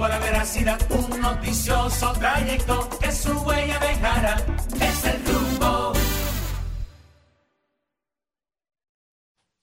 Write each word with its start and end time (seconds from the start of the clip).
tuvo 0.00 0.08
la 0.08 0.18
veracidad, 0.18 0.78
un 0.88 1.20
noticioso 1.20 2.12
trayecto 2.18 2.88
que 3.02 3.12
su 3.12 3.32
huella 3.40 3.78
dejará. 3.80 4.42
Es 4.80 5.04
el 5.04 5.22
rumbo. 5.26 5.92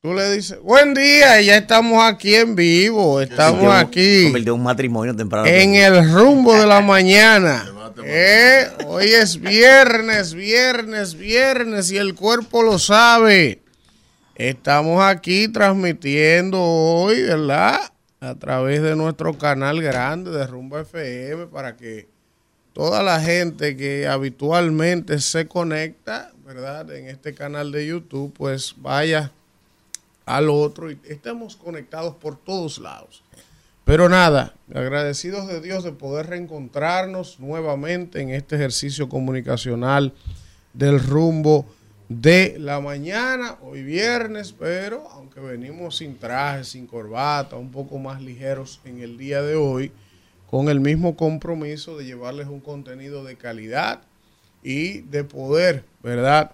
Tú 0.04 0.14
le 0.14 0.34
dices, 0.34 0.60
buen 0.62 0.94
día, 0.94 1.42
ya 1.42 1.58
estamos 1.58 2.04
aquí 2.04 2.36
en 2.36 2.56
vivo, 2.56 3.20
estamos 3.20 3.74
aquí 3.74 4.26
Convirtió 4.26 4.54
en 4.54 4.60
un 4.60 4.64
matrimonio 4.64 5.16
temprano. 5.16 5.48
en 5.48 5.74
el 5.74 6.14
rumbo 6.14 6.54
de 6.54 6.68
la 6.68 6.82
mañana. 6.94 7.66
Eh, 8.06 8.68
hoy 8.86 9.08
es 9.08 9.42
viernes, 9.42 10.36
viernes, 10.36 11.16
viernes 11.16 11.90
y 11.90 11.98
el 11.98 12.14
cuerpo 12.14 12.62
lo 12.62 12.78
sabe. 12.78 13.64
Estamos 14.36 15.04
aquí 15.04 15.48
transmitiendo 15.48 16.62
hoy, 16.62 17.24
¿verdad? 17.24 17.92
A 18.20 18.36
través 18.36 18.82
de 18.82 18.96
nuestro 18.96 19.38
canal 19.38 19.82
grande 19.82 20.32
de 20.32 20.48
Rumbo 20.48 20.80
FM 20.80 21.48
para 21.48 21.78
que 21.78 22.08
toda 22.74 23.04
la 23.04 23.20
gente 23.20 23.78
que 23.78 24.08
habitualmente 24.08 25.20
se 25.20 25.48
conecta, 25.48 26.32
¿verdad? 26.46 26.92
En 26.92 27.08
este 27.08 27.34
canal 27.34 27.72
de 27.72 27.88
YouTube, 27.88 28.34
pues 28.36 28.74
vaya 28.78 29.32
al 30.26 30.50
otro 30.50 30.92
y 30.92 31.00
estemos 31.06 31.56
conectados 31.56 32.16
por 32.16 32.38
todos 32.38 32.80
lados. 32.80 33.24
Pero 33.86 34.10
nada, 34.10 34.54
agradecidos 34.76 35.48
de 35.48 35.62
Dios 35.62 35.84
de 35.84 35.94
poder 35.94 36.28
reencontrarnos 36.28 37.40
nuevamente 37.40 38.20
en 38.20 38.32
este 38.32 38.58
ejercicio 38.58 39.08
comunicacional 39.08 40.14
del 40.74 41.00
rumbo 41.00 41.66
de 42.10 42.56
la 42.58 42.80
mañana, 42.80 43.58
hoy 43.62 43.84
viernes, 43.84 44.54
pero 44.54 45.10
aunque 45.10 45.42
venimos 45.42 45.98
sin 45.98 46.18
traje, 46.18 46.64
sin 46.64 46.88
corbata, 46.88 47.58
un 47.58 47.72
poco 47.72 47.98
más 47.98 48.22
ligeros 48.22 48.80
en 48.86 49.02
el 49.02 49.18
día 49.18 49.42
de 49.42 49.56
hoy, 49.56 49.92
con 50.50 50.70
el 50.70 50.80
mismo 50.80 51.18
compromiso 51.18 51.98
de 51.98 52.06
llevarles 52.06 52.48
un 52.48 52.62
contenido 52.62 53.24
de 53.26 53.36
calidad 53.36 54.02
y 54.64 55.02
de 55.02 55.26
poder, 55.26 55.84
¿verdad? 56.02 56.52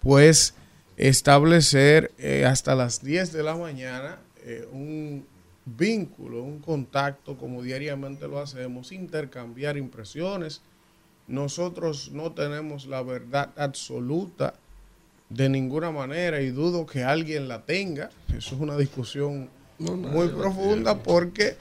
Pues 0.00 0.54
establecer 0.96 2.12
eh, 2.18 2.44
hasta 2.44 2.76
las 2.76 3.02
10 3.02 3.32
de 3.32 3.42
la 3.42 3.56
mañana 3.56 4.18
eh, 4.44 4.68
un 4.70 5.26
vínculo, 5.64 6.42
un 6.42 6.60
contacto, 6.60 7.36
como 7.36 7.62
diariamente 7.62 8.28
lo 8.28 8.40
hacemos, 8.40 8.92
intercambiar 8.92 9.76
impresiones. 9.76 10.62
Nosotros 11.32 12.10
no 12.12 12.32
tenemos 12.32 12.84
la 12.84 13.02
verdad 13.02 13.52
absoluta 13.56 14.52
de 15.30 15.48
ninguna 15.48 15.90
manera 15.90 16.42
y 16.42 16.50
dudo 16.50 16.84
que 16.84 17.04
alguien 17.04 17.48
la 17.48 17.64
tenga. 17.64 18.10
Eso 18.28 18.54
es 18.54 18.60
una 18.60 18.76
discusión 18.76 19.48
muy 19.78 20.28
profunda 20.28 21.02
porque 21.02 21.56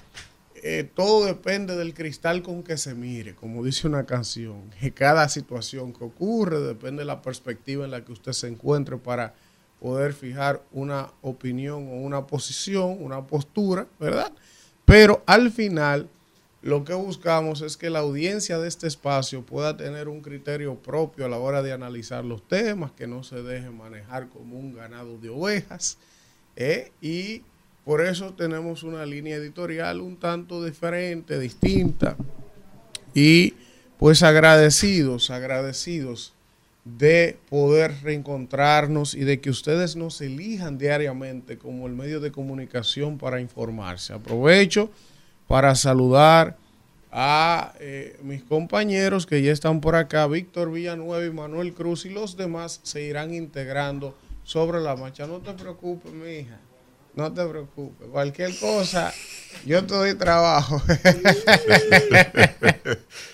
eh, 0.55 0.89
todo 0.93 1.25
depende 1.25 1.77
del 1.77 1.93
cristal 1.93 2.43
con 2.43 2.63
que 2.63 2.75
se 2.75 2.95
mire, 2.95 3.33
como 3.33 3.63
dice 3.63 3.87
una 3.87 4.05
canción. 4.05 4.71
Que 4.77 4.91
cada 4.91 5.29
situación 5.29 5.93
que 5.93 6.03
ocurre 6.03 6.59
depende 6.59 7.03
de 7.03 7.05
la 7.05 7.21
perspectiva 7.21 7.85
en 7.85 7.91
la 7.91 8.03
que 8.03 8.11
usted 8.11 8.33
se 8.33 8.49
encuentre 8.49 8.97
para 8.97 9.35
poder 9.79 10.11
fijar 10.11 10.61
una 10.73 11.13
opinión 11.21 11.87
o 11.87 11.93
una 11.93 12.27
posición, 12.27 12.97
una 12.99 13.25
postura, 13.25 13.87
¿verdad? 14.01 14.33
Pero 14.83 15.23
al 15.25 15.49
final 15.49 16.09
lo 16.61 16.83
que 16.83 16.93
buscamos 16.93 17.61
es 17.61 17.75
que 17.75 17.89
la 17.89 17.99
audiencia 17.99 18.59
de 18.59 18.67
este 18.67 18.85
espacio 18.85 19.43
pueda 19.43 19.77
tener 19.77 20.07
un 20.07 20.21
criterio 20.21 20.75
propio 20.75 21.25
a 21.25 21.29
la 21.29 21.39
hora 21.39 21.63
de 21.63 21.73
analizar 21.73 22.23
los 22.23 22.47
temas, 22.47 22.91
que 22.91 23.07
no 23.07 23.23
se 23.23 23.41
deje 23.41 23.71
manejar 23.71 24.29
como 24.29 24.59
un 24.59 24.75
ganado 24.75 25.17
de 25.17 25.29
ovejas. 25.29 25.97
¿eh? 26.55 26.91
Y 27.01 27.41
por 27.83 28.01
eso 28.01 28.33
tenemos 28.33 28.83
una 28.83 29.07
línea 29.07 29.37
editorial 29.37 30.01
un 30.01 30.17
tanto 30.17 30.63
diferente, 30.63 31.39
distinta. 31.39 32.15
Y 33.15 33.55
pues 33.97 34.21
agradecidos, 34.21 35.31
agradecidos 35.31 36.33
de 36.85 37.39
poder 37.49 38.03
reencontrarnos 38.03 39.15
y 39.15 39.21
de 39.21 39.39
que 39.39 39.49
ustedes 39.49 39.95
nos 39.95 40.21
elijan 40.21 40.77
diariamente 40.77 41.57
como 41.57 41.87
el 41.87 41.93
medio 41.93 42.19
de 42.19 42.31
comunicación 42.31 43.17
para 43.17 43.41
informarse. 43.41 44.13
Aprovecho 44.13 44.91
para 45.51 45.75
saludar 45.75 46.55
a 47.11 47.73
eh, 47.81 48.17
mis 48.23 48.41
compañeros 48.41 49.25
que 49.25 49.41
ya 49.41 49.51
están 49.51 49.81
por 49.81 49.95
acá, 49.95 50.25
Víctor 50.25 50.71
Villanueva 50.71 51.25
y 51.25 51.29
Manuel 51.29 51.73
Cruz, 51.73 52.05
y 52.05 52.09
los 52.09 52.37
demás 52.37 52.79
se 52.83 53.01
irán 53.01 53.33
integrando 53.33 54.15
sobre 54.45 54.79
la 54.79 54.95
marcha. 54.95 55.27
No 55.27 55.39
te 55.39 55.51
preocupes, 55.51 56.13
mi 56.13 56.35
hija. 56.35 56.57
No 57.15 57.33
te 57.33 57.45
preocupes. 57.45 58.07
Cualquier 58.09 58.57
cosa, 58.57 59.13
yo 59.65 59.85
te 59.85 59.93
doy 59.93 60.15
trabajo. 60.15 60.81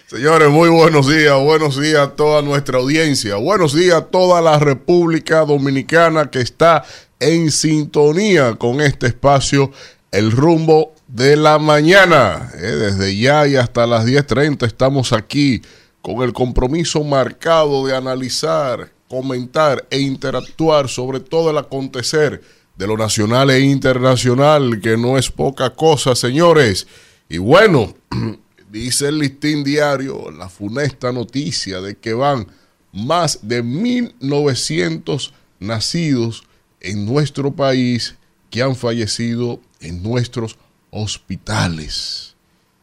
Señores, 0.07 0.50
muy 0.50 0.69
buenos 0.69 1.07
días, 1.07 1.39
buenos 1.39 1.79
días 1.79 2.00
a 2.00 2.16
toda 2.16 2.41
nuestra 2.41 2.79
audiencia, 2.79 3.35
buenos 3.35 3.75
días 3.75 3.95
a 3.95 4.06
toda 4.06 4.41
la 4.41 4.57
República 4.57 5.45
Dominicana 5.45 6.31
que 6.31 6.39
está 6.39 6.83
en 7.19 7.51
sintonía 7.51 8.56
con 8.56 8.81
este 8.81 9.06
espacio, 9.06 9.72
el 10.11 10.31
rumbo 10.31 10.96
de 11.07 11.35
la 11.35 11.57
mañana. 11.59 12.51
Eh, 12.56 12.62
desde 12.62 13.18
ya 13.18 13.47
y 13.47 13.56
hasta 13.56 13.88
las 13.88 14.06
10.30 14.06 14.66
estamos 14.66 15.13
aquí 15.13 15.62
con 16.01 16.22
el 16.22 16.34
compromiso 16.34 17.03
marcado 17.03 17.85
de 17.85 17.95
analizar, 17.95 18.91
comentar 19.09 19.85
e 19.90 20.00
interactuar 20.00 20.90
sobre 20.90 21.19
todo 21.19 21.50
el 21.50 21.57
acontecer 21.57 22.41
de 22.75 22.88
lo 22.88 22.95
nacional 22.95 23.50
e 23.50 23.62
internacional, 23.62 24.79
que 24.81 24.97
no 24.97 25.18
es 25.18 25.31
poca 25.31 25.72
cosa, 25.72 26.16
señores. 26.16 26.88
Y 27.28 27.39
bueno, 27.39 27.95
dice 28.72 29.07
el 29.07 29.19
listín 29.19 29.63
diario 29.63 30.29
la 30.31 30.50
funesta 30.50 31.12
noticia 31.12 31.81
de 31.81 31.97
que 31.97 32.13
van 32.13 32.47
más 32.94 33.39
de 33.41 33.63
1.900 33.63 35.31
nacidos 35.59 36.44
en 36.79 37.06
nuestro 37.06 37.51
país 37.51 38.16
que 38.50 38.62
han 38.62 38.75
fallecido 38.75 39.59
en 39.81 40.03
nuestros 40.03 40.57
hospitales. 40.97 42.35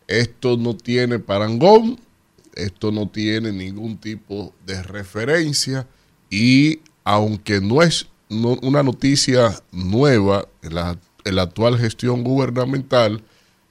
Esto 0.06 0.56
no 0.56 0.76
tiene 0.76 1.18
parangón, 1.18 1.98
esto 2.54 2.92
no 2.92 3.08
tiene 3.08 3.52
ningún 3.52 3.96
tipo 3.98 4.54
de 4.64 4.82
referencia 4.82 5.86
y 6.30 6.80
aunque 7.02 7.60
no 7.60 7.82
es 7.82 8.06
una 8.28 8.82
noticia 8.82 9.60
nueva 9.72 10.46
en 10.62 10.74
la, 10.74 10.98
actual 11.42 11.78
gestión 11.78 12.22
gubernamental, 12.22 13.22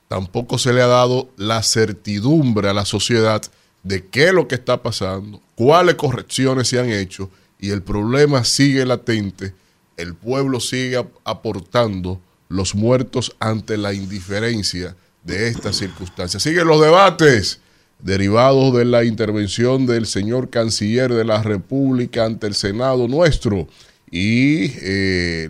tampoco 0.08 0.58
se 0.58 0.74
le 0.74 0.82
ha 0.82 0.88
dado 0.88 1.30
la 1.38 1.64
certidumbre 1.64 2.70
a 2.70 2.74
la 2.74 2.86
sociedad 2.86 3.42
de 3.84 4.06
qué 4.08 4.28
es 4.28 4.34
lo 4.34 4.48
que 4.48 4.56
está 4.56 4.82
pasando, 4.82 5.42
cuáles 5.56 5.96
correcciones 5.96 6.68
se 6.68 6.80
han 6.80 6.90
hecho 6.90 7.30
y 7.60 7.72
el 7.72 7.82
problema 7.82 8.44
sigue 8.44 8.86
latente, 8.86 9.54
el 9.98 10.16
pueblo 10.16 10.60
sigue 10.60 10.98
ap- 10.98 11.12
aportando 11.24 12.20
los 12.50 12.76
muertos 12.76 13.36
ante 13.40 13.78
la 13.78 13.94
indiferencia 13.94 14.96
de 15.24 15.48
estas 15.48 15.78
circunstancias. 15.78 16.44
Siguen 16.44 16.68
los 16.68 16.82
debates 16.82 17.60
derivados 18.00 18.76
de 18.76 18.86
la 18.86 19.04
intervención 19.06 19.86
del 19.86 20.06
señor 20.06 20.50
canciller 20.50 21.14
de 21.14 21.24
la 21.26 21.42
República 21.42 22.26
ante 22.26 22.48
el 22.48 22.56
Senado 22.56 23.08
nuestro. 23.08 23.68
Y 24.12 24.72
eh, 24.82 25.50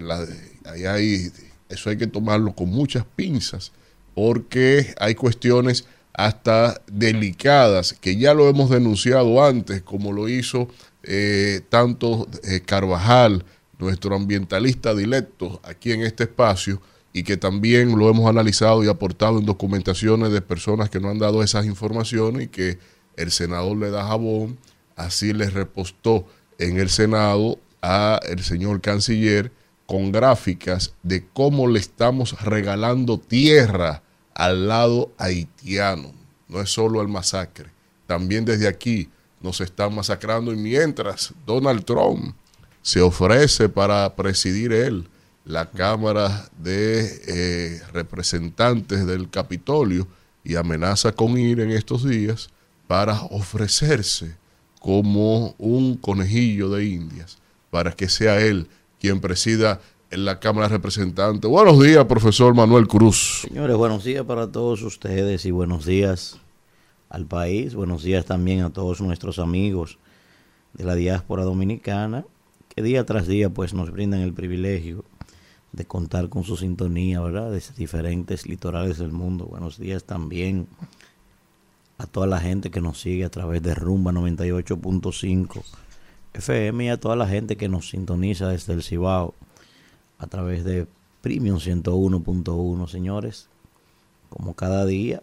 ahí 0.65 0.85
hay- 0.85 1.31
eso 1.69 1.89
hay 1.89 1.97
que 1.97 2.07
tomarlo 2.07 2.53
con 2.53 2.69
muchas 2.69 3.03
pinzas, 3.15 3.71
porque 4.13 4.93
hay 4.99 5.15
cuestiones 5.15 5.85
hasta 6.13 6.79
delicadas 6.91 7.93
que 7.99 8.15
ya 8.17 8.35
lo 8.35 8.47
hemos 8.47 8.69
denunciado 8.69 9.43
antes, 9.43 9.81
como 9.81 10.11
lo 10.13 10.29
hizo 10.29 10.67
eh, 11.01 11.61
tanto 11.69 12.27
eh, 12.43 12.61
Carvajal, 12.61 13.43
nuestro 13.83 14.16
ambientalista 14.16 14.95
directo 14.95 15.59
aquí 15.63 15.91
en 15.91 16.01
este 16.01 16.23
espacio, 16.23 16.81
y 17.13 17.23
que 17.23 17.38
también 17.38 17.97
lo 17.97 18.09
hemos 18.09 18.27
analizado 18.27 18.83
y 18.83 18.89
aportado 18.89 19.37
en 19.37 19.46
documentaciones 19.46 20.31
de 20.31 20.41
personas 20.41 20.90
que 20.90 20.99
no 20.99 21.09
han 21.09 21.19
dado 21.19 21.43
esas 21.43 21.66
informaciones 21.67 22.46
y 22.46 22.47
que 22.47 22.79
el 23.16 23.31
senador 23.31 23.78
le 23.78 23.91
da 23.91 24.08
jabón, 24.08 24.58
así 24.96 25.31
le 25.31 25.49
repostó 25.49 26.25
en 26.58 26.79
el 26.79 26.90
Senado 26.90 27.59
a 27.84 28.19
el 28.28 28.43
señor 28.43 28.81
canciller 28.81 29.52
con 29.85 30.11
gráficas 30.11 30.93
de 31.03 31.28
cómo 31.34 31.67
le 31.67 31.79
estamos 31.79 32.41
regalando 32.41 33.19
tierra 33.19 34.02
al 34.34 34.67
lado 34.67 35.11
haitiano. 35.19 36.13
No 36.47 36.61
es 36.61 36.72
solo 36.72 37.02
el 37.02 37.08
masacre, 37.08 37.69
también 38.08 38.46
desde 38.46 38.67
aquí 38.67 39.09
nos 39.40 39.61
están 39.61 39.93
masacrando 39.93 40.52
y 40.52 40.55
mientras 40.55 41.34
Donald 41.46 41.84
Trump 41.84 42.35
se 42.84 43.02
ofrece 43.02 43.70
para 43.70 44.14
presidir 44.16 44.74
él 44.74 45.08
la 45.46 45.72
Cámara 45.72 46.50
de 46.59 47.22
eh, 47.28 47.82
Representantes 47.94 49.08
del 49.08 49.30
Capitolio 49.30 50.06
y 50.44 50.56
amenaza 50.56 51.14
con 51.14 51.38
ir 51.38 51.62
en 51.62 51.72
estos 51.72 52.03
días 52.03 52.50
para 52.85 53.22
ofrecerse 53.24 54.35
como 54.80 55.56
un 55.58 55.96
conejillo 55.96 56.70
de 56.70 56.85
indias, 56.85 57.38
para 57.72 57.94
que 57.94 58.09
sea 58.09 58.41
él 58.41 58.68
quien 59.00 59.22
presida 59.22 59.80
en 60.12 60.26
la 60.26 60.41
Cámara 60.41 60.68
de 60.68 60.74
Representantes. 60.74 61.50
Buenos 61.50 61.82
días, 61.82 62.03
profesor 62.06 62.53
Manuel 62.53 62.88
Cruz. 62.88 63.46
Señores, 63.47 63.78
buenos 63.78 64.03
días 64.03 64.26
para 64.26 64.52
todos 64.52 64.82
ustedes 64.82 65.46
y 65.46 65.52
buenos 65.52 65.85
días 65.85 66.38
al 67.09 67.26
país. 67.28 67.76
Buenos 67.76 68.03
días 68.03 68.26
también 68.26 68.62
a 68.62 68.72
todos 68.72 69.00
nuestros 69.00 69.40
amigos 69.40 70.00
de 70.74 70.84
la 70.84 70.96
diáspora 70.96 71.44
dominicana 71.44 72.26
que 72.75 72.81
día 72.81 73.05
tras 73.05 73.28
día 73.28 73.49
pues 73.49 73.73
nos 73.73 73.91
brindan 73.91 74.22
el 74.22 74.34
privilegio 74.34 75.05
de 75.73 75.85
contar 75.85 76.29
con 76.29 76.43
su 76.43 76.58
sintonía, 76.58 77.22
¿verdad? 77.22 77.52
De 77.52 77.61
diferentes 77.78 78.47
litorales 78.47 78.97
del 78.97 79.11
mundo. 79.11 79.46
Buenos 79.46 79.78
días 79.78 80.05
también 80.05 80.67
a 81.99 82.08
toda 82.08 82.25
la 82.25 82.40
gente 82.40 82.72
que 82.72 82.81
nos 82.81 82.99
sigue 82.99 83.25
a 83.25 83.29
través 83.29 83.61
de 83.61 83.75
Rumba 83.75 84.11
98.5 84.11 85.64
FM 86.34 86.85
y 86.85 86.90
a 86.90 86.99
toda 86.99 87.16
la 87.16 87.28
gente 87.28 87.58
que 87.58 87.70
nos 87.70 87.90
sintoniza 87.90 88.47
desde 88.47 88.73
el 88.73 88.81
Cibao 88.81 89.35
a 90.17 90.25
través 90.25 90.64
de 90.64 90.87
Premium 91.22 91.59
101.1, 91.59 92.87
señores. 92.87 93.49
Como 94.29 94.55
cada 94.55 94.87
día, 94.87 95.22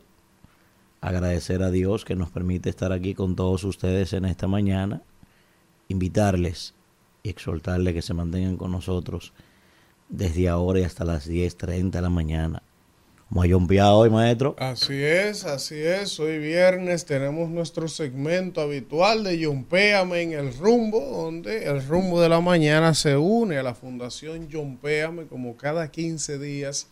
agradecer 1.00 1.64
a 1.64 1.72
Dios 1.72 2.04
que 2.04 2.14
nos 2.14 2.30
permite 2.30 2.70
estar 2.70 2.92
aquí 2.92 3.14
con 3.14 3.34
todos 3.34 3.64
ustedes 3.64 4.12
en 4.12 4.24
esta 4.24 4.46
mañana, 4.46 5.02
invitarles 5.88 6.74
y 7.22 7.30
exhortarles 7.30 7.94
que 7.94 8.02
se 8.02 8.14
mantengan 8.14 8.56
con 8.56 8.72
nosotros 8.72 9.32
desde 10.08 10.48
ahora 10.48 10.80
y 10.80 10.84
hasta 10.84 11.04
las 11.04 11.28
10.30 11.28 11.90
de 11.90 12.02
la 12.02 12.10
mañana. 12.10 12.62
Como 13.28 13.42
hay 13.42 13.52
un 13.52 13.68
hoy, 13.70 14.10
maestro. 14.10 14.56
Así 14.58 15.04
es, 15.04 15.44
así 15.44 15.76
es. 15.76 16.18
Hoy 16.18 16.38
viernes 16.38 17.04
tenemos 17.04 17.48
nuestro 17.48 17.86
segmento 17.86 18.60
habitual 18.60 19.22
de 19.22 19.38
Yompéame 19.38 20.22
en 20.22 20.32
el 20.32 20.52
rumbo, 20.58 20.98
donde 21.00 21.64
el 21.66 21.86
rumbo 21.86 22.20
de 22.20 22.28
la 22.28 22.40
mañana 22.40 22.92
se 22.92 23.16
une 23.16 23.56
a 23.56 23.62
la 23.62 23.76
Fundación 23.76 24.48
Yompéame 24.48 25.26
como 25.26 25.56
cada 25.56 25.92
15 25.92 26.40
días 26.40 26.88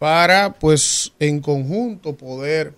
para, 0.00 0.54
pues, 0.54 1.12
en 1.20 1.38
conjunto 1.38 2.16
poder 2.16 2.74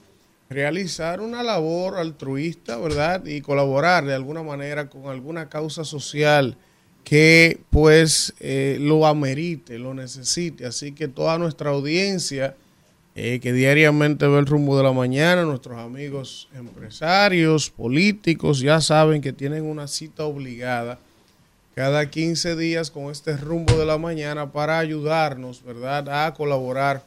realizar 0.50 1.22
una 1.22 1.42
labor 1.42 1.96
altruista, 1.96 2.76
¿verdad? 2.76 3.24
Y 3.24 3.40
colaborar 3.40 4.04
de 4.04 4.14
alguna 4.14 4.42
manera 4.42 4.90
con 4.90 5.06
alguna 5.06 5.48
causa 5.48 5.84
social 5.84 6.58
que, 7.04 7.60
pues, 7.70 8.34
eh, 8.40 8.78
lo 8.80 9.06
amerite, 9.06 9.78
lo 9.78 9.94
necesite. 9.94 10.66
Así 10.66 10.92
que 10.92 11.08
toda 11.08 11.38
nuestra 11.38 11.70
audiencia 11.70 12.54
eh, 13.16 13.40
que 13.40 13.52
diariamente 13.52 14.26
ve 14.28 14.38
el 14.38 14.46
rumbo 14.46 14.76
de 14.76 14.84
la 14.84 14.92
mañana, 14.92 15.42
nuestros 15.42 15.78
amigos 15.78 16.48
empresarios, 16.54 17.68
políticos, 17.68 18.60
ya 18.60 18.80
saben 18.80 19.20
que 19.20 19.32
tienen 19.32 19.64
una 19.64 19.88
cita 19.88 20.24
obligada 20.24 20.98
cada 21.74 22.08
15 22.08 22.56
días 22.56 22.90
con 22.90 23.10
este 23.10 23.36
rumbo 23.36 23.74
de 23.74 23.86
la 23.86 23.98
mañana 23.98 24.52
para 24.52 24.78
ayudarnos, 24.78 25.64
¿verdad?, 25.64 26.26
a 26.26 26.34
colaborar 26.34 27.04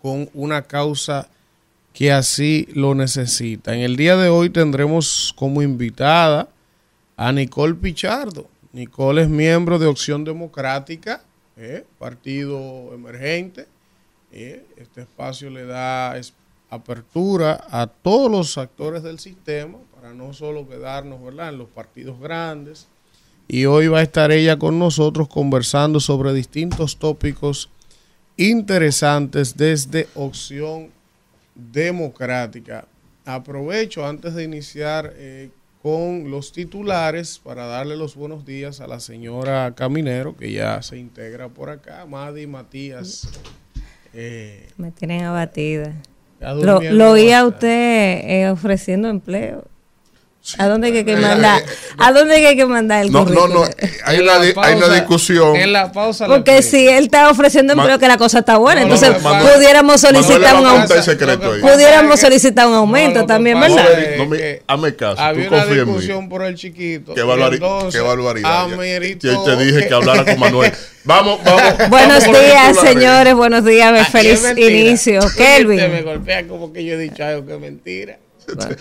con 0.00 0.28
una 0.34 0.62
causa 0.62 1.28
que 1.92 2.10
así 2.10 2.66
lo 2.74 2.94
necesita. 2.94 3.74
En 3.74 3.80
el 3.80 3.96
día 3.96 4.16
de 4.16 4.28
hoy 4.28 4.50
tendremos 4.50 5.32
como 5.36 5.62
invitada 5.62 6.48
a 7.16 7.32
Nicole 7.32 7.74
Pichardo. 7.74 8.48
Nicole 8.72 9.22
es 9.22 9.28
miembro 9.28 9.78
de 9.78 9.86
Opción 9.86 10.24
Democrática, 10.24 11.22
eh, 11.56 11.84
partido 11.98 12.94
emergente 12.94 13.66
este 14.32 15.02
espacio 15.02 15.50
le 15.50 15.66
da 15.66 16.18
apertura 16.70 17.66
a 17.70 17.86
todos 17.86 18.30
los 18.30 18.56
actores 18.56 19.02
del 19.02 19.18
sistema 19.18 19.78
para 19.94 20.14
no 20.14 20.32
solo 20.32 20.66
quedarnos 20.66 21.20
en 21.22 21.58
los 21.58 21.68
partidos 21.68 22.18
grandes. 22.18 22.88
Y 23.46 23.66
hoy 23.66 23.88
va 23.88 23.98
a 23.98 24.02
estar 24.02 24.32
ella 24.32 24.58
con 24.58 24.78
nosotros 24.78 25.28
conversando 25.28 26.00
sobre 26.00 26.32
distintos 26.32 26.96
tópicos 26.96 27.68
interesantes 28.38 29.56
desde 29.56 30.08
opción 30.14 30.90
democrática. 31.54 32.86
Aprovecho 33.26 34.06
antes 34.06 34.34
de 34.34 34.44
iniciar 34.44 35.12
eh, 35.16 35.50
con 35.82 36.30
los 36.30 36.52
titulares 36.52 37.40
para 37.42 37.66
darle 37.66 37.96
los 37.96 38.14
buenos 38.14 38.46
días 38.46 38.80
a 38.80 38.86
la 38.86 39.00
señora 39.00 39.74
Caminero, 39.74 40.36
que 40.36 40.52
ya 40.52 40.80
se 40.80 40.96
integra 40.96 41.48
por 41.48 41.70
acá, 41.70 42.06
Madi 42.06 42.46
Matías 42.46 43.28
eh, 44.14 44.68
Me 44.76 44.92
tienen 44.92 45.24
abatida. 45.24 45.94
Lo, 46.40 46.80
lo 46.80 47.10
oía 47.12 47.46
usted 47.46 48.20
eh, 48.24 48.48
ofreciendo 48.50 49.08
empleo. 49.08 49.64
¿A 50.58 50.66
dónde 50.66 50.88
hay 50.88 51.04
que 51.04 51.16
mandar? 51.16 51.62
¿A 51.98 52.12
dónde 52.12 52.34
hay 52.34 52.56
que 52.56 52.66
mandar 52.66 53.04
el 53.04 53.12
no, 53.12 53.24
No, 53.24 53.46
no, 53.46 53.62
hay, 54.04 54.18
una, 54.18 54.40
hay 54.40 54.74
una, 54.74 54.88
discusión. 54.88 55.54
En 55.54 55.72
la 55.72 55.92
pausa. 55.92 56.26
Porque 56.26 56.62
si 56.62 56.88
él 56.88 57.04
está 57.04 57.30
ofreciendo 57.30 57.74
empleo, 57.74 57.98
que 58.00 58.08
la 58.08 58.16
cosa 58.16 58.40
está 58.40 58.56
buena, 58.56 58.82
entonces 58.82 59.10
pudiéramos 59.22 60.00
solicitar 60.00 60.56
un 60.56 60.66
aumento. 60.66 60.94
Pudiéramos 61.60 62.20
solicitar 62.20 62.66
un 62.66 62.74
aumento 62.74 63.24
también, 63.24 63.60
¿verdad? 63.60 63.84
No 64.18 64.26
me, 64.26 64.62
hazme 64.66 64.96
caso. 64.96 65.20
Había 65.22 65.48
una 65.48 65.64
discusión 65.64 66.28
por 66.28 66.42
el 66.42 66.56
chiquito. 66.56 67.14
Qué, 67.14 67.22
barbaridad. 67.22 67.88
qué 67.90 68.00
barbaridad. 68.00 68.68
Yo 69.20 69.42
te 69.44 69.56
dije 69.56 69.86
que 69.86 69.94
hablara 69.94 70.24
con 70.24 70.38
Manuel. 70.38 70.72
Vamos, 71.04 71.40
vamos. 71.42 71.90
Buenos 71.90 72.24
días, 72.24 72.78
señores. 72.78 73.34
Buenos 73.34 73.64
días. 73.64 74.08
Feliz 74.10 74.44
inicio. 74.56 75.20
Kelvin. 75.36 75.90
Me 75.90 76.02
golpea 76.02 76.46
como 76.46 76.72
que 76.72 76.84
yo 76.84 76.94
he 76.94 76.98
dicho 76.98 77.24
algo 77.24 77.44
que 77.44 77.54
es 77.54 77.60
mentira. 77.60 78.18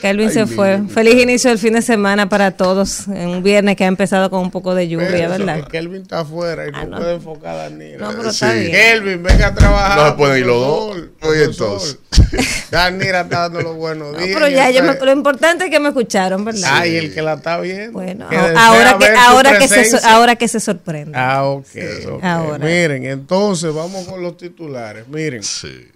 Kelvin 0.01 0.31
se 0.31 0.47
fue. 0.47 0.81
Feliz 0.89 1.21
inicio 1.21 1.49
del 1.49 1.59
fin 1.59 1.73
de 1.73 1.81
semana 1.81 2.29
para 2.29 2.51
todos. 2.51 3.07
En 3.07 3.29
un 3.29 3.43
viernes 3.43 3.75
que 3.75 3.83
ha 3.83 3.87
empezado 3.87 4.29
con 4.29 4.41
un 4.41 4.51
poco 4.51 4.75
de 4.75 4.87
lluvia, 4.87 5.27
¿verdad? 5.27 5.67
Kelvin 5.67 6.03
está 6.03 6.21
afuera 6.21 6.67
y 6.67 6.71
ah, 6.73 6.85
no, 6.85 6.97
puede 6.97 7.13
enfocar 7.15 7.55
a 7.55 7.63
Danira. 7.63 8.07
No, 8.07 8.17
pero 8.17 8.29
está 8.29 8.53
bien. 8.53 8.71
Kelvin, 8.71 9.23
venga 9.23 9.47
a 9.47 9.55
trabajar. 9.55 9.97
No 9.97 10.07
se 10.07 10.11
pueden 10.13 10.37
ir 10.39 10.45
los 10.45 10.59
dos. 10.59 10.97
Oye, 11.21 11.43
entonces. 11.45 11.99
Danira 12.71 13.21
está 13.21 13.41
dando 13.41 13.61
los 13.61 13.75
buenos 13.75 14.17
días. 14.17 14.29
pero 14.33 14.47
ya, 14.47 14.69
yo 14.69 14.83
lo 14.83 15.11
importante 15.11 15.65
es 15.65 15.69
que 15.69 15.79
me 15.79 15.89
escucharon, 15.89 16.45
¿verdad? 16.45 16.69
Ay, 16.71 16.95
el 16.95 17.13
que 17.13 17.21
la 17.21 17.33
está 17.33 17.59
viendo. 17.59 17.93
Bueno, 17.93 18.27
ahora 18.57 18.97
que, 18.97 19.07
ahora, 19.17 19.57
que 19.57 19.67
se, 19.67 19.97
ahora 20.07 20.35
que 20.35 20.47
se 20.47 20.59
sorprende. 20.59 21.17
Ah, 21.17 21.45
ok. 21.45 21.65
okay. 21.65 22.59
Miren, 22.59 23.05
entonces 23.05 23.73
vamos 23.73 24.07
con 24.07 24.21
los 24.21 24.37
titulares. 24.37 25.07
Miren. 25.07 25.43
Sí. 25.43 25.90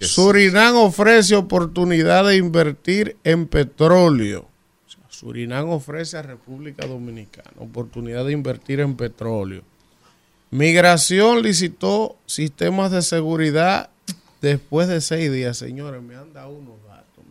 Surinam 0.00 0.76
ofrece 0.76 1.34
oportunidad 1.36 2.26
de 2.26 2.36
invertir 2.36 3.16
en 3.24 3.46
petróleo. 3.46 4.46
Surinam 5.08 5.70
ofrece 5.70 6.18
a 6.18 6.22
República 6.22 6.86
Dominicana 6.86 7.50
oportunidad 7.58 8.26
de 8.26 8.32
invertir 8.32 8.80
en 8.80 8.96
petróleo. 8.96 9.62
Migración 10.50 11.42
licitó 11.42 12.16
sistemas 12.26 12.92
de 12.92 13.00
seguridad 13.02 13.88
después 14.42 14.88
de 14.88 15.00
seis 15.00 15.32
días. 15.32 15.56
Señores, 15.56 16.02
me 16.02 16.14
han 16.14 16.32
dado 16.34 16.50
unos 16.50 16.76
datos. 16.86 17.24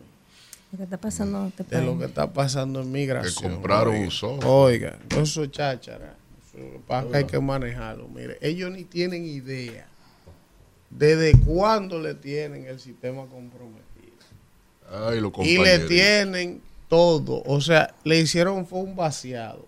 Lo 0.72 0.78
que 0.78 0.84
está 0.84 0.98
pasando 0.98 1.52
de 1.70 1.82
lo 1.82 1.98
que 1.98 2.04
está 2.06 2.32
pasando 2.32 2.82
en 2.82 2.90
migración. 2.90 3.34
Que 3.34 3.54
compraron 3.54 3.94
un 3.94 4.40
Oiga, 4.44 4.98
eso 5.10 5.44
es 5.44 5.50
cháchara. 5.52 6.16
Eso, 6.52 7.14
hay 7.14 7.24
que 7.24 7.38
manejarlo. 7.38 8.08
Mire, 8.08 8.36
ellos 8.40 8.72
ni 8.72 8.84
tienen 8.84 9.24
idea 9.24 9.86
desde 10.90 11.38
cuándo 11.44 12.00
le 12.00 12.14
tienen 12.14 12.66
el 12.66 12.80
sistema 12.80 13.26
comprometido. 13.26 13.86
y 15.42 15.58
le 15.58 15.80
tienen 15.80 16.60
todo. 16.88 17.42
O 17.46 17.60
sea, 17.60 17.94
le 18.04 18.18
hicieron 18.18 18.66
fue 18.66 18.80
un 18.80 18.96
vaciado 18.96 19.66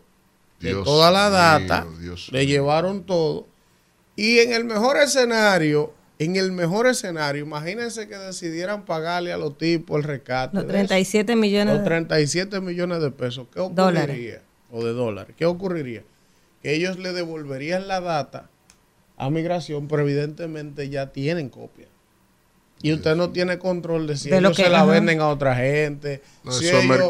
de 0.60 0.72
toda 0.72 1.10
la 1.10 1.30
data, 1.30 1.86
le 2.30 2.46
llevaron 2.46 3.04
todo. 3.04 3.46
Y 4.16 4.38
en 4.38 4.52
el 4.52 4.64
mejor 4.64 4.96
escenario, 4.96 5.92
en 6.18 6.36
el 6.36 6.50
mejor 6.50 6.88
escenario, 6.88 7.44
imagínense 7.44 8.08
que 8.08 8.16
decidieran 8.16 8.84
pagarle 8.84 9.32
a 9.32 9.38
los 9.38 9.56
tipos 9.56 9.98
el 9.98 10.04
rescate. 10.04 10.56
Los 10.56 10.66
37 10.66 11.36
millones. 11.36 11.76
Los 11.76 11.84
37 11.84 12.60
millones 12.60 13.00
de 13.00 13.10
pesos. 13.12 13.46
¿Qué 13.52 13.60
ocurriría? 13.60 14.42
O 14.72 14.84
de 14.84 14.92
dólares. 14.92 15.34
¿Qué 15.38 15.46
ocurriría? 15.46 16.02
Que 16.62 16.74
ellos 16.74 16.98
le 16.98 17.12
devolverían 17.12 17.86
la 17.86 18.00
data 18.00 18.50
a 19.18 19.30
migración, 19.30 19.88
pero 19.88 20.02
evidentemente 20.02 20.88
ya 20.88 21.08
tienen 21.08 21.48
copia. 21.48 21.88
Y 22.80 22.92
usted 22.92 23.16
no 23.16 23.30
tiene 23.30 23.58
control 23.58 24.06
de 24.06 24.16
si 24.16 24.32
ellos 24.32 24.56
se 24.56 24.70
la 24.70 24.84
venden 24.84 25.20
a 25.20 25.28
otra 25.28 25.56
gente. 25.56 26.22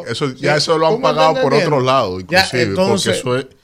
eso, 0.09 0.33
ya 0.35 0.57
eso 0.57 0.79
lo 0.79 0.87
han 0.87 1.01
pagado 1.03 1.43
por 1.43 1.53
otro 1.53 1.81
lado, 1.81 2.19
inclusive, 2.19 2.63
entonces, 2.63 3.21
porque 3.23 3.41
eso 3.41 3.49
es... 3.51 3.59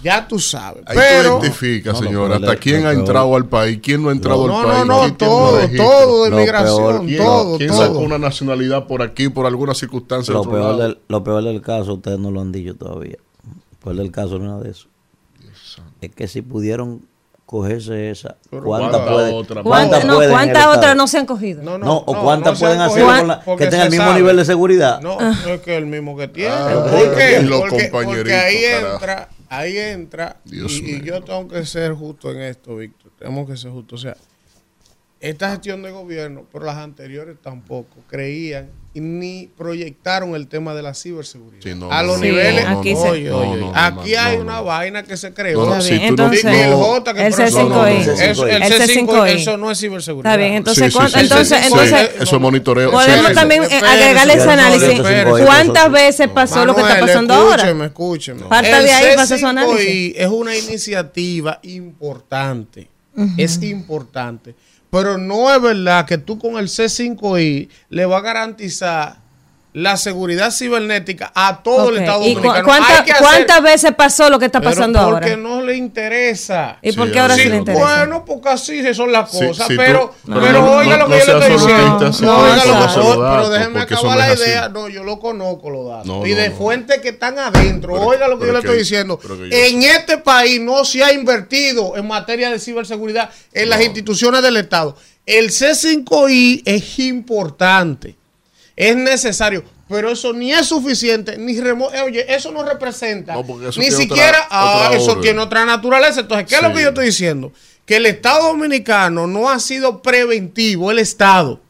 Ya 0.00 0.28
tú 0.28 0.38
sabes. 0.38 0.84
Ahí 0.86 0.96
pero, 0.96 1.40
identifica, 1.40 1.92
señor, 1.92 2.32
hasta 2.32 2.54
quién 2.54 2.86
ha 2.86 2.92
entrado 2.92 3.34
al 3.34 3.46
país, 3.46 3.80
quién 3.82 4.00
no 4.00 4.10
ha 4.10 4.12
entrado 4.12 4.44
al 4.44 4.64
país. 4.64 4.86
No, 4.86 5.08
no, 5.08 5.14
todo, 5.14 5.68
todo 5.76 6.24
de 6.24 6.30
migración, 6.30 7.06
¿Quién, 7.06 7.18
todo. 7.18 7.58
¿Quién 7.58 7.72
sacó 7.74 7.98
una 7.98 8.16
nacionalidad 8.16 8.86
por 8.86 9.02
aquí, 9.02 9.28
por 9.28 9.44
alguna 9.44 9.74
circunstancia? 9.74 10.32
Lo, 10.32 10.48
peor 10.48 10.76
del, 10.76 10.98
lo 11.08 11.24
peor 11.24 11.42
del 11.42 11.60
caso, 11.60 11.94
ustedes 11.94 12.20
no 12.20 12.30
lo 12.30 12.40
han 12.40 12.52
dicho 12.52 12.76
todavía. 12.76 13.18
Lo 13.72 13.78
peor 13.80 13.96
del 13.96 14.12
caso 14.12 14.38
no 14.38 14.44
es 14.44 14.50
nada 14.50 14.62
de 14.62 14.70
eso. 14.70 14.86
Es 16.00 16.14
que 16.14 16.28
si 16.28 16.42
pudieron 16.42 17.07
cogerse 17.48 18.10
esa. 18.10 18.36
¿Cuántas 18.50 19.08
pueden, 19.08 19.34
otra? 19.34 19.62
¿Cuántas 19.62 20.04
no, 20.04 20.18
otras 20.18 20.94
no 20.94 21.08
se 21.08 21.16
han 21.16 21.24
cogido? 21.24 21.62
No, 21.62 21.78
no, 21.78 21.96
o 21.96 22.22
cuántas 22.22 22.60
pueden 22.60 22.78
hacer 22.78 23.06
que 23.56 23.68
tengan 23.68 23.86
el 23.86 23.90
mismo 23.90 24.12
nivel 24.12 24.36
de 24.36 24.44
seguridad. 24.44 25.00
No, 25.00 25.18
no 25.18 25.54
es 25.54 25.60
que 25.62 25.74
el 25.74 25.86
mismo 25.86 26.14
que 26.14 26.28
tiene. 26.28 26.54
Ah, 26.54 26.86
¿Por 26.90 27.16
qué? 27.16 27.48
Porque, 27.48 27.88
porque, 27.90 28.34
ahí 28.34 28.64
entra, 28.66 29.30
ahí 29.48 29.78
entra, 29.78 30.36
y, 30.44 30.58
y, 30.58 31.02
yo 31.02 31.22
tengo 31.22 31.48
que 31.48 31.64
ser 31.64 31.94
justo 31.94 32.30
en 32.32 32.42
esto, 32.42 32.76
Víctor, 32.76 33.12
tenemos 33.18 33.48
que 33.48 33.56
ser 33.56 33.70
justos. 33.70 34.00
O 34.00 34.02
sea, 34.02 34.16
esta 35.18 35.50
gestión 35.50 35.82
de 35.82 35.90
gobierno, 35.90 36.44
pero 36.52 36.66
las 36.66 36.76
anteriores 36.76 37.38
tampoco, 37.40 37.96
creían 38.08 38.68
ni 38.94 39.50
proyectaron 39.56 40.34
el 40.34 40.48
tema 40.48 40.74
de 40.74 40.82
la 40.82 40.94
ciberseguridad. 40.94 41.92
a 41.92 42.02
los 42.02 42.20
niveles. 42.20 42.64
aquí, 42.66 42.94
aquí 43.74 44.14
hay 44.14 44.36
una 44.38 44.60
vaina 44.60 45.02
que 45.02 45.16
se 45.16 45.32
creó. 45.32 45.74
entonces, 45.80 46.44
el 46.44 46.72
J 46.74 47.14
que 47.14 47.26
el 47.26 47.34
C5I. 47.34 49.26
Eso, 49.28 49.56
no 49.56 49.70
es 49.70 49.78
ciberseguridad. 49.78 50.32
Está 50.32 50.36
bien, 50.36 50.54
entonces, 50.54 50.94
entonces, 50.94 51.64
entonces 51.64 52.10
eso 52.20 52.40
monitoreo. 52.40 52.90
Podemos 52.90 53.32
también 53.32 53.62
agregarle 53.62 54.34
ese 54.34 54.50
análisis. 54.50 55.00
¿Cuántas 55.44 55.90
veces 55.90 56.28
pasó 56.28 56.64
lo 56.64 56.74
que 56.74 56.82
está 56.82 57.00
pasando 57.00 57.34
ahora? 57.34 57.56
Escúcheme, 57.56 57.86
escúcheme. 57.86 58.42
Parte 58.42 58.82
de 58.82 58.90
ahí 58.90 59.16
pasa 59.16 59.36
ese 59.36 59.46
análisis. 59.46 60.14
Es 60.16 60.28
una 60.28 60.56
iniciativa 60.56 61.60
importante. 61.62 62.88
Es 63.36 63.62
importante 63.62 64.54
pero 64.90 65.18
no 65.18 65.54
es 65.54 65.60
verdad 65.60 66.06
que 66.06 66.18
tú 66.18 66.38
con 66.38 66.56
el 66.56 66.68
C5I 66.68 67.68
le 67.88 68.06
va 68.06 68.18
a 68.18 68.22
garantizar 68.22 69.27
la 69.78 69.96
seguridad 69.96 70.50
cibernética 70.50 71.30
a 71.36 71.62
todo 71.62 71.90
el 71.90 71.98
Estado 71.98 72.18
Dominicano. 72.18 72.64
¿Cuántas 72.64 73.62
veces 73.62 73.92
pasó 73.94 74.28
lo 74.28 74.38
que 74.38 74.46
está 74.46 74.60
pasando 74.60 74.98
ahora? 74.98 75.20
Porque 75.20 75.36
no 75.36 75.62
le 75.62 75.76
interesa. 75.76 76.78
¿Y 76.82 76.92
por 76.92 77.12
qué 77.12 77.20
ahora 77.20 77.36
sí, 77.36 77.48
le 77.48 77.58
interesa? 77.58 77.84
Bueno, 77.84 78.24
porque 78.24 78.48
así 78.48 78.92
son 78.92 79.12
las 79.12 79.30
cosas. 79.30 79.68
pero, 79.68 80.14
pero 80.26 80.72
oiga 80.72 80.96
lo 80.96 81.06
que 81.06 81.20
yo 81.24 81.38
le 81.38 81.46
estoy 81.46 81.52
diciendo. 81.52 82.10
No, 82.22 82.38
oiga 82.40 82.64
lo 82.64 82.72
que, 82.72 83.20
pero 83.20 83.50
déjeme 83.50 83.80
acabar 83.80 84.18
la 84.18 84.34
idea. 84.34 84.68
No, 84.68 84.88
yo 84.88 85.04
lo 85.04 85.20
conozco 85.20 85.70
los 85.70 85.88
datos. 85.88 86.26
y 86.26 86.34
de 86.34 86.50
fuentes 86.50 86.98
que 87.00 87.10
están 87.10 87.38
adentro. 87.38 87.94
oiga 87.94 88.26
lo 88.26 88.38
que 88.38 88.46
yo 88.46 88.52
le 88.52 88.58
estoy 88.58 88.78
diciendo. 88.78 89.20
En 89.50 89.82
este 89.84 90.18
país 90.18 90.60
no 90.60 90.84
se 90.84 91.04
ha 91.04 91.12
invertido 91.12 91.96
en 91.96 92.08
materia 92.08 92.50
de 92.50 92.58
ciberseguridad 92.58 93.30
en 93.52 93.68
las 93.68 93.80
instituciones 93.80 94.42
del 94.42 94.56
Estado. 94.56 94.96
El 95.24 95.50
C5I 95.50 96.62
es 96.64 96.98
importante 96.98 98.17
es 98.78 98.96
necesario. 98.96 99.64
Pero 99.88 100.10
eso 100.10 100.32
ni 100.32 100.52
es 100.52 100.66
suficiente, 100.66 101.36
ni 101.36 101.58
remo 101.60 101.90
eh, 101.92 102.02
Oye, 102.02 102.32
eso 102.32 102.52
no 102.52 102.62
representa 102.62 103.34
ni 103.76 103.90
siquiera. 103.90 104.46
ah, 104.50 104.90
eso 104.92 105.18
tiene 105.18 105.40
otra 105.40 105.64
naturaleza. 105.64 106.20
Entonces, 106.20 106.46
¿qué 106.46 106.56
es 106.56 106.62
lo 106.62 106.72
que 106.72 106.82
yo 106.82 106.88
estoy 106.90 107.06
diciendo? 107.06 107.52
Que 107.84 107.96
el 107.96 108.06
Estado 108.06 108.48
dominicano 108.48 109.26
no 109.26 109.50
ha 109.50 109.58
sido 109.58 110.00
preventivo, 110.00 110.90
el 110.92 111.00
Estado. 111.00 111.60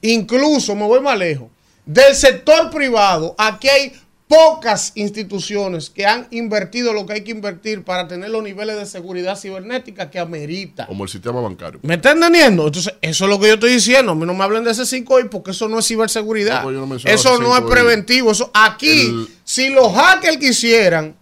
Incluso, 0.00 0.74
me 0.74 0.86
voy 0.86 1.00
más 1.00 1.18
lejos, 1.18 1.48
del 1.84 2.14
sector 2.14 2.70
privado, 2.70 3.34
aquí 3.36 3.68
hay 3.68 3.92
pocas 4.30 4.92
instituciones 4.94 5.90
que 5.90 6.06
han 6.06 6.28
invertido 6.30 6.92
lo 6.92 7.04
que 7.04 7.14
hay 7.14 7.24
que 7.24 7.32
invertir 7.32 7.82
para 7.82 8.06
tener 8.06 8.30
los 8.30 8.44
niveles 8.44 8.76
de 8.76 8.86
seguridad 8.86 9.36
cibernética 9.36 10.08
que 10.08 10.20
amerita. 10.20 10.86
Como 10.86 11.02
el 11.02 11.10
sistema 11.10 11.40
bancario. 11.40 11.80
¿Me 11.82 11.94
están 11.94 12.18
entendiendo? 12.18 12.68
Entonces, 12.68 12.94
eso 13.02 13.24
es 13.24 13.28
lo 13.30 13.40
que 13.40 13.48
yo 13.48 13.54
estoy 13.54 13.72
diciendo. 13.72 14.12
A 14.12 14.14
mí 14.14 14.24
no 14.24 14.32
me 14.32 14.44
hablen 14.44 14.62
de 14.62 14.70
ese 14.70 14.82
5I 14.82 15.30
porque 15.30 15.50
eso 15.50 15.68
no 15.68 15.80
es 15.80 15.88
ciberseguridad. 15.88 16.62
Pues 16.62 17.04
eso 17.06 17.40
no 17.40 17.56
es 17.56 17.64
preventivo. 17.64 18.30
Eso, 18.30 18.52
aquí, 18.54 19.26
si 19.42 19.70
los 19.70 19.92
hackers 19.92 20.36
quisieran, 20.36 21.16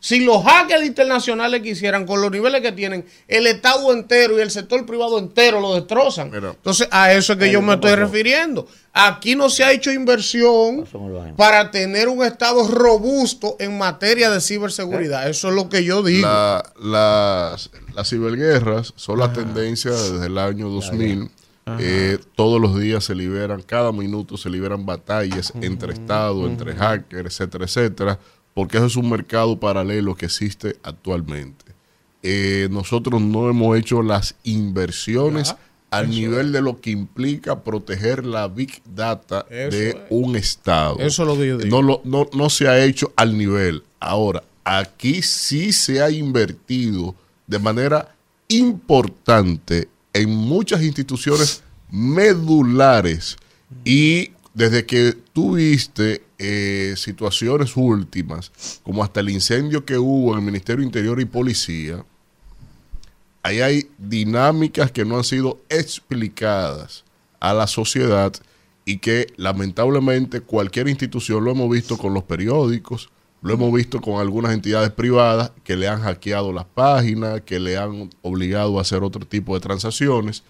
si 0.00 0.20
los 0.20 0.44
hackers 0.44 0.86
internacionales 0.86 1.60
quisieran, 1.60 2.06
con 2.06 2.20
los 2.20 2.30
niveles 2.30 2.60
que 2.60 2.70
tienen, 2.70 3.04
el 3.26 3.48
Estado 3.48 3.92
entero 3.92 4.38
y 4.38 4.42
el 4.42 4.50
sector 4.50 4.86
privado 4.86 5.18
entero 5.18 5.60
lo 5.60 5.74
destrozan. 5.74 6.32
Entonces, 6.32 6.88
a 6.92 7.12
eso 7.12 7.32
es 7.32 7.38
que 7.38 7.50
yo 7.50 7.60
me 7.60 7.74
estoy 7.74 7.96
refiriendo. 7.96 8.68
Aquí 8.92 9.34
no 9.34 9.50
se 9.50 9.64
ha 9.64 9.72
hecho 9.72 9.90
inversión 9.90 10.84
para 11.36 11.72
tener 11.72 12.08
un 12.08 12.24
Estado 12.24 12.66
robusto 12.68 13.56
en 13.58 13.76
materia 13.76 14.30
de 14.30 14.40
ciberseguridad. 14.40 15.28
Eso 15.28 15.48
es 15.48 15.54
lo 15.54 15.68
que 15.68 15.82
yo 15.82 16.02
digo. 16.02 16.28
las, 16.80 17.70
ciberguerras 18.04 18.92
son 18.94 19.18
la 19.18 19.32
tendencia 19.32 19.90
desde 19.90 20.26
el 20.26 20.38
año 20.38 20.68
2000. 20.68 21.28
Eh, 21.80 22.18
todos 22.34 22.58
los 22.58 22.78
días 22.78 23.04
se 23.04 23.14
liberan, 23.14 23.60
cada 23.60 23.92
minuto 23.92 24.38
se 24.38 24.48
liberan 24.48 24.86
batallas 24.86 25.52
entre 25.60 25.92
Estados, 25.92 26.48
entre 26.48 26.74
hackers, 26.74 27.26
etcétera, 27.26 27.64
etcétera 27.66 28.18
porque 28.58 28.78
eso 28.78 28.86
es 28.86 28.96
un 28.96 29.08
mercado 29.08 29.60
paralelo 29.60 30.16
que 30.16 30.26
existe 30.26 30.74
actualmente. 30.82 31.64
Eh, 32.24 32.66
nosotros 32.72 33.22
no 33.22 33.48
hemos 33.48 33.78
hecho 33.78 34.02
las 34.02 34.34
inversiones 34.42 35.54
al 35.90 36.10
nivel 36.10 36.50
de 36.50 36.60
lo 36.60 36.80
que 36.80 36.90
implica 36.90 37.62
proteger 37.62 38.26
la 38.26 38.48
big 38.48 38.82
data 38.84 39.46
de 39.48 40.04
un 40.10 40.34
estado. 40.34 40.98
Eso 40.98 41.24
lo 41.24 41.36
digo. 41.36 41.60
No, 41.66 42.00
no, 42.02 42.28
no 42.32 42.50
se 42.50 42.66
ha 42.66 42.84
hecho 42.84 43.12
al 43.14 43.38
nivel. 43.38 43.84
Ahora, 44.00 44.42
aquí 44.64 45.22
sí 45.22 45.72
se 45.72 46.02
ha 46.02 46.10
invertido 46.10 47.14
de 47.46 47.60
manera 47.60 48.16
importante 48.48 49.88
en 50.12 50.30
muchas 50.30 50.82
instituciones 50.82 51.62
medulares 51.92 53.36
y 53.84 54.32
desde 54.58 54.84
que 54.84 55.12
tuviste 55.12 56.24
eh, 56.36 56.94
situaciones 56.96 57.76
últimas, 57.76 58.50
como 58.82 59.04
hasta 59.04 59.20
el 59.20 59.30
incendio 59.30 59.84
que 59.84 59.96
hubo 59.98 60.32
en 60.32 60.40
el 60.40 60.44
Ministerio 60.44 60.84
Interior 60.84 61.20
y 61.20 61.26
Policía, 61.26 62.04
ahí 63.44 63.60
hay 63.60 63.88
dinámicas 63.98 64.90
que 64.90 65.04
no 65.04 65.16
han 65.16 65.22
sido 65.22 65.60
explicadas 65.68 67.04
a 67.38 67.54
la 67.54 67.68
sociedad 67.68 68.32
y 68.84 68.98
que 68.98 69.28
lamentablemente 69.36 70.40
cualquier 70.40 70.88
institución, 70.88 71.44
lo 71.44 71.52
hemos 71.52 71.70
visto 71.70 71.96
con 71.96 72.12
los 72.12 72.24
periódicos, 72.24 73.10
lo 73.42 73.54
hemos 73.54 73.72
visto 73.72 74.00
con 74.00 74.20
algunas 74.20 74.52
entidades 74.52 74.90
privadas 74.90 75.52
que 75.62 75.76
le 75.76 75.86
han 75.86 76.00
hackeado 76.00 76.52
las 76.52 76.64
páginas, 76.64 77.42
que 77.42 77.60
le 77.60 77.76
han 77.76 78.10
obligado 78.22 78.80
a 78.80 78.82
hacer 78.82 79.04
otro 79.04 79.24
tipo 79.24 79.54
de 79.54 79.60
transacciones, 79.60 80.42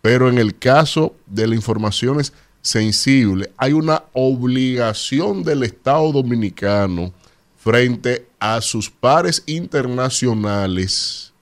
pero 0.00 0.30
en 0.30 0.38
el 0.38 0.58
caso 0.58 1.14
de 1.26 1.46
las 1.46 1.56
informaciones 1.56 2.32
sensible, 2.62 3.50
hay 3.56 3.72
una 3.72 4.04
obligación 4.12 5.42
del 5.42 5.62
Estado 5.62 6.12
dominicano 6.12 7.12
frente 7.58 8.26
a 8.38 8.60
sus 8.60 8.90
pares 8.90 9.42
internacionales 9.46 11.32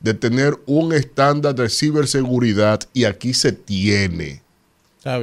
de 0.00 0.14
tener 0.14 0.58
un 0.66 0.94
estándar 0.94 1.54
de 1.54 1.68
ciberseguridad 1.68 2.80
y 2.92 3.04
aquí 3.04 3.34
se 3.34 3.52
tiene. 3.52 4.42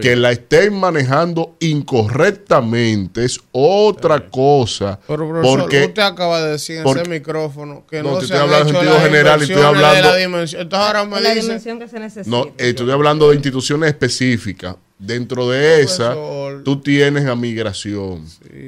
Que 0.01 0.15
la 0.15 0.31
estén 0.31 0.73
manejando 0.73 1.55
incorrectamente 1.59 3.23
es 3.23 3.39
otra 3.51 4.27
cosa. 4.27 4.99
Pero 5.07 5.39
porque 5.43 5.85
usted 5.85 6.01
acaba 6.01 6.41
de 6.41 6.53
decir 6.53 6.77
en 6.77 6.87
ese 6.87 7.07
micrófono 7.07 7.85
que 7.87 8.01
no, 8.01 8.19
se 8.19 8.35
han 8.35 8.49
hecho 8.49 8.69
sentido 8.69 8.99
general 9.01 9.39
y 9.39 9.43
estoy 9.43 9.61
hablando 9.61 9.95
de 9.95 10.01
la 10.01 10.15
dimensión. 10.15 10.61
Entonces 10.63 10.87
ahora 10.87 11.05
me 11.05 11.21
la 11.21 11.35
dimensión 11.35 11.79
que 11.79 11.87
se 11.87 11.99
necesita. 11.99 12.35
No, 12.35 12.51
estoy 12.57 12.89
hablando 12.89 13.29
de 13.29 13.35
instituciones 13.35 13.89
específicas. 13.89 14.77
Dentro 14.99 15.49
de 15.49 15.81
esa, 15.81 16.15
tú 16.63 16.81
tienes 16.81 17.27
a 17.27 17.35
migración. 17.35 18.25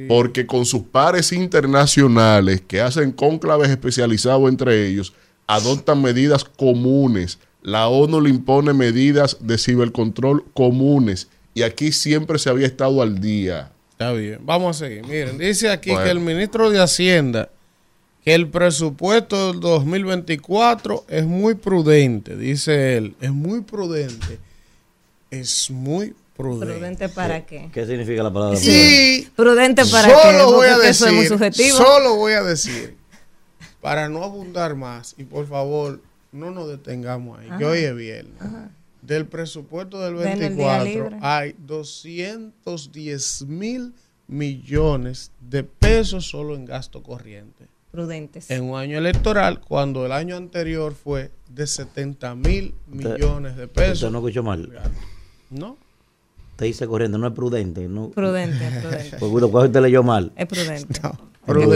Porque 0.07 0.45
con 0.45 0.65
sus 0.65 0.83
pares 0.83 1.31
internacionales 1.31 2.61
que 2.67 2.81
hacen 2.81 3.11
cónclaves 3.11 3.69
especializados 3.69 4.47
entre 4.47 4.87
ellos, 4.87 5.13
adoptan 5.47 6.01
medidas 6.01 6.43
comunes. 6.43 7.39
La 7.63 7.87
ONU 7.87 8.21
le 8.21 8.29
impone 8.29 8.73
medidas 8.73 9.37
de 9.39 9.57
cibercontrol 9.57 10.45
comunes. 10.53 11.29
Y 11.55 11.63
aquí 11.63 11.91
siempre 11.91 12.37
se 12.37 12.49
había 12.49 12.67
estado 12.67 13.01
al 13.01 13.19
día. 13.19 13.71
Está 13.91 14.13
bien, 14.13 14.39
vamos 14.43 14.77
a 14.77 14.85
seguir. 14.85 15.05
Miren, 15.07 15.39
dice 15.39 15.69
aquí 15.69 15.89
que 15.95 16.11
el 16.11 16.19
ministro 16.19 16.69
de 16.69 16.79
Hacienda, 16.79 17.49
que 18.23 18.35
el 18.35 18.47
presupuesto 18.47 19.51
del 19.51 19.59
2024 19.59 21.05
es 21.09 21.25
muy 21.25 21.55
prudente, 21.55 22.37
dice 22.37 22.97
él, 22.97 23.15
es 23.19 23.31
muy 23.31 23.61
prudente 23.61 24.39
es 25.31 25.69
muy 25.69 26.15
prudente. 26.35 26.73
¿Prudente 26.73 27.09
para 27.09 27.45
qué? 27.45 27.69
¿Qué 27.73 27.85
significa 27.85 28.23
la 28.23 28.31
palabra 28.31 28.57
prudente? 28.57 29.31
prudente 29.35 29.85
para 29.85 30.07
qué? 30.07 30.43
Voy 30.43 30.67
a 30.67 30.77
decir, 30.77 30.89
eso 30.89 31.07
es 31.07 31.13
muy 31.13 31.25
subjetivo. 31.27 31.77
Solo 31.77 32.15
voy 32.15 32.33
a 32.33 32.43
decir, 32.43 32.95
para 33.81 34.09
no 34.09 34.23
abundar 34.23 34.75
más, 34.75 35.15
y 35.17 35.23
por 35.23 35.47
favor, 35.47 36.01
no 36.31 36.51
nos 36.51 36.67
detengamos 36.69 37.39
ahí, 37.39 37.49
que 37.57 37.65
hoy 37.65 37.79
es 37.79 37.95
viernes. 37.95 38.33
Del 39.01 39.25
presupuesto 39.25 39.99
del 40.01 40.15
24 40.15 41.17
hay 41.21 41.55
210 41.57 43.41
mil 43.47 43.93
millones 44.27 45.31
de 45.41 45.63
pesos 45.63 46.27
solo 46.29 46.55
en 46.55 46.65
gasto 46.65 47.01
corriente. 47.01 47.67
Prudentes. 47.91 48.51
En 48.51 48.63
un 48.63 48.77
año 48.77 48.99
electoral, 48.99 49.61
cuando 49.61 50.05
el 50.05 50.11
año 50.11 50.35
anterior 50.35 50.93
fue 50.93 51.31
de 51.49 51.65
70 51.65 52.35
mil 52.35 52.75
millones 52.85 53.55
de 53.57 53.67
pesos. 53.67 53.95
Usted 53.95 54.11
no 54.11 54.19
escuchó 54.19 54.43
mal. 54.43 54.69
¿No? 55.49 55.77
Te 56.55 56.65
dice 56.65 56.87
corriente, 56.87 57.17
no 57.17 57.27
es 57.27 57.33
prudente. 57.33 57.87
No. 57.87 58.09
Prudente, 58.09 58.69
prudente. 58.81 59.17
Porque 59.17 59.45
usted 59.45 59.81
leyó 59.81 60.03
mal. 60.03 60.31
Es 60.35 60.45
prudente. 60.45 60.99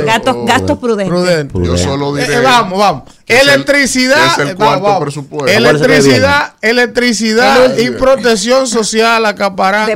Gastos, 0.05 0.35
gastos 0.45 0.77
prudentes. 0.77 1.49
Yo 1.63 1.77
solo 1.77 2.13
diré. 2.13 2.35
Eh, 2.35 2.41
vamos, 2.41 2.77
vamos. 2.77 3.03
Electricidad. 3.25 4.39
Es 4.39 4.49
el, 4.49 4.55
cuarto 4.55 4.99
presupuesto. 4.99 5.47
Electricidad, 5.47 6.53
electricidad 6.61 7.77
y 7.77 7.91
protección 7.91 8.67
social 8.67 9.25
acaparan 9.25 9.89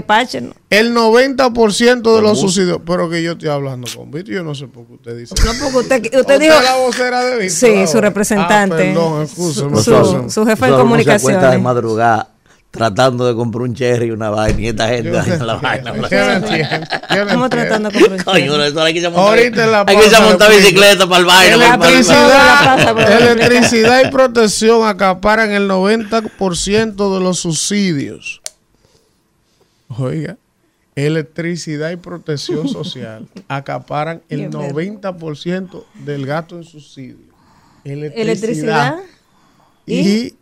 el 0.70 0.96
90% 0.96 2.16
de 2.16 2.22
los 2.22 2.40
subsidios. 2.40 2.80
Pero 2.86 3.10
que 3.10 3.22
yo 3.22 3.34
estoy 3.34 3.50
hablando 3.50 3.88
con 3.96 4.10
Vito, 4.10 4.32
yo 4.32 4.44
no 4.44 4.56
sé 4.56 4.68
por 4.68 4.88
qué 4.88 4.94
usted 4.94 5.18
dice. 5.18 5.36
No, 5.46 5.52
porque 5.72 5.78
usted, 5.78 6.20
usted 6.20 6.40
dijo. 6.40 6.60
la 6.62 6.78
vocera 6.78 7.24
de 7.24 7.38
Vito. 7.38 7.54
Sí, 7.54 7.86
su 7.86 8.02
representante. 8.02 8.74
Ah, 8.74 8.78
perdón, 8.78 9.28
su, 9.28 9.54
su, 9.54 10.30
su, 10.30 10.46
jefe 10.46 10.66
de 10.66 10.72
comunicación. 10.72 11.52
de 11.52 11.58
madrugada 11.60 12.30
tratando 12.78 13.26
de 13.26 13.34
comprar 13.34 13.64
un 13.64 13.74
cherry 13.74 14.08
y 14.08 14.12
una 14.12 14.30
vaina 14.30 14.62
y 14.62 14.68
esta 14.68 14.88
gente 14.88 15.10
daña 15.10 15.44
la 15.44 15.56
vaina. 15.56 15.94
¿Cómo 17.32 17.50
tratando 17.50 17.90
de 17.90 18.00
comprar 18.00 18.20
un 18.20 18.24
cherry? 18.24 18.48
Coño, 18.48 18.64
eso 18.64 18.82
hay 18.82 18.94
que 18.94 19.10
montar, 19.10 19.40
hay 19.88 19.98
que 19.98 20.20
montar 20.22 20.52
bicicleta 20.52 21.08
para 21.08 21.20
el 21.20 21.26
baile. 21.26 21.54
Electricidad, 21.56 23.22
electricidad 23.22 24.08
y 24.08 24.12
protección 24.12 24.88
acaparan 24.88 25.52
el 25.52 25.68
90% 25.70 27.14
de 27.16 27.20
los 27.20 27.40
subsidios. 27.40 28.42
Oiga, 29.98 30.38
electricidad 30.96 31.92
y 31.92 31.96
protección 31.96 32.68
social 32.70 33.28
acaparan 33.48 34.22
el 34.30 34.52
90% 34.52 35.84
del 36.06 36.26
gasto 36.26 36.58
en 36.58 36.64
subsidios. 36.64 37.22
Electricidad, 37.84 39.00
y 39.86 40.36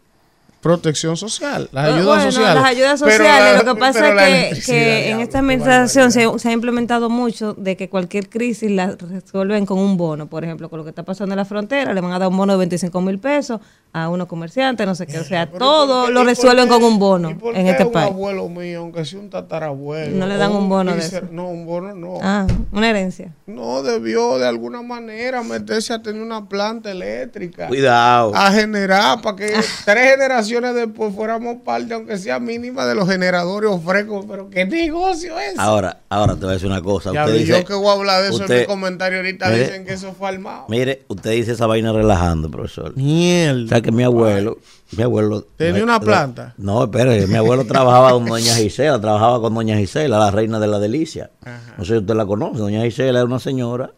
protección 0.66 1.16
social, 1.16 1.70
las 1.72 1.94
ayudas 1.94 2.24
sociales. 2.24 2.56
Las 2.56 2.66
ayudas 2.66 3.00
sociales, 3.00 3.64
lo 3.64 3.76
que 3.76 3.80
pasa 3.80 4.48
es 4.50 4.66
que, 4.66 5.12
en 5.12 5.20
esta 5.20 5.38
administración 5.38 6.12
se, 6.12 6.24
ha 6.24 6.52
implementado 6.52 7.08
mucho 7.08 7.54
de 7.54 7.78
que 7.78 7.88
cualquier 7.88 8.30
crisis 8.30 8.72
la 8.72 8.96
resuelven 8.96 9.68
con 9.68 9.78
un 9.78 9.96
bono. 9.96 10.26
Por 10.26 10.44
ejemplo, 10.44 10.68
con 10.68 10.80
lo 10.80 10.84
que 10.84 10.90
está 10.90 11.04
pasando 11.04 11.34
en 11.34 11.38
la 11.38 11.46
frontera, 11.46 11.94
le 11.94 12.02
van 12.02 12.14
a 12.14 12.18
dar 12.18 12.30
un 12.30 12.38
bono 12.38 12.54
de 12.54 12.58
25 12.58 13.00
mil 13.02 13.20
pesos 13.20 13.62
a 13.94 14.10
unos 14.10 14.28
comerciantes, 14.28 14.88
no 14.88 14.96
sé 14.96 15.06
qué. 15.06 15.20
O 15.20 15.24
sea, 15.24 15.52
todo 15.52 16.10
lo 16.10 16.24
resuelven 16.24 16.68
con 16.68 16.84
un 16.84 16.98
bono 16.98 17.38
en 17.54 17.68
este 17.68 17.86
país. 17.86 18.08
abuelo 18.08 18.50
mío, 18.50 18.80
aunque 18.80 19.06
sea 19.06 19.20
un 19.20 19.30
tatarabuelo. 19.30 20.18
No 20.18 20.26
le 20.26 20.36
dan 20.36 20.52
un 20.52 20.68
bono 20.68 20.96
de 20.96 21.00
eso. 21.00 21.22
No, 21.32 21.48
un 21.48 21.68
bono 21.68 21.94
no. 21.94 22.18
Ah, 22.24 22.48
una 22.72 22.90
herencia. 22.90 23.36
No, 23.46 23.84
debió 23.84 24.40
de 24.40 24.48
alguna 24.48 24.82
manera 24.82 25.44
meterse 25.44 25.94
a 25.94 26.02
tener 26.02 26.24
una 26.24 26.50
planta 26.50 26.90
eléctrica. 26.90 27.68
Cuidado. 27.68 28.36
A 28.36 28.52
generar 28.52 29.22
para 29.22 29.36
que 29.36 29.54
tres 29.86 30.12
generaciones 30.12 30.55
después 30.62 31.14
fuéramos 31.14 31.58
parte, 31.64 31.94
aunque 31.94 32.18
sea 32.18 32.40
mínima, 32.40 32.86
de 32.86 32.96
los 32.96 33.08
generadores 33.08 33.70
o 33.72 33.80
frescos. 33.80 34.26
Pero 34.30 34.50
¿qué 34.50 34.66
negocio 34.66 35.40
es? 35.40 35.58
Ahora, 35.58 36.02
ahora 36.10 36.36
te 36.36 36.42
voy 36.42 36.50
a 36.50 36.54
decir 36.54 36.68
una 36.68 36.82
cosa. 36.82 37.12
Ya 37.14 37.26
usted 37.26 37.46
yo 37.46 37.66
que 37.66 37.74
voy 37.74 37.88
a 37.88 37.92
hablar 37.92 38.24
de 38.24 38.30
eso 38.30 38.46
en 38.46 38.60
mi 38.60 38.66
comentario 38.66 39.20
ahorita, 39.20 39.50
dicen 39.50 39.86
que 39.86 39.94
eso 39.94 40.14
fue 40.14 40.30
armado. 40.30 40.66
Mire, 40.70 41.04
usted 41.08 41.32
dice 41.32 41.54
esa 41.54 41.68
vaina 41.68 41.92
relajando, 41.92 42.50
profesor. 42.50 42.96
Miel. 42.96 43.66
O 43.66 43.68
sea 43.68 43.82
que 43.82 43.92
mi 43.92 44.04
abuelo, 44.04 44.58
mi 44.92 45.04
abuelo. 45.04 45.46
¿Tenía 45.58 45.84
una 45.84 46.00
planta? 46.00 46.54
No, 46.58 46.84
espere, 46.84 47.28
mi 47.28 47.36
abuelo 47.36 47.66
trabajaba 47.68 48.12
con 48.12 48.26
doña 48.26 48.56
Gisela, 48.56 49.00
trabajaba 49.00 49.42
con 49.42 49.54
doña 49.54 49.78
Gisela, 49.78 50.20
la 50.20 50.32
reina 50.32 50.60
de 50.60 50.68
la 50.68 50.80
delicia. 50.80 51.32
No 51.78 51.86
sé 51.86 51.94
si 51.94 51.98
usted 52.00 52.16
la 52.16 52.26
conoce. 52.26 52.60
Doña 52.60 52.84
Gisela 52.84 53.20
era 53.20 53.26
una 53.26 53.40
señora 53.40 53.92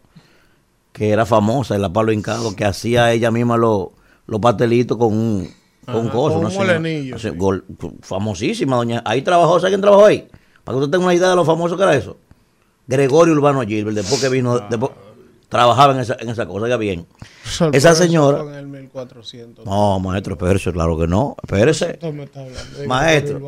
que 0.92 1.10
era 1.10 1.24
famosa 1.24 1.76
en 1.76 1.82
la 1.82 1.92
Palo 1.92 2.10
Hincado, 2.10 2.56
que 2.56 2.64
hacía 2.64 3.12
ella 3.12 3.30
misma 3.30 3.56
los, 3.56 3.88
los 4.26 4.40
pastelitos 4.40 4.98
con 4.98 5.12
un 5.12 5.57
con 5.92 6.08
cosas. 6.08 6.52
Un 6.52 6.66
molenillo. 6.66 7.16
famosísima, 8.00 8.76
doña. 8.76 9.02
Ahí 9.04 9.22
trabajó, 9.22 9.58
¿sabe 9.60 9.72
quién 9.72 9.80
trabajó 9.80 10.06
ahí? 10.06 10.28
Para 10.64 10.76
que 10.76 10.84
usted 10.84 10.92
tenga 10.92 11.04
una 11.04 11.14
idea 11.14 11.30
de 11.30 11.36
lo 11.36 11.44
famoso 11.44 11.76
que 11.76 11.82
era 11.82 11.94
eso. 11.94 12.18
Gregorio 12.86 13.34
Urbano 13.34 13.62
Gilbert, 13.62 13.96
después 13.96 14.20
que 14.20 14.28
vino, 14.28 14.60
trabajaba 15.48 15.94
en 15.94 16.00
esa, 16.00 16.16
en 16.20 16.28
esa 16.28 16.46
cosa, 16.46 16.68
ya 16.68 16.76
bien. 16.76 17.06
esa 17.72 17.94
señora. 17.94 18.44
no, 19.64 20.00
maestro, 20.00 20.34
espérese, 20.34 20.72
claro 20.72 20.98
que 20.98 21.06
no. 21.06 21.36
Espérese. 21.42 21.98
Maestro. 22.86 23.40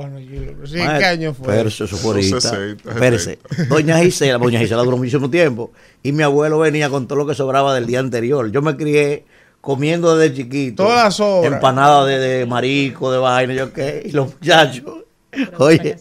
¿Qué 0.70 0.82
año 0.82 1.34
fue? 1.34 1.54
Espérese, 1.54 1.84
eso 1.84 1.96
fue 1.96 2.20
Espérese. 2.20 3.38
Doña 3.68 3.98
Gisela, 3.98 4.38
doña 4.38 4.58
Gisela 4.58 4.82
duró 4.82 4.96
muchísimo 4.96 5.30
tiempo. 5.30 5.72
Y 6.02 6.12
mi 6.12 6.22
abuelo 6.22 6.58
venía 6.58 6.88
con 6.90 7.06
todo 7.06 7.18
lo 7.18 7.26
que 7.26 7.34
sobraba 7.34 7.74
del 7.74 7.86
día 7.86 8.00
anterior. 8.00 8.50
Yo 8.50 8.62
me 8.62 8.76
crié 8.76 9.24
comiendo 9.60 10.16
desde 10.16 10.36
chiquito. 10.36 10.84
Todas 10.84 11.18
las 11.18 11.44
Empanadas 11.44 12.06
de, 12.06 12.18
de, 12.18 12.46
marico, 12.46 13.12
de 13.12 13.18
vaina, 13.18 13.54
yo 13.54 13.72
qué. 13.72 14.02
Y 14.04 14.12
los 14.12 14.34
muchachos. 14.34 15.00
Oye, 15.58 15.96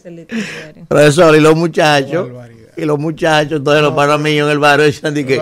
profesor, 0.88 1.36
y 1.36 1.40
los 1.40 1.54
muchachos. 1.54 2.28
Y 2.76 2.84
los 2.84 2.98
muchachos, 2.98 3.58
entonces 3.58 3.82
los 3.82 3.92
panos 3.92 4.20
míos 4.20 4.46
en 4.46 4.52
el 4.52 4.58
barrio 4.58 4.86
decían 4.86 5.12
que 5.12 5.40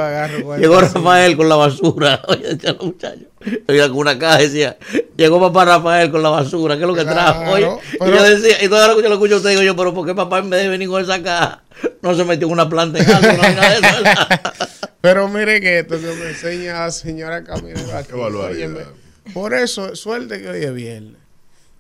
llegó 0.59 0.81
Rafael 0.81 1.37
con 1.37 1.49
la 1.49 1.57
basura. 1.57 2.21
Oye, 2.29 2.55
decían 2.55 2.77
los 2.77 2.87
muchachos. 2.87 3.29
Oiga, 3.69 3.88
con 3.88 3.99
una 3.99 4.19
caja 4.19 4.38
decía, 4.38 4.77
llegó 5.16 5.40
papá 5.40 5.64
Rafael 5.64 6.11
con 6.11 6.23
la 6.23 6.31
basura, 6.31 6.77
¿qué 6.77 6.83
es 6.83 6.88
lo 6.88 6.95
que 6.95 7.05
trajo? 7.05 7.53
Oye, 7.53 7.69
y 7.92 8.11
yo 8.11 8.23
decía, 8.25 8.62
y 8.62 8.69
todo 8.69 8.88
lo 8.88 8.97
que 8.97 9.03
yo 9.03 9.09
lo 9.09 9.14
escucho 9.14 9.37
usted 9.37 9.51
digo 9.51 9.62
yo, 9.62 9.77
pero 9.77 9.95
¿por 9.95 10.05
qué 10.05 10.14
papá 10.14 10.38
en 10.38 10.51
vez 10.51 10.62
de 10.62 10.69
venir 10.69 10.88
con 10.88 11.01
esa 11.01 11.23
caja 11.23 11.62
no 12.03 12.14
se 12.16 12.25
metió 12.25 12.49
en 12.49 12.55
una 12.55 12.69
planta 12.69 12.99
en 12.99 13.09
algo? 13.09 13.42
No 14.83 14.88
pero 15.09 15.27
mire 15.27 15.59
que 15.59 15.79
esto 15.79 15.99
que 15.99 16.07
me 16.07 16.29
enseña 16.29 16.81
la 16.81 16.90
señora 16.90 17.42
Camila. 17.42 18.05
por 19.33 19.55
eso, 19.55 19.97
suerte 19.97 20.42
que 20.42 20.51
hoy 20.51 20.64
es 20.64 20.75
viernes. 20.75 21.16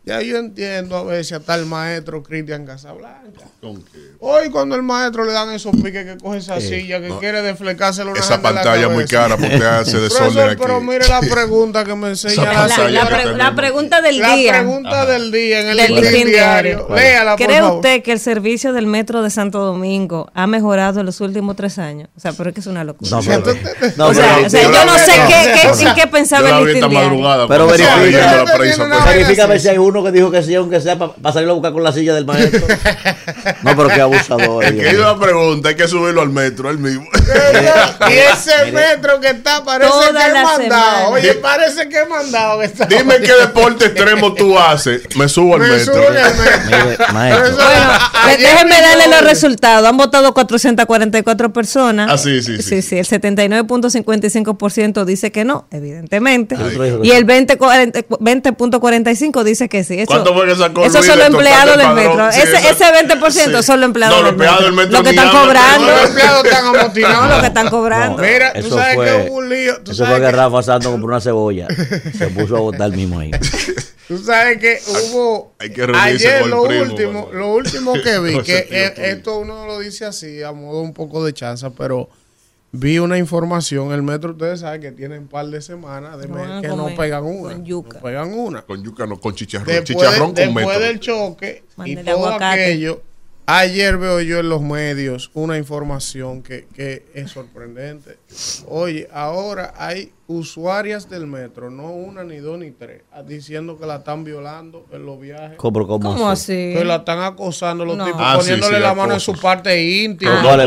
Ya 0.08 0.22
yo 0.22 0.38
entiendo 0.38 0.96
a 0.96 1.04
veces 1.04 1.32
hasta 1.32 1.54
el 1.54 1.66
maestro 1.66 2.22
Cristian 2.22 2.64
Casablanca. 2.64 3.42
¿Con 3.60 3.84
Hoy 4.20 4.48
cuando 4.48 4.74
el 4.74 4.82
maestro 4.82 5.22
le 5.26 5.32
dan 5.32 5.50
esos 5.50 5.70
piques 5.76 6.02
que 6.06 6.16
coge 6.16 6.38
esa 6.38 6.58
silla, 6.62 6.98
que 6.98 7.10
quiere 7.20 7.42
desflecarse 7.42 8.04
una 8.04 8.18
Esa 8.18 8.40
pantalla 8.40 8.88
muy 8.88 9.04
cara 9.04 9.36
porque 9.36 9.62
hace 9.62 9.98
desorden 10.00 10.48
aquí. 10.48 10.62
Pero 10.62 10.80
mire 10.80 11.06
la 11.08 11.20
pregunta 11.20 11.84
que 11.84 11.94
me 11.94 12.08
enseña 12.08 12.66
la, 12.66 12.88
la, 12.88 13.24
la, 13.26 13.54
pregunta 13.54 14.00
del 14.00 14.16
día. 14.16 14.52
La 14.52 14.58
pregunta 14.60 15.04
del 15.04 15.30
día 15.30 15.60
en 15.60 15.68
el 15.68 15.76
del 15.76 16.24
diario. 16.24 16.88
Léala, 16.88 17.36
¿Cree 17.36 17.62
usted 17.62 18.02
que 18.02 18.12
el 18.12 18.18
servicio 18.18 18.72
del 18.72 18.86
metro 18.86 19.22
de 19.22 19.28
Santo 19.28 19.58
Domingo 19.58 20.30
ha 20.32 20.46
mejorado 20.46 21.00
en 21.00 21.06
los 21.06 21.20
últimos 21.20 21.54
tres 21.54 21.78
años? 21.78 22.08
O 22.16 22.20
sea, 22.20 22.32
pero 22.32 22.48
es 22.48 22.54
que 22.54 22.60
es 22.60 22.66
una 22.66 22.82
locura. 22.82 23.10
No, 23.10 23.20
pero, 23.22 23.44
no, 23.96 24.06
o 24.06 24.14
sea, 24.14 24.38
o 24.38 24.48
sea 24.48 24.62
yo 24.62 24.84
no 24.86 24.98
sé 24.98 25.12
qué, 25.28 25.84
qué, 25.84 25.94
qué 25.94 26.06
pensaba 26.06 26.48
el 26.48 26.64
listín 26.64 26.88
diario. 26.88 27.46
Pero 27.46 27.66
verifica 27.66 29.44
a 29.44 29.46
ver 29.46 29.60
si 29.60 29.68
hay 29.68 29.76
uno 29.76 29.97
que 30.04 30.12
dijo 30.12 30.30
que 30.30 30.42
sí, 30.42 30.54
aunque 30.54 30.80
sea 30.80 30.98
para 30.98 31.32
salir 31.32 31.48
a 31.48 31.52
buscar 31.52 31.72
con 31.72 31.82
la 31.82 31.92
silla 31.92 32.14
del 32.14 32.24
maestro. 32.24 32.60
no, 33.62 33.76
pero 33.76 33.88
qué 33.88 34.00
abusador. 34.00 34.64
Es 34.64 34.72
que 34.72 34.98
una 34.98 35.18
pregunta, 35.18 35.70
hay 35.70 35.76
que 35.76 35.88
subirlo 35.88 36.22
al 36.22 36.30
metro, 36.30 36.70
él 36.70 36.78
mismo. 36.78 37.06
y 38.08 38.12
ese 38.12 38.70
metro 38.72 39.20
que 39.20 39.30
está, 39.30 39.64
parece 39.64 39.92
que 39.92 40.26
es 40.26 40.32
mandado. 40.44 41.10
Oye, 41.10 41.34
parece 41.34 41.88
que 41.88 42.02
es 42.02 42.08
mandado. 42.08 42.60
Dime 42.88 43.20
qué 43.20 43.32
deporte 43.40 43.86
extremo 43.86 44.34
tú 44.34 44.56
haces. 44.58 45.02
Me 45.16 45.28
subo 45.28 45.54
al 45.54 45.62
metro. 45.62 45.94
déjenme 48.38 48.80
darle 48.80 49.08
los 49.08 49.22
resultados. 49.22 49.88
Han 49.88 49.96
votado 49.96 50.34
444 50.34 51.52
personas. 51.52 52.10
Ah, 52.10 52.18
sí, 52.18 52.42
sí. 52.42 52.60
Sí, 52.62 52.82
sí. 52.82 52.98
El 52.98 53.06
79.55% 53.06 55.04
dice 55.04 55.32
que 55.32 55.44
no, 55.44 55.66
evidentemente. 55.70 56.56
y 57.02 57.10
el 57.10 57.26
20.45 57.26 59.44
dice 59.44 59.68
que 59.68 59.84
sí. 59.88 60.04
¿Cuánto 60.06 60.34
fue 60.34 60.46
que 60.46 60.54
sacó 60.54 60.84
Eso 60.84 61.02
son 61.02 61.18
los 61.18 61.26
empleados 61.26 61.76
del 61.76 61.94
metro. 61.94 62.28
ese, 62.28 62.56
ese 62.68 62.84
20% 62.84 63.62
son 63.62 63.80
los 63.80 63.88
empleados 63.88 64.24
del 64.62 64.72
metro. 64.72 64.98
Lo 64.98 65.02
que 65.02 65.10
están 65.10 65.30
cobrando. 65.30 65.86
Los 65.86 66.04
empleados 66.04 66.44
están 66.44 66.66
amotinados. 66.74 67.30
Lo 67.30 67.40
que 67.40 67.46
están 67.46 67.68
cobrando. 67.68 68.22
Mira, 68.22 68.52
tú 68.52 68.68
sabes 68.68 68.96
que 68.96 69.28
hubo 69.28 69.36
un 69.38 69.48
lío. 69.48 69.74
Eso 69.90 70.06
fue 70.06 70.20
que 70.20 70.30
Rafa 70.30 70.62
Santos 70.62 70.92
compró 70.92 71.08
una 71.08 71.20
cebolla. 71.20 71.66
Se 72.16 72.28
puso 72.28 72.56
a 72.56 72.60
votar 72.60 72.90
mismo 72.90 73.18
ahí. 73.18 73.30
Tú 74.08 74.16
sabes 74.16 74.58
que 74.58 74.80
hubo 74.88 75.54
Hay 75.58 75.70
que 75.70 75.82
ayer 75.94 76.46
lo 76.46 76.62
último, 76.62 77.28
lo 77.30 77.52
último 77.52 77.92
que 77.92 78.18
vi, 78.20 78.42
que 78.42 78.94
esto 78.96 79.38
uno 79.38 79.66
lo 79.66 79.78
dice 79.80 80.06
así 80.06 80.42
a 80.42 80.52
modo 80.52 80.80
un 80.80 80.94
poco 80.94 81.22
de 81.24 81.34
chanza, 81.34 81.70
pero 81.70 82.08
vi 82.72 82.98
una 82.98 83.18
información, 83.18 83.92
el 83.92 84.02
metro 84.02 84.32
ustedes 84.32 84.60
saben 84.60 84.80
que 84.80 84.92
tienen 84.92 85.22
un 85.22 85.28
par 85.28 85.46
de 85.46 85.60
semanas 85.60 86.18
de 86.18 86.26
que 86.26 86.68
no 86.68 86.88
pegan 86.96 87.24
una. 87.24 87.54
Con 87.54 87.64
yuca. 87.64 87.96
No 87.98 88.02
pegan 88.02 88.32
una. 88.32 88.62
Con 88.62 88.82
yuca, 88.82 89.06
no, 89.06 89.18
con 89.20 89.34
chicharrón. 89.34 89.66
Después, 89.66 89.84
chicharrón 89.84 90.34
con 90.34 90.34
después 90.34 90.80
del 90.80 91.00
choque 91.00 91.64
y 91.84 91.96
todo 91.96 92.28
aquello, 92.28 93.02
ayer 93.46 93.96
veo 93.96 94.20
yo 94.20 94.38
en 94.40 94.48
los 94.48 94.62
medios 94.62 95.30
una 95.34 95.56
información 95.56 96.42
que, 96.42 96.66
que 96.74 97.06
es 97.14 97.30
sorprendente. 97.30 98.18
Oye, 98.66 99.08
ahora 99.12 99.74
hay 99.76 100.12
usuarias 100.28 101.08
del 101.08 101.26
metro, 101.26 101.70
no 101.70 101.90
una, 101.90 102.22
ni 102.22 102.36
dos, 102.36 102.58
ni 102.58 102.70
tres, 102.70 103.00
diciendo 103.26 103.78
que 103.78 103.86
la 103.86 103.96
están 103.96 104.24
violando 104.24 104.84
en 104.92 105.06
los 105.06 105.18
viajes. 105.18 105.56
¿Cómo, 105.56 105.86
cómo, 105.86 106.28
así? 106.28 106.74
Que 106.76 106.84
la 106.84 106.96
están 106.96 107.22
acosando 107.22 107.86
los 107.86 107.96
tipos, 107.96 108.20
ah, 108.22 108.36
poniéndole 108.36 108.78
la 108.78 108.94
mano 108.94 109.14
en 109.14 109.20
su 109.20 109.32
parte 109.32 109.82
íntima. 109.82 110.42
Ah, 110.44 110.66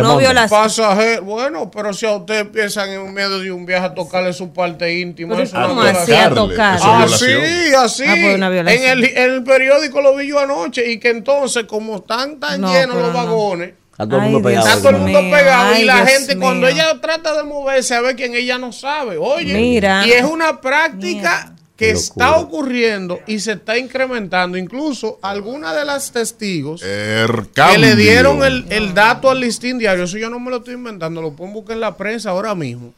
no 0.00 0.16
violación. 0.16 1.26
Bueno, 1.26 1.68
pero 1.72 1.92
si 1.92 2.06
a 2.06 2.12
usted 2.12 2.42
empiezan 2.42 2.88
en 2.90 3.12
medio 3.12 3.40
de 3.40 3.50
un 3.50 3.66
viaje 3.66 3.86
a 3.86 3.94
tocarle 3.94 4.32
su 4.32 4.52
parte 4.52 4.96
íntima, 4.96 5.42
es 5.42 5.52
¿cómo 5.52 5.82
así 5.82 6.12
a 6.12 6.30
tocar? 6.30 6.78
Así, 6.80 7.74
así. 7.76 8.04
Ah, 8.06 8.14
pues 8.14 8.34
en, 8.36 8.82
el, 8.84 9.04
en 9.04 9.32
el 9.32 9.42
periódico 9.42 10.00
lo 10.00 10.14
vi 10.14 10.28
yo 10.28 10.38
anoche 10.38 10.88
y 10.88 11.00
que 11.00 11.10
entonces, 11.10 11.64
como 11.64 11.96
están 11.96 12.38
tan 12.38 12.62
llenos 12.62 12.94
los 12.94 13.12
vagones 13.12 13.74
A 13.96 14.06
todo 14.06 14.16
el 14.16 14.22
mundo 14.24 14.42
pegado. 14.42 14.66
Está 14.66 14.78
todo 14.78 14.90
el 14.90 14.96
mundo 14.98 15.20
pegado 15.20 15.76
y 15.78 15.84
la 15.84 16.04
Dios 16.04 16.08
gente 16.10 16.36
cuando 16.38 16.66
ella 16.66 17.00
trata 17.00 17.36
de 17.36 17.44
moverse 17.44 17.94
a 17.94 18.00
ver 18.00 18.16
quién 18.16 18.34
ella 18.34 18.58
no 18.58 18.72
sabe. 18.72 19.16
Oye, 19.16 19.54
Mira. 19.54 20.06
y 20.06 20.12
es 20.12 20.24
una 20.24 20.60
práctica 20.60 21.54
que 21.76 21.90
está 21.90 22.36
ocurriendo 22.36 23.20
y 23.26 23.40
se 23.40 23.52
está 23.52 23.78
incrementando. 23.78 24.58
Incluso 24.58 25.18
algunas 25.22 25.74
de 25.74 25.84
las 25.84 26.10
testigos 26.12 26.82
El 26.82 27.48
que 27.48 27.78
le 27.78 27.96
dieron 27.96 28.44
el, 28.44 28.66
el 28.70 28.94
dato 28.94 29.30
al 29.30 29.40
listín 29.40 29.78
diario, 29.78 30.04
eso 30.04 30.18
yo 30.18 30.30
no 30.30 30.38
me 30.40 30.50
lo 30.50 30.58
estoy 30.58 30.74
inventando, 30.74 31.20
lo 31.22 31.32
pueden 31.32 31.54
buscar 31.54 31.74
en 31.74 31.80
la 31.80 31.96
prensa 31.96 32.30
ahora 32.30 32.54
mismo. 32.54 32.92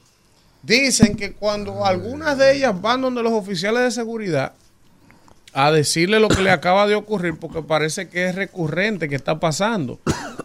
Dicen 0.62 1.16
que 1.16 1.32
cuando 1.32 1.85
algunas 1.85 2.37
de 2.38 2.56
ellas 2.56 2.80
van 2.80 3.00
donde 3.00 3.22
los 3.22 3.32
oficiales 3.32 3.82
de 3.82 3.90
seguridad 3.90 4.52
a 5.59 5.73
decirle 5.73 6.21
lo 6.21 6.29
que 6.29 6.42
le 6.42 6.51
acaba 6.51 6.87
de 6.87 6.95
ocurrir, 6.95 7.38
porque 7.40 7.62
parece 7.62 8.09
que 8.11 8.27
es 8.27 8.35
recurrente, 8.35 9.09
que 9.09 9.14
está 9.14 9.40
pasando. 9.40 9.99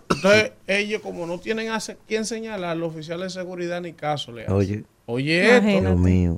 Entonces, 0.10 0.52
ellos 0.67 1.02
como 1.02 1.26
no 1.28 1.38
tienen 1.39 1.69
a 1.69 1.80
se- 1.82 1.97
quién 2.08 2.26
señalar, 2.26 2.78
los 2.78 2.93
oficiales 2.93 3.34
de 3.34 3.41
seguridad 3.41 3.82
ni 3.82 3.91
caso 3.93 4.32
le 4.32 4.43
hacen. 4.43 4.54
Oye, 4.56 4.84
Oye, 5.08 5.41
esto. 5.41 5.58
Imagínate. 5.67 5.82
Dios 5.89 6.00
mío. 6.00 6.38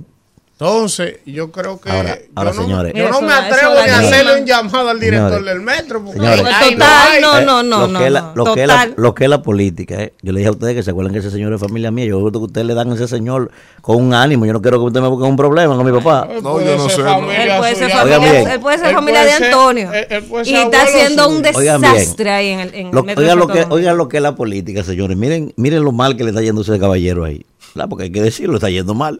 Entonces, 0.60 1.18
yo 1.26 1.52
creo 1.52 1.82
que 1.82 1.89
Ahora- 1.89 2.18
ahora, 2.36 2.52
yo, 2.52 2.58
no, 2.58 2.63
señores. 2.63 2.94
yo 2.96 3.10
no 3.10 3.22
me 3.22 3.34
atrevo 3.34 3.74
ni 3.74 3.89
a 3.89 4.00
hacerle 4.00 4.39
un 4.39 4.46
llamado 4.46 4.89
al 4.89 5.00
director 5.00 5.30
Señores. 5.32 5.46
del 5.54 5.62
metro. 5.62 6.04
Porque 6.06 6.20
Señores. 6.20 6.46
ahí 6.46 6.76
no 6.76 6.78
Total, 6.86 7.12
hay. 7.12 7.22
no, 7.22 7.42
no, 7.42 7.63
no, 7.63 7.80
lo 7.82 7.88
no, 7.88 8.00
que 8.00 8.06
es 8.06 8.12
la- 8.12 8.22
no. 8.22 8.32
lo 8.36 8.54
que 8.54 8.62
es 8.62 8.68
la- 8.68 8.74
Total. 8.76 8.94
lo 8.96 9.16
que 9.16 9.24
es 9.26 9.30
la 9.32 9.42
política, 9.42 9.96
eh. 10.04 10.13
yo 10.22 10.32
le 10.32 10.39
dije 10.39 10.48
a 10.48 10.52
ustedes 10.52 10.76
que 10.76 10.84
se 10.84 10.92
acuerdan 10.92 11.12
que 11.12 11.20
ese 11.20 11.32
señor 11.32 11.52
es 11.54 11.60
familia 11.60 11.89
mía. 11.92 12.06
Yo 12.06 12.20
creo 12.20 12.32
que 12.32 12.38
ustedes 12.38 12.68
le 12.68 12.76
dan 12.76 12.92
a 12.92 12.96
ese 12.96 13.08
señor 13.08 13.52
con 13.82 13.98
un 13.98 14.13
ánimo. 14.13 14.46
Yo 14.46 14.54
no 14.54 14.62
quiero 14.62 14.78
que 14.80 14.86
usted 14.86 15.02
me 15.02 15.08
busque 15.08 15.28
un 15.28 15.36
problema 15.36 15.76
con 15.76 15.86
mi 15.86 15.92
papá. 15.92 16.30
No, 16.42 16.62
yo 16.62 16.78
no 16.78 16.88
sé, 16.88 17.02
familia 17.02 17.44
Él 17.56 17.58
puede 17.60 17.76
ser 17.76 17.89
familia, 17.92 18.54
él 18.54 18.60
puede 18.62 18.78
ser 18.78 18.88
Él 18.88 18.94
familia 18.96 19.22
puede 19.24 19.39
de 19.39 19.46
Antonio. 19.46 19.92
él- 19.94 20.08
él 20.10 20.24
puede 20.24 20.50
y 20.50 20.54
está 20.56 20.82
haciendo 20.84 21.28
un 21.30 21.42
desastre 21.42 22.30
ahí 22.30 22.48
en 22.50 22.60
el, 22.62 22.74
en 22.76 22.88
el 22.88 22.94
Lo- 22.96 23.04
metro 23.04 23.22
oigan, 23.24 23.39
lo 23.39 23.48
que, 23.48 23.66
oigan 23.70 23.98
lo 23.98 24.08
que 24.08 24.18
es 24.18 24.24
la 24.24 24.36
política, 24.36 24.84
señores. 24.84 25.18
Miren, 25.18 25.52
miren 25.58 25.84
lo 25.84 25.92
mal 25.92 26.16
que 26.16 26.24
le 26.24 26.30
está 26.30 26.42
yendo 26.42 26.62
ese 26.62 26.80
caballero 26.80 27.26
ahí. 27.26 27.44
Porque 27.89 28.04
hay 28.04 28.12
que 28.12 28.22
decirlo, 28.22 28.56
está 28.56 28.70
yendo 28.70 28.94
mal. 28.94 29.20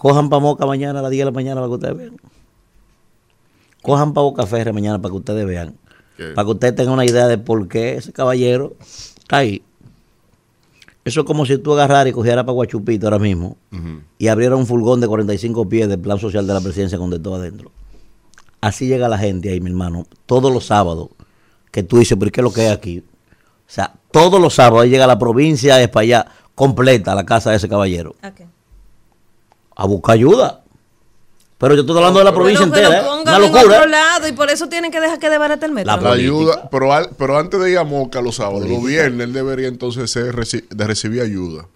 Cojan 0.00 0.30
para 0.30 0.40
Moca 0.40 0.64
mañana 0.64 1.00
a 1.00 1.02
las 1.02 1.10
10 1.10 1.20
de 1.20 1.24
la 1.26 1.30
mañana 1.30 1.56
para 1.56 1.68
que 1.68 1.74
ustedes 1.74 1.96
vean. 1.96 2.16
Cojan 3.82 4.14
para 4.14 4.22
Boca 4.22 4.46
Ferre 4.46 4.72
mañana 4.72 5.00
para 5.00 5.12
que 5.12 5.18
ustedes 5.18 5.46
vean. 5.46 5.74
¿Qué? 6.16 6.28
Para 6.28 6.46
que 6.46 6.52
ustedes 6.52 6.74
tengan 6.74 6.94
una 6.94 7.04
idea 7.04 7.28
de 7.28 7.36
por 7.36 7.68
qué 7.68 7.96
ese 7.96 8.10
caballero 8.10 8.74
está 9.18 9.36
ahí. 9.36 9.62
Eso 11.04 11.20
es 11.20 11.26
como 11.26 11.44
si 11.44 11.58
tú 11.58 11.74
agarraras 11.74 12.08
y 12.08 12.12
cogieras 12.12 12.44
para 12.44 12.54
Guachupito 12.54 13.06
ahora 13.06 13.18
mismo 13.18 13.58
y 14.18 14.28
abriera 14.28 14.56
un 14.56 14.66
furgón 14.66 15.00
de 15.02 15.08
45 15.08 15.68
pies 15.68 15.88
del 15.88 15.98
plan 15.98 16.18
social 16.18 16.46
de 16.46 16.54
la 16.54 16.62
presidencia 16.62 16.96
con 16.96 17.10
de 17.10 17.18
todo 17.18 17.34
adentro. 17.34 17.70
Así 18.62 18.86
llega 18.86 19.06
la 19.06 19.18
gente 19.18 19.50
ahí, 19.50 19.60
mi 19.60 19.68
hermano, 19.68 20.06
todos 20.24 20.50
los 20.52 20.66
sábados, 20.66 21.08
que 21.70 21.82
tú 21.82 21.98
dices, 21.98 22.16
¿pero 22.18 22.30
qué 22.30 22.40
es 22.40 22.44
lo 22.44 22.52
que 22.52 22.62
hay 22.62 22.68
aquí? 22.68 22.98
O 22.98 23.04
sea, 23.66 23.94
todos 24.10 24.40
los 24.40 24.54
sábados 24.54 24.84
ahí 24.84 24.90
llega 24.90 25.06
la 25.06 25.18
provincia 25.18 25.76
de 25.76 25.88
para 25.88 26.02
allá, 26.02 26.26
completa, 26.54 27.12
a 27.12 27.14
la 27.14 27.26
casa 27.26 27.50
de 27.50 27.56
ese 27.56 27.68
caballero, 27.68 28.14
¿A 28.22 28.32
qué? 28.32 28.46
A 29.76 29.86
buscar 29.86 30.14
ayuda. 30.14 30.62
Pero 31.58 31.74
yo 31.74 31.82
estoy 31.82 31.96
hablando 31.98 32.20
de 32.20 32.24
la 32.24 32.32
provincia 32.34 32.66
Pero 32.72 32.76
entera, 32.86 33.02
lo 33.02 33.06
¿eh? 33.06 33.08
pongan 33.10 33.22
una 33.36 33.46
en 33.46 33.54
otro 33.54 33.68
locura. 33.68 33.86
lado 33.86 34.28
y 34.28 34.32
por 34.32 34.48
eso 34.50 34.68
tienen 34.68 34.90
que 34.90 34.98
dejar 34.98 35.18
que 35.18 35.28
desbarate 35.28 35.66
el 35.66 35.72
metro. 35.72 35.94
La 36.00 36.12
ayuda, 36.12 36.68
pero, 36.70 36.92
al- 36.92 37.10
pero 37.18 37.36
antes 37.38 37.60
de 37.60 37.70
ir 37.72 37.78
a 37.78 37.84
Moca 37.84 38.22
los 38.22 38.36
sábados, 38.36 38.66
los 38.66 38.82
viernes, 38.82 39.26
él 39.26 39.32
debería 39.34 39.68
entonces 39.68 40.10
ser 40.10 40.34
de 40.34 40.86
recibir 40.86 41.20
ayuda. 41.20 41.66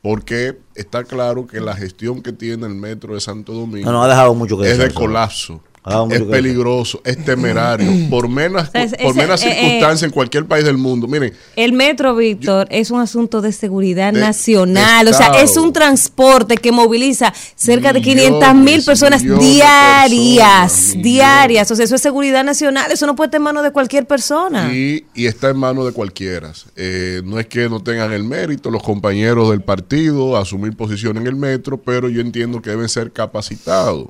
Porque 0.00 0.58
está 0.74 1.04
claro 1.04 1.46
que 1.46 1.60
la 1.60 1.74
gestión 1.74 2.22
que 2.22 2.32
tiene 2.32 2.66
el 2.66 2.74
metro 2.74 3.14
de 3.14 3.20
Santo 3.20 3.52
Domingo 3.52 3.86
No, 3.90 3.92
no, 3.92 4.02
ha 4.04 4.08
dejado 4.08 4.34
mucho 4.34 4.58
que 4.58 4.70
es 4.70 4.78
de 4.78 4.90
colapso. 4.92 5.60
Mucho 5.84 6.14
Es 6.14 6.22
peligroso, 6.22 7.00
es 7.04 7.22
temerario. 7.24 7.90
Por 8.10 8.28
menos, 8.28 8.70
sea, 8.70 8.84
es- 8.84 8.94
por 9.02 9.14
menos 9.14 9.42
eh, 9.42 9.48
eh, 9.50 9.54
circunstancias 9.54 10.02
en 10.04 10.10
cualquier 10.10 10.46
país 10.46 10.64
del 10.64 10.78
mundo. 10.78 11.06
Miren, 11.06 11.34
El 11.56 11.72
metro, 11.74 12.16
Víctor, 12.16 12.66
es 12.70 12.90
un 12.90 13.00
asunto 13.00 13.42
de 13.42 13.52
seguridad 13.52 14.12
De- 14.14 14.20
nacional. 14.20 15.04
de 15.04 15.10
o 15.10 15.14
sea, 15.14 15.42
es 15.42 15.56
un 15.58 15.72
transporte 15.74 16.56
que 16.56 16.72
moviliza 16.72 17.34
cerca 17.54 17.92
de 17.92 18.00
Millones, 18.00 18.24
500 18.24 18.54
mil 18.54 18.82
personas 18.82 19.22
diarias. 19.22 20.72
personas, 20.72 21.02
diarias. 21.02 21.70
O 21.70 21.76
sea, 21.76 21.84
eso 21.84 21.94
es 21.96 22.00
seguridad 22.02 22.44
nacional. 22.44 22.90
Eso 22.90 23.06
no 23.06 23.14
puede 23.16 23.26
estar 23.28 23.38
en 23.38 23.42
manos 23.44 23.62
de 23.62 23.70
cualquier 23.72 24.06
persona. 24.06 24.72
Y, 24.72 25.04
y 25.14 25.26
está 25.26 25.50
en 25.50 25.58
manos 25.58 25.84
de 25.86 25.92
cualquiera. 25.92 26.52
Eh, 26.76 27.22
no 27.24 27.38
es 27.38 27.46
que 27.46 27.68
no 27.68 27.82
tengan 27.82 28.12
el 28.12 28.24
mérito 28.24 28.70
los 28.70 28.82
compañeros 28.82 29.50
del 29.50 29.60
partido 29.62 30.36
a 30.36 30.42
asumir 30.42 30.76
posición 30.76 31.16
en 31.18 31.26
el 31.26 31.36
metro, 31.36 31.76
pero 31.78 32.08
yo 32.08 32.20
entiendo 32.20 32.60
que 32.62 32.70
deben 32.70 32.88
ser 32.88 33.12
capacitados. 33.12 34.08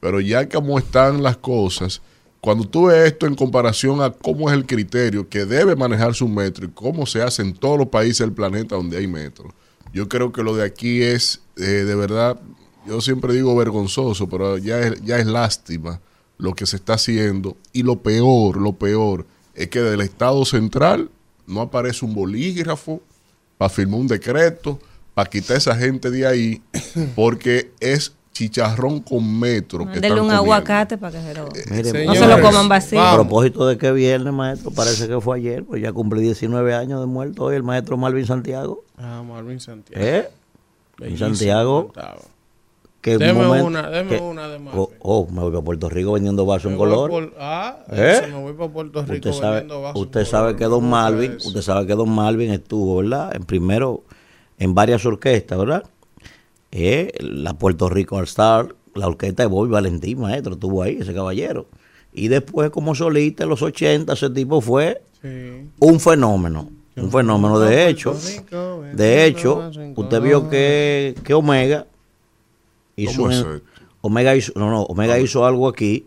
Pero 0.00 0.20
ya 0.20 0.48
como 0.48 0.78
están 0.78 1.22
las 1.22 1.36
cosas, 1.36 2.00
cuando 2.40 2.64
tú 2.64 2.86
ves 2.86 3.12
esto 3.12 3.26
en 3.26 3.34
comparación 3.34 4.00
a 4.00 4.10
cómo 4.10 4.48
es 4.48 4.56
el 4.56 4.66
criterio 4.66 5.28
que 5.28 5.44
debe 5.44 5.74
manejar 5.74 6.14
su 6.14 6.28
metro 6.28 6.66
y 6.66 6.70
cómo 6.70 7.04
se 7.04 7.22
hace 7.22 7.42
en 7.42 7.54
todos 7.54 7.78
los 7.78 7.88
países 7.88 8.20
del 8.20 8.32
planeta 8.32 8.76
donde 8.76 8.98
hay 8.98 9.08
metro, 9.08 9.52
yo 9.92 10.08
creo 10.08 10.32
que 10.32 10.42
lo 10.42 10.54
de 10.54 10.64
aquí 10.64 11.02
es 11.02 11.40
eh, 11.58 11.84
de 11.84 11.94
verdad, 11.96 12.38
yo 12.86 13.00
siempre 13.00 13.34
digo 13.34 13.54
vergonzoso, 13.56 14.28
pero 14.28 14.58
ya 14.58 14.80
es, 14.80 15.02
ya 15.02 15.18
es 15.18 15.26
lástima 15.26 16.00
lo 16.38 16.54
que 16.54 16.66
se 16.66 16.76
está 16.76 16.94
haciendo. 16.94 17.56
Y 17.72 17.82
lo 17.82 18.00
peor, 18.00 18.56
lo 18.56 18.74
peor, 18.74 19.26
es 19.54 19.68
que 19.68 19.80
del 19.80 20.00
Estado 20.00 20.44
Central 20.44 21.10
no 21.46 21.60
aparece 21.62 22.04
un 22.04 22.14
bolígrafo 22.14 23.02
para 23.56 23.70
firmar 23.70 24.00
un 24.00 24.06
decreto, 24.06 24.78
para 25.14 25.28
quitar 25.28 25.56
a 25.56 25.58
esa 25.58 25.74
gente 25.74 26.10
de 26.10 26.26
ahí, 26.26 26.62
porque 27.16 27.72
es 27.80 28.12
chicharrón 28.38 29.00
con 29.00 29.38
metro. 29.40 29.80
que 29.80 29.84
Mándele 29.86 30.20
un 30.20 30.30
aguacate 30.30 30.96
para 30.96 31.18
que 31.18 31.26
se 31.26 31.34
lo... 31.34 31.48
Mire, 31.70 32.06
No 32.06 32.14
se 32.14 32.26
lo 32.26 32.40
coman 32.40 32.68
vacío. 32.68 33.00
A 33.02 33.14
propósito 33.14 33.66
de 33.66 33.76
que 33.76 33.90
viernes, 33.90 34.32
maestro, 34.32 34.70
parece 34.70 35.08
que 35.08 35.20
fue 35.20 35.38
ayer, 35.38 35.64
pues 35.64 35.82
ya 35.82 35.92
cumplí 35.92 36.20
19 36.22 36.72
años 36.74 37.00
de 37.00 37.06
muerto 37.06 37.44
hoy 37.44 37.56
el 37.56 37.64
maestro 37.64 37.96
Malvin 37.96 38.26
Santiago. 38.26 38.84
Ah, 38.96 39.22
Marvin 39.26 39.58
Santiago. 39.58 40.04
¿Eh? 40.04 40.28
En 40.98 41.04
Bellísimo 41.04 41.28
Santiago, 41.30 41.92
cantaba. 41.92 42.20
que 43.00 43.12
un 43.14 43.18
Deme 43.18 43.32
momento- 43.44 43.66
una, 43.66 43.90
deme 43.90 44.10
que- 44.16 44.22
una 44.22 44.48
de 44.48 44.58
Malvin. 44.60 44.80
Oh, 44.80 44.90
oh, 45.00 45.26
me 45.30 45.40
voy 45.42 45.50
para 45.52 45.64
Puerto 45.64 45.88
Rico 45.88 46.12
vendiendo 46.12 46.46
vasos 46.46 46.66
Me 46.66 46.72
en 46.72 46.78
color. 46.78 47.10
por- 47.10 47.34
ah, 47.40 47.78
¿Eh? 47.90 48.20
eso, 48.24 48.28
me 48.36 48.42
voy 48.42 48.52
para 48.52 48.70
Puerto 48.72 49.02
Rico 49.02 49.28
Usted 49.28 49.32
sabe, 49.40 49.56
vendiendo 49.56 49.82
vasos 49.82 50.00
usted 50.02 50.20
en 50.20 50.26
sabe 50.26 50.44
color. 50.54 50.58
que 50.58 50.64
Don 50.64 51.22
eso. 51.24 51.48
usted 51.48 51.62
sabe 51.62 51.86
que 51.86 51.94
Don 51.94 52.10
Malvin 52.10 52.50
estuvo, 52.52 52.96
¿verdad? 52.98 53.34
En 53.34 53.42
primero 53.44 54.04
en 54.58 54.74
varias 54.74 55.04
orquestas, 55.06 55.58
¿verdad? 55.58 55.84
Eh, 56.72 57.12
la 57.20 57.54
Puerto 57.54 57.88
Rico 57.88 58.16
All 58.16 58.24
Star, 58.24 58.74
la 58.94 59.06
orquesta 59.08 59.42
de 59.42 59.48
Bobby 59.48 59.70
Valentín, 59.70 60.20
maestro, 60.20 60.54
estuvo 60.54 60.82
ahí, 60.82 60.98
ese 61.00 61.14
caballero. 61.14 61.66
Y 62.12 62.28
después, 62.28 62.70
como 62.70 62.94
solista, 62.94 63.44
en 63.44 63.50
los 63.50 63.62
80, 63.62 64.12
ese 64.12 64.30
tipo 64.30 64.60
fue 64.60 65.00
Sí. 65.22 65.68
un 65.80 66.00
fenómeno. 66.00 66.70
Un 66.96 67.10
fenómeno, 67.12 67.60
de 67.60 67.88
hecho. 67.88 68.12
Rico, 68.12 68.82
De 68.92 69.24
hecho, 69.24 69.70
usted 69.94 70.20
vio 70.20 70.48
que, 70.50 71.14
que 71.22 71.32
Omega 71.34 71.86
hizo. 72.96 73.28
Omega 74.00 74.34
hizo, 74.36 74.52
no, 74.56 74.70
no, 74.70 74.82
Omega 74.82 75.18
hizo 75.18 75.44
algo 75.46 75.68
aquí 75.68 76.06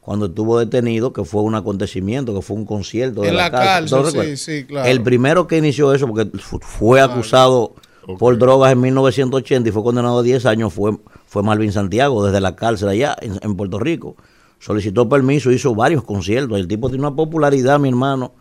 cuando 0.00 0.26
estuvo 0.26 0.58
detenido, 0.58 1.12
que 1.12 1.24
fue 1.24 1.42
un 1.42 1.54
acontecimiento, 1.54 2.34
que 2.34 2.42
fue 2.42 2.56
un 2.56 2.64
concierto 2.66 3.22
de 3.22 3.28
En 3.28 3.36
la 3.36 3.50
cárcel, 3.50 3.90
¿Tú 4.10 4.16
no 4.16 4.22
sí, 4.24 4.36
sí, 4.36 4.64
claro. 4.64 4.88
El 4.88 5.02
primero 5.02 5.46
que 5.46 5.58
inició 5.58 5.92
eso, 5.94 6.06
porque 6.06 6.38
fu- 6.38 6.58
fue 6.60 7.00
acusado 7.00 7.74
por 8.16 8.38
drogas 8.38 8.72
en 8.72 8.80
1980 8.80 9.68
y 9.68 9.72
fue 9.72 9.82
condenado 9.82 10.20
a 10.20 10.22
10 10.22 10.46
años, 10.46 10.72
fue, 10.72 10.96
fue 11.26 11.42
Malvin 11.42 11.72
Santiago, 11.72 12.24
desde 12.24 12.40
la 12.40 12.56
cárcel 12.56 12.88
allá 12.88 13.16
en, 13.20 13.38
en 13.42 13.56
Puerto 13.56 13.78
Rico. 13.78 14.16
Solicitó 14.58 15.08
permiso, 15.08 15.52
hizo 15.52 15.74
varios 15.74 16.02
conciertos. 16.04 16.58
El 16.58 16.66
tipo 16.66 16.88
tiene 16.88 17.06
una 17.06 17.14
popularidad, 17.14 17.78
mi 17.78 17.88
hermano, 17.88 18.32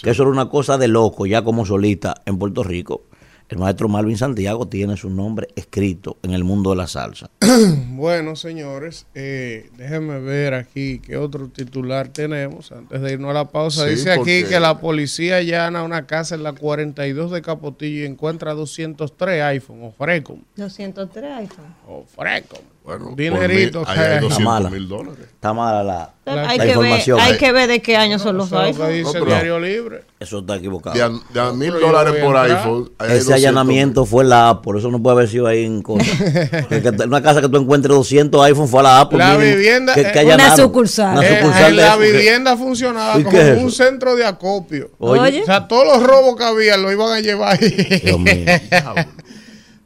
que 0.00 0.10
eso 0.10 0.22
era 0.22 0.30
una 0.30 0.48
cosa 0.48 0.78
de 0.78 0.88
loco, 0.88 1.26
ya 1.26 1.42
como 1.42 1.66
solista 1.66 2.14
en 2.24 2.38
Puerto 2.38 2.62
Rico. 2.62 3.04
El 3.48 3.58
maestro 3.58 3.88
Malvin 3.88 4.16
Santiago 4.16 4.66
tiene 4.66 4.96
su 4.96 5.08
nombre 5.08 5.48
escrito 5.54 6.16
en 6.24 6.32
el 6.32 6.42
mundo 6.42 6.70
de 6.70 6.76
la 6.76 6.86
salsa. 6.86 7.30
Bueno, 7.96 8.36
señores, 8.36 9.06
eh, 9.14 9.70
déjenme 9.78 10.20
ver 10.20 10.52
aquí 10.52 10.98
qué 10.98 11.16
otro 11.16 11.48
titular 11.48 12.08
tenemos 12.08 12.70
antes 12.70 13.00
de 13.00 13.12
irnos 13.12 13.30
a 13.30 13.34
la 13.34 13.48
pausa. 13.48 13.84
Sí, 13.84 13.90
Dice 13.90 14.12
aquí 14.12 14.44
que 14.44 14.60
la 14.60 14.80
policía 14.80 15.36
allana 15.36 15.82
una 15.82 16.06
casa 16.06 16.34
en 16.34 16.42
la 16.42 16.52
42 16.52 17.30
de 17.30 17.40
Capotillo 17.40 18.02
y 18.02 18.04
encuentra 18.04 18.52
203 18.52 19.42
iPhone 19.42 19.82
o 19.82 19.92
Frecom. 19.92 20.42
203 20.56 21.24
iPhone. 21.38 21.74
O 21.88 22.04
Frecom. 22.04 22.60
Bueno, 22.86 23.12
dinerito. 23.16 23.82
hay 23.84 23.98
que- 23.98 24.20
200 24.20 24.40
mala. 24.40 24.70
mil 24.70 24.88
dólares. 24.88 25.26
Está 25.34 25.52
mala 25.52 25.82
la, 25.84 26.14
hay, 26.24 26.36
la 26.36 26.52
que 26.52 26.58
ver, 26.58 26.68
información. 26.70 27.20
hay 27.20 27.36
que 27.36 27.52
ver 27.52 27.68
de 27.68 27.82
qué 27.82 27.96
año 27.96 28.18
son 28.20 28.36
los 28.36 28.52
iPhones. 28.52 28.94
dice 28.94 29.02
No, 29.02 29.10
el 29.10 29.14
pero- 29.24 29.26
Diario 29.26 29.58
Libre. 29.60 30.02
Eso 30.18 30.38
está 30.38 30.56
equivocado. 30.56 30.94
De 30.96 31.02
a, 31.02 31.08
de 31.08 31.40
a 31.40 31.52
mil 31.52 31.72
dólares 31.72 32.14
por 32.22 32.36
entrar. 32.36 32.50
iPhone. 32.50 32.90
Ese 33.00 33.08
200 33.18 33.32
allanamiento 33.34 34.06
fue 34.06 34.24
la 34.24 34.48
Apple, 34.48 34.78
eso 34.78 34.90
no 34.90 35.02
puede 35.02 35.16
haber 35.16 35.28
sido 35.28 35.46
ahí 35.46 35.64
en 35.64 35.82
cosa. 35.82 36.04
Que 36.68 36.94
una 37.06 37.22
casa 37.22 37.40
que 37.42 37.48
tú 37.48 37.58
encuentres 37.58 37.94
200 37.94 38.40
iPhone 38.46 38.68
fue 38.68 38.80
a 38.80 38.82
la 38.84 39.00
Apple. 39.00 39.18
La 39.18 39.34
mínimo, 39.36 39.56
vivienda, 39.56 39.92
que, 39.94 40.10
que 40.12 40.24
una 40.24 40.56
sucursal. 40.56 41.18
Una 41.18 41.26
Eh, 41.28 41.38
sucursal 41.40 41.64
en 41.70 41.76
de 41.76 41.82
la 41.82 41.88
eso, 41.88 41.98
que- 41.98 42.12
vivienda 42.12 42.56
funcionaba 42.56 43.18
¿Y 43.20 43.24
como 43.24 43.36
es 43.38 43.62
un 43.62 43.72
centro 43.72 44.16
de 44.16 44.24
acopio. 44.24 44.90
Oye, 44.98 45.20
Oye. 45.20 45.42
O 45.42 45.46
sea, 45.46 45.66
todos 45.68 45.84
los 45.86 46.02
robos 46.06 46.36
que 46.36 46.44
había 46.44 46.76
lo 46.76 46.90
iban 46.90 47.12
a 47.12 47.20
llevar 47.20 47.58
ahí. 47.60 48.00
Dios 48.04 48.18
mío. 48.18 48.44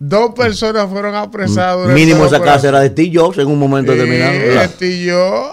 Dos 0.03 0.31
personas 0.35 0.89
fueron 0.91 1.15
apresadas. 1.15 1.89
Mínimo 1.89 2.25
esa 2.25 2.41
casa 2.41 2.69
era 2.69 2.81
de 2.81 2.89
Steve 2.89 3.11
Jobs 3.15 3.37
en 3.39 3.47
un 3.49 3.59
momento 3.59 3.93
Sí, 3.93 3.99
determinado. 3.99 4.33
¿verdad? 4.33 4.71
y 4.81 5.05
yo. 5.05 5.53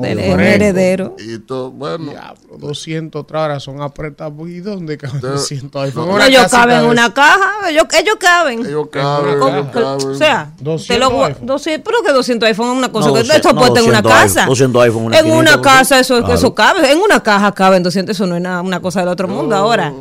Del 0.00 0.18
Fresco. 0.20 0.40
heredero. 0.40 1.16
Y 1.18 1.38
todo, 1.40 1.70
bueno. 1.70 2.12
Diablo, 2.12 2.56
200 2.58 3.26
horas 3.30 3.62
son 3.62 3.82
apretados. 3.82 4.48
¿Y 4.48 4.60
dónde 4.60 4.96
caben 4.96 5.20
De- 5.20 5.28
200 5.30 5.82
iPhone? 5.84 6.06
no, 6.08 6.14
Una 6.14 6.28
ellos 6.28 6.46
caben 6.50 6.78
en 6.78 6.84
una 6.86 7.12
caja, 7.12 7.68
ellos, 7.68 7.84
ellos 8.00 8.14
caben. 8.18 8.64
Ellos 8.64 8.86
caben, 8.90 9.34
ellos 9.36 9.66
caben. 9.70 10.06
O 10.08 10.14
sea, 10.14 10.50
200 10.60 10.86
te 10.86 10.98
lo 10.98 11.10
gua- 11.10 11.26
iPhone. 11.26 11.46
200, 11.46 11.84
pero 11.84 12.02
que 12.06 12.12
200 12.12 12.46
iPhone 12.46 12.70
es 12.72 12.78
una 12.78 12.90
cosa 12.92 13.08
No, 13.08 13.12
que 13.14 13.18
200, 13.20 13.36
esto 13.52 13.54
puesta 13.58 13.80
en 13.80 13.86
una 13.88 14.00
200 14.00 14.12
casa. 14.12 14.40
iPhone, 14.40 14.48
200 14.48 14.82
iPhone, 14.84 15.04
una 15.04 15.18
en 15.18 15.26
una 15.26 15.34
esquinita, 15.50 15.60
casa 15.60 15.98
eso, 16.00 16.18
claro. 16.20 16.34
eso 16.34 16.54
cabe. 16.54 16.90
En 16.92 16.98
una 16.98 17.22
caja 17.22 17.52
caben 17.52 17.82
200, 17.82 18.16
eso 18.16 18.26
no 18.26 18.36
es 18.36 18.40
nada, 18.42 18.62
una 18.62 18.80
cosa 18.80 19.00
del 19.00 19.08
otro 19.10 19.28
mundo 19.28 19.54
ahora. 19.56 19.92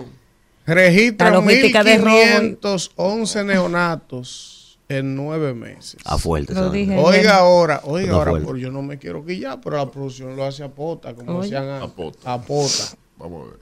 Robo. 0.65 1.41
1511 1.41 3.43
neonatos 3.43 4.79
en 4.89 5.15
nueve 5.15 5.53
meses. 5.53 5.97
A 6.05 6.17
fuerte. 6.17 6.53
Lo 6.53 6.65
esa 6.65 6.71
dije. 6.71 6.97
Oiga 6.97 7.37
ahora, 7.37 7.81
oiga 7.85 8.13
ahora, 8.13 8.31
fuerte. 8.31 8.47
por 8.47 8.57
yo 8.57 8.71
no 8.71 8.81
me 8.81 8.97
quiero 8.97 9.25
quillar, 9.25 9.59
pero 9.63 9.77
la 9.77 9.89
producción 9.89 10.35
lo 10.35 10.43
hace 10.45 10.63
a 10.63 10.69
pota, 10.69 11.13
como 11.13 11.37
Oye. 11.39 11.49
decían 11.49 11.69
a, 11.69 11.83
A 11.83 11.87
pota. 11.87 12.33
a 12.33 12.41
pota. 12.41 12.83
Vamos 13.17 13.47
a 13.47 13.51
ver. 13.51 13.59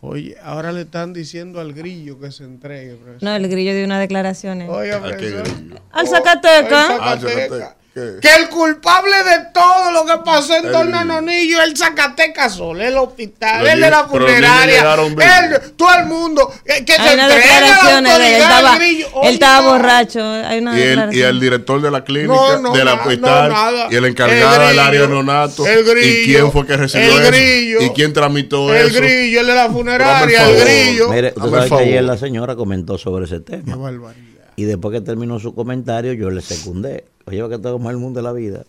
Oye, 0.00 0.36
ahora 0.44 0.70
le 0.70 0.82
están 0.82 1.12
diciendo 1.12 1.60
al 1.60 1.72
grillo 1.72 2.20
que 2.20 2.30
se 2.30 2.44
entregue, 2.44 2.94
profesor. 2.94 3.22
No, 3.24 3.34
el 3.34 3.48
grillo 3.48 3.74
de 3.74 3.84
una 3.84 3.98
declaración. 3.98 4.62
Oiga, 4.62 4.98
¿A 4.98 5.02
qué 5.02 5.08
profesor. 5.08 5.42
grillo? 5.56 5.74
Al 5.90 6.06
Zacateca. 6.06 6.94
Al 6.94 7.00
Ah, 7.00 7.18
Zacateca. 7.20 7.76
¿Qué? 8.20 8.28
Que 8.28 8.34
el 8.36 8.48
culpable 8.48 9.16
de 9.24 9.46
todo 9.52 9.90
lo 9.92 10.04
que 10.06 10.18
pasó 10.24 10.56
en 10.56 10.66
El 10.66 10.72
torno. 10.72 11.04
Nonillo 11.04 11.60
es 11.60 11.68
el 11.68 11.76
Zacatecas 11.76 12.54
Sol, 12.54 12.80
el 12.80 12.96
hospital, 12.96 13.66
el 13.66 13.80
de 13.80 13.90
la 13.90 14.04
funeraria, 14.04 14.94
el- 14.94 15.72
todo 15.72 15.94
el 15.98 16.06
mundo. 16.06 16.52
Que, 16.64 16.84
que 16.84 16.92
se 16.94 17.00
a 17.00 17.16
la 17.16 17.26
él. 17.26 18.34
Estaba, 18.38 18.72
el 18.74 18.78
grillo. 18.78 19.06
él 19.06 19.12
Oye, 19.14 19.30
estaba 19.30 19.62
no. 19.62 19.70
borracho. 19.72 20.20
Hay 20.24 20.58
una 20.58 20.78
Y 20.78 20.82
el, 20.82 21.14
y 21.14 21.20
el 21.22 21.40
director 21.40 21.80
de 21.80 21.90
la 21.90 22.04
clínica, 22.04 22.32
No, 22.34 22.58
no, 22.58 22.72
del 22.72 22.84
nada, 22.84 22.96
hospital, 23.02 23.50
no, 23.52 23.90
y 23.92 23.96
el 23.96 24.04
encargado 24.04 24.62
El 24.62 24.68
del 24.68 24.78
área 24.78 25.06
neonatos, 25.06 25.66
el 25.66 25.84
grillo, 25.84 26.08
y 26.20 26.24
quién 26.24 26.52
fue 26.52 26.66
que 26.66 26.76
recibió 26.76 27.12
el 27.16 27.22
eso, 27.22 27.30
grillo, 27.30 27.80
y 27.82 27.90
quién 27.90 28.12
tramitó 28.12 28.74
El 28.74 28.86
eso. 28.88 28.98
grillo, 29.00 29.40
el 29.40 29.46
de 29.46 29.54
la 29.54 29.68
funeraria, 29.70 30.48
el 30.48 30.56
el 30.56 30.64
grillo. 30.64 31.08
Mire, 31.10 31.32
usted 31.36 31.44
el 31.62 31.68
sabe 31.68 31.82
que 31.84 31.88
ayer 31.90 32.04
la 32.04 32.16
señora 32.16 32.56
comentó 32.56 32.98
sobre 32.98 33.24
ese 33.26 33.36
Qué 33.36 33.56
tema. 33.58 33.76
barbaridad. 33.76 34.37
Y 34.58 34.64
después 34.64 34.92
que 34.92 35.00
terminó 35.00 35.38
su 35.38 35.54
comentario, 35.54 36.14
yo 36.14 36.30
le 36.30 36.40
secundé. 36.40 37.04
Oye, 37.26 37.48
que 37.48 37.58
todo 37.58 37.74
como 37.74 37.90
el 37.90 37.96
mundo 37.96 38.18
de 38.18 38.24
la 38.24 38.32
vida. 38.32 38.64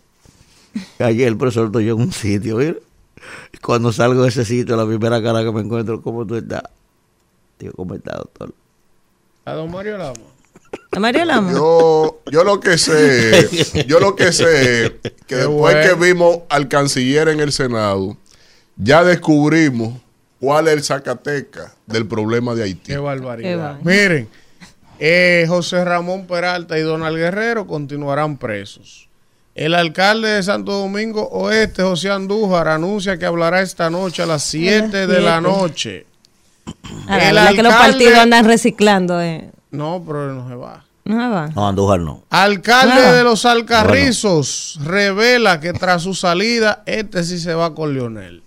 Ayer 1.00 1.26
el 1.26 1.36
profesor 1.36 1.72
yo 1.72 1.96
en 1.96 2.00
un 2.00 2.12
sitio, 2.12 2.58
mira. 2.58 2.76
Cuando 3.60 3.92
salgo 3.92 4.22
de 4.22 4.28
ese 4.28 4.44
sitio, 4.44 4.76
la 4.76 4.86
primera 4.86 5.20
cara 5.20 5.42
que 5.42 5.50
me 5.50 5.62
encuentro, 5.62 6.00
¿cómo 6.00 6.24
tú 6.24 6.36
estás? 6.36 6.62
Digo, 7.58 7.72
¿cómo 7.74 7.96
está, 7.96 8.18
doctor? 8.18 8.54
A 9.44 9.54
don 9.54 9.68
Mario 9.68 9.98
Lama. 9.98 10.20
¿A 10.92 11.00
Mario 11.00 11.24
Lama? 11.24 11.50
Yo, 11.50 12.20
yo 12.30 12.44
lo 12.44 12.60
que 12.60 12.78
sé, 12.78 13.84
yo 13.88 13.98
lo 13.98 14.14
que 14.14 14.30
sé, 14.30 15.00
que 15.02 15.12
Qué 15.26 15.36
después 15.36 15.74
bueno. 15.74 15.80
que 15.82 15.94
vimos 16.06 16.38
al 16.50 16.68
canciller 16.68 17.26
en 17.30 17.40
el 17.40 17.50
Senado, 17.50 18.16
ya 18.76 19.02
descubrimos 19.02 19.94
cuál 20.38 20.68
es 20.68 20.74
el 20.74 20.84
Zacateca 20.84 21.74
del 21.86 22.06
problema 22.06 22.54
de 22.54 22.62
Haití. 22.62 22.92
Qué 22.92 22.98
barbaridad. 22.98 23.78
Qué. 23.78 23.84
Miren, 23.84 24.28
eh, 25.00 25.44
José 25.48 25.84
Ramón 25.84 26.26
Peralta 26.26 26.78
y 26.78 26.82
Donald 26.82 27.16
Guerrero 27.16 27.66
continuarán 27.66 28.36
presos. 28.36 29.08
El 29.54 29.74
alcalde 29.74 30.28
de 30.28 30.42
Santo 30.42 30.72
Domingo 30.72 31.28
Oeste, 31.30 31.82
José 31.82 32.10
Andújar, 32.10 32.68
anuncia 32.68 33.18
que 33.18 33.26
hablará 33.26 33.60
esta 33.62 33.90
noche 33.90 34.22
a 34.22 34.26
las 34.26 34.42
7 34.44 35.06
de 35.06 35.20
la 35.20 35.40
noche. 35.40 36.06
La 37.08 37.18
el 37.28 37.34
verdad 37.34 37.54
que 37.54 37.62
los 37.62 37.72
alcalde- 37.72 37.92
partidos 37.92 38.18
andan 38.18 38.44
reciclando. 38.44 39.20
Eh. 39.20 39.50
No, 39.72 40.02
pero 40.06 40.32
no 40.32 40.48
se 40.48 40.54
va. 40.54 40.84
No 41.04 41.16
se 41.20 41.28
va. 41.28 41.48
No, 41.48 41.66
Andújar 41.68 42.00
no. 42.00 42.22
Alcalde 42.30 43.12
de 43.12 43.24
los 43.24 43.44
Alcarrizos 43.44 44.78
revela 44.84 45.58
que 45.60 45.72
tras 45.72 46.02
su 46.02 46.14
salida, 46.14 46.82
este 46.86 47.24
sí 47.24 47.38
se 47.38 47.54
va 47.54 47.74
con 47.74 47.92
Leonel. 47.92 48.42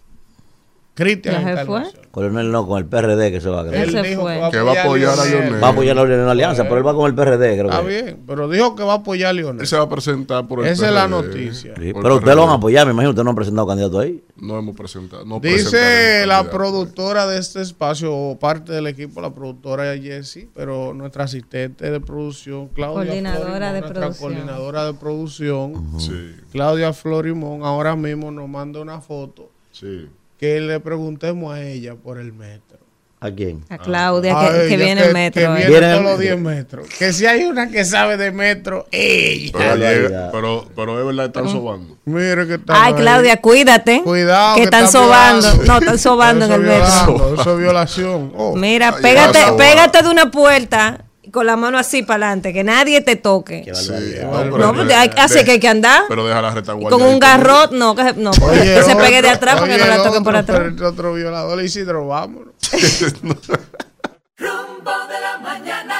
Cristian 0.95 1.33
¿Ya 1.35 1.41
se 1.55 1.61
Encarnación. 1.61 2.03
Coronel 2.11 2.51
no, 2.51 2.67
con 2.67 2.77
el 2.77 2.85
PRD 2.85 3.31
que 3.31 3.41
se 3.41 3.49
va 3.49 3.61
a 3.61 3.63
quedar. 3.63 3.75
Él 3.83 3.89
se 3.91 4.01
dijo 4.03 4.21
fue. 4.21 4.39
Que 4.51 4.59
va 4.61 4.73
a 4.73 4.83
apoyar 4.83 5.19
a 5.19 5.25
Leonel. 5.25 5.63
Va 5.63 5.67
a 5.67 5.71
apoyar 5.71 5.95
de 6.07 6.17
la 6.17 6.31
Alianza, 6.31 6.63
pero 6.65 6.77
él 6.77 6.85
va 6.85 6.93
con 6.93 7.07
el 7.07 7.15
PRD, 7.15 7.57
creo 7.57 7.65
Está 7.71 7.81
que. 7.81 7.87
bien, 7.87 8.19
pero 8.27 8.47
dijo 8.47 8.75
que 8.75 8.83
va 8.83 8.93
a 8.93 8.95
apoyar 8.97 9.31
a 9.31 9.33
Leonel. 9.33 9.61
Él 9.61 9.67
se 9.67 9.75
va 9.75 9.83
a 9.83 9.89
presentar 9.89 10.47
por 10.47 10.59
el 10.59 10.67
Esa 10.71 10.87
es 10.89 10.93
la 10.93 11.07
PRD. 11.07 11.09
noticia. 11.27 11.73
Sí, 11.75 11.93
pero 11.99 12.15
ustedes 12.17 12.35
lo 12.35 12.41
van 12.41 12.49
a 12.49 12.53
PRD. 12.53 12.57
apoyar, 12.57 12.85
me 12.85 12.93
imagino. 12.93 13.09
Ustedes 13.09 13.23
no 13.25 13.29
han 13.31 13.35
presentado 13.35 13.67
candidato 13.67 13.99
ahí. 13.99 14.23
No 14.37 14.59
hemos 14.59 14.75
presentado. 14.75 15.25
No 15.25 15.39
Dice 15.39 16.27
la 16.27 16.47
productora 16.51 17.25
de 17.25 17.39
este 17.39 17.61
espacio, 17.61 18.15
o 18.15 18.37
parte 18.37 18.71
del 18.73 18.85
equipo, 18.85 19.19
la 19.19 19.33
productora 19.33 19.97
Jessie, 19.97 20.47
pero 20.53 20.93
nuestra 20.93 21.23
asistente 21.23 21.89
de 21.89 21.99
producción, 22.01 22.67
Claudia 22.67 23.05
Coordinadora 23.07 23.41
Florimón, 23.41 23.73
de 23.73 23.79
nuestra 23.81 24.01
producción. 24.01 24.29
coordinadora 24.33 24.85
de 24.85 24.93
producción, 24.93 25.99
Sí, 25.99 26.35
Claudia 26.51 26.93
Florimón, 26.93 27.63
ahora 27.63 27.95
mismo 27.95 28.29
nos 28.29 28.47
manda 28.47 28.79
una 28.79 29.01
foto 29.01 29.49
sí. 29.71 30.07
Que 30.43 30.59
le 30.59 30.81
preguntemos 30.81 31.53
a 31.55 31.61
ella 31.61 31.95
por 31.95 32.19
el 32.19 32.33
metro. 32.33 32.77
¿A 33.21 33.31
quién? 33.31 33.63
A 33.69 33.77
Claudia, 33.77 34.35
que, 34.67 34.75
viene 34.75 35.01
que- 35.01 35.07
el 35.07 35.13
metro. 35.13 35.39
Que 35.41 35.45
eh. 35.45 35.55
viene 35.55 35.69
Viene 35.69 35.87
todos 35.87 35.97
el 35.99 36.03
los 36.03 36.19
metro. 36.19 36.35
10 36.35 36.37
metros. 36.39 36.87
Que 36.99 37.13
si 37.13 37.25
hay 37.25 37.45
una 37.45 37.69
que 37.69 37.85
sabe 37.85 38.17
de 38.17 38.33
metro, 38.33 38.85
ella. 38.91 39.53
Pero, 39.57 40.29
pero, 40.33 40.67
pero 40.75 40.99
es 40.99 41.05
verdad, 41.05 41.25
están 41.27 41.47
sobando. 41.47 41.97
Mire 42.03 42.45
que 42.45 42.55
está. 42.55 42.83
Ay, 42.83 42.93
Claudia, 42.95 43.37
cuídate. 43.39 44.01
Cuidado. 44.03 44.57
Que 44.57 44.63
están 44.63 44.91
sobando. 44.91 45.47
violando. 45.47 45.63
No, 45.65 45.79
están 45.79 45.99
sobando 45.99 46.45
en 46.45 46.51
el 46.51 46.61
es 46.61 46.67
metro. 46.67 47.13
violando, 47.13 47.41
Eso 47.41 47.53
es 47.53 47.59
violación. 47.59 48.33
Oh. 48.35 48.55
Mira, 48.57 48.97
pégate, 48.97 49.39
pégate 49.57 50.03
de 50.03 50.09
una 50.09 50.29
puerta 50.29 51.05
con 51.33 51.45
la 51.47 51.57
mano 51.57 51.77
así 51.77 52.03
para 52.03 52.27
adelante, 52.27 52.53
que 52.53 52.63
nadie 52.63 53.01
te 53.01 53.15
toque. 53.17 53.63
Sí, 53.73 53.89
barbaridad. 53.89 54.45
no, 54.45 54.57
No, 54.57 54.73
pues, 54.73 54.93
hay- 54.93 55.09
así 55.17 55.43
que 55.43 55.51
hay 55.51 55.59
que 55.59 55.67
andar. 55.67 56.03
Pero 56.07 56.25
deja 56.27 56.41
la 56.41 56.51
retaguardia. 56.51 56.89
Con 56.97 57.01
un 57.05 57.19
garrot, 57.19 57.71
no, 57.71 57.95
que, 57.95 58.03
se- 58.03 58.13
no, 58.13 58.31
que 58.31 58.83
se 58.83 58.95
pegue 58.95 59.21
de 59.21 59.29
atrás 59.29 59.57
porque 59.59 59.73
oye, 59.73 59.83
no 59.83 59.89
la 59.89 60.03
toquen 60.03 60.23
por 60.23 60.35
otro, 60.35 60.55
atrás. 60.55 60.59
pero 60.59 60.87
el 60.87 60.93
otro 60.93 61.13
violador, 61.13 61.61
Isidro, 61.61 62.07
vámonos. 62.07 62.53
Rumbo 64.37 64.91
de 65.09 65.19
la 65.21 65.37
mañana. 65.41 65.95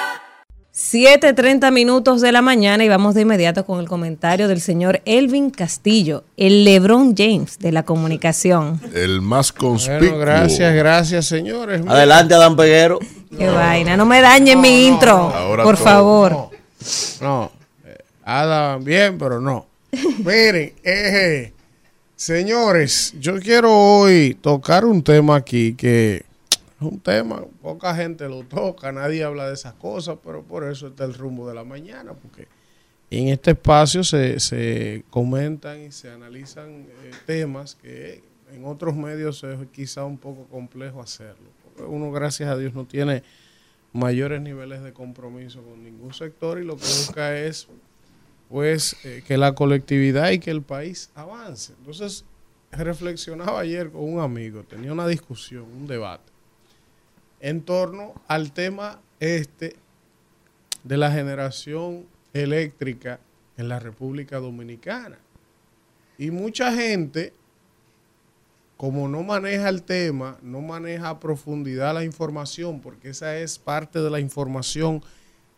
7.30 0.94 1.72
minutos 1.72 2.22
de 2.22 2.32
la 2.32 2.44
mañana 2.44 2.84
y 2.84 2.88
vamos 2.88 3.16
de 3.16 3.22
inmediato 3.22 3.66
con 3.66 3.80
el 3.80 3.88
comentario 3.88 4.48
del 4.48 4.62
señor 4.62 5.02
Elvin 5.06 5.50
Castillo, 5.50 6.24
el 6.38 6.64
LeBron 6.64 7.16
James 7.18 7.58
de 7.58 7.72
la 7.72 7.82
comunicación. 7.82 8.80
El 8.94 9.20
más 9.22 9.52
conspicuo. 9.52 9.98
Bueno, 10.10 10.18
gracias, 10.20 10.76
gracias, 10.76 11.26
señores. 11.26 11.82
Adelante, 11.88 12.36
Adán 12.36 12.56
Peguero. 12.56 13.00
Qué 13.36 13.48
vaina, 13.48 13.98
no 13.98 14.06
me 14.06 14.22
dañen 14.22 14.62
mi 14.62 14.86
intro, 14.86 15.14
Ahora 15.14 15.64
por 15.64 15.78
todo. 15.78 15.84
favor. 15.84 16.32
No, 16.32 16.52
no. 17.22 17.52
eh, 17.88 17.98
Adam, 18.24 18.84
bien, 18.84 19.18
pero 19.18 19.42
no. 19.42 19.66
Miren, 20.20 20.74
eh, 20.84 21.54
señores, 22.16 23.16
yo 23.20 23.40
quiero 23.40 23.76
hoy 23.76 24.38
tocar 24.40 24.86
un 24.86 25.02
tema 25.02 25.38
aquí 25.38 25.74
que 25.74 26.24
es 26.84 26.92
un 26.94 27.00
tema, 27.00 27.46
poca 27.62 27.96
gente 27.96 28.28
lo 28.28 28.44
toca, 28.44 28.92
nadie 28.92 29.24
habla 29.24 29.48
de 29.48 29.54
esas 29.54 29.74
cosas, 29.74 30.18
pero 30.24 30.44
por 30.44 30.64
eso 30.64 30.88
está 30.88 31.06
el 31.06 31.14
rumbo 31.14 31.48
de 31.48 31.56
la 31.56 31.64
mañana, 31.64 32.14
porque 32.14 32.48
en 33.10 33.30
este 33.30 33.52
espacio 33.52 34.04
se, 34.04 34.40
se 34.40 35.06
comentan 35.10 35.82
y 35.82 35.92
se 35.92 36.10
analizan 36.10 36.88
eh, 37.04 37.12
temas 37.26 37.76
que 37.76 38.24
en 38.52 38.66
otros 38.66 38.96
medios 38.96 39.44
es 39.44 39.58
quizá 39.72 40.04
un 40.04 40.18
poco 40.18 40.46
complejo 40.46 41.02
hacerlo. 41.02 41.48
Porque 41.64 41.84
uno, 41.84 42.12
gracias 42.12 42.50
a 42.50 42.58
Dios, 42.58 42.74
no 42.74 42.86
tiene 42.86 43.24
mayores 43.94 44.42
niveles 44.42 44.84
de 44.84 44.94
compromiso 44.94 45.62
con 45.62 45.84
ningún 45.84 46.14
sector 46.14 46.60
y 46.60 46.66
lo 46.66 46.76
que 46.76 46.86
busca 46.86 47.38
es 47.38 47.68
pues 48.50 48.96
eh, 49.04 49.24
que 49.26 49.38
la 49.38 49.56
colectividad 49.56 50.32
y 50.32 50.40
que 50.40 50.52
el 50.52 50.62
país 50.62 51.12
avance. 51.16 51.74
Entonces, 51.80 52.26
reflexionaba 52.72 53.60
ayer 53.60 53.92
con 53.92 54.04
un 54.04 54.20
amigo, 54.20 54.64
tenía 54.64 54.92
una 54.92 55.08
discusión, 55.08 55.64
un 55.64 55.88
debate 55.88 56.33
en 57.44 57.62
torno 57.62 58.14
al 58.30 58.54
tema 58.54 59.02
este 59.20 59.76
de 60.86 60.96
la 60.96 61.12
generación 61.12 62.06
eléctrica 62.34 63.20
en 63.58 63.68
la 63.68 63.80
República 63.80 64.40
Dominicana. 64.40 65.18
Y 66.18 66.32
mucha 66.32 66.72
gente, 66.72 67.34
como 68.78 69.10
no 69.10 69.24
maneja 69.24 69.68
el 69.68 69.84
tema, 69.84 70.38
no 70.42 70.62
maneja 70.62 71.10
a 71.10 71.20
profundidad 71.20 71.94
la 71.94 72.06
información, 72.06 72.80
porque 72.80 73.10
esa 73.10 73.38
es 73.38 73.60
parte 73.60 74.00
de 74.00 74.10
la 74.10 74.22
información 74.22 75.04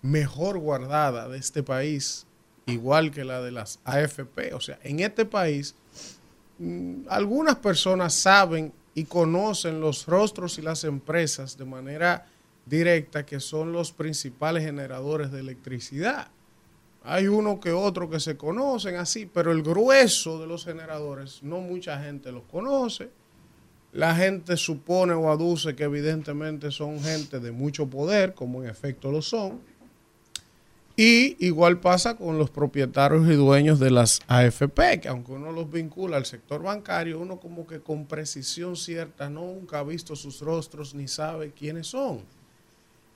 mejor 0.01 0.57
guardada 0.57 1.29
de 1.29 1.37
este 1.37 1.61
país, 1.61 2.25
igual 2.65 3.11
que 3.11 3.23
la 3.23 3.41
de 3.41 3.51
las 3.51 3.79
AFP. 3.83 4.55
O 4.55 4.59
sea, 4.59 4.79
en 4.81 5.01
este 5.01 5.23
país, 5.23 5.75
mm, 6.57 7.03
algunas 7.09 7.57
personas 7.57 8.15
saben 8.15 8.73
y 8.95 9.03
conocen 9.03 9.81
los 9.81 10.07
rostros 10.07 10.57
y 10.57 10.61
las 10.61 10.85
empresas 10.85 11.57
de 11.57 11.65
manera 11.65 12.25
directa 12.65 13.25
que 13.25 13.39
son 13.39 13.71
los 13.71 13.91
principales 13.91 14.63
generadores 14.63 15.31
de 15.31 15.41
electricidad. 15.41 16.29
Hay 17.03 17.27
uno 17.27 17.59
que 17.59 17.71
otro 17.71 18.09
que 18.09 18.19
se 18.19 18.35
conocen 18.35 18.95
así, 18.95 19.27
pero 19.31 19.51
el 19.51 19.61
grueso 19.61 20.39
de 20.39 20.47
los 20.47 20.65
generadores 20.65 21.43
no 21.43 21.59
mucha 21.59 22.01
gente 22.01 22.31
los 22.31 22.43
conoce. 22.45 23.11
La 23.91 24.15
gente 24.15 24.57
supone 24.57 25.13
o 25.13 25.29
aduce 25.29 25.75
que 25.75 25.83
evidentemente 25.83 26.71
son 26.71 26.99
gente 27.01 27.39
de 27.39 27.51
mucho 27.51 27.87
poder, 27.87 28.33
como 28.33 28.63
en 28.63 28.69
efecto 28.69 29.11
lo 29.11 29.21
son. 29.21 29.61
Y 30.97 31.35
igual 31.45 31.81
pasa 31.81 32.15
con 32.15 32.37
los 32.37 32.49
propietarios 32.49 33.27
y 33.27 33.33
dueños 33.33 33.79
de 33.79 33.91
las 33.91 34.21
AFP, 34.27 35.01
que 35.01 35.09
aunque 35.09 35.33
uno 35.33 35.51
los 35.51 35.69
vincula 35.69 36.15
al 36.15 36.25
sector 36.25 36.63
bancario, 36.63 37.19
uno 37.19 37.37
como 37.37 37.67
que 37.67 37.81
con 37.81 38.05
precisión 38.05 38.77
cierta 38.77 39.29
nunca 39.29 39.79
ha 39.79 39.83
visto 39.83 40.15
sus 40.15 40.39
rostros 40.39 40.95
ni 40.95 41.09
sabe 41.09 41.51
quiénes 41.51 41.87
son. 41.87 42.21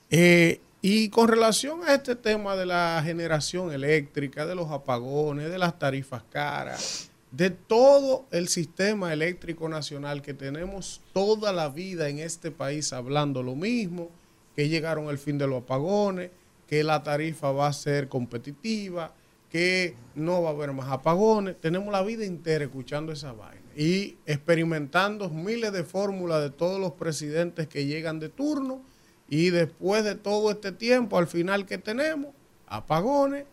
Eh, 0.10 0.60
y 0.82 1.10
con 1.10 1.30
relación 1.30 1.82
a 1.86 1.94
este 1.94 2.16
tema 2.16 2.58
de 2.58 2.66
la 2.66 3.02
generación 3.04 3.72
eléctrica, 3.72 4.46
de 4.46 4.56
los 4.56 4.72
apagones, 4.72 5.50
de 5.50 5.58
las 5.58 5.80
tarifas 5.80 6.24
caras, 6.30 7.12
de 7.32 7.50
todo 7.50 8.26
el 8.32 8.48
sistema 8.48 9.14
eléctrico 9.14 9.70
nacional 9.70 10.22
que 10.22 10.34
tenemos 10.34 11.02
toda 11.14 11.54
la 11.54 11.70
vida 11.70 12.10
en 12.10 12.20
este 12.20 12.52
país 12.52 12.92
hablando 12.92 13.44
lo 13.44 13.56
mismo, 13.56 14.10
que 14.56 14.68
llegaron 14.68 15.10
el 15.10 15.18
fin 15.18 15.38
de 15.38 15.48
los 15.48 15.64
apagones, 15.64 16.32
que 16.70 16.84
la 16.84 17.02
tarifa 17.02 17.52
va 17.52 17.66
a 17.66 17.74
ser 17.74 18.10
competitiva, 18.10 19.12
que 19.50 19.96
no 20.14 20.44
va 20.44 20.50
a 20.50 20.54
haber 20.54 20.72
más 20.72 20.88
apagones. 20.90 21.60
Tenemos 21.60 21.92
la 21.92 22.04
vida 22.04 22.24
entera 22.26 22.64
escuchando 22.64 23.12
esa 23.12 23.34
vaina 23.34 23.64
y 23.76 24.18
experimentando 24.28 25.32
miles 25.32 25.74
de 25.74 25.84
fórmulas 25.84 26.44
de 26.44 26.52
todos 26.52 26.80
los 26.80 26.92
presidentes 26.92 27.68
que 27.68 27.88
llegan 27.88 28.20
de 28.20 28.30
turno 28.30 28.84
y 29.28 29.50
después 29.50 30.04
de 30.04 30.14
todo 30.14 30.52
este 30.52 30.72
tiempo, 30.72 31.18
al 31.18 31.26
final 31.26 31.66
que 31.66 31.80
tenemos, 31.80 32.36
apagones, 32.68 33.46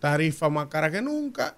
tarifa 0.00 0.48
más 0.48 0.66
cara 0.66 0.90
que 0.90 1.02
nunca, 1.02 1.56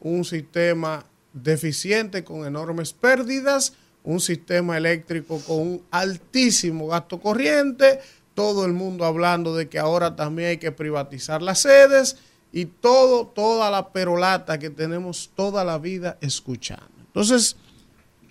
un 0.00 0.24
sistema 0.24 1.06
deficiente 1.32 2.24
con 2.24 2.44
enormes 2.46 2.92
pérdidas, 2.92 3.74
un 4.02 4.18
sistema 4.18 4.76
eléctrico 4.76 5.40
con 5.46 5.58
un 5.58 5.82
altísimo 5.92 6.88
gasto 6.88 7.20
corriente, 7.20 8.00
todo 8.38 8.64
el 8.64 8.72
mundo 8.72 9.04
hablando 9.04 9.56
de 9.56 9.68
que 9.68 9.80
ahora 9.80 10.14
también 10.14 10.50
hay 10.50 10.58
que 10.58 10.70
privatizar 10.70 11.42
las 11.42 11.58
sedes 11.58 12.18
y 12.52 12.66
todo, 12.66 13.26
toda 13.26 13.68
la 13.68 13.88
perolata 13.88 14.60
que 14.60 14.70
tenemos 14.70 15.32
toda 15.34 15.64
la 15.64 15.76
vida 15.76 16.18
escuchando. 16.20 16.86
Entonces, 17.00 17.56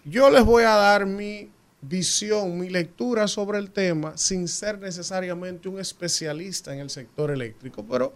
yo 0.05 0.29
les 0.29 0.45
voy 0.45 0.63
a 0.63 0.75
dar 0.75 1.05
mi 1.05 1.49
visión, 1.81 2.57
mi 2.57 2.69
lectura 2.69 3.27
sobre 3.27 3.57
el 3.57 3.69
tema 3.71 4.15
sin 4.15 4.47
ser 4.47 4.79
necesariamente 4.79 5.67
un 5.67 5.77
especialista 5.77 6.73
en 6.73 6.79
el 6.79 6.89
sector 6.89 7.29
eléctrico, 7.29 7.85
pero 7.85 8.13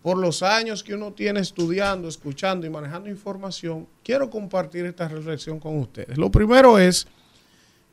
por 0.00 0.16
los 0.16 0.42
años 0.42 0.82
que 0.82 0.94
uno 0.94 1.12
tiene 1.12 1.40
estudiando, 1.40 2.08
escuchando 2.08 2.66
y 2.66 2.70
manejando 2.70 3.10
información, 3.10 3.86
quiero 4.02 4.30
compartir 4.30 4.86
esta 4.86 5.08
reflexión 5.08 5.60
con 5.60 5.76
ustedes. 5.76 6.16
Lo 6.16 6.30
primero 6.30 6.78
es 6.78 7.06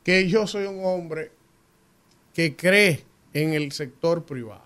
que 0.06 0.30
yo 0.30 0.48
soy 0.48 0.68
un 0.68 0.86
hombre 0.86 1.34
que 2.34 2.56
cree 2.56 3.11
en 3.34 3.54
el 3.54 3.72
sector 3.72 4.26
privado. 4.26 4.64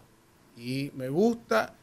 Y 0.58 0.92
me 0.96 1.10
gusta, 1.10 1.76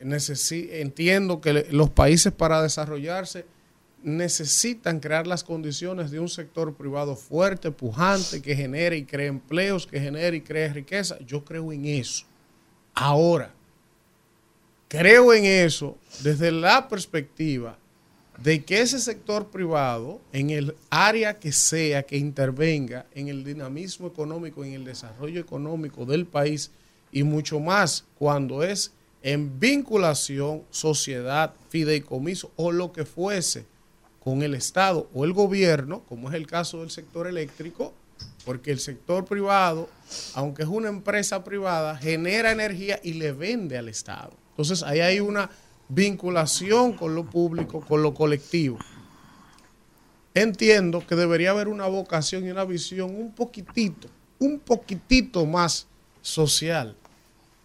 entiendo 0.00 1.40
que 1.40 1.66
los 1.70 1.90
países 1.90 2.32
para 2.32 2.62
desarrollarse 2.62 3.46
necesitan 4.02 5.00
crear 5.00 5.26
las 5.26 5.42
condiciones 5.42 6.10
de 6.10 6.20
un 6.20 6.28
sector 6.28 6.74
privado 6.74 7.16
fuerte, 7.16 7.70
pujante, 7.70 8.42
que 8.42 8.54
genere 8.54 8.98
y 8.98 9.04
cree 9.04 9.26
empleos, 9.26 9.86
que 9.86 9.98
genere 9.98 10.36
y 10.36 10.40
cree 10.42 10.72
riqueza. 10.72 11.18
Yo 11.26 11.44
creo 11.44 11.72
en 11.72 11.86
eso. 11.86 12.26
Ahora, 12.94 13.52
creo 14.88 15.32
en 15.32 15.44
eso 15.46 15.96
desde 16.22 16.52
la 16.52 16.88
perspectiva 16.88 17.78
de 18.44 18.62
que 18.62 18.82
ese 18.82 19.00
sector 19.00 19.46
privado, 19.46 20.20
en 20.30 20.50
el 20.50 20.76
área 20.90 21.40
que 21.40 21.50
sea 21.50 22.02
que 22.02 22.18
intervenga 22.18 23.06
en 23.14 23.28
el 23.28 23.42
dinamismo 23.42 24.06
económico, 24.06 24.62
en 24.62 24.74
el 24.74 24.84
desarrollo 24.84 25.40
económico 25.40 26.04
del 26.04 26.26
país 26.26 26.70
y 27.10 27.22
mucho 27.22 27.58
más 27.58 28.04
cuando 28.18 28.62
es 28.62 28.92
en 29.22 29.58
vinculación, 29.58 30.62
sociedad, 30.68 31.54
fideicomiso 31.70 32.52
o 32.56 32.70
lo 32.70 32.92
que 32.92 33.06
fuese 33.06 33.64
con 34.22 34.42
el 34.42 34.54
Estado 34.54 35.08
o 35.14 35.24
el 35.24 35.32
gobierno, 35.32 36.02
como 36.06 36.28
es 36.28 36.34
el 36.34 36.46
caso 36.46 36.80
del 36.80 36.90
sector 36.90 37.26
eléctrico, 37.26 37.94
porque 38.44 38.72
el 38.72 38.78
sector 38.78 39.24
privado, 39.24 39.88
aunque 40.34 40.64
es 40.64 40.68
una 40.68 40.90
empresa 40.90 41.44
privada, 41.44 41.96
genera 41.96 42.52
energía 42.52 43.00
y 43.02 43.14
le 43.14 43.32
vende 43.32 43.78
al 43.78 43.88
Estado. 43.88 44.34
Entonces 44.50 44.82
ahí 44.82 45.00
hay 45.00 45.20
una 45.20 45.48
vinculación 45.88 46.94
con 46.94 47.14
lo 47.14 47.24
público, 47.24 47.80
con 47.80 48.02
lo 48.02 48.14
colectivo. 48.14 48.78
Entiendo 50.34 51.06
que 51.06 51.14
debería 51.14 51.50
haber 51.50 51.68
una 51.68 51.86
vocación 51.86 52.44
y 52.46 52.50
una 52.50 52.64
visión 52.64 53.14
un 53.14 53.32
poquitito, 53.32 54.08
un 54.38 54.58
poquitito 54.58 55.46
más 55.46 55.86
social. 56.22 56.96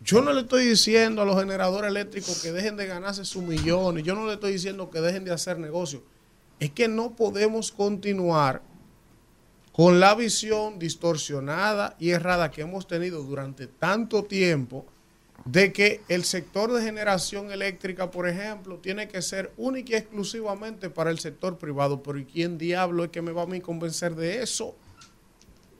Yo 0.01 0.21
no 0.21 0.31
le 0.33 0.41
estoy 0.41 0.65
diciendo 0.65 1.21
a 1.21 1.25
los 1.25 1.39
generadores 1.39 1.89
eléctricos 1.89 2.41
que 2.41 2.51
dejen 2.51 2.77
de 2.77 2.85
ganarse 2.85 3.25
sus 3.25 3.43
millones, 3.43 4.03
yo 4.03 4.15
no 4.15 4.27
le 4.27 4.33
estoy 4.33 4.53
diciendo 4.53 4.89
que 4.89 5.01
dejen 5.01 5.25
de 5.25 5.33
hacer 5.33 5.57
negocios. 5.59 6.03
Es 6.59 6.71
que 6.71 6.87
no 6.87 7.15
podemos 7.15 7.71
continuar 7.71 8.61
con 9.71 9.99
la 9.99 10.13
visión 10.13 10.77
distorsionada 10.77 11.95
y 11.99 12.09
errada 12.11 12.51
que 12.51 12.61
hemos 12.61 12.85
tenido 12.85 13.23
durante 13.23 13.65
tanto 13.65 14.25
tiempo 14.25 14.85
de 15.45 15.73
que 15.73 16.01
el 16.09 16.25
sector 16.25 16.71
de 16.71 16.83
generación 16.83 17.51
eléctrica, 17.51 18.11
por 18.11 18.27
ejemplo, 18.27 18.77
tiene 18.77 19.07
que 19.07 19.21
ser 19.21 19.51
única 19.57 19.93
y 19.93 19.95
exclusivamente 19.95 20.89
para 20.89 21.09
el 21.09 21.19
sector 21.19 21.57
privado. 21.57 22.03
Pero 22.03 22.19
¿y 22.19 22.25
quién 22.25 22.57
diablo 22.57 23.03
es 23.03 23.11
que 23.11 23.21
me 23.21 23.31
va 23.31 23.43
a 23.43 23.61
convencer 23.61 24.15
de 24.15 24.41
eso? 24.41 24.75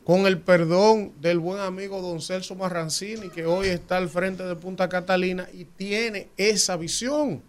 Con 0.04 0.26
el 0.26 0.40
perdón 0.40 1.14
del 1.22 1.40
buen 1.40 1.60
amigo 1.60 2.02
don 2.02 2.22
Celso 2.22 2.56
Marrancini, 2.56 3.30
que 3.30 3.46
hoy 3.46 3.68
está 3.68 3.98
al 3.98 4.10
frente 4.10 4.44
de 4.44 4.56
Punta 4.56 4.90
Catalina 4.90 5.48
y 5.54 5.66
tiene 5.66 6.30
esa 6.38 6.78
visión. 6.78 7.44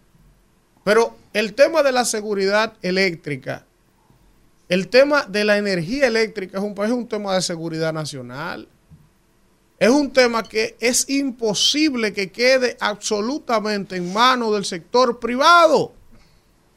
Pero 0.83 1.15
el 1.33 1.53
tema 1.53 1.83
de 1.83 1.91
la 1.91 2.05
seguridad 2.05 2.73
eléctrica, 2.81 3.65
el 4.69 4.87
tema 4.89 5.25
de 5.25 5.43
la 5.43 5.57
energía 5.57 6.07
eléctrica 6.07 6.57
es 6.57 6.63
un, 6.63 6.75
es 6.83 6.91
un 6.91 7.07
tema 7.07 7.33
de 7.35 7.41
seguridad 7.41 7.93
nacional 7.93 8.67
es 9.81 9.89
un 9.89 10.11
tema 10.13 10.43
que 10.43 10.77
es 10.79 11.09
imposible 11.09 12.13
que 12.13 12.31
quede 12.31 12.77
absolutamente 12.79 13.95
en 13.95 14.13
manos 14.13 14.53
del 14.53 14.63
sector 14.63 15.19
privado. 15.19 15.91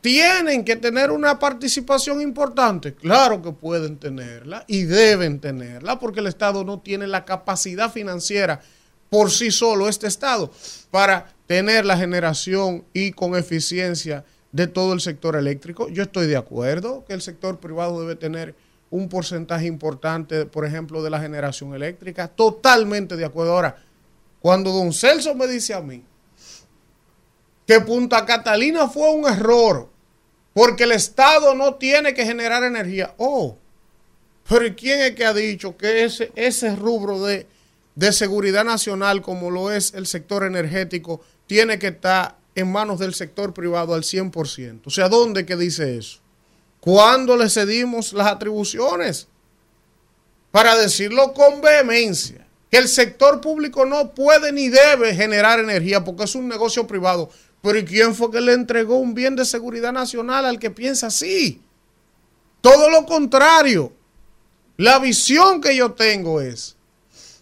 Tienen 0.00 0.64
que 0.64 0.76
tener 0.76 1.10
una 1.10 1.38
participación 1.38 2.22
importante. 2.22 2.94
Claro 2.94 3.42
que 3.42 3.52
pueden 3.52 3.98
tenerla 3.98 4.64
y 4.66 4.84
deben 4.84 5.38
tenerla 5.38 5.98
porque 5.98 6.20
el 6.20 6.28
Estado 6.28 6.64
no 6.64 6.80
tiene 6.80 7.06
la 7.06 7.26
capacidad 7.26 7.92
financiera 7.92 8.62
por 9.10 9.30
sí 9.30 9.50
solo, 9.50 9.86
este 9.86 10.06
Estado, 10.06 10.50
para 10.90 11.30
tener 11.46 11.84
la 11.84 11.98
generación 11.98 12.86
y 12.94 13.12
con 13.12 13.36
eficiencia 13.36 14.24
de 14.50 14.66
todo 14.66 14.94
el 14.94 15.02
sector 15.02 15.36
eléctrico. 15.36 15.90
Yo 15.90 16.04
estoy 16.04 16.26
de 16.26 16.38
acuerdo 16.38 17.04
que 17.06 17.12
el 17.12 17.20
sector 17.20 17.60
privado 17.60 18.00
debe 18.00 18.16
tener 18.16 18.54
un 18.94 19.08
porcentaje 19.08 19.66
importante, 19.66 20.46
por 20.46 20.64
ejemplo, 20.64 21.02
de 21.02 21.10
la 21.10 21.18
generación 21.18 21.74
eléctrica. 21.74 22.28
Totalmente 22.28 23.16
de 23.16 23.24
acuerdo. 23.24 23.54
Ahora, 23.54 23.76
cuando 24.40 24.70
don 24.70 24.92
Celso 24.92 25.34
me 25.34 25.48
dice 25.48 25.74
a 25.74 25.80
mí 25.80 26.04
que 27.66 27.80
Punta 27.80 28.24
Catalina 28.24 28.86
fue 28.88 29.12
un 29.12 29.26
error 29.26 29.90
porque 30.52 30.84
el 30.84 30.92
Estado 30.92 31.56
no 31.56 31.74
tiene 31.74 32.14
que 32.14 32.24
generar 32.24 32.62
energía. 32.62 33.14
Oh, 33.16 33.58
pero 34.48 34.72
¿quién 34.76 35.00
es 35.00 35.16
que 35.16 35.26
ha 35.26 35.34
dicho 35.34 35.76
que 35.76 36.04
ese, 36.04 36.30
ese 36.36 36.76
rubro 36.76 37.20
de, 37.24 37.48
de 37.96 38.12
seguridad 38.12 38.64
nacional, 38.64 39.22
como 39.22 39.50
lo 39.50 39.72
es 39.72 39.92
el 39.94 40.06
sector 40.06 40.44
energético, 40.44 41.20
tiene 41.48 41.80
que 41.80 41.88
estar 41.88 42.36
en 42.54 42.70
manos 42.70 43.00
del 43.00 43.14
sector 43.14 43.52
privado 43.52 43.92
al 43.92 44.02
100%? 44.02 44.82
O 44.84 44.90
sea, 44.90 45.08
¿dónde 45.08 45.44
que 45.44 45.56
dice 45.56 45.98
eso? 45.98 46.20
¿Cuándo 46.84 47.38
le 47.38 47.48
cedimos 47.48 48.12
las 48.12 48.26
atribuciones? 48.26 49.26
Para 50.50 50.76
decirlo 50.76 51.32
con 51.32 51.62
vehemencia, 51.62 52.46
que 52.70 52.76
el 52.76 52.88
sector 52.88 53.40
público 53.40 53.86
no 53.86 54.14
puede 54.14 54.52
ni 54.52 54.68
debe 54.68 55.14
generar 55.14 55.60
energía 55.60 56.04
porque 56.04 56.24
es 56.24 56.34
un 56.34 56.46
negocio 56.46 56.86
privado. 56.86 57.30
Pero 57.62 57.78
¿y 57.78 57.86
quién 57.86 58.14
fue 58.14 58.30
que 58.30 58.42
le 58.42 58.52
entregó 58.52 58.98
un 58.98 59.14
bien 59.14 59.34
de 59.34 59.46
seguridad 59.46 59.94
nacional 59.94 60.44
al 60.44 60.58
que 60.58 60.70
piensa 60.70 61.06
así? 61.06 61.62
Todo 62.60 62.90
lo 62.90 63.06
contrario. 63.06 63.90
La 64.76 64.98
visión 64.98 65.62
que 65.62 65.74
yo 65.74 65.92
tengo 65.92 66.42
es 66.42 66.76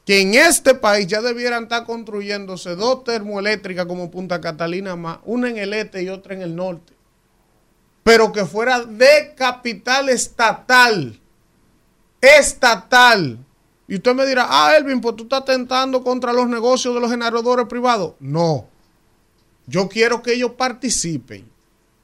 que 0.07 0.21
en 0.21 0.35
este 0.35 0.77
país 0.77 1.09
ya 1.09 1.21
debieran 1.21 1.65
estar 1.65 1.85
construyéndose 1.85 2.77
dos 2.77 3.03
termoeléctricas 3.03 3.87
como 3.87 4.09
Punta 4.09 4.41
Catalina 4.41 4.95
más, 4.95 5.19
una 5.25 5.51
en 5.51 5.57
el 5.57 5.73
este 5.73 6.01
y 6.05 6.11
otra 6.11 6.35
en 6.35 6.43
el 6.43 6.55
norte 6.55 6.93
pero 8.03 8.33
que 8.33 8.45
fuera 8.45 8.81
de 8.85 9.35
capital 9.37 10.09
estatal. 10.09 11.19
Estatal. 12.21 13.39
Y 13.89 13.97
usted 13.97 14.15
me 14.15 14.27
dirá, 14.27 14.47
ah, 14.49 14.77
Elvin, 14.77 15.01
pues 15.01 15.17
tú 15.17 15.25
estás 15.25 15.45
tentando 15.45 16.03
contra 16.03 16.33
los 16.33 16.49
negocios 16.49 16.95
de 16.95 17.01
los 17.01 17.11
generadores 17.11 17.67
privados. 17.67 18.15
No. 18.21 18.67
Yo 19.67 19.89
quiero 19.89 20.23
que 20.23 20.35
ellos 20.35 20.53
participen. 20.53 21.51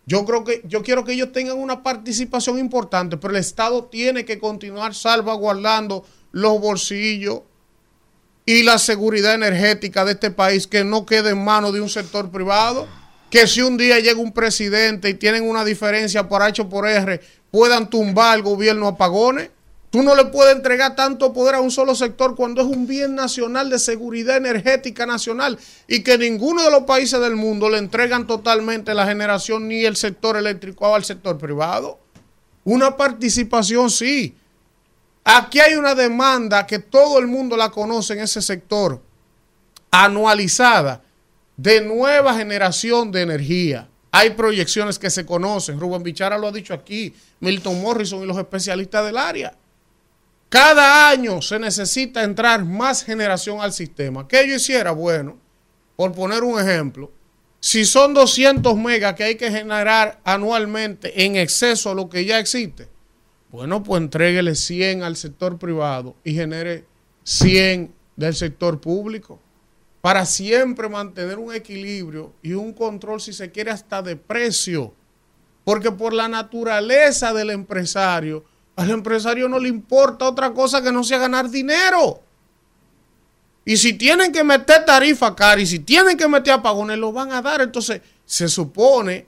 Yo 0.06 0.24
creo 0.24 0.42
que 0.42 0.62
yo 0.64 0.82
quiero 0.82 1.04
que 1.04 1.12
ellos 1.12 1.32
tengan 1.32 1.58
una 1.58 1.82
participación 1.82 2.58
importante, 2.58 3.18
pero 3.18 3.34
el 3.34 3.40
Estado 3.40 3.84
tiene 3.84 4.24
que 4.24 4.38
continuar 4.38 4.94
salvaguardando 4.94 6.04
los 6.32 6.60
bolsillos 6.60 7.42
y 8.46 8.62
la 8.62 8.78
seguridad 8.78 9.34
energética 9.34 10.06
de 10.06 10.12
este 10.12 10.30
país 10.30 10.66
que 10.66 10.82
no 10.82 11.04
quede 11.04 11.30
en 11.30 11.44
manos 11.44 11.74
de 11.74 11.82
un 11.82 11.90
sector 11.90 12.30
privado? 12.30 12.88
Que 13.30 13.46
si 13.46 13.60
un 13.60 13.76
día 13.76 13.98
llega 14.00 14.20
un 14.20 14.32
presidente 14.32 15.10
y 15.10 15.14
tienen 15.14 15.48
una 15.48 15.64
diferencia 15.64 16.28
por 16.28 16.42
H 16.42 16.62
o 16.62 16.68
por 16.68 16.88
R, 16.88 17.20
puedan 17.50 17.90
tumbar 17.90 18.34
al 18.34 18.42
gobierno 18.42 18.88
apagones. 18.88 19.50
Tú 19.90 20.02
no 20.02 20.14
le 20.14 20.26
puedes 20.26 20.54
entregar 20.54 20.94
tanto 20.96 21.32
poder 21.32 21.54
a 21.54 21.60
un 21.60 21.70
solo 21.70 21.94
sector 21.94 22.36
cuando 22.36 22.60
es 22.60 22.66
un 22.66 22.86
bien 22.86 23.14
nacional 23.14 23.70
de 23.70 23.78
seguridad 23.78 24.36
energética 24.36 25.06
nacional 25.06 25.58
y 25.86 26.02
que 26.02 26.18
ninguno 26.18 26.62
de 26.62 26.70
los 26.70 26.82
países 26.82 27.18
del 27.20 27.36
mundo 27.36 27.70
le 27.70 27.78
entregan 27.78 28.26
totalmente 28.26 28.92
la 28.92 29.06
generación 29.06 29.66
ni 29.66 29.86
el 29.86 29.96
sector 29.96 30.36
eléctrico 30.36 30.94
al 30.94 31.04
sector 31.04 31.38
privado. 31.38 31.98
Una 32.64 32.98
participación 32.98 33.88
sí. 33.88 34.34
Aquí 35.24 35.58
hay 35.58 35.74
una 35.74 35.94
demanda 35.94 36.66
que 36.66 36.78
todo 36.78 37.18
el 37.18 37.26
mundo 37.26 37.56
la 37.56 37.70
conoce 37.70 38.12
en 38.12 38.20
ese 38.20 38.42
sector, 38.42 39.00
anualizada, 39.90 41.02
de 41.58 41.80
nueva 41.80 42.34
generación 42.34 43.10
de 43.10 43.22
energía. 43.22 43.88
Hay 44.12 44.30
proyecciones 44.30 44.98
que 44.98 45.10
se 45.10 45.26
conocen. 45.26 45.78
Rubén 45.78 46.02
Bichara 46.02 46.38
lo 46.38 46.46
ha 46.46 46.52
dicho 46.52 46.72
aquí, 46.72 47.12
Milton 47.40 47.82
Morrison 47.82 48.22
y 48.22 48.26
los 48.26 48.38
especialistas 48.38 49.04
del 49.04 49.18
área. 49.18 49.54
Cada 50.48 51.10
año 51.10 51.42
se 51.42 51.58
necesita 51.58 52.22
entrar 52.22 52.64
más 52.64 53.04
generación 53.04 53.60
al 53.60 53.72
sistema. 53.72 54.26
¿Qué 54.26 54.48
yo 54.48 54.54
hiciera? 54.54 54.92
Bueno, 54.92 55.36
por 55.96 56.12
poner 56.12 56.44
un 56.44 56.58
ejemplo, 56.58 57.10
si 57.60 57.84
son 57.84 58.14
200 58.14 58.76
megas 58.76 59.14
que 59.14 59.24
hay 59.24 59.34
que 59.34 59.50
generar 59.50 60.20
anualmente 60.24 61.24
en 61.24 61.34
exceso 61.36 61.90
a 61.90 61.94
lo 61.94 62.08
que 62.08 62.24
ya 62.24 62.38
existe, 62.38 62.88
bueno, 63.50 63.82
pues 63.82 64.00
entréguele 64.00 64.54
100 64.54 65.02
al 65.02 65.16
sector 65.16 65.58
privado 65.58 66.14
y 66.22 66.34
genere 66.34 66.84
100 67.24 67.92
del 68.16 68.34
sector 68.36 68.80
público 68.80 69.40
para 70.00 70.24
siempre 70.26 70.88
mantener 70.88 71.38
un 71.38 71.54
equilibrio 71.54 72.32
y 72.42 72.52
un 72.52 72.72
control, 72.72 73.20
si 73.20 73.32
se 73.32 73.50
quiere, 73.50 73.70
hasta 73.70 74.02
de 74.02 74.16
precio. 74.16 74.94
Porque 75.64 75.90
por 75.90 76.12
la 76.12 76.28
naturaleza 76.28 77.32
del 77.32 77.50
empresario, 77.50 78.44
al 78.76 78.90
empresario 78.90 79.48
no 79.48 79.58
le 79.58 79.68
importa 79.68 80.28
otra 80.28 80.52
cosa 80.52 80.80
que 80.82 80.92
no 80.92 81.02
sea 81.02 81.18
ganar 81.18 81.50
dinero. 81.50 82.22
Y 83.64 83.76
si 83.76 83.92
tienen 83.92 84.32
que 84.32 84.44
meter 84.44 84.86
tarifa 84.86 85.36
cara 85.36 85.60
y 85.60 85.66
si 85.66 85.80
tienen 85.80 86.16
que 86.16 86.26
meter 86.26 86.54
apagones, 86.54 86.96
lo 86.96 87.12
van 87.12 87.32
a 87.32 87.42
dar. 87.42 87.60
Entonces, 87.60 88.00
se 88.24 88.48
supone 88.48 89.26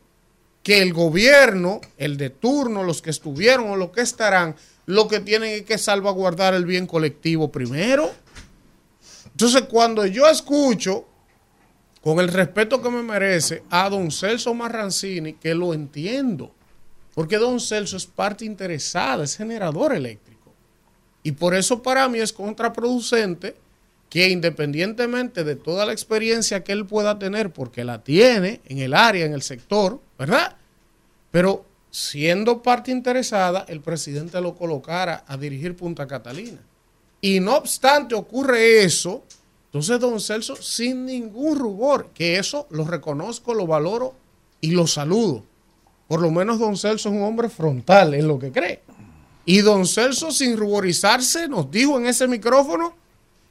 que 0.63 0.81
el 0.81 0.93
gobierno, 0.93 1.81
el 1.99 2.17
de 2.17 2.31
turno, 2.31 2.83
los 2.83 3.03
que 3.03 3.11
estuvieron 3.11 3.71
o 3.71 3.77
los 3.77 3.91
que 3.91 4.01
estarán, 4.01 4.57
lo 4.87 5.09
que 5.09 5.21
tienen 5.21 5.51
es 5.51 5.63
que 5.63 5.79
salvaguardar 5.79 6.55
el 6.55 6.65
bien 6.65 6.87
colectivo 6.87 7.53
primero. 7.53 8.11
Entonces, 9.41 9.69
cuando 9.71 10.05
yo 10.05 10.29
escucho, 10.29 11.07
con 12.03 12.21
el 12.21 12.29
respeto 12.29 12.83
que 12.83 12.91
me 12.91 13.03
merece, 13.03 13.63
a 13.71 13.89
don 13.89 14.11
Celso 14.11 14.53
Marrancini, 14.53 15.33
que 15.33 15.55
lo 15.55 15.73
entiendo, 15.73 16.53
porque 17.15 17.39
don 17.39 17.59
Celso 17.59 17.97
es 17.97 18.05
parte 18.05 18.45
interesada, 18.45 19.25
es 19.25 19.39
generador 19.39 19.95
eléctrico. 19.95 20.53
Y 21.23 21.33
por 21.33 21.55
eso 21.55 21.83
para 21.83 22.07
mí 22.07 22.19
es 22.19 22.35
contraproducente 22.35 23.57
que 24.11 24.29
independientemente 24.29 25.43
de 25.43 25.57
toda 25.57 25.87
la 25.87 25.93
experiencia 25.93 26.63
que 26.63 26.73
él 26.73 26.85
pueda 26.85 27.19
tener, 27.19 27.51
porque 27.51 27.83
la 27.83 28.05
tiene 28.05 28.61
en 28.67 28.77
el 28.77 28.93
área, 28.93 29.25
en 29.25 29.33
el 29.33 29.41
sector, 29.41 30.03
¿verdad? 30.19 30.59
Pero 31.31 31.65
siendo 31.91 32.63
parte 32.63 32.91
interesada, 32.91 33.65
el 33.69 33.81
presidente 33.81 34.39
lo 34.43 34.55
colocara 34.55 35.25
a 35.27 35.39
dirigir 35.39 35.77
Punta 35.77 36.07
Catalina. 36.07 36.61
Y 37.21 37.41
no 37.41 37.57
obstante 37.57 38.15
ocurre 38.15 38.83
eso, 38.83 39.23
entonces 39.67 40.01
don 40.01 40.21
Celso, 40.21 40.57
sin 40.57 41.05
ningún 41.05 41.59
rubor, 41.59 42.09
que 42.15 42.39
eso 42.39 42.67
lo 42.71 42.85
reconozco, 42.85 43.55
lo 43.55 43.67
valoro 43.67 44.15
y 44.61 44.73
lo 44.73 44.87
saludo. 44.87 45.45
Por 46.09 46.21
lo 46.21 46.31
menos 46.31 46.59
don 46.59 46.77
Celso 46.77 47.09
es 47.09 47.15
un 47.15 47.23
hombre 47.23 47.49
frontal 47.49 48.15
en 48.15 48.27
lo 48.27 48.39
que 48.39 48.51
cree. 48.51 48.81
Y 49.45 49.61
don 49.61 49.87
Celso, 49.87 50.31
sin 50.31 50.57
ruborizarse, 50.57 51.47
nos 51.47 51.71
dijo 51.71 51.99
en 51.99 52.07
ese 52.07 52.27
micrófono 52.27 52.95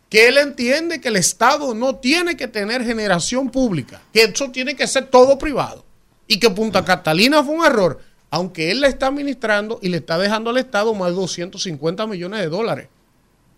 que 0.09 0.27
él 0.27 0.37
entiende 0.37 0.99
que 0.99 1.09
el 1.09 1.15
Estado 1.15 1.73
no 1.75 1.95
tiene 1.95 2.35
que 2.35 2.47
tener 2.47 2.83
generación 2.83 3.49
pública, 3.49 4.01
que 4.11 4.23
eso 4.23 4.49
tiene 4.49 4.75
que 4.75 4.87
ser 4.87 5.07
todo 5.07 5.37
privado. 5.37 5.85
Y 6.27 6.39
que 6.39 6.49
Punta 6.49 6.83
Catalina 6.83 7.43
fue 7.43 7.55
un 7.55 7.65
error, 7.65 7.99
aunque 8.29 8.71
él 8.71 8.81
la 8.81 8.87
está 8.87 9.07
administrando 9.07 9.79
y 9.81 9.89
le 9.89 9.97
está 9.97 10.17
dejando 10.17 10.49
al 10.49 10.57
Estado 10.57 10.93
más 10.93 11.09
de 11.09 11.15
250 11.15 12.07
millones 12.07 12.39
de 12.41 12.47
dólares. 12.47 12.87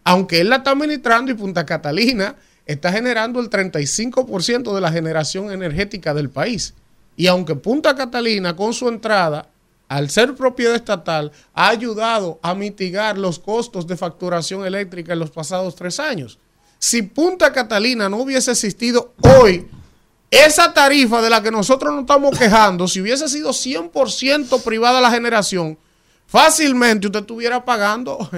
Aunque 0.04 0.41
él 0.41 0.49
la 0.49 0.58
está 0.58 0.72
administrando 0.72 1.32
y 1.32 1.36
Punta 1.36 1.66
Catalina 1.66 2.36
está 2.66 2.91
generando 2.91 3.39
el 3.39 3.49
35% 3.49 4.74
de 4.74 4.82
la 4.82 4.91
generación 4.91 5.52
energética 5.52 6.14
del 6.14 6.30
país. 6.30 6.74
Y 7.16 7.28
aunque 7.28 7.56
Punta 7.56 7.95
Catalina 7.95 8.56
con 8.56 8.74
su 8.74 8.88
entrada, 8.88 9.47
al 9.88 10.10
ser 10.10 10.36
propiedad 10.36 10.76
estatal, 10.76 11.32
ha 11.54 11.68
ayudado 11.68 12.39
a 12.41 12.56
mitigar 12.56 13.18
los 13.18 13.39
costos 13.39 13.86
de 13.88 13.97
facturación 13.97 14.66
eléctrica 14.66 15.14
en 15.14 15.20
los 15.20 15.32
pasados 15.32 15.76
tres 15.76 15.99
años. 15.99 16.39
Si 16.80 17.02
Punta 17.02 17.52
Catalina 17.52 18.10
no 18.10 18.18
hubiese 18.18 18.52
existido 18.52 19.14
hoy, 19.22 19.68
esa 20.32 20.74
tarifa 20.74 21.22
de 21.22 21.30
la 21.30 21.43
que 21.43 21.52
nosotros 21.52 21.91
nos 21.91 22.02
estamos 22.02 22.39
quejando, 22.39 22.88
si 22.88 23.02
hubiese 23.02 23.28
sido 23.28 23.49
100% 23.49 24.64
privada 24.64 25.02
la 25.02 25.12
generación, 25.12 25.78
fácilmente 26.26 27.08
usted 27.08 27.20
estuviera 27.20 27.66
pagando 27.66 28.30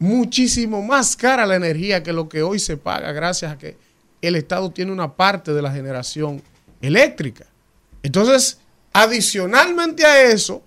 muchísimo 0.00 0.82
más 0.82 1.14
cara 1.14 1.46
la 1.46 1.56
energía 1.56 2.02
que 2.02 2.12
lo 2.12 2.28
que 2.28 2.42
hoy 2.42 2.58
se 2.58 2.76
paga 2.76 3.12
gracias 3.12 3.52
a 3.52 3.58
que 3.58 3.76
el 4.22 4.34
Estado 4.34 4.70
tiene 4.70 4.90
una 4.90 5.14
parte 5.14 5.52
de 5.52 5.62
la 5.62 5.70
generación 5.70 6.42
eléctrica. 6.80 7.46
Entonces, 8.02 8.58
adicionalmente 8.92 10.04
a 10.04 10.22
eso, 10.22 10.62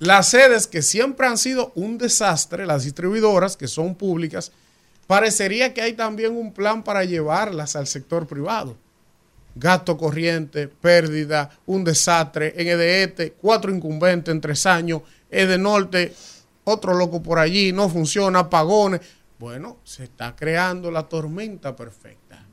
las 0.00 0.30
sedes 0.30 0.66
que 0.66 0.82
siempre 0.82 1.26
han 1.26 1.38
sido 1.38 1.72
un 1.76 1.96
desastre, 1.96 2.66
las 2.66 2.84
distribuidoras 2.84 3.56
que 3.56 3.68
son 3.68 3.94
públicas, 3.94 4.50
parecería 5.06 5.72
que 5.72 5.82
hay 5.82 5.92
también 5.92 6.36
un 6.36 6.52
plan 6.52 6.82
para 6.82 7.04
llevarlas 7.04 7.76
al 7.76 7.86
sector 7.86 8.26
privado. 8.26 8.76
Gasto 9.54 9.96
corriente, 9.96 10.68
pérdida, 10.68 11.50
un 11.66 11.84
desastre. 11.84 12.54
En 12.56 12.68
EDET, 12.68 13.34
cuatro 13.40 13.70
incumbentes 13.72 14.32
en 14.32 14.40
tres 14.40 14.66
años. 14.66 15.02
Norte, 15.58 16.14
otro 16.70 16.94
loco 16.94 17.22
por 17.22 17.38
allí, 17.38 17.72
no 17.72 17.88
funciona, 17.88 18.40
apagones. 18.40 19.00
Bueno, 19.38 19.78
se 19.84 20.04
está 20.04 20.34
creando 20.36 20.90
la 20.90 21.08
tormenta 21.08 21.74
perfecta. 21.76 22.46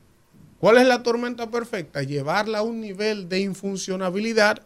¿Cuál 0.59 0.77
es 0.77 0.87
la 0.87 1.03
tormenta 1.03 1.49
perfecta? 1.49 2.01
Llevarla 2.01 2.59
a 2.59 2.63
un 2.63 2.81
nivel 2.81 3.29
de 3.29 3.39
infuncionabilidad 3.39 4.61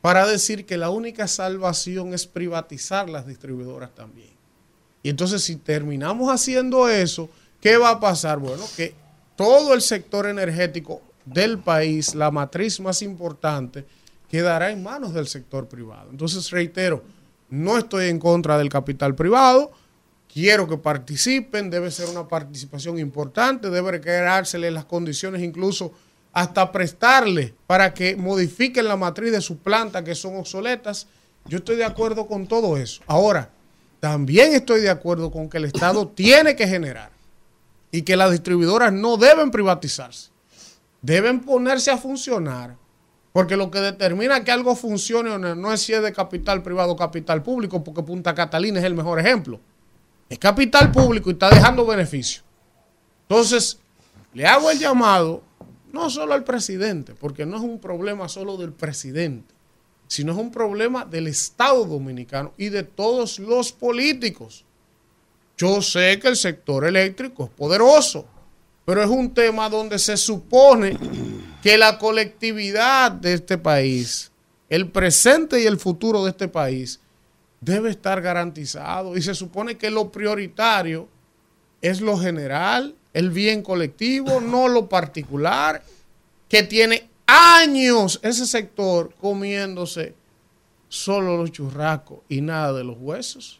para 0.00 0.26
decir 0.26 0.66
que 0.66 0.76
la 0.76 0.90
única 0.90 1.28
salvación 1.28 2.14
es 2.14 2.26
privatizar 2.26 3.08
las 3.08 3.26
distribuidoras 3.26 3.94
también. 3.94 4.30
Y 5.02 5.10
entonces 5.10 5.42
si 5.42 5.56
terminamos 5.56 6.30
haciendo 6.30 6.88
eso, 6.88 7.28
¿qué 7.60 7.76
va 7.76 7.90
a 7.90 8.00
pasar? 8.00 8.38
Bueno, 8.38 8.64
que 8.76 8.94
todo 9.36 9.74
el 9.74 9.82
sector 9.82 10.26
energético 10.26 11.02
del 11.24 11.58
país, 11.58 12.14
la 12.14 12.30
matriz 12.30 12.80
más 12.80 13.02
importante, 13.02 13.84
quedará 14.28 14.70
en 14.70 14.82
manos 14.82 15.14
del 15.14 15.26
sector 15.26 15.68
privado. 15.68 16.10
Entonces, 16.10 16.50
reitero, 16.50 17.02
no 17.50 17.78
estoy 17.78 18.08
en 18.08 18.18
contra 18.18 18.58
del 18.58 18.68
capital 18.68 19.14
privado, 19.14 19.72
quiero 20.32 20.68
que 20.68 20.76
participen, 20.76 21.70
debe 21.70 21.90
ser 21.90 22.08
una 22.08 22.26
participación 22.26 22.98
importante, 22.98 23.70
debe 23.70 24.00
creársele 24.00 24.70
las 24.70 24.84
condiciones 24.84 25.42
incluso 25.42 25.92
hasta 26.32 26.72
prestarle 26.72 27.54
para 27.66 27.94
que 27.94 28.16
modifiquen 28.16 28.88
la 28.88 28.96
matriz 28.96 29.30
de 29.30 29.40
su 29.40 29.58
planta 29.58 30.02
que 30.02 30.16
son 30.16 30.36
obsoletas. 30.36 31.06
Yo 31.46 31.58
estoy 31.58 31.76
de 31.76 31.84
acuerdo 31.84 32.26
con 32.26 32.48
todo 32.48 32.76
eso. 32.76 33.02
Ahora, 33.06 33.50
también 34.00 34.52
estoy 34.52 34.80
de 34.80 34.90
acuerdo 34.90 35.30
con 35.30 35.48
que 35.48 35.58
el 35.58 35.66
Estado 35.66 36.08
tiene 36.14 36.56
que 36.56 36.66
generar 36.66 37.10
y 37.92 38.02
que 38.02 38.16
las 38.16 38.32
distribuidoras 38.32 38.92
no 38.92 39.16
deben 39.16 39.52
privatizarse. 39.52 40.30
Deben 41.00 41.40
ponerse 41.40 41.92
a 41.92 41.96
funcionar. 41.96 42.76
Porque 43.34 43.58
lo 43.58 43.70
que 43.70 43.80
determina 43.80 44.44
que 44.44 44.52
algo 44.52 44.74
funcione 44.74 45.28
o 45.28 45.38
no, 45.38 45.54
no 45.54 45.74
es 45.74 45.82
si 45.82 45.92
es 45.92 46.02
de 46.02 46.14
capital 46.14 46.62
privado 46.62 46.92
o 46.92 46.96
capital 46.96 47.42
público, 47.42 47.84
porque 47.84 48.02
Punta 48.02 48.34
Catalina 48.34 48.78
es 48.78 48.86
el 48.86 48.94
mejor 48.94 49.20
ejemplo 49.20 49.60
es 50.28 50.38
capital 50.38 50.90
público 50.90 51.30
y 51.30 51.34
está 51.34 51.50
dejando 51.50 51.86
beneficios. 51.86 52.44
Entonces, 53.28 53.78
le 54.32 54.46
hago 54.46 54.70
el 54.70 54.78
llamado 54.78 55.42
no 55.92 56.10
solo 56.10 56.34
al 56.34 56.44
presidente, 56.44 57.14
porque 57.14 57.46
no 57.46 57.56
es 57.56 57.62
un 57.62 57.78
problema 57.78 58.28
solo 58.28 58.56
del 58.56 58.72
presidente, 58.72 59.54
sino 60.08 60.32
es 60.32 60.38
un 60.38 60.50
problema 60.50 61.04
del 61.04 61.28
Estado 61.28 61.84
dominicano 61.84 62.52
y 62.56 62.68
de 62.68 62.82
todos 62.82 63.38
los 63.38 63.72
políticos. 63.72 64.64
Yo 65.56 65.80
sé 65.82 66.18
que 66.18 66.28
el 66.28 66.36
sector 66.36 66.84
eléctrico 66.84 67.44
es 67.44 67.50
poderoso, 67.50 68.26
pero 68.84 69.02
es 69.02 69.08
un 69.08 69.32
tema 69.32 69.68
donde 69.68 69.98
se 69.98 70.16
supone 70.16 70.98
que 71.64 71.78
la 71.78 71.96
colectividad 71.96 73.10
de 73.10 73.32
este 73.32 73.56
país, 73.56 74.30
el 74.68 74.90
presente 74.90 75.62
y 75.62 75.64
el 75.64 75.78
futuro 75.78 76.22
de 76.22 76.28
este 76.28 76.46
país, 76.46 77.00
debe 77.62 77.88
estar 77.88 78.20
garantizado 78.20 79.16
y 79.16 79.22
se 79.22 79.34
supone 79.34 79.78
que 79.78 79.90
lo 79.90 80.12
prioritario 80.12 81.08
es 81.80 82.02
lo 82.02 82.18
general 82.18 82.94
el 83.14 83.30
bien 83.30 83.62
colectivo, 83.62 84.40
no 84.42 84.68
lo 84.68 84.90
particular, 84.90 85.82
que 86.50 86.64
tiene 86.64 87.08
años 87.26 88.20
ese 88.22 88.46
sector 88.46 89.14
comiéndose 89.18 90.14
solo 90.90 91.38
los 91.38 91.50
churrascos 91.50 92.18
y 92.28 92.42
nada 92.42 92.74
de 92.74 92.84
los 92.84 92.98
huesos. 93.00 93.58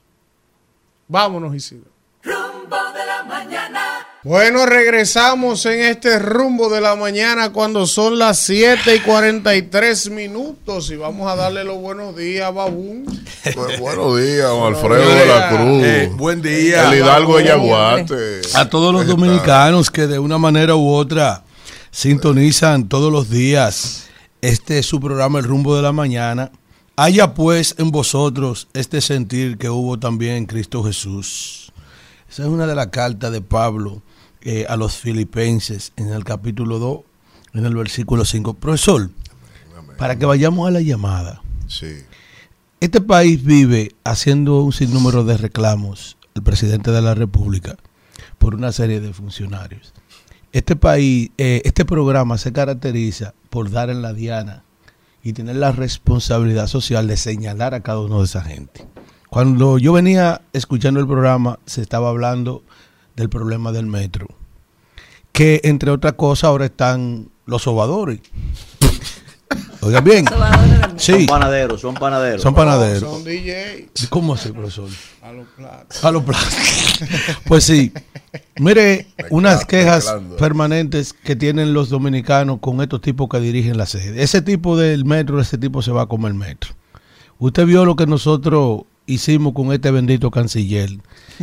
Vámonos, 1.08 1.54
Isidro. 1.54 1.90
Rumbo 2.22 2.76
de 2.92 3.06
la 3.06 3.24
mañana. 3.24 3.83
Bueno, 4.24 4.64
regresamos 4.64 5.66
en 5.66 5.80
este 5.80 6.18
rumbo 6.18 6.70
de 6.70 6.80
la 6.80 6.96
mañana 6.96 7.52
cuando 7.52 7.86
son 7.86 8.18
las 8.18 8.38
7 8.38 8.96
y 8.96 9.00
43 9.00 10.08
minutos 10.08 10.90
y 10.90 10.96
vamos 10.96 11.30
a 11.30 11.36
darle 11.36 11.62
los 11.62 11.76
buenos 11.76 12.16
días 12.16 12.46
a 12.46 12.50
Babún. 12.50 13.04
Pues, 13.54 13.78
buenos 13.78 14.18
días, 14.18 14.48
don 14.48 14.74
Alfredo 14.74 15.14
de 15.14 15.26
la 15.26 15.48
Cruz. 15.50 15.84
Eh, 15.84 16.10
buen 16.14 16.40
día. 16.40 16.88
El 16.90 17.00
Hidalgo 17.00 17.36
de 17.36 17.44
Yaguate. 17.44 18.40
A 18.54 18.66
todos 18.70 18.94
los 18.94 19.06
dominicanos 19.06 19.90
que 19.90 20.06
de 20.06 20.18
una 20.18 20.38
manera 20.38 20.74
u 20.74 20.88
otra 20.88 21.44
sintonizan 21.90 22.88
todos 22.88 23.12
los 23.12 23.28
días 23.28 24.06
este 24.40 24.78
es 24.78 24.86
su 24.86 25.00
programa 25.00 25.38
El 25.38 25.44
Rumbo 25.44 25.76
de 25.76 25.82
la 25.82 25.92
Mañana. 25.92 26.50
Haya 26.96 27.34
pues 27.34 27.74
en 27.76 27.90
vosotros 27.90 28.68
este 28.72 29.02
sentir 29.02 29.58
que 29.58 29.68
hubo 29.68 29.98
también 29.98 30.36
en 30.36 30.46
Cristo 30.46 30.82
Jesús. 30.82 31.72
Esa 32.30 32.44
es 32.44 32.48
una 32.48 32.66
de 32.66 32.74
las 32.74 32.86
cartas 32.86 33.30
de 33.30 33.42
Pablo 33.42 34.00
eh, 34.44 34.66
a 34.68 34.76
los 34.76 34.96
filipenses 34.96 35.92
en 35.96 36.10
el 36.10 36.22
capítulo 36.24 36.78
2, 36.78 37.00
en 37.54 37.66
el 37.66 37.74
versículo 37.74 38.24
5. 38.24 38.54
Profesor, 38.54 39.10
para 39.96 40.18
que 40.18 40.26
vayamos 40.26 40.68
a 40.68 40.70
la 40.70 40.80
llamada. 40.80 41.42
Sí. 41.66 42.02
Este 42.80 43.00
país 43.00 43.42
vive 43.42 43.92
haciendo 44.04 44.60
un 44.60 44.72
sinnúmero 44.72 45.24
de 45.24 45.38
reclamos 45.38 46.18
al 46.34 46.42
presidente 46.42 46.90
de 46.90 47.00
la 47.00 47.14
República 47.14 47.76
por 48.38 48.54
una 48.54 48.72
serie 48.72 49.00
de 49.00 49.14
funcionarios. 49.14 49.94
Este 50.52 50.76
país, 50.76 51.30
eh, 51.38 51.62
este 51.64 51.84
programa 51.84 52.36
se 52.36 52.52
caracteriza 52.52 53.34
por 53.48 53.70
dar 53.70 53.88
en 53.88 54.02
la 54.02 54.12
diana 54.12 54.62
y 55.22 55.32
tener 55.32 55.56
la 55.56 55.72
responsabilidad 55.72 56.66
social 56.66 57.06
de 57.06 57.16
señalar 57.16 57.72
a 57.72 57.80
cada 57.80 58.00
uno 58.00 58.18
de 58.18 58.26
esa 58.26 58.42
gente. 58.42 58.86
Cuando 59.30 59.78
yo 59.78 59.92
venía 59.92 60.42
escuchando 60.52 61.00
el 61.00 61.06
programa, 61.06 61.58
se 61.64 61.80
estaba 61.80 62.10
hablando 62.10 62.62
del 63.16 63.28
problema 63.28 63.72
del 63.72 63.86
metro. 63.86 64.26
Que 65.32 65.60
entre 65.64 65.90
otras 65.90 66.14
cosas 66.14 66.44
ahora 66.44 66.66
están 66.66 67.28
los 67.46 67.62
sobadores. 67.62 68.20
Oigan 69.80 70.02
bien. 70.04 70.24
Sí, 70.96 71.12
Son 71.12 71.26
panaderos, 71.26 71.80
son 71.80 71.94
panaderos. 71.94 72.42
son 72.42 72.54
panaderos. 72.54 73.00
Son 73.00 73.24
DJ 73.24 73.90
¿Cómo 74.08 74.34
así, 74.34 74.50
profesor? 74.50 74.88
a 75.22 75.32
los 75.32 75.46
platos. 75.48 76.04
A 76.04 76.10
los 76.10 76.22
platos. 76.22 76.54
Pues 77.46 77.64
sí. 77.64 77.92
Mire, 78.58 79.06
unas 79.30 79.64
quejas 79.66 80.12
permanentes 80.38 81.12
que 81.12 81.36
tienen 81.36 81.74
los 81.74 81.90
dominicanos 81.90 82.58
con 82.60 82.80
estos 82.80 83.00
tipos 83.00 83.28
que 83.28 83.40
dirigen 83.40 83.76
la 83.76 83.86
sede. 83.86 84.22
Ese 84.22 84.40
tipo 84.40 84.76
del 84.76 85.04
metro, 85.04 85.40
ese 85.40 85.58
tipo 85.58 85.82
se 85.82 85.90
va 85.92 86.02
a 86.02 86.06
comer 86.06 86.32
metro. 86.34 86.70
Usted 87.38 87.66
vio 87.66 87.84
lo 87.84 87.96
que 87.96 88.06
nosotros 88.06 88.82
hicimos 89.06 89.52
con 89.52 89.72
este 89.72 89.90
bendito 89.90 90.30
canciller, 90.30 90.90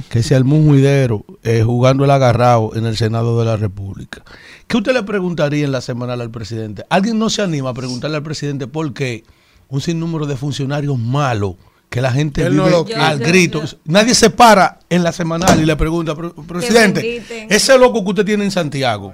que 0.09 0.23
se 0.23 0.35
armó 0.35 0.55
un 0.57 0.67
juidero 0.67 1.25
eh, 1.43 1.63
jugando 1.63 2.03
el 2.05 2.11
agarrado 2.11 2.71
en 2.75 2.85
el 2.85 2.97
Senado 2.97 3.37
de 3.39 3.45
la 3.45 3.57
República. 3.57 4.23
¿Qué 4.67 4.77
usted 4.77 4.93
le 4.93 5.03
preguntaría 5.03 5.65
en 5.65 5.71
la 5.71 5.81
semanal 5.81 6.21
al 6.21 6.31
presidente? 6.31 6.83
¿Alguien 6.89 7.19
no 7.19 7.29
se 7.29 7.41
anima 7.41 7.69
a 7.69 7.73
preguntarle 7.73 8.17
al 8.17 8.23
presidente 8.23 8.67
por 8.67 8.93
qué 8.93 9.23
un 9.69 9.81
sinnúmero 9.81 10.25
de 10.25 10.37
funcionarios 10.37 10.97
malos 10.97 11.55
que 11.89 12.01
la 12.01 12.11
gente 12.11 12.43
no 12.49 12.65
vive 12.65 12.69
lo 12.71 12.85
al 13.03 13.19
Yo- 13.19 13.25
grito? 13.27 13.63
yo- 13.65 13.77
Nadie 13.85 14.15
se 14.15 14.29
para 14.29 14.79
en 14.89 15.03
la 15.03 15.11
semanal 15.11 15.61
y 15.61 15.65
le 15.65 15.75
pregunta, 15.75 16.15
"Pre- 16.15 16.29
presidente, 16.47 17.05
inviten". 17.17 17.47
ese 17.49 17.77
loco 17.77 18.03
que 18.03 18.09
usted 18.11 18.25
tiene 18.25 18.45
en 18.45 18.51
Santiago. 18.51 19.13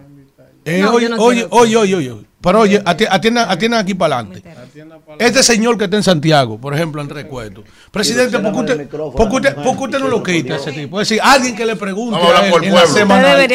Eh, 0.63 0.81
No, 0.81 0.93
oye, 0.93 1.09
no 1.09 1.15
oye, 1.17 1.47
oye, 1.49 1.75
oye, 1.77 1.95
oye, 1.95 2.15
pero 2.41 2.59
oye, 2.61 2.81
ati- 2.83 3.07
atiendan, 3.09 3.49
atiendan 3.49 3.79
aquí 3.81 3.93
para 3.93 4.19
adelante. 4.19 4.43
Este 5.19 5.41
señor 5.43 5.77
que 5.77 5.85
está 5.85 5.97
en 5.97 6.03
Santiago, 6.03 6.57
por 6.59 6.73
ejemplo, 6.73 7.01
en 7.01 7.09
Recuerdo. 7.09 7.63
Presidente, 7.91 8.37
¿por 8.39 8.51
qué 8.53 8.59
usted, 8.59 8.73
el 8.73 8.79
micrófono 8.79 9.15
por 9.15 9.29
qué 9.29 9.35
usted, 9.37 9.49
a 9.49 9.55
la 9.57 9.63
por 9.63 9.77
qué 9.77 9.83
usted 9.83 9.99
no 9.99 10.07
lo 10.07 10.23
quita 10.23 10.53
a 10.53 10.57
ese 10.57 10.71
tipo? 10.71 11.01
Es 11.01 11.09
decir, 11.09 11.21
alguien 11.23 11.55
que 11.55 11.65
le 11.65 11.75
pregunte 11.75 12.19
a 12.19 12.45
él 12.45 12.51
por 12.51 12.63
en 12.63 12.73
la 12.73 12.85
semanal. 12.87 13.47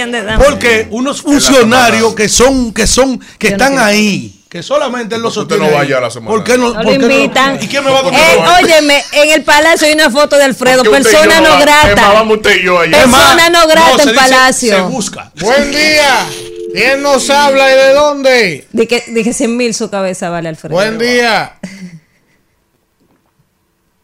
Porque 0.44 0.88
unos 0.90 1.22
funcionarios 1.22 2.14
que 2.14 2.28
son, 2.28 2.72
que 2.74 2.86
son, 2.86 3.18
que 3.38 3.50
no 3.50 3.56
están 3.56 3.78
ahí, 3.78 4.40
que 4.48 4.62
solamente 4.62 5.14
él 5.14 5.22
lo 5.22 5.28
¿Por 5.32 5.34
qué 5.34 5.40
usted 5.40 5.56
sostiene. 5.56 5.72
no 5.72 5.78
vaya 5.78 5.98
a 5.98 6.00
la 6.02 6.10
semanal? 6.10 6.34
¿Por 6.34 6.44
qué 6.44 6.58
no, 6.58 6.68
No 6.68 6.74
por 6.74 6.84
lo 6.84 6.90
qué 6.90 6.98
no 6.98 7.10
invitan. 7.10 7.58
¿Y 7.62 7.68
quién 7.68 7.84
me 7.84 7.90
va 7.90 7.98
a 7.98 8.00
Eh, 8.00 8.04
contar? 8.36 8.62
óyeme, 8.64 9.02
en 9.12 9.30
el 9.30 9.44
palacio 9.44 9.86
hay 9.86 9.94
una 9.94 10.10
foto 10.10 10.36
de 10.36 10.44
Alfredo, 10.44 10.82
Porque 10.84 11.02
persona 11.02 11.40
no 11.40 11.58
grata. 11.60 12.12
vamos 12.12 12.36
usted 12.38 12.56
y 12.60 12.64
yo 12.64 12.78
allá. 12.80 13.00
Es 13.02 13.08
más, 13.08 13.20
persona 13.34 13.48
no 13.50 13.66
grata 13.68 13.90
en 14.02 14.08
dice, 14.08 14.14
Palacio. 14.14 14.74
Se 14.74 14.80
busca. 14.82 15.32
Buen 15.40 15.70
día. 15.70 16.26
¿Quién 16.72 17.02
nos 17.02 17.28
habla 17.28 17.70
y 17.70 17.76
de 17.76 17.92
dónde? 17.92 18.66
Dije, 18.72 19.04
dije 19.08 19.32
100 19.32 19.56
mil 19.56 19.74
su 19.74 19.90
cabeza, 19.90 20.30
vale, 20.30 20.48
Alfredo. 20.48 20.74
Buen 20.74 20.98
día. 20.98 21.58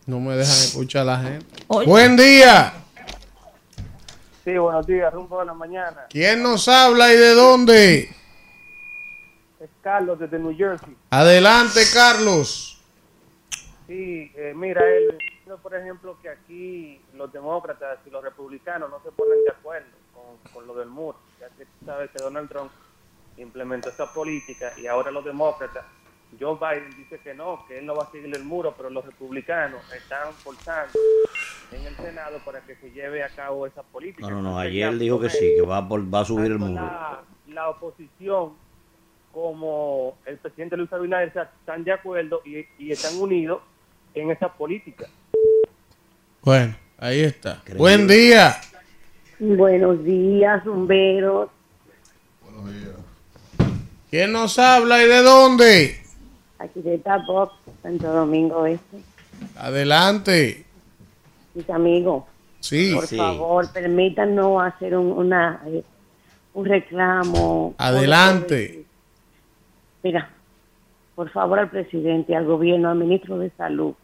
No 0.07 0.21
me 0.21 0.37
dejan 0.37 0.55
escuchar 0.55 1.03
a 1.03 1.05
la 1.05 1.19
gente. 1.19 1.47
Oye. 1.67 1.87
Buen 1.87 2.17
día. 2.17 2.73
Sí, 4.45 4.57
buenos 4.57 4.87
días, 4.87 5.13
rumbo 5.13 5.41
de 5.41 5.47
la 5.47 5.55
mañana. 5.55 6.07
¿Quién 6.09 6.43
nos 6.43 6.69
habla 6.69 7.13
y 7.13 7.17
de 7.17 7.35
dónde? 7.35 8.11
Es 9.61 9.71
Carlos 9.83 10.19
desde 10.19 10.39
New 10.39 10.57
Jersey. 10.57 10.97
Adelante, 11.11 11.81
Carlos. 11.93 12.81
Sí, 13.87 14.33
eh, 14.37 14.53
mira, 14.55 14.83
él, 14.87 15.19
por 15.63 15.75
ejemplo, 15.75 16.19
que 16.23 16.29
aquí 16.29 17.01
los 17.15 17.33
demócratas 17.33 17.99
y 18.07 18.11
los 18.11 18.23
republicanos 18.23 18.91
no 18.91 19.01
se 19.03 19.11
ponen 19.11 19.43
de 19.45 19.51
acuerdo 19.51 19.89
con, 20.15 20.53
con 20.53 20.67
lo 20.67 20.75
del 20.75 20.89
muro, 20.89 21.19
que 21.59 21.65
tú 21.65 21.85
sabes 21.87 22.11
que 22.11 22.23
Donald 22.23 22.49
Trump 22.49 22.71
implementó 23.37 23.89
esta 23.91 24.13
política 24.13 24.73
y 24.77 24.87
ahora 24.87 25.11
los 25.11 25.25
demócratas, 25.25 25.85
Joe 26.39 26.57
Biden 26.61 26.97
dice 26.97 27.19
que 27.21 27.35
no, 27.35 27.65
que 27.67 27.79
él 27.79 27.87
no 27.87 27.95
va 27.95 28.05
a 28.05 28.11
seguir 28.11 28.35
el 28.35 28.45
muro, 28.45 28.75
pero 28.77 28.91
los 28.91 29.05
republicanos 29.05 29.81
están 29.95 30.33
forzando 30.35 30.93
en 31.73 31.85
el 31.87 31.97
Senado 31.97 32.39
para 32.45 32.61
que 32.61 32.77
se 32.77 32.91
lleve 32.91 33.23
a 33.23 33.29
cabo 33.31 33.67
esa 33.67 33.83
política. 33.83 34.23
No, 34.29 34.37
no, 34.37 34.43
no. 34.43 34.49
Entonces, 34.51 34.71
Ayer 34.73 34.99
dijo 34.99 35.21
que 35.21 35.31
sí, 35.31 35.55
que 35.57 35.63
va, 35.63 35.87
por- 35.89 36.13
va 36.13 36.21
a 36.21 36.25
subir 36.25 36.53
el 36.53 36.59
muro. 36.59 36.75
La, 36.75 37.21
la 37.49 37.69
oposición 37.71 38.53
como 39.33 40.17
el 40.27 40.37
presidente 40.39 40.77
Luis 40.77 40.93
Abinader 40.93 41.29
están 41.61 41.85
de 41.85 41.93
acuerdo 41.93 42.43
y, 42.45 42.67
y 42.79 42.93
están 42.93 43.17
unidos 43.19 43.63
en 44.15 44.31
esa 44.31 44.53
política. 44.53 45.07
Bueno, 46.43 46.75
ahí 46.99 47.21
está. 47.23 47.63
Buen 47.77 48.07
día. 48.09 48.61
Buenos 49.41 50.03
días, 50.05 50.65
bomberos. 50.65 51.51
¿Quién 54.11 54.33
nos 54.33 54.59
habla 54.59 55.03
y 55.03 55.07
de 55.07 55.23
dónde? 55.23 56.01
Aquí 56.59 56.81
está 56.85 57.19
Bob, 57.27 57.51
Santo 57.83 58.11
Domingo 58.11 58.67
Este. 58.67 58.99
Adelante. 59.57 60.65
Mis 61.55 61.69
amigos, 61.71 62.25
Sí. 62.61 62.93
por 62.95 63.07
Sí. 63.07 63.17
favor, 63.17 63.73
permítanos 63.73 64.63
hacer 64.63 64.97
un, 64.97 65.13
una, 65.13 65.61
eh, 65.67 65.85
un 66.55 66.65
reclamo. 66.65 67.75
Adelante. 67.79 68.85
Mira, 70.03 70.31
por 71.15 71.31
favor 71.31 71.59
al 71.61 71.71
presidente, 71.71 72.35
al 72.35 72.47
gobierno, 72.47 72.91
al 72.91 72.99
ministro 72.99 73.39
de 73.39 73.51
Salud. 73.51 73.95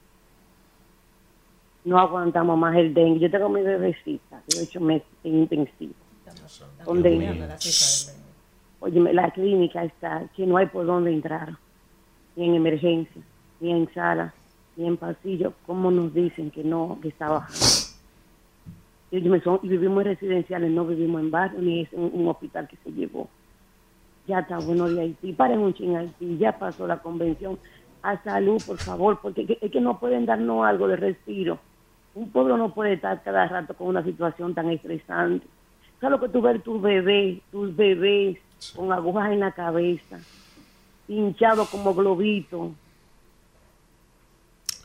No 1.85 1.99
aguantamos 1.99 2.57
más 2.59 2.74
el 2.76 2.95
dengue. 2.95 3.20
Yo 3.20 3.30
tengo 3.30 3.49
mi 3.49 3.61
bebecita 3.62 4.43
de 4.49 4.62
ocho 4.62 4.80
meses 4.80 5.07
en 5.22 5.35
intensivo. 5.41 5.93
Con 6.85 7.03
dengue. 7.03 7.26
Oye, 8.80 9.12
la 9.12 9.30
clínica 9.30 9.85
está 9.85 10.26
que 10.35 10.47
no 10.47 10.57
hay 10.57 10.66
por 10.66 10.87
dónde 10.87 11.12
entrar. 11.12 11.57
Ni 12.37 12.49
en 12.49 12.55
emergencia, 12.57 13.22
ni 13.61 13.70
en 13.70 13.93
sala, 13.95 14.35
ni 14.76 14.87
en 14.87 14.97
pasillo. 14.97 15.53
¿Cómo 15.66 15.91
nos 15.91 16.12
dicen 16.12 16.51
que 16.51 16.64
no, 16.64 16.99
que 17.01 17.09
está 17.09 17.28
bajando? 17.28 17.55
Y 19.11 19.16
óyeme, 19.18 19.41
son- 19.43 19.61
y 19.62 19.68
vivimos 19.68 20.01
en 20.01 20.05
residenciales, 20.07 20.70
no 20.72 20.85
vivimos 20.85 21.20
en 21.20 21.30
barrio, 21.30 21.61
ni 21.61 21.82
es 21.82 21.89
un, 21.93 22.11
un 22.12 22.26
hospital 22.28 22.66
que 22.66 22.76
se 22.82 22.91
llevó. 22.91 23.28
Ya 24.26 24.41
está 24.41 24.59
bueno 24.59 24.89
de 24.89 25.01
Haití. 25.03 25.32
Paren 25.35 25.61
un 25.61 25.74
ching 25.74 25.95
Haití. 25.97 26.39
Ya 26.39 26.59
pasó 26.59 26.87
la 26.87 26.99
convención. 26.99 27.59
A 28.03 28.22
salud, 28.24 28.61
por 28.66 28.78
favor, 28.78 29.18
porque 29.22 29.43
es 29.43 29.47
que- 29.47 29.59
es 29.61 29.70
que 29.70 29.80
no 29.80 29.99
pueden 30.01 30.26
darnos 30.26 30.66
algo 30.66 30.89
de 30.89 30.97
respiro. 30.97 31.59
Un 32.15 32.31
pueblo 32.31 32.57
no 32.57 32.73
puede 32.73 32.95
estar 32.95 33.23
cada 33.23 33.47
rato 33.49 33.75
con 33.75 33.89
una 33.89 34.05
situación 34.05 34.55
tan 34.55 34.71
estresante. 34.71 35.47
¿Sabes 36.01 36.19
lo 36.21 36.27
que 36.27 36.33
tú 36.33 36.41
ves 36.43 36.62
tus 36.62 36.81
bebés, 36.81 37.41
tus 37.51 37.75
bebés 37.75 38.39
con 38.77 38.93
agujas 38.93 39.33
en 39.33 39.41
la 39.41 39.53
cabeza, 39.53 40.19
hinchados 41.09 41.69
como 41.71 41.95
globitos? 41.95 42.71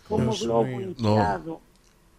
Como 0.07 0.23
Dios 0.23 0.41
globo 0.43 0.63
mío. 0.65 0.81
hinchado. 0.81 1.61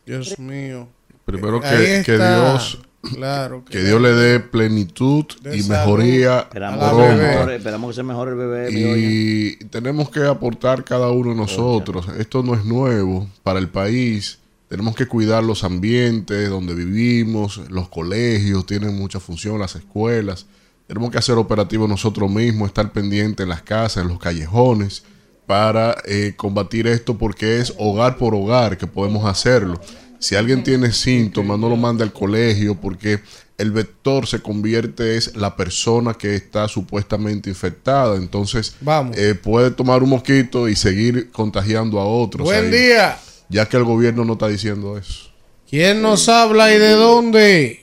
Dios 0.07 0.39
mío. 0.39 0.89
Primero 1.25 1.61
que, 1.61 2.03
que. 2.05 2.17
Dios 2.17 2.81
Claro. 3.15 3.65
que 3.65 3.79
Dios 3.83 3.99
le 3.99 4.11
dé 4.13 4.41
plenitud 4.41 5.25
De 5.41 5.57
y 5.57 5.63
salud. 5.63 5.79
mejoría 5.79 6.41
Esperamos, 6.41 6.79
que 6.91 7.15
mejore, 7.15 7.57
esperamos 7.57 7.89
que 7.91 7.95
se 7.95 8.03
mejore 8.03 8.31
el 8.33 8.37
bebé. 8.37 8.69
y 8.73 9.57
tenemos 9.71 10.11
que 10.11 10.27
aportar 10.27 10.85
cada 10.85 11.11
uno 11.11 11.31
de 11.31 11.37
nosotros. 11.37 12.07
Esto 12.19 12.43
no 12.43 12.53
es 12.55 12.63
nuevo 12.67 13.27
para 13.43 13.59
el 13.59 13.69
país. 13.71 14.39
Tenemos 14.71 14.95
que 14.95 15.07
cuidar 15.07 15.43
los 15.43 15.65
ambientes 15.65 16.49
donde 16.49 16.75
vivimos, 16.75 17.61
los 17.71 17.89
colegios 17.89 18.65
tienen 18.67 18.97
mucha 18.97 19.19
función, 19.19 19.59
las 19.59 19.75
escuelas. 19.75 20.47
Tenemos 20.87 21.11
que 21.11 21.19
hacer 21.19 21.35
operativos 21.35 21.89
nosotros 21.89 22.31
mismos, 22.31 22.69
estar 22.69 22.93
pendientes 22.93 23.43
en 23.43 23.49
las 23.49 23.63
casas, 23.63 24.05
en 24.05 24.09
los 24.09 24.21
callejones, 24.21 25.03
para 25.45 25.97
eh, 26.07 26.35
combatir 26.37 26.87
esto 26.87 27.19
porque 27.19 27.59
es 27.59 27.75
hogar 27.79 28.17
por 28.17 28.33
hogar 28.33 28.79
que 28.79 28.87
podemos 28.87 29.25
hacerlo. 29.25 29.81
Si 30.21 30.37
alguien 30.37 30.63
tiene 30.63 30.93
síntomas, 30.93 31.59
no 31.59 31.69
lo 31.69 31.77
mande 31.77 32.05
al 32.05 32.13
colegio 32.13 32.77
porque 32.81 33.19
el 33.59 33.73
vector 33.73 34.29
se 34.29 34.39
convierte 34.41 35.17
es 35.17 35.35
la 35.35 35.57
persona 35.57 36.15
que 36.15 36.37
está 36.37 36.69
supuestamente 36.69 37.51
infectada. 37.51 38.15
Entonces, 38.15 38.77
Vamos. 38.83 39.19
eh, 39.19 39.35
puede 39.35 39.73
tomar 39.73 40.05
un 40.05 40.11
mosquito 40.11 40.69
y 40.69 40.77
seguir 40.77 41.33
contagiando 41.33 41.99
a 41.99 42.05
otros. 42.07 42.45
Buen 42.45 42.67
ahí, 42.67 42.71
día. 42.71 43.19
Ya 43.51 43.69
que 43.69 43.77
el 43.77 43.85
gobierno 43.85 44.25
no 44.25 44.35
está 44.35 44.49
diciendo 44.49 44.97
eso. 44.97 45.31
¿Quién 45.69 46.03
nos 46.03 46.29
habla 46.29 46.73
y 46.73 46.79
de 46.79 46.93
dónde? 46.93 47.81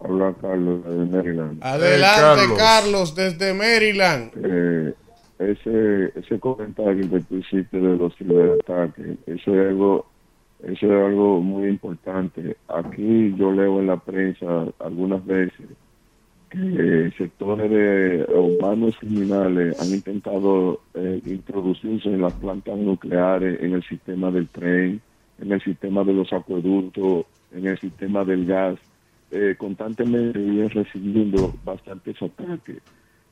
Habla 0.00 0.34
Carlos 0.40 0.84
de 0.84 1.04
Maryland. 1.06 1.64
Adelante, 1.64 2.42
Carlos. 2.56 2.58
Carlos. 2.58 3.14
desde 3.14 3.54
Maryland. 3.54 4.32
Eh, 4.36 4.94
ese, 5.38 6.12
ese 6.18 6.38
comentario 6.38 7.08
que 7.10 7.20
tú 7.20 7.36
hiciste 7.36 7.78
de 7.78 7.96
los 7.96 8.14
ciberataques, 8.16 9.18
eso 9.26 9.54
es 9.54 9.68
algo, 9.68 10.06
eso 10.62 10.86
es 10.86 11.06
algo 11.06 11.40
muy 11.40 11.68
importante. 11.68 12.56
Aquí 12.68 13.34
yo 13.36 13.50
leo 13.50 13.80
en 13.80 13.86
la 13.86 13.96
prensa 13.96 14.66
algunas 14.78 15.24
veces 15.24 15.66
que 16.52 17.10
sectores 17.16 18.28
humanos 18.28 18.94
criminales 19.00 19.80
han 19.80 19.88
intentado 19.88 20.80
eh, 20.94 21.20
introducirse 21.24 22.10
en 22.10 22.20
las 22.20 22.34
plantas 22.34 22.76
nucleares, 22.76 23.60
en 23.62 23.72
el 23.72 23.82
sistema 23.84 24.30
del 24.30 24.48
tren, 24.48 25.00
en 25.40 25.52
el 25.52 25.62
sistema 25.62 26.04
de 26.04 26.12
los 26.12 26.30
acueductos, 26.32 27.24
en 27.52 27.66
el 27.66 27.78
sistema 27.78 28.24
del 28.24 28.44
gas. 28.44 28.78
Eh, 29.30 29.54
constantemente 29.56 30.38
vienen 30.38 30.68
recibiendo 30.68 31.54
bastantes 31.64 32.20
ataques. 32.20 32.82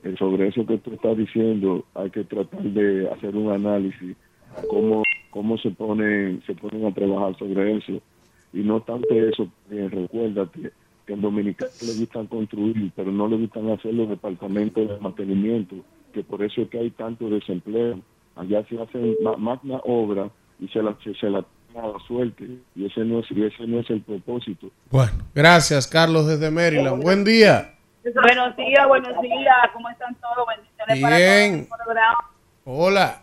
Eh, 0.02 0.14
sobre 0.18 0.48
eso 0.48 0.64
que 0.64 0.78
tú 0.78 0.94
estás 0.94 1.14
diciendo, 1.14 1.84
hay 1.94 2.08
que 2.08 2.24
tratar 2.24 2.62
de 2.62 3.10
hacer 3.10 3.36
un 3.36 3.52
análisis 3.52 4.16
cómo 4.68 5.02
cómo 5.30 5.58
se 5.58 5.70
ponen 5.70 6.42
se 6.46 6.54
ponen 6.54 6.86
a 6.86 6.92
trabajar 6.92 7.36
sobre 7.38 7.76
eso 7.76 8.00
y 8.52 8.60
no 8.60 8.80
tanto 8.80 9.14
eso. 9.14 9.46
Bien, 9.68 9.90
recuérdate 9.90 10.72
que 11.10 11.14
en 11.14 11.22
Dominicana 11.22 11.72
le 11.84 11.94
gustan 11.98 12.26
construir, 12.28 12.92
pero 12.94 13.10
no 13.10 13.26
le 13.26 13.36
gustan 13.36 13.68
hacer 13.70 13.92
los 13.92 14.08
departamentos 14.08 14.88
de 14.88 14.96
mantenimiento, 15.00 15.74
que 16.14 16.22
por 16.22 16.40
eso 16.40 16.62
es 16.62 16.68
que 16.68 16.78
hay 16.78 16.90
tanto 16.92 17.28
desempleo. 17.28 17.98
Allá 18.36 18.64
se 18.68 18.80
hacen 18.80 19.16
ma- 19.20 19.36
magna 19.36 19.80
obra 19.82 20.30
y 20.60 20.68
se 20.68 20.80
la 20.80 20.96
se, 21.02 21.12
se 21.16 21.28
la 21.28 21.44
la 21.74 21.92
suerte 22.06 22.48
y 22.76 22.86
ese 22.86 23.00
no 23.04 23.18
es 23.20 23.26
y 23.30 23.42
ese 23.42 23.66
no 23.66 23.80
es 23.80 23.90
el 23.90 24.02
propósito. 24.02 24.68
Bueno, 24.90 25.10
gracias, 25.34 25.88
Carlos, 25.88 26.28
desde 26.28 26.48
Maryland. 26.50 27.02
Buen 27.02 27.24
día. 27.24 27.74
Buenos 28.04 28.56
días, 28.56 28.86
buenos 28.86 29.20
días. 29.20 29.56
¿Cómo 29.72 29.88
están 29.90 30.14
todos? 30.16 30.46
Bendiciones 30.46 31.00
para 31.02 31.16
Bien. 31.16 31.50
todos 31.66 31.80
el 31.80 31.84
programa. 31.84 32.30
Hola. 32.64 33.22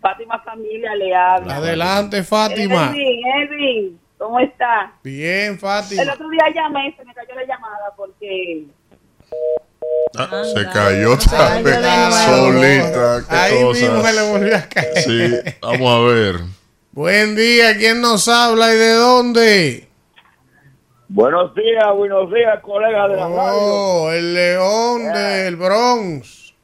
Fátima 0.00 0.38
Familia 0.40 0.94
le 0.96 1.14
habla. 1.14 1.56
Adelante, 1.56 2.22
Fátima. 2.24 2.88
Elvin, 2.90 3.20
Elvin, 3.36 4.00
¿cómo 4.20 4.38
está? 4.38 4.92
Bien, 5.02 5.52
El 5.54 5.58
Fátima. 5.58 6.12
otro 6.12 6.28
día 6.28 6.44
llamé 6.54 6.88
y 6.88 6.92
se 6.92 7.04
me 7.04 7.12
cayó 7.14 7.34
la 7.34 7.44
llamada 7.46 7.92
porque 7.96 8.66
Ah, 10.16 10.42
se 10.44 10.64
cayó 10.70 11.12
Ay, 11.12 11.26
también 11.30 11.64
de 11.64 11.80
nuevo. 11.80 12.52
solita. 12.52 13.24
qué 13.28 13.34
Ahí 13.36 13.62
cosa. 13.62 13.80
mismo 13.80 14.02
se 14.02 14.12
le 14.12 14.30
volvió 14.30 14.56
a 14.56 14.62
caer. 14.62 14.98
Sí, 14.98 15.56
vamos 15.62 15.90
a 15.90 16.12
ver. 16.12 16.34
Buen 16.92 17.36
día, 17.36 17.76
¿quién 17.78 18.00
nos 18.00 18.28
habla 18.28 18.74
y 18.74 18.76
de 18.78 18.92
dónde? 18.92 19.88
Buenos 21.08 21.54
días, 21.54 21.84
buenos 21.96 22.30
días, 22.32 22.60
colegas 22.62 23.10
de 23.10 23.16
la 23.16 23.28
radio. 23.28 23.52
Oh, 23.58 24.10
el 24.12 24.34
león 24.34 25.12
del 25.12 25.56
Bronx. 25.56 26.54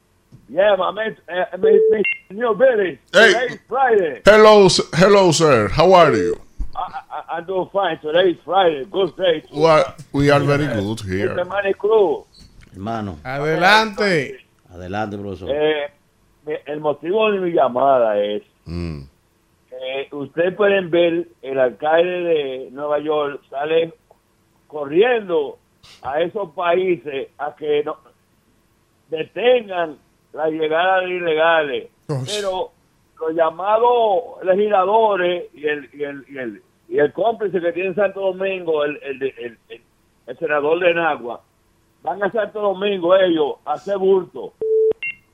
Yeah, 0.49 0.75
my 0.77 0.93
man, 0.93 1.17
uh, 1.27 1.57
me, 1.57 1.71
me, 1.91 2.03
New 2.29 2.55
Billy. 2.55 2.99
Hey. 3.11 3.59
Friday. 3.67 4.21
Hello, 4.25 4.67
hello, 4.97 5.31
sir. 5.33 5.69
How 5.77 5.93
are 5.93 6.15
you? 6.15 6.37
I, 6.77 7.01
I, 7.09 7.37
I'm 7.37 7.45
doing 7.45 7.69
fine. 7.73 7.99
Today's 7.99 8.37
Friday. 8.45 8.85
Good 8.85 9.15
day. 9.17 9.43
We 9.51 9.65
are, 9.65 9.95
we 10.13 10.29
are 10.29 10.39
very 10.39 10.67
good 10.67 10.99
here. 11.01 11.35
Hermano, 12.73 13.17
Adelante. 13.23 14.37
adelante, 14.71 15.17
profesor. 15.17 15.49
Eh, 15.49 15.89
el 16.67 16.79
motivo 16.79 17.31
de 17.31 17.39
mi 17.39 17.51
llamada 17.51 18.17
es 18.21 18.43
Mm. 18.65 19.03
que 19.69 20.09
ustedes 20.15 20.53
pueden 20.55 20.89
ver 20.91 21.27
el 21.41 21.59
alcalde 21.59 22.11
de 22.33 22.69
Nueva 22.71 22.99
York 22.99 23.41
sale 23.49 23.93
corriendo 24.67 25.57
a 26.01 26.19
esos 26.21 26.51
países 26.51 27.29
a 27.37 27.55
que 27.55 27.83
no 27.85 27.97
detengan 29.09 29.97
la 30.33 30.49
llegada 30.49 30.99
de 31.01 31.09
ilegales. 31.15 31.87
Pero 32.07 32.71
los 33.19 33.33
llamados 33.35 34.43
legisladores 34.43 35.45
y 35.53 35.65
el, 35.65 35.89
y 35.93 36.03
el, 36.03 36.25
y 36.29 36.37
el, 36.37 36.61
y 36.89 36.99
el 36.99 37.11
cómplice 37.13 37.59
que 37.59 37.71
tiene 37.73 37.89
en 37.89 37.95
Santo 37.95 38.19
Domingo, 38.21 38.83
el, 38.83 38.97
el, 39.03 39.57
el, 39.69 40.37
senador 40.37 40.79
de 40.79 40.93
Nagua, 40.93 41.41
van 42.03 42.23
a 42.23 42.31
Santo 42.31 42.61
Domingo 42.61 43.15
ellos 43.15 43.55
a 43.65 43.73
hacer 43.73 43.97
bulto. 43.97 44.53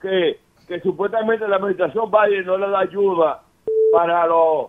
Que, 0.01 0.39
que 0.68 0.80
supuestamente 0.82 1.47
la 1.47 1.56
administración 1.58 2.10
Biden 2.12 2.45
no 2.45 2.58
le 2.58 2.70
da 2.70 2.80
ayuda 2.80 3.41
para 3.91 4.26
los, 4.28 4.68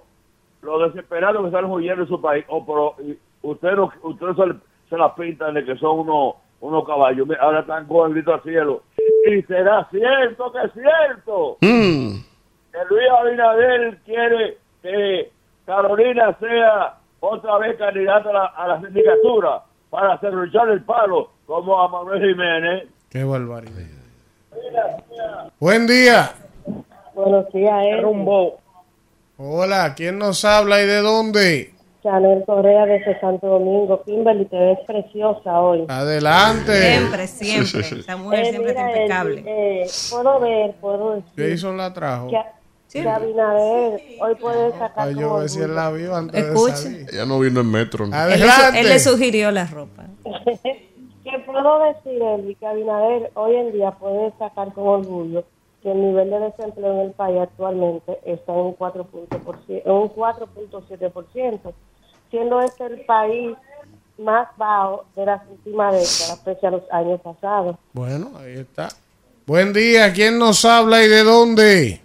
los 0.63 0.93
desesperados 0.93 1.41
que 1.43 1.49
están 1.49 1.65
huyendo 1.67 2.03
de 2.03 2.09
su 2.09 2.21
país. 2.21 2.45
O 2.49 2.65
pero, 2.65 2.95
y 3.03 3.19
ustedes 3.43 3.77
no- 3.77 3.93
ustedes 4.03 4.37
se, 4.37 4.89
se 4.91 4.97
la 4.97 5.15
pintan 5.15 5.55
de 5.55 5.65
que 5.65 5.77
son 5.77 6.01
unos 6.01 6.35
unos 6.61 6.87
caballos. 6.87 7.29
Ahora 7.41 7.61
están 7.61 7.87
con 7.87 8.09
el 8.09 8.15
grito 8.15 8.33
al 8.33 8.43
cielo. 8.43 8.83
Y 9.31 9.43
será 9.43 9.87
cierto 9.91 10.53
que 10.53 10.59
es 10.67 10.73
cierto 10.73 11.57
Mm. 11.61 12.21
que 12.73 12.79
Luis 12.89 13.11
Abinader 13.11 13.99
quiere 14.05 14.57
que 14.83 15.31
Carolina 15.67 16.37
sea 16.41 16.95
otra 17.21 17.59
vez 17.59 17.77
candidata 17.79 18.29
a 18.31 18.33
la, 18.33 18.45
a 18.47 18.69
la 18.69 18.81
sindicatura 18.81 19.63
para 19.91 20.19
cerruchar 20.19 20.69
el 20.69 20.83
palo 20.83 21.31
como 21.47 21.81
a 21.81 21.89
Manuel 21.89 22.21
Jiménez. 22.21 22.89
Qué 23.11 23.25
barbaridad. 23.25 23.73
Buen 25.59 25.87
día. 25.87 26.33
Buenos 27.15 27.51
días, 27.53 27.85
Ed. 27.85 28.03
Rumbo. 28.03 28.59
Hola, 29.37 29.95
¿quién 29.97 30.19
nos 30.19 30.45
habla 30.45 30.83
y 30.83 30.87
de 30.87 30.99
dónde? 31.01 31.71
Chanel 32.03 32.45
Correa 32.45 32.85
desde 32.87 33.19
Santo 33.21 33.47
Domingo. 33.47 34.03
Kimberly, 34.05 34.45
te 34.47 34.57
ves 34.59 34.79
preciosa 34.87 35.59
hoy. 35.61 35.87
Adelante. 35.89 36.73
Siempre, 36.73 37.27
siempre. 37.27 37.99
Esa 38.01 38.17
mujer 38.17 38.41
Eh, 38.41 38.51
siempre 38.51 38.71
está 38.73 38.89
impecable. 38.91 39.45
Eh, 39.47 39.87
puedo 40.11 40.41
ver, 40.41 40.73
puedo 40.81 41.15
decir 41.15 41.51
Jason 41.57 41.77
la 41.79 41.93
trajo. 41.95 42.29
que, 42.29 42.37
que 43.03 43.09
Abinader 43.09 44.01
hoy 44.21 44.35
puede 44.37 44.71
sacar 44.73 45.09
Ay, 45.09 45.15
yo 45.15 45.21
como 45.23 45.29
voy 45.31 45.41
a 45.41 45.43
decir 45.43 45.63
orgullo. 45.63 45.81
la 45.81 45.91
vio 45.91 46.17
antes 46.17 46.43
de 46.43 46.49
Escuche. 46.55 46.77
salir. 46.77 47.07
Ella 47.13 47.27
no 47.27 47.39
vino 47.41 47.61
en 47.61 47.71
metro. 47.71 48.07
¿no? 48.07 48.25
Él 48.29 48.41
le, 48.41 48.81
él 48.81 48.89
le 48.89 48.99
sugirió 49.01 49.51
la 49.51 49.67
ropa. 49.67 50.05
que 50.63 51.39
puedo 51.47 51.79
decir, 51.85 52.23
Eli, 52.23 52.55
que 52.55 52.67
Abinader 52.67 53.31
hoy 53.35 53.57
en 53.57 53.73
día 53.73 53.91
puede 53.93 54.33
sacar 54.39 54.73
con 54.75 54.87
orgullo 54.87 55.45
que 55.83 55.91
el 55.93 56.01
nivel 56.01 56.31
de 56.31 56.39
desempleo 56.41 56.93
en 56.95 57.01
el 57.01 57.11
país 57.13 57.39
actualmente 57.43 58.19
está 58.25 58.53
en 58.53 58.59
un 58.59 58.73
4 58.75 59.05
punto 59.05 59.39
por 59.41 59.57
cien- 59.67 59.83
en 59.85 59.93
un 59.93 60.09
4.7%, 60.09 61.73
siendo 62.31 62.61
este 62.63 62.87
el 62.87 63.01
país 63.05 63.57
más 64.19 64.49
bajo 64.57 65.05
de 65.17 65.27
las 65.27 65.43
últimas 65.51 65.93
décadas, 65.93 66.41
pese 66.45 66.67
a 66.67 66.71
los 66.71 66.83
años 66.91 67.21
pasados. 67.21 67.77
Bueno, 67.93 68.31
ahí 68.39 68.55
está. 68.61 68.89
Buen 69.47 69.73
día, 69.75 70.11
¿quién 70.15 70.39
nos 70.39 70.65
habla 70.65 71.03
y 71.03 71.09
de 71.09 71.23
dónde? 71.23 72.01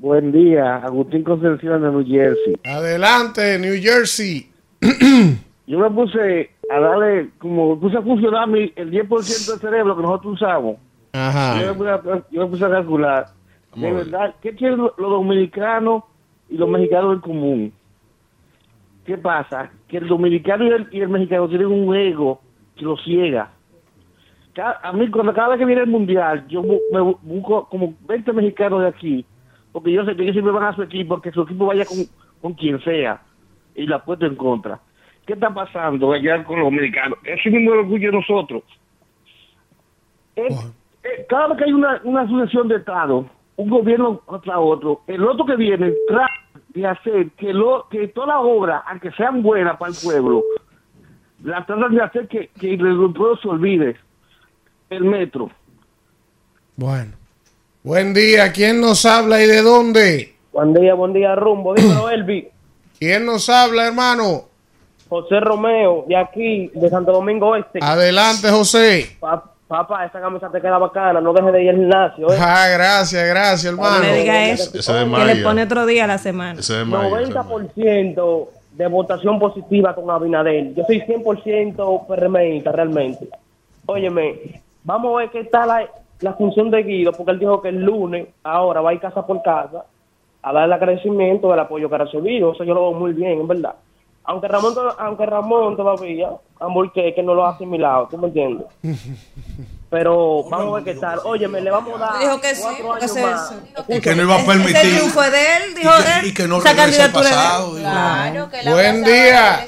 Buen 0.00 0.32
día, 0.32 0.76
Agustín 0.76 1.22
Concepción 1.22 1.82
de 1.82 1.90
New 1.90 2.06
Jersey. 2.06 2.54
Adelante, 2.64 3.58
New 3.58 3.74
Jersey. 3.80 4.50
Yo 5.66 5.78
me 5.78 5.90
puse 5.90 6.50
a 6.70 6.80
darle, 6.80 7.28
como 7.38 7.78
puse 7.78 7.98
a 7.98 8.02
funcionar 8.02 8.48
mi, 8.48 8.72
el 8.76 8.90
10% 8.90 9.08
del 9.50 9.60
cerebro 9.60 9.94
que 9.96 10.02
nosotros 10.02 10.34
usamos. 10.34 10.76
Yo, 11.12 11.18
me 11.18 11.20
Ajá. 11.20 11.74
puse 11.76 11.90
a, 11.90 12.00
yo 12.30 12.40
me 12.42 12.46
puse 12.46 12.64
a 12.64 12.70
calcular. 12.70 13.26
Vamos 13.72 13.82
De 13.82 13.88
a 13.88 13.92
verdad, 13.92 14.34
¿qué 14.40 14.52
tienen 14.52 14.78
los 14.78 14.92
los 14.96 15.10
dominicanos 15.10 16.04
y 16.48 16.56
los 16.56 16.68
mexicanos 16.68 17.14
en 17.16 17.20
común? 17.20 17.72
¿Qué 19.04 19.18
pasa? 19.18 19.70
Que 19.86 19.98
el 19.98 20.08
dominicano 20.08 20.64
y 20.64 20.68
el, 20.70 20.88
y 20.92 21.00
el 21.00 21.08
mexicano 21.08 21.48
tienen 21.48 21.66
un 21.68 21.94
ego 21.94 22.40
que 22.76 22.84
los 22.84 23.02
ciega. 23.04 23.50
Cada- 24.54 24.80
a 24.82 24.92
mí, 24.92 25.08
cuando 25.10 25.34
cada 25.34 25.48
vez 25.50 25.58
que 25.58 25.66
viene 25.66 25.82
el 25.82 25.88
mundial, 25.88 26.46
yo 26.48 26.62
bu- 26.62 26.80
me 26.92 27.00
bu- 27.00 27.18
busco 27.22 27.68
como 27.68 27.94
20 28.08 28.32
mexicanos 28.32 28.80
de 28.82 28.88
aquí, 28.88 29.24
porque 29.72 29.92
yo 29.92 30.04
sé 30.04 30.16
que 30.16 30.22
ellos 30.22 30.34
siempre 30.34 30.52
van 30.52 30.64
a 30.64 30.74
su 30.76 30.82
equipo, 30.82 31.20
que 31.20 31.30
su 31.32 31.42
equipo 31.42 31.66
vaya 31.66 31.84
con, 31.84 31.98
con 32.40 32.54
quien 32.54 32.80
sea, 32.82 33.22
y 33.74 33.86
la 33.86 34.04
puesto 34.04 34.26
en 34.26 34.36
contra. 34.36 34.80
¿Qué 35.26 35.34
está 35.34 35.52
pasando 35.52 36.12
allá 36.12 36.42
con 36.44 36.58
los 36.58 36.66
dominicanos? 36.66 37.18
Ese 37.24 37.48
es 37.48 37.54
mismo 37.54 37.72
orgullo 37.72 38.10
de 38.10 38.16
nosotros. 38.18 38.62
Eh, 40.36 40.48
cada 41.28 41.48
vez 41.48 41.58
que 41.58 41.64
hay 41.64 41.72
una, 41.72 42.00
una 42.04 42.26
sucesión 42.28 42.68
de 42.68 42.76
Estado, 42.76 43.26
un 43.56 43.70
gobierno 43.70 44.20
contra 44.20 44.58
otro, 44.58 45.02
el 45.06 45.22
otro 45.24 45.44
que 45.44 45.56
viene 45.56 45.92
tra- 46.08 46.30
de 46.70 46.86
hacer 46.86 47.30
que 47.32 47.52
lo 47.52 47.86
que 47.90 48.08
todas 48.08 48.28
las 48.28 48.38
obras, 48.40 48.82
aunque 48.86 49.10
sean 49.12 49.42
buenas 49.42 49.76
para 49.76 49.92
el 49.92 49.96
pueblo, 50.02 50.42
la 51.44 51.64
tratan 51.64 51.94
de 51.94 52.02
hacer 52.02 52.28
que, 52.28 52.48
que 52.48 52.74
el 52.74 52.78
pueblo 52.78 53.36
se 53.36 53.48
olvide. 53.48 53.96
El 54.88 55.04
metro. 55.04 55.50
Bueno. 56.76 57.12
Buen 57.82 58.12
día. 58.14 58.52
¿Quién 58.52 58.80
nos 58.80 59.04
habla 59.06 59.42
y 59.42 59.46
de 59.46 59.62
dónde? 59.62 60.34
Buen 60.52 60.74
día, 60.74 60.94
buen 60.94 61.12
día, 61.12 61.34
rumbo. 61.34 61.74
Dímelo, 61.74 62.10
Elvi. 62.10 62.48
¿Quién 62.98 63.24
nos 63.24 63.48
habla, 63.48 63.86
hermano? 63.86 64.44
José 65.08 65.40
Romeo, 65.40 66.04
de 66.06 66.16
aquí, 66.16 66.70
de 66.74 66.88
Santo 66.88 67.12
Domingo 67.12 67.56
Este. 67.56 67.80
Adelante, 67.82 68.48
José. 68.50 69.16
Pa- 69.18 69.42
papá, 69.66 70.04
esa 70.04 70.20
camisa 70.20 70.48
te 70.50 70.60
queda 70.60 70.78
bacana, 70.78 71.20
no 71.20 71.32
dejes 71.32 71.52
de 71.52 71.62
ir 71.64 71.70
al 71.70 71.76
gimnasio. 71.76 72.32
¿eh? 72.32 72.36
Ah, 72.40 72.66
gracias, 72.72 73.26
gracias, 73.28 73.64
hermano. 73.72 73.98
No 73.98 74.02
le 74.04 74.18
diga 74.20 74.50
eso. 74.50 74.70
De 74.70 75.16
Que 75.16 75.24
le 75.34 75.42
pone 75.42 75.62
otro 75.62 75.86
día 75.86 76.04
a 76.04 76.06
la 76.08 76.18
semana. 76.18 76.60
Ese 76.60 76.74
de 76.74 76.84
Maya, 76.84 77.20
ese 77.22 77.28
de 77.28 77.34
Maya. 77.34 77.44
90% 77.48 78.48
de 78.72 78.86
votación 78.88 79.38
positiva 79.38 79.94
con 79.94 80.10
Abinader. 80.10 80.74
Yo 80.74 80.84
soy 80.86 81.00
100% 81.02 82.06
PRMista 82.06 82.72
realmente. 82.72 83.28
Óyeme, 83.86 84.60
vamos 84.84 85.14
a 85.14 85.18
ver 85.20 85.30
qué 85.30 85.44
tal 85.44 85.68
la, 85.68 85.88
la 86.20 86.34
función 86.34 86.70
de 86.70 86.82
Guido, 86.82 87.12
porque 87.12 87.32
él 87.32 87.38
dijo 87.38 87.60
que 87.62 87.68
el 87.70 87.82
lunes, 87.82 88.28
ahora 88.42 88.80
va 88.80 88.90
a 88.90 88.94
ir 88.94 89.00
casa 89.00 89.26
por 89.26 89.42
casa 89.42 89.84
a 90.42 90.52
darle 90.52 90.74
agradecimiento 90.74 91.50
del 91.50 91.60
apoyo 91.60 91.88
que 91.88 91.94
ha 91.94 91.98
recibido. 91.98 92.52
Eso 92.52 92.64
yo 92.64 92.74
lo 92.74 92.90
veo 92.90 92.98
muy 92.98 93.12
bien, 93.12 93.40
en 93.40 93.48
verdad. 93.48 93.74
Aunque 94.24 94.48
Ramón, 94.48 94.74
aunque 94.98 95.26
Ramón 95.26 95.76
todavía, 95.76 96.30
Amorque, 96.60 97.14
que 97.14 97.22
no 97.22 97.34
lo 97.34 97.44
ha 97.46 97.50
asimilado, 97.50 98.06
¿tú 98.10 98.18
me 98.18 98.28
entiendes? 98.28 98.66
Pero 99.90 100.44
vamos 100.44 100.68
a 100.72 100.74
ver 100.76 100.84
qué 100.94 101.00
tal. 101.00 101.18
Óyeme, 101.24 101.60
le 101.60 101.70
vamos 101.70 101.94
a 101.96 101.98
dar 101.98 102.18
Dijo 102.20 102.40
que 102.40 102.54
sí, 102.54 102.62
porque 102.86 103.08
se- 103.08 103.22
más. 103.26 103.52
Y 103.88 104.00
que 104.00 104.14
no 104.14 104.22
iba 104.22 104.34
a 104.34 104.38
Ese 104.38 104.46
permitir. 104.46 104.80
triunfo 104.96 105.20
de 105.22 105.28
él, 105.56 105.74
dijo 105.74 105.90
y 105.98 106.02
que, 106.04 106.18
él. 106.20 106.26
y 106.26 106.34
que 106.34 106.46
no 106.46 106.58
Esa 106.58 106.68
regrese 106.74 107.02
al 107.02 107.12
candidatura 107.12 107.28
es 107.28 107.30
de 107.30 107.32
él. 107.32 107.42
pasado. 107.42 107.76
Claro, 107.80 108.50
que 108.50 108.62
la 108.62 108.72
Buen 108.72 109.04
día. 109.04 109.66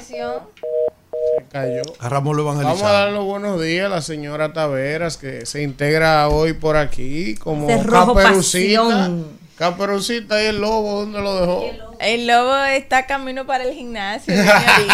Se 1.37 1.45
cayó. 1.51 1.81
A 1.99 2.09
Ramón 2.09 2.37
lo 2.37 2.45
Vamos 2.45 2.81
a 2.81 2.91
dar 2.91 3.11
los 3.11 3.25
buenos 3.25 3.61
días 3.61 3.85
a 3.87 3.89
la 3.89 4.01
señora 4.01 4.53
Taveras 4.53 5.17
que 5.17 5.45
se 5.45 5.61
integra 5.63 6.27
hoy 6.29 6.53
por 6.53 6.77
aquí 6.77 7.35
como 7.35 7.67
caperucita. 7.67 8.83
pasión. 8.83 9.43
Caperucita 9.57 10.41
y 10.43 10.47
el 10.47 10.59
lobo, 10.59 11.01
¿dónde 11.01 11.21
lo 11.21 11.39
dejó? 11.39 11.63
El 11.99 12.27
lobo 12.27 12.55
está 12.65 13.05
camino 13.05 13.45
para 13.45 13.63
el 13.63 13.73
gimnasio. 13.73 14.33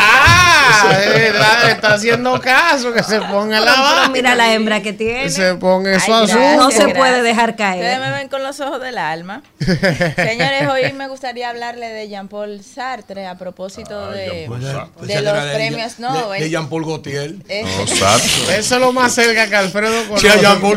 Ah, 0.02 0.92
eh, 0.94 1.32
está 1.72 1.94
haciendo 1.94 2.40
caso, 2.40 2.94
que 2.94 3.02
se 3.04 3.20
ponga 3.22 3.60
la 3.60 3.74
vaina. 3.74 4.10
mira 4.10 4.36
la 4.36 4.54
hembra 4.54 4.82
que 4.82 4.94
tiene. 4.94 5.30
Se 5.30 5.56
ponga 5.56 5.96
eso 5.96 6.14
Ay, 6.16 6.26
azul. 6.26 6.40
No 6.58 6.70
se 6.70 6.78
gracias. 6.78 6.98
puede 6.98 7.22
dejar 7.24 7.50
Ustedes 7.52 7.74
caer. 7.76 8.00
me 8.00 8.12
ven 8.12 8.28
con 8.30 8.44
los 8.44 8.60
ojos 8.60 8.80
del 8.82 8.98
alma. 8.98 9.42
Señores, 9.60 10.68
hoy 10.72 10.94
me 10.94 11.08
gustaría 11.08 11.50
hablarle 11.50 11.88
de 11.90 12.08
Jean-Paul 12.10 12.62
Sartre 12.64 13.26
a 13.28 13.36
propósito 13.38 14.12
de, 14.12 14.48
Sartre. 14.62 15.22
los 15.22 15.44
de 15.44 15.52
premios 15.54 16.00
Nobel. 16.00 16.42
De 16.42 16.50
Jean-Paul 16.50 16.86
Gaultier. 16.86 17.36
Este- 17.50 18.58
Eso 18.60 18.76
es 18.76 18.82
lo 18.82 18.94
más 18.94 19.14
cerca 19.14 19.48
que 19.48 19.56
Alfredo 19.56 20.08
conoce 20.08 20.28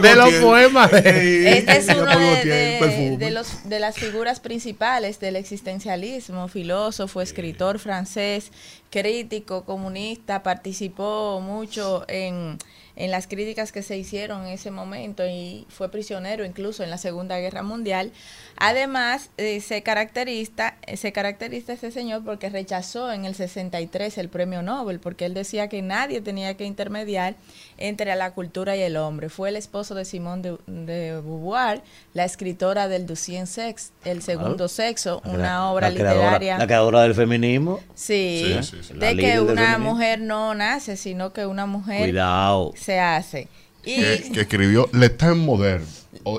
de 0.00 0.14
los 0.16 0.34
poemas. 0.34 0.90
de- 0.90 1.58
Este 1.58 1.76
es 1.76 1.84
uno 1.88 2.06
Jean-Paul 2.06 2.44
de, 2.44 3.16
de 3.18 3.30
los, 3.30 3.68
de 3.68 3.78
las 3.80 3.96
figuras 3.96 4.40
principales 4.40 5.20
del 5.20 5.36
existencialismo, 5.36 6.11
filósofo, 6.48 7.20
escritor 7.20 7.78
francés, 7.78 8.50
crítico, 8.90 9.64
comunista, 9.64 10.42
participó 10.42 11.40
mucho 11.40 12.04
en, 12.08 12.58
en 12.96 13.10
las 13.10 13.26
críticas 13.26 13.72
que 13.72 13.82
se 13.82 13.96
hicieron 13.96 14.42
en 14.46 14.52
ese 14.52 14.70
momento 14.70 15.26
y 15.26 15.66
fue 15.70 15.90
prisionero 15.90 16.44
incluso 16.44 16.82
en 16.84 16.90
la 16.90 16.98
Segunda 16.98 17.38
Guerra 17.38 17.62
Mundial. 17.62 18.12
Además, 18.58 19.30
eh, 19.38 19.60
se, 19.60 19.82
caracteriza, 19.82 20.74
eh, 20.86 20.96
se 20.96 21.12
caracteriza 21.12 21.72
este 21.72 21.90
señor 21.90 22.22
porque 22.24 22.50
rechazó 22.50 23.10
en 23.12 23.24
el 23.24 23.34
63 23.34 24.18
el 24.18 24.28
premio 24.28 24.62
Nobel, 24.62 25.00
porque 25.00 25.24
él 25.24 25.34
decía 25.34 25.68
que 25.68 25.80
nadie 25.82 26.20
tenía 26.20 26.54
que 26.56 26.64
intermediar 26.64 27.34
entre 27.78 28.14
la 28.14 28.32
cultura 28.32 28.76
y 28.76 28.82
el 28.82 28.96
hombre. 28.96 29.28
Fue 29.30 29.48
el 29.48 29.56
esposo 29.56 29.94
de 29.94 30.04
Simone 30.04 30.42
de, 30.42 30.56
de 30.66 31.12
Beauvoir, 31.20 31.82
la 32.14 32.24
escritora 32.24 32.88
del 32.88 33.06
Deuxième 33.06 33.46
Sex, 33.46 33.92
El 34.04 34.22
Segundo 34.22 34.68
Sexo, 34.68 35.22
La 35.24 35.32
una 35.32 35.70
obra 35.72 35.90
la 35.90 35.96
creadora- 35.98 36.14
literaria. 36.14 36.58
La 36.58 36.66
creadora 36.66 37.02
del 37.02 37.14
feminismo. 37.14 37.80
Sí, 37.94 38.58
Sí, 38.62 38.78
sí, 38.82 38.94
de 38.94 39.16
que 39.16 39.40
una 39.40 39.78
mujer 39.78 40.20
no 40.20 40.54
nace, 40.54 40.96
sino 40.96 41.32
que 41.32 41.46
una 41.46 41.66
mujer 41.66 42.00
Cuidado. 42.02 42.72
Se 42.82 43.00
hace. 43.00 43.48
Y 43.84 43.96
Que, 43.96 44.30
que 44.34 44.40
escribió 44.42 44.88
Le 44.92 45.08
Temps 45.08 45.36
Moderne. 45.38 45.86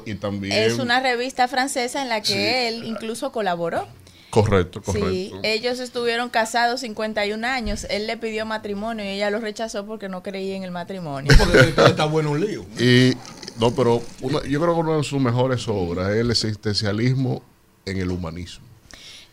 Y 0.05 0.15
también. 0.15 0.53
es 0.53 0.77
una 0.79 0.99
revista 1.01 1.47
francesa 1.47 2.01
en 2.01 2.09
la 2.09 2.21
que 2.21 2.27
Sí. 2.33 2.37
él 2.75 2.83
incluso 2.85 3.31
colaboró. 3.31 3.85
Correcto, 4.29 4.81
Sí, 4.85 4.91
correcto. 4.99 5.39
ellos 5.43 5.79
estuvieron 5.79 6.29
casados 6.29 6.79
51 6.81 7.45
años. 7.45 7.85
Él 7.89 8.07
le 8.07 8.17
pidió 8.17 8.45
matrimonio 8.45 9.05
y 9.05 9.09
ella 9.09 9.29
lo 9.29 9.39
rechazó 9.39 9.85
porque 9.85 10.09
no 10.09 10.23
creía 10.23 10.55
en 10.55 10.63
el 10.63 10.71
matrimonio. 10.71 11.31
Porque 11.37 11.73
está 11.85 12.05
bueno 12.05 12.31
un 12.31 12.39
lío. 12.45 12.65
Y, 12.79 13.13
no, 13.59 13.75
pero 13.75 14.01
una- 14.21 14.41
yo 14.43 14.59
creo 14.61 14.73
que 14.73 14.79
una 14.79 14.97
de 14.97 15.03
sus 15.03 15.19
mejores 15.21 15.67
obras 15.67 16.09
es 16.11 16.17
el 16.21 16.31
existencialismo 16.31 17.43
en 17.85 17.97
el 17.97 18.09
humanismo. 18.09 18.65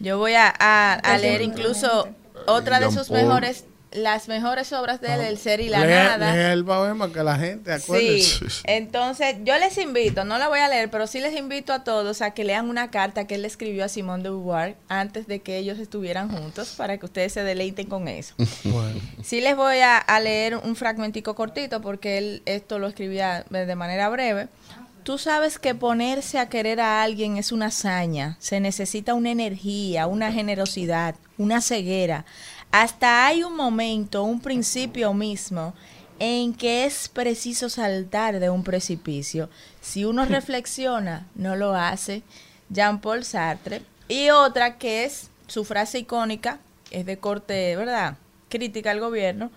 Yo 0.01 0.19
voy 0.19 0.35
a, 0.35 0.53
a- 0.59 0.95
a 0.95 1.19
leer 1.19 1.43
incluso 1.43 2.09
otra 2.47 2.81
de 2.81 2.91
sus 2.91 3.11
mejores, 3.11 3.65
las 3.93 4.29
mejores 4.29 4.73
obras 4.73 5.01
de 5.01 5.15
él, 5.15 5.21
El 5.23 5.37
ser 5.39 5.61
y 5.61 5.69
la 5.69 5.85
nada. 5.85 6.33
lea 6.35 6.53
el 6.53 6.65
poema 6.65 7.13
que 7.13 7.23
la 7.25 7.37
gente 7.37 7.77
Sí, 7.79 7.83
acuérdese. 7.85 8.45
entonces 8.65 9.37
yo 9.45 9.59
les 9.59 9.77
invito, 9.79 10.25
no 10.25 10.39
la 10.39 10.49
voy 10.49 10.61
a 10.61 10.69
leer, 10.69 10.91
pero 10.91 11.07
sí 11.07 11.21
les 11.21 11.37
invito 11.37 11.73
a 11.73 11.83
todos 11.83 12.23
a 12.23 12.31
que 12.33 12.45
lean 12.45 12.69
una 12.69 12.91
carta 12.91 13.27
que 13.27 13.35
él 13.35 13.45
escribió 13.45 13.85
a 13.85 13.89
Simone 13.89 14.23
de 14.23 14.29
Beauvoir 14.31 14.77
antes 14.89 15.27
de 15.27 15.41
que 15.41 15.57
ellos 15.59 15.79
estuvieran 15.79 16.31
juntos 16.31 16.75
para 16.77 16.99
que 16.99 17.07
ustedes 17.07 17.33
se 17.33 17.43
deleiten 17.43 17.87
con 17.89 18.07
eso. 18.09 18.35
Sí 19.23 19.41
les 19.41 19.57
voy 19.57 19.79
a, 19.81 19.99
a 19.99 20.21
leer 20.21 20.57
un 20.57 20.77
fragmentico 20.77 21.35
cortito 21.35 21.81
porque 21.81 22.19
él 22.19 22.43
esto 22.47 22.79
lo 22.79 22.87
escribía 22.89 23.45
de 23.51 23.67
de 23.67 23.75
manera 23.75 24.09
breve. 24.09 24.49
Tú 25.03 25.17
sabes 25.19 25.59
que 25.59 25.75
ponerse 25.75 26.39
a 26.39 26.49
querer 26.49 26.79
a 26.81 27.03
alguien 27.03 27.37
es 27.39 27.53
una 27.53 27.67
hazaña, 27.67 28.37
se 28.39 28.61
necesita 28.61 29.15
una 29.15 29.31
energía, 29.31 30.07
una 30.07 30.31
generosidad, 30.31 31.15
una 31.39 31.61
ceguera. 31.63 32.25
Hasta 32.73 33.27
hay 33.27 33.43
un 33.43 33.57
momento, 33.57 34.23
un 34.23 34.41
principio 34.41 35.13
mismo, 35.13 35.75
en 36.21 36.55
que 36.55 36.85
es 36.85 37.09
preciso 37.09 37.69
saltar 37.69 38.39
de 38.39 38.51
un 38.51 38.63
precipicio. 38.63 39.49
Si 39.81 40.05
uno 40.05 40.25
reflexiona, 40.27 41.27
no 41.35 41.57
lo 41.57 41.75
hace. 41.75 42.23
Jean-Paul 42.69 43.25
Sartre. 43.25 43.83
Y 44.07 44.31
otra 44.31 44.79
que 44.79 45.05
es 45.05 45.31
su 45.47 45.65
frase 45.65 45.99
icónica, 45.99 46.61
es 46.91 47.07
de 47.07 47.19
corte, 47.19 47.77
¿verdad? 47.77 48.17
Crítica 48.49 48.93
al 48.93 49.01
gobierno. 49.01 49.51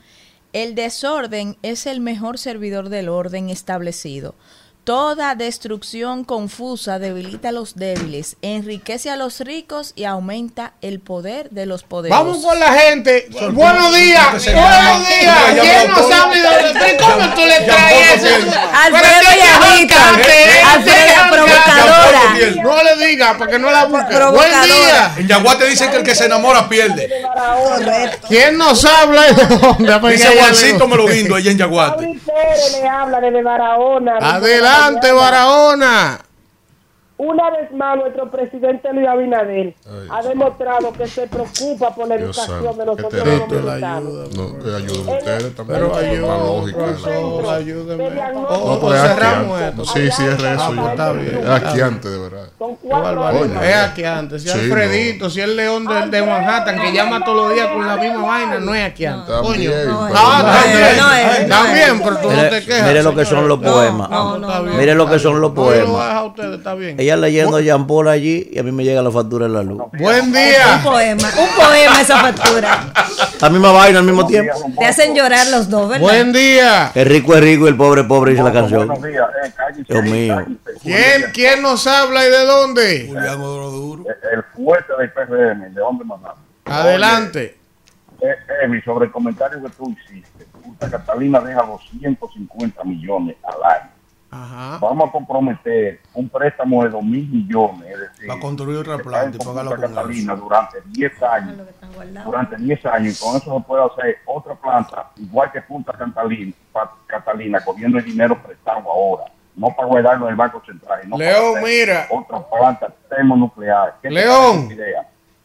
El 0.54 0.76
desorden 0.76 1.58
es 1.64 1.86
el 1.86 2.00
mejor 2.00 2.38
servidor 2.38 2.90
del 2.90 3.10
orden 3.10 3.50
establecido. 3.50 4.36
Toda 4.84 5.36
destrucción 5.36 6.26
confusa 6.26 7.00
debilita 7.00 7.50
a 7.50 7.52
los 7.54 7.76
débiles, 7.76 8.36
enriquece 8.42 9.10
a 9.10 9.16
los 9.16 9.40
ricos 9.40 9.94
y 9.96 10.04
aumenta 10.04 10.74
el 10.82 11.00
poder 11.00 11.50
de 11.52 11.66
los 11.66 11.84
poderosos. 11.84 12.26
Vamos 12.26 12.44
con 12.46 12.60
la 12.60 12.74
gente. 12.74 13.30
Buenos 13.54 13.96
días. 13.96 14.44
se 14.44 14.54
Buenos 14.54 15.08
días. 15.08 15.38
¿Quién 15.62 15.88
nos 15.90 16.00
Paul- 16.02 16.14
habla 16.14 16.36
y 16.36 16.42
de 16.42 16.68
dónde? 16.74 16.98
¿Cómo 16.98 17.34
tú 17.34 17.42
le 17.46 17.60
traes 17.62 18.24
eso? 18.24 18.36
Alfredo 18.84 19.30
que 19.32 19.88
que 19.88 21.14
provocadora. 21.32 22.64
No 22.64 22.84
le 22.84 23.08
diga 23.08 23.38
porque 23.38 23.60
no 23.60 23.72
la 23.72 23.86
busque. 23.86 24.16
Buen 24.18 24.52
día. 24.64 25.14
En 25.16 25.28
Yaguá 25.30 25.58
te 25.58 25.66
dicen 25.66 25.92
que 25.92 25.98
el 25.98 26.04
que 26.04 26.14
se 26.14 26.26
enamora 26.26 26.68
pierde. 26.68 27.10
¿Quién 28.28 28.58
nos 28.58 28.84
habla 28.84 29.22
de 29.32 29.46
dónde? 29.46 29.94
Porque 30.00 30.18
Dice 30.18 30.38
Juancito 30.38 30.88
Meloguindo 30.90 31.36
allá 31.36 31.52
en 31.52 31.58
Yaguate. 31.58 32.06
Mauri 32.06 32.20
Pérez 32.20 32.82
le 32.82 32.88
habla 32.88 33.22
desde 33.22 33.42
Barahona. 33.44 34.18
Adelante, 34.22 34.73
Desde 34.74 35.14
Barahona. 35.14 36.20
Una 37.16 37.52
vez 37.52 37.72
más, 37.72 37.96
nuestro 37.96 38.30
presidente 38.32 38.92
Luis 38.92 39.08
Abinader 39.08 39.76
ha 40.10 40.22
demostrado 40.24 40.92
que 40.94 41.08
se 41.08 41.28
preocupa 41.28 41.94
por 41.94 42.08
la 42.08 42.18
Dios 42.18 42.36
educación 42.38 42.76
de 42.78 42.86
nosotros 42.86 43.14
este 43.14 43.38
los 43.38 43.50
dominicanos. 43.50 44.14
No, 44.36 44.60
que 44.60 44.76
ayuden 44.76 45.00
ustedes 45.18 45.56
también. 45.56 45.80
Pero 45.80 45.90
la 45.94 45.98
ayúdame, 46.00 46.44
lógica. 46.44 46.78
profesor, 46.80 47.54
ayúdeme. 47.54 48.10
No, 48.34 48.42
O, 48.42 48.80
pero 48.80 48.88
o 48.88 48.94
es 48.96 49.02
cerramos 49.02 49.62
esto. 49.62 49.86
Sí, 49.86 50.12
sí, 50.12 50.24
es 50.26 50.44
Ah, 50.44 50.54
eso. 50.56 50.74
pues 50.76 50.90
está 50.90 51.12
bien. 51.14 51.38
Es 51.44 51.46
asqueante, 51.50 52.10
de 52.10 52.18
verdad. 52.18 52.48
Son 52.58 52.76
cuatro. 52.78 53.26
Oye. 53.28 53.70
Es 53.70 53.76
aquí 53.78 54.04
antes. 54.04 54.42
Si 54.42 54.50
Sí, 54.50 54.60
Alfredito, 54.60 55.30
si 55.30 55.42
el 55.42 55.56
león 55.56 55.86
de, 55.86 56.08
de 56.10 56.26
Manhattan 56.26 56.82
que 56.82 56.92
llama 56.94 57.24
todos 57.24 57.38
los 57.48 57.54
días 57.54 57.68
con 57.68 57.86
la 57.88 57.96
misma 57.98 58.24
vaina, 58.26 58.60
no 58.60 58.74
es 58.74 58.86
aquí 58.90 59.06
antes. 59.06 59.34
Coño. 59.36 59.70
No, 59.70 60.08
pero- 60.08 60.14
también. 60.20 60.98
no 60.98 61.14
es, 61.14 61.48
no 61.48 61.56
También, 61.56 62.02
pero 62.04 62.18
tú 62.18 62.30
no 62.32 62.36
Mire, 62.38 62.50
te 62.50 62.66
quejas. 62.66 62.88
mire 62.88 63.04
lo 63.04 63.16
que 63.16 63.26
son 63.26 63.48
los 63.48 63.60
poemas. 63.60 64.10
No, 64.10 64.38
no, 64.40 64.48
no. 64.64 64.74
Mire 64.74 64.96
lo 64.96 65.08
que 65.08 65.20
son 65.20 65.40
los 65.40 65.52
No, 65.52 65.56
poemas. 65.56 66.32
está 66.56 66.74
bien. 66.74 67.03
Ella 67.04 67.18
leyendo 67.18 67.60
Jean 67.60 67.86
Paul 67.86 68.08
allí 68.08 68.50
y 68.52 68.60
a 68.60 68.64
mí 68.64 68.72
me 68.72 68.86
llega 68.86 69.02
la 69.02 69.12
factura 69.12 69.46
en 69.48 69.54
la 69.54 69.62
luz. 69.62 69.82
Buen 70.00 70.26
Un 70.28 70.32
día. 70.32 70.80
poema, 70.82 71.28
un 71.38 71.50
poema 71.62 72.02
esa 72.02 72.18
factura. 72.18 72.94
La 73.42 73.50
misma 73.50 73.72
vaina 73.74 74.00
al 74.00 74.06
mismo 74.06 74.26
tiempo. 74.26 74.54
Te 74.80 74.86
hacen 74.86 75.14
llorar 75.14 75.48
los 75.48 75.70
dos, 75.70 75.90
¿verdad? 75.90 76.02
Buen 76.02 76.32
día. 76.32 76.92
El 76.96 77.06
rico 77.06 77.36
es 77.36 77.42
rico 77.42 77.66
y 77.66 77.70
el 77.70 77.76
pobre 77.76 78.02
es 78.02 78.08
pobre, 78.08 78.32
dice 78.32 78.44
la 78.44 78.54
canción. 78.54 78.90
Dios 79.88 80.04
mío. 80.06 80.46
¿Quién, 80.82 81.26
¿Quién 81.34 81.62
nos 81.62 81.86
habla 81.88 82.26
y 82.26 82.30
de 82.30 82.46
dónde? 82.46 83.06
Julián 83.10 83.40
Duro. 83.40 84.06
El 84.32 84.44
fuerte 84.56 84.94
del 84.98 85.12
PRM, 85.12 85.74
de 85.74 85.82
dónde 85.82 86.06
mandamos. 86.06 86.40
Adelante. 86.66 87.58
Eh, 88.22 88.36
Evi, 88.64 88.82
sobre 88.84 89.08
el 89.08 89.12
comentario 89.12 89.62
que 89.62 89.70
tú 89.72 89.94
hiciste, 90.08 90.46
Catalina 90.90 91.42
deja 91.42 91.64
250 91.64 92.84
millones 92.86 93.36
al 93.44 93.72
año. 93.72 93.90
Ajá. 94.34 94.78
Vamos 94.82 95.10
a 95.10 95.12
comprometer 95.12 96.02
un 96.16 96.28
préstamo 96.28 96.84
de 96.84 96.90
2 96.90 97.04
mil 97.04 97.30
millones, 97.30 97.88
es 97.94 98.00
decir, 98.00 98.28
Para 98.28 98.40
construir 98.40 98.78
otra 98.80 98.98
planta 98.98 99.38
y 99.40 99.46
pagarlo 99.46 99.72
con 99.72 99.82
Catalina 99.82 100.36
durante 100.36 100.78
10 100.88 101.24
años. 101.24 101.58
Durante 102.26 102.56
10 102.58 102.86
años, 102.88 103.22
y 103.22 103.24
con 103.24 103.36
eso 103.38 103.58
se 103.58 103.64
puede 103.66 103.84
hacer 103.86 104.18
otra 104.26 104.56
planta, 104.56 105.12
igual 105.18 105.52
que 105.52 105.62
Punta 105.62 105.94
Catalina, 105.94 106.54
Catalina 107.08 107.64
cogiendo 107.64 107.98
el 108.00 108.06
dinero 108.06 108.42
prestado 108.42 108.90
ahora, 108.92 109.26
no 109.56 109.68
para 109.76 109.88
guardarlo 109.88 110.26
en 110.26 110.32
el 110.32 110.36
Banco 110.36 110.62
Central. 110.66 111.02
no 111.08 111.18
para 111.18 111.32
León, 111.32 111.64
mira. 111.64 112.08
Otra 112.10 112.40
planta 112.50 112.94
termonuclear. 113.10 113.98
¿Qué 114.02 114.10
te 114.10 114.14
León. 114.16 114.70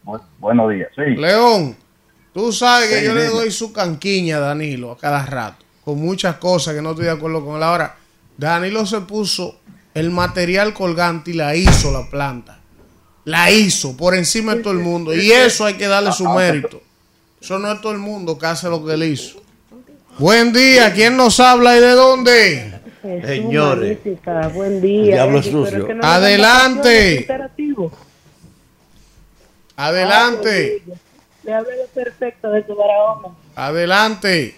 Bu- 0.04 0.20
buenos 0.38 0.70
días, 0.70 0.88
sí. 0.96 1.02
León, 1.16 1.76
tú 2.32 2.50
sabes 2.52 2.88
que 2.88 3.00
Sí, 3.00 3.04
yo 3.06 3.14
le 3.14 3.26
doy 3.26 3.50
su 3.50 3.72
canquiña 3.72 4.38
a 4.38 4.40
Danilo 4.40 4.92
a 4.92 4.96
cada 4.96 5.26
rato, 5.26 5.64
con 5.84 6.00
muchas 6.00 6.36
cosas 6.36 6.74
que 6.74 6.80
no 6.80 6.90
estoy 6.92 7.04
de 7.04 7.10
acuerdo 7.10 7.44
con 7.44 7.56
él. 7.56 7.62
Ahora, 7.62 7.94
Danilo 8.38 8.86
se 8.86 9.00
puso 9.00 9.58
el 9.94 10.10
material 10.10 10.72
colgante 10.72 11.32
y 11.32 11.34
la 11.34 11.54
hizo 11.56 11.90
la 11.92 12.08
planta. 12.08 12.60
La 13.24 13.50
hizo 13.50 13.96
por 13.96 14.14
encima 14.14 14.54
de 14.54 14.62
todo 14.62 14.72
el 14.72 14.78
mundo. 14.78 15.12
Y 15.12 15.30
eso 15.32 15.66
hay 15.66 15.74
que 15.74 15.88
darle 15.88 16.12
su 16.12 16.26
mérito. 16.30 16.80
Eso 17.40 17.58
no 17.58 17.70
es 17.70 17.80
todo 17.80 17.92
el 17.92 17.98
mundo 17.98 18.38
que 18.38 18.46
hace 18.46 18.68
lo 18.70 18.84
que 18.84 18.94
él 18.94 19.02
hizo. 19.02 19.42
Buen 20.18 20.52
día, 20.52 20.94
¿quién 20.94 21.16
nos 21.16 21.38
habla 21.40 21.76
y 21.76 21.80
de 21.80 21.90
dónde? 21.90 22.80
Señores. 23.02 23.98
Magnífica, 23.98 24.48
buen 24.48 24.80
día. 24.80 25.14
Diablo 25.16 25.38
Eddie, 25.40 25.52
sucio. 25.52 25.78
es 25.78 25.84
que 25.84 25.94
no 25.94 26.00
le 26.00 26.06
Adelante. 26.06 27.26
Adelante, 29.76 30.82
Le 31.44 31.52
hablé 31.54 31.76
lo 31.76 31.86
perfecto 31.88 32.50
de 32.50 32.62
tu 32.62 32.74
Barahona. 32.74 33.28
adelante. 33.54 34.56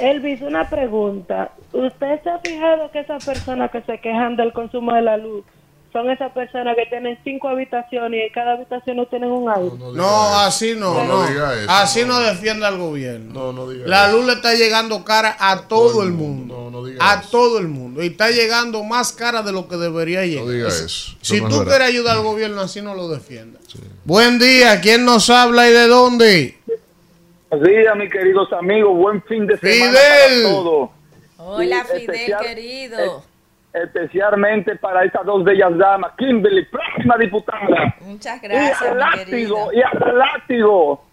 Elvis, 0.00 0.40
una 0.42 0.68
pregunta. 0.68 1.52
¿Usted 1.72 2.22
se 2.22 2.30
ha 2.30 2.38
fijado 2.38 2.90
que 2.90 3.00
esas 3.00 3.24
personas 3.24 3.70
que 3.70 3.82
se 3.82 3.98
quejan 4.00 4.36
del 4.36 4.52
consumo 4.52 4.92
de 4.94 5.02
la 5.02 5.16
luz 5.16 5.44
son 5.92 6.10
esas 6.10 6.30
personas 6.32 6.76
que 6.76 6.84
tienen 6.86 7.18
cinco 7.24 7.48
habitaciones 7.48 8.20
y 8.20 8.22
en 8.26 8.32
cada 8.32 8.52
habitación 8.52 8.98
no 8.98 9.06
tienen 9.06 9.30
un 9.30 9.48
aire? 9.50 9.70
No, 9.94 10.38
así 10.40 10.74
no, 10.76 10.94
No, 10.94 11.04
no. 11.04 11.22
no 11.22 11.28
diga 11.28 11.54
eso, 11.62 11.70
así 11.70 12.04
no. 12.04 12.20
defiende 12.20 12.66
al 12.66 12.76
gobierno. 12.78 13.32
No, 13.32 13.52
no 13.52 13.68
diga 13.70 13.86
La 13.86 14.06
eso. 14.08 14.16
luz 14.18 14.26
le 14.26 14.32
está 14.34 14.54
llegando 14.54 15.02
cara 15.04 15.36
a 15.38 15.66
todo 15.66 16.02
el 16.02 16.10
mundo. 16.10 16.54
No, 16.64 16.70
no 16.70 16.84
diga 16.84 16.98
a 17.10 17.20
eso. 17.20 17.30
todo 17.30 17.58
el 17.58 17.68
mundo. 17.68 18.02
Y 18.02 18.08
está 18.08 18.30
llegando 18.30 18.82
más 18.84 19.12
cara 19.12 19.42
de 19.42 19.52
lo 19.52 19.66
que 19.66 19.76
debería 19.76 20.24
llegar. 20.26 20.44
No 20.44 20.50
diga 20.50 20.70
Si- 20.70 20.84
eso. 20.84 21.16
Si 21.22 21.40
tú 21.40 21.64
quieres 21.64 21.88
ayudar 21.88 22.16
al 22.18 22.22
gobierno, 22.22 22.60
así 22.60 22.82
no 22.82 22.94
lo 22.94 23.08
defienda. 23.08 23.58
Buen 24.04 24.38
día, 24.38 24.80
¿quién 24.80 25.04
nos 25.06 25.28
habla 25.30 25.68
y 25.68 25.72
de 25.72 25.86
dónde? 25.88 26.57
Buenos 27.50 27.68
días, 27.68 27.96
mis 27.96 28.10
queridos 28.12 28.52
amigos. 28.52 28.96
Buen 28.96 29.22
fin 29.22 29.46
de 29.46 29.56
semana 29.56 29.98
Fidel. 29.98 30.42
para 30.42 30.54
todos. 30.54 30.90
Hola, 31.38 31.76
Y 31.76 31.98
Fidel, 32.00 32.00
especial- 32.10 32.40
querido. 32.42 33.22
especialmente 33.72 34.76
para 34.76 35.04
estas 35.04 35.24
dos 35.24 35.44
bellas 35.44 35.76
damas, 35.78 36.12
Kimberly, 36.18 36.64
próxima 36.66 37.16
diputada. 37.16 37.94
Muchas 38.00 38.36
y 38.42 38.46
gracias, 38.46 38.82
al 38.82 38.94
mi 38.94 39.00
látigo, 39.00 39.24
querido. 39.26 39.72
y 39.72 39.82
al 39.82 40.18
látigo. 40.18 41.04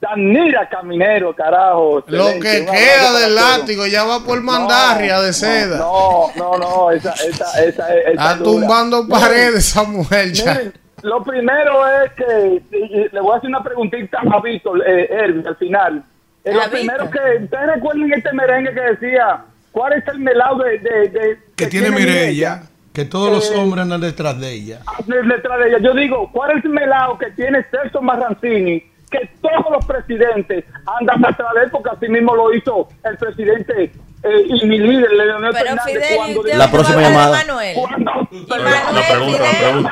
Danira 0.00 0.66
Caminero, 0.70 1.34
carajo. 1.36 2.02
Lo 2.06 2.28
que 2.40 2.64
queda 2.64 3.20
del 3.20 3.34
látigo 3.34 3.86
ya 3.86 4.04
va 4.04 4.20
por 4.24 4.40
mandarria 4.40 5.20
de 5.20 5.30
seda. 5.34 5.76
No, 5.76 6.30
no, 6.36 6.56
no, 6.56 6.90
esa, 6.90 7.12
esa, 7.12 7.62
esa, 7.64 7.94
esa 7.94 8.10
Está 8.10 8.34
dura. 8.36 8.50
tumbando 8.50 9.06
paredes 9.06 9.56
esa 9.68 9.82
mujer 9.82 10.32
ya. 10.32 10.54
miren, 10.54 10.72
lo 11.02 11.22
primero 11.22 11.86
es 12.02 12.12
que 12.12 12.62
y- 12.76 12.76
y 12.76 13.08
le 13.10 13.20
voy 13.20 13.34
a 13.34 13.38
hacer 13.38 13.48
una 13.50 13.62
preguntita 13.62 14.20
a 14.20 14.40
Víctor, 14.40 14.82
eh, 14.86 15.08
al 15.46 15.56
final. 15.56 16.04
Eh, 16.44 16.52
lo 16.52 16.60
Víctor. 16.60 16.70
primero 16.70 17.10
que 17.10 17.44
ustedes 17.44 17.66
recuerden 17.74 18.12
este 18.12 18.32
merengue 18.32 18.72
que 18.74 18.80
decía, 18.80 19.44
¿cuál 19.72 19.92
es 19.94 20.06
el 20.08 20.18
melado 20.20 20.58
de, 20.58 20.78
de, 20.78 21.08
de- 21.08 21.38
Que 21.56 21.66
tiene 21.66 21.90
Mirella, 21.90 22.62
que 22.92 23.04
todos 23.04 23.30
los 23.30 23.50
hombres 23.52 23.82
andan 23.82 24.00
detrás 24.00 24.38
de 24.40 24.50
ella. 24.52 24.80
de- 25.06 25.22
detrás 25.22 25.58
de 25.60 25.68
ella? 25.68 25.78
Yo 25.80 25.94
digo, 25.94 26.30
¿cuál 26.32 26.58
es 26.58 26.64
el 26.64 26.70
melado 26.70 27.18
que 27.18 27.30
tiene 27.32 27.64
Celso 27.70 28.00
Marrancini? 28.02 28.82
Que 29.10 29.28
todos 29.42 29.70
los 29.72 29.84
presidentes 29.86 30.64
andan 30.98 31.20
detrás 31.22 31.52
de 31.54 31.62
él, 31.64 31.70
porque 31.70 31.90
así 31.90 32.08
mismo 32.08 32.34
lo 32.36 32.54
hizo 32.54 32.88
el 33.04 33.16
presidente 33.18 33.92
eh, 34.22 34.42
y 34.46 34.66
mi 34.66 34.78
líder, 34.78 35.10
Leonel 35.12 35.50
Pero 35.52 35.64
Fernández, 35.66 35.84
Fidel, 35.94 36.16
cuando 36.16 36.42
La 36.44 36.66
va 36.66 36.70
próxima 36.70 37.00
llamada. 37.02 37.36
Manuel. 37.38 37.74
cuando- 37.74 38.28
La 38.30 39.08
pregunta, 39.08 39.42
la 39.42 39.58
pregunta. 39.58 39.90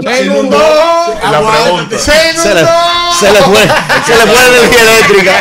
Se 0.00 0.24
inundó. 0.24 0.58
La 1.30 1.40
pregunta. 1.40 1.98
Se 1.98 2.10
Se 2.32 2.54
le, 2.54 2.60
inundó. 2.60 3.12
se 3.12 3.32
le 3.32 3.38
fue, 3.42 3.56
se 4.04 4.16
le 4.16 4.22
fue 4.22 4.34
la 4.34 4.56
energía 4.58 4.82
eléctrica. 4.82 5.38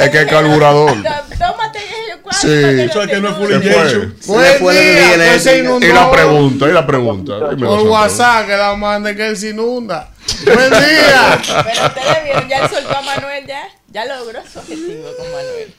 Es 0.00 0.10
que 0.10 0.18
el 0.18 0.26
carburador. 0.28 0.90
"Tó- 0.92 0.98
Tómate 1.38 1.78
ellos 1.78 2.18
cuatro. 2.22 2.23
Sí. 2.40 2.48
Eso 2.52 3.02
es 3.02 3.08
que 3.10 3.20
no 3.20 3.28
es 3.28 3.36
full 3.36 3.48
Se 3.48 3.54
injection. 3.56 4.16
fue. 4.20 4.44
Se 4.44 4.58
fue 4.58 4.58
pues 4.60 5.42
se 5.42 5.58
inundó. 5.58 5.86
Y 5.86 5.92
la 5.92 6.10
pregunta, 6.10 6.68
y 6.68 6.72
la 6.72 6.86
pregunta. 6.86 7.38
Por 7.50 7.80
WhatsApp 7.88 8.46
que 8.46 8.56
la 8.56 8.74
mande 8.76 9.14
que 9.14 9.26
él 9.28 9.36
se 9.36 9.50
inunda. 9.50 10.10
Buen 10.44 10.70
día. 10.70 11.40
Pero 11.46 11.86
ustedes 11.86 12.24
vieron, 12.24 12.48
ya 12.48 12.58
él 12.64 12.70
soltó 12.70 12.96
a 12.96 13.02
Manuel 13.02 13.46
ya. 13.46 13.62
Ya 13.88 14.04
logró 14.06 14.40
su 14.50 14.58
objetivo 14.58 15.08
con 15.16 15.26
Manuel. 15.26 15.74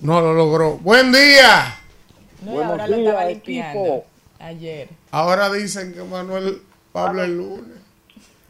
No 0.00 0.20
lo 0.20 0.34
logró. 0.34 0.76
Buen 0.78 1.10
día. 1.10 1.78
No, 2.42 2.52
Buenos 2.52 2.72
ahora 2.72 2.86
lo 2.88 2.96
estaba 2.96 3.20
días, 3.26 3.28
limpiando. 3.32 3.80
equipo. 3.80 4.06
Ayer. 4.38 4.88
Ahora 5.10 5.50
dicen 5.52 5.94
que 5.94 6.02
Manuel 6.02 6.62
Pablo 6.92 7.24
el 7.24 7.36
lunes. 7.36 7.75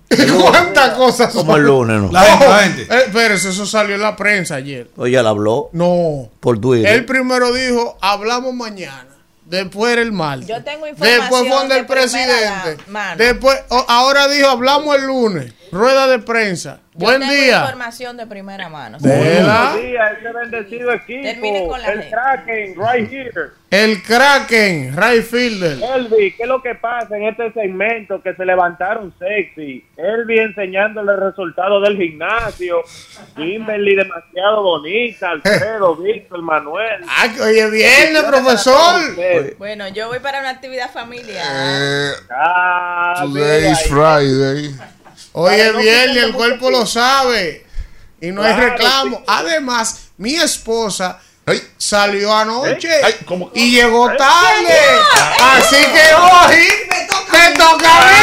¿Cuántas 0.40 0.90
cosas 0.94 1.32
son? 1.32 1.42
Como 1.44 1.56
el 1.56 1.62
lunes, 1.64 2.00
¿no? 2.00 2.12
La 2.12 2.22
gente, 2.22 2.48
la 2.48 2.58
gente. 2.58 2.82
Eh, 2.82 3.02
espérese, 3.06 3.48
eso 3.50 3.66
salió 3.66 3.94
en 3.96 4.02
la 4.02 4.14
prensa 4.16 4.54
ayer. 4.56 4.88
Oye, 4.96 5.12
ya 5.12 5.22
la 5.22 5.30
habló 5.30 5.68
No. 5.72 6.28
por 6.40 6.60
Twitter. 6.60 6.92
Él 6.92 7.04
primero 7.04 7.52
dijo, 7.52 7.98
hablamos 8.00 8.54
mañana. 8.54 9.06
Después 9.44 9.92
era 9.92 10.02
el 10.02 10.10
martes. 10.12 10.48
Yo 10.48 10.62
tengo 10.64 10.86
información 10.88 11.20
Después 11.20 11.40
fue 11.42 11.50
donde 11.56 11.74
de 11.74 11.80
el 11.80 11.86
primera 11.86 12.02
presidente. 12.08 12.84
Después, 13.16 13.58
ahora 13.88 14.26
dijo, 14.28 14.48
hablamos 14.48 14.96
el 14.96 15.06
lunes. 15.06 15.52
Rueda 15.72 16.06
de 16.06 16.18
prensa. 16.20 16.80
Yo 16.94 17.06
Buen 17.06 17.20
tengo 17.20 17.32
día. 17.34 17.58
información 17.58 18.16
de 18.16 18.26
primera 18.26 18.68
mano. 18.70 18.96
Vela. 19.00 19.72
Buenos 19.72 19.82
días, 19.82 20.12
ese 20.18 20.32
bendecido 20.32 20.92
equipo. 20.92 21.22
Termine 21.24 21.66
con 21.68 21.82
la 21.82 21.88
el 21.92 21.98
gente. 22.02 22.10
Kraken, 22.16 22.74
right 22.76 23.12
here. 23.12 23.50
El 23.70 24.02
Kraken, 24.02 24.96
Ray 24.96 25.20
Fielder. 25.20 25.78
Elvi, 25.82 26.32
¿qué 26.32 26.44
es 26.44 26.48
lo 26.48 26.62
que 26.62 26.74
pasa 26.76 27.16
en 27.16 27.24
este 27.24 27.52
segmento? 27.52 28.22
Que 28.22 28.34
se 28.34 28.46
levantaron 28.46 29.12
sexy. 29.18 29.84
Elvi 29.98 30.38
enseñándole 30.38 31.12
el 31.12 31.20
resultado 31.20 31.80
del 31.82 31.96
gimnasio. 31.98 32.82
Kimberly 33.34 33.96
demasiado 33.96 34.62
bonita. 34.62 35.30
Alfredo, 35.32 35.96
Víctor, 36.02 36.40
Manuel. 36.42 37.02
Ah, 37.08 37.26
que 37.34 37.42
hoy 37.42 37.58
es 37.58 37.70
viernes, 37.70 38.22
profesor. 38.22 39.02
Bueno, 39.58 39.88
yo 39.88 40.08
voy 40.08 40.20
para 40.20 40.40
una 40.40 40.50
actividad 40.50 40.90
familiar. 40.90 41.44
Eh, 41.52 42.10
Ah, 42.30 43.14
today 43.26 43.32
mira 43.62 43.70
is 43.72 43.78
ahí. 43.78 43.88
Friday. 43.90 44.95
Hoy 45.38 45.54
es 45.60 45.72
no 45.72 45.78
viernes, 45.80 46.16
el 46.24 46.32
cuerpo 46.32 46.70
lo 46.70 46.86
sabe. 46.86 47.66
Y 48.20 48.28
no 48.32 48.42
hay 48.42 48.54
reclamo. 48.54 49.18
sí. 49.18 49.24
Además, 49.26 50.00
mi 50.16 50.34
esposa 50.34 51.18
Ay. 51.44 51.62
salió 51.76 52.34
anoche 52.34 52.88
Ay, 53.04 53.16
¿cómo? 53.26 53.50
y 53.54 53.70
llegó 53.72 54.08
tarde. 54.16 54.78
Así 55.40 55.76
que 55.76 56.14
hoy 56.14 56.68
me 57.30 57.50
toca 57.56 57.96
a 57.96 58.00
mí. 58.06 58.16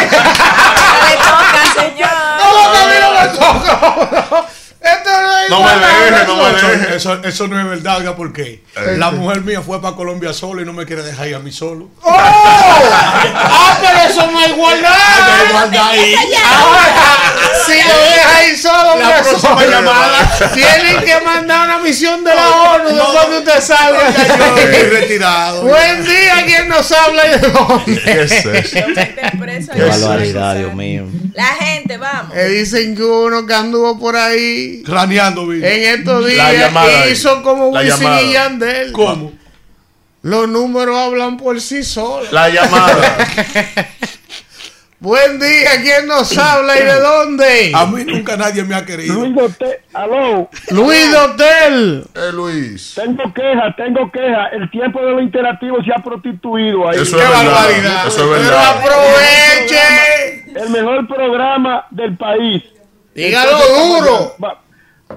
Le 0.00 1.16
toca, 1.16 1.80
señor. 1.80 2.10
¿Cómo 2.42 2.72
que 2.72 2.78
a 2.78 2.86
mí 2.86 2.94
no 3.00 3.12
me 3.12 3.28
toca? 3.38 4.46
Esto 4.80 5.10
no 5.10 5.38
es 5.38 5.50
No 5.50 5.62
me 5.62 5.70
deje, 5.74 6.26
no 6.26 6.36
me 6.36 6.56
eso. 6.56 6.66
deje. 6.68 6.96
Eso, 6.96 7.22
eso 7.24 7.48
no 7.48 7.60
es 7.60 7.66
verdad, 7.68 7.98
oiga, 7.98 8.16
¿por 8.16 8.32
qué? 8.32 8.64
La 8.96 9.10
mujer 9.10 9.40
mía 9.42 9.62
fue 9.62 9.80
para 9.80 9.96
Colombia 9.96 10.32
solo 10.32 10.62
y 10.62 10.64
no 10.64 10.72
me 10.72 10.86
quiere 10.86 11.02
dejar 11.02 11.28
ir 11.28 11.34
a 11.34 11.38
mí 11.38 11.52
solo. 11.52 11.88
¡Oh! 12.02 12.10
¡Ah, 12.14 13.78
pero 13.80 14.10
eso 14.10 14.30
no 14.30 14.38
hay 14.38 14.50
igualdad! 14.52 14.92
Hay 14.92 15.48
igualdad 15.48 15.88
ahí. 15.90 16.14
Ahora, 16.14 16.94
si 17.66 17.72
lo 17.72 17.98
deja 17.98 18.36
ahí 18.38 18.56
solo, 18.56 18.96
La 18.98 19.22
próxima 19.22 19.64
llamada. 19.64 20.38
Tienen 20.54 21.04
que 21.04 21.20
mandar 21.24 21.68
una 21.68 21.78
misión 21.78 22.24
de 22.24 22.34
la 22.34 22.48
ONU 22.48 22.88
después 22.88 23.30
de 23.30 23.38
usted 23.38 23.60
salga. 23.60 24.10
Yo 24.10 24.22
estoy 24.64 24.82
retirado. 25.00 25.62
Buen 25.62 26.04
día, 26.04 26.44
¿quién 26.46 26.68
nos 26.68 26.90
habla 26.92 27.26
y 27.26 27.30
de 27.30 27.48
dónde? 27.48 28.00
¿Qué 28.02 28.22
es 28.22 28.32
eso? 28.32 28.50
Qué 29.74 29.82
barbaridad, 29.84 30.56
Dios 30.56 30.74
mío. 30.74 31.04
La 31.34 31.46
gente, 31.46 31.96
vamos. 31.98 32.36
Eh, 32.36 32.48
dicen 32.48 32.96
que 32.96 33.02
uno 33.02 33.46
que 33.46 33.54
anduvo 33.54 33.98
por 33.98 34.16
ahí 34.16 34.82
Craneando, 34.84 35.46
vino. 35.46 35.64
en 35.64 35.98
estos 36.00 36.32
La 36.32 36.50
días 36.50 36.72
hizo 37.12 37.42
como 37.42 37.68
Wisin 37.68 38.08
y 38.24 38.32
Yandel. 38.32 38.67
¿Cómo? 38.92 39.32
Los 40.22 40.48
números 40.48 40.96
hablan 40.98 41.36
por 41.36 41.60
sí 41.60 41.82
solos. 41.82 42.32
La 42.32 42.48
llamada. 42.48 43.16
Buen 45.00 45.38
día, 45.38 45.80
¿quién 45.80 46.08
nos 46.08 46.36
habla 46.36 46.76
y 46.76 46.82
de 46.82 46.94
dónde? 47.00 47.70
A 47.72 47.86
mí 47.86 48.02
nunca 48.04 48.36
nadie 48.36 48.64
me 48.64 48.74
ha 48.74 48.84
querido. 48.84 49.14
Luis 49.14 49.32
Dotel, 49.32 49.76
aló. 49.94 50.50
Luis 50.70 51.12
Dotel. 51.12 52.04
Eh, 52.16 52.32
Luis. 52.32 52.94
Tengo 52.96 53.32
queja, 53.32 53.76
tengo 53.76 54.10
queja. 54.10 54.46
El 54.48 54.68
tiempo 54.72 55.00
de 55.00 55.12
lo 55.12 55.20
interactivo 55.20 55.76
se 55.84 55.92
ha 55.92 56.02
prostituido 56.02 56.88
ahí. 56.88 56.96
Eso 57.00 57.16
es 57.16 57.28
verdad. 57.30 58.06
Eso 58.08 58.08
es 58.08 58.16
Pero 58.16 58.30
verdad. 58.30 58.76
aproveche. 58.76 60.60
El 60.64 60.70
mejor 60.70 61.06
programa 61.06 61.86
del 61.92 62.16
país. 62.16 62.64
Dígalo 63.14 63.52
Entonces, 63.52 64.02
duro. 64.02 64.36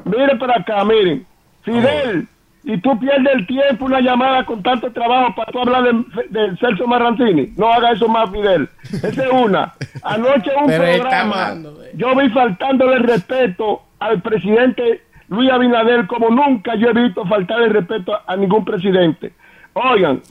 Mire 0.05 0.35
para 0.37 0.59
acá, 0.59 0.85
miren. 0.85 1.25
Fidel, 1.63 2.27
y 2.63 2.77
tú 2.77 2.99
pierdes 2.99 3.33
el 3.33 3.47
tiempo 3.47 3.85
una 3.85 4.01
llamada 4.01 4.45
con 4.45 4.61
tanto 4.61 4.91
trabajo 4.91 5.33
para 5.35 5.51
tú 5.51 5.59
hablar 5.59 5.83
de, 5.83 6.03
de 6.29 6.57
Celso 6.57 6.85
Marrantini. 6.85 7.53
No 7.57 7.71
haga 7.71 7.91
eso 7.91 8.07
más, 8.07 8.29
Fidel. 8.29 8.69
Esa 8.91 9.23
es 9.25 9.31
una. 9.31 9.73
Anoche 10.03 10.51
un 10.55 10.67
Pero 10.67 10.83
programa. 10.83 11.55
Yo 11.95 12.15
vi 12.15 12.29
faltándole 12.29 12.97
el 12.97 13.03
respeto 13.03 13.81
al 13.99 14.21
presidente 14.21 15.01
Luis 15.29 15.49
Abinader 15.49 16.07
como 16.07 16.29
nunca 16.29 16.75
yo 16.75 16.89
he 16.89 16.93
visto 16.93 17.25
faltar 17.25 17.61
el 17.61 17.71
respeto 17.71 18.13
a, 18.13 18.23
a 18.27 18.35
ningún 18.35 18.63
presidente. 18.63 19.31
Oigan, 19.73 20.21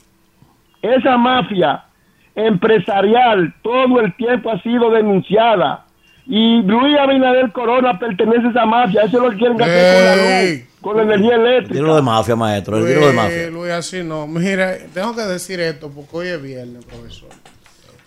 esa 0.81 1.17
mafia 1.17 1.83
empresarial 2.35 3.53
todo 3.61 3.99
el 3.99 4.13
tiempo 4.15 4.51
ha 4.51 4.61
sido 4.61 4.89
denunciada. 4.91 5.85
Y 6.27 6.61
Luis 6.61 6.97
Abinader 6.97 7.51
Corona 7.51 7.99
pertenece 7.99 8.47
a 8.47 8.49
esa 8.51 8.65
mafia. 8.65 9.01
Eso 9.01 9.17
es 9.17 9.23
lo 9.23 9.29
que 9.31 9.37
quieren 9.37 9.61
hacer 9.61 9.95
con 9.95 10.05
la 10.05 10.15
luz, 10.15 10.70
con 10.81 10.97
la 10.97 11.03
energía 11.03 11.35
eléctrica. 11.35 11.73
Tiro 11.73 11.95
de 11.95 12.01
mafia, 12.01 12.35
maestro. 12.35 12.77
El 12.77 12.85
tiro 12.85 12.99
de 12.99 13.05
Luis, 13.05 13.15
mafia. 13.15 13.49
Luis, 13.49 13.71
así 13.71 14.03
no. 14.03 14.27
Mira, 14.27 14.77
tengo 14.93 15.15
que 15.15 15.21
decir 15.21 15.59
esto 15.59 15.89
porque 15.89 16.17
hoy 16.17 16.27
es 16.27 16.41
viernes, 16.41 16.83
profesor. 16.85 17.29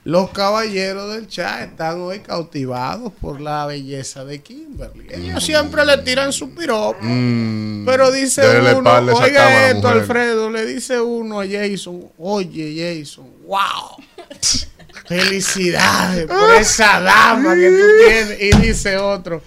Los 0.05 0.31
caballeros 0.33 1.15
del 1.15 1.29
chat 1.29 1.63
están 1.63 1.99
hoy 2.03 2.21
cautivados 2.21 3.11
por 3.23 3.41
la 3.41 3.65
belleza 3.65 4.23
de 4.27 4.43
Kimberly. 4.43 5.07
Ellos 5.11 5.43
siempre 5.43 5.83
le 5.87 5.97
tiran 5.99 6.31
su 6.31 6.55
piropo. 6.55 6.99
Mm, 7.01 7.87
Pero 7.87 8.13
dice 8.13 8.43
dele 8.43 8.75
uno, 8.75 8.91
oiga 8.93 9.71
esto. 9.71 9.89
Alfredo, 9.89 10.51
le 10.51 10.67
dice 10.67 11.01
uno 11.01 11.41
a 11.41 11.47
Jason, 11.47 12.11
oye 12.19 12.99
Jason, 13.01 13.31
wow, 13.47 13.97
felicidades 15.09 16.27
por 16.27 16.55
esa 16.55 17.01
dama 17.01 17.55
que 17.55 17.71
tú 17.71 18.07
tienes. 18.07 18.43
Y 18.43 18.67
dice 18.67 18.99
otro, 18.99 19.41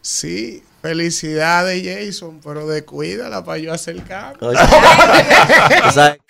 sí, 0.00 0.62
felicidades 0.84 1.82
Jason, 1.82 2.40
pero 2.44 2.66
descuídala 2.68 3.42
para 3.42 3.56
yo 3.56 3.72
acercarme. 3.72 4.36
Esa- 5.88 6.16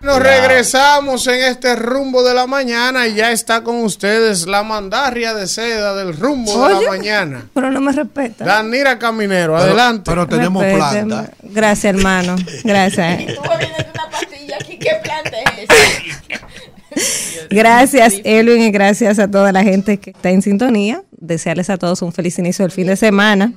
Nos 0.00 0.20
regresamos 0.20 1.26
en 1.26 1.40
este 1.42 1.74
rumbo 1.74 2.22
de 2.22 2.32
la 2.32 2.46
mañana 2.46 3.08
y 3.08 3.14
ya 3.14 3.32
está 3.32 3.64
con 3.64 3.82
ustedes 3.82 4.46
la 4.46 4.62
mandarria 4.62 5.34
de 5.34 5.48
seda 5.48 5.92
del 5.96 6.16
rumbo 6.16 6.68
de 6.68 6.74
la 6.74 6.80
mañana. 6.88 7.46
Pero 7.52 7.72
no 7.72 7.80
me 7.80 7.90
respeta. 7.90 8.44
Danira 8.44 8.96
Caminero, 9.00 9.56
adelante. 9.56 10.08
Pero 10.08 10.28
tenemos 10.28 10.62
Respéteme. 10.62 11.06
planta. 11.08 11.30
Gracias, 11.42 11.92
hermano. 11.96 12.36
Gracias. 12.62 13.18
Tú 13.34 13.42
me 13.42 13.56
vienes 13.58 13.76
de 13.78 13.90
una 13.92 14.08
pastilla 14.10 14.56
aquí. 14.60 14.78
¿Qué 14.78 15.00
planta 15.02 15.30
es 15.40 15.64
esa? 15.68 15.74
Gracias, 17.50 18.20
Elwin, 18.24 18.62
y 18.62 18.70
gracias 18.70 19.18
a 19.18 19.30
toda 19.30 19.52
la 19.52 19.62
gente 19.62 19.98
que 19.98 20.10
está 20.10 20.30
en 20.30 20.42
sintonía. 20.42 21.02
Desearles 21.12 21.70
a 21.70 21.76
todos 21.78 22.02
un 22.02 22.12
feliz 22.12 22.38
inicio 22.38 22.64
del 22.64 22.72
fin 22.72 22.86
de 22.86 22.96
semana. 22.96 23.52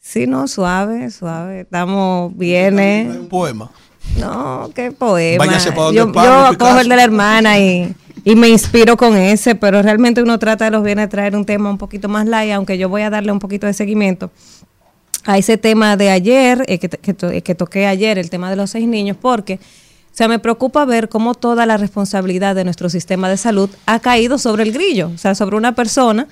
Sí, 0.00 0.26
no, 0.26 0.48
suave, 0.48 1.10
suave. 1.10 1.60
Estamos 1.60 2.36
bien. 2.36 2.78
¿eh? 2.78 3.06
Un 3.20 3.28
poema. 3.28 3.70
No, 4.18 4.70
qué 4.74 4.90
poema. 4.92 5.44
Váyase 5.44 5.72
pa' 5.72 5.82
donde 5.82 5.96
yo 5.98 6.12
Pablo 6.12 6.52
yo 6.52 6.58
cojo 6.58 6.80
el 6.80 6.88
de 6.88 6.96
la 6.96 7.04
hermana 7.04 7.58
y, 7.58 7.94
y 8.24 8.34
me 8.36 8.48
inspiro 8.48 8.96
con 8.96 9.16
ese, 9.16 9.54
pero 9.54 9.82
realmente 9.82 10.22
uno 10.22 10.38
trata 10.38 10.64
de 10.66 10.70
los 10.70 10.82
bienes 10.82 11.08
traer 11.08 11.36
un 11.36 11.44
tema 11.44 11.68
un 11.70 11.78
poquito 11.78 12.08
más 12.08 12.26
light, 12.26 12.52
aunque 12.52 12.78
yo 12.78 12.88
voy 12.88 13.02
a 13.02 13.10
darle 13.10 13.32
un 13.32 13.38
poquito 13.38 13.66
de 13.66 13.74
seguimiento 13.74 14.30
a 15.24 15.36
ese 15.36 15.58
tema 15.58 15.96
de 15.96 16.10
ayer, 16.10 16.64
eh, 16.68 16.78
que, 16.78 16.88
que 16.88 17.12
to- 17.12 17.30
que 17.44 17.54
toqué 17.54 17.86
ayer, 17.86 18.16
el 18.18 18.30
tema 18.30 18.48
de 18.48 18.56
los 18.56 18.70
seis 18.70 18.86
niños, 18.88 19.16
porque 19.20 19.60
o 20.18 20.20
sea, 20.20 20.26
me 20.26 20.40
preocupa 20.40 20.84
ver 20.84 21.08
cómo 21.08 21.36
toda 21.36 21.64
la 21.64 21.76
responsabilidad 21.76 22.56
de 22.56 22.64
nuestro 22.64 22.90
sistema 22.90 23.28
de 23.28 23.36
salud 23.36 23.70
ha 23.86 24.00
caído 24.00 24.36
sobre 24.36 24.64
el 24.64 24.72
grillo, 24.72 25.12
o 25.14 25.16
sea, 25.16 25.36
sobre 25.36 25.54
una 25.54 25.76
persona 25.76 26.26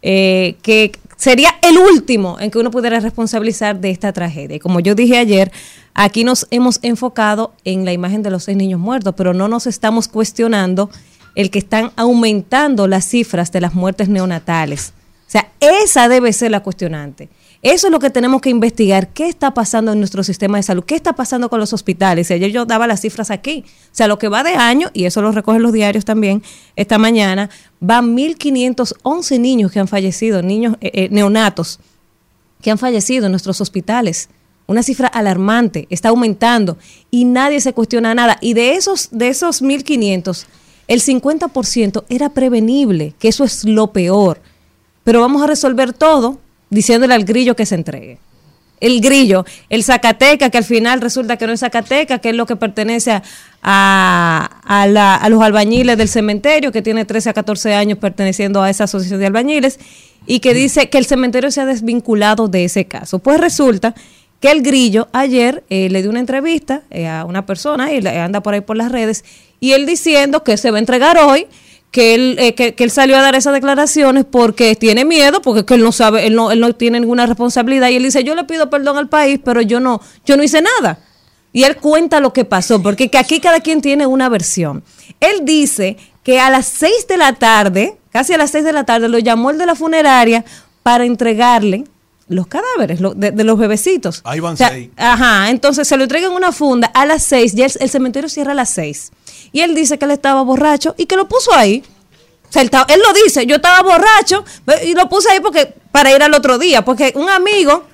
eh, 0.00 0.54
que 0.62 0.92
sería 1.16 1.52
el 1.60 1.76
último 1.76 2.38
en 2.38 2.52
que 2.52 2.60
uno 2.60 2.70
pudiera 2.70 3.00
responsabilizar 3.00 3.80
de 3.80 3.90
esta 3.90 4.12
tragedia. 4.12 4.54
Y 4.54 4.60
como 4.60 4.78
yo 4.78 4.94
dije 4.94 5.18
ayer, 5.18 5.50
aquí 5.92 6.22
nos 6.22 6.46
hemos 6.52 6.78
enfocado 6.82 7.52
en 7.64 7.84
la 7.84 7.92
imagen 7.92 8.22
de 8.22 8.30
los 8.30 8.44
seis 8.44 8.56
niños 8.56 8.78
muertos, 8.78 9.12
pero 9.16 9.34
no 9.34 9.48
nos 9.48 9.66
estamos 9.66 10.06
cuestionando 10.06 10.88
el 11.34 11.50
que 11.50 11.58
están 11.58 11.90
aumentando 11.96 12.86
las 12.86 13.08
cifras 13.08 13.50
de 13.50 13.60
las 13.60 13.74
muertes 13.74 14.08
neonatales. 14.08 14.92
O 15.26 15.30
sea, 15.32 15.50
esa 15.58 16.08
debe 16.08 16.32
ser 16.32 16.52
la 16.52 16.60
cuestionante. 16.60 17.28
Eso 17.62 17.86
es 17.86 17.92
lo 17.92 18.00
que 18.00 18.10
tenemos 18.10 18.40
que 18.40 18.50
investigar. 18.50 19.12
¿Qué 19.12 19.28
está 19.28 19.54
pasando 19.54 19.92
en 19.92 20.00
nuestro 20.00 20.24
sistema 20.24 20.56
de 20.56 20.64
salud? 20.64 20.82
¿Qué 20.84 20.96
está 20.96 21.12
pasando 21.12 21.48
con 21.48 21.60
los 21.60 21.72
hospitales? 21.72 22.28
Y 22.28 22.34
ayer 22.34 22.50
yo 22.50 22.66
daba 22.66 22.88
las 22.88 23.00
cifras 23.00 23.30
aquí. 23.30 23.64
O 23.66 23.94
sea, 23.94 24.08
lo 24.08 24.18
que 24.18 24.26
va 24.26 24.42
de 24.42 24.54
año, 24.54 24.90
y 24.92 25.04
eso 25.04 25.22
lo 25.22 25.30
recogen 25.30 25.62
los 25.62 25.72
diarios 25.72 26.04
también 26.04 26.42
esta 26.74 26.98
mañana, 26.98 27.50
van 27.78 28.16
1.511 28.16 29.38
niños 29.38 29.70
que 29.70 29.78
han 29.78 29.86
fallecido, 29.86 30.42
niños 30.42 30.76
eh, 30.80 30.90
eh, 30.92 31.08
neonatos 31.12 31.78
que 32.60 32.72
han 32.72 32.78
fallecido 32.78 33.26
en 33.26 33.32
nuestros 33.32 33.60
hospitales. 33.60 34.28
Una 34.66 34.82
cifra 34.82 35.06
alarmante, 35.06 35.86
está 35.88 36.08
aumentando 36.08 36.78
y 37.12 37.26
nadie 37.26 37.60
se 37.60 37.74
cuestiona 37.74 38.12
nada. 38.12 38.38
Y 38.40 38.54
de 38.54 38.74
esos, 38.74 39.08
de 39.12 39.28
esos 39.28 39.62
1.500, 39.62 40.46
el 40.88 41.00
50% 41.00 42.04
era 42.08 42.30
prevenible, 42.30 43.14
que 43.20 43.28
eso 43.28 43.44
es 43.44 43.64
lo 43.64 43.92
peor. 43.92 44.40
Pero 45.04 45.20
vamos 45.20 45.42
a 45.42 45.46
resolver 45.46 45.92
todo 45.92 46.40
diciéndole 46.72 47.14
al 47.14 47.24
grillo 47.24 47.54
que 47.54 47.66
se 47.66 47.76
entregue. 47.76 48.18
El 48.80 49.00
grillo, 49.00 49.44
el 49.68 49.84
Zacateca, 49.84 50.50
que 50.50 50.58
al 50.58 50.64
final 50.64 51.00
resulta 51.00 51.36
que 51.36 51.46
no 51.46 51.52
es 51.52 51.60
Zacateca, 51.60 52.18
que 52.18 52.30
es 52.30 52.34
lo 52.34 52.46
que 52.46 52.56
pertenece 52.56 53.12
a, 53.12 53.22
a- 53.62 54.86
la- 54.88 55.14
a 55.14 55.28
los 55.28 55.40
albañiles 55.40 55.96
del 55.96 56.08
cementerio, 56.08 56.72
que 56.72 56.82
tiene 56.82 57.04
13 57.04 57.30
a 57.30 57.32
14 57.32 57.74
años 57.74 57.98
perteneciendo 57.98 58.60
a 58.60 58.68
esa 58.70 58.84
asociación 58.84 59.20
de 59.20 59.26
albañiles, 59.26 59.78
y 60.26 60.40
que 60.40 60.52
dice 60.54 60.88
que 60.88 60.98
el 60.98 61.06
cementerio 61.06 61.50
se 61.52 61.60
ha 61.60 61.66
desvinculado 61.66 62.48
de 62.48 62.64
ese 62.64 62.86
caso. 62.86 63.20
Pues 63.20 63.38
resulta 63.40 63.94
que 64.40 64.50
el 64.50 64.62
grillo 64.62 65.06
ayer 65.12 65.62
eh, 65.70 65.88
le 65.90 66.00
dio 66.02 66.10
una 66.10 66.18
entrevista 66.20 66.82
eh, 66.90 67.06
a 67.06 67.24
una 67.24 67.46
persona 67.46 67.92
y 67.92 68.04
anda 68.04 68.40
por 68.42 68.54
ahí 68.54 68.62
por 68.62 68.76
las 68.76 68.90
redes, 68.90 69.24
y 69.60 69.72
él 69.72 69.86
diciendo 69.86 70.42
que 70.42 70.56
se 70.56 70.72
va 70.72 70.78
a 70.78 70.80
entregar 70.80 71.18
hoy, 71.18 71.46
que 71.92 72.14
él, 72.14 72.36
eh, 72.40 72.54
que, 72.56 72.74
que 72.74 72.82
él 72.84 72.90
salió 72.90 73.16
a 73.16 73.20
dar 73.20 73.36
esas 73.36 73.52
declaraciones 73.52 74.24
porque 74.24 74.74
tiene 74.74 75.04
miedo, 75.04 75.40
porque 75.42 75.60
es 75.60 75.66
que 75.66 75.74
él 75.74 75.82
no 75.84 75.92
sabe, 75.92 76.26
él 76.26 76.34
no, 76.34 76.50
él 76.50 76.58
no 76.58 76.74
tiene 76.74 76.98
ninguna 76.98 77.26
responsabilidad, 77.26 77.90
y 77.90 77.96
él 77.96 78.02
dice, 78.02 78.24
yo 78.24 78.34
le 78.34 78.42
pido 78.44 78.68
perdón 78.70 78.96
al 78.98 79.08
país, 79.08 79.38
pero 79.44 79.60
yo 79.60 79.78
no, 79.78 80.00
yo 80.26 80.36
no 80.36 80.42
hice 80.42 80.60
nada. 80.62 80.98
Y 81.52 81.64
él 81.64 81.76
cuenta 81.76 82.18
lo 82.18 82.32
que 82.32 82.44
pasó, 82.46 82.82
porque 82.82 83.10
que 83.10 83.18
aquí 83.18 83.38
cada 83.38 83.60
quien 83.60 83.80
tiene 83.82 84.06
una 84.06 84.28
versión. 84.30 84.82
Él 85.20 85.44
dice 85.44 85.98
que 86.24 86.40
a 86.40 86.48
las 86.48 86.66
seis 86.66 87.06
de 87.08 87.18
la 87.18 87.34
tarde, 87.34 87.96
casi 88.10 88.32
a 88.32 88.38
las 88.38 88.50
seis 88.50 88.64
de 88.64 88.72
la 88.72 88.84
tarde, 88.84 89.08
lo 89.10 89.18
llamó 89.18 89.50
el 89.50 89.58
de 89.58 89.66
la 89.66 89.74
funeraria 89.74 90.44
para 90.82 91.04
entregarle 91.04 91.84
los 92.28 92.46
cadáveres 92.46 93.00
lo- 93.02 93.12
de, 93.12 93.32
de 93.32 93.44
los 93.44 93.58
bebecitos. 93.58 94.22
Ahí 94.24 94.40
van 94.40 94.54
O 94.54 94.56
sea, 94.56 94.70
seis. 94.70 94.88
Ajá, 94.96 95.50
entonces 95.50 95.86
se 95.86 95.98
lo 95.98 96.04
entregan 96.04 96.30
en 96.30 96.36
una 96.38 96.52
funda 96.52 96.90
a 96.94 97.04
las 97.04 97.22
seis, 97.22 97.52
ya 97.54 97.66
el, 97.66 97.72
el 97.80 97.90
cementerio 97.90 98.30
cierra 98.30 98.52
a 98.52 98.54
las 98.54 98.70
seis. 98.70 99.12
Y 99.52 99.60
él 99.60 99.74
dice 99.74 99.98
que 99.98 100.04
él 100.06 100.10
estaba 100.10 100.42
borracho 100.42 100.94
y 100.96 101.06
que 101.06 101.16
lo 101.16 101.28
puso 101.28 101.54
ahí. 101.54 101.84
O 102.48 102.52
sea, 102.52 102.62
él, 102.62 102.70
lo 103.00 103.12
dice, 103.24 103.46
yo 103.46 103.56
estaba 103.56 103.82
borracho 103.82 104.44
y 104.84 104.94
lo 104.94 105.08
puse 105.08 105.30
ahí 105.30 105.40
porque 105.40 105.74
para 105.90 106.14
ir 106.14 106.22
al 106.22 106.34
otro 106.34 106.58
día, 106.58 106.84
porque 106.84 107.12
un 107.16 107.30
amigo 107.30 107.84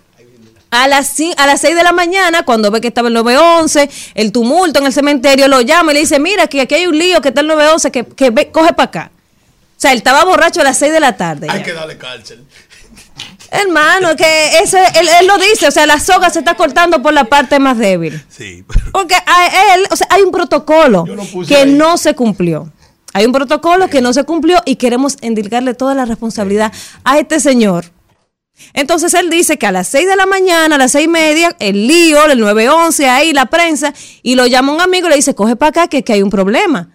a 0.71 0.89
las, 0.89 1.15
a 1.37 1.47
las 1.47 1.61
6 1.61 1.77
de 1.77 1.83
la 1.83 1.93
mañana, 1.93 2.45
cuando 2.45 2.71
ve 2.71 2.81
que 2.81 2.89
estaba 2.89 3.09
el 3.09 3.15
911, 3.15 3.89
el 4.15 4.33
tumulto 4.33 4.81
en 4.81 4.87
el 4.87 4.93
cementerio, 4.93 5.49
lo 5.49 5.61
llama 5.61 5.93
y 5.93 5.95
le 5.95 6.01
dice, 6.01 6.19
mira, 6.19 6.47
que 6.47 6.61
aquí 6.61 6.75
hay 6.75 6.87
un 6.87 6.99
lío, 6.99 7.21
que 7.21 7.29
está 7.29 7.41
el 7.41 7.47
911, 7.47 7.91
que, 7.91 8.05
que 8.05 8.51
coge 8.51 8.73
para 8.73 8.89
acá. 8.89 9.11
O 9.15 9.81
sea, 9.81 9.93
él 9.93 9.99
estaba 9.99 10.25
borracho 10.25 10.61
a 10.61 10.65
las 10.65 10.77
6 10.79 10.93
de 10.93 11.01
la 11.01 11.17
tarde. 11.17 11.47
Hay 11.49 11.63
que 11.63 11.73
darle 11.73 11.97
cárcel. 11.97 12.45
Hermano, 13.51 14.15
que 14.17 14.59
ese, 14.63 14.79
él, 14.95 15.09
él 15.21 15.27
lo 15.27 15.39
dice, 15.39 15.69
o 15.69 15.71
sea, 15.71 15.87
la 15.87 15.99
soga 15.99 16.29
se 16.31 16.41
está 16.41 16.55
cortando 16.55 17.01
por 17.03 17.15
la 17.15 17.25
parte 17.25 17.59
más 17.59 17.79
débil. 17.79 18.23
Sí. 18.29 18.65
Porque 18.93 19.15
a 19.15 19.75
él, 19.75 19.87
o 19.91 19.97
sea, 19.97 20.07
hay 20.11 20.23
un 20.23 20.31
protocolo 20.31 21.05
que 21.47 21.57
ahí. 21.57 21.73
no 21.73 21.97
se 21.97 22.15
cumplió. 22.15 22.71
Hay 23.15 23.25
un 23.25 23.33
protocolo 23.33 23.89
que 23.89 24.03
no 24.03 24.13
se 24.13 24.25
cumplió 24.25 24.59
y 24.67 24.77
queremos 24.77 25.17
endilgarle 25.23 25.75
toda 25.75 25.95
la 25.95 26.05
responsabilidad 26.05 26.73
a 27.05 27.19
este 27.19 27.41
señor. 27.41 27.87
Entonces 28.75 29.15
él 29.15 29.31
dice 29.31 29.57
que 29.57 29.67
a 29.67 29.73
las 29.73 29.89
6 29.89 30.07
de 30.07 30.17
la 30.17 30.27
mañana, 30.27 30.75
a 30.75 30.79
las 30.79 30.93
seis 30.93 31.07
y 31.07 31.09
media, 31.09 31.57
el 31.59 31.87
lío, 31.87 32.25
el 32.27 32.39
911, 32.39 33.09
ahí 33.09 33.33
la 33.33 33.47
prensa, 33.47 33.95
y 34.23 34.35
lo 34.35 34.47
llama 34.47 34.73
un 34.73 34.81
amigo 34.81 35.07
y 35.07 35.11
le 35.11 35.17
dice, 35.17 35.35
coge 35.35 35.57
para 35.57 35.71
acá 35.71 35.89
que, 35.89 36.03
que 36.03 36.13
hay 36.13 36.23
un 36.23 36.31
problema. 36.31 36.91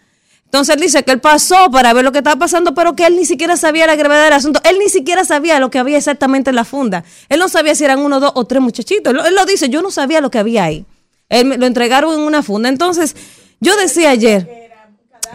Entonces 0.53 0.75
él 0.75 0.81
dice 0.81 1.01
que 1.03 1.11
él 1.11 1.19
pasó 1.19 1.71
para 1.71 1.93
ver 1.93 2.05
lo 2.05 2.11
que 2.11 2.19
estaba 2.19 2.35
pasando, 2.37 2.75
pero 2.75 2.95
que 2.95 3.07
él 3.07 3.15
ni 3.15 3.25
siquiera 3.25 3.57
sabía 3.57 3.87
la 3.87 3.95
gravedad 3.95 4.25
del 4.25 4.33
asunto. 4.33 4.61
Él 4.63 4.77
ni 4.77 4.87
siquiera 4.87 5.25
sabía 5.25 5.59
lo 5.59 5.71
que 5.71 5.79
había 5.79 5.97
exactamente 5.97 6.51
en 6.51 6.55
la 6.55 6.63
funda. 6.63 7.03
Él 7.27 7.39
no 7.39 7.49
sabía 7.49 7.73
si 7.73 7.83
eran 7.83 7.97
uno, 7.97 8.19
dos 8.19 8.33
o 8.35 8.45
tres 8.45 8.61
muchachitos. 8.61 9.11
Él, 9.25 9.33
lo- 9.33 9.45
dice, 9.47 9.69
yo 9.69 9.81
no 9.81 9.89
sabía 9.89 10.21
lo 10.21 10.29
que 10.29 10.37
había 10.37 10.65
ahí. 10.65 10.85
Él 11.27 11.45
me- 11.47 11.57
lo 11.57 11.65
entregaron 11.65 12.13
en 12.13 12.19
una 12.19 12.43
funda. 12.43 12.69
Entonces, 12.69 13.15
yo 13.61 13.75
decía 13.77 14.11
ayer, 14.11 14.47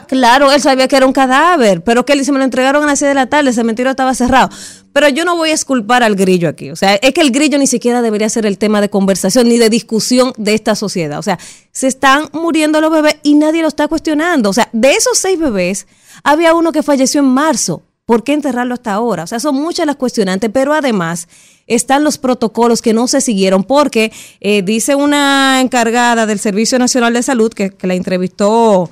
Claro, 0.06 0.52
él 0.52 0.60
sabía 0.60 0.86
que 0.86 0.96
era 0.96 1.04
un 1.06 1.12
cadáver, 1.12 1.82
pero 1.82 2.06
que 2.06 2.12
él 2.12 2.20
dice, 2.20 2.30
me 2.30 2.38
lo 2.38 2.44
entregaron 2.44 2.84
a 2.84 2.86
las 2.86 3.00
6 3.00 3.08
de 3.08 3.14
la 3.14 3.26
tarde, 3.26 3.48
el 3.48 3.54
cementerio 3.54 3.90
estaba 3.90 4.14
cerrado. 4.14 4.48
Pero 4.92 5.08
yo 5.08 5.24
no 5.24 5.36
voy 5.36 5.50
a 5.50 5.54
esculpar 5.54 6.02
al 6.02 6.16
grillo 6.16 6.48
aquí. 6.48 6.70
O 6.70 6.76
sea, 6.76 6.94
es 6.96 7.12
que 7.12 7.20
el 7.20 7.30
grillo 7.30 7.58
ni 7.58 7.66
siquiera 7.66 8.02
debería 8.02 8.28
ser 8.28 8.46
el 8.46 8.58
tema 8.58 8.80
de 8.80 8.90
conversación 8.90 9.48
ni 9.48 9.58
de 9.58 9.70
discusión 9.70 10.32
de 10.36 10.54
esta 10.54 10.74
sociedad. 10.74 11.18
O 11.18 11.22
sea, 11.22 11.38
se 11.72 11.86
están 11.86 12.28
muriendo 12.32 12.80
los 12.80 12.90
bebés 12.90 13.16
y 13.22 13.34
nadie 13.34 13.62
lo 13.62 13.68
está 13.68 13.88
cuestionando. 13.88 14.50
O 14.50 14.52
sea, 14.52 14.68
de 14.72 14.92
esos 14.92 15.18
seis 15.18 15.38
bebés, 15.38 15.86
había 16.22 16.54
uno 16.54 16.72
que 16.72 16.82
falleció 16.82 17.20
en 17.20 17.26
marzo. 17.26 17.82
¿Por 18.06 18.24
qué 18.24 18.32
enterrarlo 18.32 18.72
hasta 18.72 18.92
ahora? 18.94 19.24
O 19.24 19.26
sea, 19.26 19.38
son 19.38 19.54
muchas 19.56 19.86
las 19.86 19.96
cuestionantes, 19.96 20.50
pero 20.50 20.72
además 20.72 21.28
están 21.66 22.04
los 22.04 22.16
protocolos 22.16 22.80
que 22.80 22.94
no 22.94 23.06
se 23.06 23.20
siguieron 23.20 23.64
porque 23.64 24.10
eh, 24.40 24.62
dice 24.62 24.94
una 24.94 25.60
encargada 25.60 26.24
del 26.24 26.38
Servicio 26.38 26.78
Nacional 26.78 27.12
de 27.12 27.22
Salud 27.22 27.52
que, 27.52 27.68
que 27.70 27.86
la 27.86 27.94
entrevistó 27.94 28.88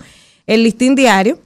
el 0.46 0.62
listín 0.62 0.94
diario, 0.94 1.40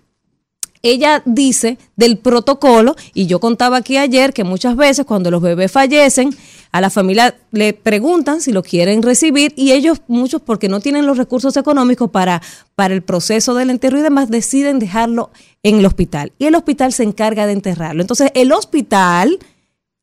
ella 0.82 1.22
dice 1.24 1.78
del 1.96 2.18
protocolo, 2.18 2.96
y 3.14 3.26
yo 3.26 3.40
contaba 3.40 3.78
aquí 3.78 3.96
ayer 3.96 4.32
que 4.32 4.44
muchas 4.44 4.76
veces 4.76 5.04
cuando 5.04 5.30
los 5.30 5.42
bebés 5.42 5.70
fallecen, 5.70 6.34
a 6.72 6.80
la 6.80 6.90
familia 6.90 7.36
le 7.50 7.72
preguntan 7.72 8.40
si 8.40 8.52
lo 8.52 8.62
quieren 8.62 9.02
recibir 9.02 9.52
y 9.56 9.72
ellos, 9.72 10.02
muchos 10.06 10.40
porque 10.40 10.68
no 10.68 10.80
tienen 10.80 11.06
los 11.06 11.18
recursos 11.18 11.56
económicos 11.56 12.10
para, 12.10 12.40
para 12.76 12.94
el 12.94 13.02
proceso 13.02 13.54
del 13.54 13.70
entierro 13.70 13.98
y 13.98 14.02
demás, 14.02 14.30
deciden 14.30 14.78
dejarlo 14.78 15.30
en 15.62 15.78
el 15.80 15.86
hospital. 15.86 16.32
Y 16.38 16.46
el 16.46 16.54
hospital 16.54 16.92
se 16.92 17.02
encarga 17.02 17.46
de 17.46 17.52
enterrarlo. 17.52 18.02
Entonces, 18.02 18.30
el 18.34 18.52
hospital 18.52 19.38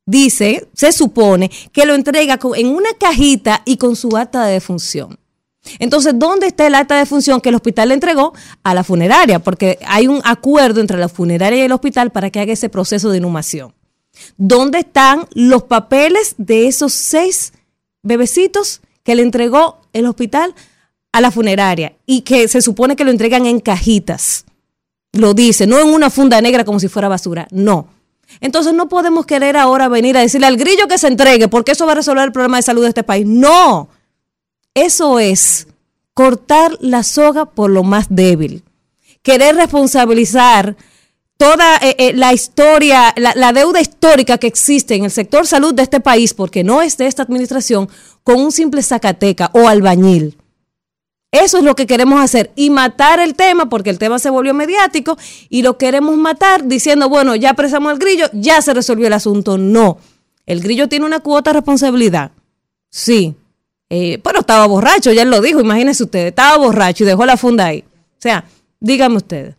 dice, 0.04 0.68
se 0.74 0.92
supone, 0.92 1.50
que 1.72 1.86
lo 1.86 1.94
entrega 1.94 2.38
en 2.56 2.68
una 2.68 2.90
cajita 2.98 3.62
y 3.64 3.76
con 3.76 3.96
su 3.96 4.16
acta 4.16 4.44
de 4.44 4.54
defunción. 4.54 5.18
Entonces, 5.78 6.14
¿dónde 6.16 6.46
está 6.46 6.66
el 6.66 6.74
acta 6.74 6.98
de 6.98 7.06
función 7.06 7.40
que 7.40 7.48
el 7.48 7.54
hospital 7.54 7.88
le 7.88 7.94
entregó 7.94 8.32
a 8.62 8.74
la 8.74 8.84
funeraria? 8.84 9.38
Porque 9.38 9.78
hay 9.86 10.08
un 10.08 10.20
acuerdo 10.24 10.80
entre 10.80 10.98
la 10.98 11.08
funeraria 11.08 11.58
y 11.58 11.62
el 11.62 11.72
hospital 11.72 12.10
para 12.10 12.30
que 12.30 12.40
haga 12.40 12.52
ese 12.52 12.68
proceso 12.68 13.10
de 13.10 13.18
inhumación. 13.18 13.74
¿Dónde 14.36 14.80
están 14.80 15.26
los 15.32 15.64
papeles 15.64 16.34
de 16.38 16.66
esos 16.66 16.92
seis 16.92 17.52
bebecitos 18.02 18.80
que 19.02 19.14
le 19.14 19.22
entregó 19.22 19.80
el 19.92 20.06
hospital 20.06 20.54
a 21.12 21.20
la 21.20 21.30
funeraria 21.30 21.94
y 22.06 22.22
que 22.22 22.48
se 22.48 22.62
supone 22.62 22.96
que 22.96 23.04
lo 23.04 23.10
entregan 23.10 23.46
en 23.46 23.60
cajitas? 23.60 24.44
Lo 25.12 25.34
dice, 25.34 25.66
no 25.66 25.78
en 25.78 25.88
una 25.88 26.10
funda 26.10 26.40
negra 26.40 26.64
como 26.64 26.80
si 26.80 26.88
fuera 26.88 27.08
basura, 27.08 27.48
no. 27.50 27.88
Entonces 28.40 28.74
no 28.74 28.88
podemos 28.88 29.24
querer 29.24 29.56
ahora 29.56 29.88
venir 29.88 30.16
a 30.16 30.20
decirle 30.20 30.46
al 30.46 30.56
grillo 30.56 30.86
que 30.86 30.98
se 30.98 31.08
entregue 31.08 31.48
porque 31.48 31.72
eso 31.72 31.86
va 31.86 31.92
a 31.92 31.96
resolver 31.96 32.24
el 32.24 32.32
problema 32.32 32.58
de 32.58 32.62
salud 32.62 32.82
de 32.82 32.88
este 32.88 33.02
país. 33.02 33.26
No, 33.26 33.88
eso 34.82 35.18
es 35.18 35.68
cortar 36.14 36.76
la 36.80 37.02
soga 37.02 37.46
por 37.46 37.70
lo 37.70 37.84
más 37.84 38.06
débil. 38.10 38.64
Querer 39.22 39.54
responsabilizar 39.56 40.76
toda 41.38 41.76
eh, 41.76 41.94
eh, 41.98 42.12
la 42.14 42.32
historia, 42.32 43.14
la, 43.16 43.52
deuda 43.52 43.80
histórica 43.80 44.38
que 44.38 44.48
existe 44.48 44.96
en 44.96 45.04
el 45.04 45.10
sector 45.10 45.46
salud 45.46 45.72
de 45.72 45.84
este 45.84 46.00
país, 46.00 46.34
porque 46.34 46.64
no 46.64 46.82
es 46.82 46.98
de 46.98 47.06
esta 47.06 47.22
administración, 47.22 47.88
con 48.24 48.40
un 48.40 48.52
simple 48.52 48.82
zacateca 48.82 49.50
o 49.54 49.68
albañil. 49.68 50.36
Eso 51.30 51.58
es 51.58 51.64
lo 51.64 51.76
que 51.76 51.86
queremos 51.86 52.20
hacer 52.20 52.50
y 52.56 52.70
matar 52.70 53.20
el 53.20 53.34
tema 53.34 53.68
porque 53.68 53.90
el 53.90 53.98
tema 53.98 54.18
se 54.18 54.30
volvió 54.30 54.54
mediático 54.54 55.16
y 55.50 55.62
lo 55.62 55.78
queremos 55.78 56.16
matar 56.16 56.66
diciendo, 56.66 57.08
bueno, 57.08 57.36
ya 57.36 57.50
apresamos 57.50 57.92
al 57.92 57.98
grillo, 57.98 58.26
ya 58.32 58.60
se 58.62 58.74
resolvió 58.74 59.06
el 59.06 59.12
asunto. 59.12 59.58
No, 59.58 59.98
el 60.46 60.60
grillo 60.60 60.88
tiene 60.88 61.04
una 61.04 61.20
cuota 61.20 61.50
de 61.50 61.58
responsabilidad. 61.58 62.32
Sí, 62.90 63.36
eh, 63.90 64.18
pero 64.22 64.40
estaba 64.40 64.66
borracho, 64.66 65.12
ya 65.12 65.22
él 65.22 65.30
lo 65.30 65.40
dijo, 65.40 65.60
imagínense 65.60 66.04
ustedes, 66.04 66.28
estaba 66.28 66.56
borracho 66.58 67.04
y 67.04 67.06
dejó 67.06 67.24
la 67.26 67.36
funda 67.36 67.66
ahí. 67.66 67.84
O 67.88 68.20
sea, 68.20 68.44
díganme 68.80 69.16
ustedes, 69.16 69.56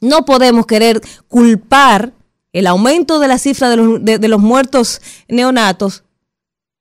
no 0.00 0.24
podemos 0.24 0.66
querer 0.66 1.00
culpar 1.28 2.12
el 2.52 2.66
aumento 2.66 3.18
de 3.18 3.28
la 3.28 3.38
cifra 3.38 3.70
de 3.70 3.76
los, 3.76 4.04
de- 4.04 4.18
de 4.18 4.28
los 4.28 4.40
muertos 4.40 5.00
neonatos 5.28 6.04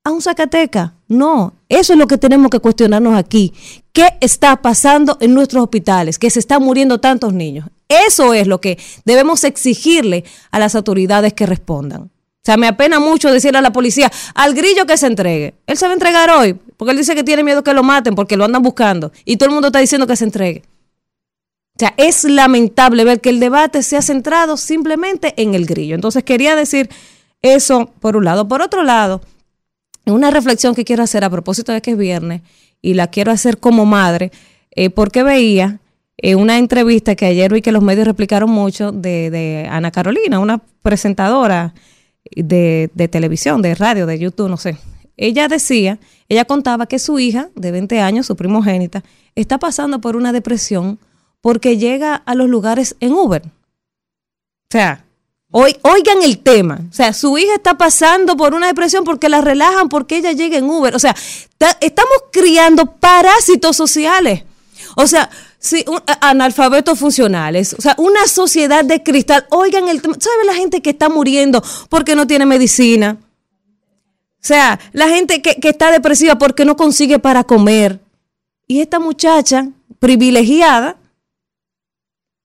a 0.03 0.11
un 0.11 0.21
Zacateca. 0.21 0.95
No, 1.07 1.53
eso 1.69 1.93
es 1.93 1.99
lo 1.99 2.07
que 2.07 2.17
tenemos 2.17 2.49
que 2.49 2.59
cuestionarnos 2.59 3.15
aquí. 3.15 3.53
¿Qué 3.93 4.07
está 4.21 4.61
pasando 4.61 5.17
en 5.21 5.33
nuestros 5.33 5.63
hospitales? 5.63 6.17
Que 6.17 6.29
se 6.29 6.39
están 6.39 6.63
muriendo 6.63 6.99
tantos 6.99 7.33
niños. 7.33 7.67
Eso 7.87 8.33
es 8.33 8.47
lo 8.47 8.61
que 8.61 8.77
debemos 9.05 9.43
exigirle 9.43 10.23
a 10.51 10.59
las 10.59 10.75
autoridades 10.75 11.33
que 11.33 11.45
respondan. 11.45 12.09
O 12.41 12.43
sea, 12.43 12.57
me 12.57 12.67
apena 12.67 12.99
mucho 12.99 13.31
decirle 13.31 13.59
a 13.59 13.61
la 13.61 13.71
policía, 13.71 14.11
al 14.33 14.55
grillo 14.55 14.87
que 14.87 14.97
se 14.97 15.05
entregue. 15.05 15.53
Él 15.67 15.77
se 15.77 15.85
va 15.85 15.91
a 15.91 15.93
entregar 15.93 16.31
hoy, 16.31 16.55
porque 16.75 16.91
él 16.91 16.97
dice 16.97 17.13
que 17.13 17.23
tiene 17.23 17.43
miedo 17.43 17.63
que 17.63 17.71
lo 17.71 17.83
maten, 17.83 18.15
porque 18.15 18.35
lo 18.35 18.45
andan 18.45 18.63
buscando. 18.63 19.11
Y 19.25 19.37
todo 19.37 19.49
el 19.49 19.53
mundo 19.53 19.67
está 19.67 19.77
diciendo 19.77 20.07
que 20.07 20.15
se 20.15 20.23
entregue. 20.23 20.63
O 21.75 21.79
sea, 21.79 21.93
es 21.97 22.23
lamentable 22.23 23.03
ver 23.03 23.21
que 23.21 23.29
el 23.29 23.39
debate 23.39 23.83
se 23.83 23.95
ha 23.95 24.01
centrado 24.01 24.57
simplemente 24.57 25.35
en 25.37 25.53
el 25.53 25.67
grillo. 25.67 25.93
Entonces, 25.93 26.23
quería 26.23 26.55
decir 26.55 26.89
eso 27.43 27.91
por 27.99 28.17
un 28.17 28.25
lado. 28.25 28.47
Por 28.47 28.63
otro 28.63 28.81
lado, 28.81 29.21
una 30.07 30.31
reflexión 30.31 30.73
que 30.73 30.83
quiero 30.83 31.03
hacer 31.03 31.23
a 31.23 31.29
propósito 31.29 31.71
de 31.71 31.81
que 31.81 31.91
es 31.91 31.97
viernes 31.97 32.41
y 32.81 32.95
la 32.95 33.05
quiero 33.07 33.31
hacer 33.31 33.59
como 33.59 33.85
madre, 33.85 34.31
eh, 34.71 34.89
porque 34.89 35.21
veía 35.21 35.79
eh, 36.17 36.33
una 36.33 36.57
entrevista 36.57 37.15
que 37.15 37.27
ayer 37.27 37.53
vi 37.53 37.61
que 37.61 37.71
los 37.71 37.83
medios 37.83 38.07
replicaron 38.07 38.49
mucho 38.49 38.91
de, 38.91 39.29
de 39.29 39.67
Ana 39.69 39.91
Carolina, 39.91 40.39
una 40.39 40.59
presentadora 40.81 41.75
de, 42.35 42.89
de 42.93 43.07
televisión, 43.07 43.61
de 43.61 43.75
radio, 43.75 44.05
de 44.05 44.19
YouTube, 44.19 44.49
no 44.49 44.57
sé. 44.57 44.77
Ella 45.17 45.47
decía, 45.47 45.99
ella 46.29 46.45
contaba 46.45 46.85
que 46.87 46.97
su 46.99 47.19
hija 47.19 47.49
de 47.55 47.71
20 47.71 47.99
años, 47.99 48.25
su 48.25 48.35
primogénita, 48.35 49.03
está 49.35 49.57
pasando 49.59 50.01
por 50.01 50.15
una 50.15 50.31
depresión 50.33 50.99
porque 51.41 51.77
llega 51.77 52.15
a 52.15 52.35
los 52.35 52.47
lugares 52.49 52.95
en 52.99 53.13
Uber. 53.13 53.43
O 53.45 53.51
sea, 54.71 55.05
Oi- 55.53 55.77
Oigan 55.81 56.21
el 56.23 56.39
tema. 56.39 56.79
O 56.89 56.93
sea, 56.93 57.11
su 57.11 57.37
hija 57.37 57.55
está 57.55 57.77
pasando 57.77 58.37
por 58.37 58.53
una 58.53 58.67
depresión 58.67 59.03
porque 59.03 59.27
la 59.27 59.41
relajan 59.41 59.89
porque 59.89 60.15
ella 60.17 60.31
llega 60.31 60.57
en 60.57 60.63
Uber. 60.63 60.95
O 60.95 60.99
sea, 60.99 61.13
ta- 61.57 61.77
estamos 61.81 62.13
criando 62.31 62.85
parásitos 62.95 63.75
sociales. 63.75 64.43
O 64.95 65.07
sea, 65.07 65.29
sí, 65.61 65.85
un- 65.87 66.03
a- 66.05 66.29
analfabetos 66.29 66.99
funcionales. 66.99 67.73
O 67.77 67.81
sea, 67.81 67.95
una 67.97 68.27
sociedad 68.27 68.83
de 68.83 69.01
cristal. 69.01 69.45
Oigan 69.51 69.87
el. 69.87 70.01
¿Sabe 70.01 70.43
la 70.45 70.53
gente 70.53 70.81
que 70.81 70.89
está 70.89 71.07
muriendo 71.07 71.63
porque 71.87 72.15
no 72.15 72.27
tiene 72.27 72.45
medicina? 72.45 73.17
O 73.21 74.43
sea, 74.43 74.77
la 74.91 75.07
gente 75.07 75.41
que, 75.41 75.55
que 75.55 75.69
está 75.69 75.91
depresiva 75.91 76.37
porque 76.37 76.65
no 76.65 76.75
consigue 76.75 77.19
para 77.19 77.45
comer. 77.45 77.99
Y 78.67 78.81
esta 78.81 78.99
muchacha 78.99 79.69
privilegiada 79.99 80.97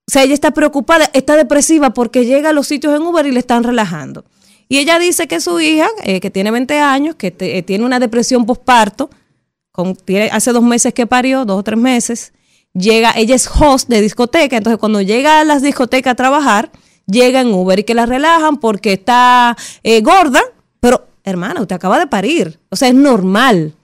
o 0.08 0.12
sea, 0.12 0.22
ella 0.22 0.34
está 0.34 0.52
preocupada, 0.52 1.10
está 1.14 1.34
depresiva 1.34 1.90
porque 1.90 2.24
llega 2.24 2.50
a 2.50 2.52
los 2.52 2.68
sitios 2.68 2.94
en 2.94 3.02
Uber 3.02 3.26
y 3.26 3.32
le 3.32 3.40
están 3.40 3.64
relajando. 3.64 4.24
Y 4.68 4.78
ella 4.78 5.00
dice 5.00 5.26
que 5.26 5.40
su 5.40 5.58
hija, 5.58 5.88
eh, 6.04 6.20
que 6.20 6.30
tiene 6.30 6.52
20 6.52 6.78
años, 6.78 7.16
que 7.16 7.34
eh, 7.40 7.62
tiene 7.64 7.84
una 7.84 7.98
depresión 7.98 8.46
tiene, 10.04 10.30
hace 10.30 10.52
dos 10.52 10.62
meses 10.62 10.94
que 10.94 11.08
parió, 11.08 11.44
dos 11.44 11.58
o 11.58 11.62
tres 11.64 11.76
meses, 11.78 12.32
llega, 12.76 13.12
ella 13.16 13.34
es 13.34 13.48
host 13.48 13.88
de 13.88 14.00
discoteca, 14.00 14.56
entonces 14.56 14.78
cuando 14.78 15.00
llega 15.00 15.40
a 15.40 15.44
las 15.44 15.62
discotecas 15.62 16.12
a 16.12 16.14
trabajar, 16.14 16.70
llega 17.06 17.40
en 17.40 17.52
Uber 17.52 17.78
y 17.78 17.84
que 17.84 17.94
la 17.94 18.06
relajan 18.06 18.58
porque 18.58 18.92
está 18.92 19.56
eh, 19.82 20.00
gorda, 20.02 20.42
pero 20.80 21.06
hermana, 21.24 21.60
usted 21.60 21.76
acaba 21.76 21.98
de 21.98 22.06
parir, 22.06 22.60
o 22.70 22.76
sea, 22.76 22.88
es 22.88 22.94
normal. 22.94 23.74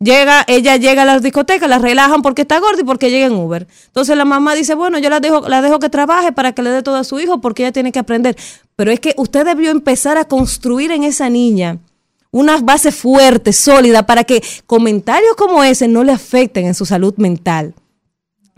Llega, 0.00 0.44
ella 0.46 0.76
llega 0.76 1.02
a 1.02 1.04
las 1.04 1.22
discotecas, 1.22 1.68
la 1.68 1.80
relajan 1.80 2.22
porque 2.22 2.42
está 2.42 2.60
gorda 2.60 2.82
y 2.82 2.84
porque 2.84 3.10
llega 3.10 3.26
en 3.26 3.32
Uber. 3.32 3.66
Entonces 3.86 4.16
la 4.16 4.24
mamá 4.24 4.54
dice, 4.54 4.74
bueno, 4.76 4.98
yo 4.98 5.10
la 5.10 5.18
dejo, 5.18 5.48
la 5.48 5.60
dejo 5.60 5.80
que 5.80 5.88
trabaje 5.88 6.30
para 6.30 6.52
que 6.52 6.62
le 6.62 6.70
dé 6.70 6.84
todo 6.84 6.94
a 6.94 7.02
su 7.02 7.18
hijo 7.18 7.40
porque 7.40 7.64
ella 7.64 7.72
tiene 7.72 7.90
que 7.90 7.98
aprender. 7.98 8.36
Pero 8.76 8.92
es 8.92 9.00
que 9.00 9.14
usted 9.16 9.44
debió 9.44 9.72
empezar 9.72 10.16
a 10.16 10.24
construir 10.24 10.92
en 10.92 11.02
esa 11.02 11.28
niña 11.28 11.78
una 12.30 12.58
base 12.58 12.92
fuerte, 12.92 13.52
sólida, 13.52 14.06
para 14.06 14.22
que 14.22 14.40
comentarios 14.66 15.34
como 15.34 15.64
ese 15.64 15.88
no 15.88 16.04
le 16.04 16.12
afecten 16.12 16.66
en 16.66 16.74
su 16.74 16.86
salud 16.86 17.14
mental. 17.16 17.74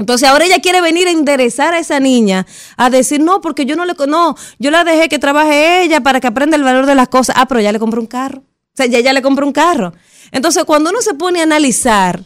Entonces 0.00 0.26
ahora 0.28 0.46
ella 0.46 0.60
quiere 0.60 0.80
venir 0.80 1.06
a 1.08 1.10
enderezar 1.10 1.74
a 1.74 1.78
esa 1.78 2.00
niña, 2.00 2.46
a 2.78 2.88
decir, 2.88 3.20
no, 3.20 3.42
porque 3.42 3.66
yo 3.66 3.76
no 3.76 3.84
le, 3.84 3.92
no, 4.08 4.34
yo 4.58 4.70
la 4.70 4.82
dejé 4.82 5.10
que 5.10 5.18
trabaje 5.18 5.82
ella 5.84 6.00
para 6.00 6.20
que 6.20 6.26
aprenda 6.26 6.56
el 6.56 6.64
valor 6.64 6.86
de 6.86 6.94
las 6.94 7.08
cosas. 7.08 7.36
Ah, 7.38 7.46
pero 7.46 7.60
ya 7.60 7.70
le 7.70 7.78
compró 7.78 8.00
un 8.00 8.06
carro. 8.06 8.38
O 8.38 8.72
sea, 8.74 8.86
ya 8.86 8.96
ella 8.98 9.12
le 9.12 9.20
compró 9.20 9.46
un 9.46 9.52
carro. 9.52 9.92
Entonces 10.32 10.64
cuando 10.64 10.88
uno 10.88 11.02
se 11.02 11.12
pone 11.12 11.40
a 11.40 11.42
analizar, 11.42 12.22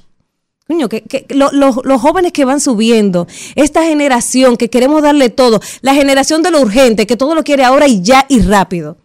coño, 0.69 0.89
que, 0.89 1.03
que 1.03 1.27
lo- 1.31 1.51
lo- 1.51 1.81
los 1.83 2.01
jóvenes 2.01 2.31
que 2.33 2.45
van 2.45 2.61
subiendo, 2.61 3.27
esta 3.57 3.83
generación 3.83 4.57
que 4.57 4.71
queremos 4.71 5.03
darle 5.03 5.29
todo, 5.31 5.61
la 5.81 5.95
generación 5.95 6.43
de 6.45 6.53
lo 6.53 6.61
urgente, 6.61 7.09
que 7.09 7.17
todo 7.17 7.35
lo 7.35 7.43
quiere 7.43 7.65
ahora 7.65 7.89
y 7.89 8.03
ya 8.03 8.25
y 8.29 8.41
rápido, 8.41 8.99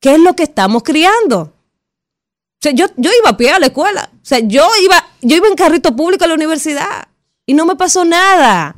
¿qué 0.00 0.14
es 0.14 0.20
lo 0.20 0.34
que 0.34 0.44
estamos 0.44 0.82
criando? 0.82 1.40
O 1.42 2.58
sea, 2.62 2.72
yo, 2.72 2.86
yo 2.96 3.10
iba 3.20 3.28
a 3.28 3.36
pie 3.36 3.50
a 3.50 3.58
la 3.58 3.66
escuela. 3.66 4.08
O 4.14 4.18
sea, 4.24 4.38
yo 4.38 4.66
iba, 4.82 5.06
yo 5.20 5.36
iba 5.36 5.48
en 5.48 5.54
carrito 5.54 5.94
público 5.94 6.24
a 6.24 6.28
la 6.28 6.34
universidad 6.34 7.08
y 7.46 7.54
no 7.54 7.64
me 7.64 7.76
pasó 7.76 8.04
nada. 8.04 8.76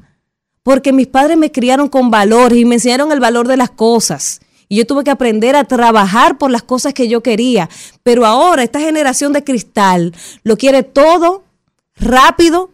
Porque 0.62 0.92
mis 0.92 1.06
padres 1.06 1.38
me 1.38 1.50
criaron 1.50 1.88
con 1.88 2.10
valores 2.10 2.58
y 2.58 2.64
me 2.64 2.74
enseñaron 2.74 3.10
el 3.10 3.20
valor 3.20 3.48
de 3.48 3.56
las 3.56 3.70
cosas. 3.70 4.40
Y 4.68 4.76
yo 4.76 4.86
tuve 4.86 5.02
que 5.02 5.10
aprender 5.10 5.56
a 5.56 5.64
trabajar 5.64 6.36
por 6.36 6.50
las 6.50 6.62
cosas 6.62 6.92
que 6.92 7.08
yo 7.08 7.22
quería. 7.22 7.70
Pero 8.02 8.26
ahora 8.26 8.62
esta 8.62 8.78
generación 8.78 9.32
de 9.32 9.42
cristal 9.42 10.14
lo 10.42 10.58
quiere 10.58 10.82
todo 10.82 11.44
rápido 11.96 12.70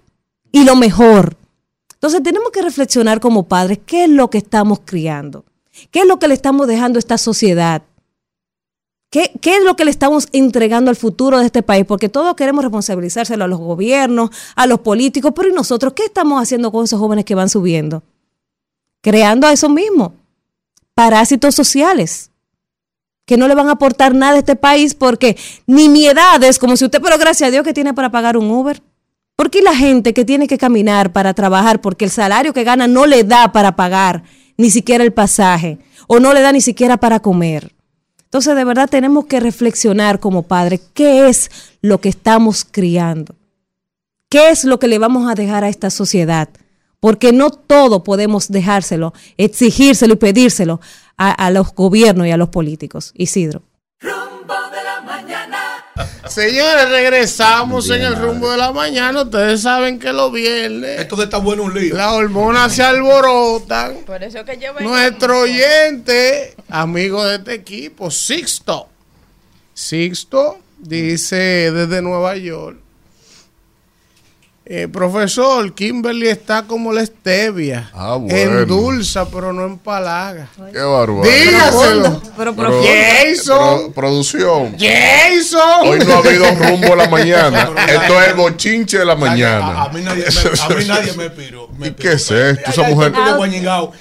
y 0.50 0.64
lo 0.64 0.74
mejor. 0.74 1.36
Entonces 1.92 2.22
tenemos 2.22 2.50
que 2.50 2.62
reflexionar 2.62 3.20
como 3.20 3.44
padres 3.44 3.78
qué 3.86 4.04
es 4.04 4.10
lo 4.10 4.28
que 4.28 4.38
estamos 4.38 4.80
criando, 4.84 5.44
qué 5.90 6.00
es 6.00 6.06
lo 6.06 6.18
que 6.18 6.28
le 6.28 6.34
estamos 6.34 6.66
dejando 6.66 6.98
a 6.98 7.00
esta 7.00 7.16
sociedad. 7.16 7.82
¿Qué, 9.14 9.30
¿Qué, 9.40 9.58
es 9.58 9.62
lo 9.62 9.76
que 9.76 9.84
le 9.84 9.92
estamos 9.92 10.26
entregando 10.32 10.90
al 10.90 10.96
futuro 10.96 11.38
de 11.38 11.46
este 11.46 11.62
país? 11.62 11.84
Porque 11.86 12.08
todos 12.08 12.34
queremos 12.34 12.64
responsabilizárselo 12.64 13.44
a 13.44 13.46
los 13.46 13.60
gobiernos, 13.60 14.30
a 14.56 14.66
los 14.66 14.80
políticos, 14.80 15.32
pero 15.36 15.48
¿y 15.48 15.52
nosotros 15.52 15.92
qué 15.92 16.06
estamos 16.06 16.42
haciendo 16.42 16.72
con 16.72 16.84
esos 16.84 16.98
jóvenes 16.98 17.24
que 17.24 17.36
van 17.36 17.48
subiendo? 17.48 18.02
Creando 19.02 19.46
a 19.46 19.52
eso 19.52 19.68
mismo, 19.68 20.14
parásitos 20.96 21.54
sociales, 21.54 22.32
que 23.24 23.36
no 23.36 23.46
le 23.46 23.54
van 23.54 23.68
a 23.68 23.74
aportar 23.74 24.16
nada 24.16 24.34
a 24.34 24.38
este 24.38 24.56
país 24.56 24.96
porque 24.96 25.36
ni 25.68 25.88
mi 25.88 26.08
edad 26.08 26.42
es 26.42 26.58
como 26.58 26.76
si 26.76 26.84
usted, 26.84 27.00
pero 27.00 27.16
gracias 27.16 27.46
a 27.46 27.50
Dios 27.52 27.62
que 27.62 27.72
tiene 27.72 27.94
para 27.94 28.10
pagar 28.10 28.36
un 28.36 28.50
Uber. 28.50 28.82
¿Por 29.36 29.48
qué 29.48 29.62
la 29.62 29.76
gente 29.76 30.12
que 30.12 30.24
tiene 30.24 30.48
que 30.48 30.58
caminar 30.58 31.12
para 31.12 31.34
trabajar 31.34 31.80
porque 31.80 32.06
el 32.06 32.10
salario 32.10 32.52
que 32.52 32.64
gana 32.64 32.88
no 32.88 33.06
le 33.06 33.22
da 33.22 33.52
para 33.52 33.76
pagar 33.76 34.24
ni 34.56 34.70
siquiera 34.70 35.04
el 35.04 35.12
pasaje 35.12 35.78
o 36.08 36.18
no 36.18 36.34
le 36.34 36.40
da 36.40 36.50
ni 36.50 36.60
siquiera 36.60 36.96
para 36.96 37.20
comer? 37.20 37.74
Entonces, 38.34 38.56
de 38.56 38.64
verdad 38.64 38.90
tenemos 38.90 39.26
que 39.26 39.38
reflexionar 39.38 40.18
como 40.18 40.42
padres 40.42 40.80
qué 40.92 41.28
es 41.28 41.52
lo 41.82 42.00
que 42.00 42.08
estamos 42.08 42.66
criando. 42.68 43.36
¿Qué 44.28 44.50
es 44.50 44.64
lo 44.64 44.80
que 44.80 44.88
le 44.88 44.98
vamos 44.98 45.30
a 45.30 45.36
dejar 45.36 45.62
a 45.62 45.68
esta 45.68 45.88
sociedad? 45.88 46.48
Porque 46.98 47.32
no 47.32 47.50
todo 47.50 48.02
podemos 48.02 48.48
dejárselo, 48.48 49.14
exigírselo 49.36 50.14
y 50.14 50.16
pedírselo 50.16 50.80
a 51.16 51.48
los 51.52 51.72
gobiernos 51.76 52.26
y 52.26 52.32
a 52.32 52.36
los 52.36 52.48
políticos. 52.48 53.12
Isidro. 53.14 53.62
Señores, 56.28 56.88
regresamos 56.88 57.88
en 57.90 58.02
el 58.02 58.16
rumbo 58.16 58.50
de 58.50 58.56
la 58.56 58.72
mañana. 58.72 59.22
Ustedes 59.22 59.62
saben 59.62 59.98
que 59.98 60.12
los 60.12 60.32
viernes. 60.32 61.00
Esto 61.00 61.16
de 61.16 61.24
está 61.24 61.38
bueno 61.38 61.64
un 61.64 61.74
lío. 61.74 61.94
Las 61.94 62.12
hormonas 62.12 62.74
se 62.74 62.82
alborotan. 62.82 63.98
Por 64.06 64.22
eso 64.22 64.44
que 64.44 64.58
yo 64.58 64.74
vengo. 64.74 64.90
Nuestro 64.90 65.40
oyente, 65.40 66.54
amigo 66.68 67.24
de 67.24 67.36
este 67.36 67.54
equipo, 67.54 68.10
Sixto. 68.10 68.88
Sixto 69.74 70.58
dice 70.78 71.70
desde 71.72 72.02
Nueva 72.02 72.36
York. 72.36 72.83
Eh, 74.66 74.88
profesor, 74.88 75.74
Kimberly 75.74 76.26
está 76.28 76.62
como 76.62 76.90
la 76.90 77.04
stevia. 77.04 77.90
Ah, 77.92 78.16
bueno. 78.16 78.60
Endulza, 78.60 79.28
pero 79.28 79.52
no 79.52 79.66
empalaga. 79.66 80.48
Qué 80.72 80.78
bárbaro. 80.80 81.22
Dígaselo. 81.22 82.22
Pero, 82.34 82.56
Pero- 82.56 82.82
Jason. 82.82 83.80
pro- 83.82 83.92
producción. 83.92 84.74
Jason. 84.78 85.60
Hoy 85.86 85.98
no 85.98 86.14
ha 86.14 86.18
habido 86.18 86.50
rumbo 86.54 86.94
a 86.94 86.96
la 86.96 87.08
mañana. 87.10 87.70
Esto 87.88 88.22
es 88.22 88.28
el 88.28 88.34
bochinche 88.36 88.98
de 89.00 89.04
la 89.04 89.12
A, 89.12 89.16
mañana. 89.16 89.82
a 89.82 89.88
mí 89.90 90.00
nadie 90.00 90.24
me, 90.24 90.62
a 90.62 90.68
mí 90.78 90.84
nadie 90.86 91.12
me 91.12 91.28
piró. 91.28 91.68
Me 91.76 91.88
¿Y 91.88 91.90
qué 91.92 92.12
es 92.12 92.30
esto? 92.30 92.70
Esa 92.70 92.82
mujer. 92.84 93.12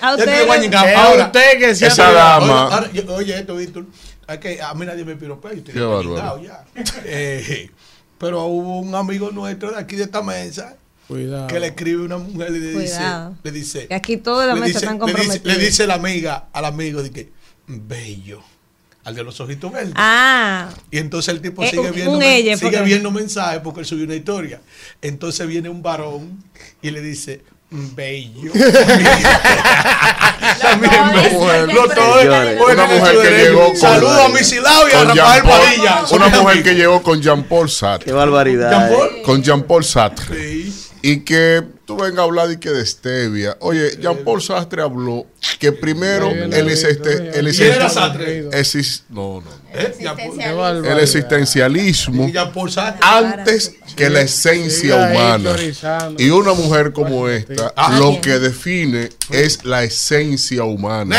Ahora, 0.02 1.26
usted 1.26 1.60
que 1.60 1.76
se 1.76 1.88
Esa 1.88 2.10
dama. 2.14 2.68
Oye, 2.68 2.74
ahora, 2.76 2.92
yo- 2.94 3.16
oye 3.16 3.38
esto, 3.38 3.56
Víctor. 3.58 3.86
A 4.28 4.74
mí 4.76 4.86
nadie 4.86 5.04
me. 5.04 5.18
Yo 5.20 5.34
estoy 5.44 5.62
Qué 5.74 5.82
bárbaro. 5.82 6.40
pero 8.24 8.46
hubo 8.46 8.80
un 8.80 8.96
amigo 8.96 9.30
nuestro 9.32 9.72
de 9.72 9.80
aquí 9.80 9.96
de 9.96 10.04
esta 10.04 10.22
mesa 10.24 10.76
Cuidado. 11.08 11.48
que 11.48 11.60
le 11.60 11.68
escribe 11.68 12.04
una 12.04 12.18
mujer 12.18 12.50
y 12.56 12.60
le 12.60 12.80
dice, 12.82 13.00
le 13.44 13.52
dice, 13.52 13.88
Que 13.88 13.96
aquí 13.96 14.18
todos 14.18 14.46
los 14.46 14.56
le 14.56 14.62
meses 14.62 14.76
dice, 14.82 14.86
están 14.86 14.98
le 15.00 15.06
dice, 15.06 15.14
comprometidos. 15.18 15.58
le 15.58 15.66
dice 15.66 15.88
la 15.88 15.94
amiga 15.96 16.48
al 16.54 16.66
amigo 16.66 17.04
de 17.04 17.12
que 17.12 17.32
bello, 17.68 18.42
al 19.04 19.16
de 19.16 19.24
los 19.24 19.40
ojitos 19.42 19.72
verdes. 19.72 19.94
Ah, 19.98 20.70
Y 20.92 20.98
entonces 20.98 21.34
el 21.34 21.42
tipo 21.42 21.62
Eh, 21.64 21.70
sigue 21.70 21.82
un- 21.82 21.92
viendo, 21.92 22.12
un 22.14 22.20
men- 22.20 22.32
ella, 22.32 22.58
sigue 22.58 22.72
porque- 22.78 22.86
viendo 22.86 23.12
mensajes 23.12 23.60
porque 23.62 23.82
él 23.82 23.86
subió 23.86 24.06
una 24.06 24.16
historia. 24.16 24.62
Entonces 25.02 25.46
viene 25.48 25.68
un 25.70 25.82
varón 25.84 26.42
y 26.82 26.92
le 26.92 27.02
dice, 27.02 27.42
bello. 27.74 28.52
También 30.62 30.92
me 31.14 31.30
mujer. 31.30 31.74
Lo 31.74 31.88
todo 31.90 32.20
es- 32.20 32.26
Señores, 32.26 32.58
bueno, 32.60 32.84
Una 32.86 32.96
mujer 32.96 33.16
que 33.16 33.22
derecho. 33.30 33.50
llegó 33.50 33.66
con- 33.68 33.78
Saludos 33.78 34.26
a 34.26 34.30
Misilao 34.30 34.88
y 34.88 34.92
a 34.92 35.04
Rafael 35.04 35.16
Jean 35.16 35.44
Paul- 35.44 35.62
Padilla. 35.62 36.04
Una 36.12 36.28
mujer 36.30 36.64
que 36.64 36.76
llegó 36.76 37.04
con 37.04 37.22
Jean-Paul 37.22 37.70
Sartre. 37.70 38.06
Qué 38.06 38.12
barbaridad. 38.14 38.70
Jean 38.72 38.92
eh. 38.92 38.96
Paul. 38.96 39.22
Con 39.24 39.44
Jean-Paul 39.44 39.84
Sartre. 39.84 40.36
Sí. 40.36 40.80
Y 41.06 41.20
que 41.20 41.62
tú 41.86 41.98
vengas 41.98 42.20
a 42.20 42.24
hablar 42.24 42.48
de 42.48 42.58
que 42.60 42.70
de 42.70 42.86
stevia. 42.86 43.58
Oye, 43.60 43.98
Jean-Paul 44.00 44.42
Sartre 44.42 44.82
habló 44.82 45.28
que 45.60 45.74
primero 45.74 46.30
el, 46.32 46.54
existe- 46.70 47.32
el. 47.38 47.48
¿Eh? 49.74 49.94
Jean 50.00 50.16
Paul. 50.16 50.86
Existencialismo 51.02 52.30
Jean 52.30 52.54
Paul 52.54 52.72
antes 53.02 53.74
que 53.96 54.10
la 54.10 54.22
esencia 54.22 54.96
humana. 54.96 55.56
Y 56.18 56.30
una 56.30 56.54
mujer 56.54 56.94
como 56.94 57.28
esta, 57.28 57.74
Ah. 57.76 57.98
lo 58.00 58.22
que 58.22 58.40
define 58.40 59.10
es 59.30 59.66
la 59.66 59.84
esencia 59.84 60.64
humana. 60.64 61.18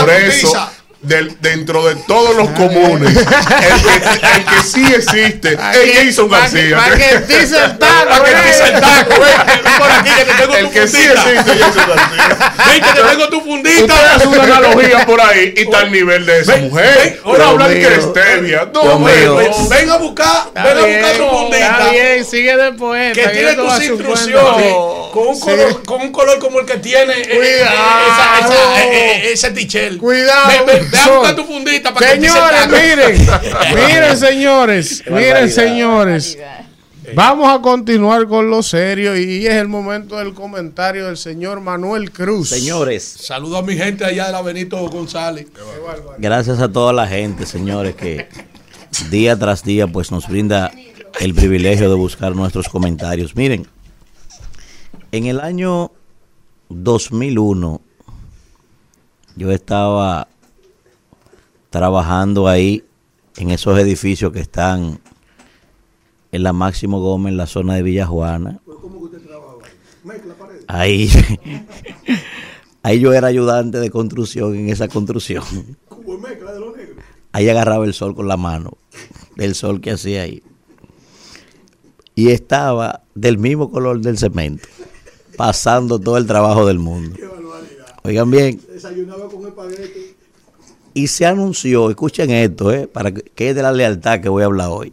Por 0.00 0.10
eso. 0.10 0.52
Del- 1.00 1.36
dentro 1.40 1.86
de 1.86 1.94
todos 2.06 2.34
los 2.36 2.48
comunes, 2.50 3.16
el 3.16 3.24
que, 3.24 4.36
el 4.36 4.44
que 4.44 4.62
sí 4.64 4.84
existe 4.94 5.52
es 5.52 5.94
Jason 6.06 6.28
García. 6.28 6.76
Para 6.76 6.96
que 6.96 7.18
dice 7.38 7.56
el 7.64 7.78
taco. 7.78 8.08
Para 8.08 8.24
que 8.24 8.30
eh. 8.30 8.34
pise 8.44 8.64
el 8.64 8.80
taco, 8.80 9.10
ven, 9.20 9.62
ven 9.64 9.72
por 9.78 9.90
aquí 9.90 10.10
que 10.16 10.24
te 10.24 10.32
tengo 10.34 10.54
El 10.56 10.66
tu 10.66 10.72
que 10.72 10.88
sí 10.88 10.96
fundita. 10.96 11.30
existe 11.30 11.52
es 11.52 11.58
Jason 11.62 11.88
García. 11.88 12.54
Ven 12.66 12.82
que 12.82 12.92
te 13.00 13.08
tengo 13.08 13.28
tu 13.28 13.40
fundita. 13.42 13.94
Usted 13.94 14.06
hace 14.06 14.26
una 14.26 14.42
analogía 14.42 15.06
por 15.06 15.20
ahí 15.20 15.54
y 15.56 15.60
está 15.62 15.78
al 15.78 15.92
nivel 15.92 16.26
de 16.26 16.40
esa 16.40 16.52
Ven, 16.54 16.64
mujer. 16.68 16.98
ven, 16.98 17.20
Ahora 17.24 17.48
hablan 17.48 17.70
que 17.74 18.00
stevia. 18.00 18.68
No, 18.74 18.98
no. 18.98 19.68
Ven 19.68 19.90
a 19.90 19.96
buscar, 19.98 20.46
Está 20.48 20.62
ven 20.64 20.78
a 20.78 20.84
bien, 20.84 21.00
buscar 21.00 21.16
tu 21.16 21.22
Está 21.24 21.36
fundita. 21.36 21.90
bien, 21.90 22.24
sigue 22.24 22.56
después. 22.56 23.12
Que 23.16 23.28
tiene 23.28 23.54
tus 23.54 23.82
instrucciones 23.84 24.72
con 25.12 25.26
un, 25.28 25.40
color, 25.40 25.82
con 25.84 26.00
un 26.02 26.12
color 26.12 26.38
como 26.38 26.60
el 26.60 26.66
que 26.66 26.76
tiene 26.76 27.12
eh, 27.14 27.26
eh, 27.30 27.62
esa, 27.62 28.38
esa, 28.46 28.82
eh, 28.82 28.90
eh, 28.92 29.32
ese 29.32 29.50
tichel. 29.52 29.96
Cuidado. 29.98 30.64
Ven, 30.66 30.87
buscar 30.90 31.36
tu 31.36 31.44
fundita 31.44 31.92
para 31.92 32.12
que 32.12 32.16
pise 32.16 32.26
el 32.26 32.32
Señores, 32.32 32.68
miren, 32.68 33.28
miren, 33.74 34.16
señores, 34.16 35.04
miren, 35.08 35.50
señores. 35.50 36.38
Vamos 37.14 37.48
a 37.48 37.60
continuar 37.62 38.26
con 38.26 38.50
lo 38.50 38.62
serio 38.62 39.16
y 39.16 39.46
es 39.46 39.54
el 39.54 39.68
momento 39.68 40.16
del 40.16 40.34
comentario 40.34 41.06
del 41.06 41.16
señor 41.16 41.60
Manuel 41.60 42.10
Cruz. 42.10 42.50
Señores, 42.50 43.04
Saludo 43.04 43.58
a 43.58 43.62
mi 43.62 43.76
gente 43.76 44.04
allá 44.04 44.26
de 44.26 44.32
la 44.32 44.42
Benito 44.42 44.76
González. 44.88 45.46
gracias 46.18 46.60
a 46.60 46.70
toda 46.70 46.92
la 46.92 47.06
gente, 47.06 47.46
señores, 47.46 47.94
que 47.94 48.28
día 49.10 49.38
tras 49.38 49.64
día 49.64 49.86
pues 49.86 50.10
nos 50.10 50.28
brinda 50.28 50.70
el 51.20 51.34
privilegio 51.34 51.88
de 51.88 51.96
buscar 51.96 52.34
nuestros 52.34 52.68
comentarios. 52.68 53.34
Miren, 53.34 53.66
en 55.12 55.26
el 55.26 55.40
año 55.40 55.90
2001 56.68 57.80
yo 59.36 59.52
estaba 59.52 60.28
trabajando 61.70 62.48
ahí 62.48 62.84
en 63.36 63.50
esos 63.50 63.78
edificios 63.78 64.32
que 64.32 64.40
están 64.40 65.00
en 66.32 66.42
la 66.42 66.52
Máximo 66.52 67.00
Gómez, 67.00 67.32
en 67.32 67.36
la 67.36 67.46
zona 67.46 67.74
de 67.74 67.82
Villa 67.82 68.06
Juana. 68.06 68.60
Ahí, 70.66 71.08
ahí 72.82 73.00
yo 73.00 73.12
era 73.12 73.28
ayudante 73.28 73.78
de 73.78 73.90
construcción 73.90 74.54
en 74.54 74.68
esa 74.68 74.88
construcción. 74.88 75.44
Ahí 77.32 77.48
agarraba 77.48 77.84
el 77.84 77.94
sol 77.94 78.14
con 78.14 78.28
la 78.28 78.36
mano, 78.36 78.78
el 79.36 79.54
sol 79.54 79.80
que 79.80 79.92
hacía 79.92 80.22
ahí. 80.22 80.42
Y 82.14 82.30
estaba 82.30 83.04
del 83.14 83.38
mismo 83.38 83.70
color 83.70 84.00
del 84.00 84.18
cemento, 84.18 84.68
pasando 85.36 86.00
todo 86.00 86.16
el 86.16 86.26
trabajo 86.26 86.66
del 86.66 86.78
mundo. 86.78 87.16
Oigan 88.02 88.30
bien. 88.30 88.60
Y 90.98 91.06
se 91.06 91.26
anunció, 91.26 91.90
escuchen 91.90 92.28
esto, 92.30 92.72
eh, 92.72 92.88
para 92.88 93.14
que, 93.14 93.50
es 93.50 93.54
de 93.54 93.62
la 93.62 93.70
lealtad 93.70 94.18
que 94.20 94.28
voy 94.28 94.42
a 94.42 94.46
hablar 94.46 94.70
hoy. 94.70 94.92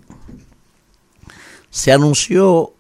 Se 1.72 1.92
anunció 1.92 2.74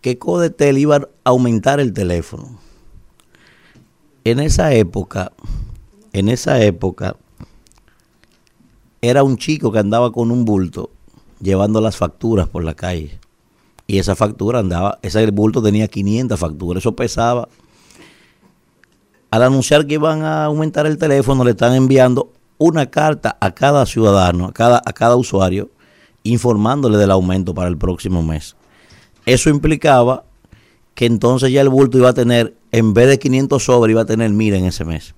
que 0.00 0.16
Codetel 0.16 0.78
iba 0.78 0.96
a 0.96 1.08
aumentar 1.24 1.78
el 1.78 1.92
teléfono. 1.92 2.58
En 4.24 4.40
esa 4.40 4.72
época, 4.72 5.32
en 6.14 6.30
esa 6.30 6.62
época, 6.62 7.16
era 9.02 9.22
un 9.22 9.36
chico 9.36 9.70
que 9.70 9.78
andaba 9.78 10.12
con 10.12 10.30
un 10.30 10.46
bulto 10.46 10.88
llevando 11.42 11.82
las 11.82 11.98
facturas 11.98 12.48
por 12.48 12.64
la 12.64 12.72
calle. 12.72 13.20
Y 13.86 13.98
esa 13.98 14.16
factura 14.16 14.60
andaba, 14.60 14.98
ese 15.02 15.30
bulto 15.30 15.62
tenía 15.62 15.88
500 15.88 16.40
facturas, 16.40 16.82
eso 16.82 16.96
pesaba. 16.96 17.50
Al 19.36 19.42
anunciar 19.42 19.86
que 19.86 19.92
iban 19.92 20.22
a 20.22 20.46
aumentar 20.46 20.86
el 20.86 20.96
teléfono, 20.96 21.44
le 21.44 21.50
están 21.50 21.74
enviando 21.74 22.32
una 22.56 22.86
carta 22.86 23.36
a 23.38 23.50
cada 23.50 23.84
ciudadano, 23.84 24.46
a 24.46 24.92
cada, 24.94 25.16
usuario, 25.16 25.68
informándole 26.22 26.96
del 26.96 27.10
aumento 27.10 27.52
para 27.52 27.68
el 27.68 27.76
próximo 27.76 28.22
mes. 28.22 28.56
Eso 29.26 29.50
implicaba 29.50 30.24
que 30.94 31.04
entonces 31.04 31.52
ya 31.52 31.60
el 31.60 31.68
bulto 31.68 31.98
iba 31.98 32.08
a 32.08 32.14
tener, 32.14 32.54
en 32.72 32.94
vez 32.94 33.08
de 33.08 33.18
500 33.18 33.62
sobres, 33.62 33.92
iba 33.92 34.00
a 34.00 34.06
tener 34.06 34.30
1000 34.30 34.54
en 34.54 34.64
ese 34.64 34.86
mes. 34.86 35.14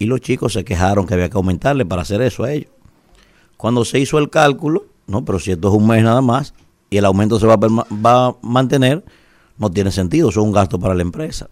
Y 0.00 0.06
los 0.06 0.20
chicos 0.20 0.54
se 0.54 0.64
quejaron 0.64 1.06
que 1.06 1.14
había 1.14 1.30
que 1.30 1.36
aumentarle 1.36 1.86
para 1.86 2.02
hacer 2.02 2.20
eso 2.22 2.42
a 2.42 2.50
ellos. 2.50 2.72
Cuando 3.56 3.84
se 3.84 4.00
hizo 4.00 4.18
el 4.18 4.30
cálculo, 4.30 4.86
no, 5.06 5.24
pero 5.24 5.38
si 5.38 5.52
esto 5.52 5.68
es 5.68 5.74
un 5.74 5.86
mes 5.86 6.02
nada 6.02 6.22
más 6.22 6.54
y 6.90 6.96
el 6.96 7.04
aumento 7.04 7.38
se 7.38 7.46
va 7.46 7.54
a, 7.54 7.58
va 7.58 8.26
a 8.26 8.36
mantener, 8.42 9.04
No 9.58 9.70
tiene 9.70 9.92
sentido, 9.92 10.30
eso 10.30 10.40
es 10.40 10.44
un 10.44 10.52
gasto 10.52 10.80
para 10.80 10.96
la 10.96 11.02
empresa. 11.02 11.48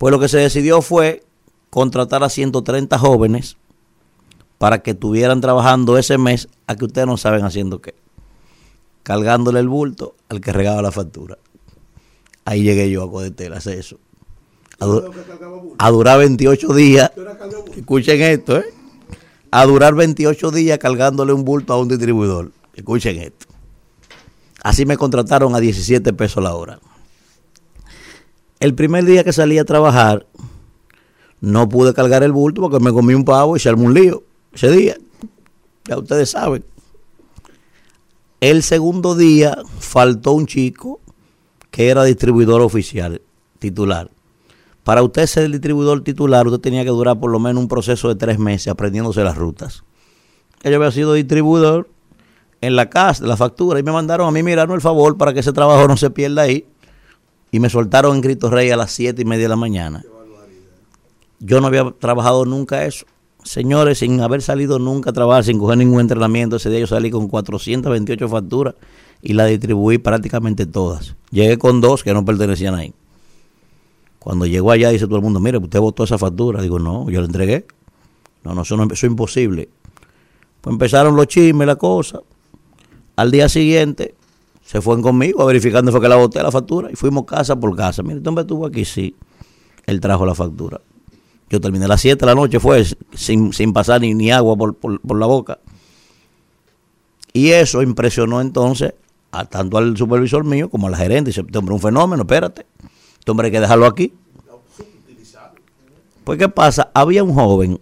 Pues 0.00 0.12
lo 0.12 0.18
que 0.18 0.30
se 0.30 0.38
decidió 0.38 0.80
fue 0.80 1.24
contratar 1.68 2.24
a 2.24 2.30
130 2.30 2.98
jóvenes 2.98 3.58
para 4.56 4.78
que 4.78 4.92
estuvieran 4.92 5.42
trabajando 5.42 5.98
ese 5.98 6.16
mes 6.16 6.48
a 6.66 6.74
que 6.74 6.86
ustedes 6.86 7.06
no 7.06 7.18
saben 7.18 7.44
haciendo 7.44 7.82
qué. 7.82 7.94
Cargándole 9.02 9.60
el 9.60 9.68
bulto 9.68 10.14
al 10.30 10.40
que 10.40 10.54
regaba 10.54 10.80
la 10.80 10.90
factura. 10.90 11.36
Ahí 12.46 12.62
llegué 12.62 12.90
yo 12.90 13.02
a 13.02 13.10
Codetel 13.10 13.52
a 13.52 13.58
hacer 13.58 13.78
eso. 13.78 13.98
A, 14.78 14.86
a 15.76 15.90
durar 15.90 16.18
28 16.18 16.72
días. 16.72 17.12
Escuchen 17.76 18.22
esto, 18.22 18.56
¿eh? 18.56 18.72
A 19.50 19.66
durar 19.66 19.94
28 19.94 20.50
días 20.50 20.78
cargándole 20.78 21.34
un 21.34 21.44
bulto 21.44 21.74
a 21.74 21.78
un 21.78 21.88
distribuidor. 21.88 22.52
Escuchen 22.72 23.18
esto. 23.18 23.48
Así 24.62 24.86
me 24.86 24.96
contrataron 24.96 25.54
a 25.54 25.60
17 25.60 26.10
pesos 26.14 26.42
la 26.42 26.54
hora. 26.54 26.80
El 28.60 28.74
primer 28.74 29.06
día 29.06 29.24
que 29.24 29.32
salí 29.32 29.58
a 29.58 29.64
trabajar, 29.64 30.26
no 31.40 31.68
pude 31.68 31.94
cargar 31.94 32.22
el 32.22 32.32
bulto 32.32 32.60
porque 32.60 32.78
me 32.78 32.92
comí 32.92 33.14
un 33.14 33.24
pavo 33.24 33.56
y 33.56 33.60
se 33.60 33.70
armó 33.70 33.84
un 33.84 33.94
lío 33.94 34.22
ese 34.52 34.70
día. 34.70 34.96
Ya 35.86 35.98
ustedes 35.98 36.30
saben. 36.30 36.64
El 38.40 38.62
segundo 38.62 39.14
día 39.14 39.56
faltó 39.78 40.32
un 40.32 40.46
chico 40.46 41.00
que 41.70 41.88
era 41.88 42.04
distribuidor 42.04 42.60
oficial, 42.60 43.22
titular. 43.58 44.10
Para 44.84 45.02
usted 45.02 45.26
ser 45.26 45.50
distribuidor 45.50 46.02
titular, 46.02 46.46
usted 46.46 46.60
tenía 46.60 46.84
que 46.84 46.90
durar 46.90 47.18
por 47.18 47.30
lo 47.30 47.38
menos 47.38 47.62
un 47.62 47.68
proceso 47.68 48.08
de 48.08 48.16
tres 48.16 48.38
meses 48.38 48.68
aprendiéndose 48.68 49.24
las 49.24 49.36
rutas. 49.36 49.84
Yo 50.62 50.76
había 50.76 50.90
sido 50.90 51.14
distribuidor 51.14 51.88
en 52.60 52.76
la 52.76 52.90
casa 52.90 53.24
la 53.24 53.38
factura 53.38 53.80
y 53.80 53.82
me 53.82 53.92
mandaron 53.92 54.28
a 54.28 54.30
mí 54.30 54.42
mirarme 54.42 54.74
el 54.74 54.82
favor 54.82 55.16
para 55.16 55.32
que 55.32 55.40
ese 55.40 55.52
trabajo 55.52 55.88
no 55.88 55.96
se 55.96 56.10
pierda 56.10 56.42
ahí. 56.42 56.66
Y 57.50 57.60
me 57.60 57.68
soltaron 57.68 58.16
en 58.16 58.22
Cristo 58.22 58.50
Rey 58.50 58.70
a 58.70 58.76
las 58.76 58.92
siete 58.92 59.22
y 59.22 59.24
media 59.24 59.44
de 59.44 59.48
la 59.48 59.56
mañana. 59.56 60.04
Yo 61.40 61.60
no 61.60 61.66
había 61.66 61.90
trabajado 61.98 62.44
nunca 62.44 62.84
eso. 62.84 63.06
Señores, 63.42 63.98
sin 63.98 64.20
haber 64.20 64.42
salido 64.42 64.78
nunca 64.78 65.10
a 65.10 65.12
trabajar, 65.12 65.44
sin 65.44 65.58
coger 65.58 65.78
ningún 65.78 66.00
entrenamiento, 66.00 66.56
ese 66.56 66.68
día 66.68 66.80
yo 66.80 66.86
salí 66.86 67.10
con 67.10 67.28
428 67.28 68.28
facturas 68.28 68.74
y 69.22 69.32
las 69.32 69.48
distribuí 69.48 69.98
prácticamente 69.98 70.66
todas. 70.66 71.16
Llegué 71.30 71.58
con 71.58 71.80
dos 71.80 72.04
que 72.04 72.12
no 72.12 72.24
pertenecían 72.24 72.74
ahí. 72.74 72.92
Cuando 74.18 74.44
llegó 74.44 74.70
allá 74.70 74.90
dice 74.90 75.06
todo 75.06 75.16
el 75.16 75.22
mundo, 75.22 75.40
mire, 75.40 75.56
usted 75.56 75.80
votó 75.80 76.04
esa 76.04 76.18
factura. 76.18 76.60
Digo, 76.60 76.78
no, 76.78 77.08
yo 77.10 77.20
la 77.20 77.26
entregué. 77.26 77.66
No, 78.44 78.54
no, 78.54 78.62
eso, 78.62 78.76
no, 78.76 78.86
es 78.92 79.02
imposible. 79.02 79.70
Pues 80.60 80.72
empezaron 80.72 81.16
los 81.16 81.26
chismes, 81.26 81.66
la 81.66 81.76
cosa. 81.76 82.20
Al 83.16 83.30
día 83.30 83.48
siguiente 83.48 84.14
se 84.70 84.80
fueron 84.80 85.02
conmigo 85.02 85.42
a 85.42 85.46
verificar 85.46 85.78
dónde 85.78 85.90
fue 85.90 86.00
que 86.00 86.08
la 86.08 86.14
boté 86.14 86.40
la 86.40 86.52
factura 86.52 86.92
y 86.92 86.94
fuimos 86.94 87.24
casa 87.24 87.58
por 87.58 87.74
casa. 87.74 88.04
Mire, 88.04 88.18
¿este 88.18 88.28
hombre 88.28 88.42
estuvo 88.42 88.64
aquí? 88.64 88.84
Sí. 88.84 89.16
Él 89.84 89.98
trajo 89.98 90.24
la 90.24 90.36
factura. 90.36 90.80
Yo 91.48 91.60
terminé 91.60 91.86
a 91.86 91.88
las 91.88 92.00
7 92.00 92.20
de 92.20 92.26
la 92.26 92.36
noche, 92.36 92.60
fue 92.60 92.84
sin, 93.12 93.52
sin 93.52 93.72
pasar 93.72 94.00
ni, 94.00 94.14
ni 94.14 94.30
agua 94.30 94.56
por, 94.56 94.76
por, 94.76 95.00
por 95.00 95.18
la 95.18 95.26
boca. 95.26 95.58
Y 97.32 97.48
eso 97.48 97.82
impresionó 97.82 98.40
entonces 98.40 98.94
tanto 99.50 99.76
al 99.76 99.96
supervisor 99.96 100.44
mío 100.44 100.70
como 100.70 100.86
a 100.86 100.90
la 100.90 100.98
gerente. 100.98 101.30
Dice, 101.30 101.40
este 101.40 101.58
hombre 101.58 101.74
un 101.74 101.80
fenómeno, 101.80 102.22
espérate. 102.22 102.64
Este 103.18 103.28
hombre 103.28 103.46
hay 103.46 103.52
que 103.52 103.60
dejarlo 103.60 103.86
aquí. 103.86 104.14
Pues, 106.22 106.38
¿qué 106.38 106.48
pasa? 106.48 106.92
Había 106.94 107.24
un 107.24 107.34
joven, 107.34 107.80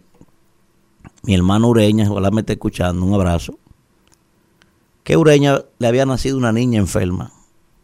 mi 1.24 1.35
hermano 1.35 1.69
Ureña, 1.69 2.10
ojalá 2.10 2.31
me 2.31 2.40
esté 2.40 2.55
escuchando, 2.55 3.05
un 3.05 3.12
abrazo, 3.12 3.59
que 5.09 5.16
Ureña 5.16 5.64
le 5.78 5.86
había 5.86 6.05
nacido 6.05 6.36
una 6.36 6.52
niña 6.52 6.78
enferma, 6.78 7.32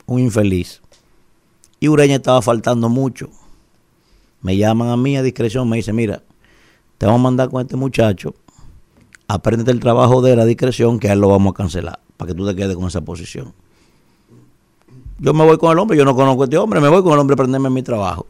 un 0.05 0.21
infeliz. 0.21 0.83
Y 1.81 1.89
Ureña 1.89 2.17
estaba 2.17 2.43
faltando 2.43 2.91
mucho. 2.91 3.31
Me 4.43 4.59
llaman 4.59 4.91
a 4.91 4.99
mí 4.99 5.17
a 5.17 5.23
discreción, 5.23 5.67
me 5.67 5.79
dicen, 5.79 5.97
mira, 5.97 6.23
te 6.99 7.07
vamos 7.07 7.21
a 7.21 7.23
mandar 7.23 7.49
con 7.49 7.63
este 7.63 7.77
muchacho, 7.77 8.35
aprende 9.27 9.73
el 9.73 9.81
trabajo 9.81 10.21
de 10.21 10.37
la 10.37 10.45
discreción, 10.45 10.99
que 10.99 11.09
a 11.09 11.15
él 11.15 11.21
lo 11.21 11.29
vamos 11.29 11.53
a 11.53 11.55
cancelar, 11.55 11.99
para 12.19 12.29
que 12.31 12.35
tú 12.35 12.47
te 12.47 12.55
quedes 12.55 12.77
con 12.77 12.89
esa 12.89 13.01
posición. 13.01 13.55
Yo 15.19 15.33
me 15.33 15.47
voy 15.47 15.57
con 15.57 15.73
el 15.73 15.79
hombre, 15.79 15.97
yo 15.97 16.05
no 16.05 16.15
conozco 16.15 16.43
a 16.43 16.45
este 16.45 16.59
hombre, 16.59 16.79
me 16.79 16.91
voy 16.91 17.03
con 17.03 17.15
el 17.15 17.19
hombre 17.21 17.33
a 17.33 17.37
aprenderme 17.37 17.71
mi 17.71 17.83
trabajo. 17.83 18.27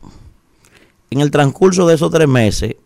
En 1.11 1.21
el 1.21 1.33
transcurso 1.33 1.85
de 1.89 1.97
esos 1.97 2.13
tres 2.13 2.29
meses, 2.29 2.77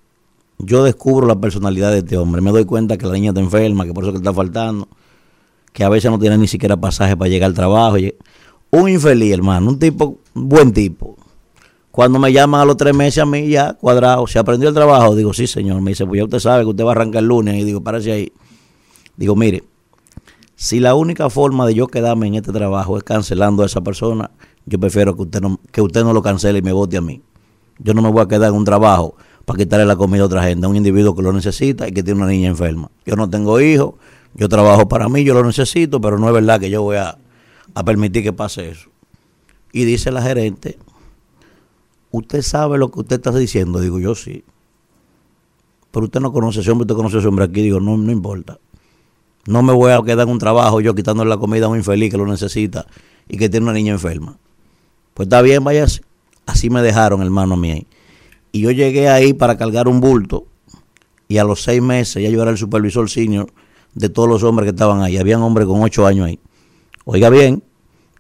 yo 0.57 0.85
descubro 0.85 1.27
la 1.27 1.39
personalidad 1.39 1.93
de 1.93 1.99
este 1.99 2.17
hombre. 2.17 2.41
Me 2.41 2.51
doy 2.51 2.65
cuenta 2.65 2.97
que 2.97 3.05
la 3.05 3.13
niña 3.13 3.33
está 3.33 3.43
enferma, 3.43 3.85
que 3.85 3.93
por 3.93 4.05
eso 4.05 4.13
que 4.13 4.19
está 4.19 4.33
faltando, 4.33 4.89
que 5.79 5.85
a 5.85 5.89
veces 5.89 6.11
no 6.11 6.19
tiene 6.19 6.37
ni 6.37 6.49
siquiera 6.49 6.77
pasaje 6.77 7.17
para 7.17 7.31
llegar 7.31 7.47
al 7.47 7.55
trabajo. 7.55 7.99
Un 8.71 8.89
infeliz, 8.89 9.33
hermano, 9.33 9.71
un 9.71 9.79
tipo, 9.79 10.19
un 10.35 10.49
buen 10.49 10.73
tipo. 10.73 11.17
Cuando 11.93 12.19
me 12.19 12.33
llaman 12.33 12.63
a 12.63 12.65
los 12.65 12.77
tres 12.77 12.93
meses 12.93 13.23
a 13.23 13.27
mí, 13.27 13.47
ya 13.47 13.75
cuadrado, 13.75 14.27
¿se 14.27 14.41
aprendió 14.41 14.71
el 14.71 14.75
trabajo? 14.75 15.15
Digo, 15.15 15.33
sí, 15.33 15.47
señor. 15.47 15.81
Me 15.81 15.93
dice, 15.93 16.05
pues 16.05 16.19
ya 16.19 16.25
usted 16.25 16.41
sabe 16.41 16.65
que 16.65 16.71
usted 16.71 16.83
va 16.83 16.89
a 16.89 16.93
arrancar 16.95 17.23
el 17.23 17.29
lunes. 17.29 17.63
Y 17.63 17.63
digo, 17.63 17.81
párese 17.81 18.11
ahí. 18.11 18.33
Digo, 19.17 19.37
mire, 19.37 19.63
si 20.57 20.81
la 20.81 20.97
única 20.97 21.31
forma 21.31 21.65
de 21.65 21.75
yo 21.75 21.87
quedarme 21.87 22.27
en 22.27 22.35
este 22.35 22.51
trabajo 22.51 22.97
es 22.97 23.05
cancelando 23.05 23.63
a 23.63 23.67
esa 23.67 23.81
persona, 23.81 24.33
yo 24.67 24.81
prefiero 24.81 25.15
que 25.15 25.23
usted 25.23 25.41
no, 25.41 25.61
que 25.71 25.81
usted 25.81 26.03
no 26.03 26.13
lo 26.13 26.23
cancele 26.23 26.59
y 26.59 26.63
me 26.63 26.73
vote 26.73 26.97
a 26.97 27.01
mí. 27.01 27.23
Yo 27.79 27.95
no 27.95 28.03
me 28.03 28.11
voy 28.11 28.23
a 28.23 28.27
quedar 28.27 28.49
en 28.49 28.57
un 28.57 28.65
trabajo 28.65 29.15
para 29.45 29.59
quitarle 29.59 29.87
la 29.87 29.95
comida 29.95 30.25
a 30.25 30.27
otra 30.27 30.43
gente, 30.43 30.67
a 30.67 30.69
un 30.69 30.75
individuo 30.75 31.15
que 31.15 31.23
lo 31.23 31.33
necesita 31.33 31.87
y 31.87 31.93
que 31.93 32.03
tiene 32.03 32.19
una 32.21 32.29
niña 32.29 32.49
enferma. 32.49 32.91
Yo 33.07 33.15
no 33.15 33.31
tengo 33.31 33.61
hijos, 33.61 33.95
yo 34.35 34.49
trabajo 34.49 34.89
para 34.89 35.09
mí, 35.09 35.25
yo 35.25 35.35
lo 35.35 35.45
necesito, 35.45 36.01
pero 36.01 36.19
no 36.19 36.29
es 36.29 36.35
verdad 36.35 36.61
que 36.61 36.71
yo 36.71 36.83
voy 36.83 36.97
a, 36.97 37.19
a 37.75 37.85
permitir 37.85 38.23
que 38.23 38.33
pase 38.33 38.71
eso. 38.71 38.91
Y 39.73 39.85
dice 39.85 40.11
la 40.11 40.23
gerente, 40.23 40.79
¿usted 42.11 42.43
sabe 42.43 42.79
lo 42.79 42.91
que 42.91 43.01
usted 43.01 43.17
está 43.17 43.33
diciendo? 43.33 43.81
Digo, 43.81 43.99
yo 44.01 44.15
sí. 44.15 44.45
Pero 45.91 46.07
usted 46.07 46.21
no 46.21 46.33
conoce 46.33 46.61
a 46.61 46.63
ese 46.63 46.71
hombre, 46.71 46.85
usted 46.85 46.95
conoce 46.95 47.17
a 47.17 47.19
ese 47.21 47.29
hombre 47.29 47.45
aquí. 47.45 47.63
Digo, 47.63 47.81
no, 47.81 47.97
no 47.97 48.13
importa. 48.13 48.59
No 49.47 49.63
me 49.63 49.73
voy 49.73 49.93
a 49.93 50.03
quedar 50.03 50.27
en 50.27 50.33
un 50.33 50.39
trabajo 50.39 50.81
yo 50.81 50.95
quitándole 50.95 51.31
la 51.31 51.39
comida 51.39 51.67
a 51.67 51.69
un 51.69 51.79
infeliz 51.79 52.11
que 52.11 52.19
lo 52.19 52.27
necesita 52.27 52.87
y 53.29 53.39
que 53.39 53.49
tiene 53.49 53.65
una 53.65 53.73
niña 53.73 53.93
enferma. 53.93 54.39
Pues 55.15 55.27
está 55.27 55.43
bien, 55.43 55.65
váyase. 55.65 56.03
Así 56.47 56.71
me 56.71 56.83
dejaron, 56.83 57.23
hermano 57.23 57.57
mío. 57.57 57.83
Y 58.53 58.61
yo 58.61 58.71
llegué 58.71 59.09
ahí 59.09 59.33
para 59.33 59.57
cargar 59.57 59.89
un 59.89 60.01
bulto 60.01 60.47
y 61.29 61.39
a 61.39 61.45
los 61.45 61.63
seis 61.63 61.83
meses 61.83 62.23
ya 62.23 62.31
yo 62.31 62.41
era 62.41 62.51
el 62.51 62.59
supervisor 62.59 63.09
senior 63.11 63.53
de 63.99 64.09
todos 64.09 64.29
los 64.29 64.43
hombres 64.45 64.67
que 64.67 64.71
estaban 64.71 65.03
ahí. 65.03 65.17
Habían 65.17 65.43
hombres 65.43 65.67
con 65.67 65.83
ocho 65.83 66.07
años 66.07 66.27
ahí. 66.27 66.39
Oiga 67.05 67.31
bien, 67.31 67.63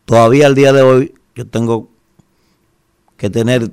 todavía 0.05 0.47
al 0.47 0.55
día 0.55 0.73
de 0.73 0.83
hoy 0.83 1.15
yo 1.35 1.47
tengo 1.47 1.89
que 3.17 3.31
tener 3.31 3.71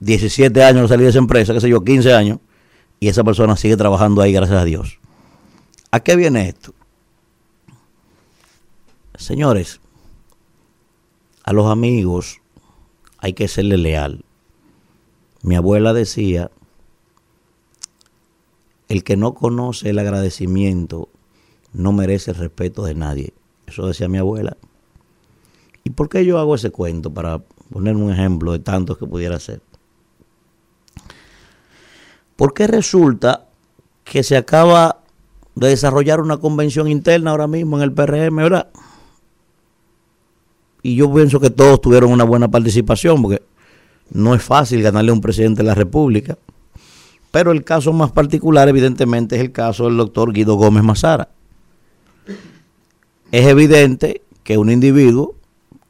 17 0.00 0.62
años 0.62 0.82
de 0.82 0.88
salir 0.88 1.04
de 1.04 1.10
esa 1.10 1.18
empresa, 1.18 1.54
qué 1.54 1.60
sé 1.60 1.68
yo, 1.68 1.82
15 1.82 2.12
años, 2.12 2.38
y 3.00 3.08
esa 3.08 3.24
persona 3.24 3.56
sigue 3.56 3.76
trabajando 3.76 4.20
ahí, 4.20 4.32
gracias 4.32 4.60
a 4.60 4.64
Dios. 4.64 4.98
¿A 5.90 6.00
qué 6.00 6.16
viene 6.16 6.48
esto? 6.48 6.74
Señores, 9.14 9.80
a 11.44 11.52
los 11.52 11.70
amigos 11.70 12.40
hay 13.18 13.32
que 13.32 13.48
serle 13.48 13.78
leal. 13.78 14.24
Mi 15.42 15.54
abuela 15.54 15.94
decía, 15.94 16.50
el 18.88 19.04
que 19.04 19.16
no 19.16 19.34
conoce 19.34 19.90
el 19.90 19.98
agradecimiento 19.98 21.08
no 21.72 21.92
merece 21.92 22.30
el 22.30 22.36
respeto 22.36 22.84
de 22.84 22.94
nadie. 22.94 23.34
Eso 23.66 23.86
decía 23.86 24.08
mi 24.08 24.18
abuela. 24.18 24.56
¿Y 25.84 25.90
por 25.90 26.08
qué 26.08 26.24
yo 26.24 26.38
hago 26.38 26.54
ese 26.54 26.70
cuento? 26.70 27.12
Para 27.12 27.40
poner 27.72 27.96
un 27.96 28.10
ejemplo 28.10 28.52
de 28.52 28.58
tantos 28.60 28.98
que 28.98 29.06
pudiera 29.06 29.38
ser. 29.38 29.60
Porque 32.36 32.66
resulta 32.66 33.46
que 34.04 34.22
se 34.22 34.36
acaba 34.36 35.00
de 35.54 35.68
desarrollar 35.68 36.20
una 36.20 36.36
convención 36.36 36.88
interna 36.88 37.30
ahora 37.30 37.46
mismo 37.46 37.76
en 37.76 37.82
el 37.82 37.92
PRM, 37.92 38.36
¿verdad? 38.36 38.68
Y 40.82 40.96
yo 40.96 41.12
pienso 41.12 41.40
que 41.40 41.50
todos 41.50 41.80
tuvieron 41.80 42.12
una 42.12 42.24
buena 42.24 42.48
participación, 42.48 43.22
porque 43.22 43.42
no 44.10 44.34
es 44.34 44.42
fácil 44.42 44.82
ganarle 44.82 45.10
a 45.10 45.14
un 45.14 45.20
presidente 45.20 45.62
de 45.62 45.68
la 45.68 45.74
República. 45.74 46.38
Pero 47.36 47.52
el 47.52 47.64
caso 47.64 47.92
más 47.92 48.12
particular, 48.12 48.66
evidentemente, 48.66 49.36
es 49.36 49.42
el 49.42 49.52
caso 49.52 49.84
del 49.84 49.98
doctor 49.98 50.32
Guido 50.32 50.54
Gómez 50.54 50.82
Mazara. 50.82 51.28
Es 53.30 53.46
evidente 53.46 54.22
que 54.42 54.56
un 54.56 54.70
individuo 54.70 55.34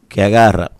que 0.08 0.24
agarra 0.24 0.72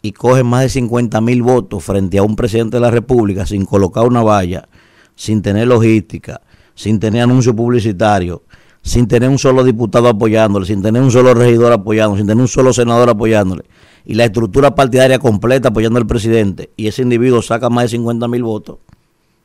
y 0.00 0.12
coge 0.12 0.44
más 0.44 0.62
de 0.62 0.68
50 0.68 1.20
mil 1.22 1.42
votos 1.42 1.82
frente 1.82 2.18
a 2.18 2.22
un 2.22 2.36
presidente 2.36 2.76
de 2.76 2.82
la 2.82 2.92
República 2.92 3.46
sin 3.46 3.64
colocar 3.64 4.06
una 4.06 4.22
valla, 4.22 4.68
sin 5.16 5.42
tener 5.42 5.66
logística, 5.66 6.40
sin 6.76 7.00
tener 7.00 7.22
anuncio 7.22 7.52
publicitario, 7.56 8.44
sin 8.80 9.08
tener 9.08 9.28
un 9.28 9.38
solo 9.38 9.64
diputado 9.64 10.06
apoyándole, 10.06 10.66
sin 10.66 10.82
tener 10.82 11.02
un 11.02 11.10
solo 11.10 11.34
regidor 11.34 11.72
apoyándole, 11.72 12.20
sin 12.20 12.28
tener 12.28 12.42
un 12.42 12.46
solo 12.46 12.72
senador 12.72 13.08
apoyándole, 13.08 13.64
y 14.04 14.14
la 14.14 14.24
estructura 14.24 14.76
partidaria 14.76 15.18
completa 15.18 15.70
apoyando 15.70 15.98
al 15.98 16.06
presidente, 16.06 16.70
y 16.76 16.86
ese 16.86 17.02
individuo 17.02 17.42
saca 17.42 17.68
más 17.68 17.86
de 17.86 17.88
50 17.88 18.28
mil 18.28 18.44
votos, 18.44 18.78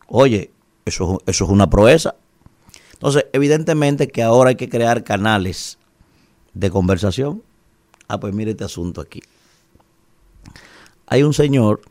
oye, 0.07 0.51
eso, 0.85 1.21
eso 1.25 1.45
es 1.45 1.49
una 1.49 1.69
proeza. 1.69 2.15
Entonces, 2.93 3.25
evidentemente 3.33 4.07
que 4.07 4.23
ahora 4.23 4.49
hay 4.49 4.55
que 4.55 4.69
crear 4.69 5.03
canales 5.03 5.77
de 6.53 6.69
conversación. 6.69 7.43
Ah, 8.07 8.19
pues 8.19 8.33
mire 8.33 8.51
este 8.51 8.63
asunto 8.63 9.01
aquí. 9.01 9.21
hay 11.07 11.23
un 11.23 11.33
señor 11.33 11.81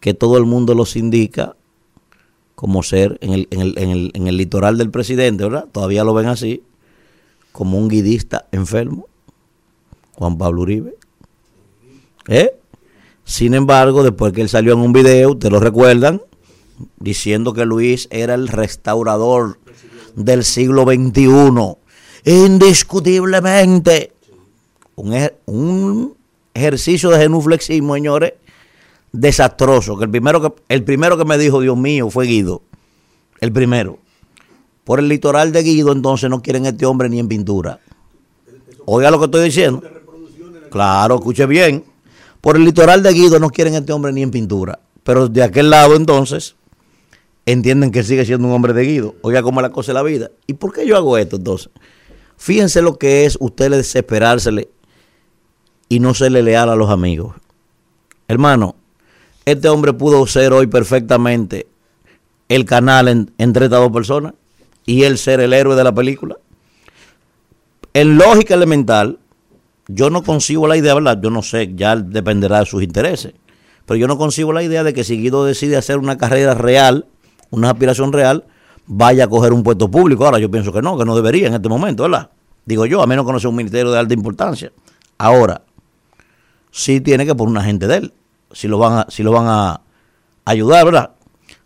que 0.00 0.14
todo 0.14 0.38
el 0.38 0.44
mundo 0.44 0.74
los 0.74 0.96
indica 0.96 1.56
como 2.54 2.82
ser 2.82 3.18
en 3.20 3.32
el, 3.32 3.48
en 3.50 3.60
el, 3.60 3.78
en 3.78 3.90
el, 3.90 4.10
en 4.14 4.26
el 4.26 4.36
litoral 4.36 4.78
del 4.78 4.90
presidente, 4.90 5.44
¿verdad? 5.44 5.68
Todavía 5.70 6.04
lo 6.04 6.12
ven 6.12 6.26
así, 6.26 6.62
como 7.52 7.78
un 7.78 7.88
guidista 7.88 8.46
enfermo, 8.50 9.06
Juan 10.14 10.38
Pablo 10.38 10.62
Uribe. 10.62 10.96
¿Eh? 12.26 12.52
Sin 13.24 13.54
embargo, 13.54 14.02
después 14.02 14.32
que 14.32 14.42
él 14.42 14.48
salió 14.48 14.72
en 14.72 14.80
un 14.80 14.92
video, 14.92 15.30
ustedes 15.30 15.52
lo 15.52 15.60
recuerdan, 15.60 16.20
diciendo 16.98 17.52
que 17.52 17.64
Luis 17.64 18.08
era 18.10 18.34
el 18.34 18.48
restaurador 18.48 19.58
del 20.14 20.44
siglo 20.44 20.84
XXI, 20.84 21.76
indiscutiblemente. 22.24 24.12
Un, 24.96 25.30
un 25.46 26.14
ejercicio 26.54 27.10
de 27.10 27.18
genuflexismo, 27.18 27.94
señores, 27.94 28.34
desastroso. 29.12 29.96
Que 29.96 30.04
el 30.04 30.10
primero 30.10 30.40
que 30.42 30.62
el 30.68 30.84
primero 30.84 31.16
que 31.16 31.24
me 31.24 31.38
dijo, 31.38 31.60
Dios 31.60 31.76
mío, 31.76 32.10
fue 32.10 32.26
Guido. 32.26 32.62
El 33.40 33.52
primero. 33.52 33.98
Por 34.84 34.98
el 35.00 35.08
litoral 35.08 35.52
de 35.52 35.62
Guido, 35.62 35.92
entonces 35.92 36.30
no 36.30 36.42
quieren 36.42 36.66
este 36.66 36.86
hombre 36.86 37.08
ni 37.08 37.18
en 37.18 37.28
pintura. 37.28 37.78
Oiga 38.86 39.10
lo 39.10 39.18
que 39.18 39.26
estoy 39.26 39.44
diciendo. 39.44 39.82
Claro, 40.70 41.16
escuche 41.16 41.46
bien. 41.46 41.84
Por 42.40 42.56
el 42.56 42.64
litoral 42.64 43.02
de 43.02 43.12
Guido 43.12 43.38
no 43.38 43.50
quieren 43.50 43.74
este 43.74 43.92
hombre 43.92 44.12
ni 44.12 44.22
en 44.22 44.30
pintura. 44.30 44.78
Pero 45.02 45.28
de 45.28 45.42
aquel 45.42 45.70
lado, 45.70 45.94
entonces, 45.94 46.56
entienden 47.52 47.90
que 47.90 48.02
sigue 48.02 48.24
siendo 48.24 48.46
un 48.46 48.54
hombre 48.54 48.72
de 48.72 48.82
Guido. 48.84 49.14
Oiga 49.22 49.42
cómo 49.42 49.60
la 49.62 49.70
cosa 49.70 49.92
de 49.92 49.94
la 49.94 50.02
vida. 50.02 50.30
¿Y 50.46 50.54
por 50.54 50.72
qué 50.72 50.86
yo 50.86 50.96
hago 50.96 51.16
esto 51.18 51.36
entonces? 51.36 51.70
Fíjense 52.36 52.82
lo 52.82 52.98
que 52.98 53.24
es 53.24 53.36
usted 53.40 53.70
desesperársele 53.70 54.68
y 55.88 56.00
no 56.00 56.14
serle 56.14 56.42
leal 56.42 56.68
a 56.68 56.76
los 56.76 56.90
amigos. 56.90 57.34
Hermano, 58.28 58.76
este 59.44 59.68
hombre 59.68 59.92
pudo 59.94 60.26
ser 60.26 60.52
hoy 60.52 60.66
perfectamente 60.66 61.66
el 62.48 62.64
canal 62.64 63.08
en- 63.08 63.32
entre 63.38 63.64
estas 63.66 63.80
dos 63.80 63.92
personas 63.92 64.34
y 64.84 65.04
él 65.04 65.18
ser 65.18 65.40
el 65.40 65.52
héroe 65.52 65.74
de 65.74 65.84
la 65.84 65.94
película. 65.94 66.36
En 67.94 68.18
lógica 68.18 68.54
elemental, 68.54 69.18
yo 69.88 70.10
no 70.10 70.22
concibo 70.22 70.68
la 70.68 70.76
idea, 70.76 70.94
¿verdad? 70.94 71.18
Yo 71.22 71.30
no 71.30 71.42
sé, 71.42 71.72
ya 71.74 71.96
dependerá 71.96 72.60
de 72.60 72.66
sus 72.66 72.82
intereses. 72.82 73.32
Pero 73.86 73.96
yo 73.96 74.06
no 74.06 74.18
concibo 74.18 74.52
la 74.52 74.62
idea 74.62 74.84
de 74.84 74.92
que 74.92 75.02
si 75.04 75.16
Guido 75.16 75.44
decide 75.46 75.76
hacer 75.78 75.96
una 75.98 76.18
carrera 76.18 76.52
real, 76.54 77.06
una 77.50 77.70
aspiración 77.70 78.12
real, 78.12 78.44
vaya 78.86 79.24
a 79.24 79.28
coger 79.28 79.52
un 79.52 79.62
puesto 79.62 79.90
público. 79.90 80.24
Ahora 80.24 80.38
yo 80.38 80.50
pienso 80.50 80.72
que 80.72 80.82
no, 80.82 80.98
que 80.98 81.04
no 81.04 81.14
debería 81.14 81.48
en 81.48 81.54
este 81.54 81.68
momento, 81.68 82.04
¿verdad? 82.04 82.30
Digo 82.64 82.86
yo, 82.86 83.02
a 83.02 83.06
menos 83.06 83.26
que 83.26 83.32
no 83.32 83.40
sea 83.40 83.50
un 83.50 83.56
ministerio 83.56 83.90
de 83.90 83.98
alta 83.98 84.14
importancia. 84.14 84.72
Ahora, 85.16 85.62
sí 86.70 87.00
tiene 87.00 87.26
que 87.26 87.34
poner 87.34 87.50
una 87.50 87.64
gente 87.64 87.86
de 87.86 87.96
él, 87.96 88.12
si 88.52 88.68
lo 88.68 88.78
van 88.78 88.98
a, 88.98 89.06
si 89.08 89.22
lo 89.22 89.32
van 89.32 89.46
a 89.48 89.80
ayudar, 90.44 90.84
¿verdad? 90.84 91.10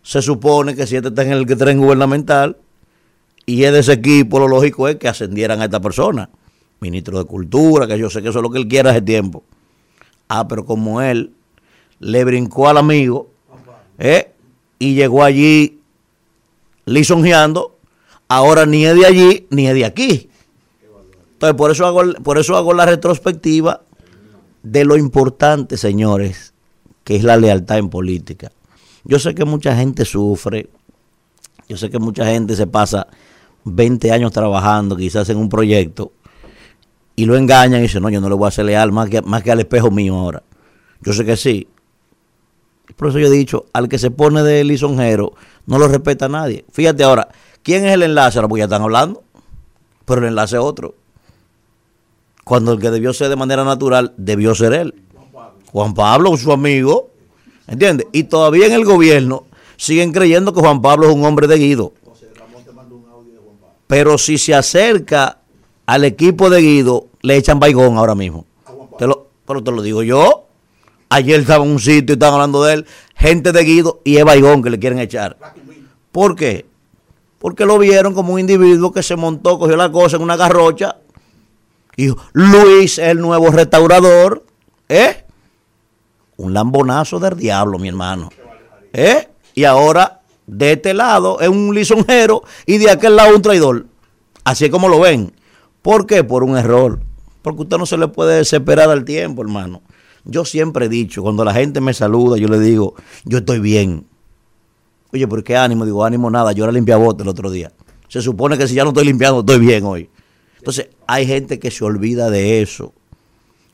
Se 0.01 0.21
supone 0.21 0.75
que 0.75 0.87
si 0.87 0.95
este 0.95 1.09
está 1.09 1.23
en 1.23 1.31
el 1.31 1.45
tren 1.45 1.79
gubernamental 1.79 2.57
y 3.45 3.63
es 3.63 3.71
de 3.73 3.79
ese 3.79 3.93
equipo, 3.93 4.39
lo 4.39 4.47
lógico 4.47 4.87
es 4.87 4.97
que 4.97 5.07
ascendieran 5.07 5.61
a 5.61 5.65
esta 5.65 5.79
persona, 5.79 6.29
ministro 6.79 7.19
de 7.19 7.25
Cultura, 7.25 7.87
que 7.87 7.97
yo 7.97 8.09
sé 8.09 8.21
que 8.21 8.29
eso 8.29 8.39
es 8.39 8.43
lo 8.43 8.49
que 8.49 8.59
él 8.59 8.67
quiere 8.67 8.89
hace 8.89 9.01
tiempo. 9.01 9.43
Ah, 10.27 10.47
pero 10.47 10.65
como 10.65 11.01
él 11.01 11.33
le 11.99 12.23
brincó 12.23 12.67
al 12.67 12.77
amigo 12.77 13.29
¿eh? 13.97 14.32
Y 14.83 14.95
llegó 14.95 15.23
allí 15.23 15.79
lisonjeando, 16.83 17.77
ahora 18.27 18.65
ni 18.65 18.85
es 18.85 18.93
de 18.95 19.05
allí 19.05 19.47
ni 19.49 19.65
es 19.65 19.73
de 19.75 19.85
aquí. 19.85 20.29
Entonces, 21.31 21.55
por 21.55 21.71
eso 21.71 21.85
hago, 21.85 22.01
por 22.21 22.37
eso 22.37 22.57
hago 22.57 22.73
la 22.73 22.85
retrospectiva 22.85 23.83
de 24.61 24.83
lo 24.83 24.97
importante, 24.97 25.77
señores, 25.77 26.53
que 27.05 27.15
es 27.15 27.23
la 27.23 27.37
lealtad 27.37 27.77
en 27.77 27.89
política. 27.89 28.51
Yo 29.05 29.19
sé 29.19 29.33
que 29.33 29.45
mucha 29.45 29.73
gente 29.73 30.03
sufre, 30.03 30.69
yo 31.69 31.77
sé 31.77 31.89
que 31.89 31.99
mucha 31.99 32.25
gente 32.25 32.53
se 32.57 32.67
pasa 32.67 33.07
20 33.63 34.11
años 34.11 34.33
trabajando 34.33 34.97
quizás 34.97 35.29
en 35.29 35.37
un 35.37 35.47
proyecto 35.47 36.11
y 37.15 37.25
lo 37.25 37.37
engañan 37.37 37.79
y 37.79 37.83
dicen, 37.83 38.03
no, 38.03 38.09
yo 38.09 38.19
no 38.19 38.27
le 38.27 38.35
voy 38.35 38.49
a 38.49 38.51
ser 38.51 38.65
leal 38.65 38.91
más 38.91 39.09
que, 39.09 39.21
más 39.21 39.43
que 39.43 39.51
al 39.51 39.61
espejo 39.61 39.91
mío 39.91 40.17
ahora. 40.17 40.43
Yo 40.99 41.13
sé 41.13 41.23
que 41.23 41.37
sí. 41.37 41.69
Por 42.95 43.09
eso 43.09 43.19
yo 43.19 43.27
he 43.27 43.31
dicho, 43.31 43.65
al 43.73 43.89
que 43.89 43.97
se 43.97 44.11
pone 44.11 44.43
de 44.43 44.63
lisonjero, 44.63 45.33
no 45.65 45.79
lo 45.79 45.87
respeta 45.87 46.29
nadie. 46.29 46.65
Fíjate 46.71 47.03
ahora, 47.03 47.27
¿quién 47.63 47.85
es 47.85 47.93
el 47.93 48.03
enlace? 48.03 48.37
Ahora 48.37 48.47
pues 48.47 48.59
ya 48.59 48.65
están 48.65 48.81
hablando, 48.81 49.23
pero 50.05 50.21
el 50.21 50.27
enlace 50.27 50.55
es 50.55 50.61
otro. 50.61 50.95
Cuando 52.43 52.73
el 52.73 52.79
que 52.79 52.91
debió 52.91 53.13
ser 53.13 53.29
de 53.29 53.35
manera 53.35 53.63
natural, 53.63 54.13
debió 54.17 54.53
ser 54.53 54.73
él. 54.73 54.95
Juan 55.71 55.93
Pablo, 55.93 56.35
su 56.37 56.51
amigo, 56.51 57.09
¿entiendes? 57.67 58.07
Y 58.11 58.25
todavía 58.25 58.67
en 58.67 58.73
el 58.73 58.85
gobierno 58.85 59.45
siguen 59.77 60.11
creyendo 60.11 60.53
que 60.53 60.59
Juan 60.59 60.81
Pablo 60.81 61.07
es 61.07 61.15
un 61.15 61.25
hombre 61.25 61.47
de 61.47 61.57
Guido. 61.57 61.93
Pero 63.87 64.17
si 64.17 64.37
se 64.37 64.53
acerca 64.53 65.39
al 65.85 66.03
equipo 66.03 66.49
de 66.49 66.61
Guido, 66.61 67.07
le 67.21 67.37
echan 67.37 67.59
baigón 67.59 67.97
ahora 67.97 68.15
mismo. 68.15 68.45
Pero 68.97 69.63
te 69.63 69.71
lo 69.71 69.81
digo 69.81 70.03
yo. 70.03 70.45
Ayer 71.13 71.41
estaba 71.41 71.63
en 71.63 71.69
un 71.69 71.79
sitio 71.79 72.13
y 72.13 72.13
estaban 72.13 72.33
hablando 72.33 72.63
de 72.63 72.73
él, 72.73 72.85
gente 73.15 73.51
de 73.51 73.63
Guido 73.63 74.01
y 74.03 74.17
es 74.17 74.25
baigón 74.25 74.63
que 74.63 74.71
le 74.71 74.79
quieren 74.79 74.97
echar. 74.97 75.37
¿Por 76.11 76.35
qué? 76.35 76.65
Porque 77.37 77.67
lo 77.67 77.77
vieron 77.77 78.15
como 78.15 78.33
un 78.33 78.39
individuo 78.39 78.91
que 78.91 79.03
se 79.03 79.15
montó, 79.15 79.59
cogió 79.59 79.75
la 79.75 79.91
cosa 79.91 80.15
en 80.15 80.23
una 80.23 80.37
garrocha 80.37 80.97
y 81.95 82.05
dijo, 82.05 82.17
Luis 82.31 82.97
el 82.97 83.19
nuevo 83.19 83.51
restaurador. 83.51 84.43
¿Eh? 84.89 85.23
Un 86.37 86.51
lambonazo 86.51 87.19
del 87.19 87.37
diablo, 87.37 87.77
mi 87.77 87.89
hermano. 87.89 88.31
¿Eh? 88.91 89.29
Y 89.53 89.65
ahora, 89.65 90.21
de 90.47 90.71
este 90.71 90.95
lado 90.95 91.39
es 91.41 91.47
un 91.47 91.75
lisonjero 91.75 92.41
y 92.65 92.79
de 92.79 92.89
aquel 92.89 93.15
lado 93.15 93.35
un 93.35 93.43
traidor. 93.43 93.85
Así 94.45 94.65
es 94.65 94.71
como 94.71 94.89
lo 94.89 94.99
ven. 94.99 95.31
¿Por 95.83 96.07
qué? 96.07 96.23
Por 96.23 96.43
un 96.43 96.57
error. 96.57 97.01
Porque 97.43 97.61
usted 97.61 97.77
no 97.77 97.85
se 97.85 97.99
le 97.99 98.07
puede 98.07 98.37
desesperar 98.37 98.89
al 98.89 99.05
tiempo, 99.05 99.43
hermano. 99.43 99.83
Yo 100.25 100.45
siempre 100.45 100.85
he 100.85 100.89
dicho, 100.89 101.21
cuando 101.21 101.43
la 101.43 101.53
gente 101.53 101.81
me 101.81 101.93
saluda, 101.93 102.37
yo 102.37 102.47
le 102.47 102.59
digo, 102.59 102.95
yo 103.25 103.39
estoy 103.39 103.59
bien. 103.59 104.05
Oye, 105.11 105.27
¿por 105.27 105.43
qué 105.43 105.57
ánimo? 105.57 105.85
Digo, 105.85 106.05
ánimo 106.05 106.29
nada, 106.29 106.53
yo 106.53 106.63
era 106.63 106.71
limpiabote 106.71 107.23
el 107.23 107.29
otro 107.29 107.51
día. 107.51 107.71
Se 108.07 108.21
supone 108.21 108.57
que 108.57 108.67
si 108.67 108.75
ya 108.75 108.83
no 108.83 108.89
estoy 108.89 109.05
limpiando, 109.05 109.41
estoy 109.41 109.59
bien 109.59 109.83
hoy. 109.83 110.09
Entonces, 110.57 110.89
hay 111.07 111.27
gente 111.27 111.59
que 111.59 111.71
se 111.71 111.83
olvida 111.83 112.29
de 112.29 112.61
eso. 112.61 112.93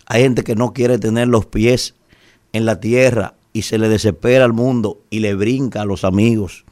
Hay 0.05 0.23
gente 0.23 0.43
que 0.43 0.55
no 0.55 0.73
quiere 0.73 0.97
tener 0.97 1.27
los 1.27 1.45
pies 1.45 1.95
en 2.51 2.65
la 2.65 2.79
tierra 2.79 3.35
y 3.53 3.61
se 3.63 3.77
le 3.77 3.89
desespera 3.89 4.45
al 4.45 4.53
mundo 4.53 5.01
y 5.09 5.19
le 5.19 5.35
brinca 5.35 5.81
a 5.81 5.85
los 5.85 6.03
amigos. 6.03 6.65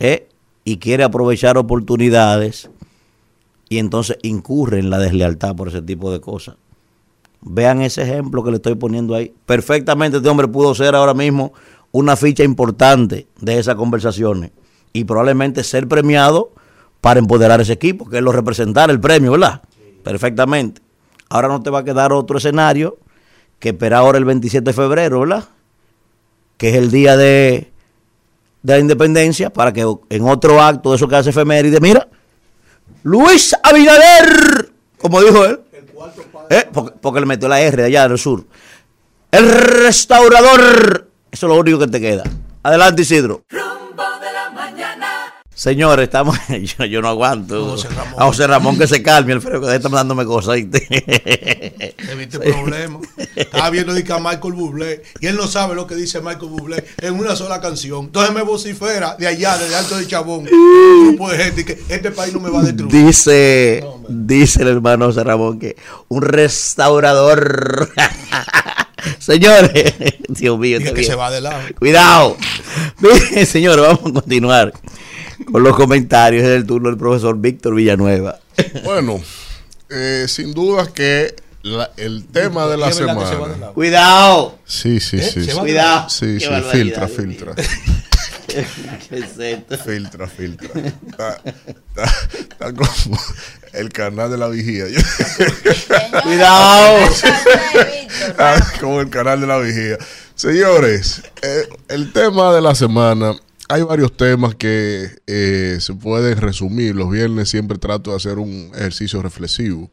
¿eh? 0.00 0.28
Y 0.64 0.78
quiere 0.78 1.04
aprovechar 1.04 1.56
oportunidades 1.56 2.70
y 3.68 3.78
entonces 3.78 4.18
incurre 4.22 4.78
en 4.78 4.90
la 4.90 4.98
deslealtad 4.98 5.54
por 5.54 5.68
ese 5.68 5.82
tipo 5.82 6.12
de 6.12 6.20
cosas. 6.20 6.56
Vean 7.44 7.82
ese 7.82 8.02
ejemplo 8.02 8.42
que 8.42 8.50
le 8.50 8.56
estoy 8.56 8.74
poniendo 8.74 9.14
ahí. 9.14 9.34
Perfectamente 9.44 10.16
este 10.16 10.28
hombre 10.28 10.48
pudo 10.48 10.74
ser 10.74 10.94
ahora 10.94 11.14
mismo 11.14 11.52
una 11.92 12.16
ficha 12.16 12.42
importante 12.42 13.28
de 13.40 13.58
esas 13.58 13.76
conversaciones 13.76 14.50
y 14.92 15.04
probablemente 15.04 15.62
ser 15.62 15.86
premiado 15.86 16.52
para 17.00 17.20
empoderar 17.20 17.60
ese 17.60 17.74
equipo, 17.74 18.08
que 18.08 18.16
es 18.16 18.22
lo 18.22 18.32
representar 18.32 18.90
el 18.90 18.98
premio, 18.98 19.32
¿verdad? 19.32 19.62
Perfectamente. 20.02 20.80
Ahora 21.28 21.48
no 21.48 21.62
te 21.62 21.68
va 21.68 21.80
a 21.80 21.84
quedar 21.84 22.12
otro 22.12 22.38
escenario 22.38 22.98
que 23.58 23.70
esperar 23.70 24.00
ahora 24.00 24.18
el 24.18 24.24
27 24.24 24.64
de 24.64 24.72
febrero, 24.72 25.20
¿verdad? 25.20 25.44
Que 26.56 26.70
es 26.70 26.76
el 26.76 26.90
día 26.90 27.16
de, 27.16 27.70
de 28.62 28.72
la 28.72 28.78
independencia, 28.78 29.52
para 29.52 29.72
que 29.72 29.84
en 30.08 30.28
otro 30.28 30.62
acto 30.62 30.90
de 30.90 30.96
eso 30.96 31.08
que 31.08 31.16
hace 31.16 31.30
efeméride, 31.30 31.78
mira, 31.80 32.08
Luis 33.02 33.54
Abinader, 33.62 34.72
como 34.98 35.20
dijo 35.20 35.44
él, 35.44 35.60
¿eh? 36.50 36.68
porque, 36.72 37.20
le 37.20 37.26
metió 37.26 37.48
la 37.48 37.60
R 37.60 37.82
de 37.82 37.88
allá 37.88 38.08
del 38.08 38.18
sur. 38.18 38.44
El 39.30 39.50
restaurador, 39.50 41.10
eso 41.30 41.46
es 41.46 41.50
lo 41.50 41.58
único 41.58 41.78
que 41.78 41.88
te 41.88 42.00
queda. 42.00 42.24
Adelante, 42.62 43.02
Isidro. 43.02 43.44
Señores, 45.64 46.04
estamos. 46.04 46.36
Yo, 46.78 46.84
yo 46.84 47.00
no 47.00 47.08
aguanto. 47.08 47.74
A 48.18 48.26
José 48.26 48.46
Ramón 48.46 48.76
que 48.76 48.86
se 48.86 49.02
calme, 49.02 49.32
Alfredo, 49.32 49.62
que 49.62 49.74
está 49.74 49.88
mandándome 49.88 50.26
cosas. 50.26 50.56
¿viste? 50.56 50.86
Evite 52.12 52.38
problemas. 52.38 53.00
Estaba 53.34 53.70
viendo 53.70 53.92
a 53.92 54.18
Michael 54.18 54.52
Bublé 54.52 55.02
y 55.20 55.26
él 55.26 55.36
no 55.36 55.46
sabe 55.46 55.74
lo 55.74 55.86
que 55.86 55.94
dice 55.94 56.20
Michael 56.20 56.50
Bublé 56.50 56.84
en 57.00 57.14
una 57.14 57.34
sola 57.34 57.62
canción. 57.62 58.04
Entonces 58.04 58.34
me 58.34 58.42
vocifera 58.42 59.16
de 59.16 59.26
allá, 59.26 59.56
del 59.56 59.72
Alto 59.72 59.96
de 59.96 60.06
Chabón, 60.06 60.46
un 60.52 61.08
grupo 61.08 61.30
de 61.30 61.38
gente 61.38 61.64
que 61.64 61.82
este 61.88 62.10
país 62.10 62.34
no 62.34 62.40
me 62.40 62.50
va 62.50 62.60
a 62.60 62.64
destruir. 62.64 62.92
Dice, 62.92 63.82
dice 64.06 64.60
el 64.60 64.68
hermano 64.68 65.06
José 65.06 65.24
Ramón 65.24 65.58
que 65.58 65.76
un 66.08 66.20
restaurador. 66.20 67.90
Señores, 69.18 69.94
Dios 70.28 70.58
mío, 70.58 70.78
que 70.94 71.04
se 71.04 71.14
va 71.14 71.30
de 71.30 71.40
lado. 71.40 71.60
Cuidado. 71.78 72.36
Señores, 73.46 73.82
vamos 73.82 74.10
a 74.10 74.12
continuar 74.12 74.74
con 75.50 75.62
los 75.62 75.76
comentarios. 75.76 76.42
Es 76.44 76.50
el 76.50 76.66
turno 76.66 76.88
del 76.88 76.98
profesor 76.98 77.38
Víctor 77.38 77.74
Villanueva. 77.74 78.38
Bueno, 78.84 79.20
eh, 79.90 80.26
sin 80.28 80.52
duda 80.54 80.86
que 80.92 81.34
la- 81.62 81.90
el 81.96 82.26
tema 82.26 82.66
de 82.66 82.76
la 82.76 82.92
se 82.92 82.98
semana. 83.06 83.68
Cuidado. 83.74 84.58
Sí, 84.64 85.00
sí, 85.00 85.16
¿Eh? 85.18 85.22
sí. 85.46 85.46
Cuidado. 85.52 86.08
Sí, 86.10 86.38
sí, 86.40 86.46
filtra, 86.72 87.08
filtra. 87.08 87.54
¿Qué 88.46 89.18
es 89.18 89.38
esto? 89.38 89.76
Filtra, 89.78 90.28
filtra. 90.28 90.68
Está, 90.80 91.40
está- 91.66 92.04
está 92.38 92.72
como 92.72 93.18
el 93.72 93.88
canal 93.88 94.30
de 94.30 94.38
la 94.38 94.48
vigía. 94.48 94.84
Cuidado. 96.22 96.98
Ah, 98.38 98.56
como 98.80 99.00
el 99.00 99.10
canal 99.10 99.40
de 99.40 99.46
la 99.46 99.58
vigía. 99.58 99.98
Señores, 100.36 101.22
eh, 101.42 101.68
el 101.88 102.12
tema 102.12 102.54
de 102.54 102.60
la 102.62 102.74
semana. 102.74 103.34
Hay 103.68 103.82
varios 103.82 104.14
temas 104.16 104.54
que 104.54 105.08
eh, 105.26 105.78
se 105.80 105.94
pueden 105.94 106.38
resumir. 106.38 106.94
Los 106.94 107.10
viernes 107.10 107.48
siempre 107.48 107.78
trato 107.78 108.10
de 108.10 108.16
hacer 108.16 108.38
un 108.38 108.70
ejercicio 108.74 109.22
reflexivo 109.22 109.90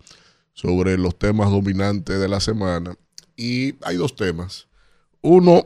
sobre 0.53 0.97
los 0.97 1.17
temas 1.17 1.49
dominantes 1.49 2.19
de 2.19 2.27
la 2.27 2.39
semana. 2.39 2.95
Y 3.37 3.75
hay 3.83 3.95
dos 3.95 4.15
temas. 4.15 4.67
Uno 5.21 5.65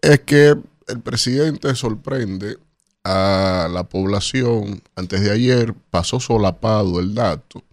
es 0.00 0.20
que 0.20 0.54
el 0.86 1.00
presidente 1.02 1.74
sorprende 1.74 2.56
a 3.04 3.68
la 3.70 3.84
población. 3.84 4.82
Antes 4.94 5.22
de 5.22 5.32
ayer 5.32 5.74
pasó 5.90 6.20
solapado 6.20 7.00
el 7.00 7.14
dato 7.14 7.64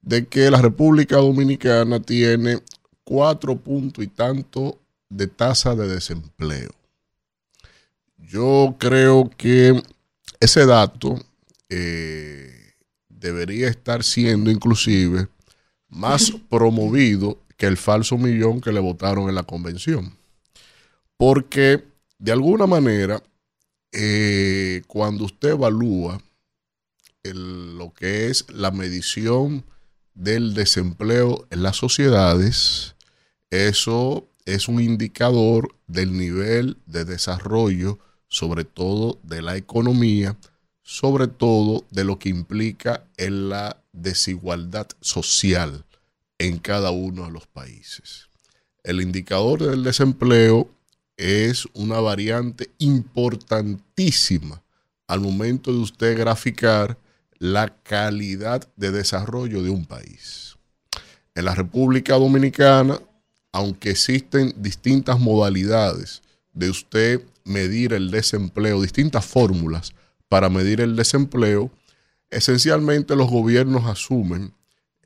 de 0.00 0.26
que 0.26 0.50
la 0.50 0.62
República 0.62 1.16
Dominicana 1.16 2.00
tiene 2.00 2.62
cuatro 3.04 3.56
puntos 3.56 4.02
y 4.02 4.08
tanto 4.08 4.78
de 5.10 5.26
tasa 5.26 5.74
de 5.74 5.88
desempleo. 5.88 6.77
Yo 8.28 8.76
creo 8.78 9.30
que 9.36 9.82
ese 10.38 10.66
dato 10.66 11.18
eh, 11.70 12.74
debería 13.08 13.68
estar 13.68 14.04
siendo 14.04 14.50
inclusive 14.50 15.28
más 15.88 16.30
promovido 16.50 17.38
que 17.56 17.66
el 17.66 17.76
falso 17.78 18.18
millón 18.18 18.60
que 18.60 18.72
le 18.72 18.80
votaron 18.80 19.28
en 19.30 19.34
la 19.34 19.42
convención. 19.44 20.14
Porque 21.16 21.84
de 22.18 22.32
alguna 22.32 22.66
manera, 22.66 23.22
eh, 23.92 24.82
cuando 24.86 25.24
usted 25.24 25.50
evalúa 25.50 26.20
el- 27.22 27.78
lo 27.78 27.92
que 27.94 28.28
es 28.28 28.44
la 28.52 28.70
medición 28.70 29.64
del 30.14 30.52
desempleo 30.54 31.46
en 31.50 31.62
las 31.62 31.76
sociedades, 31.76 32.94
eso 33.50 34.28
es 34.44 34.68
un 34.68 34.80
indicador 34.80 35.74
del 35.86 36.16
nivel 36.16 36.76
de 36.86 37.04
desarrollo, 37.04 37.98
sobre 38.28 38.64
todo 38.64 39.18
de 39.22 39.42
la 39.42 39.56
economía, 39.56 40.36
sobre 40.82 41.26
todo 41.26 41.84
de 41.90 42.04
lo 42.04 42.18
que 42.18 42.28
implica 42.28 43.04
en 43.16 43.48
la 43.48 43.82
desigualdad 43.92 44.86
social 45.00 45.84
en 46.38 46.58
cada 46.58 46.90
uno 46.90 47.24
de 47.24 47.32
los 47.32 47.46
países. 47.46 48.28
El 48.84 49.00
indicador 49.00 49.62
del 49.64 49.82
desempleo 49.82 50.70
es 51.16 51.66
una 51.74 52.00
variante 52.00 52.70
importantísima 52.78 54.62
al 55.08 55.20
momento 55.20 55.72
de 55.72 55.78
usted 55.78 56.16
graficar 56.16 56.96
la 57.38 57.74
calidad 57.82 58.68
de 58.76 58.92
desarrollo 58.92 59.62
de 59.62 59.70
un 59.70 59.84
país. 59.84 60.56
En 61.34 61.44
la 61.44 61.54
República 61.54 62.14
Dominicana, 62.14 63.00
aunque 63.52 63.90
existen 63.90 64.54
distintas 64.56 65.18
modalidades 65.18 66.22
de 66.52 66.70
usted 66.70 67.22
medir 67.48 67.92
el 67.92 68.10
desempleo, 68.10 68.80
distintas 68.80 69.26
fórmulas 69.26 69.92
para 70.28 70.48
medir 70.48 70.80
el 70.80 70.96
desempleo, 70.96 71.70
esencialmente 72.30 73.16
los 73.16 73.30
gobiernos 73.30 73.86
asumen 73.86 74.52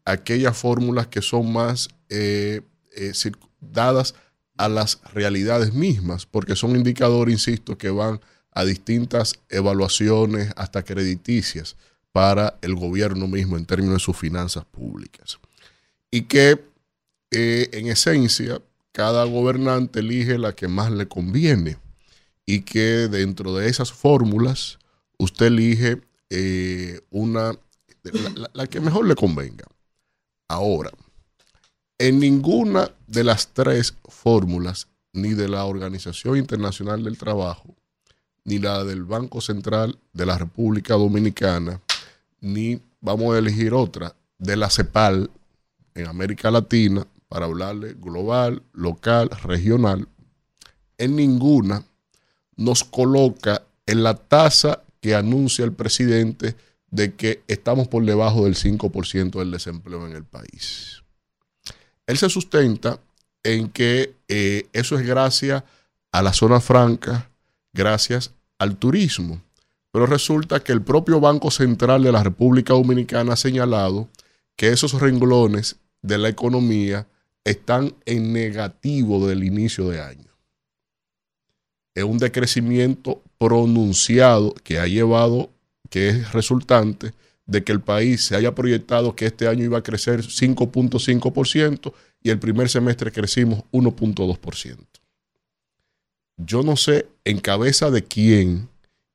aquellas 0.04 0.56
fórmulas 0.56 1.06
que 1.06 1.22
son 1.22 1.52
más 1.52 1.88
eh, 2.08 2.62
eh, 2.96 3.12
dadas 3.60 4.14
a 4.56 4.68
las 4.68 5.00
realidades 5.14 5.72
mismas, 5.72 6.26
porque 6.26 6.56
son 6.56 6.76
indicadores, 6.76 7.32
insisto, 7.32 7.78
que 7.78 7.90
van 7.90 8.20
a 8.50 8.64
distintas 8.64 9.34
evaluaciones 9.48 10.52
hasta 10.56 10.82
crediticias 10.82 11.76
para 12.12 12.58
el 12.60 12.74
gobierno 12.74 13.26
mismo 13.26 13.56
en 13.56 13.64
términos 13.64 13.94
de 13.94 14.00
sus 14.00 14.16
finanzas 14.16 14.64
públicas. 14.66 15.38
Y 16.10 16.22
que 16.22 16.62
eh, 17.30 17.70
en 17.72 17.88
esencia 17.88 18.60
cada 18.92 19.24
gobernante 19.24 20.00
elige 20.00 20.36
la 20.36 20.54
que 20.54 20.68
más 20.68 20.92
le 20.92 21.08
conviene 21.08 21.78
y 22.52 22.60
que 22.60 23.08
dentro 23.08 23.54
de 23.54 23.66
esas 23.70 23.92
fórmulas 23.92 24.78
usted 25.16 25.46
elige 25.46 26.02
eh, 26.28 27.00
una, 27.08 27.54
la, 28.02 28.50
la- 28.52 28.66
que 28.66 28.78
mejor 28.78 29.08
le 29.08 29.14
convenga. 29.14 29.64
Ahora, 30.48 30.90
en 31.98 32.18
ninguna 32.18 32.90
de 33.06 33.24
las 33.24 33.48
tres 33.54 33.94
fórmulas, 34.06 34.88
ni 35.14 35.30
de 35.32 35.48
la 35.48 35.64
Organización 35.64 36.36
Internacional 36.36 37.02
del 37.02 37.16
Trabajo, 37.16 37.74
ni 38.44 38.58
la 38.58 38.84
del 38.84 39.04
Banco 39.04 39.40
Central 39.40 39.98
de 40.12 40.26
la 40.26 40.36
República 40.36 40.92
Dominicana, 40.92 41.80
ni 42.42 42.82
vamos 43.00 43.34
a 43.34 43.38
elegir 43.38 43.72
otra, 43.72 44.14
de 44.38 44.58
la 44.58 44.68
CEPAL 44.68 45.30
en 45.94 46.06
América 46.06 46.50
Latina, 46.50 47.06
para 47.28 47.46
hablarle 47.46 47.94
global, 47.94 48.62
local, 48.74 49.30
regional, 49.42 50.06
en 50.98 51.16
ninguna 51.16 51.82
nos 52.56 52.84
coloca 52.84 53.62
en 53.86 54.02
la 54.02 54.14
tasa 54.14 54.82
que 55.00 55.14
anuncia 55.14 55.64
el 55.64 55.72
presidente 55.72 56.56
de 56.90 57.14
que 57.14 57.42
estamos 57.48 57.88
por 57.88 58.04
debajo 58.04 58.44
del 58.44 58.54
5% 58.54 59.38
del 59.38 59.50
desempleo 59.50 60.06
en 60.06 60.14
el 60.14 60.24
país. 60.24 61.02
Él 62.06 62.18
se 62.18 62.28
sustenta 62.28 63.00
en 63.42 63.68
que 63.70 64.14
eh, 64.28 64.66
eso 64.72 64.98
es 64.98 65.06
gracias 65.06 65.64
a 66.12 66.22
la 66.22 66.32
zona 66.32 66.60
franca, 66.60 67.30
gracias 67.72 68.32
al 68.58 68.76
turismo. 68.76 69.42
Pero 69.90 70.06
resulta 70.06 70.60
que 70.60 70.72
el 70.72 70.82
propio 70.82 71.20
Banco 71.20 71.50
Central 71.50 72.02
de 72.02 72.12
la 72.12 72.22
República 72.22 72.74
Dominicana 72.74 73.34
ha 73.34 73.36
señalado 73.36 74.08
que 74.56 74.68
esos 74.68 75.00
renglones 75.00 75.76
de 76.00 76.18
la 76.18 76.28
economía 76.28 77.06
están 77.44 77.94
en 78.06 78.32
negativo 78.32 79.26
del 79.26 79.44
inicio 79.44 79.88
de 79.88 80.00
año. 80.00 80.31
Es 81.94 82.04
un 82.04 82.18
decrecimiento 82.18 83.22
pronunciado 83.38 84.54
que 84.62 84.78
ha 84.78 84.86
llevado, 84.86 85.50
que 85.90 86.08
es 86.08 86.32
resultante 86.32 87.12
de 87.46 87.64
que 87.64 87.72
el 87.72 87.80
país 87.80 88.24
se 88.24 88.36
haya 88.36 88.54
proyectado 88.54 89.14
que 89.14 89.26
este 89.26 89.48
año 89.48 89.64
iba 89.64 89.78
a 89.78 89.82
crecer 89.82 90.22
5.5% 90.22 91.92
y 92.22 92.30
el 92.30 92.38
primer 92.38 92.68
semestre 92.68 93.12
crecimos 93.12 93.64
1.2%. 93.72 94.78
Yo 96.38 96.62
no 96.62 96.76
sé 96.76 97.06
en 97.24 97.40
cabeza 97.40 97.90
de 97.90 98.02
quién, 98.02 98.68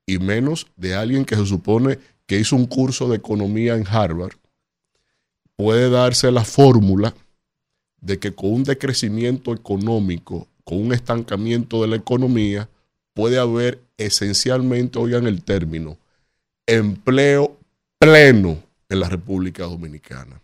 y 0.06 0.18
menos 0.18 0.66
de 0.76 0.94
alguien 0.94 1.24
que 1.24 1.36
se 1.36 1.46
supone 1.46 1.98
que 2.26 2.38
hizo 2.38 2.56
un 2.56 2.66
curso 2.66 3.08
de 3.08 3.16
economía 3.16 3.74
en 3.74 3.86
Harvard, 3.86 4.36
puede 5.56 5.90
darse 5.90 6.30
la 6.30 6.44
fórmula 6.44 7.14
de 8.00 8.18
que 8.18 8.34
con 8.34 8.52
un 8.52 8.64
decrecimiento 8.64 9.52
económico, 9.52 10.47
con 10.68 10.82
un 10.82 10.92
estancamiento 10.92 11.80
de 11.80 11.88
la 11.88 11.96
economía, 11.96 12.68
puede 13.14 13.38
haber 13.38 13.80
esencialmente, 13.96 14.98
oigan 14.98 15.26
el 15.26 15.42
término, 15.42 15.96
empleo 16.66 17.56
pleno 17.98 18.58
en 18.90 19.00
la 19.00 19.08
República 19.08 19.62
Dominicana. 19.62 20.42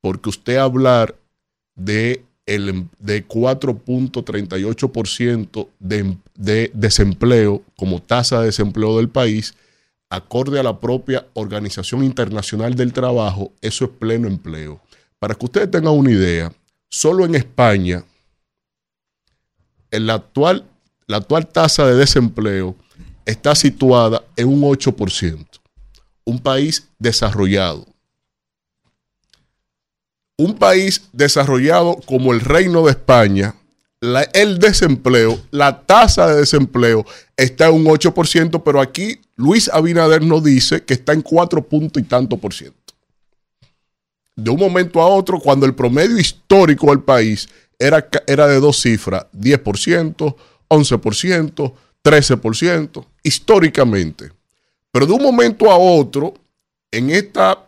Porque 0.00 0.28
usted 0.28 0.56
hablar 0.56 1.14
de, 1.76 2.24
em- 2.46 2.88
de 2.98 3.24
4.38% 3.28 5.68
de, 5.78 5.98
em- 5.98 6.16
de 6.34 6.72
desempleo 6.74 7.62
como 7.76 8.02
tasa 8.02 8.40
de 8.40 8.46
desempleo 8.46 8.96
del 8.96 9.08
país, 9.08 9.54
acorde 10.10 10.58
a 10.58 10.64
la 10.64 10.80
propia 10.80 11.28
Organización 11.34 12.02
Internacional 12.02 12.74
del 12.74 12.92
Trabajo, 12.92 13.52
eso 13.60 13.84
es 13.84 13.92
pleno 13.92 14.26
empleo. 14.26 14.80
Para 15.20 15.36
que 15.36 15.44
ustedes 15.44 15.70
tengan 15.70 15.94
una 15.94 16.10
idea, 16.10 16.52
solo 16.88 17.24
en 17.24 17.36
España, 17.36 18.02
la 20.00 20.14
actual, 20.14 20.64
la 21.06 21.18
actual 21.18 21.46
tasa 21.46 21.86
de 21.86 21.94
desempleo 21.96 22.76
está 23.24 23.54
situada 23.54 24.22
en 24.36 24.48
un 24.48 24.62
8%. 24.62 25.46
Un 26.24 26.38
país 26.38 26.88
desarrollado. 26.98 27.86
Un 30.36 30.54
país 30.58 31.02
desarrollado 31.12 31.96
como 32.06 32.32
el 32.32 32.40
Reino 32.40 32.84
de 32.84 32.90
España, 32.90 33.54
la- 34.00 34.22
el 34.34 34.58
desempleo, 34.58 35.40
la 35.50 35.80
tasa 35.82 36.26
de 36.28 36.40
desempleo 36.40 37.06
está 37.36 37.68
en 37.68 37.74
un 37.74 37.86
8%, 37.86 38.62
pero 38.64 38.80
aquí 38.80 39.20
Luis 39.36 39.68
Abinader 39.72 40.22
nos 40.22 40.42
dice 40.42 40.82
que 40.82 40.94
está 40.94 41.12
en 41.12 41.22
4 41.22 41.62
puntos 41.66 42.02
y 42.02 42.04
tanto 42.06 42.36
por 42.36 42.52
ciento. 42.52 42.76
De 44.36 44.50
un 44.50 44.58
momento 44.58 45.00
a 45.00 45.06
otro, 45.06 45.38
cuando 45.38 45.64
el 45.64 45.74
promedio 45.74 46.18
histórico 46.18 46.88
del 46.88 47.00
país 47.00 47.48
era, 47.78 48.08
era 48.26 48.46
de 48.46 48.60
dos 48.60 48.80
cifras, 48.80 49.26
10%, 49.32 50.36
11%, 50.68 51.74
13%, 52.02 53.06
históricamente. 53.22 54.30
Pero 54.90 55.06
de 55.06 55.12
un 55.12 55.22
momento 55.22 55.70
a 55.70 55.76
otro, 55.78 56.34
en 56.90 57.10
esta, 57.10 57.66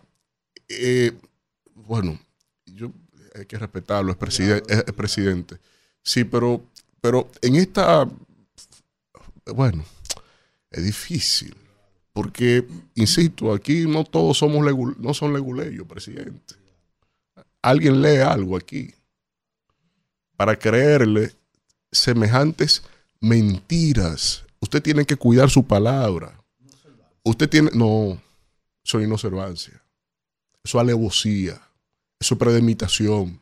eh, 0.68 1.12
bueno, 1.74 2.18
yo- 2.66 2.92
hay 3.34 3.46
que 3.46 3.58
respetarlo, 3.58 4.12
es, 4.12 4.18
preside- 4.18 4.62
es- 4.68 4.84
es 4.86 4.92
presidente. 4.92 5.56
Sí, 6.02 6.24
pero, 6.24 6.62
pero 7.00 7.28
en 7.42 7.56
esta, 7.56 8.08
bueno, 9.46 9.84
es 10.70 10.84
difícil. 10.84 11.54
Porque, 12.12 12.66
insisto, 12.94 13.52
aquí 13.52 13.84
no 13.86 14.02
todos 14.04 14.38
somos 14.38 14.64
no 14.98 15.12
son 15.12 15.34
leguleyos, 15.34 15.86
presidente. 15.86 16.54
Alguien 17.60 18.00
lee 18.00 18.18
algo 18.18 18.56
aquí 18.56 18.90
para 20.36 20.58
creerle 20.58 21.32
semejantes 21.92 22.82
mentiras. 23.20 24.44
Usted 24.60 24.82
tiene 24.82 25.04
que 25.04 25.16
cuidar 25.16 25.50
su 25.50 25.64
palabra. 25.66 26.38
Usted 27.22 27.48
tiene, 27.48 27.70
no, 27.74 28.20
eso 28.84 29.00
es 29.00 29.06
inobservancia. 29.06 29.82
Eso 30.62 30.78
es 30.78 30.82
alevosía. 30.82 31.60
Eso 32.18 32.34
es 32.34 32.38
predemitación. 32.38 33.40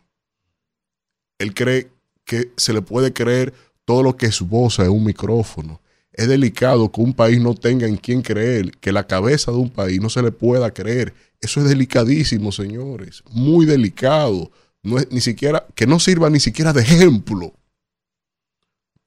Él 1.38 1.54
cree 1.54 1.90
que 2.24 2.52
se 2.56 2.72
le 2.72 2.82
puede 2.82 3.12
creer 3.12 3.52
todo 3.84 4.02
lo 4.02 4.16
que 4.16 4.26
esboza 4.26 4.84
en 4.84 4.90
un 4.90 5.04
micrófono. 5.04 5.80
Es 6.12 6.28
delicado 6.28 6.90
que 6.90 7.00
un 7.00 7.12
país 7.12 7.40
no 7.40 7.54
tenga 7.54 7.86
en 7.86 7.96
quién 7.96 8.22
creer, 8.22 8.70
que 8.78 8.92
la 8.92 9.06
cabeza 9.06 9.50
de 9.50 9.58
un 9.58 9.68
país 9.68 10.00
no 10.00 10.08
se 10.08 10.22
le 10.22 10.30
pueda 10.30 10.70
creer. 10.72 11.12
Eso 11.40 11.60
es 11.60 11.68
delicadísimo, 11.68 12.52
señores. 12.52 13.22
Muy 13.30 13.66
delicado. 13.66 14.50
No 14.85 14.98
es 14.98 15.11
ni 15.11 15.20
siquiera, 15.20 15.66
que 15.74 15.86
no 15.86 15.98
sirva 15.98 16.31
ni 16.31 16.39
siquiera 16.39 16.73
de 16.73 16.82
ejemplo. 16.82 17.52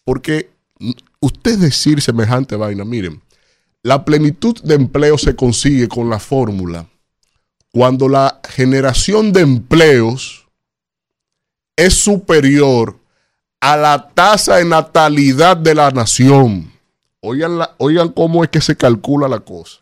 Porque 0.04 0.50
usted 1.22 1.58
decir 1.58 2.02
semejante 2.02 2.56
vaina, 2.56 2.84
miren, 2.84 3.22
la 3.84 4.04
plenitud 4.04 4.62
de 4.64 4.76
empleo 4.76 5.18
se 5.18 5.36
consigue 5.36 5.88
con 5.88 6.10
la 6.10 6.20
fórmula 6.20 6.90
cuando 7.72 8.10
la 8.10 8.42
generación 8.50 9.32
de 9.32 9.42
empleos 9.42 10.48
es 11.76 11.94
superior 11.94 13.00
a 13.60 13.78
la 13.78 14.10
tasa 14.10 14.56
de 14.56 14.66
natalidad 14.66 15.56
de 15.56 15.76
la 15.76 15.92
nación. 15.92 16.72
Oigan, 17.20 17.60
oigan 17.78 18.10
cómo 18.10 18.44
es 18.44 18.50
que 18.50 18.62
se 18.62 18.76
calcula 18.76 19.28
la 19.28 19.42
cosa. 19.42 19.82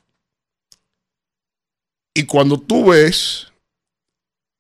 Y 2.13 2.25
cuando 2.25 2.59
tú 2.59 2.89
ves 2.89 3.51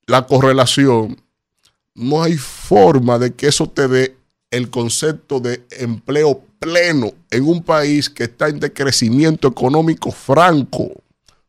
la 0.05 0.25
correlación, 0.25 1.21
no 1.95 2.21
hay 2.21 2.37
forma 2.37 3.17
de 3.17 3.33
que 3.33 3.47
eso 3.47 3.67
te 3.67 3.87
dé 3.87 4.17
el 4.51 4.69
concepto 4.69 5.39
de 5.39 5.65
empleo 5.71 6.43
pleno 6.59 7.13
en 7.31 7.47
un 7.47 7.63
país 7.63 8.09
que 8.09 8.25
está 8.25 8.49
en 8.49 8.59
decrecimiento 8.59 9.47
económico 9.47 10.11
franco. 10.11 10.91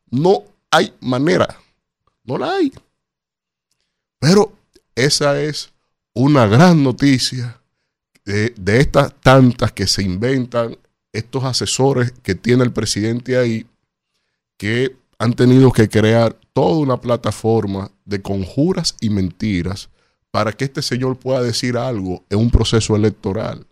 No 0.09 0.43
hay 0.71 0.93
manera. 1.01 1.47
No 2.23 2.37
la 2.37 2.55
hay. 2.55 2.71
Pero 4.19 4.53
esa 4.95 5.39
es 5.41 5.71
una 6.13 6.47
gran 6.47 6.83
noticia 6.83 7.61
de, 8.25 8.53
de 8.57 8.79
estas 8.79 9.13
tantas 9.21 9.71
que 9.71 9.85
se 9.85 10.01
inventan 10.01 10.77
estos 11.11 11.43
asesores 11.43 12.13
que 12.23 12.35
tiene 12.35 12.63
el 12.63 12.71
presidente 12.71 13.37
ahí, 13.37 13.65
que 14.57 14.95
han 15.19 15.33
tenido 15.33 15.71
que 15.71 15.89
crear 15.89 16.37
toda 16.53 16.77
una 16.77 16.99
plataforma 16.99 17.91
de 18.05 18.21
conjuras 18.21 18.95
y 18.99 19.09
mentiras 19.09 19.89
para 20.31 20.51
que 20.53 20.65
este 20.65 20.81
señor 20.81 21.17
pueda 21.17 21.41
decir 21.41 21.77
algo 21.77 22.23
en 22.29 22.39
un 22.39 22.51
proceso 22.51 22.95
electoral. 22.95 23.65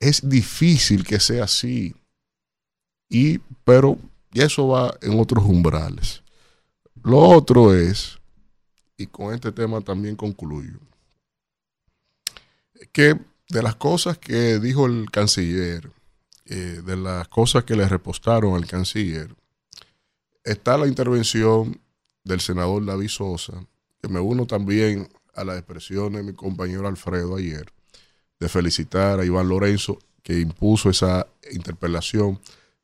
Es 0.00 0.28
difícil 0.28 1.04
que 1.04 1.20
sea 1.20 1.44
así. 1.44 1.94
Y, 3.08 3.38
pero 3.64 3.98
eso 4.32 4.68
va 4.68 4.94
en 5.00 5.18
otros 5.18 5.44
umbrales. 5.44 6.22
Lo 7.02 7.18
otro 7.18 7.74
es, 7.74 8.18
y 8.96 9.06
con 9.06 9.34
este 9.34 9.52
tema 9.52 9.80
también 9.80 10.16
concluyo, 10.16 10.78
que 12.92 13.14
de 13.48 13.62
las 13.62 13.76
cosas 13.76 14.18
que 14.18 14.58
dijo 14.58 14.86
el 14.86 15.10
canciller, 15.10 15.90
eh, 16.46 16.82
de 16.84 16.96
las 16.96 17.28
cosas 17.28 17.64
que 17.64 17.76
le 17.76 17.88
repostaron 17.88 18.54
al 18.54 18.66
canciller, 18.66 19.34
está 20.42 20.76
la 20.76 20.86
intervención 20.86 21.80
del 22.22 22.40
senador 22.40 22.84
David 22.84 23.08
Sosa, 23.08 23.64
que 24.00 24.08
me 24.08 24.20
uno 24.20 24.46
también 24.46 25.08
a 25.34 25.44
las 25.44 25.58
expresiones 25.58 26.18
de 26.18 26.32
mi 26.32 26.32
compañero 26.32 26.86
Alfredo 26.88 27.36
ayer, 27.36 27.66
de 28.40 28.48
felicitar 28.48 29.20
a 29.20 29.24
Iván 29.24 29.48
Lorenzo, 29.48 29.98
que 30.22 30.40
impuso 30.40 30.90
esa 30.90 31.26
interpelación, 31.52 32.40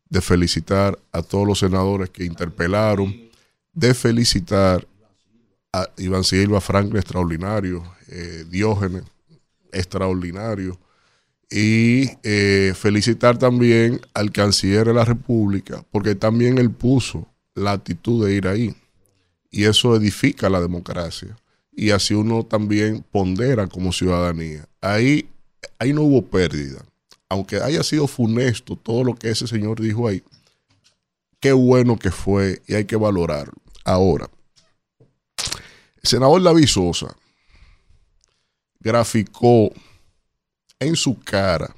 de 0.08 0.20
felicitar 0.20 0.98
a 1.12 1.22
todos 1.22 1.46
los 1.46 1.58
senadores 1.58 2.10
que 2.10 2.24
interpelaron, 2.24 3.14
de 3.72 3.94
felicitar 3.94 4.86
a 5.72 5.88
Iván 5.96 6.24
Silva 6.24 6.60
Franklin, 6.60 6.96
extraordinario, 6.96 7.82
eh, 8.08 8.44
Diógenes, 8.48 9.04
extraordinario, 9.72 10.78
y 11.48 12.10
eh, 12.22 12.74
felicitar 12.76 13.38
también 13.38 14.00
al 14.14 14.30
canciller 14.30 14.86
de 14.86 14.94
la 14.94 15.04
República, 15.04 15.84
porque 15.90 16.14
también 16.14 16.58
él 16.58 16.70
puso 16.70 17.26
la 17.54 17.72
actitud 17.72 18.24
de 18.24 18.34
ir 18.34 18.48
ahí, 18.48 18.74
y 19.50 19.64
eso 19.64 19.96
edifica 19.96 20.48
la 20.48 20.60
democracia, 20.60 21.36
y 21.72 21.90
así 21.90 22.14
uno 22.14 22.44
también 22.44 23.04
pondera 23.10 23.66
como 23.66 23.92
ciudadanía. 23.92 24.68
Ahí, 24.80 25.28
ahí 25.78 25.92
no 25.92 26.02
hubo 26.02 26.22
pérdida, 26.22 26.84
aunque 27.28 27.56
haya 27.56 27.82
sido 27.82 28.06
funesto 28.06 28.76
todo 28.76 29.04
lo 29.04 29.14
que 29.14 29.30
ese 29.30 29.46
señor 29.46 29.80
dijo 29.80 30.08
ahí, 30.08 30.22
qué 31.38 31.52
bueno 31.52 31.98
que 31.98 32.10
fue 32.10 32.62
y 32.66 32.74
hay 32.74 32.84
que 32.84 32.96
valorarlo. 32.96 33.54
Ahora, 33.84 34.28
el 36.02 36.08
senador 36.08 36.42
David 36.42 36.66
Sosa 36.66 37.14
graficó 38.78 39.72
en 40.78 40.96
su 40.96 41.18
cara 41.20 41.74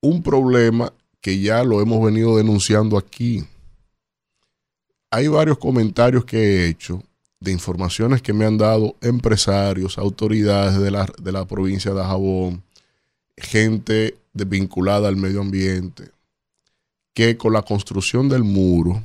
un 0.00 0.22
problema 0.22 0.92
que 1.20 1.40
ya 1.40 1.62
lo 1.62 1.80
hemos 1.80 2.04
venido 2.04 2.36
denunciando 2.36 2.98
aquí. 2.98 3.46
Hay 5.10 5.28
varios 5.28 5.58
comentarios 5.58 6.24
que 6.24 6.38
he 6.38 6.68
hecho 6.68 7.02
de 7.42 7.50
informaciones 7.50 8.22
que 8.22 8.32
me 8.32 8.44
han 8.44 8.56
dado 8.56 8.94
empresarios, 9.00 9.98
autoridades 9.98 10.78
de 10.78 10.90
la, 10.90 11.08
de 11.20 11.32
la 11.32 11.44
provincia 11.44 11.92
de 11.92 12.02
Jabón, 12.02 12.62
gente 13.36 14.16
vinculada 14.32 15.08
al 15.08 15.16
medio 15.16 15.40
ambiente, 15.40 16.10
que 17.14 17.36
con 17.36 17.52
la 17.52 17.62
construcción 17.62 18.28
del 18.28 18.44
muro 18.44 19.02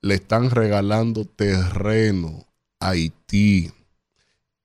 le 0.00 0.14
están 0.14 0.50
regalando 0.50 1.24
terreno 1.24 2.44
a 2.78 2.90
Haití. 2.90 3.72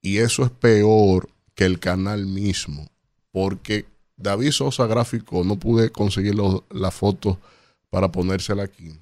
Y 0.02 0.18
eso 0.18 0.44
es 0.44 0.52
peor 0.52 1.30
que 1.56 1.66
el 1.66 1.80
canal 1.80 2.28
mismo, 2.28 2.88
porque 3.32 3.86
David 4.18 4.52
Sosa 4.52 4.86
gráfico, 4.86 5.44
no 5.44 5.58
pude 5.58 5.90
conseguir 5.92 6.36
la 6.36 6.92
foto 6.92 7.40
para 7.90 8.12
ponérsela 8.12 8.64
aquí. 8.64 8.94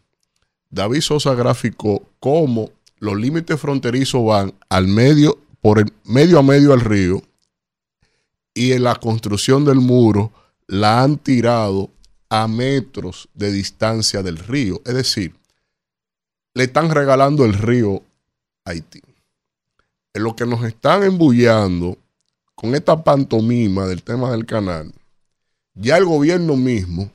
David 0.69 1.01
Sosa 1.01 1.33
gráfico 1.33 2.03
cómo 2.19 2.71
los 2.99 3.17
límites 3.17 3.59
fronterizos 3.59 4.25
van 4.25 4.53
al 4.69 4.87
medio, 4.87 5.37
por 5.61 5.79
el 5.79 5.91
medio 6.03 6.39
a 6.39 6.43
medio 6.43 6.73
al 6.73 6.81
río, 6.81 7.21
y 8.53 8.71
en 8.71 8.83
la 8.83 8.95
construcción 8.95 9.65
del 9.65 9.77
muro 9.77 10.31
la 10.67 11.03
han 11.03 11.17
tirado 11.17 11.89
a 12.29 12.47
metros 12.47 13.29
de 13.33 13.51
distancia 13.51 14.23
del 14.23 14.37
río. 14.37 14.81
Es 14.85 14.95
decir, 14.95 15.35
le 16.53 16.63
están 16.63 16.89
regalando 16.89 17.45
el 17.45 17.53
río 17.53 18.01
a 18.65 18.71
Haití. 18.71 19.01
En 20.13 20.23
lo 20.23 20.35
que 20.35 20.45
nos 20.45 20.63
están 20.63 21.03
embullando 21.03 21.97
con 22.55 22.73
esta 22.73 23.03
pantomima 23.03 23.85
del 23.85 24.01
tema 24.01 24.31
del 24.31 24.45
canal, 24.45 24.91
ya 25.75 25.97
el 25.97 26.05
gobierno 26.05 26.55
mismo, 26.55 27.11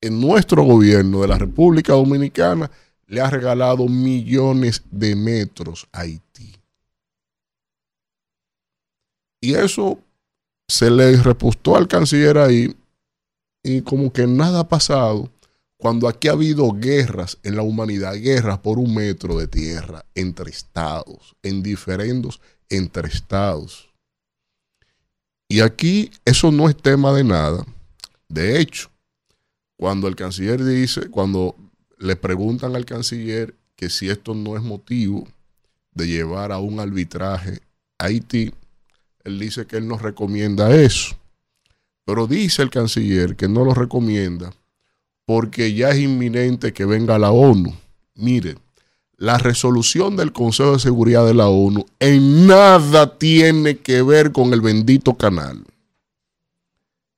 en 0.00 0.20
nuestro 0.20 0.62
gobierno 0.62 1.22
de 1.22 1.28
la 1.28 1.38
República 1.38 1.92
Dominicana, 1.92 2.70
le 3.12 3.20
ha 3.20 3.28
regalado 3.28 3.88
millones 3.88 4.82
de 4.90 5.14
metros 5.14 5.86
a 5.92 6.00
Haití. 6.00 6.56
Y 9.38 9.52
eso 9.52 9.98
se 10.66 10.90
le 10.90 11.14
repostó 11.18 11.76
al 11.76 11.88
canciller 11.88 12.38
ahí 12.38 12.74
y 13.62 13.82
como 13.82 14.10
que 14.10 14.26
nada 14.26 14.60
ha 14.60 14.68
pasado 14.68 15.30
cuando 15.76 16.08
aquí 16.08 16.28
ha 16.28 16.32
habido 16.32 16.72
guerras 16.72 17.36
en 17.42 17.56
la 17.56 17.62
humanidad, 17.62 18.14
guerras 18.14 18.60
por 18.60 18.78
un 18.78 18.94
metro 18.94 19.36
de 19.36 19.46
tierra 19.46 20.06
entre 20.14 20.50
estados, 20.50 21.36
en 21.42 21.62
diferendos 21.62 22.40
entre 22.70 23.08
estados. 23.08 23.90
Y 25.50 25.60
aquí 25.60 26.10
eso 26.24 26.50
no 26.50 26.66
es 26.66 26.76
tema 26.78 27.12
de 27.12 27.24
nada. 27.24 27.66
De 28.26 28.58
hecho, 28.58 28.90
cuando 29.76 30.08
el 30.08 30.16
canciller 30.16 30.64
dice, 30.64 31.10
cuando 31.10 31.54
le 32.02 32.16
preguntan 32.16 32.74
al 32.74 32.84
canciller 32.84 33.54
que 33.76 33.88
si 33.88 34.10
esto 34.10 34.34
no 34.34 34.56
es 34.56 34.62
motivo 34.62 35.26
de 35.94 36.08
llevar 36.08 36.50
a 36.50 36.58
un 36.58 36.80
arbitraje 36.80 37.60
a 37.98 38.06
Haití, 38.06 38.52
él 39.24 39.38
dice 39.38 39.66
que 39.66 39.76
él 39.76 39.86
no 39.86 39.98
recomienda 39.98 40.74
eso. 40.74 41.16
Pero 42.04 42.26
dice 42.26 42.62
el 42.62 42.70
canciller 42.70 43.36
que 43.36 43.48
no 43.48 43.64
lo 43.64 43.72
recomienda 43.72 44.52
porque 45.24 45.72
ya 45.72 45.90
es 45.90 46.00
inminente 46.00 46.72
que 46.72 46.84
venga 46.84 47.18
la 47.18 47.30
ONU. 47.30 47.72
Mire, 48.16 48.56
la 49.16 49.38
resolución 49.38 50.16
del 50.16 50.32
Consejo 50.32 50.72
de 50.72 50.80
Seguridad 50.80 51.24
de 51.24 51.34
la 51.34 51.46
ONU 51.46 51.86
en 52.00 52.48
nada 52.48 53.16
tiene 53.16 53.78
que 53.78 54.02
ver 54.02 54.32
con 54.32 54.52
el 54.52 54.60
bendito 54.60 55.14
canal. 55.14 55.64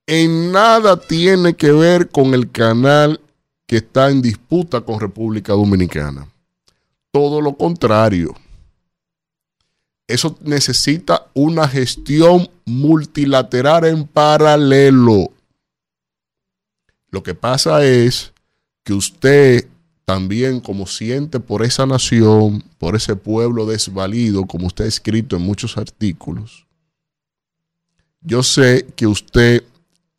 En 0.05 0.51
nada 0.51 0.97
tiene 0.97 1.55
que 1.55 1.71
ver 1.71 2.09
con 2.09 2.35
el 2.35 2.51
canal 2.51 3.19
que 3.65 3.77
está 3.77 4.09
en 4.09 4.21
disputa 4.21 4.81
con 4.81 4.99
República 4.99 5.53
Dominicana. 5.53 6.27
Todo 7.11 7.41
lo 7.41 7.55
contrario. 7.55 8.35
Eso 10.07 10.37
necesita 10.41 11.27
una 11.33 11.67
gestión 11.67 12.49
multilateral 12.65 13.85
en 13.85 14.05
paralelo. 14.05 15.31
Lo 17.09 17.23
que 17.23 17.33
pasa 17.33 17.83
es 17.83 18.33
que 18.83 18.93
usted 18.93 19.67
también 20.05 20.59
como 20.59 20.85
siente 20.85 21.39
por 21.39 21.63
esa 21.63 21.87
nación, 21.87 22.63
por 22.77 22.95
ese 22.95 23.15
pueblo 23.15 23.65
desvalido, 23.65 24.45
como 24.45 24.67
usted 24.67 24.85
ha 24.85 24.87
escrito 24.87 25.35
en 25.35 25.41
muchos 25.41 25.77
artículos, 25.77 26.67
yo 28.21 28.43
sé 28.43 28.85
que 28.95 29.07
usted 29.07 29.63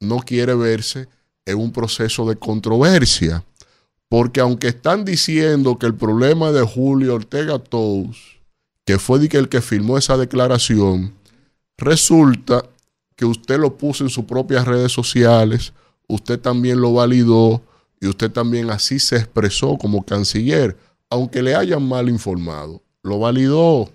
no 0.01 0.19
quiere 0.19 0.55
verse 0.55 1.09
en 1.47 1.59
un 1.59 1.73
proceso 1.73 2.29
de 2.29 2.37
controversia, 2.37 3.45
porque 4.09 4.41
aunque 4.41 4.69
están 4.69 5.05
diciendo 5.05 5.79
que 5.79 5.87
el 5.87 5.95
problema 5.95 6.53
de 6.53 6.63
Julio 6.63 7.15
Ortega 7.15 7.59
Tous, 7.59 8.17
que 8.85 8.99
fue 8.99 9.27
el 9.33 9.49
que 9.49 9.63
firmó 9.63 9.97
esa 9.97 10.17
declaración, 10.17 11.15
resulta 11.79 12.65
que 13.17 13.25
usted 13.25 13.59
lo 13.59 13.77
puso 13.79 14.05
en 14.05 14.11
sus 14.11 14.25
propias 14.27 14.67
redes 14.67 14.93
sociales, 14.93 15.73
usted 16.07 16.39
también 16.39 16.81
lo 16.81 16.93
validó, 16.93 17.63
y 18.01 18.07
usted 18.09 18.31
también 18.31 18.71
así 18.71 18.99
se 18.99 19.17
expresó 19.17 19.77
como 19.79 20.05
canciller, 20.05 20.77
aunque 21.09 21.43
le 21.43 21.55
hayan 21.55 21.87
mal 21.87 22.09
informado. 22.09 22.83
Lo 23.03 23.19
validó. 23.19 23.91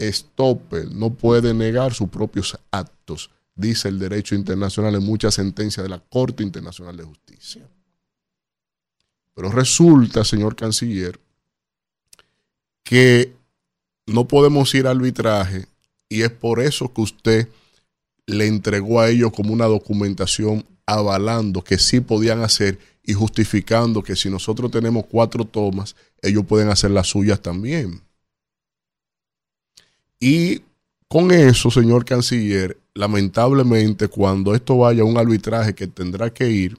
Stoppel 0.00 0.98
no 0.98 1.10
puede 1.10 1.52
negar 1.52 1.92
sus 1.92 2.08
propios 2.08 2.58
actos, 2.70 3.30
dice 3.60 3.88
el 3.88 3.98
derecho 3.98 4.34
internacional 4.34 4.94
en 4.94 5.04
muchas 5.04 5.34
sentencias 5.34 5.84
de 5.84 5.90
la 5.90 6.00
Corte 6.00 6.42
Internacional 6.42 6.96
de 6.96 7.04
Justicia. 7.04 7.68
Pero 9.34 9.50
resulta, 9.50 10.24
señor 10.24 10.56
canciller, 10.56 11.20
que 12.82 13.32
no 14.06 14.26
podemos 14.26 14.74
ir 14.74 14.86
a 14.86 14.90
arbitraje 14.90 15.66
y 16.08 16.22
es 16.22 16.30
por 16.30 16.60
eso 16.60 16.92
que 16.92 17.00
usted 17.02 17.48
le 18.26 18.46
entregó 18.46 19.00
a 19.00 19.08
ellos 19.08 19.32
como 19.32 19.52
una 19.52 19.66
documentación 19.66 20.66
avalando 20.86 21.62
que 21.62 21.78
sí 21.78 22.00
podían 22.00 22.42
hacer 22.42 22.78
y 23.04 23.12
justificando 23.12 24.02
que 24.02 24.16
si 24.16 24.28
nosotros 24.28 24.70
tenemos 24.70 25.06
cuatro 25.06 25.44
tomas, 25.44 25.96
ellos 26.22 26.44
pueden 26.46 26.68
hacer 26.68 26.90
las 26.90 27.08
suyas 27.08 27.40
también. 27.40 28.00
Y 30.18 30.62
con 31.08 31.30
eso, 31.30 31.70
señor 31.70 32.04
canciller, 32.04 32.76
lamentablemente 32.94 34.08
cuando 34.08 34.54
esto 34.54 34.78
vaya 34.78 35.02
a 35.02 35.06
un 35.06 35.18
arbitraje 35.18 35.74
que 35.74 35.86
tendrá 35.86 36.30
que 36.30 36.50
ir, 36.50 36.78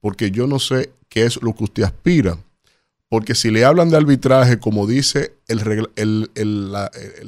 porque 0.00 0.30
yo 0.30 0.46
no 0.46 0.58
sé 0.58 0.90
qué 1.08 1.24
es 1.24 1.40
lo 1.42 1.54
que 1.54 1.64
usted 1.64 1.82
aspira, 1.84 2.38
porque 3.08 3.34
si 3.34 3.50
le 3.50 3.64
hablan 3.64 3.90
de 3.90 3.96
arbitraje, 3.96 4.58
como 4.58 4.86
dice 4.86 5.34
el, 5.46 5.60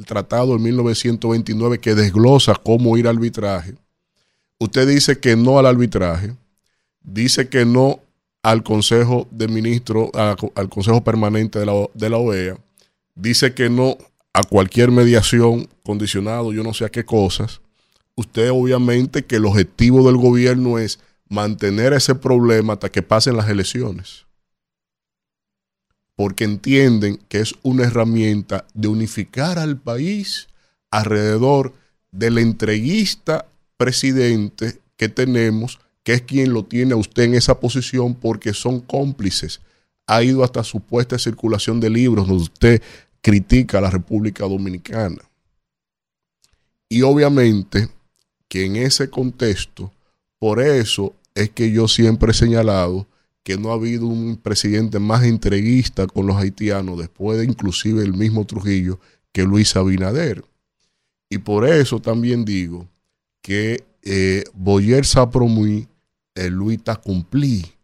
tratado 0.06 0.54
de 0.54 0.58
1929 0.58 1.78
que 1.78 1.94
desglosa 1.94 2.54
cómo 2.54 2.96
ir 2.96 3.06
al 3.06 3.16
arbitraje, 3.16 3.74
usted 4.58 4.88
dice 4.88 5.20
que 5.20 5.36
no 5.36 5.58
al 5.58 5.66
arbitraje, 5.66 6.34
dice 7.02 7.48
que 7.48 7.64
no 7.64 8.00
al 8.42 8.62
Consejo 8.62 9.28
de 9.30 9.48
Ministros, 9.48 10.10
al 10.14 10.68
Consejo 10.68 11.04
Permanente 11.04 11.58
de 11.58 11.66
la, 11.66 11.88
de 11.94 12.10
la 12.10 12.18
OEA, 12.18 12.58
dice 13.14 13.54
que 13.54 13.70
no 13.70 13.96
a 14.32 14.42
cualquier 14.42 14.90
mediación 14.90 15.68
condicionado, 15.82 16.52
yo 16.52 16.62
no 16.62 16.74
sé 16.74 16.84
a 16.84 16.90
qué 16.90 17.04
cosas. 17.04 17.60
Usted 18.16 18.50
obviamente 18.50 19.24
que 19.24 19.36
el 19.36 19.44
objetivo 19.44 20.06
del 20.06 20.16
gobierno 20.16 20.78
es 20.78 20.98
mantener 21.28 21.92
ese 21.92 22.14
problema 22.14 22.74
hasta 22.74 22.90
que 22.90 23.02
pasen 23.02 23.36
las 23.36 23.48
elecciones. 23.48 24.24
Porque 26.14 26.44
entienden 26.44 27.18
que 27.28 27.40
es 27.40 27.54
una 27.62 27.84
herramienta 27.84 28.66
de 28.72 28.88
unificar 28.88 29.58
al 29.58 29.78
país 29.78 30.48
alrededor 30.90 31.74
del 32.10 32.38
entreguista 32.38 33.46
presidente 33.76 34.80
que 34.96 35.10
tenemos 35.10 35.78
que 36.06 36.12
es 36.12 36.22
quien 36.22 36.52
lo 36.52 36.64
tiene 36.64 36.92
a 36.92 36.96
usted 36.96 37.24
en 37.24 37.34
esa 37.34 37.58
posición 37.58 38.14
porque 38.14 38.54
son 38.54 38.78
cómplices. 38.78 39.60
Ha 40.06 40.22
ido 40.22 40.44
hasta 40.44 40.62
supuesta 40.62 41.18
circulación 41.18 41.80
de 41.80 41.90
libros 41.90 42.28
donde 42.28 42.44
usted 42.44 42.82
critica 43.20 43.78
a 43.78 43.80
la 43.80 43.90
República 43.90 44.44
Dominicana. 44.44 45.18
Y 46.88 47.02
obviamente 47.02 47.88
que 48.56 48.64
en 48.64 48.76
ese 48.76 49.10
contexto, 49.10 49.92
por 50.38 50.62
eso 50.62 51.14
es 51.34 51.50
que 51.50 51.70
yo 51.70 51.88
siempre 51.88 52.30
he 52.30 52.34
señalado 52.34 53.06
que 53.42 53.58
no 53.58 53.70
ha 53.70 53.74
habido 53.74 54.06
un 54.06 54.38
presidente 54.38 54.98
más 54.98 55.24
entreguista 55.24 56.06
con 56.06 56.26
los 56.26 56.36
haitianos, 56.36 56.96
después 56.96 57.36
de 57.36 57.44
inclusive 57.44 58.02
el 58.02 58.14
mismo 58.14 58.46
Trujillo, 58.46 58.98
que 59.30 59.42
Luis 59.42 59.76
Abinader. 59.76 60.42
Y 61.28 61.36
por 61.36 61.68
eso 61.68 62.00
también 62.00 62.46
digo 62.46 62.88
que 63.42 63.84
eh, 64.02 64.44
Boyer 64.54 65.04
Sapromui 65.04 65.86
el 66.34 66.54
Luis 66.54 66.80
cumplí, 67.04 67.74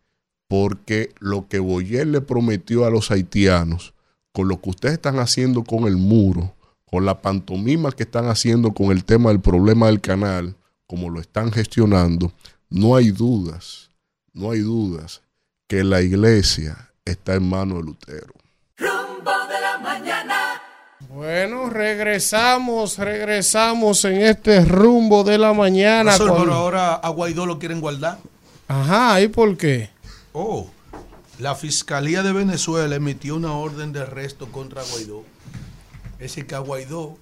porque 0.49 1.13
lo 1.21 1.49
que 1.49 1.59
Boyer 1.59 2.07
le 2.07 2.23
prometió 2.23 2.87
a 2.87 2.91
los 2.91 3.11
haitianos, 3.11 3.93
con 4.33 4.49
lo 4.49 4.59
que 4.59 4.71
ustedes 4.71 4.95
están 4.95 5.19
haciendo 5.19 5.65
con 5.65 5.85
el 5.87 5.99
muro, 5.99 6.55
con 6.87 7.05
la 7.05 7.21
pantomima 7.21 7.93
que 7.93 8.05
están 8.05 8.25
haciendo 8.25 8.73
con 8.73 8.91
el 8.91 9.05
tema 9.05 9.29
del 9.29 9.43
problema 9.43 9.89
del 9.89 10.01
canal, 10.01 10.57
como 10.93 11.09
lo 11.09 11.23
están 11.23 11.51
gestionando, 11.51 12.31
no 12.69 12.97
hay 12.97 13.13
dudas, 13.13 13.89
no 14.35 14.51
hay 14.51 14.61
dudas 14.61 15.23
que 15.67 15.85
la 15.85 16.03
iglesia 16.03 16.93
está 17.03 17.33
en 17.33 17.49
manos 17.49 17.79
de 17.79 17.85
Lutero. 17.85 18.35
Rumbo 18.77 19.31
de 19.49 19.59
la 19.59 19.79
mañana. 19.79 20.37
Bueno, 21.09 21.71
regresamos, 21.71 22.99
regresamos 22.99 24.05
en 24.05 24.21
este 24.21 24.67
rumbo 24.67 25.25
de 25.25 25.39
la 25.39 25.55
mañana. 25.55 26.15
Profesor, 26.15 26.41
pero 26.41 26.53
ahora 26.53 26.95
a 26.97 27.09
Guaidó 27.09 27.47
lo 27.47 27.59
quieren 27.59 27.81
guardar. 27.81 28.19
Ajá, 28.69 29.19
¿y 29.23 29.29
por 29.29 29.57
qué? 29.57 29.89
Oh, 30.35 30.69
la 31.39 31.55
Fiscalía 31.55 32.23
de 32.23 32.35
Venezuela 32.35 32.95
emitió 32.95 33.37
una 33.37 33.55
orden 33.55 33.95
de 33.95 34.03
arresto 34.03 34.53
contra 34.53 34.83
Guaidó. 34.83 35.25
Es 36.17 36.35
decir, 36.35 36.47
que 36.47 36.55
a 36.55 36.59
Guaidó 36.59 37.17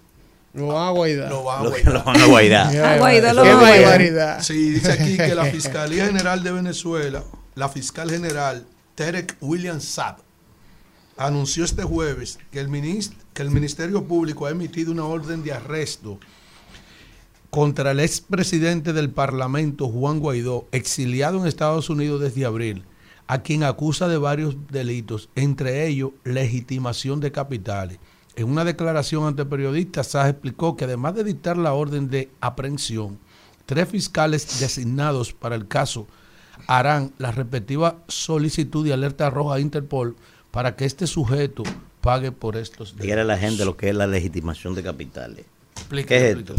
lo 0.53 0.67
van 0.69 0.89
a 0.89 0.91
guaidar. 0.91 1.31
Lo 1.31 1.45
van 1.45 1.65
a 1.67 1.69
guaidar. 1.69 1.93
lo 1.95 2.05
van 2.05 2.21
a 2.21 2.27
guaidar. 2.27 2.77
A 2.77 2.99
Guaidó 2.99 3.33
lo 3.35 3.43
van 3.43 3.51
a 3.53 3.81
guaidar. 3.81 4.45
Sí, 4.45 4.71
dice 4.71 4.93
aquí 4.93 5.17
que 5.17 5.35
la 5.35 5.45
Fiscalía 5.53 6.07
General 6.07 6.43
de 6.43 6.53
Venezuela, 6.53 7.23
la 7.55 7.69
fiscal 7.69 8.11
general 8.11 8.67
Terek 8.95 9.37
William 9.41 9.81
Saab, 9.81 10.17
anunció 11.17 11.65
este 11.65 11.83
jueves 11.85 12.39
que 12.51 12.61
el, 12.61 12.69
minis- 12.69 13.13
que 13.35 13.43
el 13.43 13.51
Ministerio 13.51 14.05
Público 14.05 14.47
ha 14.47 14.51
emitido 14.51 14.91
una 14.93 15.05
orden 15.05 15.43
de 15.45 15.53
arresto 15.53 16.19
contra 17.51 17.91
el 17.91 18.01
expresidente 18.01 18.93
del 18.93 19.11
Parlamento, 19.11 19.89
Juan 19.89 20.21
Guaidó, 20.21 20.67
exiliado 20.73 21.39
en 21.41 21.47
Estados 21.47 21.91
Unidos 21.91 22.21
desde 22.21 22.45
abril, 22.47 22.85
a 23.27 23.43
quien 23.43 23.65
acusa 23.65 24.07
de 24.09 24.19
varios 24.19 24.57
delitos, 24.71 25.29
entre 25.35 25.87
ellos 25.87 26.13
legitimación 26.25 27.21
de 27.21 27.33
capitales. 27.33 27.99
En 28.41 28.49
una 28.49 28.65
declaración 28.65 29.27
ante 29.27 29.45
periodistas, 29.45 30.07
Saab 30.07 30.29
explicó 30.29 30.75
que 30.75 30.87
además 30.87 31.15
de 31.15 31.25
dictar 31.25 31.59
la 31.59 31.75
orden 31.75 32.09
de 32.09 32.31
aprehensión, 32.41 33.19
tres 33.67 33.87
fiscales 33.87 34.59
designados 34.59 35.35
para 35.35 35.57
el 35.57 35.69
caso 35.69 36.07
harán 36.67 37.13
la 37.19 37.33
respectiva 37.33 37.99
solicitud 38.09 38.83
de 38.83 38.95
alerta 38.95 39.29
roja 39.29 39.57
a 39.57 39.61
Interpol 39.61 40.17
para 40.51 40.75
que 40.75 40.87
este 40.87 41.07
sujeto 41.07 41.65
pague 42.01 42.33
por 42.33 42.57
estos 42.57 42.97
Dígale 42.97 43.21
a 43.21 43.25
la 43.25 43.37
gente 43.37 43.67
lo 43.67 43.77
que 43.77 43.91
es 43.91 43.95
la 43.95 44.07
legitimación 44.07 44.75
de 44.75 44.85
capitales. 44.85 45.45
¿Qué 45.91 46.01
es 46.01 46.39
esto? 46.39 46.55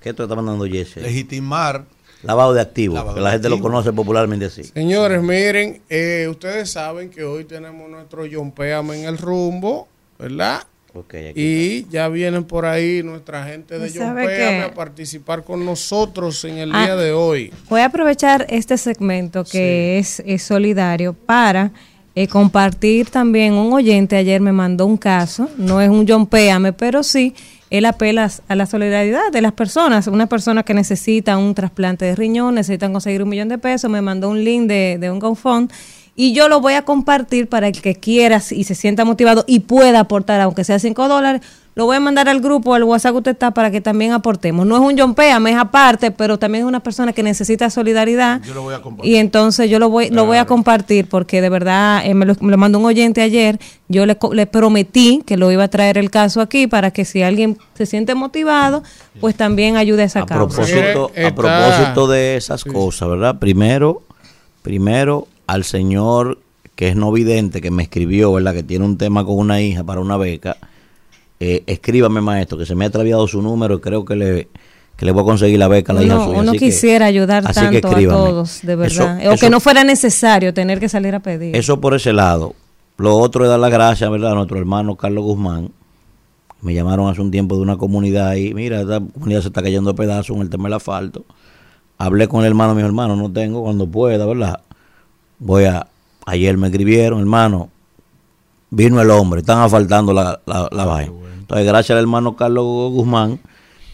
¿Qué 0.00 0.08
esto 0.08 0.24
está 0.24 0.34
mandando 0.34 0.64
Jesse? 0.64 0.96
Legitimar 0.96 1.86
Lavado 2.24 2.52
de 2.52 2.60
activos, 2.60 2.96
Lavado 2.96 3.14
que 3.14 3.20
la 3.20 3.30
gente 3.30 3.48
lo 3.48 3.60
conoce 3.60 3.92
popularmente 3.92 4.46
así. 4.46 4.64
Señores, 4.64 5.22
miren, 5.22 5.82
eh, 5.88 6.26
ustedes 6.28 6.70
saben 6.70 7.10
que 7.10 7.22
hoy 7.22 7.44
tenemos 7.44 7.88
nuestro 7.88 8.24
John 8.30 8.50
Péame 8.52 9.00
en 9.00 9.08
el 9.08 9.18
rumbo, 9.18 9.88
¿verdad? 10.18 10.62
Ok, 10.94 11.14
aquí 11.30 11.32
Y 11.36 11.86
ya 11.90 12.08
vienen 12.08 12.44
por 12.44 12.66
ahí 12.66 13.02
nuestra 13.02 13.46
gente 13.46 13.78
de 13.78 13.88
¿Y 13.88 13.92
John 13.96 14.14
Péame 14.14 14.62
a 14.62 14.74
participar 14.74 15.42
con 15.42 15.64
nosotros 15.64 16.44
en 16.44 16.58
el 16.58 16.70
Ah. 16.74 16.84
día 16.84 16.96
de 16.96 17.12
hoy. 17.12 17.50
Voy 17.70 17.80
a 17.80 17.86
aprovechar 17.86 18.44
este 18.50 18.76
segmento 18.76 19.42
que 19.44 19.98
es, 19.98 20.22
es 20.26 20.42
solidario 20.42 21.14
para 21.14 21.70
eh, 22.14 22.28
compartir 22.28 23.08
también 23.08 23.54
un 23.54 23.72
oyente 23.72 24.16
ayer 24.16 24.38
me 24.42 24.52
mandó 24.52 24.84
un 24.84 24.98
caso, 24.98 25.48
no 25.56 25.80
es 25.80 25.88
un 25.88 26.06
John 26.06 26.26
Péame, 26.26 26.74
pero 26.74 27.02
sí 27.02 27.34
él 27.70 27.86
apela 27.86 28.30
a 28.48 28.54
la 28.54 28.66
solidaridad 28.66 29.32
de 29.32 29.40
las 29.40 29.52
personas, 29.52 30.06
una 30.08 30.26
persona 30.26 30.62
que 30.62 30.74
necesita 30.74 31.38
un 31.38 31.54
trasplante 31.54 32.04
de 32.04 32.14
riñón, 32.14 32.54
necesitan 32.56 32.92
conseguir 32.92 33.22
un 33.22 33.30
millón 33.30 33.48
de 33.48 33.56
pesos, 33.56 33.90
me 33.90 34.02
mandó 34.02 34.28
un 34.28 34.44
link 34.44 34.66
de, 34.68 34.98
de 35.00 35.10
un 35.10 35.18
GoFund 35.20 35.72
y 36.14 36.32
yo 36.34 36.48
lo 36.48 36.60
voy 36.60 36.74
a 36.74 36.82
compartir 36.82 37.48
para 37.48 37.68
el 37.68 37.80
que 37.80 37.94
quiera 37.94 38.42
y 38.50 38.64
se 38.64 38.74
sienta 38.74 39.04
motivado 39.04 39.44
y 39.46 39.60
pueda 39.60 40.00
aportar, 40.00 40.40
aunque 40.42 40.62
sea 40.64 40.78
5 40.78 41.08
dólares, 41.08 41.40
lo 41.74 41.86
voy 41.86 41.96
a 41.96 42.00
mandar 42.00 42.28
al 42.28 42.42
grupo, 42.42 42.74
al 42.74 42.84
WhatsApp 42.84 43.12
que 43.12 43.16
usted 43.18 43.30
está, 43.30 43.52
para 43.52 43.70
que 43.70 43.80
también 43.80 44.12
aportemos. 44.12 44.66
No 44.66 44.74
es 44.76 44.82
un 44.82 44.98
John 44.98 45.14
Péame, 45.14 45.52
es 45.52 45.56
aparte, 45.56 46.10
pero 46.10 46.38
también 46.38 46.64
es 46.64 46.68
una 46.68 46.80
persona 46.80 47.14
que 47.14 47.22
necesita 47.22 47.70
solidaridad. 47.70 48.42
Yo 48.42 48.52
lo 48.52 48.60
voy 48.60 48.74
a 48.74 48.82
compartir. 48.82 49.10
Y 49.10 49.16
entonces 49.16 49.70
yo 49.70 49.78
lo 49.78 49.88
voy, 49.88 50.10
lo 50.10 50.26
voy 50.26 50.36
a 50.36 50.44
compartir 50.44 51.08
porque 51.08 51.40
de 51.40 51.48
verdad 51.48 52.02
eh, 52.04 52.12
me, 52.12 52.26
lo, 52.26 52.34
me 52.42 52.50
lo 52.50 52.58
mandó 52.58 52.78
un 52.78 52.84
oyente 52.84 53.22
ayer. 53.22 53.58
Yo 53.88 54.04
le, 54.04 54.16
co- 54.18 54.34
le 54.34 54.46
prometí 54.46 55.22
que 55.24 55.38
lo 55.38 55.50
iba 55.50 55.64
a 55.64 55.68
traer 55.68 55.96
el 55.96 56.10
caso 56.10 56.42
aquí 56.42 56.66
para 56.66 56.90
que 56.90 57.06
si 57.06 57.22
alguien 57.22 57.56
se 57.72 57.86
siente 57.86 58.14
motivado, 58.14 58.82
pues 59.22 59.34
también 59.34 59.78
ayude 59.78 60.02
a 60.02 60.04
esa 60.04 60.20
A 60.20 60.26
causa. 60.26 60.44
propósito, 60.62 61.10
a 61.26 61.34
propósito 61.34 62.06
de 62.06 62.36
esas 62.36 62.64
cosas, 62.64 63.08
¿verdad? 63.08 63.38
Primero, 63.38 64.02
primero 64.60 65.26
al 65.46 65.64
señor 65.64 66.38
que 66.74 66.88
es 66.88 66.96
no 66.96 67.12
vidente, 67.12 67.60
que 67.60 67.70
me 67.70 67.82
escribió, 67.82 68.32
¿verdad? 68.32 68.54
Que 68.54 68.62
tiene 68.62 68.84
un 68.84 68.96
tema 68.96 69.24
con 69.24 69.36
una 69.38 69.60
hija 69.60 69.84
para 69.84 70.00
una 70.00 70.16
beca. 70.16 70.56
Eh, 71.38 71.62
escríbame, 71.66 72.20
maestro, 72.20 72.56
que 72.56 72.66
se 72.66 72.74
me 72.74 72.84
ha 72.84 72.88
extraviado 72.88 73.26
su 73.28 73.42
número 73.42 73.74
y 73.76 73.80
creo 73.80 74.04
que 74.04 74.16
le, 74.16 74.48
que 74.96 75.04
le 75.04 75.12
voy 75.12 75.22
a 75.22 75.24
conseguir 75.24 75.58
la 75.58 75.68
beca 75.68 75.92
a 75.92 75.96
la 75.96 76.02
hija 76.04 76.24
suya. 76.24 76.38
uno 76.40 76.50
así 76.52 76.58
que- 76.58 76.66
quisiera 76.66 77.06
ayudar 77.06 77.44
así 77.46 77.60
que 77.68 77.80
tanto 77.80 77.96
a 77.96 78.00
todos, 78.02 78.60
de 78.62 78.76
verdad. 78.76 79.20
Eso- 79.20 79.32
o 79.32 79.36
que 79.36 79.50
no 79.50 79.60
fuera 79.60 79.84
necesario 79.84 80.54
tener 80.54 80.80
que 80.80 80.88
salir 80.88 81.14
a 81.14 81.20
pedir. 81.20 81.54
Eso 81.56 81.80
por 81.80 81.94
ese 81.94 82.12
lado. 82.12 82.54
Lo 82.96 83.16
otro 83.16 83.44
es 83.44 83.50
dar 83.50 83.58
las 83.58 83.70
gracias, 83.70 84.08
¿verdad? 84.10 84.32
A 84.32 84.34
nuestro 84.36 84.58
hermano 84.58 84.96
Carlos 84.96 85.24
Guzmán. 85.24 85.70
Me 86.60 86.74
llamaron 86.74 87.10
hace 87.10 87.20
un 87.20 87.32
tiempo 87.32 87.56
de 87.56 87.62
una 87.62 87.76
comunidad 87.76 88.34
y 88.36 88.54
mira, 88.54 88.80
esta 88.80 89.00
comunidad 89.00 89.40
se 89.40 89.48
está 89.48 89.62
cayendo 89.62 89.90
a 89.90 89.94
pedazos 89.94 90.36
en 90.36 90.42
el 90.42 90.48
tema 90.50 90.64
del 90.64 90.74
asfalto. 90.74 91.24
Hablé 91.98 92.28
con 92.28 92.40
el 92.40 92.46
hermano, 92.46 92.74
mi 92.74 92.82
hermano, 92.82 93.16
no 93.16 93.32
tengo 93.32 93.62
cuando 93.64 93.86
pueda, 93.88 94.24
¿verdad? 94.26 94.60
Voy 95.44 95.64
a... 95.64 95.86
Ayer 96.24 96.56
me 96.56 96.68
escribieron, 96.68 97.18
hermano, 97.18 97.68
vino 98.70 99.00
el 99.02 99.10
hombre, 99.10 99.40
están 99.40 99.58
asfaltando 99.58 100.12
la, 100.12 100.40
la, 100.46 100.68
la 100.70 100.84
vaina. 100.84 101.12
Entonces, 101.40 101.66
gracias 101.66 101.96
al 101.96 102.02
hermano 102.02 102.36
Carlos 102.36 102.64
Guzmán 102.92 103.40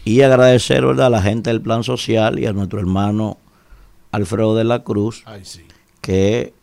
y 0.05 0.21
agradecer, 0.21 0.85
¿verdad? 0.85 1.07
A 1.07 1.09
la 1.09 1.21
gente 1.23 1.49
del 1.49 1.59
plan 1.59 1.83
social 1.83 2.37
y 2.37 2.45
a 2.45 2.53
nuestro 2.53 2.79
hermano 2.79 3.37
Alfredo 4.11 4.55
de 4.55 4.63
la 4.63 4.83
Cruz, 4.83 5.23
que 6.01 6.53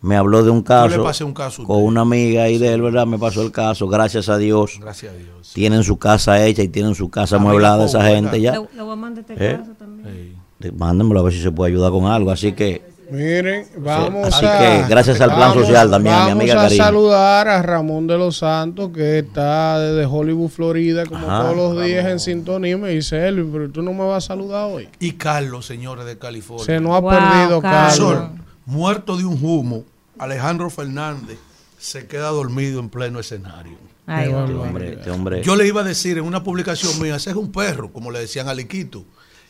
me 0.00 0.16
habló 0.16 0.42
de 0.44 0.50
un 0.50 0.58
Yo 0.60 0.64
caso, 0.64 0.96
le 0.96 1.02
pasé 1.04 1.24
un 1.24 1.34
caso 1.34 1.64
con 1.64 1.82
una 1.82 2.00
amiga 2.00 2.48
y 2.48 2.56
de 2.56 2.72
él, 2.72 2.80
¿verdad? 2.80 3.06
Me 3.06 3.18
pasó 3.18 3.42
el 3.42 3.52
caso, 3.52 3.88
gracias 3.88 4.30
a 4.30 4.38
Dios. 4.38 4.78
Gracias 4.80 5.12
a 5.12 5.16
Dios. 5.16 5.52
Tienen 5.52 5.84
su 5.84 5.98
casa 5.98 6.42
hecha 6.46 6.62
y 6.62 6.68
tienen 6.68 6.94
su 6.94 7.10
casa 7.10 7.36
amueblada 7.36 7.84
esa 7.84 8.02
gente 8.02 8.40
ya. 8.40 8.58
Voy 8.58 8.68
a 8.92 8.96
mandar 8.96 9.24
este 9.28 9.34
¿Eh? 9.52 9.58
caso 9.58 9.72
también. 9.78 10.36
De- 10.58 10.72
Mándenmelo 10.72 11.20
a 11.20 11.22
ver 11.22 11.34
si 11.34 11.42
se 11.42 11.50
puede 11.50 11.72
ayudar 11.72 11.92
con 11.92 12.06
algo. 12.06 12.30
Así 12.30 12.52
que, 12.52 12.82
Miren, 13.10 13.66
vamos 13.78 14.26
así 14.34 14.44
a. 14.44 14.58
que 14.58 14.88
gracias 14.88 15.20
al 15.20 15.28
plan 15.34 15.50
vamos- 15.50 15.66
social 15.66 15.90
también, 15.90 16.14
a 16.14 16.18
mi 16.18 16.24
vamos 16.30 16.40
amiga 16.42 16.54
a 16.60 16.62
Karina. 16.64 16.84
saludar 16.84 17.48
a 17.48 17.62
Ramón 17.62 18.06
de 18.06 18.18
los 18.18 18.38
Santos, 18.38 18.90
que 18.92 19.18
está 19.20 19.78
desde 19.78 20.06
Hollywood, 20.06 20.48
Florida, 20.48 21.06
como 21.06 21.26
Ajá. 21.30 21.42
todos 21.42 21.56
los 21.56 21.84
días 21.84 22.04
en 22.06 22.18
sintonía. 22.18 22.76
Me 22.76 22.90
dice, 22.90 23.28
Elvin, 23.28 23.50
pero 23.52 23.70
tú 23.70 23.82
no 23.82 23.92
me 23.92 24.04
vas 24.04 24.24
a 24.24 24.26
saludar 24.28 24.64
hoy. 24.72 24.88
Y 24.98 25.12
Carlos, 25.12 25.66
señores 25.66 26.04
de 26.06 26.18
California. 26.18 26.66
Se 26.66 26.80
nos 26.80 26.96
ha 26.96 27.00
Wow, 27.00 27.10
perdido, 27.10 27.60
Carlos. 27.62 27.98
Profesor, 28.08 28.30
muerto 28.64 29.16
de 29.16 29.24
un 29.24 29.38
humo, 29.42 29.84
Alejandro 30.18 30.68
Fernández 30.70 31.38
se 31.78 32.06
queda 32.06 32.28
dormido 32.30 32.80
en 32.80 32.88
pleno 32.88 33.20
escenario. 33.20 33.76
Ay, 34.08 34.24
Este 34.30 34.34
hombre, 34.54 34.92
este 34.94 35.10
hombre. 35.10 35.42
Yo 35.42 35.56
le 35.56 35.66
iba 35.66 35.80
a 35.80 35.84
decir 35.84 36.16
en 36.18 36.24
una 36.24 36.42
publicación 36.42 37.00
mía, 37.00 37.16
ese 37.16 37.30
es 37.30 37.36
un 37.36 37.50
perro, 37.52 37.92
como 37.92 38.10
le 38.10 38.20
decían 38.20 38.48
a 38.48 38.54
Liquito, 38.54 39.04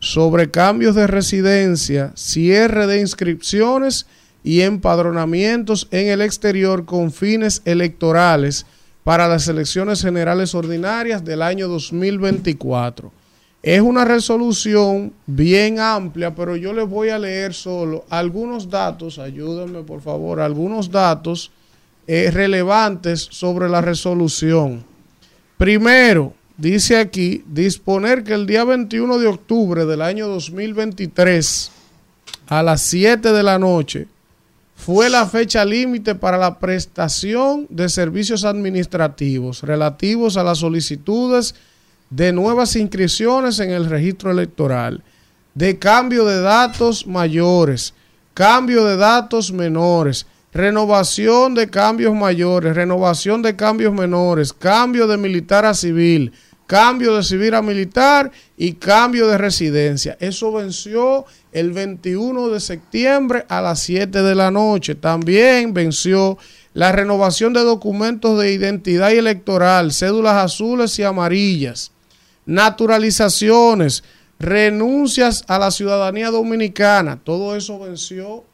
sobre 0.00 0.50
cambios 0.50 0.94
de 0.94 1.06
residencia, 1.06 2.12
cierre 2.14 2.86
de 2.86 3.00
inscripciones 3.00 4.04
y 4.44 4.60
empadronamientos 4.60 5.88
en 5.92 6.08
el 6.08 6.20
exterior 6.20 6.84
con 6.84 7.10
fines 7.10 7.62
electorales 7.64 8.66
para 9.02 9.28
las 9.28 9.48
elecciones 9.48 10.02
generales 10.02 10.54
ordinarias 10.54 11.24
del 11.24 11.40
año 11.40 11.68
2024. 11.68 13.10
Es 13.62 13.80
una 13.80 14.04
resolución 14.04 15.14
bien 15.24 15.80
amplia, 15.80 16.34
pero 16.34 16.56
yo 16.56 16.74
les 16.74 16.86
voy 16.86 17.08
a 17.08 17.18
leer 17.18 17.54
solo 17.54 18.04
algunos 18.10 18.68
datos, 18.68 19.18
ayúdenme 19.18 19.84
por 19.84 20.02
favor, 20.02 20.38
algunos 20.38 20.90
datos 20.90 21.50
eh, 22.06 22.30
relevantes 22.32 23.28
sobre 23.30 23.68
la 23.68 23.80
resolución. 23.80 24.84
Primero, 25.56 26.34
dice 26.56 26.96
aquí, 26.96 27.44
disponer 27.46 28.24
que 28.24 28.34
el 28.34 28.46
día 28.46 28.64
21 28.64 29.18
de 29.18 29.26
octubre 29.26 29.84
del 29.84 30.02
año 30.02 30.28
2023 30.28 31.70
a 32.48 32.62
las 32.62 32.82
7 32.82 33.32
de 33.32 33.42
la 33.42 33.58
noche 33.58 34.08
fue 34.74 35.08
la 35.08 35.26
fecha 35.26 35.64
límite 35.64 36.16
para 36.16 36.36
la 36.36 36.58
prestación 36.58 37.66
de 37.70 37.88
servicios 37.88 38.44
administrativos 38.44 39.62
relativos 39.62 40.36
a 40.36 40.42
las 40.42 40.58
solicitudes 40.58 41.54
de 42.10 42.32
nuevas 42.32 42.74
inscripciones 42.74 43.60
en 43.60 43.70
el 43.70 43.86
registro 43.88 44.32
electoral, 44.32 45.02
de 45.54 45.78
cambio 45.78 46.24
de 46.24 46.40
datos 46.40 47.06
mayores, 47.06 47.94
cambio 48.34 48.84
de 48.84 48.96
datos 48.96 49.52
menores, 49.52 50.26
renovación 50.52 51.54
de 51.54 51.70
cambios 51.70 52.14
mayores, 52.14 52.76
renovación 52.76 53.42
de 53.42 53.56
cambios 53.56 53.92
menores, 53.94 54.52
cambio 54.52 55.06
de 55.06 55.16
militar 55.16 55.64
a 55.64 55.74
civil, 55.74 56.32
cambio 56.66 57.16
de 57.16 57.22
civil 57.22 57.54
a 57.54 57.62
militar 57.62 58.30
y 58.56 58.74
cambio 58.74 59.26
de 59.28 59.38
residencia. 59.38 60.16
Eso 60.20 60.52
venció 60.52 61.24
el 61.52 61.72
21 61.72 62.48
de 62.50 62.60
septiembre 62.60 63.44
a 63.48 63.60
las 63.60 63.80
7 63.80 64.22
de 64.22 64.34
la 64.34 64.50
noche. 64.50 64.94
También 64.94 65.72
venció 65.72 66.38
la 66.74 66.92
renovación 66.92 67.52
de 67.52 67.60
documentos 67.60 68.38
de 68.38 68.52
identidad 68.52 69.12
electoral, 69.12 69.92
cédulas 69.92 70.36
azules 70.36 70.98
y 70.98 71.02
amarillas, 71.02 71.92
naturalizaciones, 72.46 74.04
renuncias 74.38 75.44
a 75.48 75.58
la 75.58 75.70
ciudadanía 75.70 76.30
dominicana. 76.30 77.20
Todo 77.22 77.56
eso 77.56 77.78
venció 77.78 78.44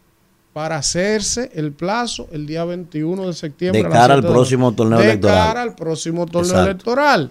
para 0.52 0.76
hacerse 0.76 1.50
el 1.54 1.72
plazo 1.72 2.28
el 2.32 2.46
día 2.46 2.64
21 2.64 3.26
de 3.26 3.32
septiembre. 3.32 3.82
De 3.82 3.88
cara 3.88 4.14
al 4.14 4.20
7 4.20 4.22
de 4.22 4.28
la 4.28 4.34
próximo 4.34 4.72
torneo 4.72 4.98
de 4.98 5.04
electoral. 5.04 5.46
cara 5.46 5.62
al 5.62 5.74
próximo 5.74 6.26
torneo 6.26 6.50
Exacto. 6.50 6.70
electoral. 6.70 7.30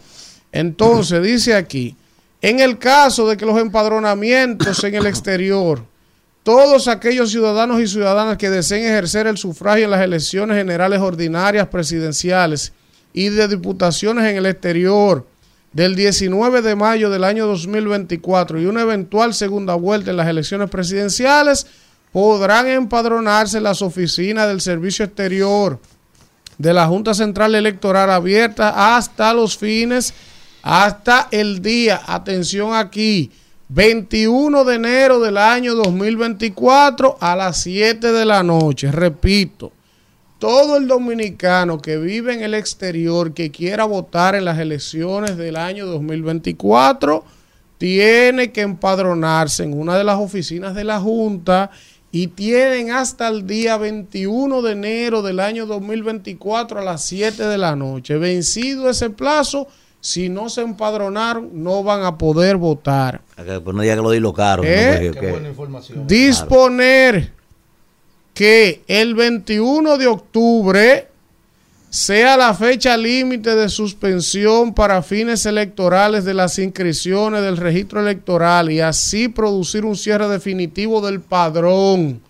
Entonces, 0.51 1.21
dice 1.21 1.55
aquí, 1.55 1.95
en 2.41 2.59
el 2.59 2.77
caso 2.77 3.27
de 3.27 3.35
que 3.37 3.45
los 3.45 3.59
empadronamientos 3.59 4.83
en 4.83 4.95
el 4.95 5.05
exterior, 5.05 5.83
todos 6.43 6.87
aquellos 6.87 7.31
ciudadanos 7.31 7.81
y 7.81 7.87
ciudadanas 7.87 8.37
que 8.37 8.49
deseen 8.49 8.85
ejercer 8.85 9.27
el 9.27 9.37
sufragio 9.37 9.85
en 9.85 9.91
las 9.91 10.01
elecciones 10.01 10.55
generales 10.55 11.01
ordinarias 11.01 11.67
presidenciales 11.67 12.71
y 13.11 13.29
de 13.29 13.47
diputaciones 13.47 14.25
en 14.25 14.37
el 14.37 14.45
exterior 14.45 15.27
del 15.73 15.95
19 15.95 16.61
de 16.61 16.75
mayo 16.75 17.09
del 17.09 17.23
año 17.23 17.45
2024 17.47 18.61
y 18.61 18.65
una 18.65 18.81
eventual 18.81 19.33
segunda 19.33 19.75
vuelta 19.75 20.11
en 20.11 20.17
las 20.17 20.27
elecciones 20.27 20.69
presidenciales, 20.69 21.67
podrán 22.11 22.67
empadronarse 22.67 23.61
las 23.61 23.81
oficinas 23.81 24.47
del 24.47 24.61
Servicio 24.61 25.05
Exterior 25.05 25.79
de 26.57 26.73
la 26.73 26.87
Junta 26.87 27.13
Central 27.13 27.55
Electoral 27.55 28.09
abierta 28.09 28.95
hasta 28.95 29.33
los 29.33 29.57
fines, 29.57 30.13
hasta 30.63 31.27
el 31.31 31.61
día, 31.61 32.01
atención 32.05 32.73
aquí, 32.73 33.31
21 33.69 34.63
de 34.63 34.75
enero 34.75 35.19
del 35.19 35.37
año 35.37 35.75
2024 35.75 37.17
a 37.19 37.35
las 37.35 37.61
7 37.61 38.11
de 38.11 38.25
la 38.25 38.41
noche. 38.41 38.91
Repito, 38.91 39.71
todo 40.39 40.77
el 40.77 40.87
dominicano 40.87 41.81
que 41.81 41.97
vive 41.97 42.33
en 42.33 42.41
el 42.41 42.53
exterior 42.53 43.33
que 43.33 43.51
quiera 43.51 43.85
votar 43.85 44.35
en 44.35 44.45
las 44.45 44.57
elecciones 44.59 45.37
del 45.37 45.55
año 45.57 45.85
2024 45.85 47.25
tiene 47.77 48.51
que 48.51 48.61
empadronarse 48.61 49.63
en 49.63 49.77
una 49.77 49.97
de 49.97 50.03
las 50.03 50.17
oficinas 50.17 50.73
de 50.73 50.83
la 50.83 50.99
Junta 50.99 51.69
y 52.19 52.27
tienen 52.29 52.89
hasta 52.91 53.27
el 53.27 53.45
día 53.45 53.77
21 53.77 54.63
de 54.63 54.71
enero 54.71 55.21
del 55.21 55.39
año 55.39 55.67
2024 55.67 56.79
a 56.79 56.83
las 56.83 57.03
7 57.05 57.43
de 57.43 57.57
la 57.59 57.75
noche. 57.75 58.17
Vencido 58.17 58.89
ese 58.89 59.11
plazo, 59.11 59.67
si 60.01 60.27
no 60.27 60.49
se 60.49 60.61
empadronaron, 60.61 61.51
no 61.53 61.83
van 61.83 62.03
a 62.03 62.17
poder 62.17 62.57
votar. 62.57 63.21
Que, 63.35 63.59
Pues 63.59 63.75
no 63.75 63.83
diga 63.83 63.95
que 63.95 64.01
lo 64.01 64.09
di 64.09 64.19
lo 64.19 64.33
caro. 64.33 64.63
¿Eh? 64.65 65.11
¿no? 65.13 65.13
Porque- 65.13 65.19
que- 65.91 66.03
disponer 66.07 67.33
que 68.33 68.81
el 68.87 69.13
21 69.13 69.97
de 69.99 70.07
octubre 70.07 71.07
sea 71.89 72.35
la 72.35 72.53
fecha 72.53 72.97
límite 72.97 73.55
de 73.55 73.69
suspensión 73.69 74.73
para 74.73 75.01
fines 75.01 75.45
electorales 75.45 76.25
de 76.25 76.33
las 76.33 76.59
inscripciones 76.59 77.41
del 77.41 77.57
registro 77.57 78.01
electoral 78.01 78.71
y 78.71 78.81
así 78.81 79.29
producir 79.29 79.85
un 79.85 79.95
cierre 79.95 80.27
definitivo 80.27 81.05
del 81.05 81.21
padrón 81.21 82.21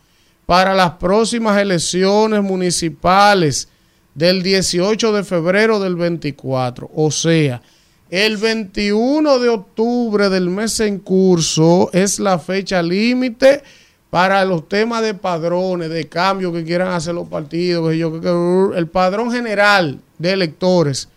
para 0.45 0.75
las 0.75 0.91
próximas 0.91 1.59
elecciones 1.59 2.41
municipales 2.43 3.67
del 4.13 4.43
18 4.43 5.11
de 5.11 5.23
febrero 5.23 5.79
del 5.79 5.95
24. 5.95 6.89
O 6.93 7.11
sea, 7.11 7.61
el 8.09 8.37
21 8.37 9.39
de 9.39 9.49
octubre 9.49 10.29
del 10.29 10.49
mes 10.49 10.79
en 10.79 10.99
curso 10.99 11.89
es 11.93 12.19
la 12.19 12.39
fecha 12.39 12.81
límite 12.81 13.63
para 14.09 14.45
los 14.45 14.67
temas 14.69 15.01
de 15.01 15.13
padrones, 15.13 15.89
de 15.89 16.07
cambio 16.07 16.53
que 16.53 16.63
quieran 16.63 16.93
hacer 16.93 17.13
los 17.13 17.27
partidos, 17.27 17.91
que 17.91 18.21
que- 18.21 18.77
el 18.77 18.87
padrón 18.87 19.31
general 19.31 19.99
de 20.17 20.31
electores. 20.31 21.09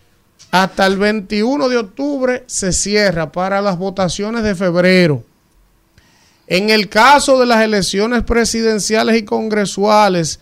Hasta 0.50 0.86
el 0.86 0.96
21 0.96 1.68
de 1.68 1.76
octubre 1.76 2.42
se 2.46 2.72
cierra 2.72 3.30
para 3.30 3.60
las 3.62 3.78
votaciones 3.78 4.42
de 4.42 4.54
febrero. 4.56 5.22
En 6.48 6.70
el 6.70 6.88
caso 6.88 7.38
de 7.38 7.46
las 7.46 7.62
elecciones 7.62 8.24
presidenciales 8.24 9.16
y 9.16 9.22
congresuales 9.24 10.40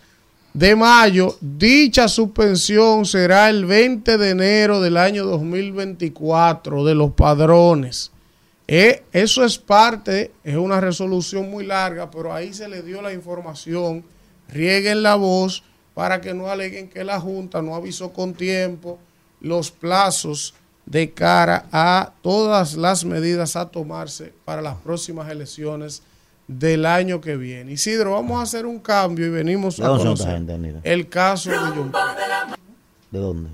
de 0.55 0.75
mayo, 0.75 1.37
dicha 1.39 2.07
suspensión 2.07 3.05
será 3.05 3.51
el 3.51 3.65
20 3.65 4.17
de 4.17 4.29
enero 4.31 4.81
del 4.81 4.97
año 4.97 5.23
2024 5.25 6.83
de 6.83 6.95
los 6.95 7.11
padrones. 7.11 8.11
Eh, 8.71 9.03
eso 9.11 9.43
es 9.43 9.57
parte, 9.57 10.31
es 10.43 10.55
una 10.55 10.79
resolución 10.79 11.49
muy 11.49 11.65
larga, 11.65 12.11
pero 12.11 12.31
ahí 12.31 12.53
se 12.53 12.69
le 12.69 12.83
dio 12.83 13.01
la 13.01 13.11
información, 13.11 14.05
rieguen 14.47 15.01
la 15.01 15.15
voz 15.15 15.63
para 15.95 16.21
que 16.21 16.35
no 16.35 16.49
aleguen 16.49 16.87
que 16.87 17.03
la 17.03 17.19
Junta 17.19 17.63
no 17.63 17.73
avisó 17.73 18.13
con 18.13 18.35
tiempo 18.35 18.99
los 19.41 19.71
plazos 19.71 20.53
de 20.85 21.09
cara 21.09 21.65
a 21.71 22.13
todas 22.21 22.75
las 22.75 23.03
medidas 23.05 23.55
a 23.55 23.69
tomarse 23.69 24.33
para 24.45 24.61
las 24.61 24.75
próximas 24.75 25.31
elecciones 25.31 26.03
del 26.47 26.85
año 26.85 27.21
que 27.21 27.37
viene. 27.37 27.71
Isidro, 27.71 28.11
vamos 28.11 28.39
a 28.39 28.43
hacer 28.43 28.67
un 28.67 28.77
cambio 28.77 29.25
y 29.25 29.29
venimos 29.29 29.77
¿De 29.77 29.85
a 29.85 29.87
conocer 29.87 30.43
el 30.83 31.09
caso 31.09 31.49
de 31.49 31.57
John 31.57 31.91
¿De 33.11 33.17
dónde? 33.19 33.49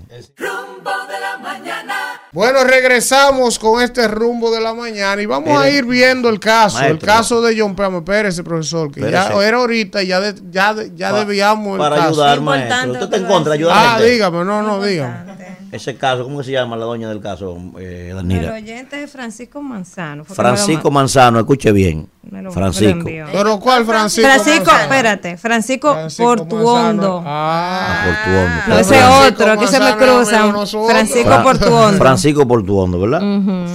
Bueno, 2.32 2.64
regresamos 2.64 3.58
con 3.58 3.80
este 3.82 4.06
rumbo 4.08 4.50
de 4.54 4.60
la 4.60 4.74
mañana 4.74 5.22
y 5.22 5.26
vamos 5.26 5.58
a 5.58 5.70
ir 5.70 5.86
viendo 5.86 6.28
el 6.28 6.38
caso, 6.38 6.80
el 6.84 6.98
caso 6.98 7.40
de 7.40 7.58
John 7.58 7.74
Pérez, 7.74 7.94
espérese, 7.96 8.44
profesor, 8.44 8.90
que 8.92 9.00
ya 9.10 9.28
era 9.42 9.56
ahorita 9.56 10.02
y 10.02 10.08
ya, 10.08 10.20
de- 10.20 10.34
ya, 10.50 10.74
de- 10.74 10.92
ya 10.94 11.10
Pa- 11.12 11.18
debíamos 11.20 11.72
el 11.74 11.78
para 11.78 11.96
caso. 11.96 12.08
ayudar, 12.08 12.40
maestro. 12.42 12.92
¿Usted 12.92 13.04
está 13.04 13.16
en 13.16 13.24
contra 13.24 13.52
de 13.52 13.58
ayudar 13.58 13.76
a 13.78 13.82
la 13.82 13.94
Ah, 13.94 14.00
dígame, 14.02 14.44
no, 14.44 14.62
no, 14.62 14.82
dígame. 14.84 15.45
Ese 15.72 15.96
caso, 15.96 16.22
¿cómo 16.24 16.42
se 16.42 16.52
llama 16.52 16.76
la 16.76 16.84
doña 16.84 17.08
del 17.08 17.20
caso, 17.20 17.56
eh, 17.78 18.08
El 18.10 18.16
Danira? 18.16 18.52
oyente 18.54 19.02
es 19.02 19.10
Francisco 19.10 19.60
Manzano. 19.62 20.24
Francisco 20.24 20.90
ma- 20.90 21.00
Manzano, 21.00 21.38
escuche 21.40 21.72
bien. 21.72 22.08
Francisco. 22.52 23.04
¿Pero 23.04 23.58
cuál 23.60 23.84
Francisco? 23.84 24.28
Francisco, 24.28 24.64
Manzano? 24.66 24.82
espérate, 24.82 25.36
Francisco, 25.36 25.92
Francisco 25.92 26.24
Portuondo. 26.36 27.22
Ah, 27.26 28.04
Portuondo. 28.04 28.54
No, 28.68 28.78
ese 28.78 28.94
Francisco 28.94 29.26
otro, 29.34 29.52
aquí 29.52 29.66
se 29.66 29.78
me 29.80 29.90
Manzano, 29.90 30.52
cruzan. 30.52 30.86
Francisco 30.88 31.28
Fra- 31.30 31.42
Portuondo. 31.42 31.98
Francisco 31.98 32.48
Portuondo, 32.48 33.00
¿verdad? 33.00 33.22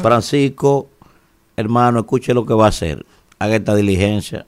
Francisco, 0.01 0.89
hermano, 1.55 1.99
escuche 1.99 2.33
lo 2.33 2.45
que 2.45 2.53
va 2.53 2.65
a 2.65 2.69
hacer. 2.69 3.05
Haga 3.39 3.55
esta 3.55 3.75
diligencia. 3.75 4.45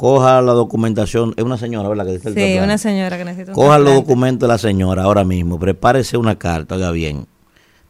Coja 0.00 0.40
la 0.40 0.54
documentación. 0.54 1.34
Es 1.36 1.44
una 1.44 1.58
señora, 1.58 1.86
¿verdad? 1.86 2.06
Que 2.06 2.12
el 2.12 2.34
Sí, 2.34 2.58
una 2.58 2.78
señora 2.78 3.18
que 3.18 3.24
necesita 3.26 3.50
un 3.50 3.54
Coja 3.54 3.78
los 3.78 3.96
documentos 3.96 4.48
de 4.48 4.50
la 4.50 4.56
señora 4.56 5.02
ahora 5.02 5.24
mismo. 5.24 5.58
Prepárese 5.58 6.16
una 6.16 6.38
carta, 6.38 6.76
haga 6.76 6.90
bien. 6.90 7.26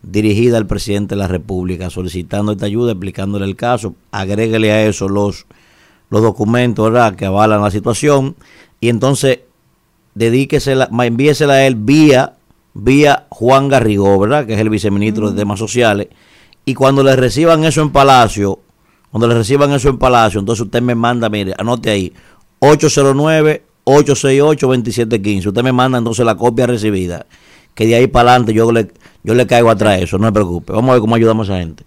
Dirigida 0.03 0.59
al 0.59 0.67
presidente 0.67 1.15
de 1.15 1.21
la 1.21 1.29
República 1.29 1.89
solicitando 1.89 2.51
esta 2.51 2.67
ayuda, 2.67 2.91
explicándole 2.91 3.45
el 3.45 3.55
caso. 3.55 3.95
Agréguele 4.11 4.73
a 4.73 4.83
eso 4.87 5.09
los, 5.09 5.47
los 6.09 6.21
documentos, 6.21 6.91
¿verdad? 6.91 7.15
Que 7.15 7.27
avalan 7.27 7.63
la 7.63 7.71
situación. 7.71 8.35
Y 8.81 8.89
entonces 8.89 9.43
dedíquesela, 10.17 10.89
envíesela 10.91 11.53
a 11.53 11.65
él 11.65 11.77
vía, 11.77 12.33
vía 12.75 13.27
Juan 13.29 13.69
Garrigó, 13.69 14.19
¿verdad? 14.19 14.47
Que 14.47 14.55
es 14.55 14.61
el 14.61 14.69
viceministro 14.69 15.31
de 15.31 15.37
Temas 15.39 15.61
Sociales. 15.61 16.09
Y 16.65 16.75
cuando 16.75 17.05
le 17.05 17.15
reciban 17.15 17.63
eso 17.63 17.83
en 17.83 17.91
Palacio, 17.91 18.59
cuando 19.11 19.29
le 19.29 19.35
reciban 19.35 19.73
eso 19.73 19.89
en 19.89 19.97
Palacio, 19.99 20.41
entonces 20.41 20.65
usted 20.65 20.83
me 20.83 20.95
manda, 20.95 21.29
mire, 21.29 21.53
anote 21.59 21.91
ahí, 21.91 22.13
809-868-2715. 22.61 25.47
Usted 25.47 25.63
me 25.63 25.73
manda 25.73 25.99
entonces 25.99 26.25
la 26.25 26.37
copia 26.37 26.67
recibida, 26.67 27.27
que 27.75 27.87
de 27.87 27.97
ahí 27.97 28.07
para 28.07 28.31
adelante 28.31 28.55
yo 28.55 28.71
le, 28.71 28.89
yo 29.25 29.35
le 29.35 29.47
caigo 29.47 29.71
atrás 29.71 30.01
eso, 30.01 30.17
no 30.19 30.27
se 30.27 30.33
preocupe. 30.33 30.73
Vamos 30.73 30.91
a 30.91 30.93
ver 30.93 31.01
cómo 31.01 31.17
ayudamos 31.17 31.49
a 31.49 31.55
esa 31.55 31.61
gente. 31.61 31.85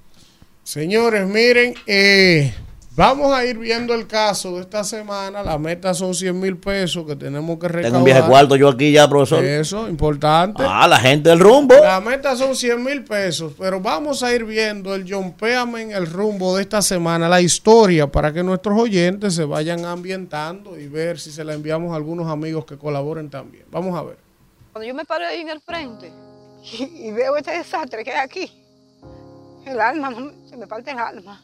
Señores, 0.64 1.26
miren, 1.28 1.76
eh, 1.88 2.54
vamos 2.96 3.32
a 3.34 3.44
ir 3.46 3.58
viendo 3.58 3.94
el 3.94 4.06
caso 4.08 4.56
de 4.56 4.62
esta 4.62 4.84
semana. 4.84 5.42
La 5.44 5.58
meta 5.58 5.94
son 5.94 6.14
100 6.14 6.40
mil 6.40 6.58
pesos 6.58 7.06
que 7.06 7.16
tenemos 7.16 7.58
que 7.60 7.68
recaudar. 7.68 7.92
Tengo 7.92 7.98
un 8.00 8.04
viaje 8.06 8.28
cuarto 8.30 8.56
yo 8.56 8.70
aquí 8.70 8.92
ya, 8.92 9.08
profesor. 9.08 9.44
Eso, 9.44 9.88
importante. 9.88 10.64
Ah, 10.66 10.88
la 10.88 11.00
gente 11.00 11.30
del 11.30 11.40
rumbo. 11.40 11.76
La 11.76 12.00
meta 12.02 12.36
son 12.36 12.56
100 12.56 12.84
mil 12.84 13.04
pesos, 13.04 13.54
pero 13.58 13.80
vamos 13.80 14.22
a 14.24 14.34
ir 14.34 14.44
viendo 14.46 14.94
el 14.96 15.06
John 15.12 15.34
Péame 15.34 15.82
en 15.82 15.92
el 15.92 16.06
rumbo 16.08 16.56
de 16.56 16.62
esta 16.64 16.82
semana, 16.82 17.28
la 17.28 17.42
historia, 17.42 18.08
para 18.08 18.32
que 18.32 18.44
nuestros 18.44 18.80
oyentes 18.80 19.34
se 19.36 19.44
vayan 19.46 19.86
ambientando 19.86 20.80
y 20.80 20.88
ver 20.88 21.20
si 21.20 21.32
se 21.32 21.44
la 21.44 21.54
enviamos 21.54 21.94
a 21.94 21.96
algunos 21.96 22.28
amigos 22.30 22.66
que 22.66 22.78
colaboren 22.78 23.30
también. 23.30 23.66
Vamos 23.72 23.98
a 23.98 24.04
ver. 24.04 24.18
Cuando 24.72 24.88
yo 24.88 24.94
me 24.96 25.06
paro 25.06 25.26
ahí 25.26 25.42
en 25.42 25.50
el 25.50 25.62
frente 25.62 26.12
y, 26.80 27.08
y 27.08 27.12
veo 27.12 27.36
este 27.38 27.52
desastre 27.52 28.04
que 28.04 28.12
hay 28.12 28.20
aquí, 28.24 28.52
el 29.66 29.80
alma, 29.80 30.10
no 30.10 30.20
me- 30.20 30.50
se 30.50 30.58
me 30.58 30.68
parte 30.68 30.92
el 30.92 30.98
alma. 31.00 31.42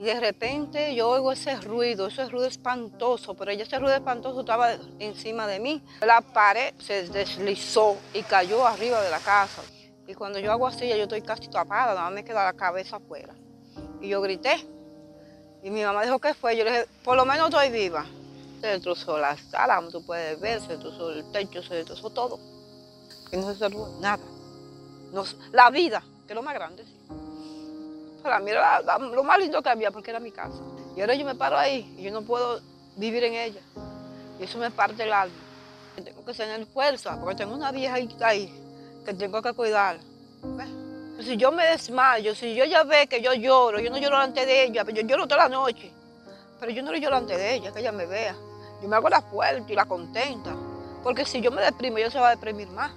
Y 0.00 0.04
de 0.04 0.18
repente 0.18 0.94
yo 0.94 1.10
oigo 1.10 1.30
ese 1.30 1.60
ruido, 1.60 2.06
ese 2.06 2.26
ruido 2.26 2.46
espantoso, 2.46 3.34
pero 3.34 3.50
ese 3.50 3.78
ruido 3.78 3.94
espantoso 3.94 4.40
estaba 4.40 4.72
encima 4.98 5.46
de 5.46 5.60
mí. 5.60 5.82
La 6.00 6.22
pared 6.22 6.72
se 6.78 7.06
deslizó 7.10 7.98
y 8.14 8.22
cayó 8.22 8.66
arriba 8.66 9.02
de 9.02 9.10
la 9.10 9.18
casa. 9.18 9.60
Y 10.06 10.14
cuando 10.14 10.38
yo 10.38 10.52
hago 10.52 10.66
así, 10.66 10.88
yo 10.88 10.94
estoy 10.94 11.20
casi 11.20 11.48
tapada, 11.48 11.88
nada 11.88 12.04
más 12.04 12.12
me 12.14 12.24
queda 12.24 12.44
la 12.44 12.54
cabeza 12.54 12.96
afuera. 12.96 13.34
Y 14.00 14.08
yo 14.08 14.22
grité. 14.22 14.66
Y 15.62 15.68
mi 15.68 15.84
mamá 15.84 16.02
dijo, 16.02 16.18
¿qué 16.18 16.32
fue? 16.32 16.56
Yo 16.56 16.64
le 16.64 16.70
dije, 16.70 16.86
por 17.04 17.18
lo 17.18 17.26
menos 17.26 17.50
estoy 17.50 17.68
viva. 17.68 18.06
Se 18.62 18.68
destrozó 18.68 19.18
la 19.18 19.36
sala, 19.36 19.76
como 19.76 19.90
tú 19.90 20.06
puedes 20.06 20.40
ver, 20.40 20.62
se 20.62 20.68
destrozó 20.68 21.10
el 21.10 21.30
techo, 21.30 21.62
se 21.62 21.74
destrozó 21.74 22.08
todo. 22.08 22.38
Y 23.32 23.36
no 23.36 23.52
se 23.52 23.58
salvó 23.58 23.98
nada. 24.00 24.24
No, 25.12 25.24
la 25.52 25.68
vida, 25.68 26.02
que 26.26 26.32
es 26.32 26.34
lo 26.34 26.42
más 26.42 26.54
grande, 26.54 26.86
sí. 26.86 26.99
Para 28.22 28.38
mí 28.40 28.50
era 28.50 28.80
lo 28.98 29.22
más 29.24 29.38
lindo 29.38 29.62
que 29.62 29.68
había 29.68 29.90
porque 29.90 30.10
era 30.10 30.20
mi 30.20 30.30
casa. 30.30 30.60
Y 30.96 31.00
ahora 31.00 31.14
yo 31.14 31.24
me 31.24 31.34
paro 31.34 31.56
ahí 31.56 31.94
y 31.98 32.02
yo 32.02 32.10
no 32.10 32.22
puedo 32.22 32.60
vivir 32.96 33.24
en 33.24 33.34
ella. 33.34 33.60
Y 34.38 34.44
eso 34.44 34.58
me 34.58 34.70
parte 34.70 35.02
el 35.04 35.12
alma. 35.12 35.34
Tengo 36.02 36.24
que 36.24 36.32
tener 36.32 36.64
fuerza 36.66 37.18
porque 37.20 37.36
tengo 37.36 37.54
una 37.54 37.72
vieja 37.72 37.94
ahí- 38.20 38.54
que 39.04 39.14
tengo 39.14 39.40
que 39.42 39.52
cuidar. 39.52 39.98
¿Ves? 40.42 41.26
Si 41.26 41.36
yo 41.36 41.52
me 41.52 41.64
desmayo, 41.66 42.34
si 42.34 42.54
yo 42.54 42.64
ya 42.64 42.82
ve 42.84 43.06
que 43.06 43.20
yo 43.20 43.34
lloro, 43.34 43.78
yo 43.80 43.90
no 43.90 43.98
lloro 43.98 44.16
delante 44.16 44.46
de 44.46 44.64
ella, 44.64 44.84
pero 44.84 45.00
yo 45.00 45.06
lloro 45.06 45.26
toda 45.26 45.42
la 45.44 45.48
noche. 45.50 45.92
Pero 46.58 46.72
yo 46.72 46.82
no 46.82 46.92
le 46.92 47.00
lloro 47.00 47.16
delante 47.16 47.36
de 47.36 47.54
ella, 47.54 47.72
que 47.72 47.80
ella 47.80 47.92
me 47.92 48.06
vea. 48.06 48.34
Yo 48.82 48.88
me 48.88 48.96
hago 48.96 49.08
la 49.10 49.20
fuerte 49.20 49.72
y 49.72 49.76
la 49.76 49.84
contenta. 49.84 50.54
Porque 51.02 51.24
si 51.26 51.40
yo 51.40 51.50
me 51.50 51.60
deprimo, 51.62 51.98
ella 51.98 52.10
se 52.10 52.18
va 52.18 52.28
a 52.28 52.30
deprimir 52.30 52.68
más. 52.68 52.92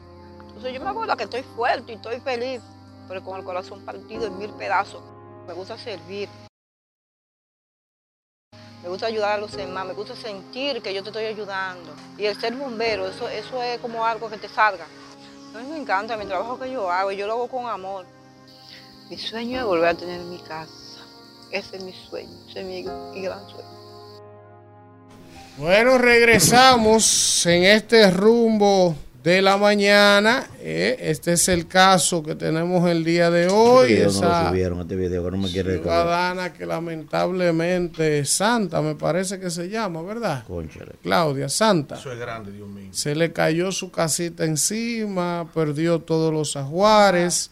Entonces 0.47 0.73
yo 0.73 0.79
me 0.81 0.89
hago 0.89 1.05
la 1.05 1.15
que 1.17 1.23
estoy 1.25 1.43
fuerte 1.43 1.91
y 1.91 1.95
estoy 1.95 2.19
feliz, 2.21 2.61
pero 3.07 3.21
con 3.23 3.37
el 3.37 3.43
corazón 3.43 3.83
partido 3.85 4.27
en 4.27 4.37
mil 4.37 4.51
pedazos. 4.51 5.01
Me 5.47 5.53
gusta 5.53 5.77
servir. 5.77 6.29
Me 8.81 8.89
gusta 8.89 9.05
ayudar 9.07 9.33
a 9.33 9.37
los 9.37 9.55
demás, 9.55 9.85
me 9.85 9.93
gusta 9.93 10.15
sentir 10.15 10.81
que 10.81 10.93
yo 10.93 11.01
te 11.03 11.09
estoy 11.09 11.25
ayudando. 11.25 11.93
Y 12.17 12.25
el 12.25 12.39
ser 12.39 12.53
bombero, 12.53 13.07
eso, 13.07 13.29
eso 13.29 13.63
es 13.63 13.79
como 13.79 14.05
algo 14.05 14.29
que 14.29 14.37
te 14.37 14.49
salga. 14.49 14.85
A 15.55 15.59
mí 15.59 15.69
me 15.69 15.77
encanta 15.77 16.17
mi 16.17 16.25
trabajo 16.25 16.59
que 16.59 16.71
yo 16.71 16.91
hago 16.91 17.11
yo 17.11 17.27
lo 17.27 17.33
hago 17.33 17.47
con 17.47 17.67
amor. 17.67 18.05
Mi 19.09 19.17
sueño 19.17 19.59
es 19.59 19.65
volver 19.65 19.89
a 19.89 19.93
tener 19.93 20.19
mi 20.21 20.39
casa. 20.39 21.05
Ese 21.51 21.77
es 21.77 21.83
mi 21.83 21.93
sueño, 21.93 22.31
ese 22.49 22.61
es 22.61 22.65
mi 22.65 22.83
gran 23.21 23.47
sueño. 23.49 23.73
Bueno, 25.57 25.99
regresamos 25.99 27.45
en 27.45 27.63
este 27.63 28.09
rumbo 28.09 28.95
de 29.23 29.41
la 29.41 29.57
mañana. 29.57 30.47
eh, 30.59 30.97
Este 30.99 31.33
es 31.33 31.47
el 31.47 31.67
caso 31.67 32.21
que 32.21 32.35
tenemos 32.35 32.87
el 32.89 33.03
día 33.03 33.29
de 33.31 33.47
hoy. 33.47 33.93
Este 33.93 33.95
video 33.95 34.11
no 34.11 34.17
Esa 34.27 34.43
lo 34.43 34.49
subieron, 34.49 34.79
este 34.81 34.95
video 34.95 35.23
que 35.25 35.31
no 35.31 35.37
me 35.37 35.49
quiere 35.49 35.71
recordar. 35.73 36.01
ciudadana 36.03 36.53
que 36.53 36.65
lamentablemente 36.65 38.25
Santa, 38.25 38.81
me 38.81 38.95
parece 38.95 39.39
que 39.39 39.49
se 39.49 39.69
llama, 39.69 40.01
¿verdad? 40.01 40.43
Claudia 41.01 41.47
Santa. 41.49 41.95
Eso 41.95 42.11
es 42.11 42.19
grande, 42.19 42.51
Dios 42.51 42.67
mío. 42.67 42.89
Se 42.91 43.15
le 43.15 43.31
cayó 43.31 43.71
su 43.71 43.91
casita 43.91 44.43
encima, 44.45 45.49
perdió 45.53 45.99
todos 45.99 46.33
los 46.33 46.55
ajuares. 46.55 47.49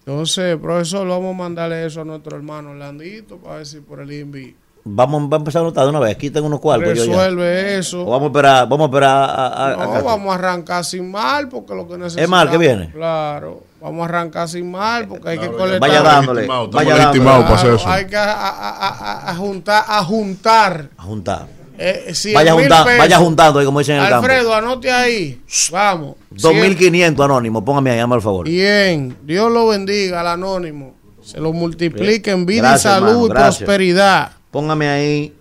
Entonces, 0.00 0.56
profesor, 0.56 1.06
vamos 1.06 1.34
a 1.34 1.38
mandarle 1.38 1.86
eso 1.86 2.00
a 2.00 2.04
nuestro 2.04 2.36
hermano 2.36 2.70
Orlandito 2.70 3.36
para 3.38 3.56
ver 3.56 3.66
si 3.66 3.80
por 3.80 4.00
el 4.00 4.10
INVI 4.12 4.56
Vamos, 4.82 5.20
vamos 5.22 5.32
a 5.32 5.36
empezar 5.36 5.60
a 5.60 5.64
anotar 5.66 5.84
de 5.84 5.90
una 5.90 6.00
vez. 6.00 6.16
Quiten 6.16 6.42
unos 6.42 6.58
cuartos. 6.60 6.88
yo 6.96 7.04
ya. 7.04 7.10
resuelve 7.10 7.78
eso. 7.78 8.02
O 8.02 8.10
vamos 8.10 8.22
a 8.24 8.26
esperar, 8.28 8.68
vamos 8.68 8.84
a 8.86 8.88
esperar 8.88 9.10
a, 9.30 9.46
a- 9.72 9.76
No, 9.76 9.82
a- 9.94 10.00
vamos 10.02 10.32
a 10.32 10.34
arrancar 10.34 10.84
sin 10.84 11.10
mal 11.10 11.48
porque 11.48 11.74
lo 11.74 11.86
que 11.86 11.98
necesitamos. 11.98 12.30
mal 12.30 12.50
que 12.50 12.56
viene? 12.58 12.90
Claro, 12.90 13.62
vamos 13.80 14.00
a 14.00 14.04
arrancar 14.04 14.48
sin 14.48 14.70
mal 14.70 15.06
porque 15.06 15.28
hay 15.28 15.38
que 15.38 15.48
Claro, 15.48 15.58
colectar. 15.58 15.80
Vaya 15.88 16.02
dándole, 16.02 16.46
vaya 16.46 17.10
hacer 17.10 17.20
Claro, 17.22 17.74
eso. 17.76 17.88
Hay 17.88 18.06
que 18.06 18.16
a, 18.16 18.32
a- 18.32 18.70
a- 18.70 18.88
a- 18.88 19.30
a 19.30 19.34
juntar, 19.36 19.84
a 19.86 20.02
juntar. 20.04 20.88
a 20.96 21.02
juntar. 21.02 21.46
eh, 21.82 22.10
cien 22.14 22.34
Vaya, 22.34 22.54
mil 22.54 22.62
junta- 22.64 22.84
pesos. 22.84 22.98
vaya 22.98 23.16
juntando, 23.18 23.58
ahí 23.58 23.64
como 23.66 23.78
dicen 23.78 23.96
en 23.96 24.02
el 24.02 24.08
campo. 24.10 24.26
Alfredo, 24.26 24.54
anote 24.54 24.90
ahí. 24.90 25.42
Vamos. 25.70 26.16
2500 26.30 27.24
anónimo, 27.24 27.64
póngame 27.64 27.90
ahí, 27.90 27.98
hazme 28.00 28.16
el 28.16 28.22
favor. 28.22 28.46
Bien, 28.46 29.16
Dios 29.24 29.50
lo 29.52 29.66
bendiga 29.68 30.20
al 30.20 30.26
anónimo. 30.28 30.94
Se 31.22 31.38
lo 31.38 31.52
multiplique 31.52 32.30
en 32.30 32.44
vida 32.46 32.62
Gracias, 32.70 32.84
y 32.92 32.94
salud 32.96 33.08
hermano, 33.08 33.26
y 33.26 33.28
gracias. 33.28 33.56
prosperidad. 33.58 34.32
Póngame 34.50 34.88
ahí 34.88 35.34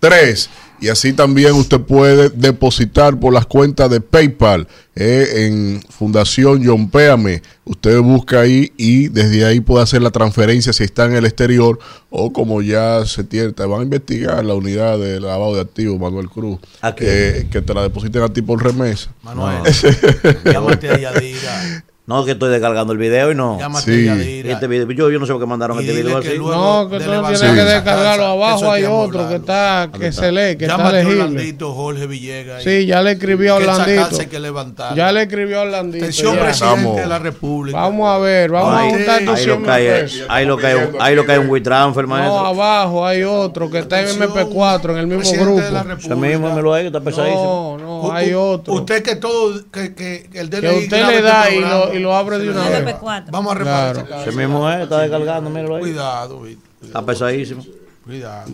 003 0.00 0.50
y 0.80 0.88
así 0.88 1.12
también 1.12 1.52
usted 1.52 1.80
puede 1.80 2.28
depositar 2.30 3.16
por 3.20 3.32
las 3.32 3.46
cuentas 3.46 3.88
de 3.88 4.00
PayPal 4.00 4.66
eh, 4.96 5.46
en 5.46 5.80
Fundación 5.88 6.60
John 6.66 6.90
Péame. 6.90 7.40
Usted 7.64 8.00
busca 8.00 8.40
ahí 8.40 8.72
y 8.76 9.06
desde 9.06 9.44
ahí 9.44 9.60
puede 9.60 9.84
hacer 9.84 10.02
la 10.02 10.10
transferencia 10.10 10.72
si 10.72 10.82
está 10.82 11.04
en 11.04 11.12
el 11.14 11.24
exterior 11.24 11.78
o 12.10 12.32
como 12.32 12.62
ya 12.62 13.06
se 13.06 13.22
tiene, 13.22 13.52
te 13.52 13.64
van 13.64 13.78
a 13.80 13.84
investigar 13.84 14.44
la 14.44 14.54
unidad 14.54 14.98
de 14.98 15.20
lavado 15.20 15.54
de 15.54 15.60
activos, 15.60 16.00
Manuel 16.00 16.28
Cruz, 16.28 16.58
eh, 16.98 17.46
que 17.48 17.62
te 17.62 17.74
la 17.74 17.82
depositen 17.82 18.22
a 18.22 18.28
ti 18.32 18.42
por 18.42 18.60
remesa. 18.60 19.12
Manuel, 19.22 19.62
No. 19.62 20.52
llámate 20.52 20.90
a 20.90 20.98
Yadira. 20.98 21.84
No, 22.04 22.24
que 22.24 22.32
estoy 22.32 22.50
descargando 22.50 22.92
el 22.92 22.98
video 22.98 23.30
y 23.30 23.36
no. 23.36 23.60
Llámate 23.60 23.84
Sí. 24.02 24.08
a 24.08 24.16
Yadira. 24.16 24.52
Este 24.54 24.66
video, 24.66 24.90
yo, 24.90 25.08
yo 25.12 25.20
no 25.20 25.24
sé 25.26 25.32
por 25.32 25.40
qué 25.40 25.46
mandaron 25.46 25.76
Y 25.78 25.82
este 25.88 26.02
video 26.02 26.20
que 26.20 26.28
así. 26.30 26.38
No, 26.38 26.88
que 26.90 26.98
tú 26.98 27.10
no 27.12 27.22
tienes 27.22 27.40
que 27.40 27.46
descargarlo. 27.64 28.22
casa, 28.24 28.32
Abajo 28.32 28.72
hay 28.72 28.82
que 28.82 28.88
otro 28.88 29.28
que 29.28 29.34
está, 29.36 29.88
que 29.96 30.10
se 30.10 30.32
lee, 30.32 30.56
que 30.56 30.64
está 30.64 30.78
Llámate 30.78 30.96
a 30.96 31.02
legible. 31.04 31.20
Orlandito, 31.22 31.72
Jorge 31.72 32.06
Villegas. 32.08 32.64
Sí, 32.64 32.86
ya 32.86 33.02
le 33.02 33.12
escribió 33.12 33.54
a 33.54 33.58
Que 33.58 33.64
Orlandito. 33.68 34.18
hay 34.18 34.26
que. 34.26 34.94
Ya 34.96 35.12
le 35.12 35.22
escribió 35.22 35.60
a 35.60 35.62
Orlandito. 35.62 36.04
Atención, 36.04 36.36
presidente 36.38 37.00
de 37.02 37.06
la 37.06 37.18
República. 37.20 37.78
Vamos 37.78 38.08
a 38.08 38.18
ver, 38.18 38.50
vamos 38.50 38.74
a 38.74 38.80
Ay, 38.80 38.90
juntar 38.90 39.18
ahí 39.20 39.24
tus 39.24 39.34
Ahí 39.38 39.44
100 39.44 39.60
lo 39.60 39.64
cae, 39.66 39.88
pesos. 40.02 40.26
ahí 40.28 40.44
lo 40.46 40.58
ahí 41.00 41.14
lo 41.14 41.24
cae 41.24 41.38
un 41.38 41.48
WeTransfer, 41.50 42.04
No, 42.08 42.10
maestro. 42.16 42.38
abajo 42.46 43.06
hay 43.06 43.22
otro 43.22 43.70
que 43.70 43.78
está 43.78 44.00
en 44.00 44.08
MP4, 44.08 44.90
en 44.90 44.98
el 44.98 45.06
mismo 45.06 45.20
Presidente 45.20 45.44
grupo. 45.44 45.60
de 45.62 45.70
la 45.70 45.80
Ese 45.80 45.88
República. 45.88 46.14
mismo 46.16 46.52
me 46.52 46.62
lo 46.62 46.74
hay, 46.74 46.82
que 46.82 46.86
está 46.88 47.00
pesadísimo. 47.00 47.76
No, 47.80 48.02
no, 48.08 48.12
hay 48.12 48.32
otro. 48.34 48.74
Usted 48.74 49.04
que 49.04 49.14
todo, 49.14 49.54
que, 49.70 49.94
que 49.94 50.28
el 50.34 50.50
DNI 50.50 50.60
Que 50.62 50.78
usted 50.78 51.06
le 51.06 51.16
este 51.16 51.22
da 51.22 51.50
y 51.50 51.60
lo, 51.60 51.91
y 51.94 51.98
lo 51.98 52.14
abre 52.14 52.38
de 52.38 52.50
una 52.50 52.68
vez. 52.68 52.84
MP4. 52.84 53.24
Vamos 53.30 53.52
a 53.52 53.58
reparar 53.58 54.04
Claro. 54.06 54.22
Ese 54.22 54.32
mismo 54.36 54.70
es, 54.70 54.80
está 54.82 55.00
descargando, 55.00 55.50
míralo 55.50 55.76
ahí. 55.76 55.80
Cuidado, 55.82 56.40
Víctor. 56.42 56.68
Está 56.86 57.04
pesadísimo. 57.04 57.64
Cuidado. 58.04 58.50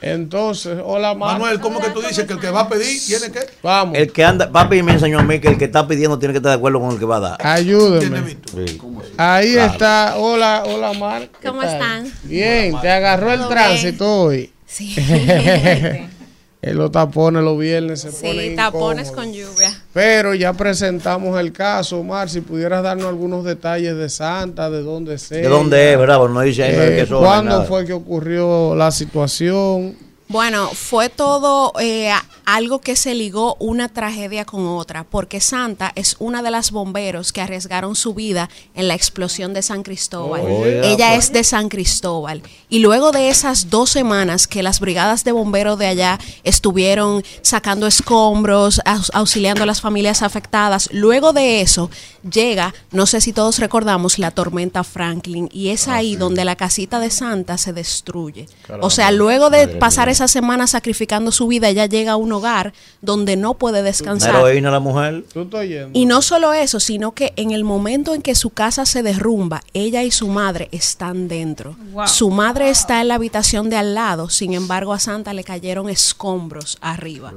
Entonces, 0.00 0.78
hola, 0.84 1.14
Mar- 1.14 1.34
Manuel, 1.38 1.60
¿cómo 1.60 1.80
que 1.80 1.90
tú 1.90 2.00
dices 2.00 2.26
que 2.26 2.32
el 2.32 2.40
que 2.40 2.50
va 2.50 2.62
a 2.62 2.68
pedir 2.68 3.00
tiene 3.06 3.30
que? 3.30 3.40
Vamos, 3.62 3.96
El 3.96 4.10
que 4.12 4.24
anda, 4.24 4.50
papi 4.50 4.82
me 4.82 4.92
enseñó 4.94 5.20
a 5.20 5.22
mí 5.22 5.38
que 5.40 5.46
el 5.48 5.56
que 5.58 5.66
está 5.66 5.86
pidiendo 5.86 6.18
tiene 6.18 6.32
que 6.32 6.38
estar 6.38 6.50
de 6.50 6.56
acuerdo 6.56 6.80
con 6.80 6.90
el 6.92 6.98
que 6.98 7.04
va 7.04 7.16
a 7.18 7.20
dar. 7.20 7.36
¿Tiene 7.38 7.52
ayúdeme. 7.52 8.36
Sí. 8.52 8.80
Ahí 9.16 9.54
está. 9.56 10.14
Hola, 10.16 10.64
hola, 10.66 10.92
Mar. 10.94 11.28
¿Qué 11.40 11.46
¿Cómo 11.48 11.60
tal? 11.60 11.72
están? 11.72 12.12
Bien, 12.24 12.80
te 12.80 12.90
agarró 12.90 13.30
el 13.32 13.38
¿Todo 13.40 13.48
tránsito 13.50 14.22
hoy. 14.24 14.52
Sí. 14.66 14.92
Los 16.62 16.92
tapones 16.92 17.42
los 17.42 17.58
viernes 17.58 18.00
se 18.02 18.12
sí, 18.12 18.24
ponen 18.26 18.54
tapones 18.56 19.08
incómodos. 19.08 19.10
con 19.26 19.32
lluvia. 19.34 19.81
Pero 19.92 20.34
ya 20.34 20.54
presentamos 20.54 21.38
el 21.38 21.52
caso, 21.52 22.02
Mar. 22.02 22.30
Si 22.30 22.40
pudieras 22.40 22.82
darnos 22.82 23.06
algunos 23.06 23.44
detalles 23.44 23.96
de 23.96 24.08
Santa, 24.08 24.70
de 24.70 24.82
dónde 24.82 25.14
es. 25.14 25.28
¿De 25.28 25.42
dónde 25.42 25.92
es, 25.92 25.98
verdad? 25.98 26.26
No 26.28 26.40
dice 26.40 27.00
Eh, 27.02 27.06
¿Cuándo 27.06 27.64
fue 27.64 27.84
que 27.84 27.92
ocurrió 27.92 28.74
la 28.74 28.90
situación? 28.90 29.94
Bueno, 30.32 30.70
fue 30.70 31.10
todo 31.10 31.74
eh, 31.78 32.10
algo 32.46 32.80
que 32.80 32.96
se 32.96 33.14
ligó 33.14 33.54
una 33.60 33.90
tragedia 33.90 34.46
con 34.46 34.66
otra, 34.66 35.04
porque 35.04 35.42
Santa 35.42 35.92
es 35.94 36.16
una 36.20 36.42
de 36.42 36.50
las 36.50 36.70
bomberos 36.70 37.32
que 37.32 37.42
arriesgaron 37.42 37.94
su 37.94 38.14
vida 38.14 38.48
en 38.74 38.88
la 38.88 38.94
explosión 38.94 39.52
de 39.52 39.60
San 39.60 39.82
Cristóbal. 39.82 40.40
Oiga, 40.40 40.86
Ella 40.86 41.10
pues. 41.10 41.26
es 41.26 41.32
de 41.34 41.44
San 41.44 41.68
Cristóbal. 41.68 42.42
Y 42.70 42.78
luego 42.78 43.12
de 43.12 43.28
esas 43.28 43.68
dos 43.68 43.90
semanas 43.90 44.46
que 44.46 44.62
las 44.62 44.80
brigadas 44.80 45.22
de 45.22 45.32
bomberos 45.32 45.78
de 45.78 45.88
allá 45.88 46.18
estuvieron 46.44 47.22
sacando 47.42 47.86
escombros, 47.86 48.80
auxiliando 49.12 49.64
a 49.64 49.66
las 49.66 49.82
familias 49.82 50.22
afectadas, 50.22 50.88
luego 50.92 51.34
de 51.34 51.60
eso 51.60 51.90
llega, 52.30 52.72
no 52.90 53.04
sé 53.04 53.20
si 53.20 53.34
todos 53.34 53.58
recordamos, 53.58 54.18
la 54.18 54.30
tormenta 54.30 54.82
Franklin, 54.82 55.50
y 55.52 55.68
es 55.68 55.88
ahí 55.88 56.16
donde 56.16 56.46
la 56.46 56.56
casita 56.56 57.00
de 57.00 57.10
Santa 57.10 57.58
se 57.58 57.74
destruye. 57.74 58.48
O 58.80 58.88
sea, 58.88 59.10
luego 59.10 59.50
de 59.50 59.68
pasar 59.68 60.08
esa 60.08 60.21
esa 60.24 60.28
semana 60.40 60.68
sacrificando 60.68 61.32
su 61.32 61.48
vida, 61.48 61.68
ella 61.68 61.86
llega 61.86 62.12
a 62.12 62.16
un 62.16 62.30
hogar 62.30 62.72
donde 63.00 63.36
no 63.36 63.54
puede 63.54 63.82
descansar. 63.82 64.36
heroína 64.36 64.70
la 64.70 64.78
mujer. 64.78 65.24
Tú 65.32 65.42
estás 65.42 65.60
oyendo. 65.62 65.98
Y 65.98 66.06
no 66.06 66.22
solo 66.22 66.52
eso, 66.52 66.78
sino 66.78 67.10
que 67.12 67.32
en 67.34 67.50
el 67.50 67.64
momento 67.64 68.14
en 68.14 68.22
que 68.22 68.36
su 68.36 68.50
casa 68.50 68.86
se 68.86 69.02
derrumba, 69.02 69.62
ella 69.74 70.04
y 70.04 70.12
su 70.12 70.28
madre 70.28 70.68
están 70.70 71.26
dentro. 71.26 71.74
Wow. 71.92 72.06
Su 72.06 72.30
madre 72.30 72.70
está 72.70 73.00
en 73.00 73.08
la 73.08 73.16
habitación 73.16 73.68
de 73.68 73.76
al 73.76 73.94
lado, 73.96 74.28
sin 74.30 74.54
embargo 74.54 74.92
a 74.92 75.00
Santa 75.00 75.32
le 75.34 75.42
cayeron 75.42 75.88
escombros 75.88 76.78
arriba. 76.80 77.32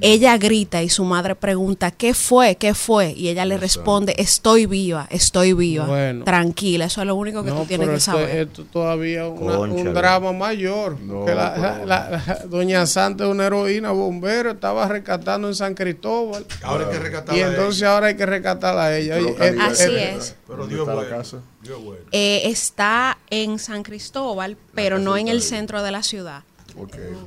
Ella 0.00 0.38
grita 0.38 0.82
y 0.84 0.88
su 0.88 1.04
madre 1.04 1.34
pregunta, 1.34 1.90
¿qué 1.90 2.14
fue? 2.14 2.54
¿Qué 2.54 2.74
fue? 2.74 3.12
Y 3.16 3.28
ella 3.28 3.44
le 3.44 3.58
responde, 3.58 4.14
estoy 4.18 4.66
viva, 4.66 5.08
estoy 5.10 5.52
viva. 5.52 5.86
Bueno. 5.86 6.24
Tranquila, 6.24 6.84
eso 6.84 7.00
es 7.00 7.06
lo 7.08 7.16
único 7.16 7.42
que 7.42 7.50
No, 7.50 7.62
tú 7.62 7.66
tienes 7.66 7.86
pero 7.86 7.96
que 7.96 8.00
saber. 8.00 8.30
esto 8.38 8.64
todavía 8.72 9.26
una- 9.26 9.58
un 9.58 9.92
drama 9.94 10.32
mayor. 10.32 10.96
No, 11.00 11.26
la, 11.26 11.82
la- 11.84 12.09
doña 12.46 12.86
Santa 12.86 13.24
es 13.24 13.30
una 13.30 13.46
heroína 13.46 13.90
bombero, 13.90 14.50
estaba 14.52 14.86
rescatando 14.88 15.48
en 15.48 15.54
San 15.54 15.74
Cristóbal. 15.74 16.44
Ahora 16.62 16.86
hay 16.86 16.90
que 16.92 16.98
rescatarla 16.98 17.38
Y 17.40 17.42
entonces 17.44 17.82
ahora 17.84 18.06
hay 18.08 18.16
que 18.16 18.26
rescatarla 18.26 18.84
a 18.84 18.96
ella. 18.96 19.14
Pero 19.16 19.26
Oye, 19.28 19.34
calidad 19.36 19.66
Así 19.66 19.82
eh, 19.84 20.14
es. 20.16 20.36
Pero 20.46 20.58
¿Dónde 20.58 20.74
Dios 20.74 20.88
está 20.88 20.94
la 20.94 21.00
bueno. 21.02 21.16
casa? 21.16 21.36
Dios 21.62 21.84
bueno. 21.84 22.02
Eh, 22.12 22.42
está 22.44 23.18
en 23.30 23.58
San 23.58 23.82
Cristóbal, 23.82 24.56
pero 24.74 24.98
no 24.98 25.16
en 25.16 25.28
el 25.28 25.42
centro 25.42 25.82
de 25.82 25.90
la 25.90 26.02
ciudad. 26.02 26.42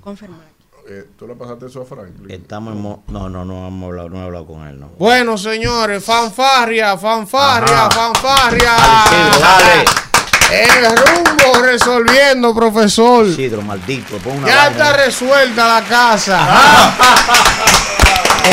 Confirmar. 0.01 0.53
Eh, 0.89 1.05
¿Tú 1.17 1.25
le 1.27 1.35
pasaste 1.35 1.67
eso 1.67 1.81
a 1.81 1.85
Franklin? 1.85 2.29
Estamos 2.29 2.73
en 2.75 2.81
mo- 2.81 3.03
no, 3.07 3.29
no, 3.29 3.45
no 3.45 3.65
hemos 3.67 3.87
hablado, 3.87 4.09
no 4.09 4.19
he 4.19 4.23
hablado 4.25 4.45
con 4.45 4.67
él, 4.67 4.77
no. 4.77 4.89
Bueno, 4.99 5.37
señores, 5.37 6.03
fanfarria, 6.03 6.97
fanfarria, 6.97 7.85
Ajá. 7.85 7.89
fanfarria. 7.91 8.71
Dale, 8.75 9.39
dale. 9.39 9.85
El 10.53 10.85
rumbo 10.85 11.61
resolviendo, 11.63 12.53
profesor. 12.53 13.25
Isidro, 13.25 13.61
maldito, 13.63 14.17
pon 14.17 14.37
una 14.37 14.47
Ya 14.47 14.67
está 14.67 14.93
resuelta 14.93 15.79
la 15.79 15.87
casa. 15.87 16.39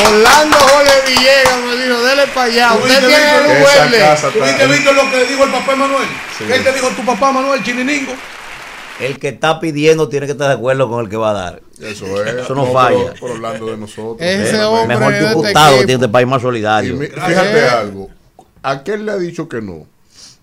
Orlando 0.09 0.57
Jorge 0.57 0.93
Villegas 1.07 1.59
me 1.67 1.77
dijo, 1.85 2.01
dele 2.05 2.23
para 2.33 2.47
allá. 2.47 2.75
Usted 2.75 3.01
¿Tuviste, 3.01 3.07
tiene 3.07 3.65
verde. 3.65 3.99
casa 3.99 4.29
¿Tuviste. 4.31 4.67
Víctor, 4.69 4.95
lo 4.95 5.11
que 5.11 5.25
dijo 5.27 5.45
el 5.45 5.51
papá 5.51 5.77
Manuel? 5.77 6.09
Sí. 6.39 6.45
¿Qué 6.47 6.59
te 6.61 6.73
dijo 6.73 6.89
tu 6.91 7.05
papá 7.05 7.33
Manuel, 7.33 7.63
Chininingo? 7.65 8.13
El 9.01 9.19
que 9.19 9.29
está 9.29 9.59
pidiendo 9.59 10.09
tiene 10.09 10.27
que 10.27 10.33
estar 10.33 10.47
de 10.49 10.55
acuerdo 10.55 10.89
con 10.89 11.01
el 11.05 11.09
que 11.11 11.17
va 11.17 11.31
a 11.31 11.33
dar. 11.33 11.63
Eso 11.81 12.23
es. 12.25 12.35
Eso 12.35 12.55
no 12.55 12.63
pero- 12.67 12.73
falla. 12.73 13.15
Pero 13.21 13.33
hablando 13.35 13.67
de 13.67 13.77
nosotros. 13.79 14.17
Ese 14.21 14.57
Eh, 14.57 14.63
hombre 14.65 14.97
Mejor 14.97 15.13
que 15.13 15.19
un 15.19 15.25
este 15.25 15.35
Gustavo 15.35 15.67
equipo. 15.71 15.87
tiene 15.87 15.95
este 16.05 16.09
país 16.09 16.27
más 16.29 16.39
Y 16.39 16.43
solidario. 16.43 16.95
mi- 16.97 17.07
fíjate 17.07 17.69
algo. 17.69 18.11
Aquel 18.63 19.07
le 19.07 19.13
ha 19.13 19.17
dicho 19.17 19.49
que 19.49 19.61
no. 19.61 19.87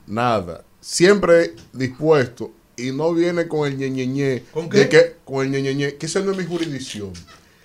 Nada. 0.08 0.62
Siempre 0.88 1.54
dispuesto. 1.74 2.54
Y 2.78 2.92
no 2.92 3.14
viene 3.14 3.46
con 3.50 3.68
el 3.68 3.78
ñeñeñe. 3.78 4.44
¿Con 4.54 4.70
de 4.70 4.88
qué? 4.88 4.90
que, 4.90 5.16
con 5.26 5.46
el 5.46 5.52
ñeñeñe. 5.52 5.96
Que 5.96 6.06
esa 6.06 6.22
no 6.22 6.32
es 6.32 6.38
mi 6.38 6.46
jurisdicción. 6.46 7.12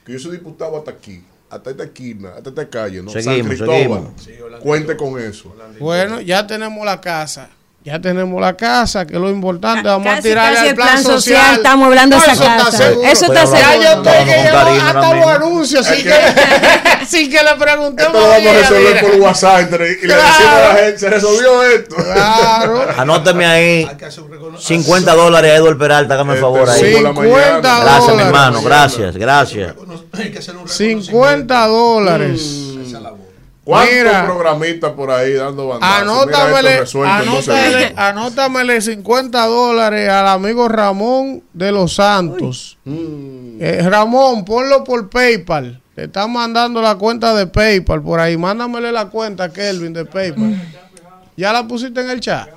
Que 0.05 0.15
yo 0.15 0.19
soy 0.19 0.33
diputado 0.33 0.77
hasta 0.77 0.91
aquí. 0.91 1.23
Hasta 1.49 1.71
esta 1.71 1.85
esquina. 1.85 2.31
Hasta 2.31 2.49
esta 2.51 2.69
calle. 2.69 3.01
¿no? 3.01 3.13
San 3.13 3.23
Seguimos, 3.23 3.47
Cristóbal. 3.51 4.13
seguimos. 4.17 4.61
Cuente 4.61 4.97
con 4.97 5.21
eso. 5.21 5.55
Bueno, 5.79 6.21
ya 6.21 6.45
tenemos 6.49 6.85
la 6.85 7.01
casa. 7.01 7.49
Ya 7.85 8.01
tenemos 8.01 8.41
la 8.41 8.57
casa, 8.57 9.05
que 9.05 9.15
es 9.15 9.21
lo 9.21 9.29
importante. 9.29 9.89
Vamos 9.89 10.07
a 10.07 10.11
Casi, 10.17 10.23
tirarle 10.29 10.55
casi 10.55 10.63
al 10.63 10.69
el 10.69 10.75
plan, 10.77 10.89
plan 10.89 11.03
social, 11.03 11.37
social. 11.41 11.55
estamos 11.57 11.87
hablando 11.89 12.15
de 12.17 12.23
esa 12.23 12.33
eso 12.33 12.43
está 12.45 12.57
casa. 12.65 12.77
seguro. 12.79 13.09
Eso 13.09 13.25
está 13.27 13.35
Ya 13.35 13.47
seguro. 13.47 13.73
yo 13.83 13.89
estoy 13.89 14.05
Vamos 14.05 14.25
que 14.25 14.37
llevo 14.43 14.87
hasta 14.87 15.15
los 15.17 15.27
anuncios 15.27 15.87
sin 15.87 16.05
que, 16.05 16.15
sin 17.09 17.31
que 17.31 17.43
le 17.43 17.55
preguntemos. 17.59 18.15
Esto 18.15 18.21
lo 18.21 18.29
vamos 18.29 18.47
a 18.47 18.53
resolver 18.61 18.95
mira. 18.95 19.01
por 19.01 19.21
WhatsApp. 19.21 19.61
entre- 19.63 19.93
Y 20.01 20.07
le 20.07 20.15
decimos 20.15 20.53
a 20.55 20.69
la 20.69 20.75
gente, 20.77 20.99
se 21.01 21.11
resolvió 21.11 21.63
esto. 21.65 21.97
Claro. 21.97 22.87
Anóteme 22.99 23.47
ahí 23.47 23.87
Hay 23.91 23.97
que 23.97 24.05
hacer 24.05 24.23
un 24.23 24.31
recono- 24.31 24.59
50 24.61 25.15
dólares 25.17 25.51
a 25.51 25.57
Edward 25.57 25.79
Peralta, 25.79 26.15
hágame 26.15 26.35
el 26.35 26.37
Este, 26.39 26.41
favor 26.43 26.71
ahí. 26.71 26.81
sí. 26.81 26.95
50 26.95 27.81
Gracias, 27.83 28.15
mi 28.17 28.23
hermano, 28.23 28.63
gracias, 28.63 29.17
gracias. 29.17 29.75
Hay 30.13 30.31
que 30.31 30.39
hacer 30.39 30.55
un 30.57 30.69
50 30.69 31.67
dólares. 31.67 32.72
¿Cuántos 33.65 33.95
Mira. 33.95 34.25
programistas 34.25 34.91
por 34.93 35.11
ahí 35.11 35.35
dando 35.35 35.69
bandazos? 35.69 36.03
Anótamele, 36.03 36.81
resuelto 36.81 37.15
anótale, 37.15 37.93
anótamele 37.97 38.81
50 38.81 39.47
dólares 39.47 40.09
al 40.09 40.27
amigo 40.27 40.69
Ramón 40.69 41.45
de 41.53 41.71
los 41.71 41.95
Santos. 41.95 42.77
Mm. 42.85 43.59
Eh, 43.61 43.89
Ramón, 43.89 44.45
ponlo 44.45 44.83
por 44.83 45.09
PayPal. 45.09 45.81
Te 45.95 46.05
están 46.05 46.33
mandando 46.33 46.83
la 46.83 46.97
cuenta 46.97 47.35
de 47.35 47.47
PayPal 47.47 48.03
por 48.03 48.19
ahí. 48.19 48.37
Mándamele 48.37 48.91
la 48.91 49.07
cuenta 49.07 49.53
Kelvin 49.53 49.93
de 49.93 50.07
PayPal. 50.07 50.61
¿Ya 51.37 51.53
la 51.53 51.67
pusiste 51.69 52.01
en 52.01 52.11
el 52.11 52.21
chat? 52.21 52.49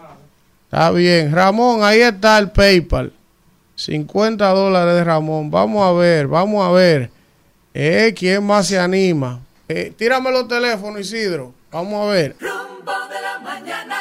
Está 0.65 0.89
bien. 0.89 1.31
Ramón, 1.31 1.83
ahí 1.83 2.01
está 2.01 2.39
el 2.39 2.49
PayPal. 2.49 3.13
50 3.75 4.47
dólares 4.49 4.95
de 4.95 5.03
Ramón. 5.03 5.51
Vamos 5.51 5.87
a 5.87 5.91
ver, 5.91 6.27
vamos 6.27 6.67
a 6.67 6.71
ver. 6.71 7.11
Eh, 7.75 8.15
¿Quién 8.17 8.43
más 8.43 8.67
se 8.67 8.79
anima? 8.79 9.44
Eh, 9.67 9.93
tírame 9.97 10.31
los 10.31 10.47
teléfonos, 10.47 10.99
Isidro. 11.01 11.53
Vamos 11.71 12.07
a 12.07 12.11
ver. 12.11 12.35
Rumbo 12.39 12.91
de 13.09 13.21
la 13.21 13.39
mañana. 13.39 13.95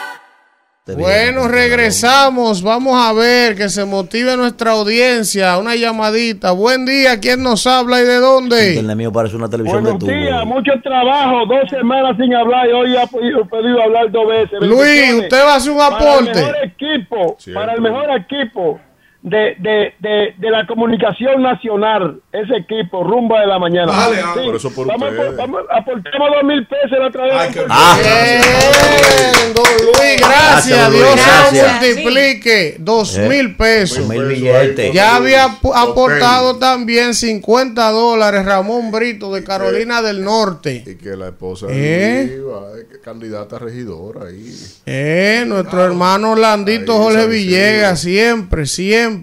Bueno, 0.86 1.48
regresamos. 1.48 2.62
Vamos 2.62 2.94
a 3.02 3.14
ver 3.14 3.56
que 3.56 3.70
se 3.70 3.86
motive 3.86 4.36
nuestra 4.36 4.72
audiencia. 4.72 5.56
Una 5.56 5.74
llamadita. 5.74 6.50
Buen 6.52 6.84
día. 6.84 7.18
¿Quién 7.18 7.42
nos 7.42 7.66
habla 7.66 8.02
y 8.02 8.04
de 8.04 8.16
dónde? 8.16 8.78
El 8.78 8.94
mío 8.94 9.10
parece 9.10 9.36
una 9.36 9.48
televisión 9.48 9.82
de 9.82 9.92
Buenos 9.92 10.06
tubo. 10.06 10.12
días, 10.12 10.44
mucho 10.44 10.72
trabajo, 10.82 11.46
dos 11.46 11.70
semanas 11.70 12.14
sin 12.20 12.34
hablar 12.34 12.68
y 12.68 12.72
hoy 12.72 12.96
ha 12.98 13.06
podido, 13.06 13.46
podido 13.46 13.82
hablar 13.82 14.10
dos 14.10 14.28
veces. 14.28 14.58
Luis, 14.60 15.14
usted 15.14 15.42
va 15.42 15.54
a 15.54 15.56
hacer 15.56 15.72
un 15.72 15.78
Para 15.78 15.96
el 15.96 16.02
aporte. 16.10 16.34
mejor 16.40 16.56
equipo, 16.64 17.36
Siempre. 17.38 17.62
para 17.62 17.72
el 17.74 17.80
mejor 17.80 18.10
equipo 18.20 18.80
de, 19.24 19.56
de, 19.58 19.94
de, 20.00 20.34
de 20.36 20.50
la 20.50 20.66
comunicación 20.66 21.40
nacional, 21.42 22.20
ese 22.30 22.56
equipo, 22.58 23.02
rumba 23.02 23.40
de 23.40 23.46
la 23.46 23.58
mañana. 23.58 23.90
Dale, 23.90 24.20
ah, 24.22 24.34
por 24.44 24.54
eso 24.54 24.70
por 24.74 24.86
vamos, 24.86 25.08
vamos, 25.34 25.62
dos 25.72 26.44
mil 26.44 26.66
pesos 26.66 26.90
la 26.98 27.06
otra 27.08 27.24
vez. 27.24 27.32
Ay, 27.34 27.50
qué- 27.54 27.64
Ah, 27.70 27.96
Bien, 28.02 29.54
don 29.54 29.64
Luis, 29.86 30.20
gracias. 30.20 30.44
Gracias, 30.54 30.92
Dios 30.92 31.02
Luis, 31.10 31.22
se 31.22 31.30
lo 31.30 31.36
gracias. 31.62 31.80
multiplique. 31.80 32.76
Dos 32.80 33.16
Eh, 33.16 33.28
mil 33.30 33.56
pesos. 33.56 34.06
mil 34.08 34.92
Ya 34.92 35.16
había 35.16 35.44
aportado 35.74 36.58
también 36.58 37.14
50 37.14 37.90
dólares 37.92 38.44
Ramón 38.44 38.90
Brito 38.90 39.32
de 39.34 39.42
Carolina 39.42 40.02
del 40.02 40.22
Norte. 40.22 40.84
Y 40.86 40.96
que 40.96 41.16
la 41.16 41.28
esposa 41.28 41.66
¿Eh? 41.70 42.40
va, 42.46 42.78
eh, 42.78 42.98
candidata 43.02 43.56
a 43.56 43.58
regidora 43.58 44.26
ahí. 44.26 44.54
Eh, 44.84 45.44
nuestro 45.46 45.82
hermano 45.82 46.32
Orlandito 46.32 46.92
Ahí, 46.92 46.98
Jorge 46.98 47.26
Villegas, 47.26 48.00
siempre, 48.00 48.66
siempre. 48.66 49.13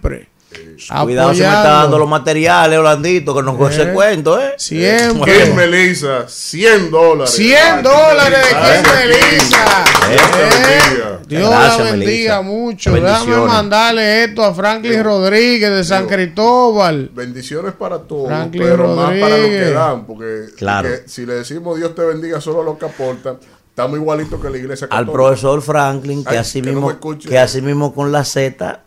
Cuidado, 1.03 1.33
se 1.33 1.41
me 1.43 1.47
está 1.47 1.69
dando 1.69 1.97
los 1.97 2.09
materiales, 2.09 2.77
Orlandito, 2.77 3.33
que 3.33 3.41
no 3.41 3.57
coge 3.57 3.73
ese 3.81 3.93
cuento, 3.93 4.37
¿eh? 4.37 4.53
Siempre. 4.57 5.45
Kim 5.45 5.55
Melissa, 5.55 6.27
100 6.27 6.91
dólares. 6.91 7.31
100 7.33 7.83
dólares 7.83 8.39
de 8.41 8.49
Kim 8.49 8.83
te 8.83 10.13
Eh, 10.13 10.19
bendiga. 10.41 11.19
Dios 11.25 11.49
Gracias, 11.49 11.77
la 11.77 11.83
bendiga 11.91 12.41
Melissa. 12.41 12.41
mucho. 12.41 12.91
Déjame 12.93 13.37
mandarle 13.47 14.23
esto 14.25 14.43
a 14.43 14.53
Franklin 14.53 15.01
Rodríguez 15.03 15.69
de 15.69 15.83
San 15.85 16.05
Cristóbal. 16.07 17.09
Bendiciones 17.13 17.73
para 17.73 17.99
todos, 17.99 18.27
Franklin 18.27 18.61
pero 18.63 18.87
más 18.95 19.05
para 19.05 19.07
los 19.13 19.19
que 19.21 19.29
Rodríguez. 19.37 19.73
dan, 19.73 20.05
porque, 20.05 20.45
Claro. 20.57 20.89
si 21.05 21.25
le 21.25 21.35
decimos 21.35 21.77
Dios 21.77 21.95
te 21.95 22.01
bendiga 22.03 22.41
solo 22.41 22.59
a 22.61 22.63
los 22.65 22.77
que 22.77 22.85
aportan, 22.85 23.37
estamos 23.69 23.97
igualitos 23.97 24.41
que 24.41 24.49
la 24.49 24.57
iglesia 24.57 24.85
Al 24.85 25.05
católica. 25.05 25.13
profesor 25.13 25.61
Franklin, 25.61 26.23
que 26.25 26.31
Ay, 26.31 26.37
así 26.37 26.61
que 26.61 26.67
no 26.67 26.73
mismo, 26.73 26.91
escuche. 26.91 27.29
que 27.29 27.39
así 27.39 27.61
mismo 27.61 27.93
con 27.93 28.11
la 28.11 28.25
Z. 28.25 28.81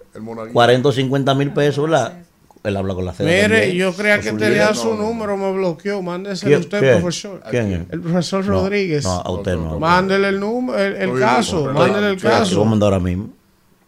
40 0.53 0.89
o 0.89 0.93
50 0.93 1.35
mil 1.35 1.51
pesos, 1.53 1.85
¿verdad? 1.91 2.15
Él 2.63 2.77
habla 2.79 2.95
con 2.95 3.05
la 3.05 3.13
Z. 3.13 3.25
Mire, 3.25 3.43
también. 3.43 3.73
yo 3.77 3.93
creía 3.95 4.21
que 4.21 4.33
tenía 4.33 4.49
líder. 4.49 4.75
su 4.77 4.95
número, 4.95 5.37
me 5.37 5.53
bloqueó. 5.53 6.01
Mándeselo 6.01 6.49
¿Quién- 6.49 6.61
usted, 6.61 6.81
quién? 6.81 7.01
profesor. 7.03 7.43
¿Quién 7.51 7.73
es? 7.73 7.81
El 7.93 8.01
profesor 8.01 8.45
No, 8.47 8.53
Rodríguez. 8.53 9.05
No, 9.05 9.11
a 9.21 9.31
usted 9.33 9.55
no. 9.57 9.79
Mándele 9.79 10.29
el 10.29 10.41
número, 10.41 10.79
el, 10.79 10.97
el 10.97 11.19
caso, 11.19 11.67
no, 11.67 11.79
mándele 11.79 12.11
el 12.13 12.19
sí, 12.19 12.23
Yo 12.27 12.31
lo 12.33 12.39
caso. 12.39 12.65
mando 12.65 12.87
ahora 12.87 13.01
mismo. 13.01 13.29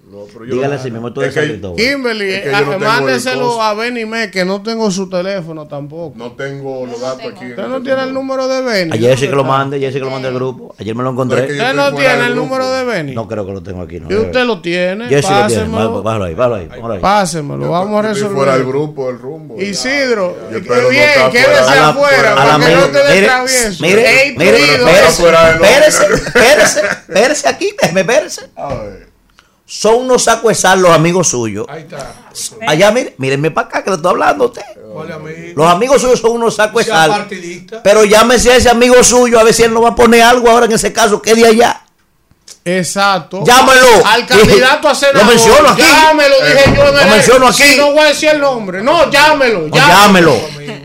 No, 0.09 0.19
pero 0.33 0.45
yo 0.45 0.55
Dígale 0.55 0.77
así 0.77 0.89
mismo, 0.89 1.12
tú 1.12 1.20
de 1.20 1.27
es 1.28 1.35
que-. 1.35 1.61
Kimberly, 1.77 2.33
Es 2.33 2.43
que 2.43 2.49
eh, 2.51 2.53
yo 2.61 2.66
no 2.66 2.78
mándeselo 2.78 3.55
el 3.57 3.61
a 3.61 3.74
Benny 3.74 4.07
Me, 4.07 4.31
que 4.31 4.45
no 4.45 4.62
tengo 4.62 4.89
su 4.93 5.11
teléfono 5.11 5.66
tampoco. 5.66 6.16
No 6.16 6.31
tengo 6.33 6.87
los 6.87 7.01
datos 7.01 7.27
aquí. 7.35 7.51
Usted 7.51 7.66
no 7.66 7.83
tiene 7.83 8.05
el 8.05 8.15
número 8.15 8.47
de 8.47 8.62
Benny. 8.62 8.93
Ayer 8.93 9.19
sí 9.19 9.27
que 9.27 9.35
lo 9.35 9.43
mande, 9.43 9.78
ayer 9.78 9.93
sí 9.93 9.99
que 9.99 10.05
lo 10.05 10.12
mandé 10.12 10.28
al 10.28 10.35
grupo. 10.35 10.77
Ayer 10.78 10.95
me 10.95 11.03
lo 11.03 11.12
No, 11.12 11.23
es 11.23 11.27
que 11.28 11.35
encontré. 11.35 11.53
Usted 11.61 11.74
no 11.74 11.93
tiene 11.93 12.15
el 12.27 12.33
grupo. 12.35 12.47
número 12.47 12.70
de 12.70 12.85
Benny. 12.85 13.15
No 13.16 13.27
creo 13.27 13.47
que 13.47 13.53
lo 13.53 13.62
tengo 13.65 13.83
aquí. 13.83 13.99
No, 13.99 14.09
Y 14.09 14.15
usted 14.15 14.45
lo 14.45 14.61
tiene. 14.62 15.09
Yo 15.11 15.20
sí 15.20 15.28
lo 15.28 15.47
tiene. 15.49 15.62
Pásemelo. 15.65 16.03
Bájalo 16.05 16.24
ahí, 16.27 16.35
bájalo 16.35 16.55
ahí. 16.55 16.66
bájalo 16.69 16.93
ahí. 16.95 17.01
Pásemelo, 17.01 17.70
vamos 17.70 18.05
a 18.05 18.11
estoy 18.12 18.28
fuera 18.28 18.53
del 18.53 18.61
resolver. 18.61 18.66
grupo, 18.66 19.07
del 19.09 19.19
rumbo. 19.19 19.61
Isidro, 19.61 20.37
qué 20.53 20.61
no 20.61 20.89
bien, 20.89 21.09
quédese. 21.33 21.61
A 21.78 21.89
afuera, 21.89 22.33
a 22.33 22.47
la 22.47 22.59
para 22.59 22.66
que 22.66 22.74
no 22.77 22.87
te 22.87 22.99
mire, 23.12 23.27
travieso. 23.27 23.83
mire, 23.83 24.35
mire, 24.39 24.74
espérese, 24.77 25.23
espérese, 25.27 26.05
espérese, 26.27 26.81
espérese 27.09 27.49
aquí, 27.49 27.70
déjeme 27.83 28.01
espérese. 28.03 28.43
A 28.55 28.73
ver. 28.74 29.06
Son 29.68 29.97
unos 29.97 30.22
sacos 30.22 30.51
de 30.51 30.55
sal 30.55 30.80
los 30.80 30.93
amigos 30.93 31.28
suyos. 31.28 31.66
Ahí 31.68 31.82
está. 31.82 32.30
Allá, 32.68 32.93
mire, 32.93 33.14
mírenme 33.18 33.51
para 33.51 33.66
acá 33.66 33.82
que 33.82 33.90
le 33.90 33.97
estoy 33.97 34.12
hablando 34.12 34.44
a 34.44 34.47
usted. 34.47 34.62
Los 35.56 35.66
amigos 35.66 36.01
suyos 36.01 36.20
son 36.20 36.32
unos 36.32 36.55
sacos 36.55 36.86
de 36.86 36.93
sal. 36.93 37.10
partidista. 37.10 37.82
Pero 37.82 38.05
llámese 38.05 38.52
a 38.52 38.56
ese 38.56 38.68
amigo 38.70 39.02
suyo 39.02 39.40
a 39.40 39.43
ver 39.43 39.52
si 39.52 39.64
él 39.64 39.74
no 39.74 39.82
va 39.82 39.90
a 39.90 39.94
poner 39.97 40.22
algo 40.22 40.48
ahora 40.48 40.66
en 40.66 40.72
ese 40.72 40.93
caso 40.93 41.20
que 41.20 41.34
de 41.34 41.47
allá. 41.47 41.85
Exacto. 42.68 43.44
Llámelo. 43.47 43.86
Al 44.05 44.26
candidato 44.26 44.88
a 44.88 44.94
senador. 44.94 45.22
Lo 45.22 45.28
menciono 45.30 45.68
aquí. 45.68 45.82
Llámelo, 45.82 46.34
dije 46.44 46.64
yo. 46.76 46.84
en 46.88 46.94
Lo 46.94 47.01
el- 47.01 47.10
menciono 47.10 47.47
aquí. 47.48 47.62
No 47.76 47.90
voy 47.93 48.01
a 48.01 48.05
decir 48.06 48.28
el 48.30 48.40
nombre. 48.40 48.82
No, 48.82 49.09
llámelo. 49.09 49.60
No, 49.68 49.76
llámelo. 49.76 50.34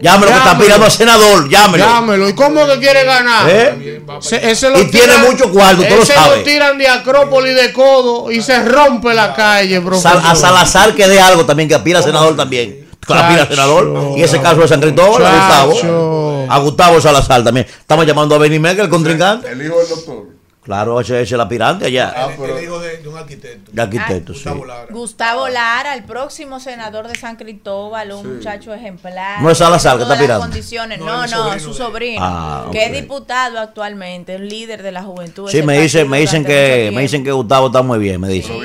Llámelo 0.01 0.27
que 0.31 0.37
está 0.37 0.45
Llámelo. 0.45 0.59
pidiendo 0.59 0.85
a 0.85 0.89
senador. 0.91 1.49
Llámelo. 1.49 1.83
Llámelo. 1.83 2.29
¿Y 2.29 2.33
cómo 2.35 2.67
que 2.67 2.77
quiere 2.79 3.03
ganar? 3.03 3.49
¿Eh? 3.49 4.01
Se- 4.19 4.51
ese 4.51 4.69
lo 4.69 4.79
Y 4.79 4.91
tiene 4.91 5.17
mucho 5.19 5.51
cuarto, 5.51 5.83
tú 5.83 5.95
lo 5.95 6.03
ese 6.03 6.13
sabes. 6.13 6.37
lo 6.37 6.43
tiran 6.43 6.77
de 6.77 6.87
Acrópolis 6.87 7.55
de 7.55 7.73
codo 7.73 8.31
y 8.31 8.41
se 8.43 8.61
rompe 8.63 9.13
la 9.15 9.33
calle. 9.33 9.81
Sal- 9.99 10.21
a 10.23 10.35
Salazar 10.35 10.93
que 10.93 11.07
dé 11.07 11.19
algo 11.19 11.45
también, 11.45 11.67
que 11.67 11.73
aspira 11.75 11.99
a 11.99 12.03
senador 12.03 12.35
también. 12.35 12.87
Que 13.07 13.13
aspira 13.13 13.43
a 13.43 13.47
senador. 13.47 14.13
Y 14.17 14.21
ese 14.21 14.39
caso 14.39 14.61
de 14.61 14.67
San 14.67 14.79
Cristóbal, 14.81 15.25
a 15.25 15.63
Gustavo. 15.65 16.45
A 16.47 16.57
Gustavo 16.59 17.01
Salazar 17.01 17.43
también. 17.43 17.65
Estamos 17.67 18.05
llamando 18.05 18.35
a 18.35 18.37
Benny 18.37 18.59
Merkel, 18.59 18.85
el 18.85 18.89
contrincante. 18.89 19.49
El 19.51 19.65
hijo 19.65 19.79
del 19.79 19.89
doctor. 19.89 20.23
Claro, 20.63 20.99
ese 21.01 21.13
ese 21.15 21.23
es 21.23 21.31
el 21.31 21.41
aspirante 21.41 21.85
allá. 21.88 22.13
El 22.29 22.63
hijo 22.63 22.79
de, 22.79 22.97
de 22.97 23.07
un 23.09 23.17
arquitecto. 23.17 23.71
De 23.73 23.81
arquitecto, 23.81 24.33
sí. 24.35 24.47
Gustavo 24.91 25.49
Lara, 25.49 25.95
el 25.95 26.03
próximo 26.03 26.59
senador 26.59 27.07
de 27.07 27.15
San 27.15 27.35
Cristóbal, 27.35 28.11
un 28.11 28.35
muchacho 28.35 28.71
ejemplar. 28.71 29.41
No 29.41 29.49
es 29.49 29.57
Salazar 29.57 29.97
que 29.97 30.03
está 30.03 30.13
todas 30.13 30.19
las 30.19 30.19
aspirando. 30.19 30.45
condiciones. 30.45 30.99
No, 30.99 31.05
No, 31.05 31.21
no, 31.23 31.27
sobrino 31.27 31.59
su 31.59 31.73
sobrino, 31.73 32.19
Ah, 32.23 32.67
que 32.71 32.85
es 32.85 32.91
diputado 32.93 33.57
actualmente, 33.59 34.35
un 34.35 34.47
líder 34.47 34.83
de 34.83 34.91
la 34.91 35.01
juventud. 35.01 35.49
Sí, 35.49 35.63
me 35.63 35.79
dicen, 35.81 36.07
me 36.07 36.19
dicen 36.19 36.45
que 36.45 36.91
me 36.93 37.01
dicen 37.01 37.23
que 37.23 37.31
Gustavo 37.31 37.67
está 37.67 37.81
muy 37.81 37.97
bien, 37.97 38.21
me 38.21 38.27
dicen. 38.29 38.55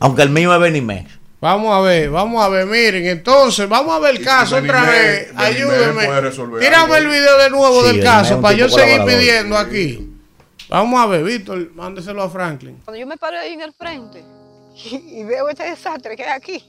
Aunque 0.00 0.20
el 0.22 0.28
mío 0.28 0.52
es 0.64 0.82
Merkel. 0.82 1.12
Vamos 1.40 1.74
a 1.74 1.80
ver, 1.80 2.10
vamos 2.10 2.42
a 2.42 2.48
ver, 2.48 2.66
miren, 2.66 3.06
entonces, 3.06 3.68
vamos 3.68 3.94
a 3.94 3.98
ver 4.00 4.16
el 4.16 4.24
caso 4.24 4.56
otra 4.56 4.82
Benimé- 4.84 4.90
vez. 4.90 5.34
Benimé 5.34 5.44
Ayúdenme. 5.44 6.02
Tírame 6.60 6.74
algo. 6.84 6.96
el 6.96 7.06
video 7.08 7.38
de 7.38 7.50
nuevo 7.50 7.80
Sí, 7.80 7.86
del 7.88 7.96
Benimé 7.96 8.04
caso 8.04 8.34
es 8.34 8.40
para 8.40 8.56
yo 8.56 8.68
seguir 8.68 9.02
pidiendo 9.04 9.56
aquí. 9.56 10.05
Vamos 10.68 10.98
a 10.98 11.06
ver, 11.06 11.22
Víctor, 11.22 11.70
mándeselo 11.74 12.22
a 12.22 12.28
Franklin. 12.28 12.80
Cuando 12.84 12.98
yo 12.98 13.06
me 13.06 13.16
paro 13.16 13.38
ahí 13.38 13.52
en 13.52 13.60
el 13.60 13.72
frente 13.72 14.24
y, 14.74 15.22
veo 15.22 15.48
este 15.48 15.62
desastre 15.62 16.16
que 16.16 16.24
hay 16.24 16.30
aquí, 16.30 16.64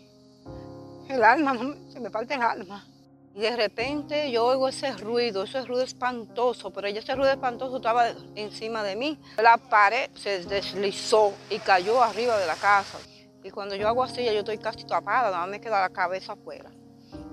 el 1.09 1.23
alma, 1.23 1.57
se 1.89 1.99
me 1.99 2.11
parte 2.11 2.35
el 2.35 2.41
alma. 2.43 2.85
Y 3.33 3.41
de 3.41 3.55
repente 3.55 4.31
yo 4.31 4.45
oigo 4.45 4.67
ese 4.67 4.91
ruido, 4.97 5.43
ese 5.43 5.63
ruido 5.65 5.81
espantoso, 5.81 6.71
pero 6.71 6.87
ese 6.87 7.15
ruido 7.15 7.31
espantoso 7.31 7.77
estaba 7.77 8.09
encima 8.35 8.83
de 8.83 8.95
mí. 8.95 9.19
La 9.37 9.57
pared 9.57 10.11
se 10.15 10.43
deslizó 10.45 11.33
y 11.49 11.57
cayó 11.57 12.03
arriba 12.03 12.37
de 12.37 12.45
la 12.45 12.55
casa. 12.55 12.99
Y 13.43 13.49
cuando 13.49 13.75
yo 13.75 13.87
hago 13.87 14.03
así, 14.03 14.23
yo 14.23 14.31
estoy 14.31 14.59
casi 14.59 14.83
tapada, 14.85 15.31
nada 15.31 15.39
más 15.39 15.49
me 15.49 15.61
queda 15.61 15.81
la 15.81 15.89
cabeza 15.89 16.33
afuera. 16.33 16.69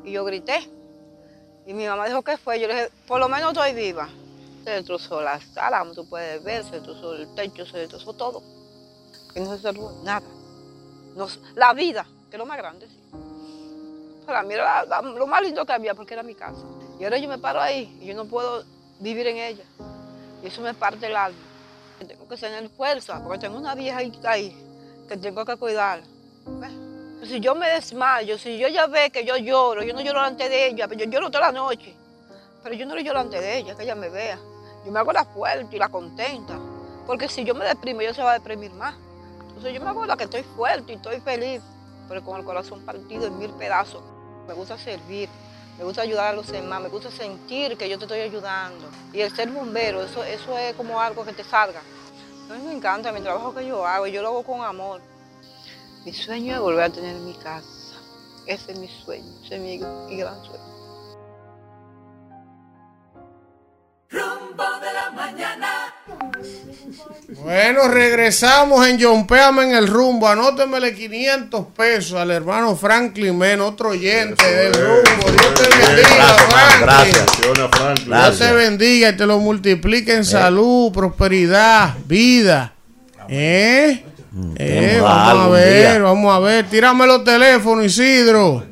Y 0.03 0.13
yo 0.13 0.25
grité. 0.25 0.67
Y 1.67 1.75
mi 1.75 1.87
mamá 1.87 2.07
dijo, 2.07 2.23
¿qué 2.23 2.39
fue? 2.39 2.59
Yo 2.59 2.69
le 2.69 2.75
dije, 2.75 2.89
por 3.07 3.21
lo 3.21 3.29
menos 3.29 3.53
estoy 3.53 3.75
viva. 3.75 4.09
Se 4.65 4.71
destrozó 4.71 5.21
la 5.21 5.41
sala, 5.41 5.81
como 5.81 5.93
tú 5.93 6.09
puedes 6.09 6.43
ver, 6.43 6.65
se 6.65 6.73
destrozó 6.73 7.15
el 7.15 7.33
techo, 7.35 7.67
se 7.67 7.79
destrozó 7.79 8.13
todo. 8.15 8.43
Y 9.35 9.41
no 9.41 9.55
se 9.57 9.63
salvó 9.63 9.93
nada. 10.03 10.27
No 11.17 11.27
s- 11.27 11.39
la 11.55 11.73
vida, 11.75 12.07
que 12.31 12.37
es 12.37 12.39
lo 12.39 12.47
más 12.47 12.57
grande, 12.57 12.89
sí. 12.89 12.99
Para 14.27 14.43
mí 14.43 14.55
era 14.55 14.85
lo 15.03 15.27
más 15.27 15.43
lindo 15.43 15.67
que 15.67 15.73
había 15.73 15.95
porque 15.95 16.15
era 16.15 16.23
mi 16.23 16.35
casa. 16.35 16.65
Y 16.99 17.05
ahora 17.05 17.19
yo 17.19 17.29
me 17.29 17.37
paro 17.39 17.61
ahí 17.61 17.99
y 18.01 18.07
yo 18.07 18.15
no 18.15 18.25
puedo 18.25 18.65
vivir 19.01 19.27
en 19.27 19.37
ella. 19.37 19.65
Y 20.43 20.47
eso 20.47 20.63
me 20.63 20.73
parte 20.73 21.07
el 21.07 21.17
alma. 21.17 21.39
Tengo 22.07 22.27
que 22.29 22.37
tener 22.37 22.69
fuerza 22.71 23.23
porque 23.23 23.39
tengo 23.41 23.59
una 23.59 23.75
vieja 23.75 23.99
ahí, 24.25 24.57
que 25.09 25.17
tengo 25.17 25.45
que 25.45 25.57
cuidar. 25.57 26.01
¿Ves? 26.47 27.29
Si 27.29 27.41
yo 27.41 27.55
me 27.55 27.69
desmayo, 27.69 28.39
si 28.39 28.59
yo 28.59 28.69
ya 28.69 28.87
ve 28.87 29.11
que 29.11 29.25
yo 29.25 29.37
lloro, 29.37 29.83
yo 29.83 29.93
no 29.95 30.01
lloro 30.01 30.21
delante 30.21 30.49
de 30.49 30.69
ella, 30.69 30.89
pero 30.89 31.05
yo 31.05 31.11
lloro 31.11 31.31
toda 31.31 31.47
la 31.47 31.53
noche. 31.53 31.95
Pero 32.63 32.75
yo 32.75 32.87
no 32.87 32.95
le 32.95 33.03
lloro 33.05 33.19
delante 33.19 33.41
de 33.41 33.59
ella, 33.59 33.75
que 33.77 33.83
ella 33.85 33.95
me 33.95 34.09
vea. 34.09 34.39
Yo 34.85 34.93
me 34.93 35.01
hago 35.01 35.13
la 35.13 35.25
fuerte 35.25 35.77
y 35.77 35.79
la 35.79 35.89
contenta. 35.89 36.59
Porque 37.07 37.29
si 37.29 37.45
yo 37.45 37.55
me 37.55 37.65
deprimo, 37.65 38.01
ella 38.01 38.15
se 38.15 38.23
va 38.23 38.33
a 38.33 38.35
deprimir 38.35 38.73
más. 38.73 38.95
Entonces 39.49 39.73
yo 39.75 39.81
me 39.81 39.89
hago 39.89 40.05
la 40.07 40.17
que 40.17 40.25
estoy 40.25 40.43
fuerte 40.43 40.93
y 40.93 40.97
estoy 40.97 41.21
feliz, 41.21 41.63
pero 42.09 42.23
con 42.25 42.39
el 42.39 42.45
corazón 42.45 42.81
partido 42.81 43.27
en 43.27 43.39
mil 43.39 43.51
pedazos. 43.51 44.03
Me 44.49 44.55
gusta 44.55 44.77
servir, 44.79 45.29
me 45.79 45.85
gusta 45.85 46.03
ayudar 46.03 46.33
a 46.33 46.33
los 46.33 46.51
demás, 46.51 46.83
me 46.83 46.89
gusta 46.89 47.11
sentir 47.11 47.77
que 47.77 47.89
yo 47.89 47.99
te 47.99 48.05
estoy 48.05 48.21
ayudando. 48.21 48.87
Y 49.13 49.21
el 49.21 49.35
ser 49.35 49.51
bombero, 49.51 50.03
eso, 50.03 50.25
eso 50.25 50.59
es 50.59 50.75
como 50.75 51.01
algo 51.01 51.25
que 51.25 51.33
te 51.33 51.45
salga. 51.45 51.81
A 52.51 52.55
mí 52.55 52.63
me 52.63 52.73
encanta 52.73 53.13
mi 53.13 53.21
trabajo 53.21 53.55
que 53.55 53.67
yo 53.67 53.87
hago, 53.87 54.07
y 54.07 54.13
yo 54.13 54.23
lo 54.23 54.29
hago 54.29 54.43
con 54.43 54.61
amor. 54.63 55.01
Mi 56.05 56.13
sueño 56.13 56.55
es 56.55 56.61
volver 56.61 56.85
a 56.85 56.91
tener 56.91 57.17
mi 57.17 57.35
casa. 57.35 57.99
Ese 58.47 58.73
es 58.73 58.79
mi 58.79 58.89
sueño, 58.89 59.33
ese 59.45 59.55
es 59.55 59.61
mi 59.61 59.79
gran 60.19 60.45
sueño. 60.45 60.64
Rumbo 64.15 64.65
de 64.81 64.93
la 64.93 65.11
mañana. 65.11 65.69
Bueno, 67.43 67.89
regresamos 67.89 68.87
en 68.87 69.03
Jompeame 69.03 69.65
en 69.65 69.75
el 69.75 69.89
rumbo. 69.89 70.29
Anótemele 70.29 70.95
500 70.95 71.67
pesos 71.77 72.15
al 72.15 72.31
hermano 72.31 72.77
Franklin 72.77 73.37
Men, 73.37 73.61
otro 73.61 73.91
oyente 73.91 74.45
del 74.45 74.73
rumbo. 74.75 75.31
Dios 75.31 75.55
te 75.55 75.69
bendiga, 75.69 76.35
Franklin. 76.49 78.07
Dios 78.07 78.39
te 78.39 78.53
bendiga 78.53 79.09
y 79.09 79.17
te 79.17 79.27
lo 79.27 79.39
multiplique 79.39 80.15
en 80.15 80.25
salud, 80.25 80.93
prosperidad, 80.93 81.95
vida. 82.07 82.73
¿Eh? 83.29 84.05
Eh, 84.57 84.57
Tenemos 84.57 85.03
vamos 85.11 85.47
a 85.47 85.49
ver, 85.51 86.03
vamos 86.03 86.35
a 86.35 86.39
ver. 86.39 86.69
Tírame 86.69 87.07
los 87.07 87.25
teléfonos, 87.25 87.85
Isidro. 87.85 88.65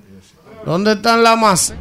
¿Dónde 0.64 0.93
están 0.93 1.23
las 1.23 1.36
más? 1.36 1.74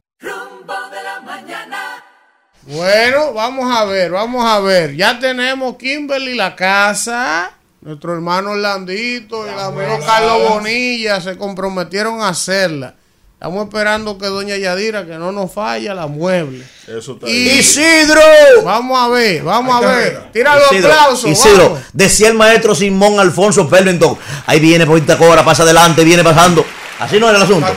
Bueno, 2.72 3.34
vamos 3.34 3.69
a 3.76 3.84
ver, 3.85 4.11
vamos 4.11 4.45
a 4.45 4.60
ver. 4.60 4.95
Ya 4.95 5.19
tenemos 5.19 5.76
Kimberly 5.77 6.35
la 6.35 6.56
casa. 6.56 7.52
Nuestro 7.81 8.14
hermano 8.14 8.52
Orlandito 8.52 9.45
y 9.45 9.49
el 9.49 9.60
amigo 9.60 9.99
Carlos 10.06 10.49
Bonilla 10.49 11.19
se 11.19 11.38
comprometieron 11.38 12.22
a 12.22 12.30
hacerla. 12.30 12.95
Estamos 13.34 13.65
esperando 13.65 14.18
que 14.19 14.27
doña 14.27 14.56
Yadira, 14.56 15.03
que 15.06 15.15
no 15.15 15.31
nos 15.31 15.52
falla, 15.52 15.95
la 15.95 16.06
mueble. 16.06 16.64
Eso 16.88 17.14
está 17.14 17.27
Y- 17.27 17.43
bien. 17.43 17.57
¡Isidro! 17.60 18.22
Vamos 18.64 18.99
a 19.02 19.07
ver, 19.10 19.41
vamos 19.43 19.76
a 19.76 19.88
ver. 19.88 20.31
Tira 20.31 20.56
los 20.57 20.72
Isidro, 20.72 20.93
aplausos. 20.93 21.30
Isidro, 21.30 21.64
vamos. 21.72 21.80
decía 21.91 22.27
el 22.27 22.35
maestro 22.35 22.76
Simón 22.76 23.19
Alfonso 23.19 23.68
Pelvington. 23.68 24.15
Ahí 24.45 24.60
viene 24.60 24.85
por 24.85 24.98
Itacora, 24.99 25.43
pasa 25.43 25.64
adelante, 25.64 26.03
viene 26.03 26.23
pasando. 26.23 26.64
Así 26.99 27.19
no 27.19 27.27
era 27.30 27.38
el 27.39 27.43
asunto. 27.43 27.68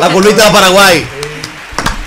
La 0.00 0.10
curvita 0.10 0.46
de 0.46 0.50
Paraguay. 0.52 1.06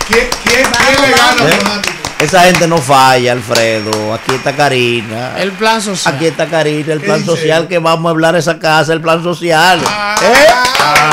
¿Quién, 0.09 0.27
quién, 0.43 0.67
quién 0.69 1.01
le 1.01 1.17
gana? 1.17 1.49
¿Eh? 1.49 1.96
Esa 2.19 2.41
gente 2.45 2.67
no 2.67 2.79
falla, 2.79 3.31
Alfredo. 3.31 4.11
Aquí 4.13 4.33
está 4.33 4.53
Karina. 4.55 5.37
El 5.37 5.51
plan 5.51 5.79
social. 5.79 6.15
Aquí 6.15 6.25
está 6.25 6.47
Karina, 6.47 6.93
el 6.93 6.99
plan 7.01 7.19
dice? 7.19 7.29
social 7.31 7.67
que 7.67 7.77
vamos 7.77 8.07
a 8.07 8.09
hablar 8.09 8.35
esa 8.35 8.57
casa, 8.57 8.91
el 8.93 9.01
plan 9.01 9.21
social. 9.21 9.79
Ah, 9.85 10.15
¿Eh? 10.23 10.47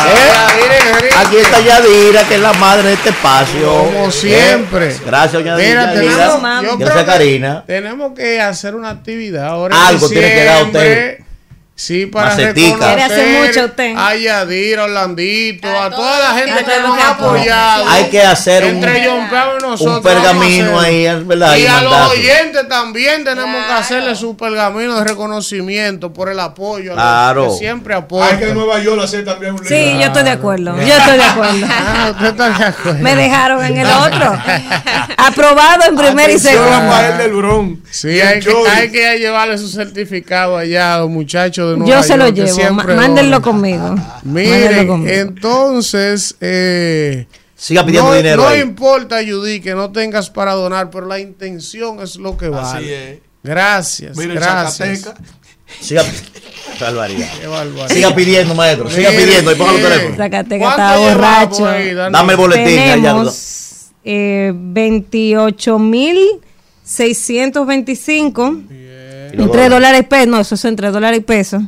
¿Eh? 0.08 1.10
Aquí 1.18 1.36
está 1.36 1.60
Yadira, 1.60 2.24
que 2.24 2.36
es 2.36 2.40
la 2.40 2.54
madre 2.54 2.88
de 2.88 2.94
este 2.94 3.10
espacio. 3.10 3.70
Como 3.70 4.08
¿Eh? 4.08 4.12
siempre. 4.12 4.96
Gracias, 5.04 5.32
doña 5.44 5.56
Mira, 5.56 5.92
Yadira. 5.94 6.40
tenemos, 6.40 6.78
Gracias, 6.78 6.98
que 6.98 7.04
Karina. 7.06 7.64
Tenemos 7.66 8.12
que 8.14 8.40
hacer 8.40 8.74
una 8.74 8.88
actividad 8.90 9.46
ahora. 9.46 9.86
Algo 9.88 10.08
tiene 10.08 10.34
que 10.34 10.44
dar 10.44 10.62
usted. 10.64 11.18
Sí, 11.76 12.06
para 12.06 12.28
Macetica. 12.30 12.94
reconocer 12.94 13.46
mucho 13.48 13.64
usted. 13.64 13.94
a 13.96 14.14
Yadira, 14.14 14.84
Orlandito, 14.84 15.66
a 15.68 15.90
toda 15.90 16.18
la 16.20 16.38
gente 16.38 16.64
que 16.64 16.70
que 16.70 16.80
nos 16.80 16.96
ha 16.98 17.10
apoya. 17.10 17.34
apoyado. 17.34 17.84
Hay 17.88 18.04
que 18.10 18.22
hacer 18.22 18.62
un, 18.62 18.70
Entre 18.70 18.98
y 19.00 19.02
nosotros. 19.60 19.96
un 19.96 20.02
pergamino 20.02 20.78
a 20.78 20.84
ahí, 20.84 21.04
verdad. 21.24 21.56
Y 21.56 21.66
a 21.66 21.82
los 21.82 22.10
oyentes 22.12 22.68
también 22.68 23.24
tenemos 23.24 23.66
que 23.66 23.72
hacerle 23.72 24.14
su 24.14 24.36
pergamino 24.36 24.96
de 25.00 25.04
reconocimiento 25.04 26.12
por 26.12 26.28
el 26.28 26.38
apoyo. 26.38 26.92
a 26.92 26.94
Claro. 26.94 27.50
que 27.50 27.58
siempre 27.58 27.94
apoyan. 27.94 28.30
Hay 28.34 28.38
que 28.38 28.48
en 28.50 28.54
Nueva 28.54 28.78
York 28.80 29.02
hacer 29.02 29.24
también 29.24 29.54
un 29.54 29.66
Sí, 29.66 29.94
yo 29.98 30.04
estoy 30.06 30.22
de 30.22 30.30
acuerdo. 30.30 30.76
Yo 30.76 30.94
estoy 30.94 31.16
de 31.18 31.24
acuerdo. 31.24 31.66
Ah, 31.86 32.10
usted 32.12 32.26
está 32.26 32.50
de 32.50 32.64
acuerdo. 32.64 32.98
Me 33.02 33.16
dejaron 33.16 33.64
en 33.64 33.78
el 33.78 33.86
otro. 33.86 34.32
Aprobado 35.16 35.84
en 35.88 35.96
primera 35.96 36.32
y 36.32 36.38
Bronx. 37.30 37.78
Sí, 37.90 38.08
Y 38.10 38.20
hay 38.20 38.40
que, 38.40 38.52
hay 38.68 38.90
que 38.90 39.18
llevarle 39.18 39.58
su 39.58 39.68
certificado 39.68 40.56
allá 40.56 40.94
a 40.94 41.04
de 41.70 41.76
Nueva 41.78 41.96
Yo 41.96 42.02
se 42.02 42.16
lo 42.16 42.28
York, 42.28 42.50
llevo. 42.56 42.74
Mándenlo 42.74 43.40
conmigo. 43.42 43.94
Miren, 44.22 44.86
conmigo. 44.86 45.12
entonces, 45.12 46.36
eh, 46.40 47.26
Siga 47.56 47.84
pidiendo 47.86 48.10
no, 48.10 48.16
dinero 48.16 48.42
no 48.42 48.48
ahí. 48.48 48.60
importa, 48.60 49.18
Judy, 49.26 49.60
que 49.60 49.74
no 49.74 49.90
tengas 49.92 50.28
para 50.30 50.52
donar, 50.52 50.90
pero 50.90 51.06
la 51.06 51.18
intención 51.18 52.00
es 52.02 52.16
lo 52.16 52.36
que 52.36 52.48
vale. 52.48 52.78
Así 52.78 52.92
es. 52.92 53.18
Gracias, 53.42 54.16
gracias. 54.18 55.14
Siga. 55.80 56.02
Siga 57.88 58.14
pidiendo, 58.14 58.54
maestro. 58.54 58.90
Siga 58.90 59.10
Mire, 59.10 59.24
pidiendo 59.24 59.52
y 59.52 59.54
ponga 59.54 59.72
los 59.72 59.80
mire. 59.80 59.90
teléfonos. 59.92 60.16
Zacatecas 60.18 60.74
¿Cuánto 60.74 60.82
está 60.82 60.96
llevamos 60.96 61.14
borracho. 61.58 61.68
ahí? 61.68 61.94
Danos- 61.94 62.12
Dame 62.18 62.32
el 62.32 62.36
boletín. 62.38 62.64
Tenemos 62.76 63.90
eh, 64.04 64.52
28 64.54 65.78
mil 65.78 66.18
625. 66.84 68.50
los 68.50 68.62
Entre 69.38 69.68
dólares 69.68 70.00
y 70.00 70.04
pesos, 70.04 70.28
no, 70.28 70.40
eso 70.40 70.54
es 70.54 70.64
entre 70.64 70.90
dólares 70.90 71.20
y 71.20 71.22
pesos. 71.22 71.62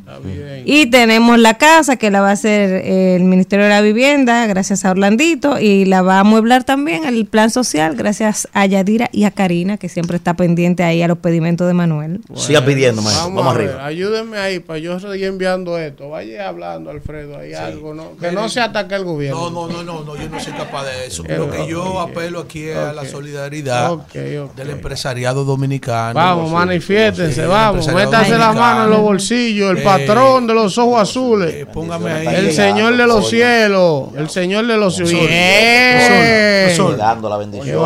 Y 0.65 0.87
tenemos 0.87 1.39
la 1.39 1.55
casa 1.55 1.97
que 1.97 2.11
la 2.11 2.21
va 2.21 2.31
a 2.31 2.33
hacer 2.33 2.85
el 2.85 3.25
Ministerio 3.25 3.67
de 3.67 3.71
la 3.71 3.81
Vivienda, 3.81 4.47
gracias 4.47 4.85
a 4.85 4.91
Orlandito, 4.91 5.59
y 5.61 5.85
la 5.85 6.03
va 6.03 6.17
a 6.17 6.21
amueblar 6.21 6.65
también 6.65 7.05
el 7.05 7.27
plan 7.27 7.51
social, 7.51 7.95
gracias 7.95 8.49
a 8.53 8.67
Yadira 8.67 9.09
y 9.13 9.25
a 9.25 9.31
Karina, 9.31 9.77
que 9.77 9.89
siempre 9.89 10.17
está 10.17 10.35
pendiente 10.35 10.83
ahí 10.83 11.03
a 11.03 11.09
los 11.09 11.19
pedimentos 11.19 11.67
de 11.67 11.75
Manuel. 11.75 12.21
Siga 12.35 12.65
pidiendo, 12.65 13.03
maestro. 13.03 13.27
Vamos, 13.27 13.45
Vamos, 13.45 13.55
a 13.55 13.59
ver, 13.59 13.69
arriba. 13.69 13.87
ayúdenme 13.87 14.39
ahí 14.39 14.59
para 14.59 14.79
yo 14.79 14.99
seguir 14.99 15.27
enviando 15.27 15.79
esto. 15.79 16.09
Vaya 16.09 16.49
hablando, 16.49 16.91
Alfredo, 16.91 17.39
hay 17.39 17.53
algo, 17.55 17.95
¿no? 17.95 18.17
Que 18.17 18.33
no 18.33 18.49
se 18.49 18.61
ataque 18.61 18.95
al 18.95 19.05
gobierno. 19.05 19.51
No, 19.51 19.69
no, 19.69 19.73
no, 19.73 19.83
no, 19.83 20.05
no, 20.05 20.17
yo 20.17 20.29
no 20.29 20.41
soy 20.41 20.53
capaz 20.53 20.85
de 20.85 21.07
eso. 21.07 21.23
Eh, 21.27 21.37
Lo 21.39 21.51
que 21.51 21.67
yo 21.69 22.01
apelo 22.01 22.41
aquí 22.41 22.65
es 22.65 22.77
a 22.77 22.93
la 22.93 23.05
solidaridad 23.05 23.97
del 24.13 24.71
empresariado 24.71 25.45
dominicano. 25.45 26.15
Vamos, 26.15 26.51
manifiéstense, 26.51 27.47
vamos, 27.57 27.87
empresariado 27.89 28.11
métanse 28.11 28.31
la 28.39 28.47
dominicano. 28.47 28.61
mano 28.75 28.85
en 28.85 28.91
los 28.91 29.01
bolsillos, 29.01 29.71
el 29.71 29.79
Eh, 29.79 29.83
patrón 29.83 30.47
de 30.47 30.55
los 30.55 30.79
ojos 30.79 31.01
azules, 31.03 31.67
póngame 31.73 32.11
ahí. 32.13 32.27
el 32.37 32.53
señor 32.53 32.97
de 32.97 33.07
los 33.07 33.29
cielos, 33.29 34.05
el 34.17 34.29
señor 34.31 34.67
de 34.67 34.77
los 34.77 34.95
cielos. 34.97 35.13
Bien. 35.13 36.77
Llegando 36.77 37.29
la 37.29 37.37
bendición. 37.37 37.77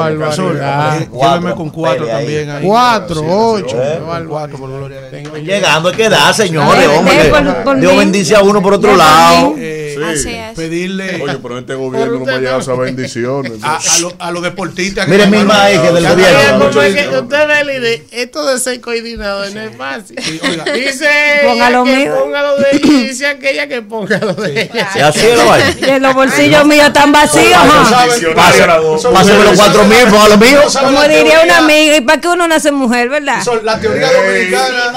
Lléveme 1.13 1.55
con 1.55 1.71
cuatro 1.71 2.07
también 2.07 2.51
ahí. 2.51 2.65
Cuatro, 2.67 3.23
ocho. 3.27 3.77
Eh, 3.83 3.95
qué 3.99 4.05
barbaridad. 4.05 5.43
Llegando 5.43 5.89
hay 5.89 5.95
que 5.97 6.09
dar, 6.09 6.35
señores, 6.35 6.89
hombre. 6.89 7.15
por- 7.31 7.65
por 7.65 7.81
Dios 7.81 7.97
bendice 7.97 8.37
a 8.37 8.43
uno 8.43 8.61
por 8.63 8.75
otro 8.75 8.91
por 8.91 8.99
lado. 8.99 9.55
Mí. 10.06 10.12
Así 10.12 10.35
es. 10.35 10.55
Pedirle 10.56 11.20
Oye, 11.22 11.39
pero 11.43 11.59
este 11.59 11.74
gobierno 11.74 12.18
no 12.20 12.24
me 12.24 12.39
llega 12.39 12.59
esa 12.59 12.74
bendiciones. 12.74 13.52
a, 13.62 13.77
a 13.77 13.98
los- 14.01 14.14
a 14.18 14.31
los 14.31 14.43
deportistas 14.43 15.06
que 15.06 15.12
Mire, 15.12 15.27
mi 15.27 15.44
maíz 15.44 15.81
del 15.82 16.06
gobierno. 16.06 16.70
Esto 18.10 18.47
de 18.47 18.59
ser 18.59 18.81
coordinador 18.81 19.52
no 19.52 19.60
es 19.60 19.77
fácil. 19.77 20.16
Dice 20.74 21.09
Póngalo 21.44 21.85
mío. 21.85 22.16
póngalo 22.22 22.56
de 22.56 22.66
ella 22.72 23.09
dice 23.09 23.27
aquella 23.27 23.66
que 23.68 23.82
póngalo 23.82 24.35
de 24.35 24.62
ella. 24.62 24.89
Sí, 24.93 25.01
así 25.01 25.27
es 25.27 25.36
la 25.39 25.44
vaina. 25.44 25.97
Y 25.97 26.01
los 26.01 26.14
bolsillos 26.14 26.64
míos 26.66 26.86
están 26.86 27.12
vacíos. 27.12 27.59
Pásame 28.35 29.44
los 29.44 29.56
cuatro 29.56 29.85
mil, 29.85 30.05
ponga 30.10 30.28
los 30.28 30.39
míos. 30.39 30.78
Como 30.81 31.02
diría 31.05 31.40
una 31.44 31.59
amiga, 31.59 31.97
¿y 31.97 32.01
para 32.01 32.20
qué 32.20 32.28
uno 32.28 32.48
nace 32.48 32.70
mujer, 32.72 33.09
verdad? 33.09 33.43
La 33.62 33.78
teoría 33.81 34.10
dominicana. 34.12 34.93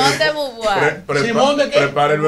Simón 1.24 1.58
de 1.58 1.70
de? 1.70 1.78
Prepara 1.78 2.14
el 2.14 2.22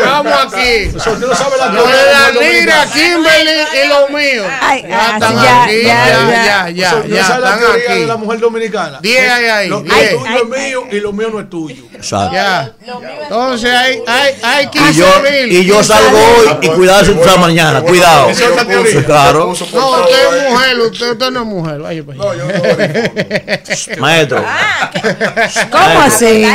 vamos 0.00 0.32
aquí. 0.54 0.90
No 0.94 1.34
Danira, 1.58 2.86
Kimberly 2.92 3.50
y 3.84 3.88
lo 3.88 4.08
mío. 4.08 4.44
Ay, 4.60 4.84
Ya 4.88 4.98
ah, 5.00 5.12
están 5.14 5.38
aquí, 5.38 5.82
ya, 5.82 6.06
ya, 6.08 6.30
ya. 6.30 6.68
ya, 6.68 6.70
ya, 6.70 6.90
Profesor, 6.90 7.08
¿no 7.10 7.16
ya 7.16 7.24
sabe 7.24 7.40
la 7.40 7.48
están 7.50 7.60
de 7.98 8.06
la 8.06 8.12
aquí. 8.14 8.22
mujer 8.22 8.40
dominicana? 8.40 8.98
Diez 9.02 9.30
hay 9.32 9.44
ahí, 9.46 9.68
Lo, 9.68 9.82
tuyo 9.82 9.94
es 9.94 10.48
mío 10.48 10.84
y 10.90 11.00
lo 11.00 11.12
mío 11.12 11.28
no 11.32 11.40
es 11.40 11.50
tuyo. 11.50 11.84
Ya. 12.32 12.72
Entonces 13.22 13.70
hay, 13.74 14.02
hay, 14.06 14.34
hay 14.42 14.64
Y 14.64 14.68
15 14.68 14.92
yo, 14.94 15.06
mil. 15.22 15.52
y 15.52 15.64
yo 15.64 15.74
15 15.74 15.92
salgo 15.92 16.18
hoy 16.18 16.58
y 16.62 16.68
cuidado 16.68 17.04
si 17.04 17.10
usted 17.12 17.36
mañana. 17.36 17.80
Cuidado. 17.82 18.28
Claro. 19.06 19.38
No, 19.72 19.90
usted 20.00 20.36
es 20.36 20.50
mujer, 20.50 20.78
usted, 20.80 21.10
usted 21.12 21.30
no 21.30 21.40
es 21.40 21.46
mujer. 21.46 21.78
Vaya, 21.80 22.02
vaya. 22.04 22.20
Maestro, 23.98 24.44
¿Cómo 25.70 26.00
así? 26.00 26.46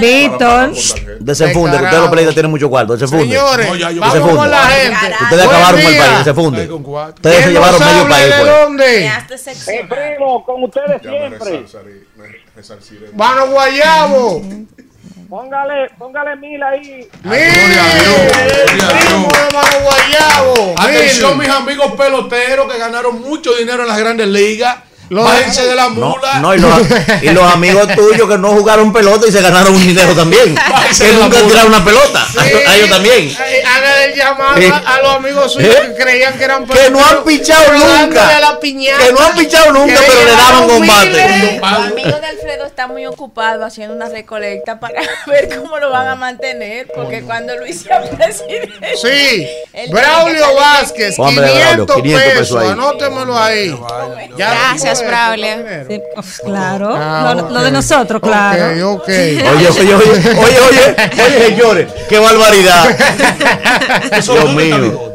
Víctor. 0.00 0.72
desenfunde, 1.20 1.78
que 1.78 1.84
usted 1.84 1.98
los 1.98 2.10
pleitos 2.10 2.34
tienen 2.34 2.50
mucho 2.50 2.68
cuarto. 2.68 2.92
Desenfunde. 2.94 3.26
Señores, 3.26 3.66
No, 3.68 3.76
ya 3.76 3.90
yo- 3.90 4.00
vamos 4.00 4.14
Con 4.36 4.50
la 4.50 4.66
gente. 4.66 5.14
Ustedes 5.22 5.44
acabaron 5.46 5.80
con 5.82 5.92
el 5.92 5.98
país. 5.98 6.68
Con 6.68 6.82
cuatro. 6.82 7.14
Ustedes 7.16 7.36
se 7.36 7.42
¿Quién 7.42 7.54
llevaron 7.54 7.80
medio 7.80 8.08
país. 8.08 8.24
de 8.26 8.30
pues. 8.40 8.46
dónde? 8.46 9.12
Sección. 9.38 9.88
primo, 9.88 10.44
con 10.44 10.64
ustedes 10.64 11.02
siempre. 11.02 11.64
Mano 13.14 13.46
Guayabo. 13.48 14.42
Póngale, 15.28 15.90
póngale 15.96 16.36
mil 16.36 16.60
ahí. 16.62 17.08
Mire, 17.22 17.50
Gloria 17.52 17.84
a 17.84 17.94
Dios, 17.94 18.32
gloria 18.32 18.86
a 18.86 18.98
primo 18.98 19.28
Dios. 19.28 19.32
de 19.32 19.56
Mano 19.56 19.76
Guayabo. 19.84 20.74
Atención, 20.76 21.38
mis 21.38 21.48
amigos 21.48 21.92
peloteros 21.92 22.72
que 22.72 22.78
ganaron 22.78 23.20
mucho 23.22 23.54
dinero 23.54 23.82
en 23.82 23.88
las 23.88 23.98
grandes 23.98 24.26
ligas. 24.26 24.76
Lo- 25.10 25.24
Bájense 25.24 25.66
de 25.66 25.74
la 25.74 25.88
No, 25.88 26.10
mula. 26.16 26.38
no, 26.40 26.54
y 26.54 26.58
los, 26.58 26.70
y 27.22 27.28
los 27.30 27.52
amigos 27.52 27.88
tuyos 27.96 28.28
que 28.28 28.38
no 28.38 28.50
jugaron 28.52 28.92
pelota 28.92 29.26
y 29.26 29.32
se 29.32 29.42
ganaron 29.42 29.74
un 29.74 29.80
dinero 29.86 30.14
también. 30.14 30.54
Que 30.98 31.04
de 31.04 31.12
nunca 31.14 31.38
tiraron 31.40 31.68
una 31.74 31.84
pelota. 31.84 32.26
A 32.38 32.46
ellos- 32.48 32.60
a 32.66 32.76
ellos 32.76 32.90
también. 32.90 33.28
Eh, 33.28 33.62
Haga 33.66 34.04
el 34.04 34.14
llamado 34.14 34.56
Eh. 34.60 34.72
a, 34.72 34.98
los 35.02 35.14
amigos 35.16 35.52
suyos 35.52 35.74
Eh. 35.74 35.94
que 35.96 36.02
creían 36.02 36.36
que 36.38 36.44
eran 36.44 36.64
Que 36.66 36.90
no 36.90 37.04
han 37.04 37.24
pichado 37.24 37.72
nunca. 37.72 38.58
piñata. 38.60 39.04
Que 39.04 39.12
no 39.12 39.20
han 39.20 39.34
pichado 39.36 39.72
nunca, 39.72 40.00
pero 40.06 40.24
le 40.24 40.30
daban 40.30 40.68
combate. 40.68 41.60
Los 41.60 41.72
amigos 41.86 42.20
de 42.20 42.26
Alfredo 42.26 42.66
están 42.66 42.90
muy 42.90 43.06
ocupados 43.06 43.64
haciendo 43.64 43.94
una 43.94 44.08
recolecta 44.08 44.78
para 44.80 45.00
ver 45.26 45.48
cómo 45.56 45.78
lo 45.78 45.90
van 45.90 46.06
a 46.08 46.14
mantener, 46.14 46.86
porque 46.94 47.22
cuando 47.22 47.56
Luis 47.56 47.82
sea 47.82 48.00
presidente. 48.02 48.96
Sí, 49.00 49.48
Braulio 49.90 50.54
Vázquez, 50.54 51.18
Hombre, 51.18 51.46
Braulio, 51.52 51.86
500 51.86 51.96
500 51.96 52.22
pesos 52.24 52.38
pesos, 52.38 52.62
ahí. 52.62 52.68
anótemelo 52.70 53.38
ahí. 53.38 53.78
Ya 54.36 54.50
Gracias, 54.50 54.99
lo 55.02 55.08
Braulio. 55.08 55.48
Sí, 55.88 56.02
uf, 56.16 56.38
claro. 56.40 56.94
Ah, 56.96 57.34
lo, 57.34 57.48
lo 57.48 57.58
ok. 57.58 57.64
de 57.64 57.70
nosotros, 57.70 58.20
claro. 58.22 58.92
Ok, 58.94 59.00
ok. 59.02 59.08
Oye, 59.08 59.44
oye, 59.48 59.68
oye, 59.68 59.94
oye, 59.94 60.30
oye, 60.38 60.60
oye, 60.68 61.44
señores, 61.48 61.92
qué 62.08 62.18
barbaridad. 62.18 62.96
Dios 64.10 64.54
mío. 64.54 65.14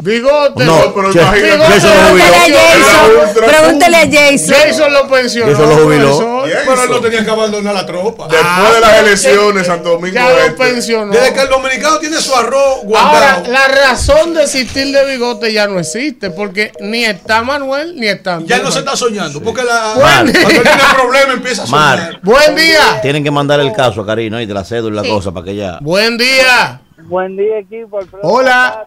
Bigote. 0.00 0.64
No, 0.64 0.92
pero 0.94 1.12
che- 1.12 1.20
imagínate. 1.20 1.64
Jason 1.64 1.90
lo 1.96 2.08
jubiló. 2.10 2.26
Pregúntele 2.26 2.56
a 2.56 2.60
Jason. 2.60 3.46
Pregúntele 3.46 3.96
a 3.96 4.00
Jason. 4.30 4.54
Jason 4.54 4.92
lo 4.92 5.08
pensionó. 5.08 5.52
Jason 5.52 5.68
lo 5.70 5.76
jubiló. 5.84 6.42
Pero 6.66 6.82
él 6.82 6.90
no 6.90 7.00
tenía 7.00 7.24
que 7.24 7.30
abandonar 7.30 7.74
la 7.74 7.86
tropa. 7.86 8.28
Después 8.28 8.74
de 8.74 8.80
las 8.80 8.98
elecciones, 9.00 9.66
Santo 9.66 9.90
Domingo 9.90 10.14
Ya 10.14 10.28
lo 10.30 10.38
Este. 10.38 10.50
pensionó. 10.52 11.12
Desde 11.12 11.32
que 11.32 11.40
el 11.40 11.48
dominicano 11.48 11.98
tiene 11.98 12.16
su 12.20 12.34
arroz 12.34 12.80
Ahora, 12.94 13.40
guardado. 13.40 13.52
la 13.52 13.68
razón 13.68 14.34
de 14.34 14.42
existir 14.44 14.92
de 14.92 15.04
bigote 15.06 15.52
ya 15.52 15.66
no 15.66 15.78
existe, 15.78 16.30
porque 16.30 16.72
ni 16.80 17.04
está 17.04 17.42
Manuel 17.42 17.94
ni 17.96 18.06
está 18.06 18.38
Ya 18.44 18.58
no 18.58 18.70
se 18.70 18.80
está 18.80 18.96
soñando. 18.96 19.40
Porque 19.42 19.64
la, 19.64 19.92
cuando 19.94 20.32
tiene 20.32 20.60
problemas 20.94 21.36
empieza 21.36 21.62
a 21.62 21.66
soñar. 21.66 21.98
Mar, 21.98 22.20
Buen 22.22 22.54
día. 22.54 23.00
tienen 23.02 23.24
que 23.24 23.30
mandar 23.30 23.60
el 23.60 23.72
caso 23.72 24.02
a 24.02 24.06
Karina 24.06 24.42
y 24.42 24.46
de 24.46 24.54
la 24.54 24.64
cédula 24.64 25.02
y 25.02 25.08
la 25.08 25.14
cosa 25.14 25.32
para 25.32 25.44
que 25.44 25.52
ella. 25.52 25.78
Buen 25.80 26.16
día. 26.18 26.80
Buen 27.04 27.36
día, 27.36 27.58
equipo. 27.58 27.98
Alfredo 27.98 28.20
Hola. 28.24 28.86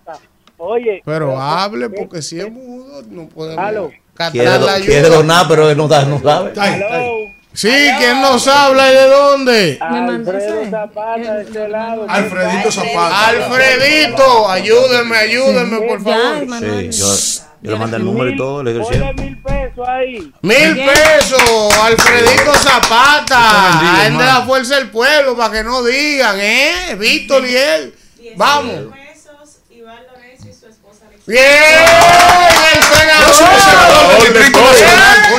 Oye. 0.60 1.02
Pero 1.06 1.40
hable, 1.42 1.90
porque 1.90 2.22
si 2.22 2.40
es 2.40 2.52
mudo, 2.52 3.02
no 3.10 3.28
podemos 3.30 3.92
captar 4.14 4.32
Quiere, 4.32 4.86
quiere 4.86 5.10
donar, 5.10 5.48
pero 5.48 5.70
él 5.70 5.78
no, 5.78 5.88
da- 5.88 6.04
no 6.06 6.22
sabe. 6.22 6.50
Está 6.50 6.64
ahí, 6.64 6.74
está 6.82 6.96
ahí. 6.96 7.36
Sí, 7.52 7.72
¿quién 7.98 8.22
nos 8.22 8.48
habla 8.48 8.92
y 8.92 8.96
de 8.96 9.08
dónde? 9.08 9.78
Alfredo 9.82 10.70
Zapata 10.70 11.34
de 11.36 11.42
este 11.44 11.68
lado. 11.68 12.06
Alfredito 12.08 12.72
Zapata. 12.72 13.28
Alfredito, 13.30 14.50
ayúdeme, 14.50 15.18
ayúdeme, 15.18 15.82
por 15.88 16.02
favor. 16.04 16.48
Sí, 16.60 16.90
yo, 16.92 17.06
yo 17.64 17.72
le 17.72 17.78
mandé 17.78 17.98
el 17.98 18.06
número 18.06 18.30
y 18.30 18.38
todo, 18.38 18.62
le 18.64 18.74
dije 18.74 18.84
Ponle 18.86 19.00
siempre. 19.00 19.26
mil 19.26 19.42
pesos 19.42 19.88
ahí. 19.88 20.34
Mil 20.42 20.76
pesos, 20.86 21.74
Alfredito 21.82 22.54
Zapata. 22.54 24.06
él 24.06 24.18
de 24.18 24.24
la 24.26 24.42
fuerza 24.46 24.76
del 24.76 24.90
pueblo, 24.92 25.36
para 25.36 25.52
que 25.54 25.64
no 25.64 25.84
digan, 25.84 26.40
¿eh? 26.40 26.96
Víctor 27.00 27.46
y 27.46 27.56
él. 27.56 27.94
Vamos. 28.38 28.74
Bien, 28.74 28.94
el 29.10 29.18
senador. 29.18 29.48
senador 29.48 29.48
del 29.50 29.66
Distrito 29.66 29.78
Nacional, 29.90 30.06
Eh, 30.10 30.46
coño. 30.46 30.48
Ese 30.48 30.48
sí 30.54 30.66
es 30.76 30.86
bueno. 30.86 31.19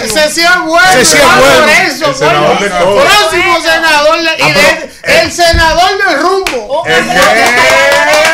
Ese 0.05 0.31
sí 0.31 0.41
es 0.41 1.15
Iván 1.15 1.41
bueno. 1.41 1.61
Lorenzo, 1.61 2.07
El 2.07 2.15
senador 2.15 2.57
coño. 2.57 2.61
de 2.61 2.71
todo. 2.71 3.03
Próximo 3.05 3.61
senador. 3.61 4.23
de- 4.23 4.37
y 4.39 4.53
de- 4.53 4.91
el 5.23 5.33
senador 5.33 5.91
del 5.99 6.21
rumbo. 6.21 6.85
El 6.87 7.05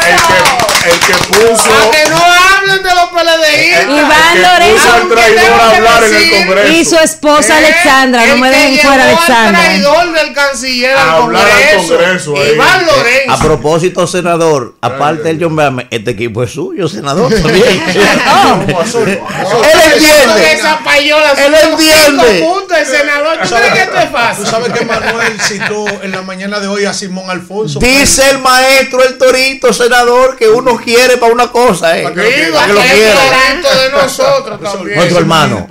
que, 0.07 0.13
el 0.13 0.21
que, 0.21 0.91
el 0.91 0.99
que 1.01 1.15
puso. 1.29 1.69
Para 1.69 1.91
que 1.91 2.11
no 2.11 2.17
hablen 2.17 2.83
de 2.83 2.95
los 2.95 3.05
PLDI. 3.11 3.71
el 3.75 3.91
Iván 3.91 4.33
que 4.35 4.39
Lorenzo. 4.41 5.09
traidor 5.15 5.61
a 5.61 5.71
hablar 5.71 6.05
en 6.05 6.15
el 6.15 6.31
Congreso. 6.47 6.73
Y 6.73 6.85
su 6.85 6.97
esposa 6.99 7.57
Alexandra, 7.59 8.27
no 8.27 8.37
me 8.37 8.51
dejen 8.51 8.79
fuera 8.79 8.95
El 9.11 9.17
Alexandra. 9.17 9.61
traidor 9.63 10.13
del 10.13 10.33
canciller 10.33 10.97
A 10.97 11.03
al 11.03 11.23
hablar 11.23 11.43
al 11.47 11.77
Congreso. 11.87 12.35
Iván 12.37 12.69
A 12.69 12.83
Lorenzo. 12.83 13.39
propósito, 13.47 14.07
senador, 14.07 14.77
aparte 14.81 15.23
del 15.25 15.39
John 15.43 15.57
Beame, 15.57 15.87
este 15.91 16.11
equipo 16.13 16.43
es 16.43 16.53
suyo, 16.53 16.89
senador, 16.89 17.33
también. 17.43 17.65
Él 17.87 19.81
entiende. 19.93 20.53
Esa 20.53 20.79
payola 20.85 21.33
Él 21.33 21.55
entiende. 21.71 22.47
el 22.79 22.87
senador. 22.87 23.39
¿Tú 23.43 23.55
crees 23.55 23.73
que 23.73 23.83
esto 23.83 23.97
es 23.99 24.07
Tú 24.07 24.13
fácil? 24.17 24.47
sabes 24.47 24.73
que 24.73 24.85
Manuel 24.85 25.41
citó 25.41 25.87
en 26.03 26.13
la 26.13 26.23
mañana 26.23 26.61
de 26.61 26.67
hoy 26.69 26.85
a 26.85 26.93
Simón 26.93 27.31
Alfonso. 27.31 27.79
Dice 27.79 28.29
el 28.31 28.39
maestro, 28.39 29.03
el 29.05 29.19
torito, 29.19 29.73
senador, 29.73 29.96
que 30.39 30.49
uno 30.49 30.77
quiere 30.77 31.17
para 31.17 31.33
una 31.33 31.51
cosa, 31.51 31.97
eh. 31.99 32.01
Digo, 32.01 32.55
Para 32.55 32.67
que 32.67 32.73
lo 32.73 32.81
quiera. 32.81 33.21
de 33.85 33.91
nosotros 34.03 34.61
también. 34.61 34.97
Nuestro 34.97 35.19
hermano. 35.19 35.67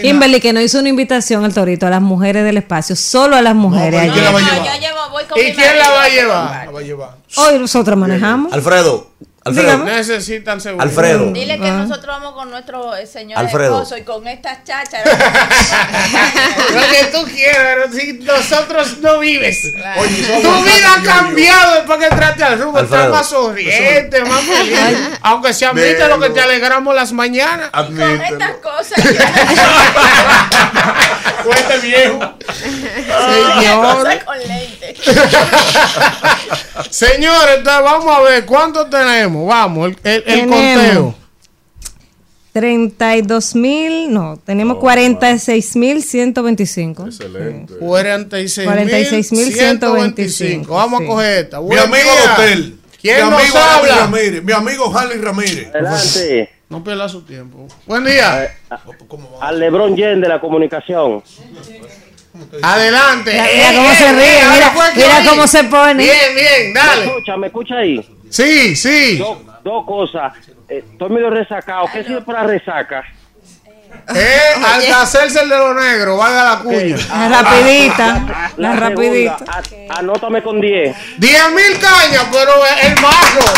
Kimberly, 0.00 0.40
que 0.40 0.52
no 0.52 0.60
hizo 0.60 0.78
una 0.78 0.88
invitación 0.88 1.44
al 1.44 1.52
torito 1.52 1.86
a 1.86 1.90
las 1.90 2.00
mujeres 2.00 2.44
del 2.44 2.56
espacio, 2.56 2.96
solo 2.96 3.36
a 3.36 3.42
las 3.42 3.54
mujeres. 3.54 4.00
pero 4.00 4.12
¿quién 4.12 4.24
la 4.24 4.30
ayer. 4.30 4.34
va 4.34 4.38
a 4.38 4.58
No, 4.58 4.64
llevar? 4.78 5.38
¿Y 5.38 5.52
quién 5.54 5.78
la 5.78 5.90
va 5.90 5.98
marido. 5.98 6.22
llevar? 6.22 6.66
La 6.66 6.70
va 6.72 6.78
a 6.78 6.82
llevar. 6.82 7.10
Hoy 7.36 7.58
nosotros 7.58 7.96
manejamos. 7.98 8.52
Alfredo, 8.52 9.10
Alfredo. 9.42 9.84
Necesitan 9.84 10.60
seguridad. 10.60 10.86
Alfredo. 10.86 11.30
Dile 11.32 11.58
que 11.58 11.66
Ah. 11.68 11.72
nosotros 11.86 12.06
vamos 12.20 12.34
con 12.34 12.50
nuestro 12.50 12.94
eh, 12.94 13.06
señor 13.06 13.38
Alfredo. 13.38 13.76
esposo 13.82 13.96
y 13.96 14.02
con 14.02 14.26
estas 14.28 14.64
chachas. 14.64 15.00
Lo 16.74 16.80
que 16.80 17.04
tú 17.10 17.24
quieras, 17.24 17.56
pero 17.88 17.92
si 17.92 18.12
nosotros 18.18 18.98
no 18.98 19.18
vives. 19.18 19.58
Oye, 19.98 20.22
tu 20.42 20.62
vida 20.62 20.94
ha 20.98 21.02
cambiado 21.02 21.74
después 21.76 21.98
que 21.98 22.06
entraste 22.06 22.44
al 22.44 22.60
rumbo. 22.60 22.80
Estás 22.80 23.08
más 23.08 23.28
sonriente, 23.30 24.22
más 24.24 24.40
feliz. 24.42 24.76
Aunque 25.22 25.54
se 25.54 25.64
admite 25.64 26.06
lo 26.06 26.20
que 26.20 26.30
te 26.30 26.40
alegramos 26.42 26.94
las 26.94 27.12
mañanas. 27.12 27.70
Con 27.72 27.98
estas 28.00 28.56
cosas. 28.62 29.02
Cuente 31.44 31.78
viejo. 31.78 32.34
Señor. 32.52 34.24
Con 34.24 34.38
lente. 34.38 34.69
Señores, 36.90 37.62
vamos 37.64 38.16
a 38.16 38.20
ver 38.22 38.44
cuántos 38.46 38.88
tenemos. 38.90 39.46
Vamos, 39.46 39.88
el, 39.88 39.96
el- 40.04 40.14
el 40.14 40.24
Tenemos. 40.24 40.56
conteo. 40.56 41.14
32 42.52 43.54
mil, 43.54 44.12
no, 44.12 44.36
tenemos 44.44 44.78
46 44.78 45.76
mil 45.76 46.02
125. 46.02 47.06
Excelente. 47.06 47.74
46.125. 47.74 50.66
Vamos 50.66 51.02
a 51.02 51.06
coger 51.06 51.44
esta. 51.44 51.60
Mi 51.60 51.76
amigo 51.76 52.10
día. 52.10 52.34
Hotel. 52.34 52.76
¿Quién 53.00 53.24
mi 53.24 53.30
nos 53.30 53.40
amigo 53.40 53.56
Harley 53.58 53.90
habla? 53.90 54.04
Ramírez. 54.06 54.42
Mi 54.42 54.52
amigo 54.52 54.98
Harley 54.98 55.18
Ramírez. 55.18 55.68
Adelante. 55.72 56.50
No 56.68 56.82
pierda 56.84 57.08
su 57.08 57.22
tiempo. 57.22 57.66
Buen 57.86 58.04
día. 58.04 58.56
Al 59.40 59.58
Lebron 59.58 59.96
Jen 59.96 60.20
de 60.20 60.28
la 60.28 60.38
comunicación. 60.40 61.22
Adelante. 62.62 63.30
Mira, 63.32 63.44
mira 63.54 63.72
cómo 63.74 63.94
se 63.94 64.12
ríe, 64.12 64.40
mira, 64.52 64.72
mira 64.96 65.30
cómo 65.30 65.46
se 65.46 65.64
pone. 65.64 66.02
Bien, 66.02 66.34
bien, 66.34 66.72
¿Me 66.72 66.80
dale. 66.80 67.04
escucha, 67.06 67.36
me 67.36 67.46
escucha 67.48 67.76
ahí? 67.76 68.16
Sí, 68.30 68.76
sí. 68.76 69.18
Dos, 69.18 69.38
dos 69.64 69.84
cosas. 69.86 70.32
Eh, 70.68 70.84
estoy 70.92 71.10
medio 71.10 71.30
resacado. 71.30 71.86
¿Qué 71.92 72.04
sirve 72.04 72.22
para 72.22 72.44
resaca? 72.44 73.04
Eh, 74.14 74.38
al 74.64 74.92
hacerse 75.02 75.40
el 75.42 75.48
de 75.48 75.56
lo 75.56 75.74
negro, 75.74 76.16
valga 76.16 76.44
la 76.44 76.58
cuña. 76.58 76.96
La 77.08 77.42
rapidita, 77.42 78.52
la 78.56 78.72
rapidita. 78.76 79.36
a- 79.46 79.98
anótame 79.98 80.42
con 80.42 80.60
10. 80.60 80.96
10 81.18 81.50
mil 81.52 81.78
cañas, 81.78 82.24
pero 82.32 82.52
el 82.82 82.94
mazo. 83.00 83.52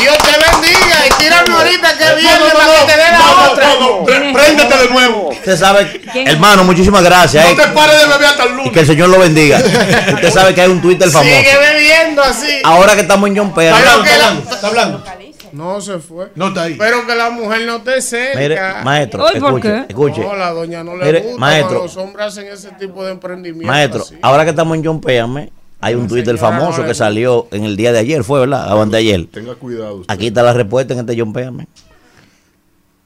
Dios 0.00 0.18
te 0.18 0.32
bendiga 0.32 1.06
y 1.06 1.22
tírame 1.22 1.54
ahorita 1.54 1.96
que 1.96 2.14
viene 2.16 2.38
no, 2.38 2.46
no, 2.48 2.54
para 2.54 2.72
que 2.80 2.92
te 2.92 2.96
dé 2.98 3.10
la 3.12 3.18
no, 3.18 3.52
otra. 3.52 3.66
no, 3.68 3.80
no, 4.00 4.04
pre- 4.04 4.32
préndete 4.32 4.76
de 4.78 4.88
nuevo. 4.88 5.28
Usted 5.28 5.56
sabe, 5.56 6.00
hermano, 6.26 6.64
muchísimas 6.64 7.04
gracias. 7.04 7.44
No 7.44 7.50
eh, 7.52 7.54
te 7.56 7.68
pares 7.68 8.00
de 8.00 8.06
beber 8.08 8.26
hasta 8.26 8.42
el 8.44 8.50
y 8.50 8.54
lunes. 8.56 8.72
que 8.72 8.80
el 8.80 8.86
Señor 8.86 9.08
lo 9.10 9.18
bendiga. 9.20 9.58
Usted 10.14 10.30
sabe 10.32 10.54
que 10.54 10.62
hay 10.62 10.70
un 10.70 10.80
Twitter 10.80 11.08
famoso. 11.08 11.30
Sigue 11.36 11.56
bebiendo 11.56 12.20
así. 12.22 12.62
Ahora 12.64 12.94
que 12.96 13.02
estamos 13.02 13.28
en 13.28 13.36
John. 13.36 13.52
Pero 13.54 13.76
que 14.02 14.10
la- 14.18 14.54
Está 14.54 14.66
hablando. 14.66 15.04
No 15.52 15.80
se 15.80 15.98
fue. 15.98 16.30
No 16.34 16.48
está 16.48 16.62
ahí. 16.62 16.76
Pero 16.78 17.06
que 17.06 17.14
la 17.14 17.30
mujer 17.30 17.66
no 17.66 17.82
te 17.82 18.00
cerca. 18.00 18.38
Mire, 18.40 18.58
maestro, 18.84 19.26
Ay, 19.26 19.38
¿por 19.40 19.48
escuche, 19.50 19.68
qué? 19.68 19.84
escuche. 19.88 20.20
No, 20.22 20.34
la 20.36 20.50
doña 20.50 20.82
no 20.82 20.96
le 20.96 21.04
Mire, 21.04 21.20
gusta 21.20 21.38
maestro. 21.38 21.68
cuando 21.68 21.84
los 21.84 21.96
hombres 21.96 22.26
hacen 22.26 22.46
ese 22.46 22.70
tipo 22.72 23.04
de 23.04 23.12
emprendimiento. 23.12 23.66
Maestro, 23.70 24.02
así. 24.02 24.16
ahora 24.22 24.44
que 24.44 24.50
estamos 24.50 24.76
en 24.76 24.84
John 24.84 25.00
Péame, 25.00 25.52
hay 25.80 25.94
un 25.94 26.08
Twitter 26.08 26.38
famoso 26.38 26.82
no 26.82 26.86
que 26.88 26.94
salió 26.94 27.48
en 27.50 27.64
el 27.64 27.76
día 27.76 27.92
de 27.92 27.98
ayer, 27.98 28.24
fue, 28.24 28.40
¿verdad? 28.40 28.68
Aban 28.70 28.90
de 28.90 28.98
ayer. 28.98 29.26
Tenga 29.26 29.54
cuidado. 29.56 29.96
usted. 29.96 30.14
Aquí 30.14 30.28
está 30.28 30.42
la 30.42 30.52
respuesta 30.54 30.94
en 30.94 31.00
este 31.00 31.18
John 31.18 31.32
Péame. 31.32 31.66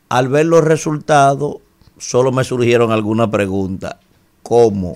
Al 0.09 0.29
ver 0.29 0.47
los 0.47 0.63
resultados, 0.63 1.57
solo 1.99 2.31
me 2.33 2.45
surgieron 2.45 2.93
algunas 2.93 3.29
preguntas. 3.29 3.97
¿Cómo? 4.43 4.95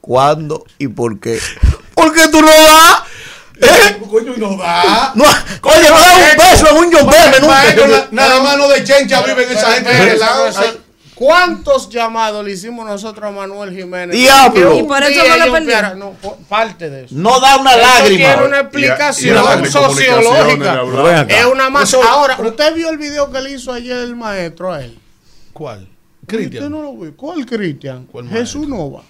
¿Cuándo? 0.00 0.64
¿Y 0.78 0.88
por 0.88 1.18
qué? 1.18 1.38
¿Por 1.94 2.12
qué 2.12 2.28
tú 2.30 2.40
no 2.40 2.46
vas? 2.46 3.02
Eh, 3.60 4.00
Coño, 4.10 4.34
no 4.36 4.56
da. 4.56 5.12
No, 5.14 5.24
oye, 5.24 5.88
no 5.88 6.00
da 6.00 6.14
un 6.16 6.36
beso 6.36 6.70
en 6.70 6.76
un 6.76 6.92
John 6.92 7.06
nunca. 7.40 8.08
nada 8.10 8.40
más 8.42 8.56
no 8.58 8.68
de 8.68 8.84
chencha 8.84 9.22
viven 9.22 9.48
esa 9.50 9.72
gente 9.72 9.90
de. 9.92 10.84
¿Cuántos 11.14 11.88
llamados 11.90 12.44
le 12.44 12.50
hicimos 12.52 12.84
nosotros 12.84 13.24
a 13.24 13.30
Manuel 13.30 13.70
Jiménez? 13.70 14.16
Diablo. 14.16 14.74
Y 14.76 14.82
por 14.82 15.00
eso 15.04 15.22
no 15.28 15.46
lo 15.46 15.64
piara- 15.64 15.94
No, 15.94 16.12
parte 16.48 16.90
de 16.90 17.04
eso. 17.04 17.14
No 17.16 17.38
da 17.38 17.56
una 17.56 17.70
Eso 17.74 17.80
lágrima. 17.82 18.16
quiere 18.24 18.46
una 18.46 18.56
Y 18.56 18.58
a- 18.58 18.62
y 18.62 18.64
explicación 18.64 19.70
sociológica. 19.70 20.82
Es 21.28 21.44
una 21.46 21.70
más. 21.70 21.94
Ahora, 21.94 22.36
¿usted 22.40 22.74
vio 22.74 22.90
el 22.90 22.98
video 22.98 23.30
que 23.30 23.40
le 23.40 23.52
hizo 23.52 23.72
ayer 23.72 23.96
el 23.98 24.16
maestro 24.16 24.72
a 24.72 24.82
él? 24.84 24.98
¿Cuál? 25.52 25.88
¿Usted 26.22 26.36
Cristian. 26.36 26.70
no 26.72 26.82
lo 26.82 26.94
vio? 26.96 27.16
¿Cuál 27.16 27.46
Cristian? 27.46 28.06
¿Cuál 28.10 28.28
Jesús 28.28 28.66
Nova. 28.66 29.02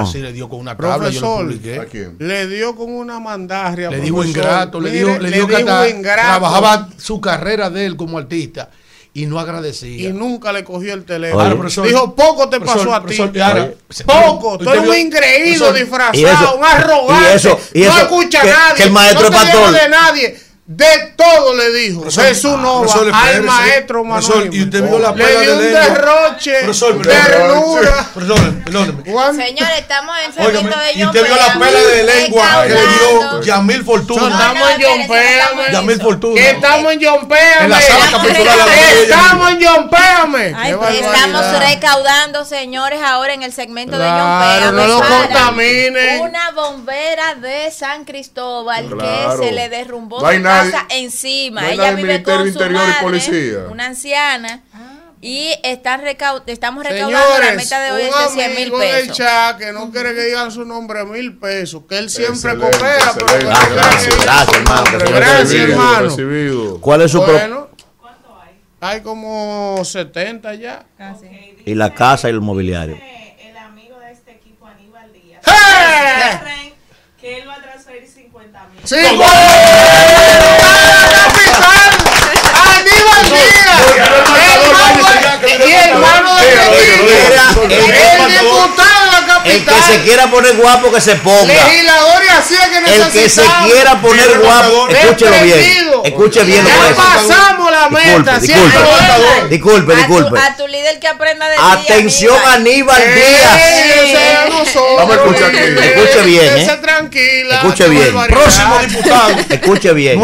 Ah, 0.00 0.06
sí, 0.06 0.18
le 0.18 0.32
dio 0.32 0.48
con 0.48 0.60
una 0.60 0.76
tabla, 0.76 1.08
yo 1.10 1.20
lo 1.20 1.26
Profesor, 1.36 1.40
¿A 1.40 1.44
publiqué. 1.44 1.88
quién? 1.90 2.16
le 2.18 2.46
dio 2.46 2.74
con 2.74 2.90
una 2.92 3.20
mandarria. 3.20 3.90
Le 3.90 4.00
dijo 4.00 4.24
ingrato, 4.24 4.80
le 4.80 4.90
dijo, 4.90 5.18
le 5.18 5.30
dijo 5.30 5.46
que 5.46 5.64
trabajaba 5.64 6.88
su 6.96 7.20
carrera 7.20 7.70
de 7.70 7.86
él 7.86 7.96
como 7.96 8.18
artista 8.18 8.70
y 9.14 9.26
no 9.26 9.38
agradecía. 9.38 10.08
y 10.08 10.12
nunca 10.12 10.52
le 10.52 10.64
cogió 10.64 10.94
el 10.94 11.04
teléfono. 11.04 11.44
Oye. 11.44 11.54
profesor, 11.56 11.86
Dijo, 11.86 12.14
poco 12.14 12.48
te 12.48 12.58
profesor, 12.58 13.02
pasó 13.02 13.24
a 13.24 13.30
ti. 13.32 13.40
Oye. 13.42 13.76
Poco, 14.06 14.56
tú 14.58 14.70
eres 14.70 14.88
un 14.88 14.96
ingreído 14.96 15.72
disfrazado, 15.72 16.56
un 16.56 16.64
arrogante. 16.64 17.30
y 17.32 17.36
eso- 17.36 17.60
y 17.74 17.80
no 17.82 17.98
escucha 17.98 18.40
que- 18.40 18.50
a 18.50 18.54
nadie. 18.54 18.74
que 18.76 18.82
el 18.84 18.90
maestro 18.90 19.28
no 19.30 19.36
es 19.36 19.42
te 19.42 19.52
pastor. 19.58 19.72
de 19.82 19.88
nadie. 19.90 20.36
De 20.74 21.12
todo 21.16 21.54
le 21.54 21.70
dijo. 21.70 22.00
Profesor, 22.00 22.24
Jesús 22.24 22.58
Nova 22.58 22.80
profesor, 22.80 23.10
al 23.12 23.20
espérese. 23.20 23.42
maestro 23.42 24.04
Manuel. 24.04 24.54
Y 24.54 24.62
usted 24.62 24.82
vio 24.82 24.98
la 24.98 25.12
Le 25.12 25.40
dio 25.40 25.56
de 25.58 25.66
un 25.66 25.72
derroche, 25.74 26.54
Profesor, 26.62 27.02
ternura. 27.02 28.06
Perdóneme, 28.14 28.62
perdóneme. 28.64 29.02
Señores, 29.04 29.78
estamos 29.78 30.16
en 30.18 30.32
Óigame, 30.32 30.52
segmento 30.54 30.78
de 30.78 30.92
y 30.92 31.00
John 31.00 31.06
usted 31.08 31.24
vio 31.26 31.36
la 31.36 31.52
pela 31.58 31.80
de 31.80 32.04
lengua 32.04 32.62
que 32.62 32.68
le 32.70 32.80
dio. 32.80 33.42
Yamil 33.42 33.84
Fortuna. 33.84 34.28
Estamos 34.28 34.70
en 34.70 34.82
John 34.82 35.08
Péame. 35.08 35.72
Yamil 35.72 36.00
Fortuna. 36.00 36.40
Estamos 36.40 36.92
en 36.92 37.00
John 37.04 37.28
Péame. 37.28 37.64
En 37.64 37.70
la 37.70 37.80
sala 37.80 38.06
capitular 38.12 38.56
la 38.56 38.64
de 38.64 39.02
Estamos 39.02 39.50
en 39.50 39.66
John 39.66 39.90
Péame. 39.90 40.48
Estamos 40.98 41.58
recaudando, 41.58 42.44
señores, 42.46 43.00
ahora 43.04 43.34
en 43.34 43.42
el 43.42 43.52
segmento 43.52 43.98
de 43.98 44.08
John 44.08 44.40
Péame 44.40 44.72
no 44.72 44.86
lo 44.86 44.98
contaminen. 45.06 46.20
Una 46.22 46.50
bombera 46.52 47.34
de 47.34 47.70
San 47.70 48.04
Cristóbal 48.04 48.88
que 48.98 49.44
se 49.44 49.52
le 49.52 49.68
derrumbó 49.68 50.20
No 50.20 50.26
hay 50.26 50.38
casa 50.70 50.86
encima. 50.90 51.62
No 51.62 51.68
Ella 51.68 51.90
vive 51.90 52.02
Ministerio 52.08 52.36
con 52.36 52.42
su 52.42 52.48
Interior 52.52 52.80
madre, 52.80 52.94
y 52.98 53.02
Policía. 53.02 53.58
una 53.70 53.86
anciana. 53.86 54.62
Ah. 54.72 54.88
Y 55.24 55.54
están 55.62 56.00
recaud 56.00 56.42
estamos 56.46 56.82
recaudando 56.82 57.16
Señores, 57.36 57.50
la 57.50 57.54
meta 57.54 57.80
de 57.80 57.92
hoy 57.92 58.02
es 58.02 58.34
de 58.34 58.42
100 58.42 58.54
mil 58.56 58.72
pesos. 58.72 59.06
Del 59.06 59.12
chat 59.12 59.56
que 59.56 59.72
no 59.72 59.90
quiere 59.92 60.14
que 60.16 60.22
digan 60.24 60.50
su 60.50 60.64
nombre 60.64 61.04
mil 61.04 61.38
pesos, 61.38 61.84
que 61.88 61.98
él 61.98 62.10
siempre 62.10 62.52
excelente, 62.52 62.70
coopera. 62.76 62.96
Excelente, 62.96 63.24
pero 63.28 63.46
gracias, 63.46 63.72
gracias, 63.72 64.24
gracias, 64.24 64.56
hermano. 64.56 64.98
Gracias, 65.14 65.54
hermano. 65.54 66.00
Recibido. 66.00 66.80
¿Cuál 66.80 67.02
es 67.02 67.12
su 67.12 67.20
bueno, 67.22 67.68
¿Cuánto 68.00 68.36
hay? 68.40 68.50
Hay 68.80 69.00
como 69.02 69.84
70 69.84 70.54
ya. 70.54 70.86
Casi. 70.98 71.26
Okay, 71.26 71.62
y 71.66 71.74
la 71.76 71.94
casa 71.94 72.26
y 72.26 72.32
el 72.32 72.40
mobiliario. 72.40 72.96
El 73.38 73.56
amigo 73.58 74.00
de 74.00 74.10
este 74.10 74.32
equipo, 74.32 74.66
Aníbal 74.66 75.12
Díaz. 75.12 75.40
¡Hey! 75.46 76.74
Que 77.20 77.38
él 77.38 77.48
va 77.48 77.54
a 77.54 77.62
transferir 77.62 78.08
50 78.08 78.68
mil. 78.74 78.82
¡50! 78.82 80.51
Tequila. 86.52 87.46
el 87.70 88.28
diputado 88.28 89.21
El 89.44 89.64
que 89.64 89.82
se 89.82 90.00
quiera 90.02 90.30
poner 90.30 90.56
guapo 90.56 90.92
que 90.92 91.00
se 91.00 91.16
ponga. 91.16 91.52
Legislador 91.52 92.24
y 92.24 92.28
así 92.28 92.54
es 92.54 92.68
que 92.68 92.78
El 92.78 93.10
que 93.12 93.28
se 93.28 93.42
quiera 93.64 94.00
poner 94.00 94.38
guapo, 94.40 94.88
escúchelo 94.88 95.42
bien. 95.42 95.90
Escuche 96.04 96.44
bien 96.44 96.64
lo 96.64 96.70
que 96.70 96.76
Ya 96.90 96.94
pasamos 96.96 97.70
la 97.70 97.88
meta. 97.88 98.38
Disculpe, 98.38 98.78
disculpe. 99.48 99.48
Disculpe, 99.48 99.92
A 99.92 99.96
tu, 99.96 100.02
disculpe. 100.14 100.38
a 100.40 100.56
tu 100.56 100.68
líder 100.68 100.98
que 100.98 101.08
aprenda 101.08 101.48
de 101.48 101.56
Atención, 101.58 102.36
Aníbal 102.46 103.02
Díaz. 103.14 103.60
Vamos 104.96 105.16
a 105.16 105.20
escuchar 105.20 105.44
aquí. 105.50 105.58
Escuche 105.58 106.22
bien, 106.24 106.58
¿eh? 106.58 106.78
tranquila. 106.82 107.54
Escuche 107.56 107.88
bien. 107.88 108.14
Próximo 108.28 108.78
diputado. 108.78 109.30
Escuche 109.50 109.92
bien. 109.92 110.22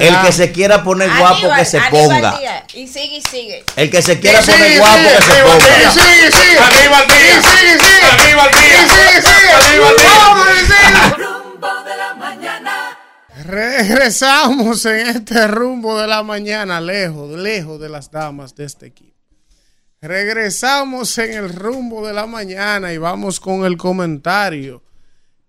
El 0.00 0.20
que 0.22 0.32
se 0.32 0.52
quiera 0.52 0.82
poner 0.82 1.10
guapo 1.18 1.48
que 1.56 1.64
se 1.64 1.78
Aníbal 1.78 1.90
ponga. 2.08 2.38
Díaz. 2.38 2.62
Y 2.74 2.86
sigue 2.86 3.16
y 3.16 3.22
sigue. 3.22 3.64
El 3.76 3.90
que 3.90 4.02
se 4.02 4.18
quiera 4.20 4.40
poner 4.40 4.78
guapo 4.78 4.96
que 5.16 5.22
se 5.24 5.32
Aníbal 5.32 5.58
Díaz. 5.58 5.94
ponga. 5.94 6.04
Sí, 6.04 6.30
sí. 6.32 6.56
Aníbal 6.58 7.06
Díaz. 7.06 7.44
Sí, 7.44 7.78
sí, 7.78 8.19
sí. 8.20 8.26
Aníbal 8.26 8.50
Díaz. 8.50 8.90
Sí, 8.90 9.20
sí, 9.20 9.28
sí. 9.28 9.68
Aníbal 9.68 9.96
Díaz. 9.96 10.18
Vamos, 10.18 10.48
sí. 10.66 11.22
Rumbo 11.22 11.84
de 11.84 11.96
la 11.96 12.14
mañana. 12.14 12.98
Regresamos 13.44 14.84
en 14.86 15.06
este 15.08 15.46
rumbo 15.46 15.98
de 15.98 16.06
la 16.06 16.22
mañana, 16.22 16.80
lejos, 16.80 17.30
lejos 17.30 17.80
de 17.80 17.88
las 17.88 18.10
damas 18.10 18.54
de 18.54 18.64
este 18.64 18.86
equipo. 18.86 19.16
Regresamos 20.02 21.18
en 21.18 21.32
el 21.32 21.52
rumbo 21.52 22.06
de 22.06 22.14
la 22.14 22.26
mañana 22.26 22.92
y 22.92 22.98
vamos 22.98 23.38
con 23.38 23.64
el 23.64 23.76
comentario 23.76 24.82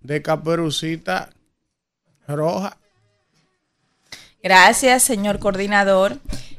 de 0.02 0.22
Caperucita 0.22 1.30
Roja. 2.28 2.78
Gracias, 4.44 5.04
señor 5.04 5.40
coordinador. 5.40 6.18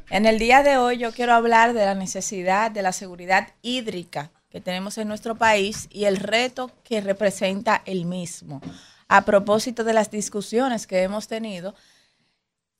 En 0.09 0.26
el 0.26 0.39
día 0.39 0.62
de 0.62 0.76
hoy 0.76 0.98
yo 0.98 1.12
quiero 1.12 1.32
hablar 1.34 1.72
de 1.72 1.84
la 1.84 1.94
necesidad 1.94 2.70
de 2.70 2.82
la 2.82 2.93
seguridad 2.93 3.48
hídrica 3.62 4.30
que 4.53 4.61
tenemos 4.61 4.99
en 4.99 5.09
nuestro 5.09 5.35
país 5.35 5.89
y 5.91 6.05
el 6.05 6.19
reto 6.19 6.70
que 6.85 7.01
representa 7.01 7.81
el 7.87 8.05
mismo. 8.05 8.61
A 9.09 9.24
propósito 9.24 9.83
de 9.83 9.95
las 9.95 10.11
discusiones 10.11 10.87
que 10.87 11.03
hemos 11.03 11.27
tenido 11.27 11.74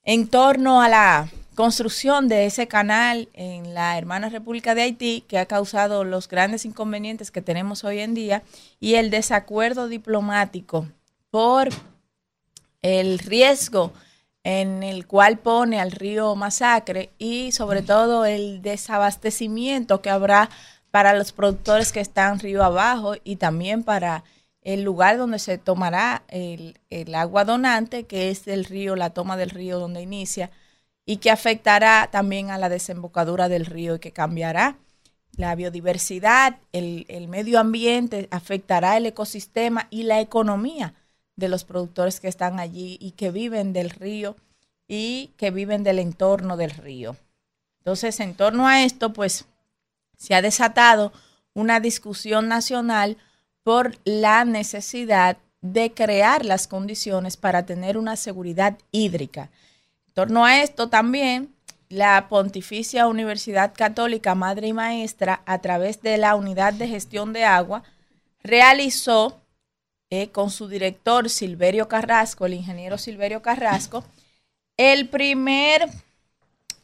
en 0.05 0.29
torno 0.29 0.83
a 0.83 0.91
la 0.91 1.31
construcción 1.55 2.29
de 2.29 2.45
ese 2.45 2.69
canal 2.69 3.29
en 3.33 3.73
la 3.73 3.97
hermana 3.97 4.29
República 4.29 4.75
de 4.75 4.83
Haití 4.83 5.25
que 5.27 5.39
ha 5.39 5.47
causado 5.47 6.05
los 6.05 6.29
grandes 6.29 6.67
inconvenientes 6.67 7.31
que 7.31 7.41
tenemos 7.41 7.85
hoy 7.85 8.01
en 8.01 8.15
día 8.15 8.43
y 8.79 8.95
el 8.95 9.11
desacuerdo 9.11 9.89
diplomático 9.89 10.87
por 11.31 11.69
el 12.83 13.19
riesgo 13.19 13.93
en 14.45 14.83
el 14.83 15.07
cual 15.07 15.39
pone 15.39 15.81
al 15.81 15.93
río 15.93 16.35
Masacre 16.35 17.11
y 17.19 17.53
sobre 17.53 17.81
todo 17.81 18.27
el 18.27 18.61
desabastecimiento 18.61 20.03
que 20.03 20.11
habrá 20.11 20.51
para 20.93 21.15
los 21.15 21.33
productores 21.33 21.91
que 21.91 22.01
están 22.01 22.39
río 22.39 22.63
abajo 22.63 23.15
y 23.25 23.37
también 23.37 23.83
para 23.83 24.25
el 24.61 24.83
lugar 24.85 25.17
donde 25.17 25.39
se 25.39 25.59
tomará 25.59 26.23
el, 26.29 26.79
el 26.91 27.15
agua 27.15 27.45
donante, 27.45 28.05
que 28.05 28.31
es 28.31 28.47
el 28.47 28.67
río, 28.67 28.95
la 28.95 29.11
toma 29.11 29.37
del 29.37 29.51
río 29.51 29.81
donde 29.81 30.03
inicia, 30.03 30.51
y 31.07 31.17
que 31.17 31.31
afectará 31.31 32.09
también 32.13 32.51
a 32.51 32.59
la 32.59 32.69
desembocadura 32.69 33.49
del 33.49 33.67
río 33.67 33.97
y 33.97 33.99
que 34.01 34.13
cambiará 34.13 34.77
la 35.35 35.55
biodiversidad, 35.55 36.59
el, 36.73 37.07
el 37.09 37.27
medio 37.27 37.59
ambiente, 37.59 38.29
afectará 38.31 38.99
el 38.99 39.07
ecosistema 39.07 39.89
y 39.89 40.03
la 40.03 40.21
economía 40.21 40.95
de 41.37 41.49
los 41.49 41.65
productores 41.65 42.21
que 42.21 42.29
están 42.29 42.61
allí 42.61 42.99
y 43.01 43.13
que 43.13 43.31
viven 43.31 43.73
del 43.73 43.89
río 43.89 44.37
y 44.87 45.31
que 45.39 45.51
viven 45.51 45.85
del 45.85 45.99
entorno 45.99 46.59
del 46.59 46.71
río. 46.71 47.17
Entonces, 47.79 48.21
en 48.21 48.35
torno 48.35 48.69
a 48.69 48.85
esto, 48.85 49.15
pues 49.15 49.47
se 50.23 50.37
ha 50.37 50.41
desatado 50.41 51.13
una 51.53 51.81
discusión 51.81 52.47
nacional 52.47 53.17
por 53.65 53.99
la 54.05 54.45
necesidad 54.45 55.37
de 55.63 55.93
crear 55.93 56.45
las 56.45 56.69
condiciones 56.69 57.37
para 57.37 57.67
tener 57.67 57.99
una 57.99 58.15
seguridad 58.15 58.79
hídrica. 58.93 59.51
En 60.07 60.15
torno 60.15 60.45
a 60.45 60.63
esto 60.63 60.89
también, 60.89 61.53
la 61.89 62.29
Pontificia 62.29 63.09
Universidad 63.09 63.73
Católica 63.75 64.37
Madre 64.37 64.69
y 64.69 64.73
Maestra, 64.73 65.43
a 65.45 65.59
través 65.59 66.01
de 66.03 66.17
la 66.19 66.37
Unidad 66.37 66.73
de 66.73 66.87
Gestión 66.87 67.33
de 67.33 67.43
Agua, 67.43 67.83
realizó 68.45 69.41
eh, 70.09 70.29
con 70.29 70.51
su 70.51 70.69
director 70.69 71.31
Silverio 71.31 71.89
Carrasco, 71.89 72.47
el 72.47 72.55
ingeniero 72.55 72.97
Silverio 72.97 73.43
Carrasco, 73.43 74.05
el 74.77 75.09
primer 75.09 75.89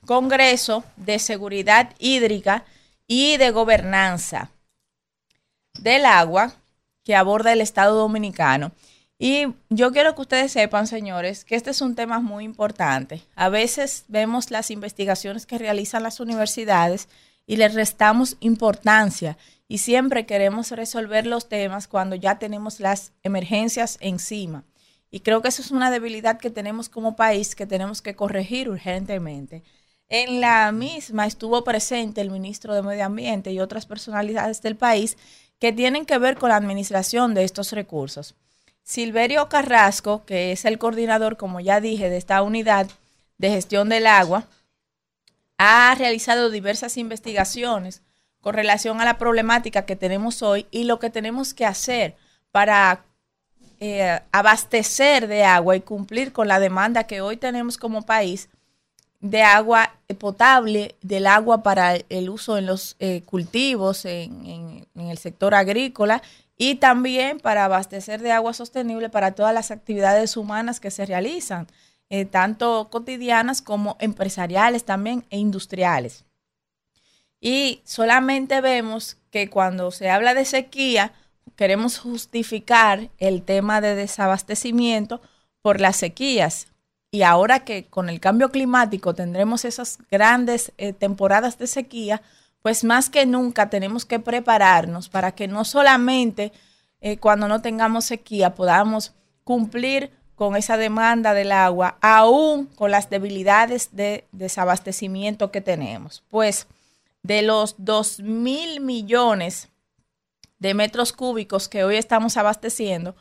Congreso 0.07 0.83
de 0.97 1.21
Seguridad 1.21 1.95
Hídrica 2.01 2.65
y 3.09 3.39
de 3.39 3.51
Gobernanza 3.51 4.51
del 5.81 6.05
Agua 6.05 6.53
que 7.03 7.17
aborda 7.17 7.53
el 7.53 7.63
Estado 7.63 7.97
Dominicano. 7.97 8.73
Y 9.19 9.47
yo 9.71 9.91
quiero 9.91 10.15
que 10.15 10.21
ustedes 10.21 10.53
sepan, 10.53 10.87
señores, 10.87 11.45
que 11.45 11.57
este 11.57 11.71
es 11.71 11.81
un 11.81 11.97
tema 11.97 12.21
muy 12.21 12.45
importante. 12.45 13.23
A 13.35 13.49
veces 13.49 14.05
vemos 14.07 14.53
las 14.53 14.71
investigaciones 14.71 15.47
que 15.47 15.59
realizan 15.59 16.05
las 16.05 16.21
universidades 16.21 17.09
y 17.47 17.57
les 17.57 17.75
restamos 17.75 18.37
importancia 18.41 19.37
y 19.67 19.79
siempre 19.79 20.27
queremos 20.27 20.71
resolver 20.71 21.27
los 21.27 21.49
temas 21.49 21.89
cuando 21.89 22.15
ya 22.15 22.39
tenemos 22.39 22.79
las 22.79 23.13
emergencias 23.23 23.97
encima. 24.01 24.65
Y 25.11 25.21
creo 25.21 25.41
que 25.41 25.49
eso 25.49 25.63
es 25.63 25.71
una 25.71 25.91
debilidad 25.91 26.39
que 26.39 26.51
tenemos 26.51 26.89
como 26.89 27.17
país 27.17 27.55
que 27.55 27.67
tenemos 27.67 28.03
que 28.03 28.15
corregir 28.15 28.69
urgentemente. 28.69 29.63
En 30.09 30.41
la 30.41 30.73
misma 30.73 31.27
estuvo 31.27 31.65
presente 31.65 32.23
el 32.23 32.31
ministro 32.31 32.75
de 32.75 32.83
Medio 32.83 33.05
Ambiente 33.05 33.53
y 33.53 33.61
otras 33.61 33.85
personalidades 33.85 34.63
del 34.63 34.75
país 34.77 35.19
que 35.59 35.73
tienen 35.73 36.07
que 36.07 36.19
ver 36.19 36.39
con 36.39 36.49
la 36.49 36.57
administración 36.57 37.35
de 37.35 37.45
estos 37.45 37.73
recursos. 37.73 38.35
Silverio 38.85 39.51
Carrasco, 39.51 40.25
que 40.25 40.53
es 40.53 40.65
el 40.65 40.79
coordinador, 40.79 41.37
como 41.37 41.61
ya 41.61 41.81
dije, 41.81 42.09
de 42.09 42.17
esta 42.17 42.41
unidad 42.41 42.89
de 43.37 43.51
gestión 43.51 43.91
del 43.91 44.07
agua, 44.07 44.47
ha 45.59 45.95
realizado 45.95 46.49
diversas 46.49 46.97
investigaciones 46.97 48.01
con 48.41 48.55
relación 48.55 49.01
a 49.01 49.05
la 49.05 49.19
problemática 49.19 49.85
que 49.85 49.97
tenemos 49.97 50.43
hoy 50.43 50.67
y 50.71 50.85
lo 50.85 50.99
que 51.01 51.11
tenemos 51.11 51.53
que 51.53 51.67
hacer 51.67 52.17
para 52.51 53.05
eh, 53.81 54.21
abastecer 54.33 55.27
de 55.27 55.45
agua 55.45 55.77
y 55.77 55.81
cumplir 55.81 56.33
con 56.33 56.49
la 56.49 56.61
demanda 56.61 57.05
que 57.05 57.21
hoy 57.21 57.37
tenemos 57.37 57.77
como 57.77 58.07
país 58.07 58.49
de 59.21 59.43
agua 59.43 59.95
potable, 60.19 60.95
del 61.03 61.27
agua 61.27 61.63
para 61.63 61.97
el 61.97 62.31
uso 62.31 62.57
en 62.57 62.67
los 62.67 62.97
eh, 62.99 63.23
cultivos, 63.23 64.05
en, 64.05 64.87
el 64.95 65.19
sector 65.19 65.55
agrícola 65.55 66.23
y 66.57 66.77
también 66.77 67.41
para 67.41 67.65
abastecer 67.65 68.21
de 68.21 68.33
agua 68.33 68.53
sostenible 68.53 69.09
para 69.11 69.33
todas 69.33 69.55
las 69.55 69.71
actividades 69.71 70.37
humanas 70.37 70.81
que 70.81 70.91
se 70.91 71.07
realizan, 71.07 71.67
eh, 72.11 72.25
tanto 72.25 72.89
cotidianas 72.91 73.63
como 73.63 73.97
empresariales 74.01 74.85
también 74.85 75.25
e 75.31 75.39
industriales. 75.39 76.25
Y 77.41 77.81
solamente 77.85 78.61
vemos 78.61 79.17
que 79.31 79.49
cuando 79.49 79.91
se 79.91 80.11
habla 80.11 80.35
de 80.35 80.45
sequía, 80.45 81.13
queremos 81.55 81.99
justificar 81.99 83.11
el 83.19 83.43
tema 83.43 83.81
de 83.81 83.95
desabastecimiento 83.95 85.21
por 85.63 85.81
las 85.81 85.97
sequías. 85.97 86.69
Y 87.11 87.23
ahora 87.23 87.65
que 87.65 87.87
con 87.87 88.09
el 88.09 88.21
cambio 88.21 88.51
climático 88.51 89.15
tendremos 89.15 89.65
esas 89.65 89.99
grandes 90.11 90.73
eh, 90.77 90.93
temporadas 90.93 91.59
de 91.59 91.67
sequía, 91.67 92.21
pues 92.63 92.85
más 92.85 93.09
que 93.09 93.25
nunca 93.25 93.71
tenemos 93.71 94.05
que 94.05 94.21
prepararnos 94.21 95.09
para 95.09 95.33
que 95.33 95.49
no 95.49 95.65
solamente 95.65 96.53
eh, 97.01 97.17
cuando 97.19 97.49
no 97.49 97.63
tengamos 97.63 98.05
sequía 98.05 98.55
podamos 98.55 99.15
cumplir 99.45 100.11
con 100.35 100.55
esa 100.55 100.77
demanda 100.77 101.35
del 101.35 101.51
agua, 101.51 101.97
aún 102.01 102.67
con 102.67 102.91
las 102.91 103.11
debilidades 103.11 103.91
de 103.97 104.27
desabastecimiento 104.33 105.51
que 105.51 105.61
tenemos. 105.61 106.23
Pues 106.29 106.67
de 107.23 107.43
los 107.43 107.75
2 107.79 108.21
mil 108.21 108.81
millones 108.81 109.69
de 110.59 110.75
metros 110.75 111.13
cúbicos 111.13 111.69
que 111.69 111.85
hoy 111.85 111.97
estamos 111.97 112.37
abasteciendo, 112.37 113.17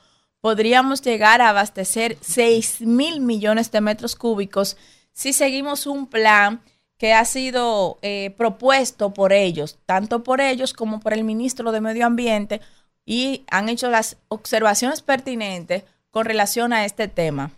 podríamos 0.48 1.02
llegar 1.02 1.42
a 1.42 1.50
abastecer 1.50 2.18
6 2.22 2.80
mil 2.80 3.20
millones 3.20 3.70
de 3.70 3.82
metros 3.82 4.16
cúbicos 4.16 4.78
si 5.12 5.34
seguimos 5.34 5.86
un 5.86 6.08
plan 6.08 6.62
que 6.98 7.14
ha 7.14 7.26
sido 7.26 8.00
eh, 8.02 8.34
propuesto 8.38 9.14
por 9.14 9.34
ellos, 9.34 9.78
tanto 9.86 10.24
por 10.24 10.40
ellos 10.40 10.72
como 10.72 11.02
por 11.02 11.12
el 11.12 11.26
ministro 11.26 11.74
de 11.74 11.82
Medio 11.82 12.06
Ambiente, 12.06 12.62
y 13.06 13.44
han 13.52 13.68
hecho 13.68 13.90
las 13.90 14.16
observaciones 14.30 15.02
pertinentes 15.02 15.84
con 16.12 16.24
relación 16.24 16.72
a 16.72 16.86
este 16.86 17.10
tema. 17.10 17.52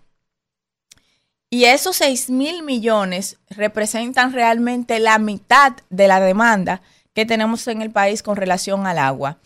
Y 1.51 1.65
esos 1.65 1.95
6 1.97 2.31
mil 2.31 2.63
millones 2.63 3.37
representan 3.51 4.33
realmente 4.33 4.97
la 4.97 5.19
mitad 5.19 5.73
de 5.91 6.07
la 6.07 6.19
demanda 6.19 6.81
que 7.13 7.27
tenemos 7.27 7.67
en 7.67 7.83
el 7.83 7.91
país 7.91 8.23
con 8.23 8.35
relación 8.35 8.87
al 8.87 8.97
agua 8.97 9.37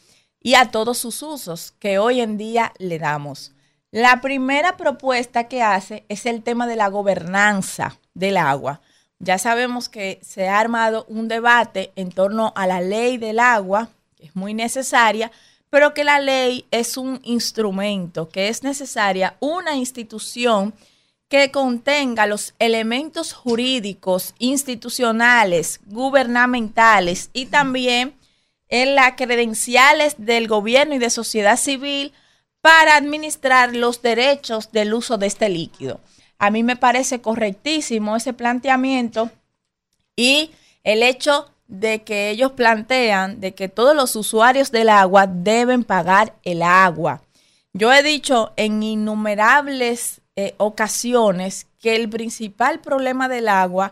y 0.44 0.56
a 0.56 0.70
todos 0.70 0.98
sus 0.98 1.24
usos 1.24 1.74
que 1.80 1.98
hoy 1.98 2.20
en 2.22 2.38
día 2.38 2.74
le 2.78 3.00
damos. 3.00 3.54
La 3.90 4.22
primera 4.22 4.76
propuesta 4.76 5.48
que 5.48 5.64
hace 5.64 6.04
es 6.10 6.26
el 6.26 6.44
tema 6.44 6.68
de 6.68 6.76
la 6.76 6.90
gobernanza 6.90 7.98
del 8.14 8.38
agua. 8.38 8.82
Ya 9.20 9.38
sabemos 9.38 9.88
que 9.88 10.20
se 10.22 10.50
ha 10.50 10.60
armado 10.60 11.06
un 11.08 11.30
debate 11.30 11.94
en 11.96 12.12
torno 12.12 12.52
a 12.56 12.68
la 12.68 12.82
ley 12.82 13.18
del 13.18 13.40
agua, 13.40 13.90
que 14.18 14.26
es 14.26 14.36
muy 14.36 14.54
necesaria, 14.54 15.32
pero 15.70 15.94
que 15.94 16.04
la 16.04 16.20
ley 16.20 16.66
es 16.72 16.98
un 16.98 17.20
instrumento, 17.24 18.30
que 18.30 18.50
es 18.50 18.64
necesaria 18.64 19.38
una 19.40 19.76
institución 19.76 20.74
que 21.30 21.52
contenga 21.52 22.28
los 22.28 22.54
elementos 22.60 23.34
jurídicos, 23.34 24.36
institucionales, 24.40 25.80
gubernamentales 25.86 27.30
y 27.34 27.46
también 27.46 28.14
en 28.70 28.96
las 28.96 29.14
credenciales 29.14 30.16
del 30.18 30.48
gobierno 30.48 30.96
y 30.96 31.00
de 31.00 31.10
sociedad 31.10 31.58
civil 31.58 32.14
para 32.62 32.96
administrar 32.96 33.76
los 33.76 34.02
derechos 34.02 34.72
del 34.72 34.94
uso 34.94 35.18
de 35.18 35.28
este 35.28 35.50
líquido. 35.50 36.00
A 36.40 36.50
mí 36.50 36.64
me 36.64 36.76
parece 36.76 37.22
correctísimo 37.22 38.16
ese 38.16 38.34
planteamiento 38.34 39.30
y 40.16 40.52
el 40.84 41.04
hecho 41.04 41.50
de 41.68 42.04
que 42.04 42.30
ellos 42.30 42.52
plantean 42.52 43.40
de 43.40 43.54
que 43.54 43.70
todos 43.70 43.96
los 43.96 44.16
usuarios 44.16 44.72
del 44.72 44.90
agua 44.90 45.28
deben 45.28 45.84
pagar 45.84 46.36
el 46.44 46.62
agua. 46.62 47.22
Yo 47.74 47.92
he 47.92 48.04
dicho 48.04 48.54
en 48.58 48.84
innumerables 48.84 50.22
eh, 50.36 50.54
ocasiones 50.58 51.68
que 51.80 51.96
el 51.96 52.10
principal 52.10 52.80
problema 52.80 53.28
del 53.28 53.48
agua 53.48 53.92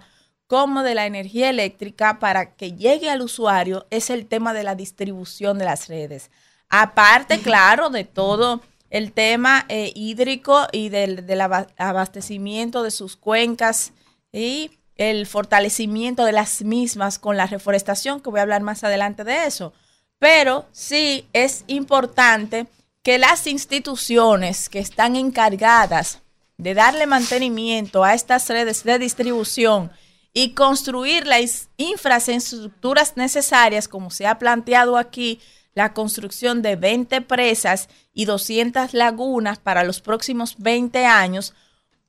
como 0.52 0.84
de 0.84 0.96
la 0.96 1.06
energía 1.06 1.50
eléctrica 1.50 2.20
para 2.20 2.56
que 2.56 2.74
llegue 2.74 3.10
al 3.10 3.22
usuario 3.22 3.88
es 3.90 4.10
el 4.10 4.26
tema 4.26 4.54
de 4.54 4.64
la 4.64 4.76
distribución 4.76 5.58
de 5.58 5.64
las 5.64 5.88
redes. 5.88 6.30
Aparte, 6.68 7.40
claro, 7.40 7.90
de 7.90 8.04
todo 8.04 8.60
el 8.90 9.14
tema 9.14 9.66
eh, 9.70 9.94
hídrico 9.96 10.68
y 10.74 10.90
del, 10.90 11.26
del, 11.26 11.40
abastecimiento 11.40 12.84
de 12.84 12.92
sus 12.92 13.16
cuencas 13.16 13.94
y 14.34 14.72
el 14.98 15.26
fortalecimiento 15.26 16.26
de 16.26 16.34
las 16.34 16.64
mismas 16.64 17.18
con 17.18 17.38
la 17.38 17.48
reforestación, 17.48 18.20
que 18.20 18.30
voy 18.30 18.40
a 18.40 18.44
hablar 18.44 18.62
más 18.62 18.84
adelante 18.84 19.24
de 19.24 19.46
eso. 19.46 19.72
Pero 20.20 20.66
sí 20.74 21.30
es 21.32 21.64
importante 21.68 22.68
que 23.04 23.20
las 23.20 23.48
instituciones 23.48 24.68
que 24.68 24.80
están 24.80 25.16
encargadas 25.16 26.20
de 26.58 26.74
darle 26.74 27.08
mantenimiento 27.08 28.04
a 28.04 28.14
estas 28.16 28.50
redes 28.50 28.84
de 28.84 29.00
distribución 29.00 29.92
y 30.34 30.54
construir 30.54 31.28
las 31.28 31.70
infraestructuras 31.78 33.18
necesarias, 33.18 33.88
como 33.88 34.12
se 34.12 34.28
ha 34.28 34.40
planteado 34.40 34.98
aquí, 34.98 35.40
la 35.74 35.94
construcción 35.94 36.62
de 36.62 36.76
20 36.76 37.22
presas 37.22 37.90
y 38.14 38.26
200 38.26 38.94
lagunas 38.94 39.60
para 39.60 39.84
los 39.84 40.02
próximos 40.02 40.56
20 40.58 41.06
años, 41.06 41.54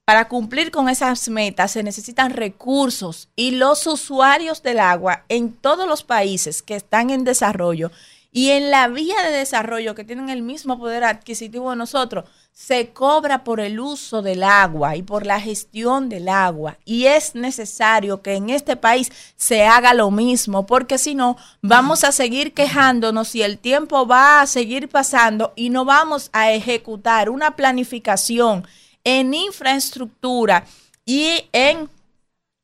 para 0.04 0.28
cumplir 0.28 0.72
con 0.72 0.88
esas 0.88 1.28
metas 1.28 1.70
se 1.70 1.84
necesitan 1.84 2.32
recursos 2.32 3.28
y 3.36 3.52
los 3.52 3.86
usuarios 3.86 4.62
del 4.62 4.80
agua 4.80 5.24
en 5.28 5.52
todos 5.52 5.86
los 5.86 6.02
países 6.02 6.60
que 6.60 6.74
están 6.74 7.10
en 7.10 7.22
desarrollo 7.22 7.92
y 8.32 8.50
en 8.50 8.70
la 8.70 8.88
vía 8.88 9.22
de 9.22 9.30
desarrollo 9.30 9.94
que 9.94 10.04
tienen 10.04 10.28
el 10.28 10.42
mismo 10.42 10.78
poder 10.78 11.04
adquisitivo 11.04 11.70
de 11.70 11.76
nosotros, 11.76 12.24
se 12.52 12.90
cobra 12.90 13.44
por 13.44 13.60
el 13.60 13.80
uso 13.80 14.20
del 14.20 14.42
agua 14.42 14.94
y 14.94 15.02
por 15.02 15.24
la 15.24 15.40
gestión 15.40 16.08
del 16.08 16.28
agua. 16.28 16.78
Y 16.84 17.06
es 17.06 17.34
necesario 17.34 18.20
que 18.20 18.34
en 18.34 18.50
este 18.50 18.76
país 18.76 19.10
se 19.36 19.64
haga 19.64 19.94
lo 19.94 20.10
mismo, 20.10 20.66
porque 20.66 20.98
si 20.98 21.14
no, 21.14 21.36
vamos 21.62 22.04
a 22.04 22.12
seguir 22.12 22.52
quejándonos 22.52 23.34
y 23.34 23.42
el 23.42 23.58
tiempo 23.58 24.06
va 24.06 24.42
a 24.42 24.46
seguir 24.46 24.88
pasando 24.88 25.52
y 25.56 25.70
no 25.70 25.84
vamos 25.84 26.28
a 26.32 26.52
ejecutar 26.52 27.30
una 27.30 27.56
planificación 27.56 28.66
en 29.02 29.34
infraestructura 29.34 30.64
y 31.06 31.48
en 31.52 31.88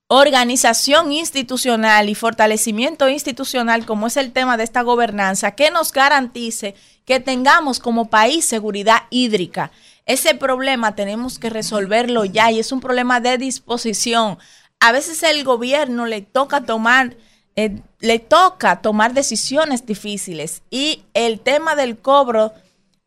organización 0.09 1.13
institucional 1.13 2.09
y 2.09 2.15
fortalecimiento 2.15 3.09
institucional, 3.09 3.85
como 3.85 4.07
es 4.07 4.17
el 4.17 4.33
tema 4.33 4.57
de 4.57 4.65
esta 4.65 4.83
gobernanza, 4.83 5.55
que 5.55 5.71
nos 5.71 5.93
garantice 5.93 6.75
que 7.09 7.21
tengamos 7.21 7.81
como 7.81 8.11
país 8.11 8.45
seguridad 8.45 9.05
hídrica. 9.09 9.71
Ese 10.05 10.35
problema 10.35 10.95
tenemos 10.95 11.39
que 11.39 11.49
resolverlo 11.49 12.27
ya 12.27 12.53
y 12.53 12.59
es 12.59 12.71
un 12.71 12.81
problema 12.81 13.19
de 13.19 13.39
disposición. 13.39 14.37
A 14.79 14.93
veces 14.93 15.23
el 15.23 15.43
gobierno 15.43 16.05
le 16.05 16.21
toca 16.21 16.67
tomar 16.67 17.17
eh, 17.57 17.81
le 18.01 18.19
toca 18.19 18.83
tomar 18.83 19.15
decisiones 19.15 19.87
difíciles 19.87 20.61
y 20.71 21.03
el 21.15 21.41
tema 21.41 21.77
del 21.77 21.97
cobro 21.99 22.53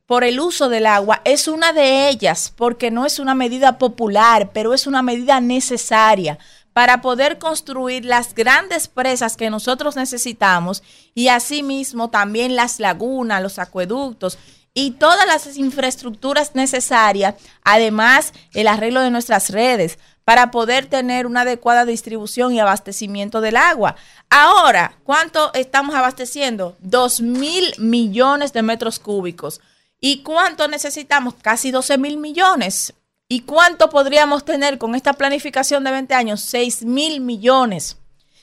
por 0.08 0.24
el 0.24 0.40
uso 0.40 0.68
del 0.68 0.88
agua 0.88 1.22
es 1.24 1.48
una 1.48 1.72
de 1.72 2.10
ellas, 2.10 2.52
porque 2.58 2.90
no 2.90 3.06
es 3.06 3.20
una 3.20 3.36
medida 3.36 3.78
popular, 3.78 4.50
pero 4.52 4.74
es 4.74 4.88
una 4.88 5.04
medida 5.04 5.40
necesaria 5.40 6.40
para 6.74 7.02
poder 7.02 7.38
construir 7.38 8.06
las 8.06 8.34
grandes 8.34 8.88
presas 8.88 9.38
que 9.38 9.50
nosotros 9.50 9.96
necesitamos 9.96 10.84
y 11.14 11.28
asimismo 11.28 12.10
también 12.10 12.56
las 12.56 12.80
lagunas, 12.80 13.42
los 13.42 13.60
acueductos 13.60 14.38
y 14.74 14.92
todas 14.92 15.28
las 15.28 15.58
infraestructuras 15.58 16.56
necesarias, 16.56 17.36
además 17.64 18.34
el 18.54 18.68
arreglo 18.68 19.02
de 19.02 19.12
nuestras 19.12 19.50
redes 19.50 20.00
para 20.24 20.52
poder 20.52 20.86
tener 20.86 21.26
una 21.26 21.42
adecuada 21.42 21.84
distribución 21.84 22.54
y 22.54 22.60
abastecimiento 22.60 23.42
del 23.42 23.58
agua. 23.58 23.96
Ahora, 24.30 24.98
¿cuánto 25.04 25.54
estamos 25.54 25.96
abasteciendo? 25.96 26.78
Dos 26.80 27.20
mil 27.20 27.74
millones 27.80 28.54
de 28.54 28.62
metros 28.62 29.00
cúbicos. 29.00 29.60
¿Y 30.00 30.24
cuánto 30.24 30.68
necesitamos? 30.68 31.36
Casi 31.42 31.70
12 31.70 31.98
mil 31.98 32.18
millones. 32.18 32.94
¿Y 33.32 33.44
cuánto 33.44 33.90
podríamos 33.90 34.44
tener 34.44 34.78
con 34.78 34.94
esta 34.94 35.14
planificación 35.14 35.86
de 35.86 35.92
20 35.92 36.14
años? 36.14 36.42
6 36.42 36.84
mil 36.84 37.22
millones. 37.22 37.96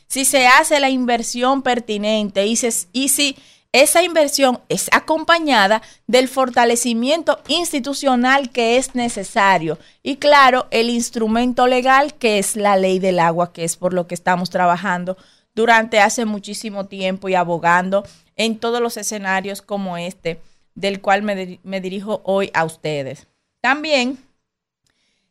Si 0.07 0.25
se 0.25 0.47
hace 0.47 0.81
la 0.81 0.89
inversión 0.89 1.61
pertinente 1.61 2.47
y, 2.47 2.59
y 2.95 3.09
si 3.11 3.37
esa 3.71 4.03
inversión 4.03 4.61
es 4.71 4.89
acompañada 4.91 5.83
del 6.07 6.27
fortalecimiento 6.27 7.39
institucional 7.49 8.49
que 8.49 8.79
es 8.79 8.95
necesario 8.95 9.79
y 10.03 10.17
claro, 10.17 10.69
el 10.71 10.89
instrumento 10.89 11.67
legal 11.67 12.15
que 12.15 12.39
es 12.39 12.57
la 12.57 12.79
ley 12.79 12.99
del 12.99 13.19
agua, 13.19 13.53
que 13.53 13.65
es 13.65 13.77
por 13.77 13.93
lo 13.93 14.07
que 14.07 14.15
estamos 14.15 14.49
trabajando 14.49 15.19
durante 15.55 16.01
hace 16.01 16.25
muchísimo 16.25 16.87
tiempo 16.87 17.29
y 17.29 17.35
abogando 17.35 18.07
en 18.37 18.59
todos 18.59 18.81
los 18.81 18.97
escenarios 18.97 19.61
como 19.61 19.99
este, 19.99 20.41
del 20.75 21.03
cual 21.03 21.25
me 21.25 21.81
dirijo 21.83 22.23
hoy 22.25 22.51
a 22.55 22.65
ustedes. 22.65 23.27
También 23.61 24.19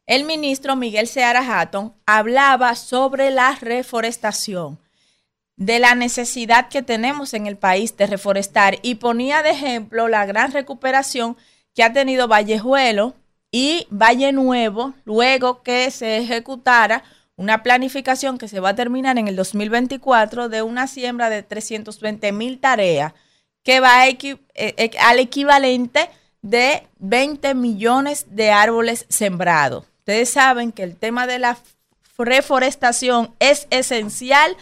el 0.08 0.24
ministro 0.24 0.78
Miguel 0.78 1.08
Seara 1.08 1.42
Hatton 1.42 1.94
hablaba 2.06 2.76
sobre 2.76 3.30
la 3.30 3.56
reforestación, 3.62 4.80
de 5.58 5.80
la 5.80 5.96
necesidad 5.96 6.70
que 6.70 6.82
tenemos 6.82 7.34
en 7.34 7.46
el 7.46 7.58
país 7.58 7.98
de 7.98 8.08
reforestar 8.08 8.80
y 8.84 8.96
ponía 8.96 9.44
de 9.44 9.50
ejemplo 9.52 10.08
la 10.08 10.26
gran 10.26 10.52
recuperación 10.52 11.36
que 11.76 11.84
ha 11.84 11.92
tenido 11.92 12.28
Vallejuelo 12.28 13.16
y 13.52 13.88
Valle 13.90 14.32
Nuevo 14.32 14.94
luego 15.04 15.64
que 15.64 15.92
se 15.92 16.18
ejecutara 16.18 17.04
una 17.36 17.64
planificación 17.64 18.38
que 18.38 18.48
se 18.48 18.60
va 18.60 18.70
a 18.70 18.76
terminar 18.76 19.18
en 19.18 19.28
el 19.28 19.36
2024 19.36 20.48
de 20.48 20.62
una 20.62 20.88
siembra 20.88 21.30
de 21.30 21.44
320 21.44 22.32
mil 22.32 22.60
tareas 22.60 23.14
que 23.64 23.80
va 23.80 24.04
al 24.04 25.20
equivalente 25.20 26.10
de 26.42 26.88
20 27.00 27.56
millones 27.56 28.28
de 28.30 28.52
árboles 28.52 29.06
sembrados. 29.10 29.86
Ustedes 30.08 30.30
saben 30.30 30.72
que 30.72 30.84
el 30.84 30.96
tema 30.96 31.28
de 31.28 31.38
la 31.38 31.58
reforestación 32.18 33.36
es 33.40 33.68
esencial 33.72 34.56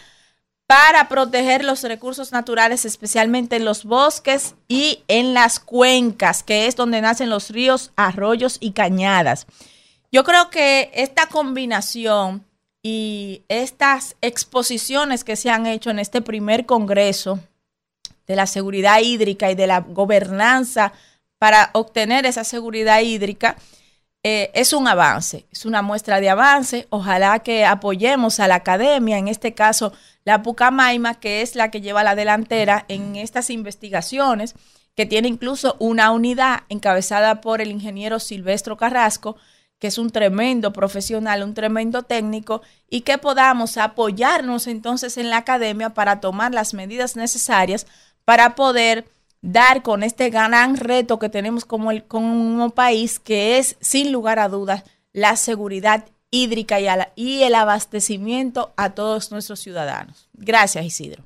para 0.65 1.07
proteger 1.07 1.63
los 1.63 1.83
recursos 1.83 2.31
naturales, 2.31 2.83
especialmente 2.83 3.57
en 3.57 3.63
los 3.63 3.83
bosques 3.83 4.55
y 4.67 5.03
en 5.07 5.35
las 5.35 5.59
cuencas, 5.59 6.41
que 6.41 6.65
es 6.65 6.75
donde 6.75 6.99
nacen 6.99 7.29
los 7.29 7.51
ríos, 7.51 7.91
arroyos 7.95 8.57
y 8.59 8.71
cañadas. 8.71 9.45
Yo 10.11 10.23
creo 10.23 10.49
que 10.49 10.89
esta 10.95 11.27
combinación 11.27 12.43
y 12.81 13.43
estas 13.47 14.15
exposiciones 14.21 15.23
que 15.23 15.35
se 15.35 15.51
han 15.51 15.67
hecho 15.67 15.91
en 15.91 15.99
este 15.99 16.23
primer 16.23 16.65
Congreso 16.65 17.39
de 18.25 18.35
la 18.35 18.47
seguridad 18.47 18.99
hídrica 18.99 19.51
y 19.51 19.53
de 19.53 19.67
la 19.67 19.81
gobernanza 19.81 20.91
para 21.37 21.69
obtener 21.73 22.25
esa 22.25 22.43
seguridad 22.43 23.01
hídrica, 23.01 23.57
eh, 24.27 24.49
es 24.55 24.73
un 24.73 24.87
avance, 24.87 25.45
es 25.51 25.67
una 25.67 25.83
muestra 25.83 26.19
de 26.19 26.31
avance. 26.31 26.87
Ojalá 26.89 27.37
que 27.43 27.63
apoyemos 27.63 28.39
a 28.39 28.47
la 28.47 28.55
academia, 28.55 29.19
en 29.19 29.27
este 29.27 29.53
caso 29.53 29.93
la 30.23 30.41
Pucamaima, 30.41 31.19
que 31.19 31.43
es 31.43 31.53
la 31.53 31.69
que 31.69 31.79
lleva 31.79 32.03
la 32.03 32.15
delantera 32.15 32.85
en 32.87 33.17
estas 33.17 33.51
investigaciones, 33.51 34.55
que 34.95 35.05
tiene 35.05 35.27
incluso 35.27 35.75
una 35.77 36.09
unidad 36.09 36.61
encabezada 36.69 37.39
por 37.39 37.61
el 37.61 37.69
ingeniero 37.69 38.19
Silvestro 38.19 38.77
Carrasco, 38.77 39.37
que 39.77 39.89
es 39.89 39.99
un 39.99 40.09
tremendo 40.09 40.73
profesional, 40.73 41.43
un 41.43 41.53
tremendo 41.53 42.01
técnico, 42.01 42.63
y 42.89 43.01
que 43.01 43.19
podamos 43.19 43.77
apoyarnos 43.77 44.65
entonces 44.65 45.17
en 45.17 45.29
la 45.29 45.37
academia 45.37 45.91
para 45.91 46.19
tomar 46.19 46.51
las 46.51 46.73
medidas 46.73 47.15
necesarias 47.15 47.85
para 48.23 48.55
poder 48.55 49.05
dar 49.45 49.83
con 49.83 50.03
este 50.03 50.29
gran 50.29 50.75
reto 50.75 51.19
que 51.19 51.29
tenemos 51.29 51.65
como, 51.65 51.91
el, 51.91 52.03
como 52.03 52.71
país, 52.71 53.19
que 53.19 53.57
es 53.57 53.77
sin 53.79 54.11
lugar 54.11 54.39
a 54.39 54.49
dudas 54.49 54.83
la 55.13 55.37
seguridad 55.37 56.05
hídrica 56.31 56.79
y, 56.79 56.87
y 57.15 57.43
el 57.43 57.55
abastecimiento 57.55 58.73
a 58.75 58.89
todos 58.91 59.31
nuestros 59.31 59.59
ciudadanos. 59.59 60.27
Gracias, 60.33 60.83
Isidro. 60.83 61.23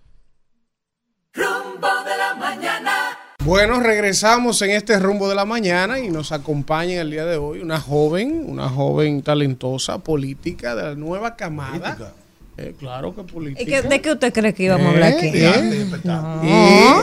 Rumbo 1.34 1.88
de 2.06 2.18
la 2.18 2.36
mañana. 2.36 3.18
Bueno, 3.44 3.80
regresamos 3.80 4.62
en 4.62 4.72
este 4.72 5.00
rumbo 5.00 5.30
de 5.30 5.36
la 5.36 5.46
mañana 5.46 6.00
y 6.00 6.10
nos 6.10 6.34
acompaña 6.34 7.02
el 7.02 7.12
día 7.12 7.26
de 7.26 7.38
hoy 7.38 7.62
una 7.62 7.80
joven, 7.80 8.44
una 8.48 8.68
joven 8.68 9.24
talentosa, 9.24 10.00
política 10.00 10.76
de 10.76 10.84
la 10.84 10.96
nueva 10.96 11.36
camada. 11.38 12.14
Eh, 12.62 12.76
claro 12.78 13.16
que 13.16 13.24
política. 13.24 13.62
¿Y 13.62 13.66
qué- 13.66 13.82
de 13.82 14.02
qué 14.02 14.12
usted 14.12 14.34
cree 14.34 14.54
que 14.54 14.64
íbamos 14.64 14.88
a 14.88 14.90
hablar 14.90 15.14
aquí? 15.14 15.32
Eh, 15.34 15.86
No. 16.04 16.42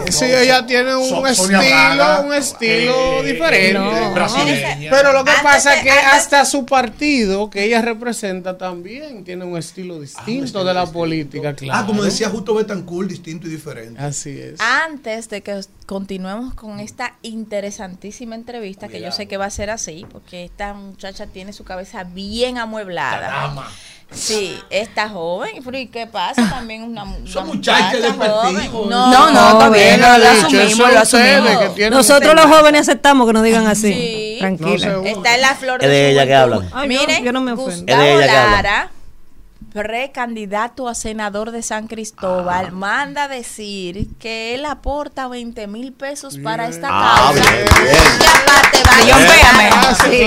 Y 0.06 0.12
si 0.12 0.24
ella 0.26 0.66
tiene 0.66 0.94
un 0.94 1.26
estilo, 1.26 1.58
Braga. 1.58 2.20
un 2.20 2.34
estilo 2.34 3.22
Eh, 3.22 3.32
diferente. 3.32 3.72
no. 3.78 4.14
Pero 4.90 5.12
lo 5.12 5.24
que 5.24 5.30
Antes 5.30 5.42
pasa 5.42 5.76
es 5.76 5.82
que 5.82 5.90
antes- 5.90 6.06
hasta 6.12 6.44
su 6.44 6.66
partido 6.66 7.48
que 7.50 7.64
ella 7.64 7.80
representa 7.82 8.58
también 8.58 9.24
tiene 9.24 9.44
un 9.44 9.56
estilo 9.56 9.98
distinto 10.00 10.64
de 10.64 10.74
la 10.74 10.86
política, 10.86 11.54
claro. 11.54 11.80
Ah, 11.82 11.86
como 11.86 12.02
decía 12.02 12.28
Justo 12.28 12.54
Betancourt, 12.54 13.08
distinto 13.08 13.46
y 13.46 13.50
diferente. 13.50 14.00
Así 14.00 14.38
es. 14.38 14.60
Antes 14.60 15.28
de 15.30 15.40
que 15.42 15.60
continuemos 15.86 16.54
con 16.54 16.80
esta 16.80 17.14
interesantísima 17.22 18.34
entrevista, 18.34 18.88
que 18.88 19.00
yo 19.00 19.10
sé 19.12 19.26
que 19.26 19.36
va 19.36 19.46
a 19.46 19.50
ser 19.50 19.70
así, 19.70 20.06
porque 20.12 20.44
esta 20.44 20.74
muchacha 20.74 21.26
tiene 21.26 21.52
su 21.52 21.64
cabeza 21.64 22.04
bien 22.04 22.58
amueblada. 22.58 23.54
Sí, 24.10 24.58
está 24.70 25.08
joven. 25.08 25.62
Pero 25.64 25.78
¿y 25.78 25.86
qué 25.88 26.06
pasa? 26.06 26.48
También 26.48 26.82
una, 26.84 27.02
una 27.04 27.30
Son 27.30 27.46
muchachas 27.48 28.00
de 28.00 28.10
joven. 28.12 28.30
partido. 28.30 28.86
No, 28.88 29.10
No, 29.10 29.30
no, 29.30 29.48
está 29.52 29.68
bien, 29.70 30.00
lo 30.00 30.06
asumimos, 30.06 30.92
lo 30.92 31.00
asumimos. 31.00 31.90
Nosotros 31.90 32.34
los 32.34 32.46
jóvenes 32.46 32.82
aceptamos 32.82 33.26
que 33.26 33.32
nos 33.32 33.42
digan 33.42 33.66
así. 33.66 33.92
Sí. 33.92 34.36
Tranquila. 34.38 34.86
No 34.88 35.02
Está 35.04 35.34
en 35.34 35.40
la 35.40 35.54
flor 35.54 35.82
Es 35.82 35.90
de 35.90 35.96
su 35.96 36.10
ella 36.12 36.26
que 36.26 36.50
no, 36.50 36.86
Miren, 36.86 37.24
yo 37.24 37.32
no 37.32 37.40
me 37.40 37.52
ofendo. 37.52 37.70
Gustavo 37.72 38.02
Es 38.02 38.08
de 38.08 38.14
ella 38.14 38.26
que 38.26 38.36
hablan. 38.36 38.52
Lara, 38.52 38.90
precandidato 39.76 40.88
a 40.88 40.94
senador 40.94 41.50
de 41.50 41.62
San 41.62 41.86
Cristóbal, 41.86 42.72
manda 42.72 43.28
decir 43.28 44.08
que 44.18 44.54
él 44.54 44.64
aporta 44.64 45.28
20 45.28 45.66
mil 45.66 45.92
pesos 45.92 46.38
para 46.42 46.66
esta 46.66 46.88
Ah, 46.90 47.30
causa. 47.34 47.50
bien, 47.50 47.64
bien. 47.82 47.96
Y 48.22 48.24
aparte. 48.24 48.78
Sí, 50.08 50.24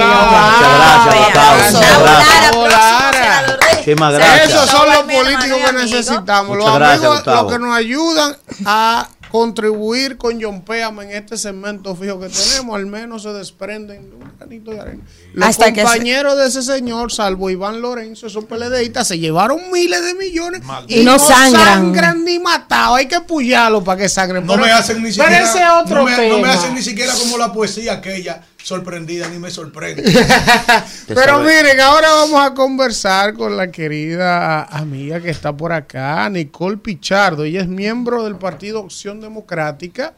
gracias. 2.63 3.57
Muchísimas 3.75 4.13
gracias. 4.13 4.49
Esos 4.49 4.69
son 4.69 4.87
los 4.87 4.97
políticos 5.03 5.57
que 5.65 5.73
necesitamos. 5.73 6.57
Los 6.57 6.69
Muchas 6.71 6.91
amigos, 6.99 7.25
los 7.25 7.51
que 7.51 7.59
nos 7.59 7.75
ayudan 7.75 8.37
a 8.65 9.07
contribuir 9.31 10.17
con 10.17 10.41
John 10.41 10.61
Péame 10.63 11.03
en 11.05 11.11
este 11.11 11.37
segmento 11.37 11.95
fijo 11.95 12.19
que 12.19 12.29
tenemos, 12.29 12.75
al 12.75 12.85
menos 12.87 13.23
se 13.23 13.29
desprenden 13.33 14.09
de 14.09 14.15
un 14.15 14.31
granito 14.37 14.71
de 14.71 14.79
arena. 14.79 15.03
Los 15.33 15.47
Hasta 15.49 15.71
que 15.71 15.81
se- 15.81 15.85
compañeros 15.85 16.37
de 16.37 16.47
ese 16.47 16.61
señor, 16.63 17.11
salvo 17.11 17.49
Iván 17.49 17.81
Lorenzo, 17.81 18.27
esos 18.27 18.45
PLDistas, 18.45 19.07
se 19.07 19.19
llevaron 19.19 19.59
miles 19.71 20.03
de 20.03 20.13
millones 20.15 20.61
Y 20.87 21.03
no 21.03 21.19
sangran. 21.19 21.63
sangran 21.93 22.25
ni 22.25 22.39
matados. 22.39 22.97
Hay 22.97 23.07
que 23.07 23.21
puyarlos 23.21 23.83
para 23.83 24.01
que 24.01 24.09
sangren. 24.09 24.45
No 24.45 24.53
Pero- 24.53 24.65
me 24.65 24.71
hacen 24.71 24.97
ni 24.97 25.11
pero 25.11 25.23
siquiera. 25.25 25.43
ese 25.49 25.59
es 25.59 25.69
otro 25.83 25.95
no, 25.97 26.05
me, 26.05 26.41
no 26.41 26.45
hacen 26.51 26.73
ni 26.75 26.81
siquiera 26.81 27.13
como 27.13 27.37
la 27.37 27.53
poesía 27.53 27.93
aquella 27.93 28.41
sorprendida, 28.63 29.27
ni 29.29 29.39
me 29.39 29.49
sorprende. 29.51 30.03
Pero 31.07 31.39
miren, 31.39 31.79
ahora 31.79 32.09
vamos 32.09 32.39
a 32.41 32.53
conversar 32.53 33.33
con 33.33 33.57
la 33.57 33.71
querida 33.71 34.63
amiga 34.63 35.21
que 35.21 35.29
está 35.29 35.55
por 35.55 35.71
acá, 35.71 36.29
Nicole 36.29 36.77
Pichardo. 36.77 37.43
Ella 37.43 37.61
es 37.61 37.67
miembro 37.67 38.23
del 38.23 38.35
Partido 38.35 38.81
Opción 38.81 39.21
Democrática 39.21 40.13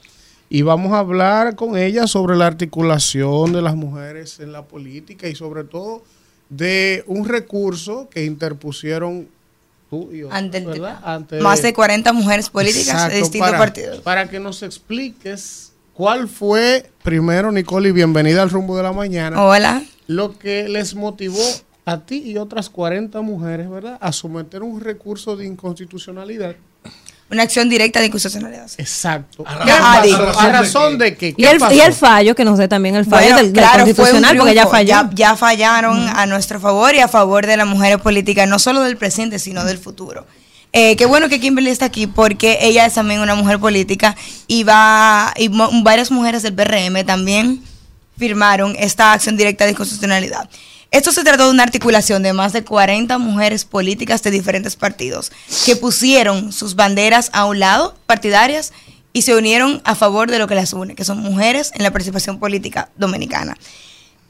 y 0.49 0.63
vamos 0.63 0.93
a 0.93 0.99
hablar 0.99 1.55
con 1.55 1.77
ella 1.77 2.07
sobre 2.07 2.35
la 2.35 2.47
articulación 2.47 3.53
de 3.53 3.61
las 3.61 3.75
mujeres 3.75 4.39
en 4.39 4.51
la 4.51 4.63
política 4.63 5.27
y 5.27 5.35
sobre 5.35 5.63
todo 5.63 6.03
de 6.49 7.03
un 7.07 7.25
recurso 7.27 8.09
que 8.09 8.25
interpusieron 8.25 9.29
tú 9.89 10.09
y 10.11 10.23
otros, 10.23 10.37
Ante 10.37 11.39
Más 11.39 11.61
de 11.61 11.73
40 11.73 12.11
mujeres 12.11 12.49
políticas 12.49 12.87
Exacto, 12.87 13.13
de 13.13 13.19
distintos 13.21 13.49
para- 13.49 13.57
partidos. 13.57 13.99
Para 14.01 14.29
que 14.29 14.39
nos 14.39 14.61
expliques 14.63 15.70
cuál 16.01 16.27
fue, 16.27 16.89
primero, 17.03 17.51
Nicole, 17.51 17.89
y 17.89 17.91
bienvenida 17.91 18.41
al 18.41 18.49
rumbo 18.49 18.75
de 18.75 18.81
la 18.81 18.91
mañana. 18.91 19.39
Hola. 19.39 19.83
Lo 20.07 20.39
que 20.39 20.67
les 20.67 20.95
motivó 20.95 21.43
a 21.85 21.99
ti 21.99 22.23
y 22.25 22.37
otras 22.37 22.71
40 22.71 23.21
mujeres, 23.21 23.69
¿verdad?, 23.69 23.99
a 24.01 24.11
someter 24.11 24.63
un 24.63 24.81
recurso 24.81 25.35
de 25.35 25.45
inconstitucionalidad. 25.45 26.55
Una 27.29 27.43
acción 27.43 27.69
directa 27.69 27.99
de 27.99 28.07
inconstitucionalidad. 28.07 28.67
Exacto. 28.79 29.43
¿A 29.45 30.49
razón 30.51 30.97
de 30.97 31.15
qué? 31.15 31.27
Y 31.27 31.33
¿Qué 31.33 31.51
el, 31.51 31.59
pasó? 31.59 31.75
y 31.75 31.81
el 31.81 31.93
fallo, 31.93 32.33
que 32.33 32.45
no 32.45 32.57
sé 32.57 32.67
también 32.67 32.95
el 32.95 33.05
fallo 33.05 33.21
Bueno, 33.21 33.37
del, 33.37 33.53
del 33.53 33.63
claro, 33.63 33.83
fue 33.83 33.91
un 33.91 33.95
constitucional, 33.95 34.37
porque 34.37 34.55
ya 34.55 34.65
falló. 34.65 34.87
Ya, 34.87 35.09
ya 35.13 35.35
fallaron 35.35 36.09
a 36.09 36.25
nuestro 36.25 36.59
favor 36.59 36.95
y 36.95 36.99
a 36.99 37.09
favor 37.09 37.45
de 37.45 37.57
las 37.57 37.67
mujeres 37.67 38.01
políticas, 38.01 38.49
no 38.49 38.57
solo 38.57 38.81
del 38.81 38.97
presente, 38.97 39.37
sino 39.37 39.63
del 39.65 39.77
futuro. 39.77 40.25
Eh, 40.73 40.95
qué 40.95 41.05
bueno 41.05 41.27
que 41.27 41.39
Kimberly 41.39 41.69
está 41.69 41.85
aquí 41.85 42.07
porque 42.07 42.59
ella 42.61 42.85
es 42.85 42.93
también 42.93 43.19
una 43.19 43.35
mujer 43.35 43.59
política 43.59 44.15
y 44.47 44.63
va 44.63 45.33
y 45.35 45.49
varias 45.83 46.11
mujeres 46.11 46.43
del 46.43 46.53
PRM 46.53 47.05
también 47.05 47.61
firmaron 48.17 48.75
esta 48.79 49.11
acción 49.11 49.35
directa 49.35 49.65
de 49.65 49.75
constitucionalidad. 49.75 50.49
Esto 50.91 51.11
se 51.11 51.23
trató 51.23 51.45
de 51.45 51.51
una 51.51 51.63
articulación 51.63 52.21
de 52.21 52.33
más 52.33 52.51
de 52.53 52.63
40 52.63 53.17
mujeres 53.17 53.65
políticas 53.65 54.23
de 54.23 54.31
diferentes 54.31 54.75
partidos 54.75 55.31
que 55.65 55.77
pusieron 55.77 56.51
sus 56.51 56.75
banderas 56.75 57.29
a 57.33 57.45
un 57.45 57.59
lado, 57.59 57.95
partidarias, 58.05 58.73
y 59.13 59.23
se 59.23 59.35
unieron 59.35 59.81
a 59.85 59.95
favor 59.95 60.29
de 60.29 60.39
lo 60.39 60.47
que 60.47 60.55
las 60.55 60.73
une, 60.73 60.95
que 60.95 61.05
son 61.05 61.19
mujeres 61.19 61.71
en 61.75 61.83
la 61.83 61.91
participación 61.91 62.39
política 62.39 62.89
dominicana. 62.97 63.57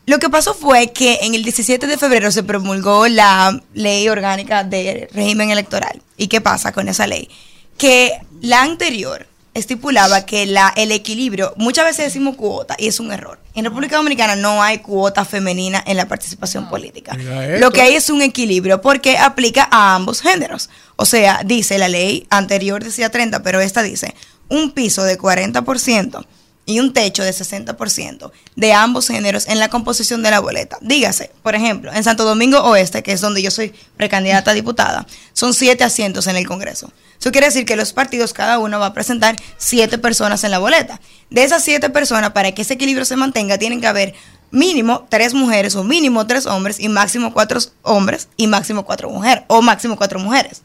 Lo 0.06 0.20
que 0.20 0.30
pasó 0.30 0.54
fue 0.54 0.92
que 0.92 1.20
en 1.22 1.36
el 1.36 1.44
17 1.44 1.86
de 1.88 1.98
febrero 1.98 2.32
se 2.32 2.44
promulgó 2.44 3.08
la 3.08 3.62
ley 3.74 4.10
orgánica 4.10 4.64
de 4.64 5.08
régimen 5.14 5.52
electoral. 5.52 6.02
¿Y 6.18 6.28
qué 6.28 6.42
pasa 6.42 6.72
con 6.72 6.90
esa 6.90 7.08
ley? 7.08 7.30
Que 7.78 8.20
la 8.42 8.64
anterior 8.64 9.28
estipulaba 9.54 10.26
que 10.26 10.46
la, 10.46 10.74
el 10.76 10.92
equilibrio, 10.92 11.54
muchas 11.58 11.86
veces 11.86 12.06
decimos 12.06 12.36
cuota 12.36 12.76
y 12.78 12.88
es 12.88 13.00
un 13.00 13.12
error. 13.12 13.40
En 13.54 13.66
República 13.66 13.98
Dominicana 13.98 14.36
no 14.36 14.64
hay 14.64 14.80
cuota 14.80 15.26
femenina 15.26 15.84
en 15.86 15.98
la 15.98 16.08
participación 16.08 16.70
política. 16.70 17.16
Lo 17.60 17.72
que 17.72 17.82
hay 17.82 17.96
es 17.96 18.10
un 18.10 18.22
equilibrio 18.22 18.82
porque 18.82 19.18
aplica 19.18 19.68
a 19.70 19.96
ambos 19.96 20.22
géneros. 20.22 20.70
O 20.96 21.06
sea, 21.06 21.42
dice 21.46 21.78
la 21.78 21.90
ley 21.90 22.26
anterior 22.30 22.84
decía 22.84 23.12
30, 23.12 23.44
pero 23.44 23.60
esta 23.60 23.84
dice 23.84 24.16
un 24.48 24.72
piso 24.72 25.04
de 25.04 25.18
40% 25.18 26.26
y 26.66 26.80
un 26.80 26.94
techo 26.94 27.24
de 27.24 27.32
60% 27.32 28.32
de 28.56 28.74
ambos 28.74 29.08
géneros 29.08 29.48
en 29.48 29.60
la 29.60 29.70
composición 29.70 30.24
de 30.24 30.32
la 30.32 30.40
boleta. 30.40 30.78
Dígase, 30.82 31.32
por 31.44 31.56
ejemplo, 31.56 31.92
en 31.94 32.04
Santo 32.04 32.24
Domingo 32.24 32.60
Oeste, 32.60 33.04
que 33.04 33.12
es 33.12 33.22
donde 33.22 33.42
yo 33.42 33.52
soy 33.52 33.74
precandidata 33.98 34.52
a 34.52 34.54
diputada, 34.54 35.08
son 35.34 35.54
siete 35.54 35.84
asientos 35.84 36.28
en 36.28 36.36
el 36.36 36.48
Congreso. 36.48 36.92
Eso 37.20 37.32
quiere 37.32 37.48
decir 37.48 37.66
que 37.66 37.76
los 37.76 37.94
partidos, 37.94 38.34
cada 38.34 38.58
uno 38.58 38.80
va 38.80 38.88
a 38.88 38.94
presentar 38.94 39.36
siete 39.58 39.98
personas 39.98 40.44
en 40.44 40.52
la 40.52 40.60
boleta. 40.60 41.00
De 41.30 41.44
esas 41.44 41.64
siete 41.64 41.90
personas, 41.90 42.32
para 42.32 42.52
que 42.52 42.64
ese 42.64 42.74
equilibrio 42.74 43.06
se 43.06 43.16
mantenga, 43.16 43.60
tienen 43.60 43.80
que 43.80 43.88
haber 43.88 44.16
mínimo 44.50 45.08
tres 45.10 45.34
mujeres 45.34 45.76
o 45.76 45.84
mínimo 45.84 46.26
tres 46.28 46.46
hombres 46.46 46.80
y 46.80 46.90
máximo 46.90 47.34
cuatro 47.34 47.60
hombres 47.84 48.28
y 48.38 48.48
máximo 48.48 48.86
cuatro 48.86 49.10
mujeres 49.10 49.44
o 49.48 49.62
máximo 49.62 49.98
cuatro 49.98 50.20
mujeres. 50.20 50.62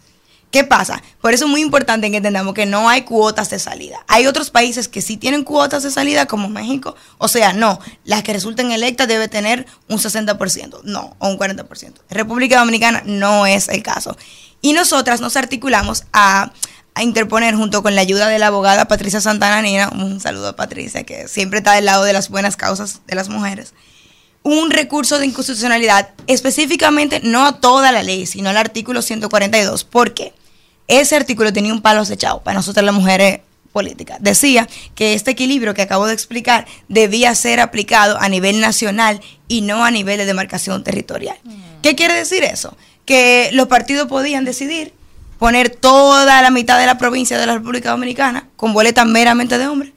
¿Qué 0.50 0.65
pasa? 0.65 1.02
Por 1.20 1.34
eso 1.34 1.44
es 1.44 1.50
muy 1.50 1.60
importante 1.60 2.10
que 2.10 2.18
entendamos 2.18 2.55
que 2.55 2.66
no 2.66 2.89
hay 2.89 3.02
cuotas 3.02 3.50
de 3.50 3.58
salida. 3.58 4.05
Hay 4.07 4.26
otros 4.26 4.50
países 4.50 4.89
que 4.89 5.02
sí 5.02 5.16
tienen 5.16 5.44
cuotas 5.44 5.83
de 5.83 5.91
salida, 5.91 6.26
como 6.26 6.49
México. 6.49 6.94
O 7.18 7.28
sea, 7.28 7.52
no, 7.52 7.78
las 8.05 8.23
que 8.23 8.33
resulten 8.33 8.70
electas 8.70 9.08
debe 9.08 9.28
tener 9.28 9.66
un 9.89 9.99
60%, 9.99 10.83
no, 10.84 11.16
o 11.18 11.28
un 11.28 11.39
40%. 11.39 11.83
En 11.83 11.94
República 12.10 12.60
Dominicana 12.60 13.02
no 13.05 13.47
es 13.47 13.68
el 13.68 13.83
caso. 13.83 14.16
Y 14.62 14.73
nosotras 14.73 15.20
nos 15.20 15.36
articulamos 15.36 16.05
a, 16.12 16.52
a 16.94 17.02
interponer 17.02 17.55
junto 17.55 17.83
con 17.83 17.94
la 17.94 18.00
ayuda 18.00 18.28
de 18.28 18.39
la 18.39 18.47
abogada 18.47 18.89
Patricia 18.89 19.20
Santana 19.20 19.62
Nina, 19.62 19.91
un 19.91 20.20
saludo 20.20 20.49
a 20.49 20.57
Patricia, 20.57 21.05
que 21.05 21.28
siempre 21.28 21.58
está 21.58 21.73
del 21.73 21.84
lado 21.84 22.05
de 22.05 22.12
las 22.12 22.31
buenas 22.31 22.57
causas 22.57 23.02
de 23.07 23.15
las 23.16 23.28
mujeres 23.28 23.75
un 24.47 24.70
recurso 24.70 25.18
de 25.18 25.26
inconstitucionalidad, 25.26 26.10
específicamente 26.28 27.20
no 27.25 27.47
a 27.47 27.60
toda 27.60 27.91
la 27.91 28.05
ley, 28.05 28.26
sino 28.26 28.49
al 28.49 28.57
artículo 28.57 29.02
142. 29.02 29.83
¿Por 29.83 30.15
qué? 30.15 30.34
Ese 30.86 31.16
artículo 31.16 31.52
tenía 31.52 31.73
un 31.73 31.83
palo 31.83 32.02
acechado 32.02 32.41
para 32.44 32.55
nosotras 32.55 32.86
las 32.86 32.94
mujeres 32.94 33.41
políticas. 33.73 34.18
Decía 34.20 34.68
que 34.94 35.15
este 35.15 35.33
equilibrio 35.33 35.75
que 35.75 35.83
acabo 35.83 36.07
de 36.07 36.15
explicar 36.15 36.65
debía 36.89 37.34
ser 37.34 37.58
aplicado 37.58 38.18
a 38.20 38.28
nivel 38.28 38.60
nacional 38.60 39.20
y 39.49 39.62
no 39.62 39.84
a 39.84 39.91
nivel 39.91 40.18
de 40.18 40.26
demarcación 40.26 40.84
territorial. 40.84 41.36
¿Qué 41.83 41.97
quiere 41.97 42.15
decir 42.15 42.44
eso? 42.44 42.76
Que 43.05 43.50
los 43.52 43.66
partidos 43.66 44.07
podían 44.07 44.44
decidir 44.44 44.94
poner 45.41 45.70
toda 45.70 46.41
la 46.41 46.50
mitad 46.52 46.78
de 46.78 46.86
la 46.86 46.99
provincia 46.99 47.36
de 47.36 47.47
la 47.47 47.55
República 47.55 47.91
Dominicana 47.91 48.47
con 48.55 48.73
boletas 48.73 49.07
meramente 49.07 49.58
de 49.58 49.66
hombres 49.66 49.91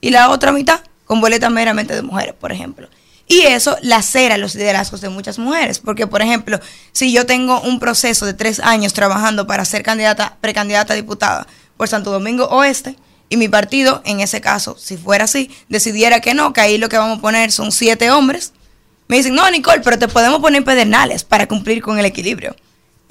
y 0.00 0.08
la 0.08 0.30
otra 0.30 0.52
mitad 0.52 0.80
con 1.04 1.20
boletas 1.20 1.50
meramente 1.50 1.94
de 1.94 2.00
mujeres, 2.00 2.32
por 2.32 2.50
ejemplo. 2.50 2.88
Y 3.30 3.42
eso 3.42 3.76
lacera 3.80 4.38
los 4.38 4.56
liderazgos 4.56 5.00
de 5.00 5.08
muchas 5.08 5.38
mujeres, 5.38 5.78
porque 5.78 6.08
por 6.08 6.20
ejemplo, 6.20 6.58
si 6.90 7.12
yo 7.12 7.26
tengo 7.26 7.60
un 7.60 7.78
proceso 7.78 8.26
de 8.26 8.34
tres 8.34 8.58
años 8.58 8.92
trabajando 8.92 9.46
para 9.46 9.64
ser 9.64 9.84
candidata, 9.84 10.36
precandidata 10.40 10.94
a 10.94 10.96
diputada 10.96 11.46
por 11.76 11.86
Santo 11.86 12.10
Domingo 12.10 12.46
Oeste, 12.46 12.96
y 13.28 13.36
mi 13.36 13.48
partido, 13.48 14.02
en 14.04 14.18
ese 14.18 14.40
caso, 14.40 14.76
si 14.76 14.96
fuera 14.96 15.26
así, 15.26 15.48
decidiera 15.68 16.18
que 16.18 16.34
no, 16.34 16.52
que 16.52 16.60
ahí 16.60 16.76
lo 16.76 16.88
que 16.88 16.98
vamos 16.98 17.18
a 17.18 17.20
poner 17.20 17.52
son 17.52 17.70
siete 17.70 18.10
hombres, 18.10 18.52
me 19.06 19.18
dicen, 19.18 19.36
no, 19.36 19.48
Nicole, 19.48 19.82
pero 19.84 19.96
te 19.96 20.08
podemos 20.08 20.40
poner 20.40 20.64
pedernales 20.64 21.22
para 21.22 21.46
cumplir 21.46 21.82
con 21.82 22.00
el 22.00 22.06
equilibrio. 22.06 22.56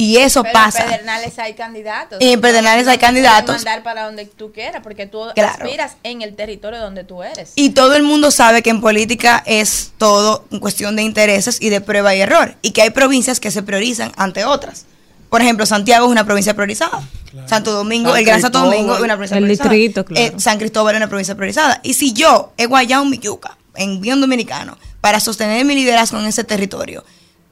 Y 0.02 0.16
eso 0.16 0.44
Pero 0.44 0.54
pasa. 0.54 0.84
En 0.84 0.90
Pedernales 0.92 1.38
hay 1.40 1.54
candidatos. 1.56 2.20
Y 2.22 2.32
en 2.32 2.40
Pedernales 2.40 2.88
hay 2.88 2.98
candidatos. 3.00 3.58
mandar 3.58 3.84
para 3.84 4.06
donde 4.06 4.26
tú 4.28 4.54
quieras, 4.54 4.82
porque 4.82 5.08
tú 5.08 5.22
Claro. 5.36 5.52
aspiras 5.66 5.98
en 6.04 6.22
el 6.22 6.38
territorio 6.38 6.80
donde 6.80 7.04
tú 7.04 7.22
eres. 7.22 7.52
Y 7.56 7.72
todo 7.72 7.96
el 7.98 8.04
mundo 8.04 8.32
sabe 8.32 8.62
que 8.62 8.70
en 8.70 8.80
política 8.80 9.44
es 9.46 9.92
todo 9.98 10.46
en 10.52 10.60
cuestión 10.60 10.96
de 10.96 11.04
intereses 11.04 11.58
y 11.62 11.68
de 11.68 11.82
prueba 11.82 12.16
y 12.16 12.22
error. 12.22 12.56
Y 12.62 12.72
que 12.72 12.82
hay 12.82 12.92
provincias 12.92 13.42
que 13.42 13.52
se 13.52 13.62
priorizan 13.62 14.14
ante 14.16 14.46
otras. 14.46 14.86
Por 15.30 15.42
ejemplo, 15.42 15.66
Santiago 15.66 16.06
es 16.06 16.12
una 16.12 16.24
provincia 16.26 16.54
priorizada. 16.54 17.02
Santo 17.46 17.74
Domingo, 17.74 18.12
San 18.12 18.20
el 18.20 18.26
Gran 18.26 18.42
Santo 18.42 18.60
Domingo 18.60 18.96
es 18.96 19.02
una 19.02 19.16
provincia 19.16 19.36
el 19.38 19.44
priorizada. 19.44 19.70
distrito, 19.70 20.06
claro. 20.06 20.26
Eh, 20.38 20.40
San 20.40 20.60
Cristóbal 20.60 20.96
es 20.96 21.00
una 21.00 21.10
provincia 21.10 21.36
priorizada. 21.36 21.82
Y 21.84 21.96
si 21.96 22.14
yo 22.14 22.54
he 22.58 22.68
guayado 22.68 23.04
mi 23.04 23.20
yuca 23.20 23.58
en 23.76 24.00
bien 24.00 24.22
dominicano 24.22 24.78
para 25.02 25.20
sostener 25.20 25.66
mi 25.66 25.76
liderazgo 25.76 26.18
en 26.20 26.26
ese 26.26 26.46
territorio, 26.46 27.04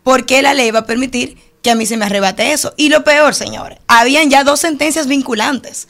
¿por 0.03 0.25
qué 0.25 0.41
la 0.41 0.53
ley 0.53 0.71
va 0.71 0.79
a 0.79 0.85
permitir 0.85 1.37
que 1.67 1.71
a 1.71 1.75
mí 1.75 1.85
se 1.85 1.97
me 1.97 2.05
arrebate 2.05 2.53
eso? 2.53 2.73
Y 2.77 2.87
lo 2.87 3.03
peor, 3.03 3.35
señores, 3.35 3.77
habían 3.87 4.29
ya 4.29 4.45
dos 4.45 4.61
sentencias 4.61 5.05
vinculantes 5.07 5.89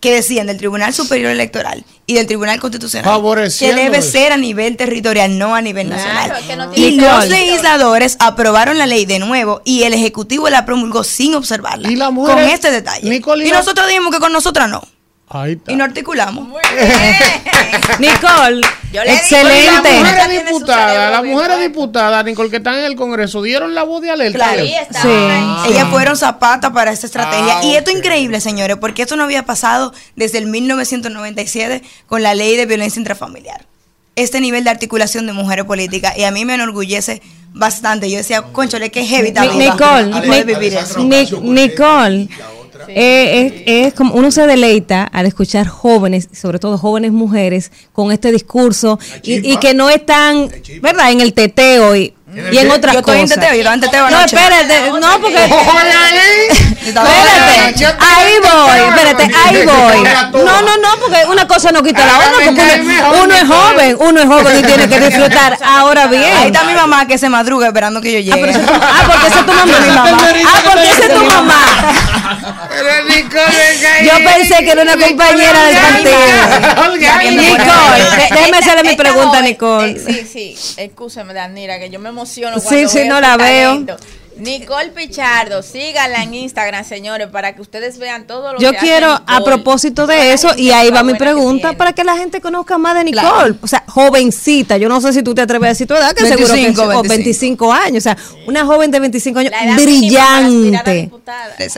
que 0.00 0.12
decían 0.12 0.48
del 0.48 0.56
Tribunal 0.56 0.92
Superior 0.92 1.30
Electoral 1.30 1.84
y 2.08 2.14
del 2.14 2.26
Tribunal 2.26 2.58
Constitucional 2.58 3.04
que 3.56 3.72
debe 3.72 3.98
eso. 3.98 4.10
ser 4.10 4.32
a 4.32 4.36
nivel 4.36 4.76
territorial, 4.76 5.38
no 5.38 5.54
a 5.54 5.60
nivel 5.60 5.86
Claro, 5.86 6.02
nacional. 6.02 6.40
es 6.40 6.46
que 6.48 6.56
no 6.56 6.74
y 6.74 6.90
los 6.96 7.28
legisladores 7.28 8.16
aprobaron 8.18 8.78
la 8.78 8.86
ley 8.86 9.06
de 9.06 9.20
nuevo 9.20 9.62
y 9.64 9.84
el 9.84 9.94
Ejecutivo 9.94 10.50
la 10.50 10.64
promulgó 10.64 11.04
sin 11.04 11.36
observarla. 11.36 11.88
mujer- 12.10 12.34
con 12.34 12.42
este 12.42 12.72
detalle. 12.72 13.06
Y 13.06 13.10
y 13.46 13.50
la- 13.50 13.58
nosotros 13.58 13.86
dijimos 13.86 14.12
que 14.12 14.18
con 14.18 14.32
nosotras 14.32 14.68
no. 14.68 14.82
Ahí 15.34 15.52
está. 15.52 15.72
Y 15.72 15.76
no 15.76 15.84
articulamos. 15.84 16.46
Nicole, 17.98 18.60
Yo 18.92 19.02
le 19.04 19.14
Excelente. 19.14 19.90
digo, 19.90 20.04
su 20.04 20.44
diputadas, 20.44 20.90
cerebro 20.92 21.10
las 21.10 21.24
mujeres 21.24 21.60
diputadas, 21.60 22.24
Nicole, 22.24 22.50
que 22.50 22.56
están 22.58 22.74
en 22.78 22.84
el 22.84 22.96
Congreso, 22.96 23.40
dieron 23.42 23.74
la 23.74 23.82
voz 23.82 24.02
de 24.02 24.10
alerta. 24.10 24.38
Claro. 24.38 24.62
Ah. 25.02 25.66
Ellas 25.68 25.88
fueron 25.90 26.16
zapatas 26.16 26.70
para 26.72 26.92
esta 26.92 27.06
estrategia. 27.06 27.58
Ah, 27.58 27.64
y 27.64 27.74
esto 27.76 27.90
es 27.90 27.96
increíble, 27.96 28.40
señores, 28.40 28.76
porque 28.78 29.02
esto 29.02 29.16
no 29.16 29.24
había 29.24 29.44
pasado 29.44 29.92
desde 30.16 30.38
el 30.38 30.46
1997 30.46 31.82
con 32.06 32.22
la 32.22 32.34
ley 32.34 32.56
de 32.56 32.66
violencia 32.66 33.00
intrafamiliar. 33.00 33.64
Este 34.14 34.40
nivel 34.42 34.64
de 34.64 34.70
articulación 34.70 35.26
de 35.26 35.32
mujeres 35.32 35.64
políticas. 35.64 36.16
Y 36.18 36.24
a 36.24 36.30
mí 36.30 36.44
me 36.44 36.52
enorgullece 36.54 37.22
bastante. 37.54 38.10
Yo 38.10 38.18
decía, 38.18 38.42
conchole, 38.42 38.90
qué 38.90 39.06
heavy 39.06 39.28
está 39.28 39.46
Ni- 39.46 39.58
viva". 39.58 39.74
Nicole, 41.40 42.28
Eh, 42.88 43.62
es, 43.66 43.88
es 43.88 43.94
como 43.94 44.14
uno 44.14 44.30
se 44.30 44.46
deleita 44.46 45.04
al 45.04 45.26
escuchar 45.26 45.66
jóvenes, 45.68 46.28
sobre 46.32 46.58
todo 46.58 46.78
jóvenes 46.78 47.12
mujeres, 47.12 47.70
con 47.92 48.12
este 48.12 48.30
discurso 48.32 48.98
y, 49.22 49.52
y 49.52 49.56
que 49.58 49.74
no 49.74 49.90
están, 49.90 50.50
¿verdad? 50.80 51.10
En 51.12 51.20
el 51.20 51.32
teteo 51.34 51.94
y, 51.96 52.14
y 52.50 52.58
en 52.58 52.70
otras 52.70 52.94
Yo 52.94 53.00
estoy 53.00 53.16
en 53.18 53.22
cosas. 53.28 53.40
teteo, 53.40 53.62
yo 53.62 53.72
en 53.72 53.80
teteo 53.80 54.08
No, 54.10 54.20
espérate, 54.20 54.90
no, 55.00 55.20
porque. 55.20 55.44
Espérate, 56.82 57.96
ahí 58.00 58.34
voy, 58.42 58.80
espérate, 58.88 59.22
ahí 59.44 59.64
voy. 59.66 60.42
No, 60.44 60.62
no, 60.62 60.76
no, 60.78 60.88
porque 61.00 61.24
una 61.30 61.46
cosa 61.46 61.70
no 61.72 61.82
quita 61.82 62.04
la 62.04 62.18
otra, 62.18 62.32
porque 62.44 62.80
uno, 62.80 63.22
uno 63.24 63.34
es 63.34 63.44
joven, 63.46 63.96
uno 64.00 64.20
es 64.20 64.26
joven 64.26 64.58
y 64.58 64.62
tiene 64.62 64.88
que 64.88 65.00
disfrutar. 65.00 65.58
Ahora 65.64 66.06
bien. 66.06 66.24
Ahí 66.24 66.46
está 66.46 66.64
mi 66.64 66.74
mamá 66.74 67.06
que 67.06 67.18
se 67.18 67.28
madruga 67.28 67.66
esperando 67.68 68.00
que 68.00 68.12
yo 68.12 68.18
llegue. 68.34 68.50
Ah, 68.50 68.58
tu- 68.58 68.72
ah, 68.72 69.02
porque 69.06 69.26
ese 69.28 69.38
es 69.38 69.46
tu 69.46 69.52
mamá. 69.52 70.04
Ah, 70.44 70.62
porque 70.64 70.90
ese 70.90 71.06
es 71.06 71.14
tu 71.14 71.24
mamá. 71.24 72.31
Yo 74.04 74.24
pensé 74.24 74.64
que 74.64 74.70
era 74.70 74.82
una 74.82 74.96
compañera 74.96 75.64
del 75.66 75.76
partido. 75.76 76.90
Nicole, 77.30 78.04
déjeme 78.30 78.58
hacerle 78.58 78.90
mi 78.90 78.96
pregunta, 78.96 79.40
Nicole. 79.42 79.98
Sí, 79.98 80.26
sí, 80.26 80.56
escúchame, 80.76 81.34
Danira, 81.34 81.78
que 81.78 81.90
yo 81.90 81.98
me 81.98 82.08
emociono 82.08 82.58
Sí, 82.58 82.66
cuando 82.66 82.88
sí, 82.88 82.98
veo 82.98 83.08
no 83.08 83.16
su 83.16 83.22
la 83.22 83.36
veo. 83.36 83.84
Nicole 84.36 84.90
Pichardo, 84.90 85.62
síganla 85.62 86.22
en 86.22 86.34
Instagram, 86.34 86.84
señores, 86.84 87.28
para 87.28 87.54
que 87.54 87.60
ustedes 87.62 87.98
vean 87.98 88.26
todo 88.26 88.52
lo 88.54 88.58
Yo 88.58 88.70
que 88.70 88.76
hace 88.76 88.86
quiero, 88.86 89.08
a 89.08 89.38
Nicole. 89.38 89.44
propósito 89.44 90.06
de 90.06 90.32
eso, 90.32 90.50
y 90.56 90.70
ahí 90.70 90.90
va 90.90 91.02
mi 91.02 91.14
pregunta, 91.14 91.74
para 91.74 91.92
que 91.92 92.04
la 92.04 92.16
gente 92.16 92.40
conozca 92.40 92.78
más 92.78 92.94
de 92.94 93.04
Nicole. 93.04 93.56
O 93.60 93.66
sea, 93.66 93.84
jovencita, 93.86 94.76
yo 94.76 94.88
no 94.88 95.00
sé 95.00 95.12
si 95.12 95.22
tú 95.22 95.34
te 95.34 95.42
atreves 95.42 95.66
a 95.66 95.68
decir 95.70 95.86
tu 95.86 95.94
edad, 95.94 96.12
que 96.12 96.26
seguro 96.26 96.46
que 96.46 96.62
25, 96.62 96.82
o 96.82 97.02
25 97.02 97.72
años. 97.72 97.98
O 97.98 98.00
sea, 98.00 98.16
una 98.46 98.64
joven 98.64 98.90
de 98.90 99.00
25 99.00 99.38
años, 99.38 99.52
brillante. 99.76 101.10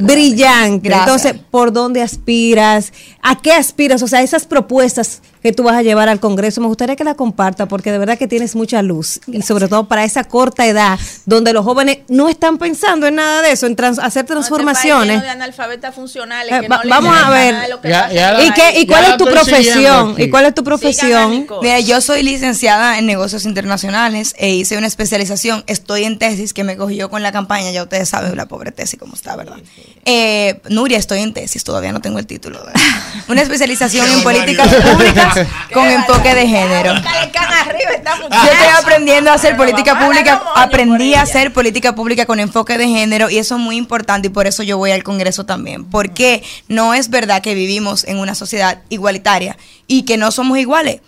Brillante. 0.01 0.89
Gracias. 0.89 1.07
Entonces, 1.07 1.35
¿por 1.51 1.73
dónde 1.73 2.03
aspiras? 2.03 2.93
¿A 3.23 3.41
qué 3.41 3.53
aspiras? 3.53 4.03
O 4.03 4.09
sea, 4.09 4.23
esas 4.23 4.47
propuestas 4.47 5.23
que 5.45 5.53
tú 5.53 5.63
vas 5.63 5.77
a 5.77 5.83
llevar 5.83 6.09
al 6.09 6.21
Congreso, 6.21 6.63
me 6.63 6.69
gustaría 6.69 6.97
que 6.97 7.05
la 7.05 7.17
comparta 7.17 7.67
porque 7.69 7.93
de 7.93 7.99
verdad 7.99 8.17
que 8.17 8.27
tienes 8.27 8.57
mucha 8.57 8.81
luz 8.81 9.21
y 9.27 9.43
sobre 9.43 9.69
todo 9.69 9.87
para 9.89 10.03
esa 10.03 10.25
corta 10.25 10.65
edad 10.67 10.99
donde 11.27 11.53
los 11.53 11.67
jóvenes 11.67 11.99
no 12.09 12.31
están 12.31 12.57
pensando 12.57 13.07
en 13.07 13.17
nada 13.17 13.43
de 13.43 13.53
eso, 13.53 13.67
en 13.67 13.77
trans- 13.77 13.99
hacer 13.99 14.23
Este 14.23 14.33
transformaciones. 14.33 15.11
lleno 15.17 15.23
de 15.23 15.29
analfabetas 15.29 15.95
funcionales 15.95 16.51
Eh, 16.51 16.61
que 16.63 16.69
va- 16.69 16.79
no 16.79 16.85
le 16.85 16.89
vamos 16.89 17.15
a 17.23 17.29
ver. 17.29 17.55
que 17.83 17.89
Ya- 17.91 18.11
ya 18.11 18.43
¿Y, 18.43 18.51
qué, 18.53 18.63
país. 18.63 18.79
¿Y 18.79 18.87
cuál 18.87 19.05
es 19.05 19.17
tu 19.19 19.25
profesión? 19.27 20.15
¿Y 20.17 20.31
cuál 20.31 20.47
es 20.47 20.55
tu 20.55 20.65
profesión? 20.65 21.47
Mira, 21.61 21.79
yo 21.81 22.01
soy 22.01 22.23
licenciada 22.23 22.99
en 22.99 23.05
negocios 23.05 23.45
internacionales 23.45 24.35
e 24.39 24.49
hice 24.49 24.79
una 24.79 24.87
especialización. 24.87 25.63
Estoy 25.67 26.05
en 26.05 26.19
tesis 26.19 26.55
que 26.55 26.65
me 26.65 26.79
cogió 26.79 27.11
con 27.11 27.23
la 27.23 27.33
campaña. 27.33 27.71
Ya 27.71 27.83
ustedes 27.83 28.09
saben 28.09 28.35
la 28.35 28.47
pobre 28.47 28.73
tesis 28.73 28.99
cómo 28.99 29.13
está, 29.15 29.37
¿verdad? 29.37 29.59
Eh, 30.07 30.63
Nuria, 30.71 30.97
estoy 30.97 31.21
en 31.21 31.35
tesis. 31.35 31.65
Todavía 31.65 31.93
no 31.93 32.01
tengo 32.01 32.19
el 32.19 32.27
título. 32.27 32.61
Una 33.29 33.43
especialización 33.43 34.11
en 34.11 34.23
políticas 34.23 34.73
públicas 34.75 35.34
con 35.73 35.87
enfoque 35.87 36.35
de 36.35 36.47
género. 36.47 36.95
Yo 36.95 38.53
estoy 38.53 38.69
aprendiendo 38.79 39.31
a 39.31 39.35
hacer 39.35 39.57
política 39.57 39.99
pública, 39.99 40.43
aprendí 40.57 41.15
a 41.15 41.23
hacer 41.23 41.53
política 41.53 41.95
pública 41.95 42.27
con 42.27 42.41
enfoque 42.41 42.79
de 42.79 42.89
género 42.89 43.31
y 43.31 43.39
eso 43.39 43.57
es 43.57 43.61
muy 43.61 43.77
importante 43.77 44.29
y 44.29 44.31
por 44.31 44.47
eso 44.47 44.63
yo 44.63 44.79
voy 44.79 44.93
al 44.93 45.03
Congreso 45.03 45.45
también, 45.47 45.85
porque 45.85 46.43
no 46.69 46.95
es 46.95 47.11
verdad 47.11 47.43
que 47.43 47.55
vivimos 47.55 48.05
en 48.05 48.19
una 48.19 48.35
sociedad 48.35 48.83
igualitaria 48.89 49.57
y 49.87 50.03
que 50.03 50.17
no 50.17 50.31
somos 50.31 50.59
iguales. 50.59 51.01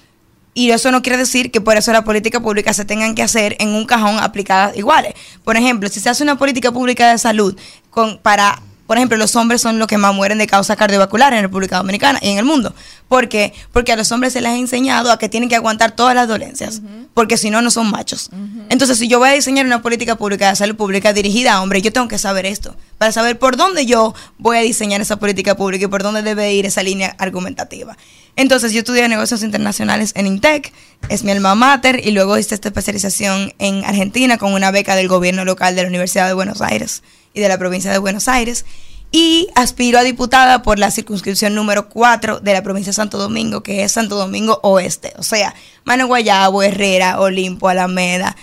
Y 0.55 0.70
eso 0.70 0.90
no 0.90 1.02
quiere 1.02 1.18
decir 1.18 1.50
que 1.50 1.60
por 1.60 1.76
eso 1.76 1.92
la 1.92 2.02
política 2.02 2.40
pública 2.40 2.72
se 2.72 2.86
tengan 2.86 3.14
que 3.14 3.22
hacer 3.22 3.56
en 3.58 3.74
un 3.74 3.84
cajón 3.84 4.18
aplicadas 4.18 4.74
iguales. 4.74 5.12
Por 5.44 5.58
ejemplo, 5.58 5.86
si 5.90 6.00
se 6.00 6.08
hace 6.08 6.22
una 6.22 6.38
política 6.38 6.72
pública 6.72 7.10
de 7.10 7.18
salud 7.18 7.58
con 7.90 8.16
para 8.16 8.62
por 8.86 8.97
ejemplo, 8.97 9.16
los 9.16 9.34
hombres 9.36 9.60
son 9.60 9.78
los 9.78 9.89
que 9.89 9.98
más 9.98 10.15
mueren 10.15 10.39
de 10.39 10.47
causa 10.47 10.76
cardiovascular 10.76 11.32
en 11.32 11.42
República 11.42 11.78
Dominicana 11.78 12.18
y 12.23 12.31
en 12.31 12.39
el 12.39 12.44
mundo. 12.44 12.74
¿Por 13.08 13.28
qué? 13.28 13.52
Porque 13.73 13.92
a 13.92 13.97
los 13.97 14.10
hombres 14.12 14.32
se 14.32 14.40
les 14.40 14.50
ha 14.50 14.56
enseñado 14.56 15.10
a 15.10 15.18
que 15.18 15.28
tienen 15.28 15.48
que 15.48 15.56
aguantar 15.56 15.92
todas 15.92 16.15
las 16.15 16.28
dolencias, 16.28 16.82
porque 17.15 17.36
si 17.36 17.50
no, 17.50 17.62
no 17.62 17.70
son 17.70 17.90
machos. 17.90 18.31
Entonces, 18.68 18.98
si 18.98 19.08
yo 19.08 19.18
voy 19.18 19.28
a 19.31 19.32
diseñar 19.32 19.66
una 19.66 19.82
política 19.82 20.16
pública 20.16 20.50
de 20.50 20.56
salud 20.56 20.76
pública 20.76 21.12
dirigida 21.12 21.55
a 21.55 21.62
hombres, 21.62 21.82
yo 21.82 21.92
tengo 21.92 22.08
que 22.08 22.18
saber 22.18 22.47
esto, 22.47 22.76
para 22.98 23.12
saber 23.12 23.39
por 23.39 23.56
dónde 23.56 23.86
yo 23.86 24.15
voy 24.39 24.56
a 24.58 24.60
diseñar 24.60 25.00
esa 25.00 25.16
política 25.16 25.56
pública 25.56 25.84
y 25.84 25.89
por 25.89 26.02
dónde 26.02 26.23
debe 26.23 26.52
ir 26.55 26.66
esa 26.66 26.82
línea 26.82 27.15
argumentativa. 27.18 27.97
Entonces, 28.36 28.73
yo 28.73 28.81
estudié 28.81 29.08
negocios 29.08 29.42
internacionales 29.42 30.12
en 30.15 30.26
INTEC, 30.26 30.73
es 31.08 31.24
mi 31.24 31.31
alma 31.31 31.55
mater, 31.55 32.06
y 32.06 32.10
luego 32.10 32.36
hice 32.36 32.55
esta 32.55 32.68
especialización 32.68 33.55
en 33.58 33.84
Argentina 33.84 34.36
con 34.36 34.52
una 34.52 34.70
beca 34.70 34.94
del 34.94 35.08
gobierno 35.08 35.44
local 35.44 35.74
de 35.74 35.82
la 35.82 35.89
Universidad 35.89 36.26
de 36.26 36.34
Buenos 36.34 36.60
Aires 36.60 37.02
y 37.36 37.40
de 37.40 37.48
la 37.48 37.58
provincia 37.58 37.92
de 37.92 37.98
Buenos 37.98 38.26
Aires. 38.26 38.65
Y 39.12 39.48
aspiro 39.55 39.98
a 39.98 40.02
diputada 40.02 40.62
por 40.62 40.81
la 40.81 40.90
circunscripción 40.90 41.55
número 41.55 41.89
4 41.89 42.40
de 42.40 42.52
la 42.52 42.62
provincia 42.62 42.90
de 42.90 42.94
Santo 42.94 43.18
Domingo, 43.18 43.62
que 43.62 43.84
es 43.84 43.92
Santo 43.92 44.16
Domingo 44.16 44.58
Oeste. 44.62 45.12
O 45.18 45.23
sea, 45.23 45.55
Mano 45.84 46.08
Guayabo, 46.08 46.62
Herrera, 46.62 47.20
Olimpo, 47.20 47.68
Alameda, 47.68 48.34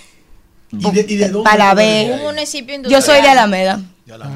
Palabé. 1.44 2.12
Un 2.14 2.22
municipio 2.22 2.80
Yo 2.82 3.02
soy 3.02 3.20
de. 3.20 3.28
Alameda. 3.28 3.82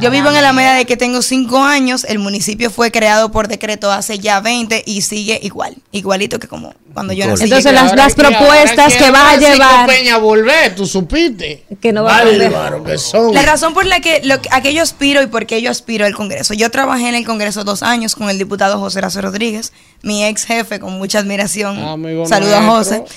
Yo 0.01 0.11
vivo 0.11 0.29
en 0.31 0.37
Alameda 0.37 0.75
de 0.75 0.85
que 0.85 0.97
tengo 0.97 1.23
cinco 1.23 1.59
años. 1.59 2.05
El 2.05 2.19
municipio 2.19 2.71
fue 2.71 2.91
creado 2.91 3.31
por 3.31 3.49
decreto 3.49 3.91
hace 3.93 4.19
ya 4.19 4.41
20 4.41 4.83
y 4.87 5.03
sigue 5.03 5.39
igual, 5.43 5.77
igualito 5.93 6.39
que 6.39 6.49
como 6.49 6.75
cuando 6.95 7.13
yo 7.13 7.27
nací. 7.27 7.45
Entonces, 7.45 7.73
las, 7.73 7.95
las 7.95 8.15
propuestas 8.15 8.93
que 8.93 8.99
quiere 8.99 9.13
vas 9.13 9.35
a 9.35 9.39
llevar. 9.39 9.87
Peña 9.87 10.17
volver, 10.19 10.75
tú 10.75 10.87
supiste. 10.87 11.65
Que 11.81 11.93
no 11.93 12.05
va 12.05 12.19
a 12.19 12.25
volver. 12.25 12.53
Que 12.85 12.99
son. 12.99 13.33
La 13.35 13.43
razón 13.43 13.75
por 13.75 13.87
la 13.87 14.01
que, 14.01 14.21
lo, 14.25 14.41
que- 14.43 14.49
a 14.53 14.61
que 14.63 14.75
yo 14.75 14.83
aspiro 14.83 15.23
y 15.23 15.27
por 15.27 15.47
qué 15.47 15.63
yo 15.63 15.71
aspiro 15.71 16.07
al 16.07 16.15
Congreso. 16.15 16.55
Yo 16.55 16.71
trabajé 16.71 17.09
en 17.09 17.15
el 17.15 17.25
Congreso 17.25 17.63
dos 17.65 17.83
años 17.83 18.15
con 18.17 18.29
el 18.31 18.39
diputado 18.39 18.79
José 18.81 19.01
Razo 19.01 19.21
Rodríguez, 19.21 19.73
mi 20.03 20.25
ex 20.25 20.45
jefe, 20.45 20.81
con 20.81 20.95
mucha 20.99 21.21
admiración. 21.21 21.79
Amigo 21.79 22.27
Saludo 22.27 22.57
a 22.57 22.61
nuestro. 22.63 22.99
José. 23.01 23.15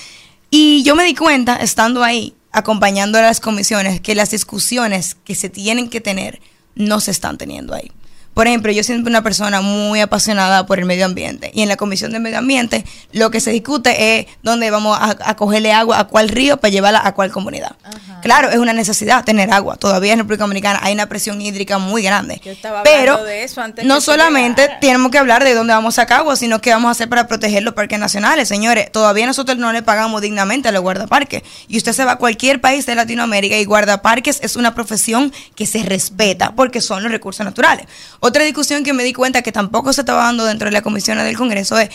Y 0.50 0.82
yo 0.84 0.94
me 0.94 1.04
di 1.04 1.14
cuenta, 1.14 1.56
estando 1.56 2.04
ahí, 2.04 2.34
acompañando 2.52 3.18
a 3.18 3.22
las 3.22 3.40
comisiones, 3.40 4.00
que 4.00 4.14
las 4.14 4.30
discusiones 4.30 5.16
que 5.24 5.34
se 5.34 5.48
tienen 5.48 5.88
que 5.88 6.00
tener 6.00 6.40
no 6.74 7.00
se 7.00 7.10
están 7.10 7.38
teniendo 7.38 7.74
ahí. 7.74 7.90
Por 8.34 8.46
ejemplo, 8.46 8.72
yo 8.72 8.82
siempre 8.82 9.10
una 9.10 9.22
persona 9.22 9.60
muy 9.60 10.00
apasionada 10.00 10.66
por 10.66 10.78
el 10.78 10.84
medio 10.84 11.04
ambiente 11.04 11.50
y 11.54 11.62
en 11.62 11.68
la 11.68 11.76
Comisión 11.76 12.12
de 12.12 12.18
Medio 12.18 12.38
Ambiente 12.38 12.84
lo 13.12 13.30
que 13.30 13.40
se 13.40 13.50
discute 13.50 14.20
es 14.20 14.26
dónde 14.42 14.70
vamos 14.70 14.96
a, 14.98 15.16
a 15.24 15.36
cogerle 15.36 15.72
agua 15.72 15.98
a 15.98 16.04
cuál 16.04 16.28
río 16.28 16.56
para 16.56 16.70
llevarla 16.70 17.02
a 17.04 17.12
cuál 17.14 17.30
comunidad. 17.30 17.76
Claro, 18.22 18.50
es 18.50 18.56
una 18.56 18.72
necesidad 18.72 19.24
tener 19.24 19.52
agua. 19.52 19.76
Todavía 19.76 20.12
en 20.12 20.20
República 20.20 20.44
Dominicana 20.44 20.80
hay 20.82 20.94
una 20.94 21.08
presión 21.08 21.40
hídrica 21.40 21.78
muy 21.78 22.02
grande. 22.02 22.40
Yo 22.44 22.52
estaba 22.52 22.82
Pero 22.84 23.14
hablando 23.14 23.24
de 23.24 23.44
eso 23.44 23.60
antes 23.60 23.84
no 23.84 24.00
solamente 24.00 24.68
tenemos 24.80 25.10
que 25.10 25.18
hablar 25.18 25.44
de 25.44 25.54
dónde 25.54 25.72
vamos 25.72 25.98
a 25.98 26.02
sacar 26.02 26.20
agua, 26.20 26.36
sino 26.36 26.60
qué 26.60 26.70
vamos 26.70 26.88
a 26.88 26.92
hacer 26.92 27.08
para 27.08 27.26
proteger 27.26 27.62
los 27.62 27.74
parques 27.74 27.98
nacionales. 27.98 28.48
Señores, 28.48 28.90
todavía 28.92 29.26
nosotros 29.26 29.58
no 29.58 29.72
le 29.72 29.82
pagamos 29.82 30.22
dignamente 30.22 30.68
a 30.68 30.72
los 30.72 30.82
guardaparques. 30.82 31.42
Y 31.68 31.76
usted 31.76 31.92
se 31.92 32.04
va 32.04 32.12
a 32.12 32.16
cualquier 32.16 32.60
país 32.60 32.86
de 32.86 32.94
Latinoamérica 32.94 33.56
y 33.56 33.64
guardaparques 33.64 34.40
es 34.42 34.56
una 34.56 34.74
profesión 34.74 35.32
que 35.54 35.66
se 35.66 35.82
respeta 35.82 36.52
porque 36.54 36.80
son 36.80 37.02
los 37.02 37.12
recursos 37.12 37.44
naturales. 37.44 37.86
Otra 38.24 38.44
discusión 38.44 38.84
que 38.84 38.92
me 38.92 39.02
di 39.02 39.12
cuenta 39.12 39.42
que 39.42 39.50
tampoco 39.50 39.92
se 39.92 40.02
estaba 40.02 40.22
dando 40.22 40.44
dentro 40.44 40.66
de 40.66 40.70
la 40.72 40.82
comisión 40.82 41.18
del 41.18 41.36
Congreso 41.36 41.76
es 41.76 41.90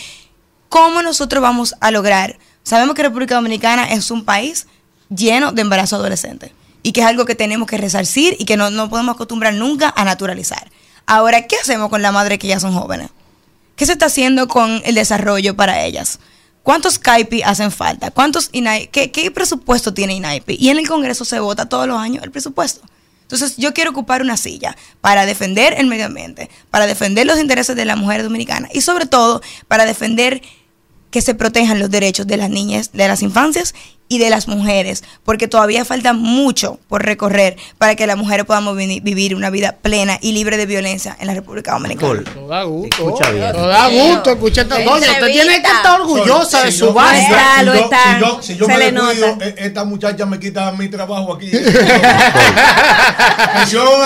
cómo 0.67 1.01
nosotros 1.01 1.41
vamos 1.41 1.75
a 1.80 1.89
lograr. 1.89 2.38
Sabemos 2.64 2.95
que 2.95 3.03
República 3.03 3.35
Dominicana 3.35 3.85
es 3.85 4.11
un 4.11 4.25
país 4.25 4.67
lleno 5.07 5.53
de 5.53 5.61
embarazo 5.61 5.95
adolescente 5.95 6.53
y 6.83 6.91
que 6.91 6.99
es 6.99 7.07
algo 7.07 7.23
que 7.23 7.35
tenemos 7.35 7.65
que 7.65 7.77
resarcir 7.77 8.35
y 8.39 8.43
que 8.43 8.57
no, 8.57 8.69
no 8.69 8.89
podemos 8.89 9.15
acostumbrar 9.15 9.53
nunca 9.53 9.93
a 9.95 10.03
naturalizar. 10.03 10.69
Ahora, 11.06 11.47
¿qué 11.47 11.56
hacemos 11.56 11.89
con 11.89 12.01
la 12.01 12.11
madre 12.11 12.38
que 12.38 12.47
ya 12.47 12.59
son 12.59 12.73
jóvenes? 12.73 13.09
¿Qué 13.77 13.85
se 13.85 13.93
está 13.93 14.07
haciendo 14.07 14.49
con 14.49 14.81
el 14.83 14.95
desarrollo 14.95 15.56
para 15.56 15.85
ellas? 15.85 16.19
¿Cuántos 16.61 16.99
CAIPI 16.99 17.43
hacen 17.43 17.72
falta? 17.72 18.11
¿Cuántos 18.11 18.49
INAI, 18.51 18.88
qué, 18.88 19.11
qué 19.11 19.31
presupuesto 19.31 19.93
tiene 19.93 20.15
INAIPI? 20.15 20.57
Y 20.59 20.72
en 20.72 20.77
el 20.77 20.89
Congreso 20.89 21.23
se 21.23 21.39
vota 21.39 21.69
todos 21.69 21.88
los 21.88 21.97
años 21.97 22.22
el 22.25 22.31
presupuesto. 22.31 22.81
Entonces 23.27 23.57
yo 23.57 23.73
quiero 23.73 23.91
ocupar 23.91 24.22
una 24.22 24.38
silla 24.38 24.77
para 25.01 25.25
defender 25.25 25.75
el 25.77 25.88
medio 25.88 26.06
ambiente, 26.06 26.49
para 26.72 26.88
defender 26.88 27.27
los 27.27 27.38
intereses 27.39 27.75
de 27.75 27.83
la 27.83 27.97
mujer 27.97 28.23
dominicana 28.23 28.69
y 28.72 28.80
sobre 28.80 29.06
todo 29.06 29.41
para 29.67 29.85
defender 29.85 30.41
que 31.11 31.22
se 31.22 31.35
protejan 31.35 31.80
los 31.80 31.89
derechos 31.89 32.25
de 32.25 32.38
las 32.38 32.49
niñas, 32.49 32.91
de 32.93 33.06
las 33.07 33.22
infancias 33.22 33.75
y 34.10 34.19
de 34.19 34.30
las 34.30 34.48
mujeres, 34.48 35.03
porque 35.26 35.48
todavía 35.48 35.84
falta 35.86 36.14
mucho 36.14 36.80
por 36.88 37.03
recorrer 37.03 37.58
para 37.77 37.95
que 37.95 38.08
las 38.08 38.16
mujeres 38.18 38.45
podamos 38.45 38.76
vini- 38.77 39.02
vivir 39.02 39.36
una 39.36 39.50
vida 39.50 39.76
plena 39.82 40.18
y 40.22 40.32
libre 40.32 40.56
de 40.58 40.66
violencia 40.66 41.16
en 41.19 41.27
la 41.27 41.34
República 41.34 41.74
Dominicana. 41.74 42.24
Todo 42.34 42.48
da 42.48 42.64
gusto. 42.64 42.95
Escucha 43.10 43.32
bien. 43.32 43.52
Todo 43.52 43.68
da 43.68 43.88
gusto 43.90 44.30
escuchar 44.32 44.64
esta 44.64 44.80
doña. 44.84 45.11
Usted 45.11 45.27
tiene 45.32 45.61
que 45.61 45.68
estar 45.68 46.00
orgullosa 46.02 46.64
de 46.64 46.72
su 46.72 46.94
base. 46.94 47.22
si 47.26 47.30
yo- 47.32 47.38
si 47.60 47.66
yo- 47.66 47.74
está. 47.74 48.03
Si 48.14 48.19
yo, 48.19 48.40
si 48.42 48.56
yo 48.58 48.66
Se 48.66 48.72
me 48.74 48.77
le 48.80 48.92
descuido, 48.92 49.27
nota. 49.27 49.45
eh, 49.45 49.56
esta 49.58 49.84
muchacha 49.84 50.26
me 50.26 50.40
quita 50.40 50.72
mi 50.72 50.88
trabajo 50.90 51.34
aquí. 51.34 51.52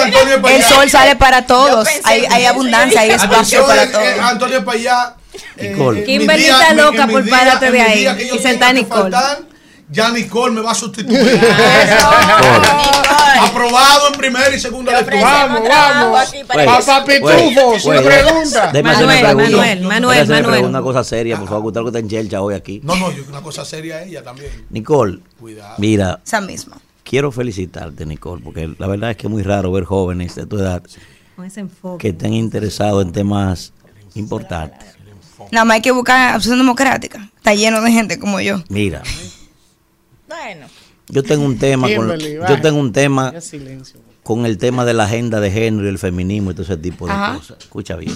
Antonio 0.04 0.48
El 0.48 0.64
sol 0.64 0.90
sale 0.90 1.16
para 1.16 1.46
todos, 1.46 1.88
pensé 1.88 2.02
hay, 2.06 2.26
hay 2.30 2.46
abundancia, 2.46 3.02
hay 3.02 3.10
espacio 3.12 3.36
Atención, 3.64 3.66
para 3.68 3.84
eh, 3.84 3.88
todos. 3.88 4.04
eh, 4.06 4.16
Antonio 4.22 4.66
para 4.66 4.78
allá. 4.78 5.14
eh, 5.58 5.70
Nicole. 5.72 6.00
eh, 6.02 6.04
Kimberly 6.04 6.46
está 6.46 6.74
loca 6.74 7.08
por 7.08 7.30
párate 7.30 7.72
de 7.72 7.82
ahí 7.82 8.08
y 8.34 8.40
sentar 8.40 8.74
Nicole. 8.74 9.12
faltar, 9.12 9.40
Ya 9.92 10.10
Nicole 10.12 10.54
me 10.56 10.62
va 10.62 10.72
a 10.72 10.76
sustituir. 10.76 11.20
Aprobado 13.42 14.08
en 14.08 14.14
primera 14.14 14.56
y 14.56 14.60
segunda 14.60 14.94
lectura. 15.00 15.22
Vamos, 15.22 15.62
vamos. 15.68 16.30
Pues, 16.32 16.46
Papá 16.66 17.04
pues, 17.06 17.20
pregunta. 17.20 18.72
déjame 18.72 18.92
hacer 18.92 19.06
una 19.06 19.14
Manuel, 19.14 19.36
pregunta. 19.36 19.58
Manuel, 19.58 19.82
Manuel, 19.84 20.20
hacer 20.22 20.44
Manuel. 20.44 20.66
Una 20.66 20.82
cosa 20.82 21.04
seria, 21.04 21.38
por 21.38 21.50
favor, 21.50 21.74
que 21.74 21.88
está 21.88 22.00
en 22.00 22.10
chelcha 22.10 22.42
hoy 22.42 22.54
aquí. 22.56 22.80
No, 22.84 22.96
no, 22.96 23.12
yo 23.12 23.24
una 23.28 23.42
cosa 23.42 23.66
seria 23.66 24.04
ella 24.04 24.24
también. 24.24 24.52
Nicole, 24.70 25.20
mira, 25.78 26.20
Esa 26.26 26.40
misma. 26.42 26.78
quiero 27.04 27.32
felicitarte, 27.32 28.06
Nicole, 28.06 28.42
porque 28.44 28.74
la 28.78 28.88
verdad 28.88 29.12
es 29.12 29.18
que 29.18 29.28
es 29.28 29.32
muy 29.32 29.44
raro 29.44 29.72
ver 29.72 29.84
jóvenes 29.84 30.36
de 30.36 30.46
tu 30.46 30.58
edad 30.58 30.82
Con 31.36 31.46
ese 31.46 31.62
enfoque. 31.62 32.02
que 32.02 32.10
estén 32.10 32.34
interesados 32.34 33.04
en 33.04 33.12
temas 33.12 33.74
importantes. 34.16 34.88
Nada 35.52 35.66
más 35.66 35.76
hay 35.76 35.82
que 35.82 35.92
buscar 35.92 36.36
opción 36.38 36.58
democrática. 36.60 37.30
Está 37.38 37.56
lleno 37.56 37.82
de 37.82 37.92
gente 37.92 38.20
como 38.20 38.40
yo. 38.40 38.62
Mira, 38.70 39.02
Bueno, 40.52 40.68
yo 41.08 41.24
tengo 41.24 41.46
un 41.46 41.58
tema 41.58 41.88
con, 41.96 42.20
yo 42.20 42.62
tengo 42.62 42.80
un 42.80 42.92
tema 42.92 43.34
con 44.24 44.46
el 44.46 44.58
tema 44.58 44.86
de 44.86 44.94
la 44.94 45.06
agenda 45.06 45.40
de 45.40 45.50
género 45.50 45.86
y 45.86 45.90
el 45.90 45.98
feminismo 45.98 46.52
y 46.52 46.54
todo 46.54 46.64
ese 46.64 46.78
tipo 46.78 47.06
de 47.08 47.14
Ajá. 47.14 47.36
cosas. 47.36 47.58
Escucha 47.60 47.96
bien. 47.96 48.16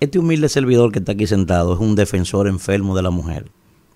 Este 0.00 0.18
humilde 0.18 0.48
servidor 0.48 0.92
que 0.92 0.98
está 0.98 1.12
aquí 1.12 1.26
sentado 1.26 1.74
es 1.74 1.80
un 1.80 1.94
defensor 1.94 2.48
enfermo 2.48 2.96
de 2.96 3.02
la 3.02 3.10
mujer. 3.10 3.50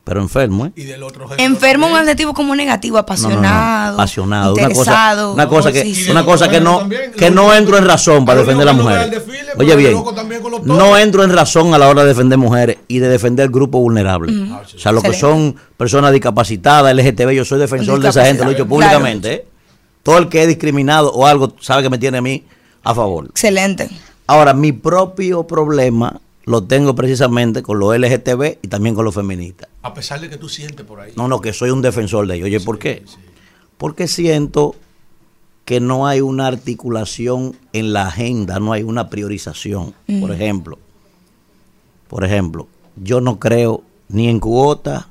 Pero 0.04 0.20
enfermo, 0.20 0.66
¿eh? 0.66 0.72
Y 0.74 0.82
del 0.82 1.02
otro 1.04 1.28
Enfermo 1.38 1.86
un 1.86 1.96
adjetivo 1.96 2.34
como 2.34 2.56
negativo, 2.56 2.96
No, 2.96 3.02
no, 3.02 3.02
no, 3.02 3.02
apasionado, 3.02 3.94
apasionado, 3.94 4.52
una 4.54 4.68
cosa, 4.68 4.80
interesado. 4.80 5.32
una 5.34 5.48
cosa 5.48 5.72
que, 5.72 5.82
Sí, 5.82 5.94
sí. 5.94 6.10
una 6.10 6.24
cosa 6.24 6.48
que 6.48 6.60
no, 6.60 6.88
que 7.16 7.30
no 7.30 7.54
entro 7.54 7.78
en 7.78 7.86
razón 7.86 8.24
para 8.24 8.40
defender 8.40 8.68
a 8.68 8.72
las 8.72 8.82
mujeres. 8.82 9.22
Oye 9.58 9.76
bien, 9.76 9.94
no 10.64 10.98
entro 10.98 11.22
en 11.22 11.32
razón 11.32 11.72
a 11.72 11.78
la 11.78 11.88
hora 11.88 12.02
de 12.02 12.08
defender 12.08 12.36
mujeres 12.36 12.78
y 12.88 12.98
de 12.98 13.08
defender 13.08 13.48
grupos 13.50 13.80
vulnerables. 13.80 14.34
Ujú. 14.34 14.54
O 14.54 14.78
sea, 14.78 14.90
los 14.90 15.04
que 15.04 15.12
son 15.12 15.54
personas 15.76 16.10
discapacitadas, 16.12 16.92
LGTB, 16.94 17.30
yo 17.30 17.44
soy 17.44 17.60
defensor 17.60 18.00
de 18.00 18.08
esa 18.08 18.24
gente, 18.24 18.42
lo 18.42 18.50
he 18.50 18.54
dicho 18.54 18.66
públicamente. 18.66 19.32
¿eh? 19.32 19.46
Todo 20.02 20.18
el 20.18 20.28
que 20.28 20.42
es 20.42 20.48
discriminado 20.48 21.12
o 21.12 21.28
algo 21.28 21.54
sabe 21.60 21.84
que 21.84 21.90
me 21.90 21.98
tiene 21.98 22.18
a 22.18 22.22
mí 22.22 22.44
a 22.82 22.92
favor. 22.92 23.26
Excelente. 23.26 23.88
Ahora, 24.26 24.52
mi 24.52 24.72
propio 24.72 25.46
problema 25.46 26.20
lo 26.44 26.64
tengo 26.64 26.94
precisamente 26.94 27.62
con 27.62 27.78
los 27.78 27.96
LGTB 27.96 28.58
y 28.62 28.68
también 28.68 28.94
con 28.94 29.04
los 29.04 29.14
feministas. 29.14 29.68
A 29.82 29.94
pesar 29.94 30.20
de 30.20 30.28
que 30.28 30.36
tú 30.36 30.48
sientes 30.48 30.84
por 30.84 31.00
ahí. 31.00 31.12
No, 31.16 31.28
no, 31.28 31.40
que 31.40 31.52
soy 31.52 31.70
un 31.70 31.82
defensor 31.82 32.26
de 32.26 32.34
ellos. 32.36 32.46
Oye, 32.46 32.60
¿por 32.60 32.78
qué? 32.78 33.04
Porque 33.78 34.08
siento 34.08 34.74
que 35.64 35.78
no 35.80 36.06
hay 36.08 36.20
una 36.20 36.48
articulación 36.48 37.56
en 37.72 37.92
la 37.92 38.08
agenda, 38.08 38.58
no 38.58 38.72
hay 38.72 38.82
una 38.82 39.08
priorización. 39.08 39.94
Por 40.20 40.32
ejemplo, 40.32 40.78
por 42.08 42.24
ejemplo, 42.24 42.66
yo 42.96 43.20
no 43.20 43.38
creo 43.38 43.82
ni 44.08 44.28
en 44.28 44.40
cuotas, 44.40 45.06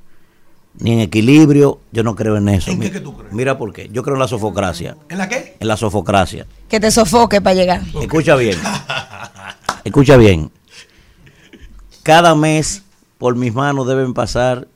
ni 0.80 0.92
en 0.93 1.00
equilibrio, 1.00 1.80
yo 1.92 2.03
no 2.03 2.16
creo 2.16 2.38
en 2.38 2.50
eso. 2.50 2.72
¿En 2.72 2.80
qué 2.80 2.85
Mi- 2.88 2.92
que 2.92 3.00
tú 3.00 3.16
crees? 3.16 3.34
Mira 3.34 3.58
por 3.58 3.74
qué. 3.74 3.90
Yo 3.92 4.03
creo 4.03 4.16
en 4.16 4.19
la 4.19 4.27
sofocracia. 4.27 4.98
¿En 5.10 5.18
la 5.18 5.27
qué? 5.27 5.56
En 5.60 5.68
la 5.68 5.77
sofocracia. 5.77 6.45
Que 6.69 6.80
te 6.80 6.92
sofoque 6.92 7.42
para 7.42 7.53
llegar. 7.56 7.82
Escucha 8.01 8.35
bien. 8.35 8.58
Escucha 9.84 10.18
bien. 10.18 10.51
Cada 12.03 12.33
mes 12.35 12.83
por 13.17 13.35
mis 13.35 13.53
manos 13.53 13.88
deben 13.88 14.13
pasar 14.13 14.67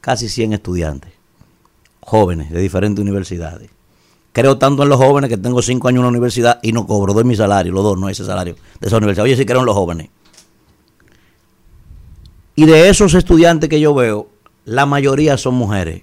casi 0.00 0.28
100 0.28 0.52
estudiantes, 0.52 1.12
jóvenes 2.00 2.50
de 2.50 2.60
diferentes 2.60 3.02
universidades. 3.02 3.70
Creo 4.32 4.58
tanto 4.58 4.84
en 4.84 4.88
los 4.88 4.98
jóvenes 4.98 5.28
que 5.28 5.36
tengo 5.36 5.60
5 5.60 5.88
años 5.88 5.96
en 5.96 6.00
una 6.00 6.08
universidad 6.10 6.60
y 6.62 6.72
no 6.72 6.86
cobro, 6.86 7.12
doy 7.12 7.24
mi 7.24 7.34
salario, 7.34 7.72
los 7.72 7.82
dos, 7.82 7.98
no 7.98 8.08
ese 8.08 8.24
salario 8.24 8.54
de 8.78 8.86
esa 8.86 8.96
universidad. 8.98 9.24
Oye, 9.24 9.36
sí 9.36 9.44
creo 9.44 9.60
en 9.60 9.66
los 9.66 9.74
jóvenes. 9.74 10.10
Y 12.54 12.66
de 12.66 12.88
esos 12.88 13.14
estudiantes 13.14 13.68
que 13.68 13.80
yo 13.80 13.94
veo, 13.94 14.28
la 14.64 14.86
mayoría 14.86 15.36
son 15.36 15.54
mujeres. 15.54 16.02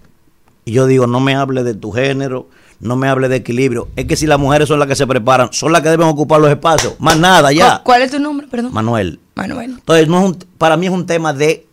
Y 0.65 0.73
yo 0.73 0.87
digo, 0.87 1.07
no 1.07 1.19
me 1.19 1.35
hable 1.35 1.63
de 1.63 1.75
tu 1.75 1.91
género, 1.91 2.47
no 2.79 2.95
me 2.95 3.07
hable 3.07 3.27
de 3.29 3.37
equilibrio. 3.37 3.87
Es 3.95 4.05
que 4.05 4.15
si 4.15 4.25
las 4.27 4.39
mujeres 4.39 4.67
son 4.67 4.79
las 4.79 4.87
que 4.87 4.95
se 4.95 5.07
preparan, 5.07 5.49
son 5.51 5.71
las 5.71 5.81
que 5.81 5.89
deben 5.89 6.07
ocupar 6.07 6.39
los 6.41 6.49
espacios. 6.49 6.93
Más 6.99 7.17
nada, 7.17 7.51
ya. 7.51 7.77
¿Cu- 7.77 7.83
¿Cuál 7.85 8.01
es 8.03 8.11
tu 8.11 8.19
nombre? 8.19 8.47
Perdón. 8.47 8.73
Manuel. 8.73 9.19
Manuel. 9.35 9.71
Entonces, 9.71 10.07
no 10.07 10.19
es 10.19 10.25
un- 10.25 10.37
para 10.57 10.77
mí 10.77 10.85
es 10.85 10.91
un 10.91 11.05
tema 11.05 11.33
de 11.33 11.65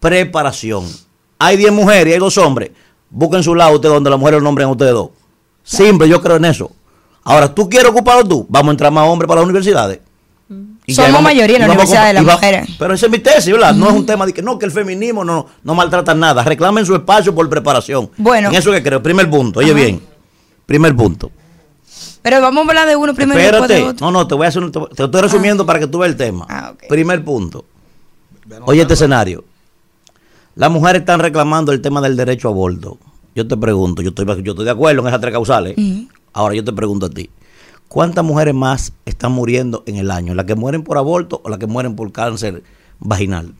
preparación. 0.00 0.84
Hay 1.38 1.56
10 1.56 1.72
mujeres 1.72 2.08
y 2.08 2.12
hay 2.14 2.18
dos 2.18 2.38
hombres. 2.38 2.70
Busquen 3.10 3.42
su 3.42 3.54
lado 3.54 3.74
ustedes 3.74 3.94
donde 3.94 4.10
las 4.10 4.18
mujeres 4.18 4.40
lo 4.40 4.44
nombren 4.44 4.68
a 4.68 4.70
ustedes 4.72 4.92
dos. 4.92 5.10
Simple, 5.62 6.08
yo 6.08 6.20
creo 6.22 6.36
en 6.36 6.44
eso. 6.44 6.70
Ahora, 7.24 7.52
¿tú 7.52 7.68
quieres 7.68 7.90
ocuparlo 7.90 8.24
tú? 8.24 8.46
Vamos 8.48 8.68
a 8.68 8.72
entrar 8.72 8.92
más 8.92 9.08
hombres 9.08 9.26
para 9.28 9.40
las 9.40 9.46
universidades. 9.46 10.00
Y 10.88 10.92
ya 10.92 11.02
Somos 11.02 11.12
vamos- 11.14 11.22
mayoría 11.24 11.56
en 11.56 11.62
la 11.62 11.66
y 11.66 11.70
Universidad 11.70 12.06
de 12.06 12.12
las 12.12 12.22
y 12.22 12.26
Mujeres. 12.26 12.68
Pero 12.78 12.94
esa 12.94 13.06
es 13.06 13.12
mi 13.12 13.18
tesis, 13.18 13.52
¿verdad? 13.52 13.74
No 13.74 13.88
es 13.88 13.92
un 13.94 14.06
tema 14.06 14.24
de 14.24 14.32
que 14.32 14.40
no, 14.42 14.56
que 14.56 14.66
el 14.66 14.70
feminismo 14.70 15.24
no, 15.24 15.46
no 15.64 15.74
maltrata 15.74 16.14
nada. 16.14 16.44
Reclamen 16.44 16.86
su 16.86 16.94
espacio 16.94 17.34
por 17.34 17.48
preparación. 17.48 18.08
Bueno. 18.16 18.50
En 18.50 18.54
eso 18.54 18.70
que 18.70 18.80
creo. 18.80 19.02
Primer 19.02 19.28
punto, 19.28 19.58
oye 19.58 19.72
Ajá. 19.72 19.80
bien. 19.80 20.00
Primer 20.66 20.94
punto. 20.96 21.30
Pero 22.22 22.40
vamos 22.40 22.66
a 22.66 22.68
hablar 22.70 22.88
de 22.88 22.96
uno 22.96 23.14
primero 23.14 23.38
y 23.38 23.42
después 23.42 23.68
de 23.68 23.74
Espérate. 23.76 23.94
otro. 23.94 24.06
No, 24.06 24.12
no, 24.12 24.26
te 24.26 24.34
voy 24.34 24.46
a 24.46 24.48
hacer 24.48 24.62
un- 24.64 24.72
te, 24.72 24.80
te 24.94 25.04
estoy 25.04 25.20
resumiendo 25.22 25.64
para 25.64 25.78
que 25.78 25.86
tú 25.86 25.98
veas 25.98 26.10
el 26.12 26.16
tema. 26.18 26.44
Ah, 26.48 26.72
ok. 26.74 26.84
Primer 26.88 27.24
punto. 27.24 27.64
Oye, 28.64 28.82
este 28.82 28.94
escenario. 28.94 29.44
Las 30.56 30.70
mujeres 30.70 31.00
están 31.00 31.20
reclamando 31.20 31.72
el 31.72 31.80
tema 31.80 32.00
del 32.00 32.16
derecho 32.16 32.48
a 32.48 32.50
aborto. 32.50 32.98
Yo 33.34 33.46
te 33.46 33.56
pregunto, 33.56 34.02
yo 34.02 34.08
estoy, 34.08 34.24
yo 34.42 34.52
estoy 34.52 34.64
de 34.64 34.70
acuerdo 34.70 35.02
en 35.02 35.08
esas 35.08 35.20
tres 35.20 35.32
causales. 35.32 35.76
Ahora 36.32 36.54
yo 36.54 36.64
te 36.64 36.72
pregunto 36.72 37.06
a 37.06 37.10
ti. 37.10 37.30
¿Cuántas 37.88 38.24
mujeres 38.24 38.54
más 38.54 38.92
están 39.04 39.32
muriendo 39.32 39.82
en 39.86 39.96
el 39.96 40.10
año? 40.10 40.34
¿Las 40.34 40.46
que 40.46 40.54
mueren 40.54 40.82
por 40.82 40.98
aborto 40.98 41.40
o 41.44 41.48
las 41.48 41.58
que 41.58 41.66
mueren 41.66 41.94
por 41.94 42.10
cáncer 42.12 42.62
vaginal? 42.98 43.52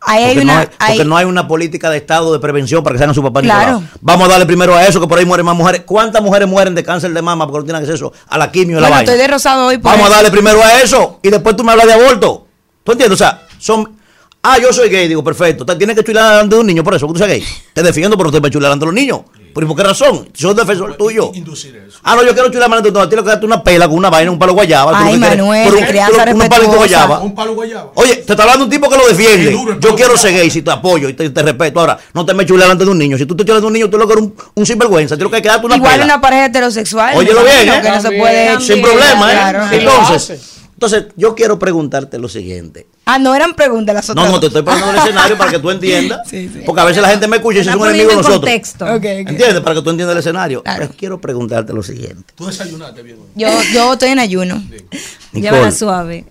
Ahí 0.00 0.22
hay 0.22 0.34
Porque, 0.34 0.44
no 0.46 0.52
hay, 0.58 0.66
porque 0.66 0.84
hay- 1.02 1.04
no 1.04 1.16
hay 1.16 1.24
una 1.26 1.48
política 1.48 1.90
de 1.90 1.96
Estado 1.96 2.32
de 2.32 2.38
prevención 2.38 2.82
para 2.84 2.94
que 2.94 2.98
sean 2.98 3.12
su 3.14 3.22
papá 3.22 3.42
ni 3.42 3.48
Claro. 3.48 3.82
Vamos 4.00 4.28
a 4.28 4.30
darle 4.32 4.46
primero 4.46 4.74
a 4.74 4.84
eso, 4.86 5.00
que 5.00 5.06
por 5.08 5.18
ahí 5.18 5.24
mueren 5.24 5.44
más 5.44 5.56
mujeres. 5.56 5.82
¿Cuántas 5.84 6.22
mujeres 6.22 6.48
mueren 6.48 6.74
de 6.74 6.84
cáncer 6.84 7.12
de 7.12 7.20
mama 7.20 7.46
porque 7.46 7.58
no 7.58 7.64
tienen 7.64 7.82
acceso 7.82 8.12
a 8.28 8.38
la 8.38 8.50
quimio 8.52 8.78
y 8.78 8.80
la 8.80 8.88
Bueno, 8.88 8.94
vaina? 8.96 9.10
estoy 9.12 9.18
de 9.26 9.28
rosado 9.32 9.66
hoy 9.66 9.78
por 9.78 9.90
Vamos 9.92 10.06
a 10.06 10.10
darle 10.14 10.30
primero 10.30 10.62
a 10.62 10.80
eso 10.80 11.18
y 11.22 11.30
después 11.30 11.56
tú 11.56 11.64
me 11.64 11.72
hablas 11.72 11.86
de 11.86 11.92
aborto. 11.94 12.46
¿Tú 12.84 12.92
entiendes? 12.92 13.20
O 13.20 13.24
sea, 13.24 13.42
son. 13.58 13.96
Ah, 14.40 14.56
yo 14.58 14.72
soy 14.72 14.88
gay, 14.88 15.08
digo, 15.08 15.22
perfecto. 15.24 15.66
Te 15.66 15.74
tienes 15.74 15.96
que 15.96 16.04
chular 16.04 16.30
delante 16.30 16.54
de 16.54 16.60
un 16.60 16.66
niño 16.68 16.84
por 16.84 16.94
eso, 16.94 17.06
porque 17.06 17.18
tú 17.20 17.26
seas 17.26 17.36
gay. 17.38 17.44
Te 17.74 17.82
defiendo, 17.82 18.16
pero 18.16 18.28
usted 18.28 18.40
me 18.40 18.50
chula 18.50 18.68
delante 18.68 18.84
de 18.84 18.86
los 18.86 18.94
niños. 18.94 19.20
¿Pero 19.54 19.66
y 19.66 19.68
por 19.68 19.76
qué 19.76 19.82
razón? 19.82 20.28
Soy 20.34 20.54
defensor 20.54 20.96
tuyo. 20.96 21.32
Ah, 22.02 22.14
no, 22.16 22.22
yo 22.24 22.32
quiero 22.32 22.50
chular 22.50 22.68
delante 22.68 22.90
de 22.90 22.92
tu 23.00 23.08
Tienes 23.08 23.24
que 23.24 23.30
darte 23.30 23.46
una 23.46 23.62
pela 23.62 23.88
con 23.88 23.96
una 23.98 24.10
vaina, 24.10 24.30
un 24.30 24.38
palo 24.38 24.52
guayaba. 24.52 24.92
Ay, 24.94 25.18
Manuel, 25.18 25.64
por 25.68 25.76
un- 25.78 25.84
crianza 25.84 26.18
por 26.18 26.28
un- 26.28 26.34
unos 26.36 26.48
palitos 26.48 26.74
respetuosa. 26.74 26.76
guayaba. 27.06 27.20
Un 27.20 27.34
palo 27.34 27.54
guayaba. 27.54 27.90
Oye, 27.94 28.16
te 28.16 28.32
está 28.32 28.42
hablando 28.42 28.64
un 28.64 28.70
tipo 28.70 28.88
que 28.88 28.96
lo 28.96 29.06
defiende. 29.08 29.56
Yo 29.80 29.94
quiero 29.96 30.16
ser 30.16 30.32
gay 30.34 30.50
si 30.50 30.62
te 30.62 30.70
apoyo 30.70 31.08
y 31.08 31.14
te, 31.14 31.30
te 31.30 31.42
respeto. 31.42 31.80
Ahora, 31.80 31.98
no 32.14 32.24
te 32.26 32.34
me 32.34 32.44
chules 32.46 32.62
delante 32.64 32.84
de 32.84 32.90
un 32.90 32.98
niño. 32.98 33.16
Si 33.18 33.26
tú 33.26 33.34
te 33.36 33.44
chulas 33.44 33.60
de 33.60 33.66
un 33.66 33.72
niño, 33.72 33.88
tú 33.90 33.98
lo 33.98 34.06
que 34.06 34.12
eres 34.14 34.24
un, 34.24 34.34
un 34.54 34.66
sinvergüenza. 34.66 35.16
Tienes 35.16 35.34
que 35.34 35.42
quedarte 35.42 35.66
una 35.66 35.76
Igual 35.76 35.92
pela. 35.92 36.04
una 36.04 36.20
pareja 36.20 36.46
heterosexual. 36.46 37.16
Óyelo 37.16 37.42
bien, 37.42 37.68
¿eh? 37.68 37.80
Que 37.82 37.90
no 37.90 38.00
se 38.00 38.10
puede. 38.12 38.60
Sin 38.60 38.82
problema, 38.82 39.32
¿eh? 39.32 39.34
Claro. 39.34 39.62
Entonces, 39.72 40.40
entonces, 40.78 41.06
yo 41.16 41.34
quiero 41.34 41.58
preguntarte 41.58 42.20
lo 42.20 42.28
siguiente. 42.28 42.86
Ah, 43.04 43.18
no 43.18 43.34
eran 43.34 43.56
preguntas 43.56 43.92
las 43.96 44.10
otras. 44.10 44.24
No, 44.26 44.30
no, 44.30 44.38
te 44.38 44.46
estoy 44.46 44.62
poniendo 44.62 44.92
el 44.92 44.98
escenario 44.98 45.36
para 45.36 45.50
que 45.50 45.58
tú 45.58 45.70
entiendas. 45.72 46.20
Porque 46.64 46.80
a 46.80 46.84
veces 46.84 47.02
la 47.02 47.08
gente 47.08 47.26
me 47.26 47.38
escucha 47.38 47.58
y 47.58 47.64
se 47.64 47.70
es 47.70 47.74
un 47.74 47.88
enemigo 47.88 48.10
de 48.10 48.16
nosotros. 48.18 48.38
contexto. 48.42 48.84
Ok, 48.84 48.92
ok. 48.94 49.04
¿Entiendes? 49.04 49.60
Para 49.60 49.74
que 49.74 49.82
tú 49.82 49.90
entiendas 49.90 50.14
el 50.14 50.20
escenario. 50.20 50.62
Pero 50.64 50.88
quiero 50.96 51.20
preguntarte 51.20 51.72
lo 51.72 51.82
siguiente. 51.82 52.32
Tú 52.36 52.46
desayunaste 52.46 53.02
bien. 53.02 53.16
Yo, 53.34 53.48
yo 53.74 53.94
estoy 53.94 54.10
en 54.10 54.20
ayuno. 54.20 54.62
Llévala 55.32 55.72
suave. 55.72 56.26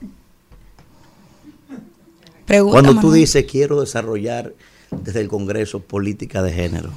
Pregunta, 2.45 2.71
Cuando 2.71 2.91
tú 2.91 3.07
Manuel. 3.07 3.19
dices 3.19 3.45
quiero 3.51 3.81
desarrollar 3.81 4.53
desde 4.91 5.19
el 5.19 5.27
Congreso 5.27 5.81
política 5.81 6.41
de 6.41 6.53
género, 6.53 6.91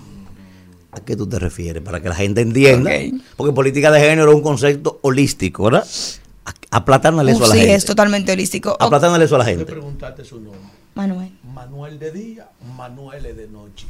¿a 0.92 1.00
qué 1.00 1.16
tú 1.16 1.28
te 1.28 1.40
refieres? 1.40 1.82
Para 1.82 2.00
que 2.00 2.08
la 2.10 2.14
gente 2.14 2.42
entienda. 2.42 2.92
Porque 3.36 3.52
política 3.52 3.90
de 3.90 3.98
género 3.98 4.30
es 4.30 4.36
un 4.36 4.42
concepto 4.42 5.00
holístico, 5.02 5.64
¿verdad? 5.64 5.84
Aplatánale 6.70 7.32
eso 7.32 7.40
Uh, 7.40 7.44
a 7.44 7.48
la 7.48 7.54
sí, 7.54 7.60
gente. 7.60 7.74
es 7.74 7.84
totalmente 7.84 8.32
holístico. 8.32 8.76
Aplatánale 8.78 9.24
eso 9.24 9.34
a 9.36 9.38
la 9.38 9.44
gente. 9.44 9.66
Su 10.24 10.40
nombre. 10.40 10.60
Manuel. 10.94 11.32
Manuel 11.54 11.98
de 11.98 12.10
día, 12.12 12.48
Manuel 12.76 13.22
de 13.22 13.48
noche. 13.48 13.86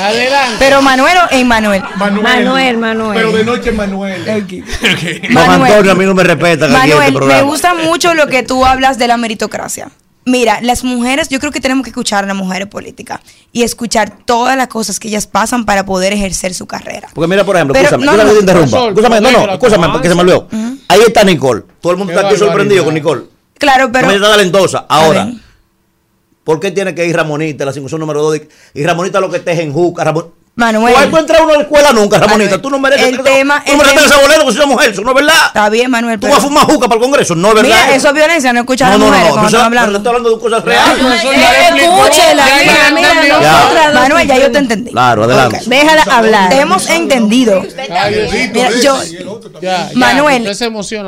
Adelante. 0.00 0.56
Pero 0.58 0.82
Manuel 0.82 1.16
o 1.18 1.34
Emmanuel. 1.34 1.82
Manuel, 1.96 2.78
Manuel. 2.78 3.16
Pero 3.16 3.32
de 3.32 3.44
noche 3.44 3.72
Manuel. 3.72 4.24
Don 4.24 5.34
Manuel. 5.34 5.72
Antonio 5.72 5.92
a 5.92 5.94
mí 5.94 6.04
no 6.04 6.14
me 6.14 6.22
en 6.22 6.30
este 6.30 6.68
Manuel, 6.68 7.14
me 7.14 7.42
gusta 7.42 7.74
mucho 7.74 8.14
lo 8.14 8.26
que 8.26 8.42
tú 8.42 8.64
hablas 8.64 8.98
de 8.98 9.06
la 9.06 9.16
meritocracia. 9.16 9.90
Mira, 10.26 10.60
las 10.62 10.84
mujeres, 10.84 11.28
yo 11.28 11.38
creo 11.38 11.52
que 11.52 11.60
tenemos 11.60 11.84
que 11.84 11.90
escuchar 11.90 12.24
a 12.24 12.26
las 12.26 12.36
mujeres 12.36 12.66
políticas 12.68 13.20
y 13.52 13.62
escuchar 13.62 14.18
todas 14.24 14.56
las 14.56 14.68
cosas 14.68 14.98
que 14.98 15.08
ellas 15.08 15.26
pasan 15.26 15.66
para 15.66 15.84
poder 15.84 16.14
ejercer 16.14 16.54
su 16.54 16.66
carrera. 16.66 17.08
Porque 17.12 17.28
mira, 17.28 17.44
por 17.44 17.56
ejemplo, 17.56 17.76
escúchame, 17.76 18.06
no, 18.06 18.12
escúchame 18.12 18.24
no, 18.24 18.30
que 18.30 18.34
te 18.34 18.40
interrumpa. 18.40 18.88
Escúchame, 18.88 19.20
no, 19.20 19.30
no, 19.30 19.52
escúchame, 19.52 19.86
que 19.86 19.92
porque 19.92 20.08
se 20.08 20.14
me 20.14 20.20
olvidó. 20.22 20.48
Ahí 20.88 21.00
está 21.06 21.24
Nicole. 21.24 21.62
Todo 21.80 21.92
el 21.92 21.98
mundo 21.98 22.12
Qué 22.12 22.18
está 22.18 22.28
aquí 22.28 22.38
sorprendido 22.38 22.84
con 22.84 22.94
Nicole. 22.94 23.24
Claro, 23.58 23.92
pero. 23.92 24.06
Ella 24.08 24.16
está 24.16 24.30
talentosa. 24.30 24.86
Ahora. 24.88 25.30
¿por 26.44 26.60
qué 26.60 26.70
tiene 26.70 26.94
que 26.94 27.06
ir 27.06 27.16
Ramonita, 27.16 27.64
la 27.64 27.70
asignación 27.70 28.00
número 28.00 28.22
2? 28.22 28.40
Y 28.74 28.84
Ramonita 28.84 29.20
lo 29.20 29.30
que 29.30 29.38
esté 29.38 29.52
es 29.52 29.60
en 29.60 29.72
Juca. 29.72 30.04
Ramon... 30.04 30.30
Manuel. 30.56 30.94
¿Tú 30.94 30.98
has 31.00 31.06
encontrado 31.06 31.44
una 31.46 31.60
escuela 31.62 31.92
nunca, 31.92 32.16
Ramonita? 32.18 32.62
Tú 32.62 32.70
no 32.70 32.78
mereces. 32.78 33.08
el 33.08 33.22
tema- 33.24 33.60
Tú 33.64 33.72
no 33.72 33.78
mereces 33.78 34.02
tema- 34.02 34.06
ese 34.14 34.22
bolero 34.24 34.46
que 34.46 34.52
se 34.52 34.58
llama 34.60 34.72
mujer, 34.74 34.90
eso 34.92 35.02
no 35.02 35.08
es 35.10 35.14
verdad. 35.16 35.46
Está 35.48 35.68
bien, 35.68 35.90
Manuel. 35.90 36.14
Tú 36.20 36.26
pero- 36.28 36.34
vas 36.36 36.44
a 36.44 36.46
fumar 36.46 36.64
juca 36.66 36.86
para 36.86 36.94
el 36.94 37.02
Congreso, 37.02 37.34
no 37.34 37.48
es 37.48 37.54
verdad. 37.56 37.70
Mira, 37.86 37.96
eso 37.96 38.06
es 38.08 38.14
violencia, 38.14 38.52
no 38.52 38.60
escuchar 38.60 38.88
No, 38.90 38.94
a 38.94 38.98
las 38.98 39.00
no, 39.00 39.04
no, 39.06 39.10
mujeres 39.10 39.34
no. 39.34 39.34
están 39.40 39.50
sabes, 39.50 39.64
hablando. 39.66 39.96
estoy 39.98 40.08
hablando 40.10 40.30
de 40.30 40.38
cosas 40.40 40.64
reales. 40.64 40.98
Escúchela, 41.82 42.44
mira, 42.60 42.90
mira, 42.94 43.40
Ya. 43.42 43.50
nosotras- 43.52 43.94
Manuel, 43.94 44.28
ya 44.28 44.38
yo 44.38 44.52
te 44.52 44.58
entendí. 44.58 44.90
Claro, 44.92 45.24
adelante. 45.24 45.60
Déjala 45.66 46.02
hablar. 46.10 46.48
Te 46.50 46.60
hemos 46.60 46.88
entendido. 46.88 47.60
Mira, 47.60 48.70
yo, 48.80 48.96
Manuel, 49.96 50.46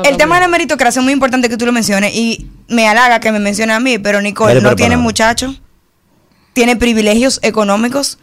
el 0.03 0.17
tema 0.17 0.35
de 0.35 0.41
la 0.41 0.47
meritocracia 0.49 0.99
es 0.99 1.03
muy 1.03 1.13
importante 1.13 1.47
que 1.47 1.55
tú 1.55 1.65
lo 1.65 1.71
menciones 1.71 2.13
y 2.13 2.47
me 2.67 2.87
halaga 2.89 3.21
que 3.21 3.31
me 3.31 3.39
mencione 3.39 3.71
a 3.73 3.79
mí, 3.79 3.97
pero 3.97 4.21
Nicole 4.21 4.59
no 4.61 4.75
tiene 4.75 4.97
muchachos, 4.97 5.61
tiene 6.51 6.75
privilegios 6.75 7.39
económicos 7.43 8.17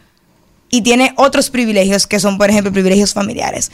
y 0.75 0.81
tiene 0.81 1.13
otros 1.15 1.49
privilegios 1.49 2.05
que 2.05 2.19
son, 2.19 2.37
por 2.37 2.49
ejemplo, 2.49 2.69
privilegios 2.69 3.13
familiares. 3.13 3.71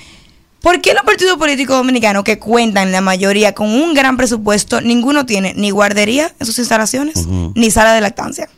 ¿Por 0.61 0.81
qué 0.81 0.93
los 0.93 1.01
partidos 1.01 1.37
políticos 1.37 1.75
dominicanos 1.75 2.23
que 2.23 2.37
cuentan 2.37 2.91
la 2.91 3.01
mayoría 3.01 3.55
con 3.55 3.69
un 3.69 3.95
gran 3.95 4.17
presupuesto, 4.17 4.81
ninguno 4.81 5.25
tiene 5.25 5.55
ni 5.55 5.71
guardería 5.71 6.31
en 6.39 6.45
sus 6.45 6.59
instalaciones, 6.59 7.25
ni 7.55 7.71
sala 7.71 7.95
de 7.95 8.01
lactancia? 8.01 8.49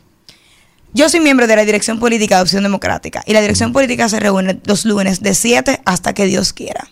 Yo 0.92 1.08
soy 1.08 1.20
miembro 1.20 1.46
de 1.46 1.56
la 1.56 1.64
Dirección 1.64 1.98
Política 1.98 2.36
de 2.36 2.42
Opción 2.42 2.62
Democrática 2.64 3.22
y 3.24 3.32
la 3.32 3.40
Dirección 3.40 3.72
Política 3.72 4.10
se 4.10 4.20
reúne 4.20 4.60
los 4.66 4.84
lunes 4.84 5.22
de 5.22 5.34
7 5.34 5.80
hasta 5.86 6.12
que 6.12 6.26
Dios 6.26 6.52
quiera. 6.52 6.90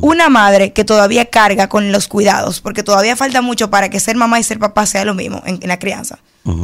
Una 0.00 0.30
madre 0.30 0.72
que 0.72 0.84
todavía 0.84 1.26
carga 1.26 1.68
con 1.68 1.92
los 1.92 2.08
cuidados, 2.08 2.62
porque 2.62 2.82
todavía 2.82 3.14
falta 3.14 3.42
mucho 3.42 3.68
para 3.68 3.90
que 3.90 4.00
ser 4.00 4.16
mamá 4.16 4.40
y 4.40 4.42
ser 4.42 4.58
papá 4.58 4.86
sea 4.86 5.04
lo 5.04 5.14
mismo 5.14 5.42
en, 5.44 5.58
en 5.60 5.68
la 5.68 5.78
crianza. 5.78 6.18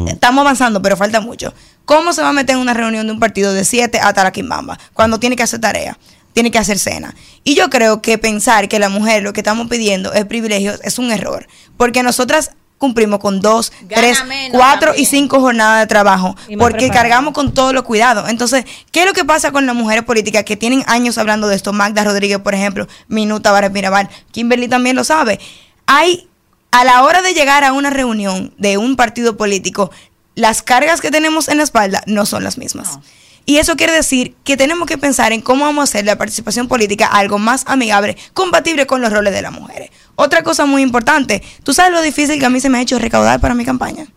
Estamos 0.09 0.43
avanzando, 0.43 0.81
pero 0.81 0.97
falta 0.97 1.21
mucho. 1.21 1.53
¿Cómo 1.85 2.13
se 2.13 2.23
va 2.23 2.31
a 2.31 2.33
meter 2.33 2.57
en 2.57 2.63
una 2.63 2.75
reunión 2.75 3.07
de 3.07 3.13
un 3.13 3.21
partido 3.21 3.53
de 3.53 3.65
7 3.65 3.99
hasta 3.99 4.25
la 4.25 4.33
quimbamba? 4.33 4.79
Cuando 4.93 5.19
tiene 5.19 5.37
que 5.37 5.43
hacer 5.43 5.61
tarea, 5.61 5.99
tiene 6.33 6.51
que 6.51 6.59
hacer 6.59 6.79
cena. 6.79 7.15
Y 7.45 7.55
yo 7.55 7.71
creo 7.71 8.03
que 8.03 8.19
pensar 8.19 8.69
que 8.69 8.79
la 8.79 8.89
mujer 8.89 9.23
lo 9.23 9.33
que 9.33 9.41
estamos 9.41 9.69
pidiendo 9.69 10.13
es 10.13 10.25
privilegio 10.25 10.75
es 10.83 10.99
un 10.99 11.11
error. 11.11 11.47
Porque 11.77 12.03
nosotras 12.03 12.51
cumplimos 12.79 13.21
con 13.21 13.41
dos, 13.41 13.73
tres, 13.89 14.25
menos 14.27 14.51
cuatro 14.53 14.91
y 14.91 15.05
también. 15.05 15.07
cinco 15.07 15.41
jornadas 15.41 15.81
de 15.81 15.87
trabajo. 15.87 16.37
Y 16.49 16.57
Porque 16.57 16.91
cargamos 16.91 17.33
con 17.33 17.55
todos 17.55 17.73
los 17.73 17.85
cuidados. 17.85 18.29
Entonces, 18.29 18.65
¿qué 18.91 19.01
es 19.01 19.07
lo 19.07 19.13
que 19.13 19.25
pasa 19.25 19.53
con 19.53 19.65
las 19.65 19.75
mujeres 19.75 20.05
políticas 20.05 20.45
que 20.45 20.57
tienen 20.57 20.85
años 20.87 21.17
hablando 21.17 21.49
de 21.49 21.57
esto? 21.57 21.73
Magda 21.73 22.05
Rodríguez, 22.05 22.39
por 22.41 22.55
ejemplo, 22.55 22.87
Minuta 23.09 23.53
Vares 23.53 23.73
Mirabal, 23.73 24.11
Kimberly 24.33 24.69
también 24.69 24.97
lo 24.97 25.05
sabe. 25.05 25.41
Hay, 25.87 26.29
a 26.75 26.83
la 26.83 27.05
hora 27.05 27.23
de 27.23 27.35
llegar 27.35 27.63
a 27.63 27.73
una 27.73 27.91
reunión 27.91 28.53
de 28.59 28.79
un 28.79 28.97
partido 28.97 29.37
político, 29.37 29.93
las 30.35 30.61
cargas 30.61 31.01
que 31.01 31.13
tenemos 31.13 31.47
en 31.47 31.59
la 31.59 31.63
espalda 31.63 32.03
no 32.07 32.27
son 32.27 32.43
las 32.43 32.59
mismas. 32.59 32.99
Y 33.47 33.59
eso 33.59 33.77
quiere 33.77 33.93
decir 33.93 34.35
que 34.43 34.57
tenemos 34.57 34.89
que 34.89 34.99
pensar 34.99 35.33
en 35.33 35.41
cómo 35.41 35.67
vamos 35.67 35.83
a 35.83 35.85
hacer 35.85 36.05
la 36.05 36.19
participación 36.19 36.67
política 36.67 37.07
algo 37.07 37.39
más 37.39 37.63
amigable, 37.69 38.17
compatible 38.33 38.89
con 38.89 39.01
los 39.01 39.13
roles 39.13 39.33
de 39.33 39.43
las 39.43 39.53
mujeres. 39.53 39.91
Otra 40.17 40.43
cosa 40.43 40.67
muy 40.67 40.83
importante, 40.83 41.45
¿tú 41.63 41.73
sabes 41.73 41.93
lo 41.93 42.03
difícil 42.03 42.41
que 42.41 42.47
a 42.47 42.51
mí 42.51 42.59
se 42.59 42.69
me 42.69 42.79
ha 42.79 42.81
hecho 42.81 42.99
recaudar 42.99 43.39
para 43.39 43.55
mi 43.55 43.65
campaña? 43.65 44.09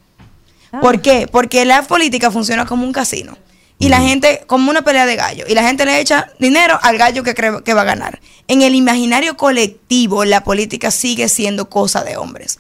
¿Por 0.82 1.00
qué? 1.00 1.28
Porque 1.32 1.64
la 1.64 1.84
política 1.84 2.32
funciona 2.32 2.66
como 2.66 2.88
un 2.88 2.92
casino. 2.92 3.38
Y 3.80 3.90
la 3.90 4.02
gente, 4.02 4.42
como 4.48 4.72
una 4.72 4.82
pelea 4.82 5.06
de 5.06 5.16
gallo. 5.16 5.46
Y 5.48 5.54
la 5.54 5.64
gente 5.64 5.86
le 5.86 6.00
echa 6.00 6.32
dinero 6.40 6.80
al 6.82 6.98
gallo 6.98 7.24
que 7.24 7.36
cree 7.36 7.62
que 7.64 7.74
va 7.74 7.82
a 7.82 7.86
ganar. 7.86 8.20
En 8.48 8.62
el 8.62 8.74
imaginario 8.74 9.38
colectivo, 9.38 10.26
la 10.26 10.44
política 10.44 10.90
sigue 10.90 11.30
siendo 11.30 11.70
cosa 11.70 12.04
de 12.04 12.18
hombres. 12.18 12.60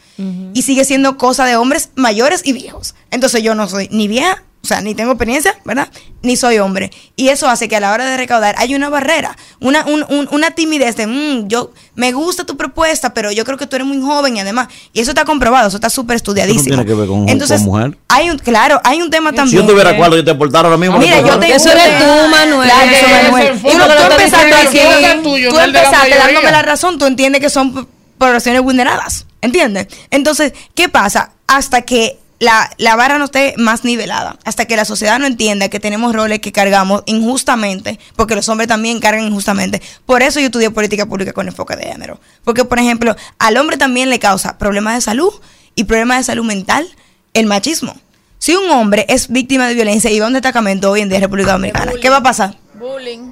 Y 0.53 0.61
sigue 0.61 0.85
siendo 0.85 1.17
cosa 1.17 1.45
de 1.45 1.55
hombres 1.55 1.89
mayores 1.95 2.41
y 2.45 2.53
viejos. 2.53 2.93
Entonces 3.09 3.41
yo 3.41 3.55
no 3.55 3.67
soy 3.67 3.87
ni 3.91 4.07
vieja, 4.07 4.43
o 4.67 4.73
sea, 4.75 4.81
ni 4.81 4.93
tengo 4.95 5.11
experiencia, 5.13 5.57
¿verdad? 5.63 5.87
Ni 6.23 6.35
soy 6.35 6.57
hombre. 6.59 6.91
Y 7.15 7.29
eso 7.29 7.47
hace 7.47 7.69
que 7.69 7.77
a 7.77 7.79
la 7.79 7.93
hora 7.93 8.05
de 8.05 8.17
recaudar 8.17 8.53
hay 8.57 8.75
una 8.75 8.89
barrera, 8.89 9.37
una, 9.61 9.85
un- 9.85 10.03
un- 10.09 10.27
una 10.31 10.51
timidez 10.51 10.97
de, 10.97 11.07
"Mm, 11.07 11.47
yo 11.47 11.71
me 11.95 12.11
gusta 12.11 12.43
tu 12.45 12.57
propuesta, 12.57 13.13
pero 13.13 13.31
yo 13.31 13.45
creo 13.45 13.57
que 13.57 13.65
tú 13.65 13.77
eres 13.77 13.87
muy 13.87 14.01
joven 14.01 14.35
y 14.35 14.41
además, 14.41 14.67
y 14.91 14.99
eso 14.99 15.11
está 15.11 15.23
comprobado, 15.23 15.69
eso 15.69 15.77
está 15.77 15.89
súper 15.89 16.17
estudiadísimo. 16.17 16.65
tiene 16.75 16.85
que 16.85 16.93
ver 16.93 17.07
con, 17.07 17.29
Entonces, 17.29 17.61
con 17.61 17.69
mujer. 17.69 17.97
hay 18.09 18.29
un, 18.29 18.37
claro, 18.39 18.81
hay 18.83 19.01
un 19.01 19.09
tema 19.09 19.29
Si 19.29 19.35
también. 19.37 19.61
yo 19.63 19.67
tuviera 19.69 19.95
cuarto, 19.95 20.17
yo 20.17 20.25
te 20.25 20.31
aportara 20.31 20.67
ahora 20.67 20.77
mismo. 20.77 20.97
Mira, 20.97 21.21
yo 21.21 21.39
te 21.39 21.55
Eso 21.55 21.71
eres 21.71 21.97
tú, 21.99 22.27
Manuel. 22.29 22.69
Claro, 22.69 22.91
eso, 22.91 23.07
Manuel. 23.23 23.47
enfoque 23.47 23.73
Tú, 23.73 23.81
empezaste 24.11 24.53
aquí, 24.53 25.47
tú 25.49 25.59
empezaste 25.59 26.15
dándome 26.17 26.51
la 26.51 26.61
razón, 26.61 26.99
tú 26.99 27.05
entiendes 27.05 27.39
que 27.41 27.49
son 27.49 27.87
poblaciones 28.17 28.61
vulneradas, 28.61 29.25
¿entiendes? 29.41 29.87
Entonces, 30.11 30.51
¿qué 30.75 30.89
pasa? 30.89 31.31
Hasta 31.47 31.83
que 31.83 32.17
la, 32.39 32.69
la 32.77 32.95
vara 32.95 33.17
no 33.17 33.25
esté 33.25 33.55
más 33.57 33.83
nivelada, 33.83 34.37
hasta 34.43 34.65
que 34.65 34.75
la 34.75 34.85
sociedad 34.85 35.17
no 35.19 35.25
entienda 35.25 35.69
que 35.69 35.79
tenemos 35.79 36.13
roles 36.13 36.39
que 36.39 36.51
cargamos 36.51 37.03
injustamente, 37.05 37.99
porque 38.15 38.35
los 38.35 38.47
hombres 38.49 38.67
también 38.67 38.99
cargan 38.99 39.25
injustamente. 39.25 39.81
Por 40.05 40.21
eso 40.21 40.39
yo 40.39 40.47
estudié 40.47 40.69
política 40.69 41.05
pública 41.05 41.33
con 41.33 41.47
enfoque 41.47 41.75
de 41.75 41.85
género. 41.85 42.19
Porque, 42.43 42.63
por 42.65 42.79
ejemplo, 42.79 43.15
al 43.39 43.57
hombre 43.57 43.77
también 43.77 44.09
le 44.09 44.19
causa 44.19 44.57
problemas 44.57 44.95
de 44.95 45.01
salud 45.01 45.33
y 45.75 45.85
problemas 45.85 46.19
de 46.19 46.23
salud 46.25 46.45
mental 46.45 46.87
el 47.33 47.47
machismo. 47.47 47.95
Si 48.39 48.55
un 48.55 48.69
hombre 48.69 49.05
es 49.09 49.29
víctima 49.29 49.67
de 49.67 49.73
violencia 49.73 50.11
y 50.11 50.19
va 50.19 50.25
a 50.25 50.27
un 50.27 50.33
destacamento 50.33 50.91
hoy 50.91 51.01
en 51.01 51.09
día 51.09 51.17
en 51.17 51.23
República 51.23 51.53
Dominicana, 51.53 51.93
¿qué 51.99 52.09
va 52.09 52.17
a 52.17 52.23
pasar? 52.23 52.55
Bullying. 52.75 53.31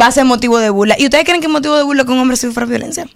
va 0.00 0.08
a 0.08 0.12
ser 0.12 0.24
motivo 0.24 0.58
de 0.58 0.70
burla. 0.70 0.96
¿Y 0.98 1.04
ustedes 1.04 1.24
creen 1.24 1.40
que 1.40 1.46
es 1.46 1.52
motivo 1.52 1.76
de 1.76 1.84
burla 1.84 2.04
que 2.04 2.10
un 2.10 2.18
hombre 2.18 2.36
sufra 2.36 2.66
violencia? 2.66 3.06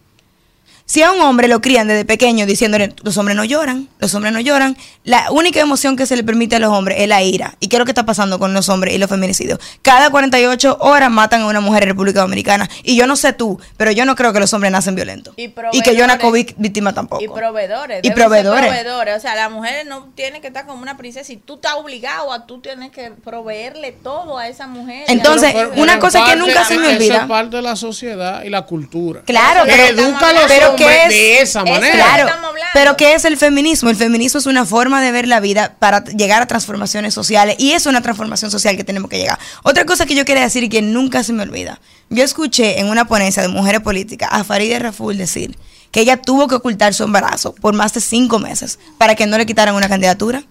Si 0.91 1.03
a 1.05 1.13
un 1.13 1.21
hombre 1.21 1.47
lo 1.47 1.61
crían 1.61 1.87
desde 1.87 2.05
pequeño 2.05 2.47
diciéndole, 2.47 2.93
los 3.05 3.17
hombres 3.17 3.37
no 3.37 3.45
lloran, 3.45 3.89
los 4.01 4.13
hombres 4.17 4.33
no 4.33 4.41
lloran, 4.41 4.77
la 5.05 5.31
única 5.31 5.61
emoción 5.61 5.95
que 5.95 6.05
se 6.05 6.17
le 6.17 6.25
permite 6.25 6.57
a 6.57 6.59
los 6.59 6.73
hombres 6.73 6.99
es 6.99 7.07
la 7.07 7.23
ira. 7.23 7.55
¿Y 7.61 7.69
qué 7.69 7.77
es 7.77 7.79
lo 7.79 7.85
que 7.85 7.93
está 7.93 8.05
pasando 8.05 8.41
con 8.41 8.55
los 8.55 8.69
hombres 8.69 8.93
y 8.93 8.99
los 8.99 9.09
feminicidios? 9.09 9.61
Cada 9.83 10.11
48 10.11 10.79
horas 10.81 11.09
matan 11.09 11.43
a 11.43 11.47
una 11.47 11.61
mujer 11.61 11.85
en 11.85 11.91
República 11.91 12.23
Dominicana. 12.23 12.69
Y 12.83 12.97
yo 12.97 13.07
no 13.07 13.15
sé 13.15 13.33
tú, 13.33 13.61
pero 13.77 13.93
yo 13.93 14.05
no 14.05 14.17
creo 14.17 14.33
que 14.33 14.41
los 14.41 14.53
hombres 14.53 14.73
nacen 14.73 14.97
violentos. 14.97 15.33
Y, 15.37 15.55
Y 15.71 15.81
que 15.83 15.95
yo 15.95 16.07
vic- 16.33 16.55
víctima 16.57 16.93
tampoco. 16.93 17.23
Y 17.23 17.29
proveedores. 17.29 18.01
Y 18.03 18.11
proveedores. 18.11 18.67
proveedores. 18.67 19.17
O 19.17 19.21
sea, 19.21 19.37
las 19.37 19.49
mujeres 19.49 19.87
no 19.87 20.09
tienen 20.17 20.43
que 20.43 20.49
estar 20.49 20.67
como 20.67 20.83
una 20.83 20.97
princesa 20.97 21.33
y 21.33 21.37
tú 21.37 21.55
estás 21.55 21.75
obligado 21.75 22.33
a 22.33 22.47
tú 22.49 22.61
tienes 22.61 22.91
que 22.91 23.13
proveerle 23.13 23.93
todo 23.93 24.39
a 24.39 24.49
esa 24.49 24.67
mujer. 24.67 25.05
Entonces, 25.07 25.53
Pero- 25.53 25.71
pero 25.71 25.83
una 25.85 26.01
cosa 26.01 26.19
que 26.25 26.31
parte, 26.33 26.39
nunca 26.41 26.65
se 26.65 26.77
me 26.79 26.87
eso 26.89 26.97
olvida. 26.97 27.17
es 27.19 27.27
parte 27.29 27.57
de 27.59 27.63
la 27.63 27.77
sociedad 27.77 28.43
y 28.43 28.49
la 28.51 28.63
cultura. 28.63 29.23
Claro, 29.25 29.65
que 29.67 29.71
pero, 29.71 29.85
educa 30.03 30.31
a 30.31 30.33
los 30.33 30.43
pero 30.49 30.71
hombres 30.71 30.80
¿qué 30.87 31.03
es, 31.05 31.09
de 31.09 31.41
esa 31.41 31.65
manera. 31.65 31.93
Claro, 31.93 32.29
pero 32.73 32.97
¿qué 32.97 33.15
es 33.15 33.25
el 33.25 33.37
feminismo? 33.37 33.91
El 33.91 33.97
feminismo 33.97 34.39
es 34.39 34.47
una 34.47 34.65
forma 34.65 35.01
de 35.03 35.13
ver 35.13 35.29
la 35.29 35.41
vida 35.41 35.77
para 35.79 36.05
llegar 36.05 36.43
a 36.43 36.47
transformaciones 36.47 37.15
sociales 37.15 37.57
y 37.59 37.73
es 37.73 37.87
una 37.87 38.03
transformación 38.03 38.51
social 38.51 38.77
que 38.77 38.85
tenemos 38.85 39.11
que 39.11 39.19
llegar. 39.19 39.39
Otra 39.63 39.85
cosa 39.85 40.07
que 40.07 40.15
yo 40.15 40.25
quería 40.25 40.43
decir 40.43 40.65
y 40.65 40.69
que 40.69 40.83
nunca 40.83 41.23
se 41.23 41.33
me 41.33 41.43
olvida. 41.43 41.81
Yo 42.09 42.25
escuché 42.25 42.81
en 42.81 42.89
una 42.89 43.07
ponencia 43.07 43.43
de 43.43 43.49
mujeres 43.49 43.81
políticas 43.81 44.29
a 44.33 44.45
Farideh 44.45 44.79
Raful 44.79 45.17
decir 45.17 45.57
que 45.91 46.01
ella 46.01 46.17
tuvo 46.17 46.49
que 46.49 46.55
ocultar 46.57 46.95
su 46.95 47.05
embarazo 47.05 47.55
por 47.55 47.75
más 47.75 47.93
de 47.95 48.01
cinco 48.01 48.39
meses 48.39 48.79
para 48.99 49.15
que 49.15 49.27
no 49.27 49.39
le 49.39 49.47
quitaran 49.47 49.75
una 49.75 49.89
candidatura. 49.89 50.43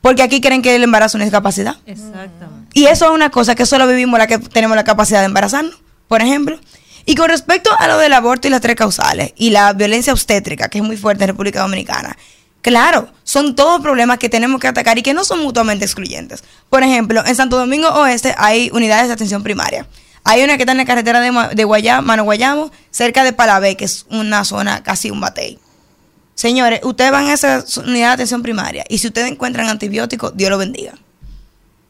Porque 0.00 0.22
aquí 0.22 0.40
creen 0.40 0.62
que 0.62 0.76
el 0.76 0.84
embarazo 0.84 1.18
no 1.18 1.24
es 1.24 1.30
capacidad. 1.30 1.76
Exactamente. 1.84 2.70
Y 2.72 2.86
eso 2.86 3.06
es 3.06 3.10
una 3.10 3.30
cosa 3.30 3.54
que 3.54 3.66
solo 3.66 3.86
vivimos 3.86 4.18
la 4.18 4.28
que 4.28 4.38
tenemos 4.38 4.76
la 4.76 4.84
capacidad 4.84 5.20
de 5.20 5.26
embarazarnos, 5.26 5.74
por 6.06 6.22
ejemplo. 6.22 6.58
Y 7.08 7.14
con 7.14 7.30
respecto 7.30 7.70
a 7.78 7.88
lo 7.88 7.96
del 7.96 8.12
aborto 8.12 8.48
y 8.48 8.50
las 8.50 8.60
tres 8.60 8.76
causales 8.76 9.32
y 9.34 9.48
la 9.48 9.72
violencia 9.72 10.12
obstétrica, 10.12 10.68
que 10.68 10.76
es 10.76 10.84
muy 10.84 10.98
fuerte 10.98 11.24
en 11.24 11.28
República 11.28 11.62
Dominicana, 11.62 12.14
claro, 12.60 13.08
son 13.24 13.56
todos 13.56 13.80
problemas 13.80 14.18
que 14.18 14.28
tenemos 14.28 14.60
que 14.60 14.68
atacar 14.68 14.98
y 14.98 15.02
que 15.02 15.14
no 15.14 15.24
son 15.24 15.40
mutuamente 15.40 15.86
excluyentes. 15.86 16.44
Por 16.68 16.82
ejemplo, 16.82 17.24
en 17.24 17.34
Santo 17.34 17.56
Domingo 17.56 17.88
Oeste 17.88 18.34
hay 18.36 18.68
unidades 18.74 19.06
de 19.06 19.14
atención 19.14 19.42
primaria. 19.42 19.86
Hay 20.22 20.44
una 20.44 20.58
que 20.58 20.64
está 20.64 20.72
en 20.72 20.78
la 20.78 20.84
carretera 20.84 21.20
de, 21.20 21.30
de 21.54 22.02
Mano 22.02 22.24
Guayamo, 22.24 22.70
cerca 22.90 23.24
de 23.24 23.32
Palabé, 23.32 23.74
que 23.78 23.86
es 23.86 24.04
una 24.10 24.44
zona 24.44 24.82
casi 24.82 25.10
un 25.10 25.22
batey. 25.22 25.58
Señores, 26.34 26.80
ustedes 26.82 27.10
van 27.10 27.28
a 27.28 27.32
esa 27.32 27.64
unidad 27.86 28.08
de 28.08 28.12
atención 28.12 28.42
primaria 28.42 28.84
y 28.86 28.98
si 28.98 29.06
ustedes 29.06 29.30
encuentran 29.30 29.66
antibióticos, 29.70 30.36
Dios 30.36 30.50
lo 30.50 30.58
bendiga. 30.58 30.92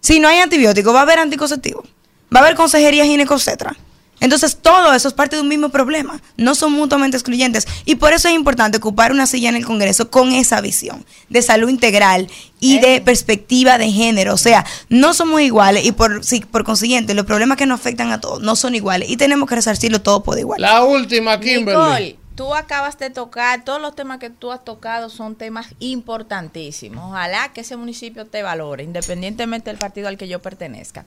Si 0.00 0.20
no 0.20 0.28
hay 0.28 0.38
antibióticos, 0.38 0.94
va 0.94 1.00
a 1.00 1.02
haber 1.02 1.18
anticonceptivos, 1.18 1.88
va 2.32 2.38
a 2.38 2.44
haber 2.44 2.54
consejería 2.54 3.04
ginecobstetra. 3.04 3.76
Entonces, 4.20 4.58
todo 4.60 4.92
eso 4.94 5.08
es 5.08 5.14
parte 5.14 5.36
de 5.36 5.42
un 5.42 5.48
mismo 5.48 5.68
problema. 5.68 6.20
No 6.36 6.54
son 6.54 6.72
mutuamente 6.72 7.16
excluyentes. 7.16 7.66
Y 7.84 7.94
por 7.96 8.12
eso 8.12 8.28
es 8.28 8.34
importante 8.34 8.78
ocupar 8.78 9.12
una 9.12 9.26
silla 9.26 9.48
en 9.48 9.56
el 9.56 9.64
Congreso 9.64 10.10
con 10.10 10.32
esa 10.32 10.60
visión 10.60 11.04
de 11.28 11.42
salud 11.42 11.68
integral 11.68 12.28
y 12.60 12.78
de 12.80 13.00
perspectiva 13.00 13.78
de 13.78 13.90
género. 13.92 14.34
O 14.34 14.38
sea, 14.38 14.64
no 14.88 15.14
somos 15.14 15.40
iguales 15.40 15.84
y 15.84 15.92
por, 15.92 16.24
sí, 16.24 16.40
por 16.40 16.64
consiguiente, 16.64 17.14
los 17.14 17.26
problemas 17.26 17.56
que 17.58 17.66
nos 17.66 17.78
afectan 17.80 18.10
a 18.12 18.20
todos 18.20 18.40
no 18.40 18.56
son 18.56 18.74
iguales 18.74 19.08
y 19.08 19.16
tenemos 19.16 19.48
que 19.48 19.54
resarcirlo 19.54 20.00
todo 20.02 20.22
por 20.22 20.38
igual. 20.38 20.60
La 20.60 20.82
última, 20.84 21.38
Kimberly. 21.38 21.64
Nicole, 21.80 22.16
tú 22.34 22.54
acabas 22.54 22.98
de 22.98 23.10
tocar, 23.10 23.64
todos 23.64 23.80
los 23.80 23.94
temas 23.94 24.18
que 24.18 24.30
tú 24.30 24.50
has 24.52 24.64
tocado 24.64 25.10
son 25.10 25.36
temas 25.36 25.66
importantísimos. 25.80 27.04
Ojalá 27.10 27.52
que 27.52 27.60
ese 27.62 27.76
municipio 27.76 28.26
te 28.26 28.42
valore, 28.42 28.82
independientemente 28.84 29.70
del 29.70 29.78
partido 29.78 30.08
al 30.08 30.16
que 30.18 30.28
yo 30.28 30.40
pertenezca. 30.40 31.04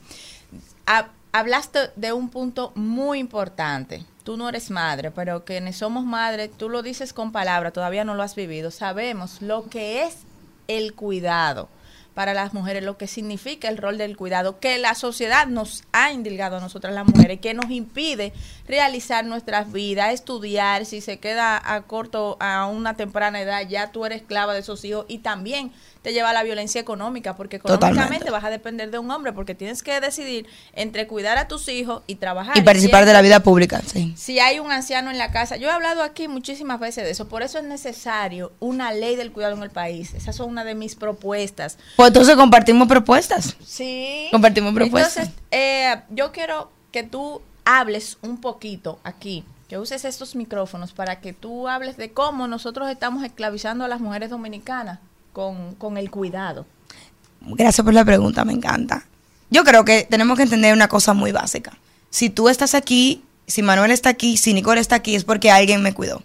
Ha- 0.86 1.08
hablaste 1.32 1.92
de 1.96 2.14
un 2.14 2.30
punto 2.30 2.72
muy 2.76 3.20
importante. 3.20 4.06
Tú 4.24 4.38
no 4.38 4.50
eres 4.50 4.70
madre, 4.70 5.12
pero 5.12 5.46
quienes 5.46 5.78
somos 5.78 6.06
madres, 6.06 6.52
tú 6.56 6.70
lo 6.70 6.84
dices 6.84 7.14
con 7.14 7.32
palabras, 7.32 7.74
todavía 7.74 8.04
no 8.04 8.16
lo 8.16 8.24
has 8.24 8.36
vivido. 8.36 8.70
Sabemos 8.70 9.42
lo 9.42 9.68
que 9.70 10.04
es 10.04 10.20
el 10.68 10.94
cuidado 10.94 11.70
para 12.14 12.34
las 12.34 12.54
mujeres, 12.54 12.84
lo 12.84 12.98
que 12.98 13.08
significa 13.08 13.70
el 13.70 13.78
rol 13.78 13.98
del 13.98 14.18
cuidado, 14.18 14.60
que 14.60 14.78
la 14.78 14.96
sociedad 14.96 15.48
nos 15.48 15.84
ha 15.94 16.12
indilgado 16.12 16.58
a 16.58 16.60
nosotras 16.60 16.94
las 16.94 17.08
mujeres, 17.08 17.40
que 17.40 17.54
nos 17.54 17.72
impide 17.72 18.34
realizar 18.68 19.26
nuestras 19.26 19.72
vidas, 19.72 20.14
estudiar, 20.14 20.86
si 20.86 21.00
se 21.00 21.20
queda 21.20 21.62
a 21.64 21.82
corto 21.84 22.36
a 22.40 22.66
una 22.66 22.96
temprana 22.96 23.42
edad, 23.42 23.68
ya 23.68 23.92
tú 23.92 24.06
eres 24.06 24.22
esclava 24.22 24.54
de 24.54 24.60
esos 24.60 24.84
hijos 24.84 25.06
y 25.08 25.20
también 25.20 25.72
te 26.02 26.14
lleva 26.14 26.32
a 26.32 26.34
la 26.34 26.44
violencia 26.44 26.82
económica, 26.82 27.36
porque 27.36 27.58
económicamente 27.58 27.96
Totalmente. 28.00 28.32
vas 28.32 28.44
a 28.44 28.50
depender 28.50 28.90
de 28.92 28.98
un 28.98 29.12
hombre, 29.12 29.34
porque 29.34 29.54
tienes 29.54 29.84
que 29.84 30.00
decidir 30.02 30.48
entre 30.74 31.08
cuidar 31.08 31.38
a 31.38 31.48
tus 31.48 31.68
hijos 31.68 32.02
y 32.08 32.16
trabajar. 32.16 32.58
Y 32.58 32.62
participar 32.62 33.06
de 33.06 33.14
la 33.14 33.22
vida 33.22 33.42
pública, 33.44 33.82
sí. 33.86 34.14
si 34.18 34.40
hay 34.40 34.60
un 34.60 34.72
anciano 34.72 35.12
en 35.12 35.18
la 35.18 35.32
casa, 35.32 35.58
yo 35.58 35.68
he 35.68 35.72
hablado 35.72 36.02
aquí 36.02 36.28
muchísimas 36.28 36.80
veces 36.80 37.04
de 37.04 37.12
eso, 37.12 37.28
por 37.28 37.44
eso 37.44 37.60
es 37.60 37.66
necesario 37.66 38.52
una 38.60 38.92
ley 38.92 39.16
del 39.16 39.32
cuidado 39.32 39.56
en 39.56 39.64
el 39.64 39.70
país. 39.70 40.14
Esas 40.14 40.36
son 40.36 40.50
una 40.50 40.64
de 40.64 40.76
mis 40.76 40.96
propuestas. 40.96 41.78
Pues 41.96 42.08
entonces 42.08 42.36
compartimos 42.36 42.88
propuestas. 42.88 43.56
Sí. 43.64 44.28
Compartimos 44.32 44.74
propuestas. 44.74 45.18
Entonces, 45.18 45.44
eh, 45.52 46.02
yo 46.10 46.32
quiero 46.32 46.72
que 46.92 47.04
tú 47.04 47.42
hables 47.64 48.18
un 48.22 48.42
poquito 48.42 49.00
aquí, 49.04 49.44
que 49.70 49.78
uses 49.78 50.04
estos 50.04 50.36
micrófonos 50.36 50.94
para 50.94 51.22
que 51.22 51.32
tú 51.32 51.68
hables 51.68 51.96
de 51.96 52.12
cómo 52.12 52.48
nosotros 52.48 52.90
estamos 52.90 53.24
esclavizando 53.24 53.86
a 53.86 53.88
las 53.88 54.02
mujeres 54.02 54.30
dominicanas 54.30 55.00
con, 55.34 55.76
con 55.76 55.98
el 55.98 56.10
cuidado. 56.10 56.66
Gracias 57.42 57.84
por 57.84 57.94
la 57.94 58.06
pregunta, 58.06 58.46
me 58.46 58.54
encanta. 58.54 59.06
Yo 59.50 59.64
creo 59.64 59.84
que 59.84 60.08
tenemos 60.10 60.38
que 60.38 60.44
entender 60.44 60.74
una 60.74 60.88
cosa 60.88 61.14
muy 61.14 61.32
básica. 61.32 61.78
Si 62.10 62.30
tú 62.30 62.50
estás 62.50 62.76
aquí, 62.76 63.24
si 63.48 63.62
Manuel 63.62 63.92
está 63.92 64.10
aquí, 64.10 64.38
si 64.38 64.54
Nicole 64.54 64.80
está 64.80 64.96
aquí, 64.96 65.16
es 65.16 65.24
porque 65.24 65.52
alguien 65.52 65.82
me 65.82 65.94
cuidó. 65.94 66.24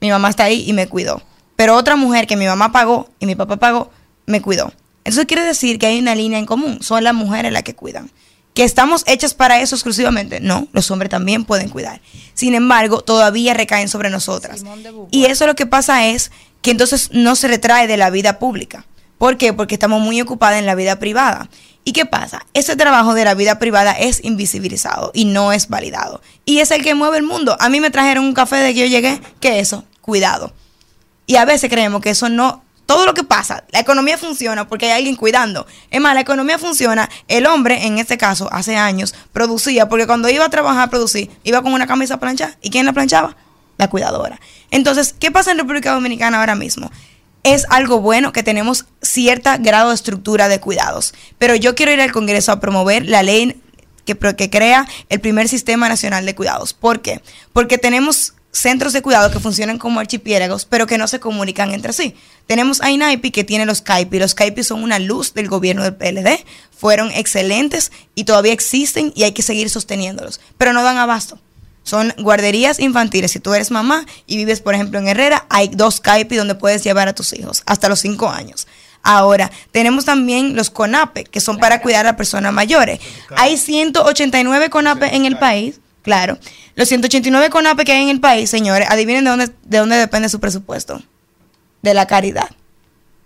Mi 0.00 0.10
mamá 0.10 0.30
está 0.30 0.44
ahí 0.44 0.64
y 0.68 0.72
me 0.72 0.88
cuidó. 0.88 1.22
Pero 1.56 1.76
otra 1.76 1.96
mujer 1.96 2.26
que 2.26 2.36
mi 2.36 2.46
mamá 2.46 2.72
pagó 2.72 3.10
y 3.18 3.26
mi 3.26 3.34
papá 3.34 3.56
pagó, 3.56 3.90
me 4.26 4.40
cuidó. 4.40 4.72
Eso 5.04 5.26
quiere 5.26 5.42
decir 5.44 5.78
que 5.78 5.86
hay 5.86 5.98
una 5.98 6.14
línea 6.14 6.38
en 6.38 6.46
común. 6.46 6.82
Son 6.82 7.02
las 7.02 7.14
mujeres 7.14 7.52
las 7.52 7.64
que 7.64 7.74
cuidan. 7.74 8.10
¿Que 8.54 8.64
estamos 8.64 9.04
hechas 9.06 9.34
para 9.34 9.60
eso 9.60 9.76
exclusivamente? 9.76 10.40
No, 10.40 10.68
los 10.72 10.90
hombres 10.90 11.10
también 11.10 11.44
pueden 11.44 11.68
cuidar. 11.68 12.00
Sin 12.34 12.54
embargo, 12.54 13.00
todavía 13.00 13.54
recaen 13.54 13.88
sobre 13.88 14.10
nosotras. 14.10 14.64
Y 15.10 15.26
eso 15.26 15.46
lo 15.46 15.54
que 15.54 15.66
pasa 15.66 16.06
es 16.06 16.30
que 16.62 16.70
entonces 16.70 17.10
no 17.12 17.36
se 17.36 17.48
retrae 17.48 17.86
de 17.86 17.96
la 17.96 18.10
vida 18.10 18.38
pública. 18.38 18.84
¿Por 19.18 19.36
qué? 19.36 19.52
Porque 19.52 19.74
estamos 19.74 20.00
muy 20.00 20.20
ocupadas 20.20 20.58
en 20.58 20.66
la 20.66 20.74
vida 20.74 20.98
privada. 20.98 21.50
¿Y 21.84 21.92
qué 21.92 22.06
pasa? 22.06 22.46
Ese 22.54 22.76
trabajo 22.76 23.14
de 23.14 23.24
la 23.24 23.34
vida 23.34 23.58
privada 23.58 23.92
es 23.92 24.24
invisibilizado 24.24 25.10
y 25.14 25.24
no 25.24 25.52
es 25.52 25.68
validado. 25.68 26.22
Y 26.44 26.60
es 26.60 26.70
el 26.70 26.82
que 26.82 26.94
mueve 26.94 27.18
el 27.18 27.22
mundo. 27.22 27.56
A 27.60 27.68
mí 27.68 27.80
me 27.80 27.90
trajeron 27.90 28.24
un 28.24 28.34
café 28.34 28.56
de 28.56 28.74
que 28.74 28.80
yo 28.80 28.86
llegué. 28.86 29.20
¿Qué 29.40 29.58
es 29.58 29.68
eso? 29.68 29.84
Cuidado. 30.00 30.52
Y 31.26 31.36
a 31.36 31.44
veces 31.44 31.70
creemos 31.70 32.00
que 32.00 32.10
eso 32.10 32.28
no... 32.28 32.64
Todo 32.86 33.06
lo 33.06 33.14
que 33.14 33.22
pasa, 33.22 33.62
la 33.70 33.78
economía 33.78 34.18
funciona 34.18 34.66
porque 34.66 34.86
hay 34.86 34.98
alguien 34.98 35.14
cuidando. 35.14 35.64
Es 35.90 36.00
más, 36.00 36.12
la 36.12 36.22
economía 36.22 36.58
funciona. 36.58 37.08
El 37.28 37.46
hombre, 37.46 37.86
en 37.86 37.98
este 37.98 38.18
caso, 38.18 38.48
hace 38.50 38.76
años, 38.76 39.14
producía, 39.32 39.88
porque 39.88 40.08
cuando 40.08 40.28
iba 40.28 40.44
a 40.44 40.50
trabajar 40.50 40.88
a 40.88 40.90
producir, 40.90 41.30
iba 41.44 41.62
con 41.62 41.72
una 41.72 41.86
camisa 41.86 42.18
planchada. 42.18 42.58
¿Y 42.62 42.70
quién 42.70 42.86
la 42.86 42.92
planchaba? 42.92 43.36
La 43.80 43.88
cuidadora. 43.88 44.38
Entonces, 44.70 45.14
¿qué 45.18 45.30
pasa 45.30 45.50
en 45.50 45.58
República 45.58 45.94
Dominicana 45.94 46.38
ahora 46.38 46.54
mismo? 46.54 46.90
es 47.42 47.64
algo 47.70 48.02
bueno 48.02 48.32
que 48.32 48.42
tenemos 48.42 48.84
cierta 49.00 49.56
grado 49.56 49.88
de 49.88 49.94
estructura 49.94 50.48
de 50.48 50.60
cuidados. 50.60 51.14
Pero 51.38 51.54
yo 51.54 51.74
quiero 51.74 51.90
ir 51.90 52.00
al 52.02 52.12
Congreso 52.12 52.52
a 52.52 52.60
promover 52.60 53.08
la 53.08 53.22
ley 53.22 53.58
que, 54.04 54.14
que 54.36 54.50
crea 54.50 54.86
el 55.08 55.20
primer 55.20 55.48
sistema 55.48 55.88
nacional 55.88 56.26
de 56.26 56.34
cuidados. 56.34 56.74
¿Por 56.74 57.00
qué? 57.00 57.22
Porque 57.54 57.78
tenemos 57.78 58.34
centros 58.52 58.92
de 58.92 59.00
cuidado 59.00 59.30
que 59.30 59.38
funcionan 59.38 59.78
como 59.78 60.00
archipiélagos, 60.00 60.64
pero 60.64 60.86
que 60.86 60.98
no 60.98 61.06
se 61.06 61.20
comunican 61.20 61.72
entre 61.72 61.92
sí. 61.92 62.14
Tenemos 62.46 62.80
a 62.82 62.90
INAIPI 62.90 63.30
que 63.30 63.44
tiene 63.44 63.64
los 63.64 63.80
CAIPI. 63.80 64.18
Los 64.18 64.34
CAIPI 64.34 64.64
son 64.64 64.82
una 64.82 64.98
luz 64.98 65.34
del 65.34 65.48
gobierno 65.48 65.84
del 65.84 65.94
PLD. 65.94 66.44
Fueron 66.76 67.10
excelentes 67.12 67.92
y 68.14 68.24
todavía 68.24 68.52
existen 68.52 69.12
y 69.14 69.22
hay 69.22 69.32
que 69.32 69.42
seguir 69.42 69.70
sosteniéndolos. 69.70 70.40
Pero 70.58 70.72
no 70.72 70.82
dan 70.82 70.98
abasto. 70.98 71.38
Son 71.82 72.12
guarderías 72.18 72.78
infantiles. 72.78 73.32
Si 73.32 73.40
tú 73.40 73.54
eres 73.54 73.70
mamá 73.70 74.06
y 74.26 74.36
vives, 74.36 74.60
por 74.60 74.74
ejemplo, 74.74 74.98
en 74.98 75.08
Herrera, 75.08 75.46
hay 75.48 75.68
dos 75.68 76.00
CAIPI 76.00 76.36
donde 76.36 76.54
puedes 76.54 76.84
llevar 76.84 77.08
a 77.08 77.14
tus 77.14 77.32
hijos 77.32 77.62
hasta 77.66 77.88
los 77.88 78.00
cinco 78.00 78.28
años. 78.28 78.66
Ahora, 79.02 79.50
tenemos 79.72 80.04
también 80.04 80.56
los 80.56 80.70
CONAPE, 80.70 81.24
que 81.24 81.40
son 81.40 81.58
para 81.58 81.80
cuidar 81.80 82.06
a 82.06 82.16
personas 82.16 82.52
mayores. 82.52 83.00
Hay 83.36 83.56
189 83.56 84.68
CONAPE 84.68 85.16
en 85.16 85.24
el 85.24 85.38
país, 85.38 85.80
claro. 86.02 86.38
Los 86.74 86.88
189 86.88 87.48
CONAPE 87.48 87.84
que 87.84 87.92
hay 87.92 88.02
en 88.02 88.08
el 88.10 88.20
país, 88.20 88.50
señores, 88.50 88.88
adivinen 88.90 89.24
de 89.24 89.30
dónde, 89.30 89.50
de 89.64 89.78
dónde 89.78 89.96
depende 89.96 90.28
su 90.28 90.38
presupuesto. 90.38 91.02
De 91.82 91.94
la 91.94 92.06
caridad. 92.06 92.50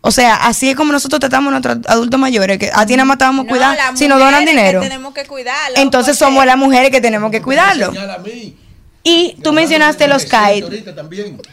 O 0.07 0.10
sea, 0.10 0.34
así 0.34 0.68
es 0.68 0.76
como 0.76 0.92
nosotros 0.92 1.18
tratamos 1.18 1.49
a 1.49 1.58
nuestros 1.58 1.78
adultos 1.86 2.20
mayores, 2.20 2.58
que 2.58 2.70
a 2.70 2.84
ti 2.84 2.94
nada 2.94 3.07
más 3.07 3.16
te 3.16 3.24
vamos 3.24 3.47
a 3.47 3.49
cuidar 3.49 3.74
las 3.74 3.99
si 3.99 4.07
nos 4.07 4.18
donan 4.18 4.44
que 4.44 4.50
dinero. 4.50 4.83
tenemos 4.83 5.15
que 5.15 5.24
cuidarlo. 5.24 5.78
Entonces 5.78 6.18
somos 6.18 6.44
las 6.44 6.58
mujeres 6.58 6.91
que 6.91 7.00
tenemos 7.00 7.31
que 7.31 7.41
cuidarlo. 7.41 7.91
Y 9.07 9.36
tú 9.42 9.52
mencionaste 9.52 10.08
los 10.08 10.24
CAID. 10.24 10.65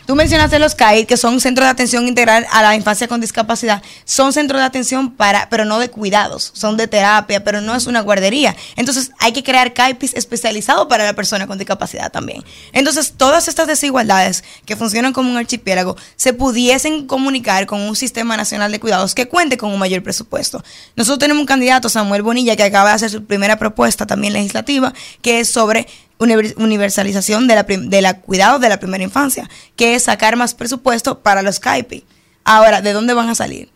Tú 0.07 0.15
mencionaste 0.15 0.57
los 0.57 0.73
CAID, 0.73 1.05
que 1.05 1.17
son 1.17 1.41
centros 1.41 1.65
de 1.65 1.71
atención 1.71 2.07
integral 2.07 2.47
a 2.49 2.61
la 2.61 2.77
infancia 2.77 3.09
con 3.09 3.19
discapacidad. 3.19 3.83
Son 4.05 4.31
centros 4.31 4.61
de 4.61 4.65
atención 4.65 5.11
para, 5.11 5.49
pero 5.49 5.65
no 5.65 5.77
de 5.77 5.89
cuidados, 5.89 6.51
son 6.53 6.77
de 6.77 6.87
terapia, 6.87 7.43
pero 7.43 7.59
no 7.59 7.75
es 7.75 7.87
una 7.87 7.99
guardería. 7.99 8.55
Entonces 8.77 9.11
hay 9.19 9.33
que 9.33 9.43
crear 9.43 9.73
CAIPIS 9.73 10.13
especializados 10.13 10.87
para 10.87 11.03
la 11.03 11.13
persona 11.13 11.45
con 11.45 11.57
discapacidad 11.57 12.09
también. 12.09 12.41
Entonces 12.71 13.15
todas 13.17 13.49
estas 13.49 13.67
desigualdades 13.67 14.45
que 14.65 14.77
funcionan 14.77 15.11
como 15.11 15.29
un 15.29 15.35
archipiélago 15.35 15.97
se 16.15 16.31
pudiesen 16.31 17.05
comunicar 17.05 17.65
con 17.65 17.81
un 17.81 17.97
sistema 17.97 18.37
nacional 18.37 18.71
de 18.71 18.79
cuidados 18.79 19.13
que 19.13 19.27
cuente 19.27 19.57
con 19.57 19.73
un 19.73 19.79
mayor 19.79 20.03
presupuesto. 20.03 20.63
Nosotros 20.95 21.19
tenemos 21.19 21.41
un 21.41 21.47
candidato, 21.47 21.89
Samuel 21.89 22.21
Bonilla, 22.21 22.55
que 22.55 22.63
acaba 22.63 22.91
de 22.91 22.95
hacer 22.95 23.09
su 23.09 23.25
primera 23.25 23.59
propuesta 23.59 24.07
también 24.07 24.31
legislativa, 24.31 24.93
que 25.21 25.41
es 25.41 25.49
sobre 25.49 25.87
universalización 26.21 27.47
de 27.47 27.55
la, 27.55 27.63
de 27.63 28.01
la 28.01 28.19
cuidado 28.21 28.59
de 28.59 28.69
la 28.69 28.79
primera 28.79 29.03
infancia, 29.03 29.49
que 29.75 29.95
es 29.95 30.03
sacar 30.03 30.35
más 30.35 30.53
presupuesto 30.53 31.19
para 31.19 31.41
los 31.41 31.59
CAIPI. 31.59 32.05
Ahora, 32.43 32.81
¿de 32.81 32.93
dónde 32.93 33.13
van 33.13 33.29
a 33.29 33.35
salir? 33.35 33.69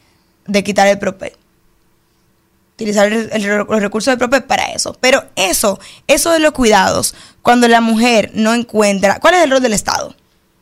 De 0.47 0.63
quitar 0.63 0.87
el 0.87 0.99
PROPE. 0.99 1.35
Utilizar 2.75 3.11
el- 3.11 3.29
el- 3.31 3.43
los 3.57 3.81
recursos 3.81 4.11
del 4.11 4.17
PROPE 4.17 4.41
para 4.41 4.65
eso. 4.73 4.97
Pero 4.99 5.23
eso, 5.35 5.79
eso 6.07 6.31
de 6.31 6.39
los 6.39 6.51
cuidados, 6.51 7.15
cuando 7.41 7.67
la 7.67 7.79
mujer 7.81 8.31
no 8.33 8.53
encuentra... 8.53 9.19
¿Cuál 9.19 9.35
es 9.35 9.43
el 9.43 9.51
rol 9.51 9.61
del 9.61 9.73
Estado? 9.73 10.13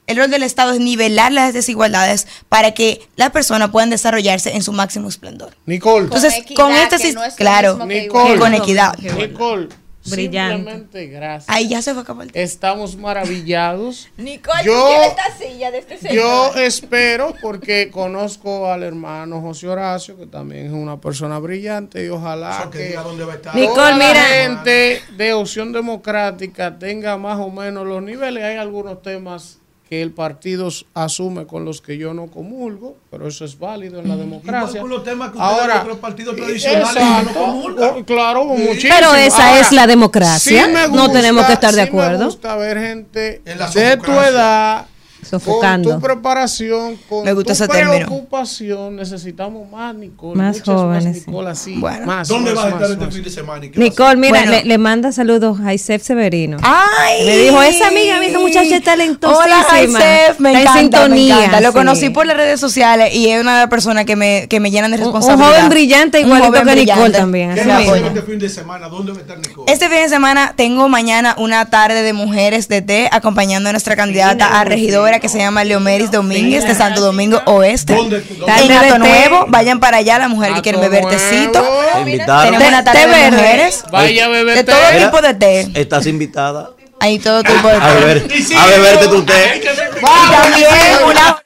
El 0.05 0.17
rol 0.17 0.29
del 0.29 0.43
Estado 0.43 0.73
es 0.73 0.79
nivelar 0.81 1.31
las 1.31 1.53
desigualdades 1.53 2.27
para 2.49 2.71
que 2.73 3.07
las 3.15 3.31
personas 3.31 3.69
puedan 3.69 3.89
desarrollarse 3.89 4.53
en 4.53 4.61
su 4.61 4.73
máximo 4.73 5.07
esplendor. 5.07 5.55
Nicole. 5.65 6.05
Entonces, 6.05 6.35
equidad, 6.37 6.61
con 6.61 6.73
este 6.73 6.97
sis- 6.99 7.15
no 7.15 7.23
es 7.23 7.33
claro, 7.35 7.83
Nicole. 7.85 8.37
con 8.37 8.53
equidad. 8.53 8.97
Nicole. 8.97 9.69
Brillante. 10.09 10.55
Simplemente 10.55 11.07
gracias. 11.07 11.49
Ahí 11.55 11.69
ya 11.69 11.81
se 11.81 11.91
fue 11.93 12.01
a 12.01 12.03
acabar. 12.03 12.27
Estamos 12.33 12.95
maravillados. 12.97 14.09
Nicole, 14.17 14.63
Yo- 14.63 14.73
¿tú 14.73 14.87
quieres 14.87 15.07
esta 15.09 15.37
silla 15.37 15.71
de 15.71 15.77
este 15.79 15.97
señor? 15.97 16.15
Yo 16.15 16.53
espero, 16.55 17.33
porque 17.41 17.89
conozco 17.91 18.71
al 18.71 18.83
hermano 18.83 19.41
José 19.41 19.67
Horacio, 19.67 20.17
que 20.17 20.25
también 20.25 20.67
es 20.67 20.71
una 20.73 20.99
persona 20.99 21.39
brillante, 21.39 22.05
y 22.05 22.09
ojalá 22.09 22.69
que 22.71 22.95
Nicole, 22.97 23.67
toda 23.67 23.91
la 23.91 23.97
mira. 24.07 24.21
gente 24.23 25.01
de 25.17 25.33
opción 25.33 25.71
democrática 25.71 26.77
tenga 26.77 27.17
más 27.17 27.39
o 27.39 27.49
menos 27.49 27.85
los 27.87 28.01
niveles. 28.03 28.43
Hay 28.43 28.57
algunos 28.57 29.01
temas 29.01 29.59
que 29.87 30.01
el 30.01 30.11
partido 30.11 30.69
asume 30.93 31.45
con 31.45 31.65
los 31.65 31.81
que 31.81 31.97
yo 31.97 32.13
no 32.13 32.27
comulgo, 32.27 32.95
pero 33.11 33.27
eso 33.27 33.45
es 33.45 33.59
válido 33.59 33.99
en 33.99 34.07
la 34.09 34.15
democracia. 34.15 34.81
con 34.81 34.89
los 34.89 35.03
temas 35.03 35.31
que 35.31 35.39
Ahora, 35.39 35.81
otros 35.81 35.97
partidos 35.97 36.35
tradicionales 36.35 36.95
exacto, 36.95 37.31
no 37.39 37.45
comulgan. 37.45 38.03
claro, 38.03 38.45
muchísimo. 38.45 38.93
Pero 38.97 39.13
esa 39.15 39.49
Ahora, 39.49 39.59
es 39.59 39.71
la 39.71 39.85
democracia. 39.87 40.65
sí 40.65 40.71
me 40.71 40.87
no 40.87 41.11
tenemos 41.11 41.45
que 41.45 41.53
estar 41.53 41.73
de 41.73 41.85
sí 41.85 41.91
me 41.91 41.99
acuerdo. 42.01 42.25
gusta 42.25 42.55
ver 42.55 42.79
gente 42.79 43.41
de 43.75 43.97
tu 43.97 44.11
edad 44.11 44.85
Sofocando. 45.25 45.89
con 45.91 45.99
tu 46.01 46.05
preparación, 46.05 46.97
con 47.09 47.23
Me 47.25 47.33
gusta 47.33 47.47
tu 47.55 47.63
ese 47.63 47.67
término. 47.67 48.05
preocupación. 48.05 48.95
Necesitamos 48.95 49.69
más, 49.71 49.95
Nicole. 49.95 50.35
Más 50.37 50.57
muchas 50.57 50.75
jóvenes, 50.75 51.05
Más 51.05 51.15
sí. 51.15 51.23
Nicole 51.27 51.49
así. 51.49 51.75
Bueno. 51.77 52.05
más, 52.05 52.27
¿Dónde 52.27 52.53
más, 52.53 52.55
vas 52.55 52.65
a 52.65 52.69
más, 52.69 52.81
estar 52.81 52.91
este 52.93 53.05
más. 53.05 53.13
fin 53.15 53.23
de 53.23 53.29
semana? 53.29 53.65
Nicole, 53.75 54.15
mira, 54.17 54.29
Bueno. 54.39 54.51
le, 54.51 54.63
le 54.65 54.77
manda 54.77 55.11
saludos 55.11 55.59
a 55.63 55.73
Isef 55.73 56.03
Severino. 56.03 56.57
¡Ay! 56.61 57.25
Me 57.25 57.37
dijo, 57.37 57.61
esa 57.61 57.87
amiga, 57.87 58.23
esa 58.25 58.39
muchacha 58.39 58.75
es 58.75 58.83
talentosísima. 58.83 59.43
Hola, 59.45 59.63
Jaisef, 59.69 60.39
me 60.39 60.49
Está 60.49 60.61
en 60.61 60.77
encanta, 60.77 60.79
sintonía, 61.03 61.35
me 61.35 61.41
encanta. 61.45 61.61
Lo 61.61 61.69
sí. 61.69 61.73
conocí 61.73 62.09
por 62.09 62.25
las 62.25 62.37
redes 62.37 62.59
sociales 62.59 63.13
y 63.13 63.29
es 63.29 63.41
una 63.41 63.53
de 63.55 63.59
las 63.61 63.69
personas 63.69 64.05
que 64.05 64.15
me, 64.15 64.47
que 64.49 64.59
me 64.59 64.71
llenan 64.71 64.91
de 64.91 64.97
Un- 64.97 65.03
un 65.03 65.07
responsabilidad. 65.13 65.49
joven 65.57 65.69
brillante 65.69 66.19
igualito 66.19 66.47
joven 66.47 66.61
que 66.65 66.75
Nicole 66.75 66.83
brillante. 66.93 67.17
también, 67.17 67.53
¿Qué 67.55 67.61
este 68.07 68.21
fin 68.23 68.39
de 68.39 68.49
semana? 68.49 68.87
¿Dónde 68.89 69.11
va 69.11 69.17
a 69.17 69.21
estar 69.21 69.37
Nicole? 69.37 69.71
Este 69.71 69.89
fin 69.89 69.97
de 70.03 70.09
semana 70.09 70.53
tengo 70.55 70.89
mañana 70.89 71.35
una 71.37 71.69
tarde 71.69 72.01
de 72.03 72.13
mujeres 72.13 72.67
de 72.67 72.81
té 72.81 73.09
acompañando 73.11 73.69
a 73.69 73.71
nuestra 73.73 73.95
candidata 73.95 74.59
a 74.59 74.63
regidora 74.63 75.12
que 75.19 75.29
se 75.29 75.37
llama 75.37 75.63
Leomeris 75.63 76.11
Domínguez 76.11 76.67
de 76.67 76.75
Santo 76.75 77.01
Domingo 77.01 77.41
Oeste. 77.45 77.95
¿Dónde? 77.95 78.23
En 78.47 78.99
Nuevo, 78.99 79.45
vayan 79.47 79.79
para 79.79 79.97
allá, 79.97 80.19
las 80.19 80.29
mujeres 80.29 80.55
que 80.57 80.61
quieren 80.61 80.81
beber 80.81 81.05
tecito. 81.07 81.63
Tenemos 81.93 82.67
una 82.67 82.83
tarde 82.83 82.99
Té 83.01 83.07
de 83.07 83.13
verde. 83.13 83.31
mujeres. 83.37 83.83
Vaya 83.91 84.25
a 84.25 84.27
beber 84.29 84.55
De 84.57 84.63
todo 84.63 84.79
tipo 84.97 85.21
de 85.21 85.33
té. 85.33 85.67
Estás 85.75 86.05
invitada 86.07 86.71
Hay 86.99 87.19
todo 87.19 87.43
tipo 87.43 87.67
de 87.67 87.75
té. 87.75 87.81
a 87.81 87.93
beber, 87.93 88.27
a 88.57 88.65
beberte 88.67 89.07
tu 89.07 89.23
té. 89.23 89.61
Y 89.63 90.31
también 90.31 90.69
una 91.09 91.41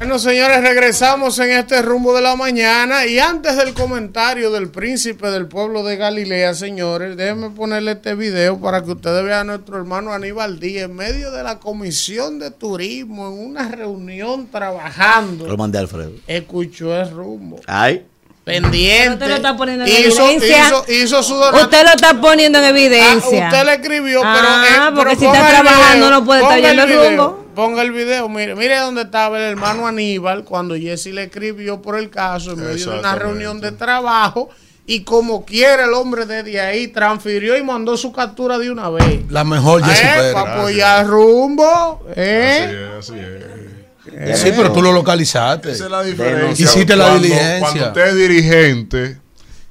Bueno, 0.00 0.18
señores, 0.18 0.62
regresamos 0.62 1.38
en 1.40 1.50
este 1.50 1.82
rumbo 1.82 2.14
de 2.14 2.22
la 2.22 2.34
mañana 2.34 3.04
y 3.04 3.18
antes 3.18 3.54
del 3.58 3.74
comentario 3.74 4.50
del 4.50 4.70
príncipe 4.70 5.30
del 5.30 5.46
pueblo 5.46 5.82
de 5.82 5.96
Galilea, 5.98 6.54
señores, 6.54 7.18
déjenme 7.18 7.50
ponerle 7.50 7.92
este 7.92 8.14
video 8.14 8.58
para 8.58 8.82
que 8.82 8.92
ustedes 8.92 9.22
vean 9.22 9.40
a 9.40 9.56
nuestro 9.56 9.76
hermano 9.76 10.14
Aníbal 10.14 10.58
Díaz 10.58 10.86
en 10.88 10.96
medio 10.96 11.30
de 11.30 11.42
la 11.42 11.58
comisión 11.58 12.38
de 12.38 12.50
turismo, 12.50 13.28
en 13.28 13.50
una 13.50 13.68
reunión 13.68 14.46
trabajando. 14.46 15.46
Lo 15.46 15.58
mandé 15.58 15.76
a 15.76 15.82
Alfredo. 15.82 16.12
Escuchó 16.26 16.98
el 16.98 17.10
rumbo. 17.10 17.60
Ay. 17.66 18.06
Pendiente. 18.50 19.12
Usted 19.14 19.28
lo 19.28 19.34
está 19.36 19.56
poniendo 19.56 19.84
en 19.84 19.90
Hizo- 19.90 20.22
evidencia. 20.30 20.66
hizo- 20.68 20.84
hizo 20.88 21.22
su 21.22 21.34
donativo. 21.34 21.62
Usted 21.64 21.82
lo 21.84 21.90
está 21.90 22.20
poniendo 22.20 22.58
en 22.58 22.64
evidencia. 22.64 23.44
Ah, 23.46 23.48
usted 23.48 23.64
le 23.66 23.74
escribió, 23.74 24.20
pero. 24.20 24.32
Ah, 24.48 24.64
eh, 24.68 24.92
porque 24.94 25.16
pero 25.16 25.20
si 25.20 25.26
está 25.26 25.48
trabajando 25.48 26.06
video, 26.06 26.10
no 26.20 26.24
puede 26.24 26.42
estar 26.42 26.60
yendo 26.60 26.82
el 26.82 26.88
video, 26.88 27.08
rumbo. 27.08 27.46
Ponga 27.54 27.82
el 27.82 27.90
video, 27.92 28.28
mire, 28.28 28.54
mire 28.54 28.78
dónde 28.78 29.02
estaba 29.02 29.36
el 29.38 29.44
hermano 29.44 29.86
Aníbal 29.86 30.44
cuando 30.44 30.76
Jesse 30.76 31.06
le 31.06 31.24
escribió 31.24 31.82
por 31.82 31.98
el 31.98 32.08
caso 32.08 32.52
en 32.52 32.60
medio 32.64 32.90
de 32.92 32.98
una 33.00 33.14
reunión 33.16 33.60
de 33.60 33.72
trabajo 33.72 34.50
y 34.86 35.02
como 35.04 35.44
quiera 35.44 35.84
el 35.84 35.92
hombre 35.92 36.26
desde 36.26 36.60
ahí 36.60 36.88
transfirió 36.88 37.56
y 37.56 37.62
mandó 37.62 37.96
su 37.96 38.12
captura 38.12 38.56
de 38.56 38.70
una 38.70 38.88
vez. 38.88 39.20
La 39.30 39.44
mejor 39.44 39.84
Jessy 39.84 40.02
Eh, 40.06 40.10
Pérez. 40.16 40.32
para 40.32 40.54
apoyar 40.54 41.06
rumbo. 41.06 42.04
¿eh? 42.16 42.66
Así 42.98 43.14
es, 43.14 43.14
así 43.14 43.18
es. 43.20 43.79
Sí, 44.04 44.52
pero 44.56 44.72
tú 44.72 44.80
lo 44.82 44.92
localizaste. 44.92 45.72
Esa 45.72 45.84
es 45.84 45.90
la 45.90 46.02
diferencia. 46.02 46.64
Hiciste 46.64 46.96
la 46.96 47.04
Cuando- 47.06 47.22
diligencia. 47.22 47.58
Cuando 47.60 47.86
usted 47.88 48.06
es 48.08 48.14
dirigente 48.16 49.18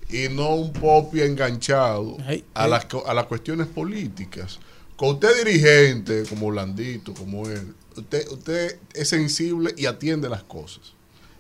y 0.10 0.30
no 0.30 0.50
un 0.56 0.72
popi 0.74 1.22
enganchado 1.22 2.18
a, 2.54 2.68
las, 2.68 2.86
a 3.06 3.14
las 3.14 3.26
cuestiones 3.26 3.68
políticas. 3.68 4.60
Con 4.96 5.10
usted 5.16 5.30
es 5.32 5.46
dirigente, 5.46 6.24
como 6.30 6.48
Blandito, 6.48 7.14
como 7.14 7.48
él, 7.48 7.74
usted, 7.96 8.28
usted 8.30 8.78
es 8.94 9.08
sensible 9.10 9.74
y 9.78 9.86
atiende 9.86 10.28
las 10.30 10.44
cosas. 10.44 10.82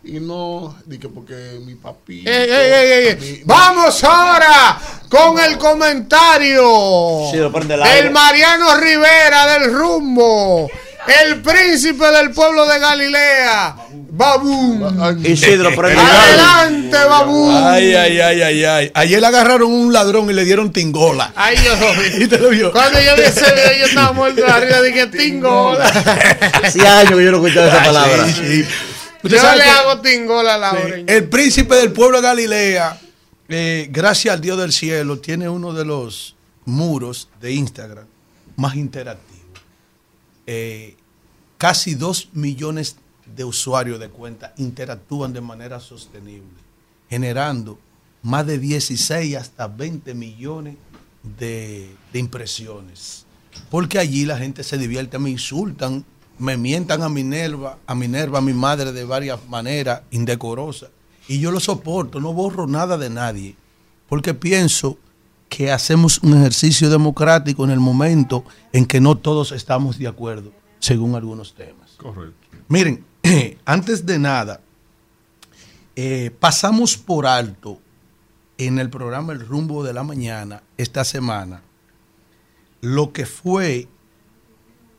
Y 0.02 0.20
no, 0.22 0.78
di 0.86 0.98
que 0.98 1.10
porque 1.10 1.60
mi 1.66 1.76
papi. 1.76 2.24
Vamos 3.46 4.02
ahora 4.04 4.80
con 5.10 5.38
el 5.40 5.58
comentario 5.58 7.28
Sí, 7.32 7.38
lo 7.38 7.52
prende 7.52 7.74
el 7.74 7.84
aire. 7.84 8.04
del 8.04 8.12
Mariano 8.14 8.78
Rivera 8.78 9.60
del 9.60 9.74
Rumbo, 9.74 10.70
el 11.08 11.42
príncipe 11.42 12.06
del 12.12 12.32
pueblo 12.32 12.66
de 12.68 12.80
Galilea, 12.80 13.76
Babú. 14.12 15.18
Isidro, 15.24 15.70
Adelante, 15.80 16.98
Babú. 17.08 17.50
Ay, 17.52 17.94
ay, 17.94 18.20
ay, 18.20 18.42
ay, 18.42 18.64
ay. 18.66 18.92
Ayer 18.94 19.24
agarraron 19.24 19.72
un 19.72 19.94
ladrón 19.94 20.30
y 20.30 20.34
le 20.34 20.44
dieron 20.46 20.72
tingola. 20.72 21.32
Ay, 21.36 21.58
yo 21.64 21.76
lo 21.76 21.94
vi. 21.94 22.24
¿Y 22.24 22.28
te 22.28 22.38
lo 22.38 22.50
vio? 22.50 22.72
Cuando 22.72 23.00
yo 23.00 23.16
vi 23.16 23.22
ese 23.24 23.42
video, 23.42 23.78
yo 23.80 23.86
estaba 23.86 24.12
muerto 24.12 24.42
de 24.42 24.52
arriba, 24.52 24.82
dije, 24.82 25.08
tingola. 25.08 25.86
Hace 26.64 26.86
años 26.88 27.14
que 27.18 27.26
yo 27.26 27.32
no 27.32 27.38
escuchaba 27.46 27.68
esa 27.68 27.84
palabra. 27.84 28.26
sí, 28.28 28.34
sí. 28.34 28.66
Yo 29.24 29.30
le 29.56 29.64
que- 29.64 29.70
hago 29.70 30.02
tingola 30.02 30.56
a 30.56 30.58
la 30.58 30.72
oreña. 30.74 31.14
El 31.14 31.28
príncipe 31.30 31.76
del 31.76 31.92
pueblo 31.92 32.18
de 32.22 32.28
Galilea, 32.28 32.98
eh, 33.50 33.88
gracias 33.90 34.34
al 34.34 34.42
Dios 34.42 34.58
del 34.58 34.72
cielo, 34.72 35.20
tiene 35.20 35.50
uno 35.50 35.74
de 35.74 35.84
los 35.86 36.36
muros 36.66 37.28
de 37.42 37.52
Instagram 37.54 38.06
más 38.56 38.76
interactivos. 38.76 39.29
Eh, 40.52 40.96
casi 41.60 41.94
dos 41.94 42.30
millones 42.34 42.96
de 43.36 43.44
usuarios 43.44 44.00
de 44.00 44.10
cuenta 44.10 44.52
interactúan 44.58 45.32
de 45.32 45.42
manera 45.42 45.80
sostenible, 45.80 46.58
generando 47.08 47.78
más 48.24 48.48
de 48.48 48.58
16 48.58 49.36
hasta 49.36 49.68
20 49.68 50.16
millones 50.16 50.76
de, 51.38 51.96
de 52.12 52.20
impresiones. 52.20 53.28
Porque 53.70 54.00
allí 54.00 54.26
la 54.26 54.40
gente 54.40 54.64
se 54.64 54.80
divierte, 54.80 55.20
me 55.20 55.30
insultan, 55.30 56.04
me 56.40 56.58
mientan 56.58 57.04
a 57.04 57.10
Minerva, 57.10 57.78
a 57.86 57.94
Minerva, 57.94 58.40
a 58.40 58.42
mi 58.42 58.54
madre 58.54 58.92
de 58.92 59.04
varias 59.04 59.48
maneras 59.48 60.02
indecorosas. 60.10 60.90
Y 61.28 61.40
yo 61.40 61.52
lo 61.52 61.60
soporto, 61.60 62.20
no 62.20 62.34
borro 62.34 62.66
nada 62.66 62.98
de 62.98 63.12
nadie, 63.12 63.56
porque 64.08 64.34
pienso 64.34 64.98
que 65.50 65.72
hacemos 65.72 66.20
un 66.20 66.38
ejercicio 66.38 66.90
democrático 66.90 67.64
en 67.64 67.72
el 67.72 67.80
momento 67.80 68.46
en 68.72 68.86
que 68.86 69.02
no 69.02 69.18
todos 69.18 69.52
estamos 69.52 69.98
de 69.98 70.08
acuerdo, 70.08 70.54
según 70.80 71.16
algunos 71.16 71.54
temas. 71.56 71.92
Correcto. 71.98 72.48
Miren, 72.68 73.04
antes 73.66 74.06
de 74.06 74.20
nada, 74.20 74.62
eh, 75.96 76.32
pasamos 76.40 76.96
por 76.96 77.26
alto 77.26 77.80
en 78.58 78.80
el 78.80 78.90
programa 78.90 79.34
El 79.34 79.46
Rumbo 79.46 79.84
de 79.84 79.94
la 79.94 80.04
Mañana 80.04 80.62
esta 80.78 81.04
semana 81.04 81.64
lo 82.82 83.12
que 83.12 83.26
fue, 83.26 83.88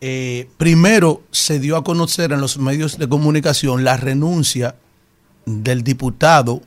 eh, 0.01 0.49
primero 0.57 1.23
se 1.31 1.59
dio 1.59 1.77
a 1.77 1.85
conocer 1.85 2.33
en 2.33 2.41
los 2.41 2.59
medios 2.59 2.99
de 2.99 3.09
comunicación 3.09 3.85
la 3.85 3.97
renuncia 3.97 4.77
del 5.47 5.83
diputado 5.83 6.63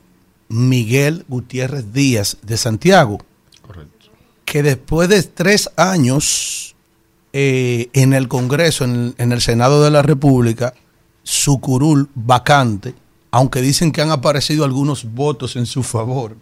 Miguel 0.50 1.26
Gutiérrez 1.28 1.94
Díaz 1.94 2.38
de 2.42 2.58
Santiago, 2.58 3.20
que 4.54 4.62
después 4.62 5.10
de 5.10 5.24
tres 5.24 5.72
años 5.78 6.76
eh, 7.34 7.90
en 7.94 8.14
el 8.14 8.28
Congreso, 8.28 8.84
en, 8.84 9.16
el 9.18 9.42
Senado 9.42 9.84
de 9.84 9.90
la 9.90 10.04
República, 10.04 10.76
su 11.24 11.60
curul 11.60 12.08
vacante, 12.14 12.94
aunque 13.32 13.64
dicen 13.64 13.92
que 13.92 14.04
han 14.04 14.12
aparecido 14.12 14.64
algunos 14.64 15.06
votos 15.06 15.56
en 15.56 15.66
su 15.66 15.82
favor, 15.82 16.38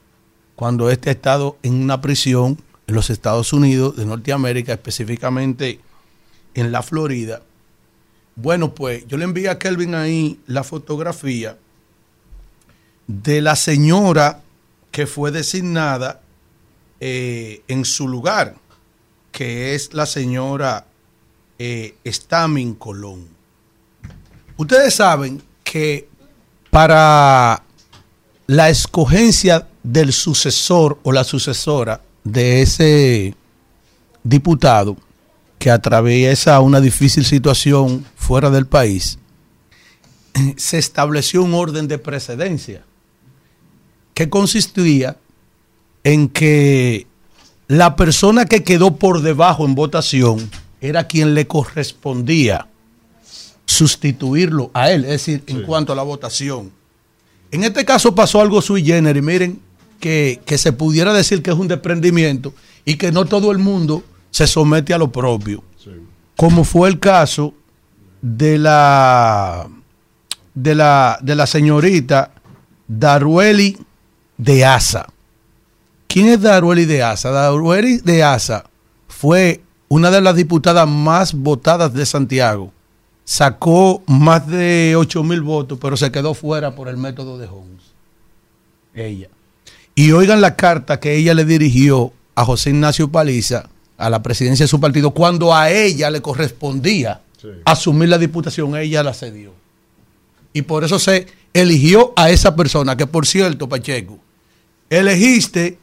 cuando 0.57 0.89
este 0.89 1.09
ha 1.09 1.13
estado 1.13 1.55
en 1.63 1.75
una 1.75 2.01
prisión 2.01 2.61
en 2.85 2.95
los 2.95 3.09
Estados 3.09 3.53
Unidos 3.53 3.95
de 3.95 4.05
Norteamérica, 4.05 4.73
específicamente 4.73 5.79
en 6.53 6.73
la 6.73 6.83
Florida. 6.83 7.41
Bueno, 8.35 8.75
pues 8.75 9.07
yo 9.07 9.15
le 9.15 9.23
envié 9.23 9.47
a 9.47 9.57
Kelvin 9.57 9.95
ahí 9.95 10.37
la 10.47 10.65
fotografía 10.65 11.57
de 13.07 13.39
la 13.39 13.55
señora 13.55 14.41
que 14.91 15.07
fue 15.07 15.31
designada 15.31 16.19
eh, 17.03 17.63
en 17.67 17.83
su 17.83 18.07
lugar, 18.07 18.55
que 19.31 19.73
es 19.73 19.91
la 19.91 20.05
señora 20.05 20.85
eh, 21.57 21.95
Stamin 22.05 22.75
Colón. 22.75 23.27
Ustedes 24.55 24.93
saben 24.93 25.41
que 25.63 26.07
para 26.69 27.63
la 28.45 28.69
escogencia 28.69 29.67
del 29.81 30.13
sucesor 30.13 30.99
o 31.01 31.11
la 31.11 31.23
sucesora 31.23 32.01
de 32.23 32.61
ese 32.61 33.35
diputado 34.23 34.95
que 35.57 35.71
atraviesa 35.71 36.59
una 36.59 36.79
difícil 36.79 37.25
situación 37.25 38.05
fuera 38.15 38.51
del 38.51 38.67
país, 38.67 39.17
se 40.55 40.77
estableció 40.77 41.41
un 41.41 41.55
orden 41.55 41.87
de 41.87 41.97
precedencia 41.97 42.83
que 44.13 44.29
consistía 44.29 45.17
en 46.03 46.29
que 46.29 47.07
la 47.67 47.95
persona 47.95 48.45
que 48.45 48.63
quedó 48.63 48.95
por 48.95 49.21
debajo 49.21 49.65
en 49.65 49.75
votación 49.75 50.49
era 50.81 51.07
quien 51.07 51.33
le 51.33 51.47
correspondía 51.47 52.67
sustituirlo 53.65 54.71
a 54.73 54.91
él, 54.91 55.05
es 55.05 55.11
decir, 55.11 55.43
en 55.47 55.63
cuanto 55.63 55.93
a 55.93 55.95
la 55.95 56.03
votación. 56.03 56.71
En 57.51 57.63
este 57.63 57.85
caso 57.85 58.13
pasó 58.13 58.41
algo 58.41 58.61
sui 58.61 58.83
generis, 58.83 59.23
miren, 59.23 59.61
que, 59.99 60.41
que 60.45 60.57
se 60.57 60.73
pudiera 60.73 61.13
decir 61.13 61.41
que 61.41 61.51
es 61.51 61.57
un 61.57 61.67
desprendimiento 61.67 62.53
y 62.85 62.95
que 62.95 63.11
no 63.11 63.25
todo 63.25 63.51
el 63.51 63.59
mundo 63.59 64.03
se 64.31 64.47
somete 64.47 64.93
a 64.93 64.97
lo 64.97 65.11
propio. 65.11 65.63
Como 66.35 66.63
fue 66.63 66.89
el 66.89 66.99
caso 66.99 67.53
de 68.21 68.57
la 68.57 69.69
de 70.53 70.75
la, 70.75 71.17
de 71.21 71.35
la 71.35 71.47
señorita 71.47 72.31
Darueli 72.87 73.77
de 74.37 74.65
Asa. 74.65 75.07
¿Quién 76.11 76.27
es 76.27 76.41
Darueli 76.41 76.83
de 76.83 77.01
Asa? 77.01 77.31
Darueli 77.31 77.99
de 77.99 78.21
Asa 78.21 78.65
fue 79.07 79.61
una 79.87 80.11
de 80.11 80.19
las 80.19 80.35
diputadas 80.35 80.85
más 80.85 81.33
votadas 81.33 81.93
de 81.93 82.05
Santiago. 82.05 82.73
Sacó 83.23 84.03
más 84.07 84.45
de 84.45 84.95
8 84.97 85.23
mil 85.23 85.39
votos, 85.41 85.79
pero 85.81 85.95
se 85.95 86.11
quedó 86.11 86.33
fuera 86.33 86.75
por 86.75 86.89
el 86.89 86.97
método 86.97 87.37
de 87.37 87.47
Holmes. 87.47 87.83
Ella. 88.93 89.29
Y 89.95 90.11
oigan 90.11 90.41
la 90.41 90.57
carta 90.57 90.99
que 90.99 91.15
ella 91.15 91.33
le 91.33 91.45
dirigió 91.45 92.11
a 92.35 92.43
José 92.43 92.71
Ignacio 92.71 93.09
Paliza, 93.09 93.69
a 93.97 94.09
la 94.09 94.21
presidencia 94.21 94.65
de 94.65 94.67
su 94.69 94.81
partido, 94.81 95.11
cuando 95.11 95.55
a 95.55 95.71
ella 95.71 96.11
le 96.11 96.21
correspondía 96.21 97.21
asumir 97.63 98.09
la 98.09 98.17
diputación, 98.17 98.75
ella 98.75 99.01
la 99.01 99.13
cedió. 99.13 99.53
Y 100.51 100.63
por 100.63 100.83
eso 100.83 100.99
se 100.99 101.27
eligió 101.53 102.11
a 102.17 102.31
esa 102.31 102.53
persona, 102.53 102.97
que 102.97 103.07
por 103.07 103.25
cierto, 103.25 103.69
Pacheco, 103.69 104.19
elegiste 104.89 105.77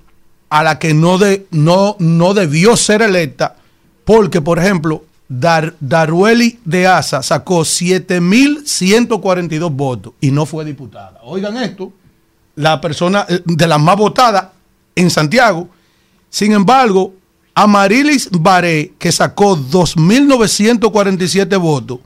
a 0.51 0.62
la 0.62 0.78
que 0.78 0.94
no, 0.94 1.18
de, 1.18 1.47
no, 1.51 1.97
no 1.99 2.33
debió 2.35 2.77
ser 2.77 3.02
electa, 3.02 3.57
porque, 4.05 4.41
por 4.41 4.59
ejemplo, 4.59 5.05
Dar, 5.28 5.75
Darueli 5.78 6.59
de 6.65 6.86
Asa 6.86 7.23
sacó 7.23 7.60
7.142 7.60 9.70
votos 9.70 10.15
y 10.20 10.31
no 10.31 10.47
fue 10.47 10.65
diputada. 10.65 11.20
Oigan 11.23 11.59
esto, 11.59 11.93
la 12.57 12.81
persona 12.81 13.27
eh, 13.28 13.43
de 13.44 13.67
las 13.67 13.78
más 13.78 13.97
votadas 13.97 14.47
en 14.94 15.10
Santiago. 15.10 15.68
Sin 16.31 16.52
embargo, 16.52 17.12
Amarilis 17.55 18.31
Baré, 18.31 18.94
que 18.99 19.12
sacó 19.12 19.59
2.947 19.59 21.60
votos, 21.60 21.99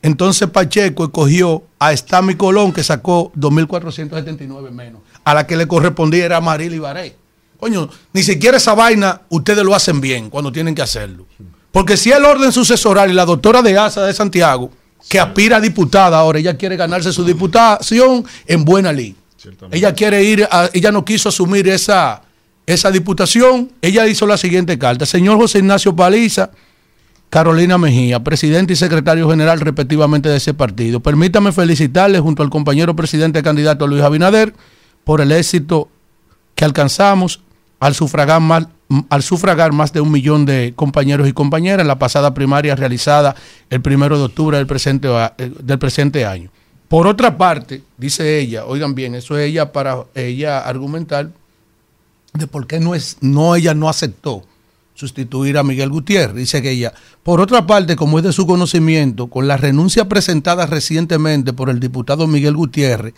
entonces 0.00 0.48
Pacheco 0.48 1.04
escogió 1.04 1.64
a 1.78 1.92
Estami 1.92 2.34
Colón, 2.34 2.72
que 2.72 2.82
sacó 2.82 3.30
2.479 3.32 4.70
menos. 4.70 5.02
A 5.24 5.34
la 5.34 5.46
que 5.46 5.56
le 5.56 5.66
correspondía 5.66 6.24
era 6.26 6.36
Amarilis 6.38 6.80
Baré. 6.80 7.16
Coño, 7.64 7.88
ni 8.12 8.22
siquiera 8.22 8.58
esa 8.58 8.74
vaina 8.74 9.22
ustedes 9.30 9.64
lo 9.64 9.74
hacen 9.74 9.98
bien 9.98 10.28
cuando 10.28 10.52
tienen 10.52 10.74
que 10.74 10.82
hacerlo. 10.82 11.24
Porque 11.72 11.96
si 11.96 12.12
el 12.12 12.22
orden 12.22 12.52
sucesoral 12.52 13.10
y 13.10 13.14
la 13.14 13.24
doctora 13.24 13.62
de 13.62 13.78
ASA 13.78 14.02
de 14.04 14.12
Santiago, 14.12 14.70
que 15.08 15.18
aspira 15.18 15.56
a 15.56 15.60
diputada 15.62 16.18
ahora, 16.18 16.38
ella 16.38 16.58
quiere 16.58 16.76
ganarse 16.76 17.10
su 17.10 17.24
diputación 17.24 18.22
en 18.46 18.66
buena 18.66 18.92
ley. 18.92 19.16
Ella 19.70 19.94
quiere 19.94 20.22
ir, 20.22 20.46
a- 20.50 20.68
ella 20.74 20.92
no 20.92 21.06
quiso 21.06 21.30
asumir 21.30 21.66
esa, 21.68 22.20
esa 22.66 22.90
diputación. 22.90 23.72
Ella 23.80 24.06
hizo 24.08 24.26
la 24.26 24.36
siguiente 24.36 24.78
carta. 24.78 25.06
Señor 25.06 25.38
José 25.38 25.60
Ignacio 25.60 25.96
Paliza, 25.96 26.50
Carolina 27.30 27.78
Mejía, 27.78 28.22
presidente 28.22 28.74
y 28.74 28.76
secretario 28.76 29.26
general 29.30 29.58
respectivamente 29.60 30.28
de 30.28 30.36
ese 30.36 30.52
partido. 30.52 31.00
Permítame 31.00 31.50
felicitarle 31.50 32.20
junto 32.20 32.42
al 32.42 32.50
compañero 32.50 32.94
presidente 32.94 33.42
candidato 33.42 33.86
Luis 33.86 34.02
Abinader 34.02 34.52
por 35.02 35.22
el 35.22 35.32
éxito 35.32 35.88
que 36.54 36.64
alcanzamos 36.64 37.40
al 37.80 37.94
sufragar 37.94 38.40
más, 38.40 38.68
al 39.08 39.22
sufragar 39.22 39.72
más 39.72 39.92
de 39.92 40.00
un 40.00 40.10
millón 40.10 40.46
de 40.46 40.72
compañeros 40.76 41.28
y 41.28 41.32
compañeras 41.32 41.80
en 41.80 41.88
la 41.88 41.98
pasada 41.98 42.34
primaria 42.34 42.74
realizada 42.76 43.34
el 43.70 43.80
primero 43.80 44.18
de 44.18 44.24
octubre 44.24 44.56
del 44.56 44.66
presente, 44.66 45.08
eh, 45.38 45.52
del 45.62 45.78
presente 45.78 46.24
año. 46.24 46.50
Por 46.88 47.06
otra 47.06 47.36
parte, 47.36 47.82
dice 47.96 48.38
ella, 48.38 48.66
oigan 48.66 48.94
bien, 48.94 49.14
eso 49.14 49.36
es 49.36 49.48
ella 49.48 49.72
para 49.72 50.04
ella 50.14 50.60
argumentar 50.60 51.30
de 52.34 52.46
por 52.46 52.66
qué 52.66 52.80
no 52.80 52.94
es, 52.94 53.16
no 53.20 53.56
ella 53.56 53.74
no 53.74 53.88
aceptó 53.88 54.44
sustituir 54.94 55.58
a 55.58 55.64
Miguel 55.64 55.90
Gutiérrez. 55.90 56.36
Dice 56.36 56.62
que 56.62 56.70
ella, 56.70 56.92
por 57.22 57.40
otra 57.40 57.66
parte, 57.66 57.96
como 57.96 58.18
es 58.18 58.24
de 58.24 58.32
su 58.32 58.46
conocimiento, 58.46 59.26
con 59.28 59.48
la 59.48 59.56
renuncia 59.56 60.08
presentada 60.08 60.66
recientemente 60.66 61.52
por 61.52 61.68
el 61.68 61.80
diputado 61.80 62.26
Miguel 62.26 62.56
Gutiérrez 62.56 63.14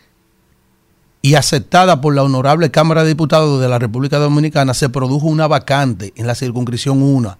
y 1.26 1.34
aceptada 1.34 2.00
por 2.00 2.14
la 2.14 2.22
honorable 2.22 2.70
Cámara 2.70 3.02
de 3.02 3.08
Diputados 3.08 3.60
de 3.60 3.68
la 3.68 3.80
República 3.80 4.18
Dominicana, 4.18 4.74
se 4.74 4.88
produjo 4.88 5.26
una 5.26 5.48
vacante 5.48 6.12
en 6.14 6.28
la 6.28 6.36
circunscripción 6.36 7.02
1, 7.02 7.36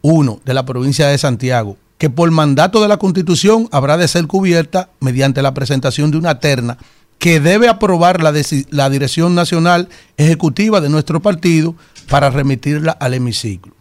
1 0.00 0.40
de 0.42 0.54
la 0.54 0.64
provincia 0.64 1.06
de 1.06 1.18
Santiago, 1.18 1.76
que 1.98 2.08
por 2.08 2.30
mandato 2.30 2.80
de 2.80 2.88
la 2.88 2.96
Constitución 2.96 3.68
habrá 3.72 3.98
de 3.98 4.08
ser 4.08 4.26
cubierta 4.26 4.88
mediante 5.00 5.42
la 5.42 5.52
presentación 5.52 6.10
de 6.10 6.16
una 6.16 6.40
terna 6.40 6.78
que 7.18 7.40
debe 7.40 7.68
aprobar 7.68 8.22
la, 8.22 8.32
la 8.70 8.88
Dirección 8.88 9.34
Nacional 9.34 9.90
Ejecutiva 10.16 10.80
de 10.80 10.88
nuestro 10.88 11.20
partido 11.20 11.74
para 12.08 12.30
remitirla 12.30 12.92
al 12.92 13.12
hemiciclo. 13.12 13.74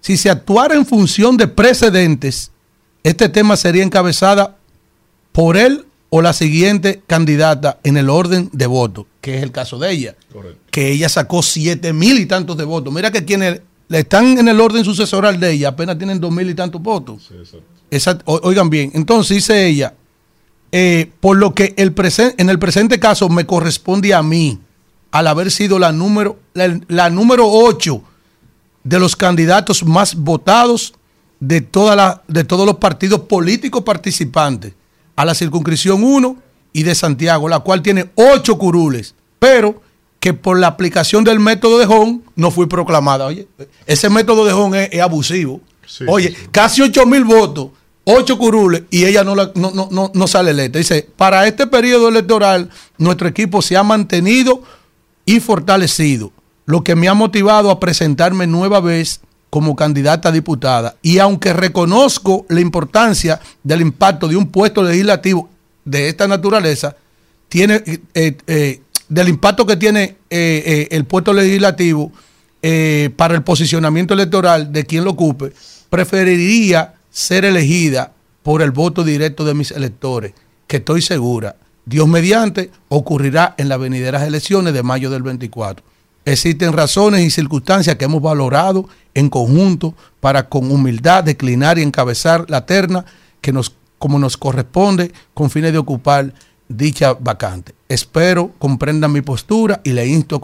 Si 0.00 0.16
se 0.16 0.30
actuara 0.30 0.74
en 0.74 0.86
función 0.86 1.36
de 1.36 1.48
precedentes, 1.48 2.50
este 3.02 3.28
tema 3.28 3.58
sería 3.58 3.84
encabezada 3.84 4.56
por 5.32 5.58
él 5.58 5.85
o 6.08 6.22
la 6.22 6.32
siguiente 6.32 7.02
candidata 7.06 7.78
en 7.82 7.96
el 7.96 8.08
orden 8.10 8.48
de 8.52 8.66
voto, 8.66 9.06
que 9.20 9.36
es 9.38 9.42
el 9.42 9.52
caso 9.52 9.78
de 9.78 9.90
ella, 9.90 10.14
que 10.70 10.90
ella 10.92 11.08
sacó 11.08 11.42
siete 11.42 11.92
mil 11.92 12.18
y 12.18 12.26
tantos 12.26 12.56
de 12.56 12.64
votos. 12.64 12.92
Mira 12.92 13.10
que 13.10 13.22
le 13.88 13.98
están 13.98 14.38
en 14.38 14.48
el 14.48 14.60
orden 14.60 14.84
sucesoral 14.84 15.38
de 15.40 15.52
ella, 15.52 15.68
apenas 15.70 15.98
tienen 15.98 16.20
dos 16.20 16.30
mil 16.32 16.48
y 16.48 16.54
tantos 16.54 16.80
votos. 16.82 17.30
Esa- 17.90 18.18
o- 18.24 18.40
oigan 18.44 18.70
bien, 18.70 18.90
entonces 18.94 19.36
dice 19.36 19.66
ella, 19.66 19.94
eh, 20.72 21.10
por 21.20 21.36
lo 21.36 21.54
que 21.54 21.74
el 21.76 21.92
en 22.38 22.50
el 22.50 22.58
presente 22.58 22.98
caso 22.98 23.28
me 23.28 23.46
corresponde 23.46 24.12
a 24.14 24.22
mí, 24.22 24.58
al 25.12 25.26
haber 25.28 25.50
sido 25.50 25.78
la 25.78 25.92
número, 25.92 26.38
la, 26.54 26.78
la 26.88 27.10
número 27.10 27.48
8 27.48 28.02
de 28.84 28.98
los 28.98 29.16
candidatos 29.16 29.84
más 29.84 30.14
votados 30.16 30.94
de, 31.40 31.60
toda 31.60 31.96
la, 31.96 32.22
de 32.28 32.44
todos 32.44 32.66
los 32.66 32.76
partidos 32.76 33.20
políticos 33.20 33.82
participantes 33.82 34.72
a 35.16 35.24
la 35.24 35.34
circunscripción 35.34 36.04
1 36.04 36.36
y 36.72 36.82
de 36.82 36.94
Santiago, 36.94 37.48
la 37.48 37.60
cual 37.60 37.82
tiene 37.82 38.10
8 38.14 38.58
curules, 38.58 39.14
pero 39.38 39.82
que 40.20 40.34
por 40.34 40.58
la 40.58 40.66
aplicación 40.68 41.24
del 41.24 41.40
método 41.40 41.78
de 41.78 41.86
Hong 41.86 42.20
no 42.34 42.50
fue 42.50 42.68
proclamada. 42.68 43.26
Oye, 43.26 43.48
ese 43.86 44.08
método 44.10 44.44
de 44.44 44.52
Hong 44.52 44.74
es, 44.74 44.88
es 44.92 45.00
abusivo. 45.00 45.60
Oye, 46.08 46.34
casi 46.50 46.82
8 46.82 47.06
mil 47.06 47.24
votos, 47.24 47.68
8 48.04 48.36
curules 48.38 48.82
y 48.90 49.04
ella 49.04 49.22
no, 49.24 49.34
la- 49.34 49.52
no, 49.54 49.70
no, 49.70 49.88
no, 49.90 50.10
no 50.12 50.26
sale 50.26 50.50
electa. 50.50 50.78
Dice, 50.78 51.08
para 51.16 51.46
este 51.46 51.66
periodo 51.66 52.08
electoral, 52.08 52.70
nuestro 52.98 53.28
equipo 53.28 53.62
se 53.62 53.76
ha 53.76 53.82
mantenido 53.82 54.62
y 55.24 55.40
fortalecido, 55.40 56.32
lo 56.66 56.82
que 56.84 56.94
me 56.96 57.08
ha 57.08 57.14
motivado 57.14 57.70
a 57.70 57.78
presentarme 57.80 58.46
nueva 58.46 58.80
vez 58.80 59.20
como 59.50 59.76
candidata 59.76 60.28
a 60.30 60.32
diputada. 60.32 60.96
Y 61.02 61.18
aunque 61.18 61.52
reconozco 61.52 62.46
la 62.48 62.60
importancia 62.60 63.40
del 63.62 63.80
impacto 63.80 64.28
de 64.28 64.36
un 64.36 64.48
puesto 64.48 64.82
legislativo 64.82 65.48
de 65.84 66.08
esta 66.08 66.26
naturaleza, 66.28 66.96
tiene 67.48 67.82
eh, 68.14 68.36
eh, 68.46 68.80
del 69.08 69.28
impacto 69.28 69.66
que 69.66 69.76
tiene 69.76 70.16
eh, 70.30 70.62
eh, 70.66 70.88
el 70.90 71.04
puesto 71.04 71.32
legislativo 71.32 72.12
eh, 72.62 73.10
para 73.16 73.34
el 73.34 73.42
posicionamiento 73.42 74.14
electoral 74.14 74.72
de 74.72 74.84
quien 74.84 75.04
lo 75.04 75.12
ocupe, 75.12 75.52
preferiría 75.90 76.94
ser 77.10 77.44
elegida 77.44 78.12
por 78.42 78.62
el 78.62 78.70
voto 78.70 79.04
directo 79.04 79.44
de 79.44 79.54
mis 79.54 79.70
electores, 79.70 80.32
que 80.66 80.78
estoy 80.78 81.02
segura, 81.02 81.56
Dios 81.84 82.08
mediante, 82.08 82.70
ocurrirá 82.88 83.54
en 83.58 83.68
las 83.68 83.78
venideras 83.78 84.22
elecciones 84.24 84.74
de 84.74 84.82
mayo 84.82 85.10
del 85.10 85.22
24. 85.22 85.84
Existen 86.26 86.72
razones 86.72 87.24
y 87.24 87.30
circunstancias 87.30 87.94
que 87.94 88.04
hemos 88.04 88.20
valorado 88.20 88.88
en 89.14 89.30
conjunto 89.30 89.94
para 90.18 90.48
con 90.48 90.72
humildad 90.72 91.22
declinar 91.22 91.78
y 91.78 91.82
encabezar 91.82 92.50
la 92.50 92.66
terna 92.66 93.04
que 93.40 93.52
nos, 93.52 93.72
como 94.00 94.18
nos 94.18 94.36
corresponde 94.36 95.12
con 95.34 95.50
fines 95.50 95.70
de 95.70 95.78
ocupar 95.78 96.34
dicha 96.68 97.14
vacante. 97.14 97.76
Espero 97.88 98.50
comprendan 98.58 99.12
mi 99.12 99.22
postura 99.22 99.80
y 99.84 99.92
le 99.92 100.04
insto 100.04 100.42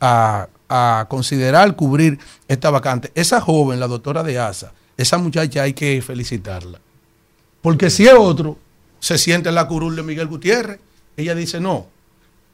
a, 0.00 0.48
a 0.68 1.06
considerar 1.08 1.74
cubrir 1.74 2.16
esta 2.46 2.70
vacante. 2.70 3.10
Esa 3.16 3.40
joven, 3.40 3.80
la 3.80 3.88
doctora 3.88 4.22
de 4.22 4.38
ASA, 4.38 4.72
esa 4.96 5.18
muchacha 5.18 5.64
hay 5.64 5.72
que 5.72 6.00
felicitarla. 6.00 6.78
Porque 7.60 7.90
si 7.90 8.06
es 8.06 8.14
otro, 8.16 8.56
se 9.00 9.18
siente 9.18 9.48
en 9.48 9.56
la 9.56 9.66
curul 9.66 9.96
de 9.96 10.04
Miguel 10.04 10.28
Gutiérrez. 10.28 10.78
Ella 11.16 11.34
dice, 11.34 11.58
no, 11.58 11.88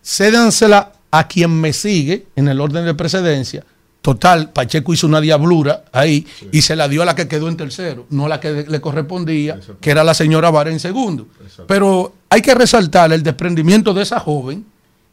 cédansela 0.02 0.94
a 1.10 1.26
quien 1.26 1.60
me 1.60 1.72
sigue 1.72 2.26
en 2.36 2.48
el 2.48 2.60
orden 2.60 2.84
de 2.84 2.94
precedencia. 2.94 3.64
Total, 4.02 4.50
Pacheco 4.50 4.94
hizo 4.94 5.06
una 5.06 5.20
diablura 5.20 5.84
ahí 5.92 6.26
y 6.52 6.62
se 6.62 6.74
la 6.74 6.88
dio 6.88 7.02
a 7.02 7.04
la 7.04 7.14
que 7.14 7.28
quedó 7.28 7.48
en 7.48 7.56
tercero, 7.56 8.06
no 8.08 8.26
a 8.26 8.28
la 8.30 8.40
que 8.40 8.64
le 8.66 8.80
correspondía, 8.80 9.60
que 9.78 9.90
era 9.90 10.02
la 10.02 10.14
señora 10.14 10.50
Vara 10.50 10.70
en 10.70 10.80
segundo. 10.80 11.28
Pero 11.66 12.14
hay 12.30 12.40
que 12.40 12.54
resaltar 12.54 13.12
el 13.12 13.22
desprendimiento 13.22 13.92
de 13.92 14.02
esa 14.02 14.18
joven 14.18 14.64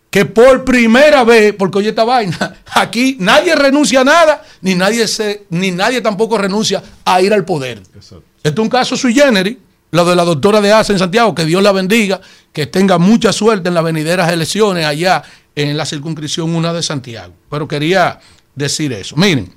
que 0.09 0.23
por 0.23 0.63
primera 0.63 1.25
vez, 1.25 1.53
porque 1.57 1.79
oye 1.79 1.89
esta 1.89 2.05
vaina, 2.05 2.55
aquí 2.75 3.17
nadie 3.19 3.55
renuncia 3.55 4.01
a 4.01 4.03
nada, 4.05 4.43
ni 4.61 4.73
nadie 4.73 5.05
se, 5.05 5.45
ni 5.49 5.71
nadie 5.71 5.99
tampoco 5.99 6.37
renuncia 6.37 6.81
a 7.03 7.21
ir 7.21 7.33
al 7.33 7.43
poder. 7.43 7.81
Esto 7.93 8.23
es 8.41 8.57
un 8.57 8.69
caso 8.69 8.95
sui 8.95 9.13
generis, 9.13 9.57
lo 9.91 10.05
de 10.05 10.15
la 10.15 10.23
doctora 10.23 10.61
de 10.61 10.71
Asa 10.71 10.93
en 10.93 10.99
Santiago, 10.99 11.35
que 11.35 11.43
Dios 11.43 11.61
la 11.61 11.73
bendiga, 11.73 12.21
que 12.53 12.67
tenga 12.67 12.97
mucha 12.97 13.33
suerte 13.33 13.67
en 13.67 13.73
las 13.73 13.83
venideras 13.83 14.31
elecciones 14.31 14.85
allá 14.85 15.23
en 15.57 15.75
la 15.75 15.85
circunscripción 15.85 16.55
una 16.55 16.71
de 16.71 16.83
Santiago. 16.83 17.33
Pero 17.49 17.67
quería 17.67 18.19
decir 18.55 18.93
eso. 18.93 19.15
Miren, 19.15 19.51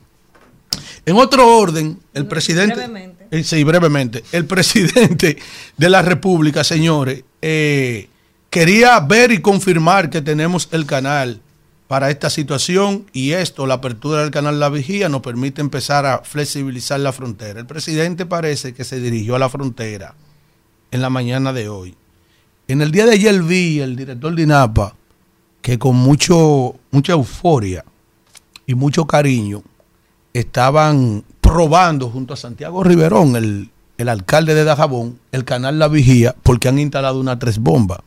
en 1.05 1.17
otro 1.17 1.59
orden, 1.59 2.01
el 2.15 2.27
presidente... 2.27 2.75
brevemente. 2.75 3.29
Eh, 3.31 3.45
Sí, 3.45 3.63
brevemente. 3.65 4.25
El 4.33 4.47
presidente 4.47 5.39
de 5.77 5.91
la 5.91 6.01
República, 6.01 6.65
señores, 6.65 7.23
eh, 7.43 8.09
quería 8.49 8.99
ver 9.01 9.31
y 9.31 9.43
confirmar 9.43 10.09
que 10.09 10.23
tenemos 10.23 10.69
el 10.73 10.87
canal 10.87 11.43
para 11.87 12.11
esta 12.11 12.31
situación 12.31 13.07
y 13.13 13.33
esto, 13.33 13.67
la 13.67 13.75
apertura 13.75 14.23
del 14.23 14.31
canal 14.31 14.59
La 14.59 14.71
Vigía, 14.71 15.11
nos 15.11 15.21
permite 15.21 15.61
empezar 15.61 16.07
a 16.07 16.21
flexibilizar 16.21 16.99
la 17.01 17.13
frontera. 17.13 17.61
El 17.61 17.67
presidente 17.67 18.25
parece 18.25 18.73
que 18.73 18.85
se 18.85 19.01
dirigió 19.01 19.37
a 19.37 19.39
la 19.39 19.51
frontera 19.51 20.15
en 20.93 21.03
la 21.03 21.11
mañana 21.11 21.53
de 21.53 21.69
hoy. 21.69 21.95
En 22.69 22.81
el 22.81 22.91
día 22.91 23.05
de 23.05 23.13
ayer 23.13 23.43
vi 23.43 23.81
el 23.81 23.97
director 23.97 24.35
de 24.35 24.43
INAPA 24.45 24.95
que 25.63 25.79
con 25.79 25.97
mucho, 25.97 26.77
mucha 26.91 27.13
euforia 27.13 27.85
y 28.67 28.75
mucho 28.75 29.07
cariño 29.07 29.63
estaban 30.33 31.25
probando 31.41 32.09
junto 32.09 32.35
a 32.35 32.37
Santiago 32.37 32.85
Riverón, 32.85 33.37
el, 33.37 33.71
el 33.99 34.09
alcalde 34.09 34.55
de 34.55 34.65
Dajabón, 34.65 35.19
el 35.33 35.45
canal 35.45 35.79
La 35.79 35.89
Vigía, 35.89 36.35
porque 36.43 36.69
han 36.69 36.79
instalado 36.79 37.21
una 37.21 37.39
tres 37.39 37.59
bombas. 37.59 38.01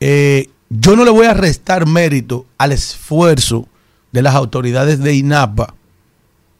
Eh, 0.00 0.50
yo 0.68 0.96
no 0.96 1.04
le 1.04 1.10
voy 1.10 1.26
a 1.26 1.34
restar 1.34 1.86
mérito 1.86 2.46
al 2.58 2.72
esfuerzo 2.72 3.66
de 4.12 4.22
las 4.22 4.34
autoridades 4.34 5.00
de 5.00 5.14
INAPA 5.14 5.74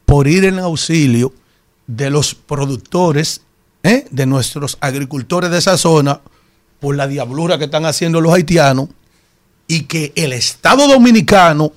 por 0.04 0.28
ir 0.28 0.44
en 0.44 0.58
auxilio 0.58 1.32
de 1.86 2.10
los 2.10 2.34
productores, 2.34 3.42
¿eh? 3.82 4.06
de 4.10 4.26
nuestros 4.26 4.78
agricultores 4.80 5.50
de 5.50 5.58
esa 5.58 5.76
zona, 5.76 6.20
por 6.80 6.96
la 6.96 7.06
diablura 7.06 7.58
que 7.58 7.64
están 7.64 7.86
haciendo 7.86 8.20
los 8.20 8.32
haitianos, 8.32 8.88
y 9.68 9.82
que 9.82 10.12
el 10.16 10.32
Estado 10.32 10.86
dominicano, 10.88 11.72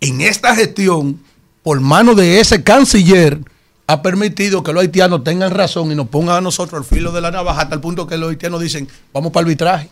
en 0.00 0.20
esta 0.20 0.54
gestión, 0.54 1.20
por 1.62 1.80
mano 1.80 2.14
de 2.14 2.40
ese 2.40 2.62
canciller, 2.62 3.40
ha 3.86 4.02
permitido 4.02 4.62
que 4.62 4.72
los 4.72 4.82
haitianos 4.82 5.24
tengan 5.24 5.50
razón 5.50 5.92
y 5.92 5.94
nos 5.94 6.08
pongan 6.08 6.36
a 6.36 6.40
nosotros 6.40 6.80
al 6.80 6.84
filo 6.84 7.12
de 7.12 7.20
la 7.20 7.30
navaja 7.30 7.62
hasta 7.62 7.74
el 7.74 7.80
punto 7.80 8.06
que 8.06 8.16
los 8.16 8.30
haitianos 8.30 8.60
dicen, 8.60 8.88
vamos 9.12 9.32
para 9.32 9.44
arbitraje. 9.44 9.90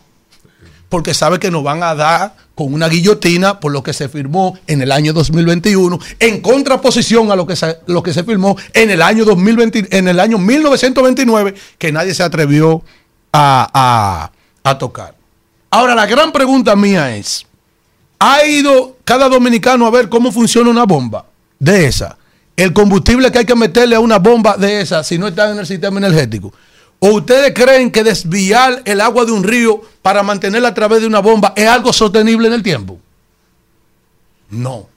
Porque 0.89 1.13
sabe 1.13 1.39
que 1.39 1.51
nos 1.51 1.63
van 1.63 1.83
a 1.83 1.95
dar 1.95 2.35
con 2.53 2.73
una 2.73 2.89
guillotina 2.89 3.61
por 3.61 3.71
lo 3.71 3.81
que 3.81 3.93
se 3.93 4.09
firmó 4.09 4.57
en 4.67 4.81
el 4.81 4.91
año 4.91 5.13
2021, 5.13 5.99
en 6.19 6.41
contraposición 6.41 7.31
a 7.31 7.35
lo 7.35 7.47
que 7.47 7.55
se, 7.55 7.77
lo 7.87 8.03
que 8.03 8.13
se 8.13 8.23
firmó 8.23 8.57
en 8.73 8.89
el 8.89 9.01
año 9.01 9.23
2020, 9.23 9.97
en 9.97 10.07
el 10.09 10.19
año 10.19 10.37
1929, 10.37 11.53
que 11.77 11.91
nadie 11.93 12.13
se 12.13 12.23
atrevió 12.23 12.83
a, 13.31 13.69
a, 14.63 14.69
a 14.69 14.77
tocar. 14.77 15.20
Ahora, 15.73 15.95
la 15.95 16.05
gran 16.05 16.33
pregunta 16.33 16.75
mía 16.75 17.15
es, 17.15 17.45
¿ha 18.19 18.45
ido 18.45 18.97
cada 19.05 19.29
dominicano 19.29 19.87
a 19.87 19.89
ver 19.89 20.09
cómo 20.09 20.29
funciona 20.29 20.69
una 20.69 20.83
bomba 20.83 21.25
de 21.59 21.85
esa? 21.85 22.17
El 22.57 22.73
combustible 22.73 23.31
que 23.31 23.39
hay 23.39 23.45
que 23.45 23.55
meterle 23.55 23.95
a 23.95 24.01
una 24.01 24.19
bomba 24.19 24.57
de 24.57 24.81
esa 24.81 25.01
si 25.01 25.17
no 25.17 25.29
está 25.29 25.49
en 25.49 25.59
el 25.59 25.65
sistema 25.65 25.97
energético. 25.97 26.53
¿O 26.99 27.11
ustedes 27.13 27.53
creen 27.53 27.89
que 27.89 28.03
desviar 28.03 28.81
el 28.83 28.99
agua 28.99 29.23
de 29.23 29.31
un 29.31 29.43
río 29.43 29.81
para 30.01 30.21
mantenerla 30.23 30.67
a 30.67 30.73
través 30.73 30.99
de 30.99 31.07
una 31.07 31.19
bomba 31.19 31.53
es 31.55 31.67
algo 31.67 31.93
sostenible 31.93 32.47
en 32.47 32.53
el 32.53 32.61
tiempo? 32.61 32.99
No. 34.49 34.89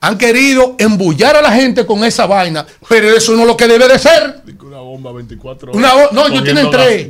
Han 0.00 0.18
querido 0.18 0.74
embullar 0.78 1.36
a 1.36 1.42
la 1.42 1.52
gente 1.52 1.86
con 1.86 2.04
esa 2.04 2.26
vaina, 2.26 2.66
pero 2.88 3.08
eso 3.08 3.36
no 3.36 3.42
es 3.42 3.46
lo 3.46 3.56
que 3.56 3.68
debe 3.68 3.86
de 3.86 4.00
ser. 4.00 4.42
Una 4.72 4.80
bomba 4.80 5.12
24 5.12 5.72
Una 5.72 5.92
bo- 5.92 6.08
no, 6.12 6.26
ellos 6.28 6.44
tienen 6.44 6.70
tres. 6.70 7.06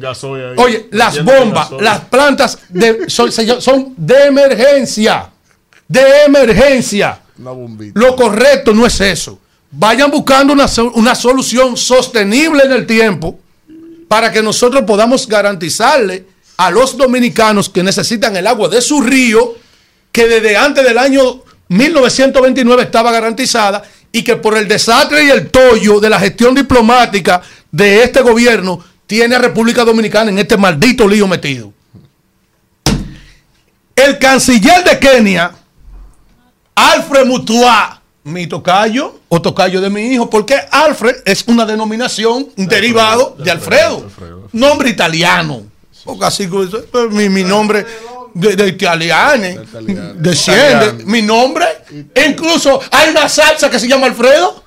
Oye, 0.57 0.89
las 0.91 1.23
bombas, 1.24 1.70
las 1.81 2.00
plantas 2.00 2.58
de- 2.68 3.08
son, 3.08 3.31
son 3.31 3.94
de 3.97 4.24
emergencia. 4.26 5.31
De 5.86 6.24
emergencia. 6.26 7.20
Una 7.39 7.52
bombita. 7.52 8.00
Lo 8.00 8.16
correcto 8.16 8.73
no 8.74 8.84
es 8.84 9.00
eso. 9.00 9.39
Vayan 9.70 10.10
buscando 10.10 10.52
una, 10.52 10.66
una 10.94 11.15
solución 11.15 11.76
sostenible 11.76 12.65
en 12.65 12.73
el 12.73 12.84
tiempo 12.86 13.39
para 14.08 14.32
que 14.32 14.42
nosotros 14.42 14.82
podamos 14.84 15.28
garantizarle 15.28 16.26
a 16.57 16.70
los 16.70 16.97
dominicanos 16.97 17.68
que 17.68 17.82
necesitan 17.84 18.34
el 18.36 18.47
agua 18.49 18.68
de 18.68 18.82
su 18.82 19.00
río, 19.00 19.55
que 20.10 20.26
desde 20.26 20.57
antes 20.57 20.84
del 20.84 20.99
año 20.99 21.42
1929 21.68 22.82
estaba 22.82 23.12
garantizada 23.12 23.82
y 24.12 24.23
que 24.23 24.36
por 24.36 24.57
el 24.57 24.68
desastre 24.68 25.24
y 25.24 25.31
el 25.31 25.50
tollo 25.50 25.99
de 25.99 26.10
la 26.10 26.20
gestión 26.20 26.55
diplomática 26.55 27.42
de 27.70 28.05
este 28.05 28.20
gobierno 28.20 28.78
tiene 29.07 29.34
a 29.34 29.39
República 29.39 29.84
Dominicana 29.84 30.31
en 30.31 30.39
este 30.39 30.57
maldito 30.57 31.08
lío 31.08 31.26
metido. 31.26 31.73
El 33.97 34.18
canciller 34.18 34.84
de 34.84 34.99
Kenia, 34.99 35.52
Alfred 36.74 37.26
Mutua, 37.26 38.00
mi 38.24 38.47
tocayo 38.47 39.20
o 39.28 39.41
tocayo 39.41 39.81
de 39.81 39.91
mi 39.91 40.12
hijo, 40.12 40.28
porque 40.31 40.57
Alfred 40.70 41.16
es 41.24 41.44
una 41.47 41.65
denominación, 41.66 42.49
un 42.57 42.66
derivado 42.66 43.36
de 43.39 43.50
Alfredo, 43.50 44.07
nombre 44.52 44.91
italiano. 44.91 45.65
Que 46.05 46.26
eso, 46.26 46.84
pues, 46.91 47.10
mi, 47.10 47.28
mi 47.28 47.44
nombre 47.44 47.86
de, 48.35 48.57
de 48.57 48.69
italiano, 48.69 49.62
desciende, 50.17 50.86
Italiano. 50.86 50.99
mi 51.07 51.23
nombre, 51.23 51.67
e 52.15 52.25
incluso 52.27 52.81
hay 52.91 53.11
una 53.11 53.28
salsa 53.28 53.70
que 53.70 53.78
se 53.78 53.89
llama 53.89 54.07
Alfredo. 54.07 54.62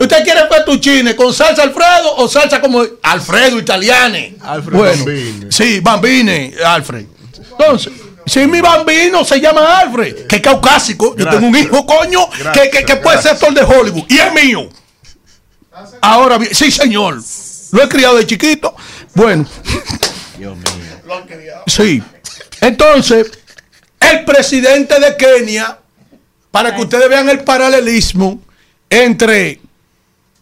¿Usted 0.00 0.24
quiere 0.24 0.46
fettuccine 0.48 1.14
con 1.14 1.32
salsa 1.34 1.62
Alfredo 1.62 2.16
o 2.16 2.28
salsa 2.28 2.60
como 2.60 2.82
Alfredo 3.02 3.58
Italiane? 3.58 4.36
Alfred 4.40 4.76
bueno, 4.76 5.04
Bambini. 5.04 5.46
Sí, 5.50 5.80
Bambini, 5.80 6.52
Alfred. 6.64 7.06
Entonces, 7.50 7.92
si 8.26 8.46
mi 8.46 8.60
bambino 8.60 9.24
se 9.24 9.40
llama 9.40 9.78
Alfred, 9.78 10.26
que 10.26 10.36
es 10.36 10.42
caucásico, 10.42 11.14
yo 11.16 11.28
tengo 11.28 11.46
un 11.46 11.56
hijo, 11.56 11.84
coño, 11.84 12.30
que, 12.30 12.42
Gracias, 12.42 12.68
que, 12.68 12.84
que 12.84 12.96
puede 12.96 13.20
ser 13.20 13.32
actor 13.32 13.52
de 13.52 13.62
Hollywood 13.62 14.04
y 14.08 14.18
es 14.18 14.32
mío. 14.32 14.68
Ahora 16.00 16.38
bien, 16.38 16.54
sí, 16.54 16.70
señor. 16.70 17.20
Lo 17.72 17.82
he 17.82 17.88
criado 17.88 18.16
de 18.16 18.26
chiquito. 18.26 18.74
Bueno. 19.14 19.46
Sí. 21.66 22.02
Entonces, 22.64 23.30
el 24.00 24.24
presidente 24.24 24.98
de 24.98 25.14
Kenia, 25.18 25.78
para 26.50 26.74
que 26.74 26.80
ustedes 26.80 27.10
vean 27.10 27.28
el 27.28 27.40
paralelismo 27.40 28.40
entre 28.88 29.60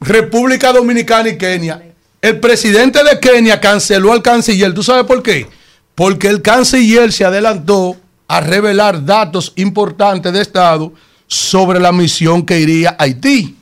República 0.01 0.73
Dominicana 0.73 1.31
y 1.31 1.37
Kenia, 1.37 1.83
el 2.21 2.39
presidente 2.39 3.03
de 3.03 3.19
Kenia 3.19 3.61
canceló 3.61 4.13
al 4.13 4.23
canciller. 4.23 4.73
¿Tú 4.73 4.85
sabes 4.85 5.05
por 5.05 5.21
qué? 5.21 5.49
Porque 5.97 6.29
el 6.29 6.43
canciller 6.43 7.13
se 7.13 7.25
adelantó 7.25 7.97
a 8.29 8.41
revelar 8.41 9.05
datos 9.05 9.53
importantes 9.57 10.33
de 10.33 10.43
Estado 10.43 10.93
sobre 11.27 11.81
la 11.81 11.91
misión 11.91 12.47
que 12.47 12.61
iría 12.61 12.91
a 12.91 13.03
Haití. 13.03 13.57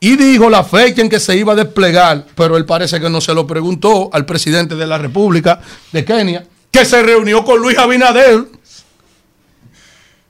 Y 0.00 0.16
dijo 0.16 0.50
la 0.50 0.64
fecha 0.64 1.00
en 1.00 1.08
que 1.08 1.18
se 1.18 1.34
iba 1.34 1.54
a 1.54 1.56
desplegar, 1.56 2.26
pero 2.34 2.58
él 2.58 2.66
parece 2.66 3.00
que 3.00 3.08
no 3.08 3.22
se 3.22 3.32
lo 3.32 3.46
preguntó 3.46 4.10
al 4.12 4.26
presidente 4.26 4.74
de 4.74 4.86
la 4.86 4.98
República 4.98 5.62
de 5.92 6.04
Kenia, 6.04 6.44
que 6.70 6.84
se 6.84 7.02
reunió 7.02 7.44
con 7.44 7.60
Luis 7.60 7.76
Abinader 7.78 8.44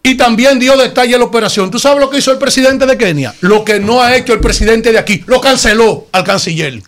y 0.02 0.16
también 0.16 0.58
dio 0.58 0.76
detalle 0.78 1.12
de 1.12 1.18
la 1.18 1.24
operación. 1.24 1.70
¿Tú 1.70 1.78
sabes 1.78 2.00
lo 2.00 2.08
que 2.08 2.18
hizo 2.18 2.32
el 2.32 2.38
presidente 2.38 2.86
de 2.86 2.96
Kenia? 2.96 3.34
Lo 3.40 3.64
que 3.64 3.78
no 3.78 4.00
ha 4.02 4.16
hecho 4.16 4.32
el 4.32 4.40
presidente 4.40 4.92
de 4.92 4.98
aquí. 4.98 5.22
Lo 5.26 5.40
canceló 5.42 6.06
al 6.12 6.24
canciller. 6.24 6.82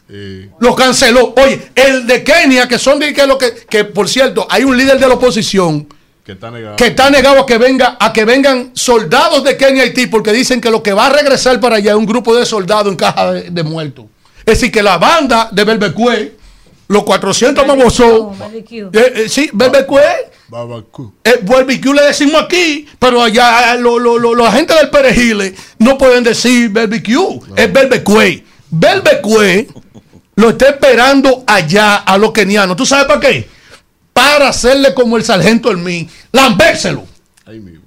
Lo 0.59 0.75
canceló. 0.75 1.35
Oye, 1.37 1.61
el 1.75 2.07
de 2.07 2.25
Kenia, 2.25 2.67
que 2.67 2.79
son 2.79 2.99
de 2.99 3.13
que 3.13 3.27
lo 3.27 3.37
que, 3.37 3.53
que 3.69 3.85
por 3.85 4.09
cierto, 4.09 4.47
hay 4.49 4.65
un 4.65 4.77
líder 4.79 4.99
de 4.99 5.07
la 5.09 5.15
oposición 5.15 5.87
Que 6.25 6.33
está 6.33 6.51
negado. 6.51 6.77
que 6.77 6.87
está 6.87 7.11
negado 7.11 7.41
a 7.41 7.47
que 7.47 7.59
venga 7.59 7.99
a 8.01 8.13
que 8.15 8.25
vengan 8.25 8.71
soldados 8.73 9.45
de 9.45 9.59
Kenia 9.59 9.85
y 9.85 9.89
Haití 9.89 10.07
porque 10.07 10.33
dicen 10.33 10.63
que 10.63 10.71
lo 10.71 10.83
que 10.83 10.95
va 10.95 11.09
a 11.09 11.11
regresar 11.11 11.61
para 11.61 11.77
allá 11.77 11.91
es 11.91 11.97
un 11.99 12.07
grupo 12.07 12.35
de 12.35 12.47
soldados 12.47 12.89
en 12.91 12.97
caja 12.97 13.31
de, 13.33 13.51
de 13.51 13.63
muertos. 13.63 14.07
Es 14.47 14.55
decir, 14.59 14.73
que 14.73 14.83
la 14.83 14.97
banda 14.97 15.51
de 15.53 15.65
Belbecue, 15.65 16.37
los 16.93 17.05
400 17.05 17.67
mamosos, 17.67 18.37
eh, 18.53 18.85
eh, 18.93 19.29
sí, 19.29 19.49
Belbecue, 19.53 20.03
Babacú. 20.49 21.15
eh, 21.25 21.41
barbecue 21.43 21.95
le 21.95 22.03
decimos 22.03 22.43
aquí, 22.43 22.87
pero 22.99 23.23
allá 23.23 23.75
eh, 23.75 23.79
lo- 23.79 23.99
lo- 23.99 24.19
lo- 24.19 24.35
la 24.35 24.53
gente 24.53 24.75
del 24.75 24.91
perejile 24.91 25.55
no 25.79 25.97
pueden 25.97 26.23
decir 26.23 26.69
barbecue, 26.71 27.41
es 27.57 27.73
Belbecue. 27.73 28.45
Belbecue 28.71 29.69
lo 30.37 30.51
está 30.51 30.69
esperando 30.69 31.45
allá 31.47 31.97
a 31.97 32.19
los 32.19 32.33
kenianos. 32.33 32.77
¿Tú 32.77 32.85
sabes 32.87 33.07
para 33.07 33.21
qué? 33.21 33.49
Para 34.13 34.49
hacerle 34.49 34.93
como 34.95 35.17
el 35.17 35.25
sargento 35.25 35.71
Hermín, 35.71 36.11
lambérselo. 36.33 37.05
Ahí 37.47 37.59
mismo. 37.61 37.81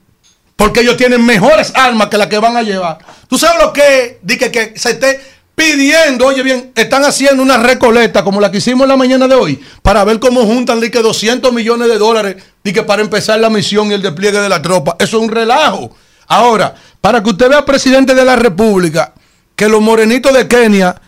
Porque 0.56 0.80
ellos 0.80 0.98
tienen 0.98 1.24
mejores 1.26 1.72
armas 1.76 2.08
que 2.08 2.18
las 2.18 2.28
que 2.28 2.38
van 2.40 2.56
a 2.58 2.62
llevar. 2.64 2.98
¿Tú 3.28 3.38
sabes 3.38 3.62
lo 3.64 3.72
que 3.74 4.20
es? 4.28 4.38
que, 4.40 4.52
que 4.52 4.74
se 4.76 4.92
esté 4.92 5.20
pidiendo, 5.56 6.28
oye 6.28 6.44
bien, 6.44 6.72
están 6.76 7.04
haciendo 7.06 7.42
una 7.42 7.58
recoleta 7.58 8.24
como 8.24 8.42
la 8.42 8.52
que 8.52 8.58
hicimos 8.58 8.88
la 8.88 8.98
mañana 8.98 9.28
de 9.28 9.36
hoy, 9.36 9.60
para 9.82 10.04
ver 10.04 10.20
cómo 10.20 10.46
juntan 10.46 10.82
que 10.82 11.02
200 11.02 11.52
millones 11.54 11.88
de 11.88 11.98
dólares 11.98 12.36
que 12.64 12.84
para 12.84 13.02
empezar 13.02 13.40
la 13.40 13.50
misión 13.50 13.90
y 13.90 13.94
el 13.94 14.02
despliegue 14.02 14.40
de 14.40 14.50
la 14.50 14.62
tropa. 14.62 14.96
Eso 15.00 15.18
es 15.18 15.24
un 15.24 15.30
relajo. 15.30 15.96
Ahora, 16.28 16.76
para 17.00 17.22
que 17.24 17.30
usted 17.30 17.50
vea, 17.50 17.64
presidente 17.64 18.14
de 18.14 18.26
la 18.26 18.36
República, 18.36 19.14
que 19.56 19.70
los 19.70 19.82
morenitos 19.82 20.34
de 20.34 20.48
Kenia 20.48 21.00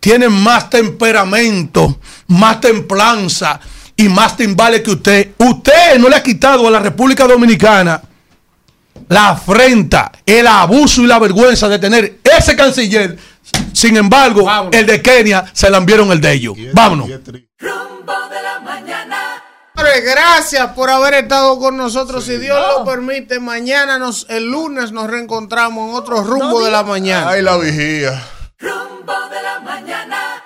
tienen 0.00 0.32
más 0.32 0.68
temperamento, 0.68 1.98
más 2.26 2.60
templanza 2.60 3.60
y 3.96 4.08
más 4.08 4.36
timbales 4.36 4.82
que 4.82 4.90
usted. 4.90 5.30
Usted 5.38 5.98
no 5.98 6.08
le 6.08 6.16
ha 6.16 6.22
quitado 6.22 6.66
a 6.66 6.70
la 6.70 6.80
República 6.80 7.26
Dominicana 7.26 8.02
la 9.08 9.30
afrenta, 9.30 10.12
el 10.24 10.46
abuso 10.46 11.02
y 11.02 11.06
la 11.06 11.18
vergüenza 11.18 11.68
de 11.68 11.78
tener 11.78 12.20
ese 12.38 12.54
canciller. 12.54 13.18
Sin 13.72 13.96
embargo, 13.96 14.46
el 14.72 14.86
de 14.86 15.00
Kenia 15.00 15.44
se 15.52 15.70
lambieron 15.70 16.10
el 16.12 16.20
de 16.20 16.32
ellos. 16.32 16.56
Vámonos. 16.72 17.08
Rumbo 17.08 18.28
de 18.30 18.42
la 18.42 18.60
mañana. 18.60 19.42
Gracias 20.02 20.72
por 20.72 20.90
haber 20.90 21.14
estado 21.14 21.58
con 21.58 21.76
nosotros. 21.76 22.24
Si 22.24 22.36
Dios 22.36 22.58
lo 22.78 22.84
permite, 22.84 23.40
mañana, 23.40 23.98
nos, 23.98 24.26
el 24.28 24.50
lunes, 24.50 24.92
nos 24.92 25.08
reencontramos 25.08 25.88
en 25.88 25.94
otro 25.94 26.22
rumbo 26.22 26.62
de 26.64 26.70
la 26.70 26.82
mañana. 26.82 27.30
Ay, 27.30 27.42
la 27.42 27.56
vigía. 27.56 28.22
Rumbo 28.58 29.12
de 29.30 29.42
la 29.42 29.60
mañana. 29.60 30.42